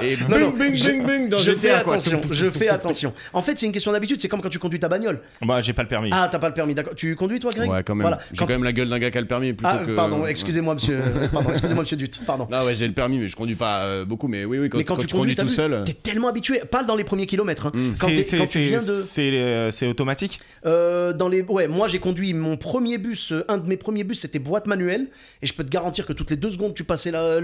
Et 0.00 0.16
bing, 0.16 0.28
non, 0.40 0.50
bing, 0.50 0.74
je- 0.76 0.88
bing, 0.90 1.04
bing 1.06 1.28
dans 1.28 1.38
je 1.38 1.52
fais 1.52 1.68
quoi. 1.82 1.94
attention, 1.94 2.20
je 2.30 2.48
fais 2.50 2.68
attention. 2.70 3.12
En 3.34 3.42
fait, 3.42 3.58
c'est 3.58 3.66
une 3.66 3.72
question 3.72 3.92
d'habitude, 3.92 4.18
c'est 4.20 4.28
comme 4.28 4.40
quand 4.40 4.48
tu 4.48 4.58
conduis 4.60 4.78
ta 4.80 4.88
bagnole. 4.88 5.20
Bah, 5.44 5.60
j'ai 5.60 5.72
pas 5.74 5.82
le 5.82 5.88
permis. 5.88 6.08
Ah, 6.12 6.28
t'as 6.30 6.38
pas 6.38 6.48
le 6.48 6.54
permis, 6.54 6.74
d'accord. 6.74 6.94
Tu 6.94 7.16
conduis 7.16 7.38
toi, 7.40 7.50
Greg 7.54 7.68
Ouais, 7.68 7.82
quand 7.82 7.94
même. 7.94 8.02
Voilà. 8.06 8.20
J'ai 8.32 8.38
Quand- 8.38 8.46
quand 8.46 8.52
même 8.52 8.64
la 8.64 8.72
gueule 8.72 8.88
d'un 8.88 8.98
gars 8.98 9.10
qui 9.10 9.18
a 9.18 9.20
le 9.20 9.26
permis 9.26 9.52
plutôt 9.52 9.70
Ah, 9.72 9.82
que. 9.84 9.90
pardon, 9.92 10.24
excusez-moi, 10.26 10.74
monsieur. 10.74 11.02
Pardon, 11.32 11.50
excusez-moi, 11.50 11.82
monsieur 11.82 11.96
Dut. 11.96 12.08
Pardon. 12.26 12.46
Non, 12.50 12.64
ouais, 12.64 12.74
j'ai 12.74 12.86
le 12.86 12.94
permis, 12.94 13.18
mais 13.18 13.28
je 13.28 13.36
conduis 13.36 13.56
pas 13.56 13.80
euh, 13.80 14.04
beaucoup. 14.04 14.28
Mais 14.28 14.44
oui, 14.44 14.58
oui, 14.58 14.68
quand, 14.70 14.78
Mais 14.78 14.84
quand, 14.84 14.94
quand 14.94 15.00
tu 15.02 15.08
tu 15.08 15.14
conduis 15.16 15.34
tout 15.34 15.42
vu, 15.42 15.48
seul. 15.48 15.74
euh, 15.74 15.84
T'es 15.84 15.92
tellement 15.94 16.28
habitué, 16.28 16.60
pas 16.70 16.82
dans 16.84 16.96
les 16.96 17.04
premiers 17.04 17.26
kilomètres. 17.26 17.66
hein. 17.66 17.72
Mm. 17.74 17.92
Quand, 17.98 18.06
C'est- 18.08 18.14
t'es- 18.14 18.22
c'est- 18.22 18.36
quand 18.38 18.44
tu 18.44 18.50
c'est- 18.52 18.60
viens 18.68 18.78
de. 18.82 19.02
c'est, 19.02 19.22
euh, 19.32 19.70
c'est 19.70 19.86
automatique? 19.86 20.38
Euh, 20.64 21.12
dans 21.12 21.28
les 21.28 21.42
ouais 21.42 21.68
moi 21.68 21.86
j'ai 21.88 21.98
conduit 21.98 22.34
mon 22.38 22.56
premier 22.56 22.98
bus, 22.98 23.32
euh, 23.32 23.44
un 23.48 23.58
de 23.58 23.66
mes 23.68 23.76
premiers 23.76 24.04
bus, 24.04 24.20
c'était 24.20 24.38
boîte 24.38 24.66
manuelle. 24.66 25.08
Et 25.42 25.46
je 25.46 25.54
peux 25.54 25.64
te 25.64 25.70
garantir 25.70 26.06
que 26.06 26.12
toutes 26.12 26.30
les 26.30 26.36
deux 26.36 26.50
secondes, 26.50 26.74
tu 26.74 26.84
passais 26.84 27.10
la- 27.10 27.38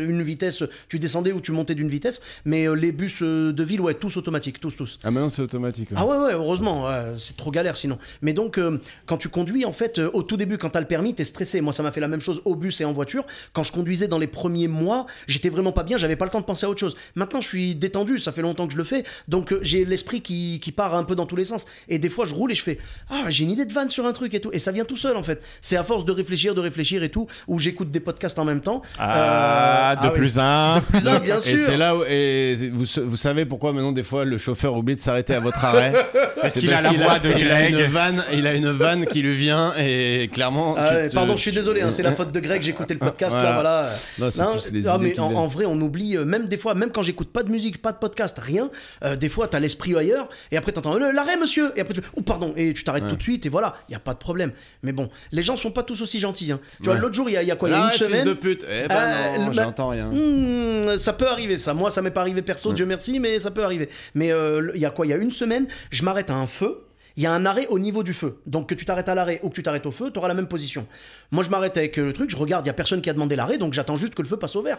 une 0.00 0.22
vitesse, 0.22 0.62
tu 0.88 0.98
descendais 0.98 1.32
ou 1.32 1.40
tu 1.40 1.52
montais 1.52 1.74
d'une 1.74 1.88
vitesse. 1.88 2.20
Mais 2.44 2.68
euh, 2.68 2.74
les 2.74 2.92
bus 2.92 3.18
euh, 3.22 3.52
de 3.52 3.62
ville, 3.62 3.80
ouais, 3.80 3.94
tous 3.94 4.16
automatiques, 4.16 4.60
tous, 4.60 4.72
tous. 4.76 4.98
Ah, 5.02 5.10
maintenant 5.10 5.28
c'est 5.28 5.42
automatique. 5.42 5.90
ouais. 5.90 5.96
Ah 5.98 6.06
ouais, 6.06 6.16
ouais, 6.18 6.32
heureusement, 6.32 6.84
ouais, 6.86 7.14
c'est 7.16 7.36
trop 7.36 7.50
galère 7.50 7.76
sinon. 7.76 7.98
Mais 8.22 8.32
donc, 8.32 8.58
euh, 8.58 8.78
quand 9.06 9.16
tu 9.16 9.28
conduis, 9.28 9.64
en 9.64 9.72
fait, 9.72 9.98
euh, 9.98 10.10
au 10.12 10.22
tout 10.22 10.36
début, 10.36 10.58
quand 10.58 10.70
t'as 10.70 10.80
le 10.80 10.86
permis, 10.86 11.14
t'es 11.14 11.24
stressé. 11.24 11.60
Moi, 11.60 11.72
ça 11.72 11.82
m'a 11.82 11.92
fait 11.92 12.00
la 12.00 12.08
même 12.08 12.20
chose 12.20 12.42
au 12.44 12.54
bus 12.54 12.80
et 12.80 12.84
en 12.84 12.92
voiture. 12.92 13.24
Quand 13.52 13.62
je 13.62 13.72
conduisais 13.72 14.08
dans 14.08 14.18
les 14.18 14.26
premiers 14.26 14.68
mois, 14.68 15.06
j'étais 15.26 15.48
vraiment 15.48 15.72
pas 15.72 15.82
bien, 15.82 15.96
j'avais 15.96 16.16
pas 16.16 16.24
le 16.24 16.30
temps 16.30 16.40
de 16.40 16.44
penser 16.46 16.66
à 16.66 16.70
autre 16.70 16.80
chose. 16.80 16.96
Maintenant, 17.14 17.40
je 17.40 17.48
suis 17.48 17.74
détendu, 17.74 18.18
ça 18.18 18.32
fait 18.32 18.42
longtemps 18.42 18.66
que 18.66 18.72
je 18.72 18.78
le 18.78 18.84
fais, 18.84 19.04
donc 19.28 19.52
euh, 19.52 19.58
j'ai 19.62 19.84
l'esprit 19.84 20.20
qui, 20.20 20.60
qui 20.60 20.72
part 20.72 20.94
un 20.94 21.04
peu 21.04 21.14
dans 21.14 21.26
tous 21.26 21.36
les 21.36 21.44
sens. 21.44 21.66
Et 21.88 21.98
des 21.98 22.08
fois, 22.08 22.26
je 22.26 22.34
roule 22.34 22.52
et 22.52 22.54
je 22.54 22.62
fais 22.62 22.78
Ah, 23.08 23.24
j'ai 23.28 23.44
une 23.44 23.50
idée 23.50 23.64
de 23.64 23.72
vanne 23.72 23.90
sur 23.90 24.06
un 24.06 24.12
truc 24.12 24.29
et 24.34 24.40
tout. 24.40 24.50
Et 24.52 24.58
ça 24.58 24.72
vient 24.72 24.84
tout 24.84 24.96
seul, 24.96 25.16
en 25.16 25.22
fait. 25.22 25.42
C'est 25.60 25.76
à 25.76 25.82
force 25.84 26.04
de 26.04 26.12
réfléchir, 26.12 26.54
de 26.54 26.60
réfléchir 26.60 27.02
et 27.02 27.08
tout, 27.08 27.26
où 27.48 27.58
j'écoute 27.58 27.90
des 27.90 28.00
podcasts 28.00 28.38
en 28.38 28.44
même 28.44 28.60
temps. 28.60 28.82
Ah, 28.98 29.92
Euh, 29.92 29.94
de 29.96 30.00
ah 30.02 30.10
oui. 30.12 30.18
plus 30.18 30.38
un. 30.38 30.80
Plus 30.90 31.06
un, 31.08 31.18
bien 31.20 31.40
sûr. 31.40 31.54
Et 31.54 31.58
c'est 31.58 31.76
là 31.76 31.96
où 31.96 32.02
et 32.08 32.54
vous, 32.72 32.84
vous 33.06 33.16
savez 33.16 33.44
pourquoi 33.44 33.72
maintenant 33.72 33.92
des 33.92 34.02
fois 34.02 34.24
le 34.24 34.38
chauffeur 34.38 34.76
oublie 34.76 34.94
de 34.96 35.00
s'arrêter 35.00 35.34
à 35.34 35.40
votre 35.40 35.64
arrêt? 35.64 35.92
C'est 36.48 36.60
qu'il 36.60 36.72
a 36.72 36.80
la 36.80 36.92
voix 36.92 37.18
de 37.18 37.28
il 37.38 37.50
a 37.50 37.60
Greg. 37.68 37.74
une 37.74 37.86
vanne, 37.86 38.24
il 38.32 38.46
a 38.46 38.54
une 38.54 38.70
vanne 38.70 39.04
qui 39.06 39.20
lui 39.22 39.34
vient 39.34 39.72
et 39.78 40.28
clairement. 40.32 40.74
Ah 40.78 41.08
te- 41.08 41.14
pardon, 41.14 41.36
je 41.36 41.42
suis 41.42 41.52
désolé, 41.52 41.82
hein, 41.82 41.90
c'est 41.90 42.02
la 42.02 42.14
faute 42.14 42.32
de 42.32 42.40
Greg, 42.40 42.66
écouté 42.66 42.94
le 42.94 43.00
podcast 43.00 43.36
Voilà. 43.36 43.50
là, 43.62 43.90
voilà. 44.18 44.46
Non, 44.46 44.52
plus 44.56 44.72
mais 45.00 45.20
en, 45.20 45.46
vrai, 45.48 45.64
on 45.66 45.78
oublie, 45.80 46.16
euh, 46.16 46.24
même 46.24 46.46
des 46.48 46.56
fois, 46.56 46.74
même 46.74 46.90
quand 46.90 47.02
j'écoute 47.02 47.30
pas 47.30 47.42
de 47.42 47.50
musique, 47.50 47.82
pas 47.82 47.92
de 47.92 47.98
podcast, 47.98 48.38
rien, 48.38 48.70
euh, 49.04 49.16
des 49.16 49.28
fois, 49.28 49.48
t'as 49.48 49.58
l'esprit 49.60 49.94
ailleurs, 49.96 50.28
et 50.50 50.56
après 50.56 50.72
t'entends 50.72 50.94
Le- 50.94 51.10
l'arrêt, 51.12 51.36
monsieur, 51.36 51.72
et 51.76 51.80
après 51.80 51.92
tu 51.94 52.00
oh 52.16 52.22
pardon, 52.22 52.54
et 52.56 52.72
tu 52.72 52.84
t'arrêtes 52.84 53.08
tout 53.08 53.16
de 53.16 53.22
suite, 53.22 53.44
et 53.44 53.48
voilà, 53.50 53.76
y 53.90 53.94
a 53.94 53.98
pas 54.00 54.14
de 54.14 54.18
problème. 54.20 54.52
Mais 54.82 54.92
bon, 54.92 55.08
les 55.32 55.42
gens 55.42 55.56
sont 55.56 55.70
pas 55.72 55.82
tous 55.82 56.00
aussi 56.02 56.20
gentils. 56.20 56.52
hein. 56.52 56.60
Tu 56.78 56.84
vois, 56.84 56.94
l'autre 56.96 57.14
jour, 57.14 57.28
il 57.28 57.32
y, 57.32 57.36
a- 57.36 57.42
il 57.42 57.48
y 57.48 57.50
a 57.50 57.56
quoi, 57.56 57.68
il 57.68 57.72
y 57.72 57.74
a 57.74 57.78
Là, 57.86 57.92
une 57.92 57.98
semaine. 57.98 58.24
de 58.24 58.32
pute. 58.34 58.64
Eh 58.70 58.86
ben 58.88 58.94
Euh, 58.96 59.38
non, 59.38 59.52
j'entends 59.52 59.88
rien. 59.88 60.06
Hmm, 60.10 60.96
ça 60.98 61.12
peut 61.12 61.26
arriver, 61.28 61.58
ça. 61.58 61.74
Moi, 61.74 61.90
ça 61.90 62.00
m'est 62.02 62.10
pas 62.10 62.20
arrivé 62.20 62.42
perso, 62.42 62.72
Dieu 62.72 62.86
merci, 62.86 63.18
mais 63.20 63.40
ça 63.40 63.50
peut 63.50 63.64
arriver. 63.64 63.88
Mais 64.14 64.32
euh, 64.32 64.70
il 64.74 64.80
y 64.80 64.86
a 64.86 64.90
quoi 64.90 65.06
Il 65.06 65.10
y 65.10 65.12
a 65.12 65.16
une 65.16 65.32
semaine, 65.32 65.66
je 65.90 66.04
m'arrête 66.04 66.30
à 66.30 66.34
un 66.34 66.46
feu. 66.46 66.84
Il 67.16 67.22
y 67.22 67.26
a 67.26 67.32
un 67.32 67.44
arrêt 67.46 67.66
au 67.68 67.78
niveau 67.78 68.02
du 68.02 68.14
feu. 68.14 68.40
Donc 68.46 68.68
que 68.68 68.74
tu 68.74 68.84
t'arrêtes 68.84 69.08
à 69.08 69.14
l'arrêt 69.14 69.40
ou 69.42 69.48
que 69.48 69.54
tu 69.54 69.62
t'arrêtes 69.62 69.86
au 69.86 69.90
feu, 69.90 70.10
tu 70.10 70.18
auras 70.18 70.28
la 70.28 70.34
même 70.34 70.48
position. 70.48 70.86
Moi, 71.30 71.44
je 71.44 71.50
m'arrête 71.50 71.76
avec 71.76 71.98
euh, 71.98 72.06
le 72.06 72.12
truc, 72.12 72.30
je 72.30 72.36
regarde, 72.36 72.64
il 72.66 72.68
y 72.68 72.70
a 72.70 72.74
personne 72.74 73.02
qui 73.02 73.10
a 73.10 73.12
demandé 73.12 73.36
l'arrêt, 73.36 73.58
donc 73.58 73.72
j'attends 73.72 73.96
juste 73.96 74.14
que 74.14 74.22
le 74.22 74.28
feu 74.28 74.36
passe 74.36 74.56
au 74.56 74.62
vert. 74.62 74.78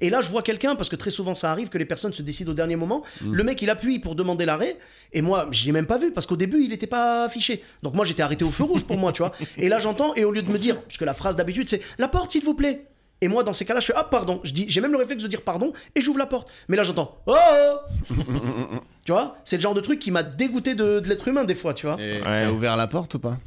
Et 0.00 0.10
là, 0.10 0.20
je 0.20 0.28
vois 0.28 0.42
quelqu'un, 0.42 0.74
parce 0.74 0.88
que 0.88 0.96
très 0.96 1.10
souvent 1.10 1.34
ça 1.34 1.52
arrive 1.52 1.68
que 1.68 1.78
les 1.78 1.84
personnes 1.84 2.12
se 2.12 2.22
décident 2.22 2.50
au 2.50 2.54
dernier 2.54 2.76
moment. 2.76 3.02
Le 3.20 3.44
mec, 3.44 3.62
il 3.62 3.70
appuie 3.70 4.00
pour 4.00 4.14
demander 4.14 4.44
l'arrêt, 4.46 4.76
et 5.12 5.22
moi, 5.22 5.48
je 5.52 5.64
l'ai 5.64 5.72
même 5.72 5.86
pas 5.86 5.98
vu, 5.98 6.10
parce 6.10 6.26
qu'au 6.26 6.36
début, 6.36 6.62
il 6.62 6.70
n'était 6.70 6.88
pas 6.88 7.24
affiché. 7.24 7.62
Donc 7.82 7.94
moi, 7.94 8.04
j'étais 8.04 8.22
arrêté 8.22 8.44
au 8.44 8.50
feu 8.50 8.64
rouge 8.64 8.84
pour 8.84 8.96
moi, 8.96 9.12
tu 9.12 9.22
vois. 9.22 9.32
Et 9.58 9.68
là, 9.68 9.78
j'entends, 9.78 10.14
et 10.14 10.24
au 10.24 10.32
lieu 10.32 10.42
de 10.42 10.50
me 10.50 10.58
dire, 10.58 10.80
parce 10.82 10.98
que 10.98 11.04
la 11.04 11.14
phrase 11.14 11.36
d'habitude, 11.36 11.68
c'est 11.68 11.82
la 11.98 12.08
porte, 12.08 12.32
s'il 12.32 12.44
vous 12.44 12.54
plaît. 12.54 12.86
Et 13.22 13.28
moi, 13.28 13.42
dans 13.44 13.52
ces 13.54 13.64
cas-là, 13.64 13.80
je 13.80 13.86
fais 13.86 13.92
ah 13.96 14.04
pardon. 14.04 14.40
Je 14.44 14.52
dis, 14.52 14.66
j'ai 14.68 14.80
même 14.82 14.92
le 14.92 14.98
réflexe 14.98 15.22
de 15.22 15.28
dire 15.28 15.40
pardon 15.42 15.72
et 15.94 16.00
j'ouvre 16.02 16.18
la 16.18 16.26
porte. 16.26 16.48
Mais 16.68 16.76
là, 16.76 16.82
j'entends 16.82 17.16
oh. 17.26 17.34
oh 17.34 18.14
tu 19.04 19.12
vois, 19.12 19.36
c'est 19.44 19.56
le 19.56 19.62
genre 19.62 19.74
de 19.74 19.80
truc 19.80 19.98
qui 19.98 20.10
m'a 20.10 20.22
dégoûté 20.22 20.74
de, 20.74 21.00
de 21.00 21.08
l'être 21.08 21.26
humain 21.28 21.44
des 21.44 21.54
fois, 21.54 21.72
tu 21.72 21.86
vois. 21.86 21.96
Et 22.00 22.20
Ouais. 22.20 22.40
t'as 22.40 22.50
ouvert 22.50 22.76
la 22.76 22.86
porte 22.88 23.14
ou 23.14 23.18
pas? 23.20 23.38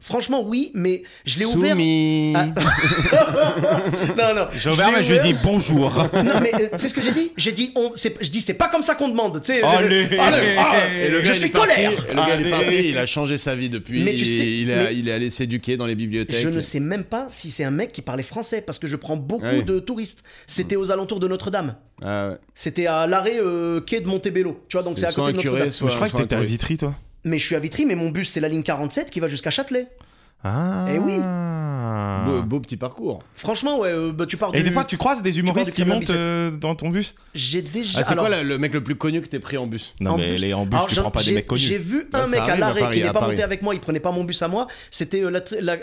Franchement, 0.00 0.42
oui, 0.46 0.70
mais 0.74 1.02
je 1.26 1.38
l'ai 1.38 1.44
ouvert. 1.44 1.70
Soumis. 1.72 2.32
Ah. 2.34 2.46
non, 4.16 4.34
non. 4.34 4.46
J'ai 4.56 4.70
ouvert, 4.70 4.92
mais 4.92 5.02
je 5.04 5.12
lui 5.12 5.18
ai 5.18 5.32
dit 5.32 5.38
bonjour. 5.42 5.90
Non, 6.14 6.40
mais 6.40 6.52
euh, 6.54 6.68
c'est 6.76 6.88
ce 6.88 6.94
que 6.94 7.00
j'ai 7.02 7.12
dit. 7.12 7.32
J'ai 7.36 7.52
dit, 7.52 7.72
on, 7.74 7.92
c'est- 7.94 8.16
je 8.22 8.30
dis, 8.30 8.40
c'est 8.40 8.54
pas 8.54 8.68
comme 8.68 8.82
ça 8.82 8.94
qu'on 8.94 9.08
demande. 9.08 9.40
Tu 9.42 9.52
sais, 9.52 9.62
Allez. 9.62 10.08
allez, 10.18 11.06
Et 11.06 11.08
le 11.10 11.22
je 11.24 11.32
suis 11.32 11.50
colère. 11.50 11.92
le 12.08 12.14
gars, 12.14 12.36
il 12.38 12.46
est 12.46 12.50
parti, 12.50 12.88
il 12.90 12.98
a 12.98 13.06
changé 13.06 13.36
sa 13.36 13.54
vie 13.54 13.68
depuis. 13.68 14.02
Mais 14.02 14.14
tu 14.14 14.24
sais- 14.24 14.46
il, 14.46 14.70
est, 14.70 14.76
mais- 14.76 14.96
il 14.96 15.08
est 15.08 15.12
allé 15.12 15.30
s'éduquer 15.30 15.76
dans 15.76 15.86
les 15.86 15.94
bibliothèques. 15.94 16.40
Je 16.40 16.48
ne 16.48 16.60
sais 16.60 16.80
même 16.80 17.04
pas 17.04 17.26
si 17.30 17.50
c'est 17.50 17.64
un 17.64 17.70
mec 17.70 17.92
qui 17.92 18.02
parlait 18.02 18.22
français 18.22 18.62
parce 18.62 18.78
que 18.78 18.86
je 18.86 18.96
prends 18.96 19.16
beaucoup 19.16 19.44
Ah 19.46 19.60
de 19.62 19.78
touristes. 19.80 20.22
C'était 20.46 20.76
aux 20.76 20.90
alentours 20.90 21.20
de 21.20 21.28
Notre-Dame. 21.28 21.76
Ah 22.02 22.30
ouais. 22.30 22.36
C'était 22.54 22.86
à 22.86 23.06
l'arrêt 23.06 23.38
euh, 23.40 23.80
quai 23.80 24.00
de 24.00 24.06
Montebello. 24.08 24.64
Tu 24.68 24.76
vois, 24.76 24.84
donc 24.84 24.98
c'est 24.98 25.06
à 25.06 25.12
côté 25.12 25.32
de 25.32 25.36
Notre-Dame. 25.36 25.70
je 25.70 25.94
crois 25.96 26.08
que 26.08 26.16
t'étais 26.16 26.36
à. 26.36 26.40
Vitry, 26.40 26.76
toi. 26.78 26.94
Mais 27.24 27.38
je 27.38 27.46
suis 27.46 27.56
à 27.56 27.58
Vitry, 27.58 27.86
mais 27.86 27.94
mon 27.94 28.10
bus 28.10 28.30
c'est 28.30 28.40
la 28.40 28.48
ligne 28.48 28.62
47 28.62 29.10
qui 29.10 29.20
va 29.20 29.28
jusqu'à 29.28 29.50
Châtelet. 29.50 29.88
Ah. 30.42 30.86
Eh 30.88 30.98
oui. 30.98 31.18
Beau, 32.24 32.42
beau 32.42 32.60
petit 32.60 32.76
parcours. 32.76 33.22
Franchement, 33.34 33.78
ouais, 33.80 33.90
euh, 33.90 34.12
bah, 34.12 34.26
tu 34.26 34.36
pars 34.36 34.50
Et 34.54 34.58
du- 34.58 34.64
des 34.64 34.70
fois, 34.70 34.84
tu 34.84 34.96
croises 34.96 35.22
des 35.22 35.38
humoristes 35.38 35.72
qui 35.72 35.84
montent 35.84 36.10
euh, 36.10 36.50
dans 36.50 36.74
ton 36.74 36.88
bus 36.90 37.14
J'ai 37.34 37.62
déjà. 37.62 38.00
Ah, 38.00 38.04
c'est 38.04 38.12
alors, 38.12 38.26
quoi 38.26 38.42
le, 38.42 38.58
mec 38.58 38.72
le 38.74 38.82
plus 38.82 38.94
connu 38.96 39.20
que 39.20 39.26
t'es 39.26 39.38
pris 39.38 39.56
en 39.56 39.66
bus? 39.66 39.94
Non, 40.00 40.12
en 40.12 40.18
mais 40.18 40.32
bus. 40.32 40.40
les 40.40 40.54
en 40.54 40.64
bus, 40.66 40.74
Alors, 40.74 40.86
tu 40.86 40.94
prends 40.96 41.10
pas 41.10 41.22
des 41.22 41.32
mecs 41.32 41.46
connus. 41.46 41.60
J'ai 41.62 41.78
vu 41.78 42.06
Ah, 42.12 42.22
un 42.22 42.26
mec 42.26 42.40
à 42.40 42.42
arrive 42.42 42.54
à 42.54 42.56
l'arrêt 42.58 42.94
qui 42.94 43.00
n'est 43.00 43.06
pas 43.06 43.12
Paris. 43.14 43.30
monté 43.32 43.42
avec 43.42 43.62
moi, 43.62 43.74
il 43.74 43.80
prenait 43.80 44.00
pas 44.00 44.12
mon 44.12 44.24
bus 44.24 44.40
à 44.42 44.48
moi. 44.48 44.66
C'était 44.90 45.22
euh, 45.24 45.30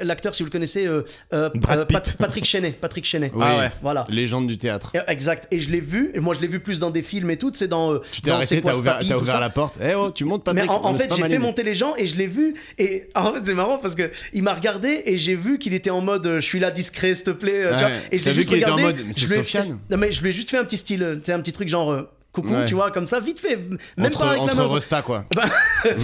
l'acteur, 0.01 0.35
si 0.35 0.43
vous 0.43 0.47
le 0.47 0.51
connaissez, 0.51 0.85
euh, 0.87 1.03
euh, 1.33 1.49
euh. 1.69 1.85
Pat- 1.85 2.17
Patrick 2.17 2.45
Chenet. 2.45 2.71
Patrick 2.71 3.05
Chenet. 3.05 3.31
Oui. 3.33 3.43
Ah 3.45 3.57
ouais. 3.57 3.71
Voilà. 3.81 4.03
Légende 4.09 4.47
du 4.47 4.57
théâtre. 4.57 4.91
Exact. 5.07 5.47
Et 5.51 5.59
je 5.59 5.69
l'ai 5.71 5.81
vu. 5.81 6.11
Et 6.13 6.19
moi, 6.19 6.33
je 6.35 6.39
l'ai 6.41 6.47
vu 6.47 6.59
plus 6.59 6.79
dans 6.79 6.89
des 6.89 7.01
films 7.01 7.29
et 7.31 7.37
tout. 7.37 7.51
C'est 7.53 7.67
dans. 7.67 7.97
Tu 7.99 8.21
t'es 8.21 8.31
arrêté, 8.31 8.61
t'as 8.61 8.75
ouvert, 8.75 9.39
la 9.39 9.49
porte. 9.49 9.75
Eh 9.83 9.93
oh, 9.95 10.11
tu 10.11 10.25
montes 10.25 10.43
Mais 10.47 10.61
Patrick. 10.61 10.71
en, 10.71 10.85
en 10.85 10.93
fait, 10.95 11.13
j'ai 11.15 11.23
fait 11.23 11.39
monter 11.39 11.63
les 11.63 11.75
gens 11.75 11.93
et 11.97 12.07
je 12.07 12.15
l'ai 12.17 12.27
vu. 12.27 12.55
Et 12.77 13.09
en 13.15 13.33
fait, 13.33 13.39
c'est 13.45 13.53
marrant 13.53 13.77
parce 13.77 13.95
que 13.95 14.09
il 14.33 14.43
m'a 14.43 14.53
regardé 14.53 15.01
et 15.05 15.17
j'ai 15.17 15.35
vu 15.35 15.57
qu'il 15.57 15.73
était 15.73 15.89
en 15.89 15.96
mode 16.01 16.25
euh, 16.25 16.35
je 16.39 16.45
suis 16.45 16.59
là 16.59 16.71
discret, 16.71 17.13
s'il 17.13 17.25
te 17.25 17.29
plaît. 17.31 17.65
euh, 17.65 17.69
tu 17.77 17.83
Ouais. 17.83 17.89
vois. 17.89 17.89
Et 18.11 18.17
je 18.17 18.23
l'ai 18.25 18.31
vu 18.31 18.35
juste 18.37 18.49
qu'il 18.49 18.57
était 18.59 18.69
en 18.69 18.75
regardé. 18.75 18.95
mode, 18.97 19.05
mais 19.07 19.13
c'est 19.13 19.21
je 19.21 19.27
lui 19.27 19.33
ai- 19.35 19.37
Sofiane. 19.37 19.77
Non, 19.89 19.97
mais 19.97 20.11
je 20.11 20.21
lui 20.21 20.29
ai 20.29 20.33
juste 20.33 20.49
fait 20.51 20.57
un 20.57 20.63
petit 20.65 20.77
style, 20.77 21.03
euh, 21.03 21.15
tu 21.15 21.21
sais, 21.25 21.33
un 21.33 21.39
petit 21.39 21.53
truc 21.53 21.67
genre. 21.69 21.97
Coucou, 22.33 22.53
Ouais. 22.53 22.65
tu 22.65 22.75
vois, 22.75 22.91
comme 22.91 23.07
ça, 23.07 23.19
vite 23.19 23.39
fait. 23.39 23.55
Même 23.55 23.79
Entre, 24.07 24.19
pas 24.19 24.25
avec 24.27 24.37
la 24.37 24.43
entre 24.43 24.55
main. 24.57 24.67
Resta, 24.67 25.01
quoi. 25.01 25.25
Bah, 25.35 25.45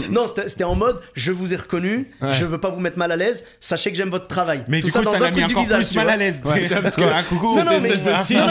non, 0.10 0.26
c'était 0.26 0.50
c'était 0.50 0.64
en 0.64 0.74
mode 0.74 1.00
je 1.14 1.32
vous 1.32 1.54
ai 1.54 1.58
reconnu, 1.58 2.08
Ouais. 2.22 2.32
je 2.32 2.46
veux 2.46 2.58
pas 2.58 2.70
vous 2.70 2.80
mettre 2.80 2.98
mal 2.98 3.12
à 3.12 3.16
l'aise, 3.16 3.46
sachez 3.60 3.92
que 3.92 3.98
j'aime 3.98 4.10
votre 4.10 4.26
travail. 4.26 4.64
Mais 4.68 4.80
Tout 4.80 4.86
du 4.88 4.92
ça 4.92 5.00
coup, 5.00 5.06
dans 5.06 5.12
ça 5.12 5.18
un 5.18 5.20
l'a 5.20 5.32
mis 5.32 5.42
truc 5.44 5.48
du 5.50 5.62
visage. 5.62 5.86
plus 5.88 5.96
mal 5.96 6.10
à 6.10 6.18
l'aise. 6.18 6.40
Ouais, 6.44 6.68
parce 6.82 6.96
que- 6.96 7.02
un 7.04 7.22
coucou. 7.24 7.56
Non, 7.56 7.66
non, 7.66 7.80
mais- 7.80 7.90
de 7.90 8.10
non, 8.10 8.18
signe, 8.24 8.38
non, 8.40 8.46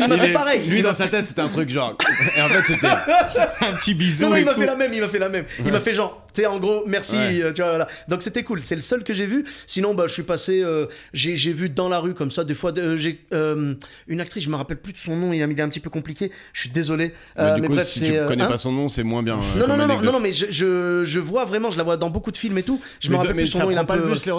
il 0.00 0.08
m'a- 0.08 0.16
fait 0.18 0.32
pareil. 0.32 0.66
Lui, 0.66 0.80
dans 0.80 0.94
sa 0.94 1.08
tête, 1.08 1.26
c'était 1.26 1.42
un 1.42 1.48
truc 1.48 1.68
genre. 1.68 1.98
Et 2.38 2.40
en 2.40 2.48
fait, 2.48 2.62
c'était. 2.72 2.86
un 2.86 3.72
petit 3.74 3.92
bisou 3.92 4.30
Non, 4.30 4.36
il 4.36 4.44
m'a 4.46 4.54
fait 4.54 4.64
la 4.66 4.76
même, 4.76 4.94
il 4.94 5.00
m'a 5.02 5.08
fait 5.08 5.18
la 5.18 5.28
même. 5.28 5.44
Il 5.62 5.72
m'a 5.72 5.80
fait 5.80 5.92
genre, 5.92 6.25
tu 6.36 6.42
sais, 6.42 6.46
en 6.46 6.58
gros, 6.58 6.82
merci, 6.86 7.16
Ouais. 7.16 7.42
euh, 7.42 7.52
tu 7.52 7.62
vois, 7.62 7.70
voilà. 7.70 7.88
Donc 8.08 8.22
c'était 8.22 8.42
cool, 8.44 8.62
c'est 8.62 8.74
le 8.74 8.80
seul 8.80 9.02
que 9.04 9.14
j'ai 9.14 9.26
vu. 9.26 9.44
Sinon, 9.66 9.94
bah, 9.94 10.04
je 10.06 10.12
suis 10.12 10.22
passé, 10.22 10.62
euh, 10.62 10.86
j'ai 11.12 11.34
j'ai 11.36 11.52
vu 11.52 11.68
dans 11.70 11.88
la 11.88 11.98
rue 11.98 12.14
comme 12.14 12.30
ça, 12.30 12.44
des 12.44 12.54
fois, 12.54 12.72
euh, 12.78 12.96
j'ai 12.96 13.24
euh, 13.32 13.74
une 14.06 14.20
actrice, 14.20 14.44
je 14.44 14.50
me 14.50 14.56
rappelle 14.56 14.76
plus 14.76 14.92
de 14.92 14.98
son 14.98 15.16
nom, 15.16 15.32
il 15.32 15.42
a 15.42 15.46
mis 15.46 15.60
un 15.60 15.68
petit 15.68 15.80
peu 15.80 15.90
compliqué, 15.90 16.30
je 16.52 16.60
suis 16.60 16.70
désolé. 16.70 17.12
Mais 17.38 17.54
du 17.54 17.60
mais 17.62 17.66
coup, 17.68 17.74
bref, 17.74 17.86
si 17.86 18.02
tu 18.02 18.16
euh, 18.16 18.26
connais 18.26 18.42
hein 18.44 18.46
pas 18.48 18.58
son 18.58 18.72
nom, 18.72 18.88
c'est 18.88 19.02
moins 19.02 19.22
bien. 19.22 19.36
euh, 19.38 19.58
non, 19.58 19.66
non, 19.66 19.68
non, 19.68 19.76
non, 19.76 19.82
anecdote. 19.84 20.04
non, 20.06 20.12
non, 20.12 20.20
mais 20.20 20.32
je, 20.32 20.46
je, 20.50 21.02
je 21.04 21.20
vois 21.20 21.44
vraiment, 21.44 21.70
je 21.70 21.78
la 21.78 21.82
vois 21.84 21.96
dans 21.96 22.10
beaucoup 22.10 22.30
de 22.30 22.36
films 22.36 22.58
et 22.58 22.62
tout. 22.62 22.80
Je 23.00 23.08
me 23.08 23.12
Mais, 23.12 23.18
rappelle 23.18 23.36
mais 23.36 23.42
plus 23.42 23.50
son 23.50 23.58
ça 23.58 23.64
nom, 23.64 23.70
il 23.70 23.78
un 23.78 23.84
pas 23.84 23.96
peu. 23.96 24.04
le 24.04 24.10
bus, 24.12 24.26
les 24.26 24.32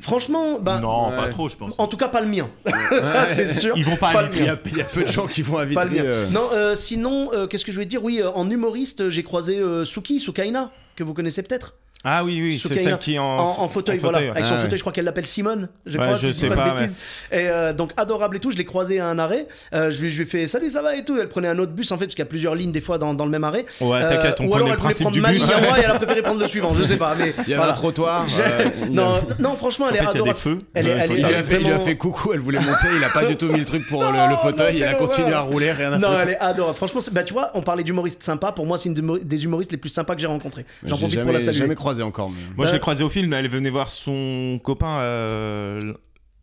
Franchement, 0.00 0.58
bah. 0.60 0.78
Non, 0.80 1.10
Ouais. 1.10 1.16
pas 1.16 1.28
trop, 1.28 1.48
je 1.48 1.56
pense. 1.56 1.74
En 1.78 1.86
tout 1.88 1.96
cas, 1.96 2.08
pas 2.08 2.20
le 2.20 2.26
mien. 2.28 2.48
ça, 3.00 3.26
c'est 3.26 3.52
sûr. 3.52 3.74
Ils 3.76 3.84
vont 3.84 3.96
pas 3.96 4.12
Il 4.32 4.44
y, 4.44 4.48
a, 4.48 4.52
a 4.52 4.56
peu 4.56 5.02
de 5.02 5.08
gens 5.08 5.26
qui 5.26 5.42
vont 5.42 5.58
euh. 5.58 6.26
Non, 6.30 6.48
euh, 6.52 6.74
sinon, 6.74 7.30
euh, 7.32 7.46
qu'est-ce 7.46 7.64
que 7.64 7.72
je 7.72 7.76
voulais 7.76 7.86
dire? 7.86 8.02
Oui, 8.02 8.20
euh, 8.20 8.30
en 8.30 8.48
humoriste, 8.50 9.10
j'ai 9.10 9.22
croisé 9.22 9.58
euh, 9.58 9.84
Suki, 9.84 10.18
Sukaina, 10.20 10.72
que 10.96 11.04
vous 11.04 11.14
connaissez 11.14 11.42
peut-être. 11.42 11.76
Ah 12.08 12.22
oui, 12.24 12.40
oui, 12.40 12.58
c'est 12.62 12.78
celle 12.78 12.98
qui 12.98 13.14
est 13.14 13.18
en, 13.18 13.24
En, 13.24 13.62
en 13.64 13.68
fauteuil, 13.68 13.98
voilà. 13.98 14.18
ouais. 14.20 14.28
Avec 14.30 14.44
son 14.44 14.54
Ah, 14.54 14.62
fauteuil, 14.62 14.78
je 14.78 14.82
crois 14.82 14.92
qu'elle 14.92 15.04
l'appelle 15.06 15.26
Simone. 15.26 15.68
Je 15.86 15.98
Ouais, 15.98 16.04
crois, 16.04 16.16
je 16.16 16.28
si 16.28 16.34
sais 16.34 16.48
dis 16.48 16.54
pas, 16.54 16.64
pas, 16.64 16.70
de 16.70 16.78
bêtises. 16.80 16.96
Et 17.32 17.48
euh, 17.48 17.72
donc 17.72 17.90
adorable 17.96 18.36
et 18.36 18.40
tout. 18.40 18.52
Je 18.52 18.56
l'ai 18.56 18.64
croisée 18.64 19.00
à 19.00 19.06
un 19.08 19.18
arrêt. 19.18 19.48
Euh, 19.74 19.90
je 19.90 20.00
lui 20.02 20.10
je 20.10 20.16
lui 20.18 20.22
ai 20.22 20.26
fait 20.26 20.46
salut, 20.46 20.70
ça 20.70 20.82
va 20.82 20.94
et 20.94 21.04
tout? 21.04 21.16
Elle 21.20 21.28
prenait 21.28 21.48
un 21.48 21.58
autre 21.58 21.72
bus 21.72 21.90
en 21.90 21.98
fait, 21.98 22.04
parce 22.06 22.14
qu'il 22.14 22.22
y 22.22 22.28
a 22.28 22.30
plusieurs 22.30 22.54
lignes 22.54 22.70
des 22.70 22.80
fois 22.80 22.98
dans, 22.98 23.12
dans 23.12 23.24
le 23.24 23.30
même 23.32 23.42
arrêt. 23.44 23.66
Ouais, 23.80 24.06
t'inquiète, 24.06 24.40
on 24.40 24.44
ou 24.46 24.50
connaît 24.50 24.54
alors 24.54 24.66
le 24.68 24.72
elle 24.74 24.76
voulait 24.76 24.76
principe 24.76 25.00
prendre 25.02 25.14
du 25.16 25.20
ma 25.20 25.30
bus. 25.32 25.42
ligne 25.42 25.52
à 25.52 25.60
moi 25.60 25.78
et 25.78 25.82
elle 25.82 25.90
a 25.90 25.94
préféré 25.94 26.22
prendre 26.22 26.40
le 26.40 26.46
suivant. 26.46 26.74
Je 26.76 26.82
sais 26.84 26.96
pas, 26.96 27.14
mais 27.18 27.34
Il 27.46 27.50
y 27.50 27.54
avait 27.54 27.56
voilà. 27.56 27.72
un 27.72 27.74
trottoir. 27.74 28.26
Euh, 28.38 28.64
non, 28.90 29.20
non, 29.40 29.56
franchement, 29.56 29.86
En 29.86 29.88
elle 29.90 29.96
est 29.96 30.06
adorable. 30.06 30.38
Elle 30.74 30.86
Il 30.86 30.92
a 30.92 31.00
fait, 31.00 31.14
il 31.14 31.16
lui 31.16 31.24
a 31.24 31.42
vraiment- 31.42 31.84
fait 31.84 31.96
coucou, 31.96 32.32
elle 32.32 32.40
voulait 32.40 32.60
monter, 32.60 32.86
il 32.96 33.02
a 33.02 33.08
pas 33.08 33.24
du 33.26 33.36
tout 33.36 33.48
mis 33.48 33.58
le 33.58 33.64
truc 33.64 33.84
pour 33.88 34.02
le, 34.04 34.36
fauteuil, 34.42 34.76
il 34.76 34.84
a 34.84 34.94
continué 34.94 35.32
à 35.32 35.40
rouler, 35.40 35.72
rien 35.72 35.92
à 35.92 35.98
Non, 35.98 36.08
elle 36.22 36.30
est 36.30 36.38
adorable. 36.38 36.76
Franchement, 36.76 37.00
bah, 37.12 37.24
tu 37.24 37.32
vois, 37.32 37.50
on 37.54 37.62
parlait 37.62 37.82
d'humoriste 37.82 38.22
sympa. 38.22 38.52
Pour 38.52 38.64
moi, 38.66 38.78
c'est 38.78 38.88
une 38.90 38.94
de- 38.94 39.18
des 39.24 39.44
humoristes 39.44 39.72
les 39.72 39.78
plus 39.78 39.90
sympas 39.90 40.14
que 40.14 40.20
j'ai 40.20 40.26
rencontrés. 40.26 40.64
J'en 40.84 40.96
profite 40.96 41.20
pour 41.20 41.32
la 41.32 41.40
jamais, 41.40 41.52
saluer. 41.52 41.74
Jamais 41.98 42.10
croisé 42.12 42.24
encore. 42.24 42.30
mais- 42.30 42.56
Moi, 42.56 42.66
je 42.66 42.72
l'ai 42.72 42.78
croisé 42.80 43.02
au 43.04 43.08
film, 43.08 43.32
elle 43.32 43.48
venait 43.48 43.70
voir 43.70 43.90
son 43.90 44.60
copain, 44.62 44.98
euh, 45.00 45.78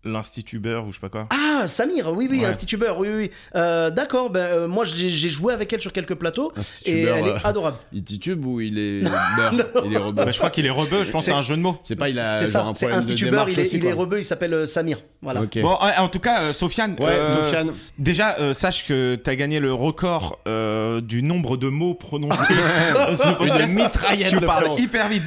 l'institubeur 0.05 0.85
ou 0.85 0.91
je 0.91 0.95
sais 0.95 1.01
pas 1.01 1.09
quoi. 1.09 1.27
Ah, 1.31 1.67
Samir, 1.67 2.11
oui, 2.13 2.27
oui, 2.29 2.39
Ouais. 2.39 2.45
institubeur, 2.45 2.97
oui, 2.99 3.07
oui. 3.15 3.31
Euh, 3.55 3.89
D'accord, 3.89 4.29
ben, 4.29 4.39
euh, 4.39 4.67
moi 4.67 4.85
j'ai 4.85 5.09
joué 5.29 5.53
avec 5.53 5.71
elle 5.71 5.81
sur 5.81 5.93
quelques 5.93 6.15
plateaux 6.15 6.51
et 6.85 7.03
elle 7.03 7.23
euh, 7.25 7.35
est 7.37 7.45
adorable. 7.45 7.77
Il 7.93 8.03
titube 8.03 8.45
ou 8.45 8.59
il 8.61 8.77
est 8.79 9.01
beurre 9.01 9.53
Il 9.85 9.93
est 9.93 9.97
rebeu. 9.97 10.25
Bah, 10.25 10.31
je 10.31 10.37
crois 10.37 10.49
qu'il 10.49 10.65
est 10.65 10.69
rebeu, 10.69 11.03
je 11.03 11.11
pense 11.11 11.21
que 11.21 11.25
c'est 11.31 11.37
un 11.37 11.41
jeu 11.41 11.55
de 11.55 11.61
mots. 11.61 11.77
C'est 11.83 11.95
pas, 11.95 12.09
il 12.09 12.19
a 12.19 12.39
genre 12.39 12.47
ça, 12.49 12.63
un 12.65 12.73
c'est 12.73 12.87
problème 12.87 13.07
de 13.09 13.13
démarche 13.13 13.51
il 13.53 13.59
est, 13.59 13.61
aussi, 13.61 13.77
il 13.77 13.85
est 13.85 13.93
rebeu, 13.93 14.19
il 14.19 14.25
s'appelle 14.25 14.53
euh, 14.53 14.65
Samir. 14.65 14.99
Voilà. 15.21 15.41
Bon, 15.61 15.69
en 15.97 16.09
tout 16.09 16.19
cas, 16.19 16.41
euh, 16.41 16.53
Sofiane. 16.53 16.95
Ouais, 16.99 17.19
euh, 17.19 17.25
Sofiane. 17.25 17.71
Déjà, 17.97 18.35
euh, 18.39 18.53
sache 18.53 18.85
que 18.85 19.15
t'as 19.15 19.35
gagné 19.35 19.59
le 19.59 19.73
record 19.73 20.39
euh, 20.47 20.99
du 21.01 21.23
nombre 21.23 21.55
de 21.55 21.69
mots 21.69 21.93
prononcés. 21.93 22.53
Une 23.41 23.67
mitraillette, 23.73 24.29
Tu 24.29 24.35
le 24.35 24.45
parles 24.45 24.79
hyper 24.79 25.07
vite. 25.07 25.23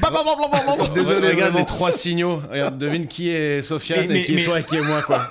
Désolé, 0.94 1.28
regarde 1.28 1.56
les 1.56 1.64
trois 1.64 1.92
signaux. 1.92 2.42
Regarde, 2.50 2.78
devine 2.78 3.06
qui 3.06 3.30
est 3.30 3.62
Sofiane 3.62 4.10
et 4.10 4.22
qui 4.22 4.38
est 4.38 4.44
toi 4.44 4.60
qui 4.66 4.76
est 4.76 4.82
moi, 4.82 5.02
quoi. 5.02 5.30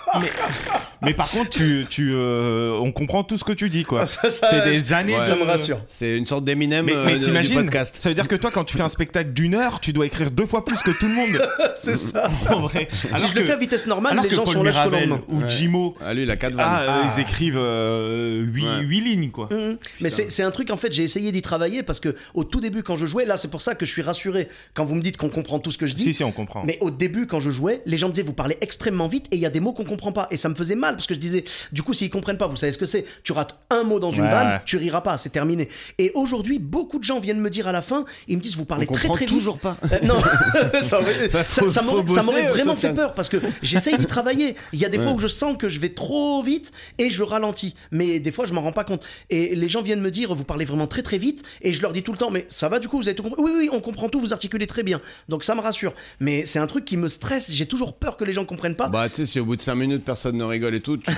Mais 1.01 1.13
par 1.13 1.29
contre, 1.29 1.49
tu, 1.51 1.85
tu, 1.89 2.11
euh, 2.13 2.71
on 2.81 2.91
comprend 2.91 3.23
tout 3.23 3.37
ce 3.37 3.43
que 3.43 3.51
tu 3.51 3.69
dis, 3.69 3.83
quoi. 3.83 4.07
Ça, 4.07 4.29
ça, 4.29 4.47
C'est 4.49 4.69
des 4.71 4.93
années 4.93 5.15
Ça 5.15 5.35
de- 5.35 5.39
me 5.39 5.43
rassure. 5.45 5.79
C'est 5.87 6.17
une 6.17 6.25
sorte 6.25 6.45
d'Eminem 6.45 6.85
Mais, 6.85 6.93
euh, 6.95 7.03
mais 7.05 7.13
de- 7.13 7.19
du 7.19 7.25
t'imagines 7.25 7.55
podcast. 7.55 7.97
Ça 7.99 8.09
veut 8.09 8.15
dire 8.15 8.27
que 8.27 8.35
toi, 8.35 8.49
quand 8.51 8.63
tu 8.63 8.75
fais 8.77 8.83
un 8.83 8.89
spectacle 8.89 9.31
d'une 9.33 9.53
heure, 9.55 9.79
tu 9.81 9.93
dois 9.93 10.05
écrire 10.07 10.31
deux 10.31 10.45
fois 10.45 10.65
plus 10.65 10.79
que 10.81 10.91
tout 10.91 11.07
le 11.07 11.13
monde. 11.13 11.47
C'est 11.83 11.97
ça. 11.97 12.29
en 12.49 12.61
vrai. 12.61 12.87
Si 12.89 13.07
Alors 13.07 13.19
je 13.27 13.35
le 13.35 13.41
que- 13.41 13.45
fais 13.45 13.53
à 13.53 13.57
vitesse 13.57 13.85
normale, 13.85 14.13
alors 14.13 14.23
les 14.23 14.29
que 14.29 14.35
gens 14.35 14.45
Paul 14.45 14.53
sont 14.53 14.63
là 14.63 14.71
jusqu'au 14.71 14.89
Mirabel 14.89 15.09
lendemain. 15.09 15.25
ou 15.29 15.41
Ouais. 15.41 15.49
Jimo, 15.49 15.95
Ah, 16.03 16.13
lui, 16.13 16.23
il 16.23 16.31
a 16.31 16.37
4 16.37 16.55
vannes. 16.55 16.65
ah, 16.67 16.81
euh, 16.81 17.01
Ah. 17.03 17.11
ils 17.15 17.21
écrivent 17.21 17.55
8 17.59 18.63
Ouais. 18.65 18.83
lignes, 19.09 19.29
quoi. 19.31 19.47
Mhm. 19.51 19.77
Mais 20.01 20.09
c'est 20.09 20.31
c'est 20.31 20.43
un 20.43 20.51
truc, 20.51 20.71
en 20.71 20.77
fait, 20.77 20.91
j'ai 20.91 21.03
essayé 21.03 21.31
d'y 21.31 21.41
travailler 21.41 21.83
parce 21.83 21.99
que 21.99 22.15
au 22.33 22.43
tout 22.43 22.59
début, 22.61 22.81
quand 22.83 22.95
je 22.95 23.05
jouais, 23.05 23.25
là, 23.25 23.37
c'est 23.37 23.51
pour 23.51 23.61
ça 23.61 23.75
que 23.75 23.85
je 23.85 23.91
suis 23.91 24.01
rassuré 24.01 24.47
quand 24.73 24.85
vous 24.85 24.95
me 24.95 25.01
dites 25.01 25.17
qu'on 25.17 25.29
comprend 25.29 25.59
tout 25.59 25.71
ce 25.71 25.77
que 25.77 25.85
je 25.85 25.93
dis. 25.93 26.03
Si, 26.03 26.13
si, 26.13 26.23
on 26.23 26.31
comprend. 26.31 26.63
Mais 26.65 26.77
au 26.81 26.89
début, 26.91 27.27
quand 27.27 27.39
je 27.39 27.49
jouais, 27.51 27.81
les 27.85 27.97
gens 27.97 28.07
me 28.07 28.13
disaient 28.13 28.25
vous 28.25 28.33
parlez 28.33 28.57
extrêmement 28.61 29.07
vite 29.07 29.24
et 29.31 29.35
il 29.35 29.39
y 29.41 29.45
a 29.45 29.49
des 29.49 29.59
mots 29.59 29.73
qu'on 29.73 29.83
comprend 29.83 30.11
pas. 30.11 30.27
Et 30.31 30.37
ça 30.37 30.49
me 30.49 30.55
faisait 30.55 30.75
mal 30.75 30.95
parce 30.95 31.07
que 31.07 31.13
je 31.13 31.19
disais, 31.19 31.43
du 31.71 31.83
coup, 31.83 31.93
s'ils 31.93 32.09
comprennent 32.09 32.37
pas, 32.37 32.47
vous 32.47 32.55
savez 32.55 32.71
ce 32.73 32.77
que 32.77 32.85
c'est? 32.85 33.05
Tu 33.23 33.31
rates 33.31 33.55
un 33.69 33.83
mot 33.83 33.99
dans 33.99 34.11
une 34.11 34.23
Ouais, 34.25 34.31
vanne, 34.31 34.61
tu 34.65 34.77
riras 34.77 35.01
pas, 35.01 35.17
c'est 35.17 35.29
terminé. 35.29 35.69
Et 35.97 36.11
aujourd'hui, 36.15 36.59
beaucoup 36.59 36.99
de 36.99 37.03
gens 37.03 37.19
viennent 37.19 37.39
me 37.41 37.49
dire 37.49 37.67
à 37.67 37.71
la 37.71 37.81
fin, 37.81 38.05
ils 38.27 38.37
me 38.37 38.41
disent 38.41 38.55
vous 38.55 38.65
parlez 38.65 38.87
On 38.89 38.93
très 38.93 39.07
très 39.09 39.25
toujours 39.25 39.55
vite. 39.55 39.63
pas. 39.63 39.77
Euh, 39.91 39.99
non, 40.03 40.15
ça, 40.81 40.99
ça- 41.43 41.81
m'aurait 41.81 42.43
vraiment 42.49 42.75
fait 42.75 42.93
peur 42.93 43.13
parce 43.13 43.29
que 43.29 43.37
j'essaye 43.61 43.97
d'y 43.97 44.05
travailler. 44.05 44.55
Il 44.73 44.79
y 44.79 44.85
a 44.85 44.89
des 44.89 44.97
fois 44.99 45.11
où 45.11 45.19
je 45.19 45.27
sens 45.27 45.55
que 45.57 45.69
je 45.69 45.79
vais 45.79 45.89
trop 45.89 46.41
vite 46.43 46.71
et 46.97 47.09
je 47.09 47.23
ralentis. 47.23 47.75
Mais 47.91 48.19
des 48.19 48.31
fois, 48.31 48.45
je 48.45 48.53
m'en 48.53 48.61
rends 48.61 48.71
pas 48.71 48.83
compte. 48.83 49.03
Et 49.29 49.55
les 49.55 49.69
gens 49.69 49.81
viennent 49.81 50.01
me 50.01 50.11
dire, 50.11 50.33
vous 50.33 50.43
parlez 50.43 50.65
vraiment 50.65 50.87
très 50.87 51.01
très 51.03 51.17
vite. 51.17 51.43
Et 51.61 51.73
je 51.73 51.81
leur 51.81 51.93
dis 51.93 52.03
tout 52.03 52.11
le 52.11 52.17
temps, 52.17 52.31
mais 52.31 52.45
ça 52.49 52.69
va 52.69 52.79
du 52.79 52.87
coup, 52.87 52.97
vous 52.97 53.07
avez 53.07 53.15
tout 53.15 53.23
compris? 53.23 53.41
Oui, 53.41 53.51
oui, 53.55 53.69
on 53.71 53.79
comprend 53.79 54.09
tout, 54.09 54.19
vous 54.19 54.33
articulez 54.33 54.67
très 54.67 54.83
bien. 54.83 55.01
Donc 55.29 55.43
ça 55.43 55.55
me 55.55 55.61
rassure. 55.61 55.93
Mais 56.19 56.45
c'est 56.45 56.59
un 56.59 56.67
truc 56.67 56.85
qui 56.85 56.97
me 56.97 57.07
stresse. 57.07 57.51
J'ai 57.51 57.65
toujours 57.65 57.93
peur 57.93 58.17
que 58.17 58.23
les 58.23 58.33
gens 58.33 58.45
comprennent 58.45 58.75
pas. 58.75 58.87
Bah, 58.87 59.07
tu 59.15 59.25
sais, 59.25 59.31
si 59.31 59.39
au 59.39 59.45
bout 59.45 59.55
de 59.55 59.61
5 59.61 59.75
minutes 59.75 60.03
personne 60.05 60.37
ne 60.37 60.43
rigole 60.43 60.75
et 60.75 60.81
tout, 60.81 60.97
tu 60.97 61.11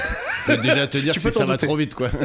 peux 0.45 0.57
déjà 0.61 0.87
te 0.87 0.97
dire 0.97 1.13
que 1.13 1.31
ça 1.31 1.45
va 1.45 1.57
trop 1.57 1.75
vite, 1.75 1.95
quoi. 1.95 2.09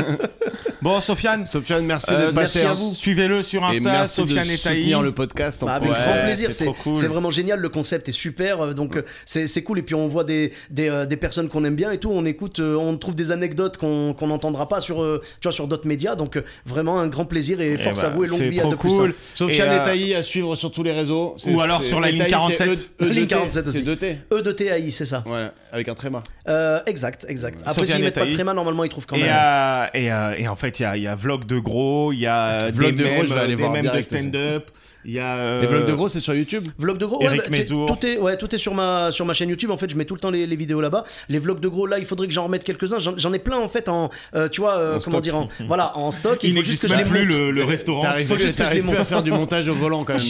Bon, 0.83 1.01
Sofiane, 1.01 1.47
Sofiane, 1.47 1.87
merci 1.87 2.13
euh, 2.13 2.19
d'être 2.27 2.35
passé. 2.35 2.59
merci 2.59 2.67
à 2.67 2.71
hein. 2.73 2.75
vous. 2.77 2.93
Suivez-le 2.93 3.45
sur 3.45 3.63
Et 3.63 3.67
Insta, 3.77 3.81
merci 3.93 4.15
Sofiane 4.17 4.45
de 4.49 4.51
et 4.51 4.57
soutenir 4.57 5.01
le 5.01 5.13
podcast. 5.13 5.63
en 5.63 5.67
Bah, 5.67 5.75
avec 5.75 5.89
plus. 5.93 5.97
Ouais, 6.01 6.05
grand 6.13 6.25
plaisir, 6.25 6.53
c'est 6.53 6.65
cool. 6.83 6.97
vraiment 6.97 7.31
génial, 7.31 7.61
le 7.61 7.69
concept 7.69 8.09
est 8.09 8.13
super, 8.13 8.61
euh, 8.61 8.73
donc 8.73 8.97
euh, 8.97 9.03
c'est 9.25 9.63
cool. 9.63 9.79
Et 9.79 9.83
puis 9.83 9.95
on 9.95 10.09
voit 10.09 10.25
des, 10.25 10.53
des, 10.71 10.89
euh, 10.89 11.07
des 11.07 11.17
personnes 11.17 11.49
qu'on 11.49 11.65
aime 11.65 11.77
bien 11.77 11.93
et 11.93 11.99
tout, 11.99 12.11
on 12.13 12.25
écoute, 12.25 12.59
on 12.59 12.97
trouve 12.97 13.15
des 13.15 13.31
anecdotes 13.31 13.77
qu'on 13.77 14.17
n'entendra 14.23 14.67
pas 14.69 14.81
sur, 14.81 14.97
tu 15.41 15.45
vois, 15.45 15.53
sur 15.53 15.69
d'autres 15.69 15.87
médias, 15.87 16.17
donc 16.17 16.43
vraiment 16.67 16.99
un 16.99 17.07
grand 17.07 17.27
plaisir 17.27 17.61
et 17.61 17.75
Eh 17.75 17.79
force 17.79 18.01
bah, 18.01 18.09
à 18.09 18.11
vous 18.11 18.25
et 18.25 18.27
longue 18.27 18.43
vie 18.43 18.59
à 18.59 18.63
trop 18.63 18.73
de 18.73 18.77
plus. 18.77 18.89
cool. 18.89 19.11
hein. 19.11 19.15
Sofiane 19.35 19.71
Et, 19.71 19.77
et, 19.77 19.85
Taï 19.85 20.15
à 20.17 20.25
suivre 20.25 20.57
sur 20.57 20.73
tous 20.73 20.83
les 20.83 20.93
réseaux. 20.93 21.37
Ou 21.47 21.61
alors 21.61 21.85
sur 21.85 22.01
la 22.01 22.09
et 22.09 22.13
ligne 22.13 22.23
Taï, 22.23 22.31
47. 22.33 22.57
c'est 22.99 23.05
E- 23.07 23.09
Ligne 23.09 23.25
E2T. 23.27 23.29
47 23.29 23.69
aussi. 23.69 23.85
C'est 23.87 24.05
2T. 24.05 24.17
E 24.33 24.43
de 24.43 24.51
TAI, 24.51 24.91
c'est 24.91 25.05
ça. 25.07 25.23
Voilà, 25.27 25.55
avec 25.71 25.89
un 25.89 25.95
tréma. 25.95 26.23
Euh, 26.49 26.81
exact, 26.87 27.25
exact. 27.29 27.59
Après, 27.65 27.87
s'ils 27.87 28.03
mettent 28.03 28.15
pas 28.19 28.27
de 28.27 28.33
tréma, 28.33 28.55
normalement 28.55 28.85
ils 28.85 28.91
trouvent 28.91 29.07
quand 29.07 29.17
Et, 29.17 29.23
même. 29.23 29.31
euh, 29.33 29.87
et, 29.95 30.13
euh, 30.13 30.35
et 30.37 30.49
en 30.49 30.57
fait, 30.57 30.81
il 30.81 30.83
y 30.83 30.87
a, 30.87 30.97
y 30.97 31.07
a 31.07 31.15
Vlog 31.15 31.47
de 31.47 31.59
Gros, 31.59 32.13
il 32.13 32.21
y 32.21 32.27
a 32.27 32.69
Vlog 32.71 32.97
des 32.97 33.05
de 33.05 33.09
Gros, 33.09 33.25
je 33.25 33.35
vais 33.35 33.41
aller 33.41 33.49
des 33.57 33.63
voir 33.63 33.73
mèmes 33.73 33.87
de 33.87 34.01
stand-up. 34.03 34.71
Les 35.05 35.67
vlogs 35.67 35.87
de 35.87 35.93
euh, 35.93 35.97
gros, 35.97 36.09
c'est 36.09 36.21
sur 36.21 36.35
YouTube 36.35 36.69
Vlogs 36.79 36.99
de 36.99 37.07
gros, 37.07 37.21
Eric 37.23 37.51
bah, 37.51 37.59
tout, 37.67 38.07
est, 38.07 38.19
ouais, 38.19 38.37
tout 38.37 38.55
est 38.55 38.59
sur 38.59 38.75
ma, 38.75 39.11
sur 39.11 39.27
ma 39.27 39.33
chaîne 39.33 39.49
YouTube. 39.49 39.71
En 39.71 39.77
fait, 39.77 39.91
je 39.91 39.97
mets 39.97 40.05
tout 40.05 40.15
le 40.15 40.21
temps 40.21 40.31
les, 40.31 40.47
vidéos 40.47 40.81
là-bas. 40.81 41.05
Les 41.29 41.39
vlogs 41.39 41.61
de 41.61 41.69
gros, 41.69 41.87
là, 41.87 41.99
il 41.99 42.05
faudrait 42.05 42.29
que 42.29 42.33
j'en 42.33 42.45
remette 42.45 42.65
quelques-uns. 42.65 42.99
J'en 42.99 43.33
ai 43.33 43.39
plein, 43.39 43.59
en 43.59 43.69
fait, 43.69 43.89
en. 43.89 44.11
Euh, 44.35 44.49
tu 44.49 44.61
vois, 44.61 44.77
euh, 44.77 44.87
comment 44.93 45.01
stock. 45.01 45.23
dire 45.23 45.37
en, 45.37 45.49
Voilà, 45.67 45.97
en 45.97 46.11
stock. 46.11 46.39
Il, 46.43 46.55
n'existe 46.55 46.89
même 46.89 47.09
plus 47.09 47.25
le, 47.25 47.65
restaurant. 47.65 48.03
Il 48.19 48.27
faut 48.27 48.35
que 48.35 48.41
je 48.41 48.47
les 48.47 48.97
à 48.97 49.05
faire 49.05 49.23
du 49.23 49.33
montage 49.33 49.69
au 49.69 49.75
volant 49.75 50.05
quand 50.05 50.15
même. 50.15 50.21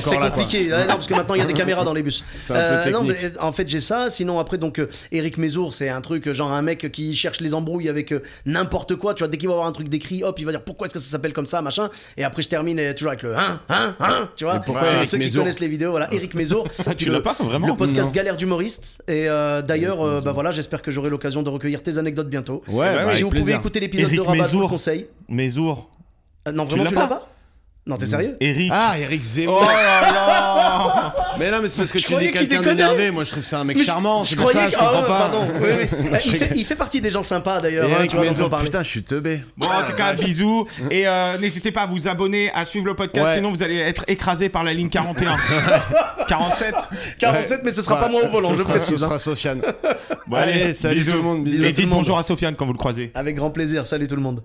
C'est 0.00 0.16
compliqué. 0.16 0.68
Parce 0.70 1.06
que 1.06 1.14
maintenant, 1.14 1.34
il 1.34 1.38
y 1.38 1.44
a 1.44 1.46
des 1.46 1.52
caméras 1.62 1.84
dans 1.84 1.94
les 1.94 2.02
bus. 2.02 2.24
Non, 2.90 3.06
en 3.40 3.52
fait, 3.52 3.68
j'ai 3.68 3.80
ça. 3.80 4.10
Sinon, 4.10 4.38
après, 4.38 4.58
donc, 4.58 4.80
Eric 5.10 5.38
Mesour, 5.38 5.74
c'est 5.74 5.88
un 5.88 6.00
truc, 6.00 6.32
genre 6.32 6.52
un 6.52 6.62
mec 6.62 6.90
qui 6.92 7.14
cherche 7.14 7.40
les 7.40 7.54
embrouilles 7.54 7.88
avec 7.88 8.14
n'importe 8.46 8.96
quoi. 8.96 9.14
Tu 9.14 9.20
vois, 9.20 9.28
dès 9.28 9.36
qu'il 9.36 9.48
va 9.48 9.54
avoir 9.54 9.68
un 9.68 9.72
truc 9.72 9.88
décrit, 9.88 10.24
hop, 10.24 10.38
il 10.38 10.46
va 10.46 10.52
dire 10.52 10.62
pourquoi 10.62 10.86
est-ce 10.86 10.94
que 10.94 11.00
ça 11.00 11.10
s'appelle 11.10 11.32
comme 11.32 11.46
ça, 11.46 11.60
machin. 11.62 11.90
Et 12.16 12.24
après, 12.24 12.42
je 12.42 12.48
termine 12.48 12.94
toujours 12.94 13.10
avec 13.10 13.22
le 13.22 13.36
1, 13.36 13.60
1, 13.68 13.96
1 14.00 14.21
bien, 14.22 14.30
tu 14.36 14.44
vois. 14.44 14.62
Ceux 15.04 15.18
qui 15.18 15.32
connaissent 15.32 15.60
les 15.60 15.68
vidéos, 15.68 15.90
voilà. 15.90 16.12
Eric 16.12 16.34
Mézo. 16.34 16.64
tu 16.96 17.10
l'as 17.10 17.20
pas 17.20 17.34
vraiment 17.34 17.66
Le 17.66 17.76
podcast 17.76 18.12
Galère 18.12 18.36
d'humoriste. 18.36 19.02
Et 19.08 19.28
euh, 19.28 19.62
d'ailleurs, 19.62 20.02
euh, 20.02 20.20
bah 20.20 20.32
voilà, 20.32 20.50
j'espère 20.50 20.82
que 20.82 20.90
j'aurai 20.90 21.10
l'occasion 21.10 21.42
de 21.42 21.50
recueillir 21.50 21.82
tes 21.82 21.98
anecdotes 21.98 22.28
bientôt. 22.28 22.62
Ouais, 22.68 23.14
Si 23.14 23.22
vous 23.22 23.30
pouvez 23.30 23.54
écouter 23.54 23.80
l'épisode 23.80 24.10
de 24.10 24.20
Rabat, 24.20 24.48
je 24.48 24.56
vous 24.56 24.68
conseille. 24.68 25.06
Mézour. 25.28 25.90
Euh, 26.48 26.52
non, 26.52 26.64
vraiment, 26.64 26.86
tu 26.86 26.94
l'as 26.94 27.06
pas? 27.06 27.28
Non, 27.84 27.96
t'es 27.96 28.06
sérieux? 28.06 28.36
Eric. 28.38 28.70
Ah, 28.72 28.94
Eric 28.96 29.22
Zemmour. 29.24 29.58
Oh 29.60 29.66
là 29.66 30.12
là 30.12 31.14
Mais 31.40 31.50
non, 31.50 31.58
mais 31.60 31.68
c'est 31.68 31.78
parce 31.78 31.90
que 31.90 31.98
Je 31.98 32.06
tu 32.06 32.14
dis 32.14 32.30
quelqu'un 32.30 32.62
d'énervé. 32.62 33.10
Moi, 33.10 33.24
je 33.24 33.30
trouve 33.32 33.42
que 33.42 33.48
c'est 33.48 33.56
un 33.56 33.64
mec 33.64 33.76
Mais 33.76 33.82
je- 33.82 33.88
charmant. 33.88 34.22
je 34.22 34.30
C'est 34.30 34.36
pour 34.36 34.50
ça, 34.50 34.70
je 34.70 34.76
que- 34.76 34.80
ah, 34.80 34.84
comprends 34.84 35.00
ouais, 35.02 35.08
pas. 35.08 35.18
pardon, 35.18 35.48
oui, 35.60 35.68
oui. 35.80 36.08
Bah, 36.12 36.18
Je 36.20 36.28
il, 36.28 36.36
fait, 36.36 36.44
rigole. 36.44 36.58
il 36.58 36.64
fait 36.64 36.74
partie 36.76 37.00
des 37.00 37.10
gens 37.10 37.24
sympas 37.24 37.60
d'ailleurs. 37.60 37.86
hein, 37.90 37.94
Eric 37.98 38.12
parlait. 38.48 38.64
putain, 38.66 38.84
je 38.84 38.88
suis 38.88 39.02
teubé. 39.02 39.40
Bon, 39.56 39.66
en 39.66 39.82
tout 39.84 39.94
cas, 39.96 40.12
bisous. 40.14 40.68
Et 40.92 41.08
euh, 41.08 41.36
n'hésitez 41.38 41.72
pas 41.72 41.82
à 41.82 41.86
vous 41.86 42.06
abonner, 42.06 42.52
à 42.54 42.64
suivre 42.64 42.86
le 42.86 42.94
podcast, 42.94 43.26
Ouais. 43.26 43.34
sinon 43.34 43.50
vous 43.50 43.64
allez 43.64 43.78
être 43.78 44.04
écrasé 44.06 44.48
par 44.48 44.62
la 44.62 44.72
ligne 44.74 44.88
41. 44.88 45.36
47. 46.28 46.74
47, 47.18 47.60
mais 47.64 47.72
ce 47.72 47.82
sera 47.82 47.98
pas 48.00 48.08
moi 48.08 48.22
au 48.24 48.28
volant, 48.28 48.50
ce 48.50 48.54
je 48.54 48.58
sera, 48.62 48.70
précise. 48.74 48.88
Ce 48.90 48.94
hein. 49.04 49.08
sera 49.08 49.18
Sofiane. 49.18 49.60
Bon, 50.28 50.36
Allez, 50.36 50.72
salut 50.74 51.04
tout 51.04 51.12
le 51.14 51.22
monde, 51.22 51.42
bisous 51.42 51.64
Et 51.64 51.72
dites 51.72 51.88
bonjour 51.88 52.16
à 52.16 52.22
Sofiane 52.22 52.54
quand 52.54 52.64
vous 52.66 52.74
le 52.74 52.78
croisez. 52.78 53.10
Avec 53.16 53.34
grand 53.34 53.50
plaisir. 53.50 53.86
Salut 53.86 54.06
tout 54.06 54.14
le 54.16 54.22
monde. 54.22 54.40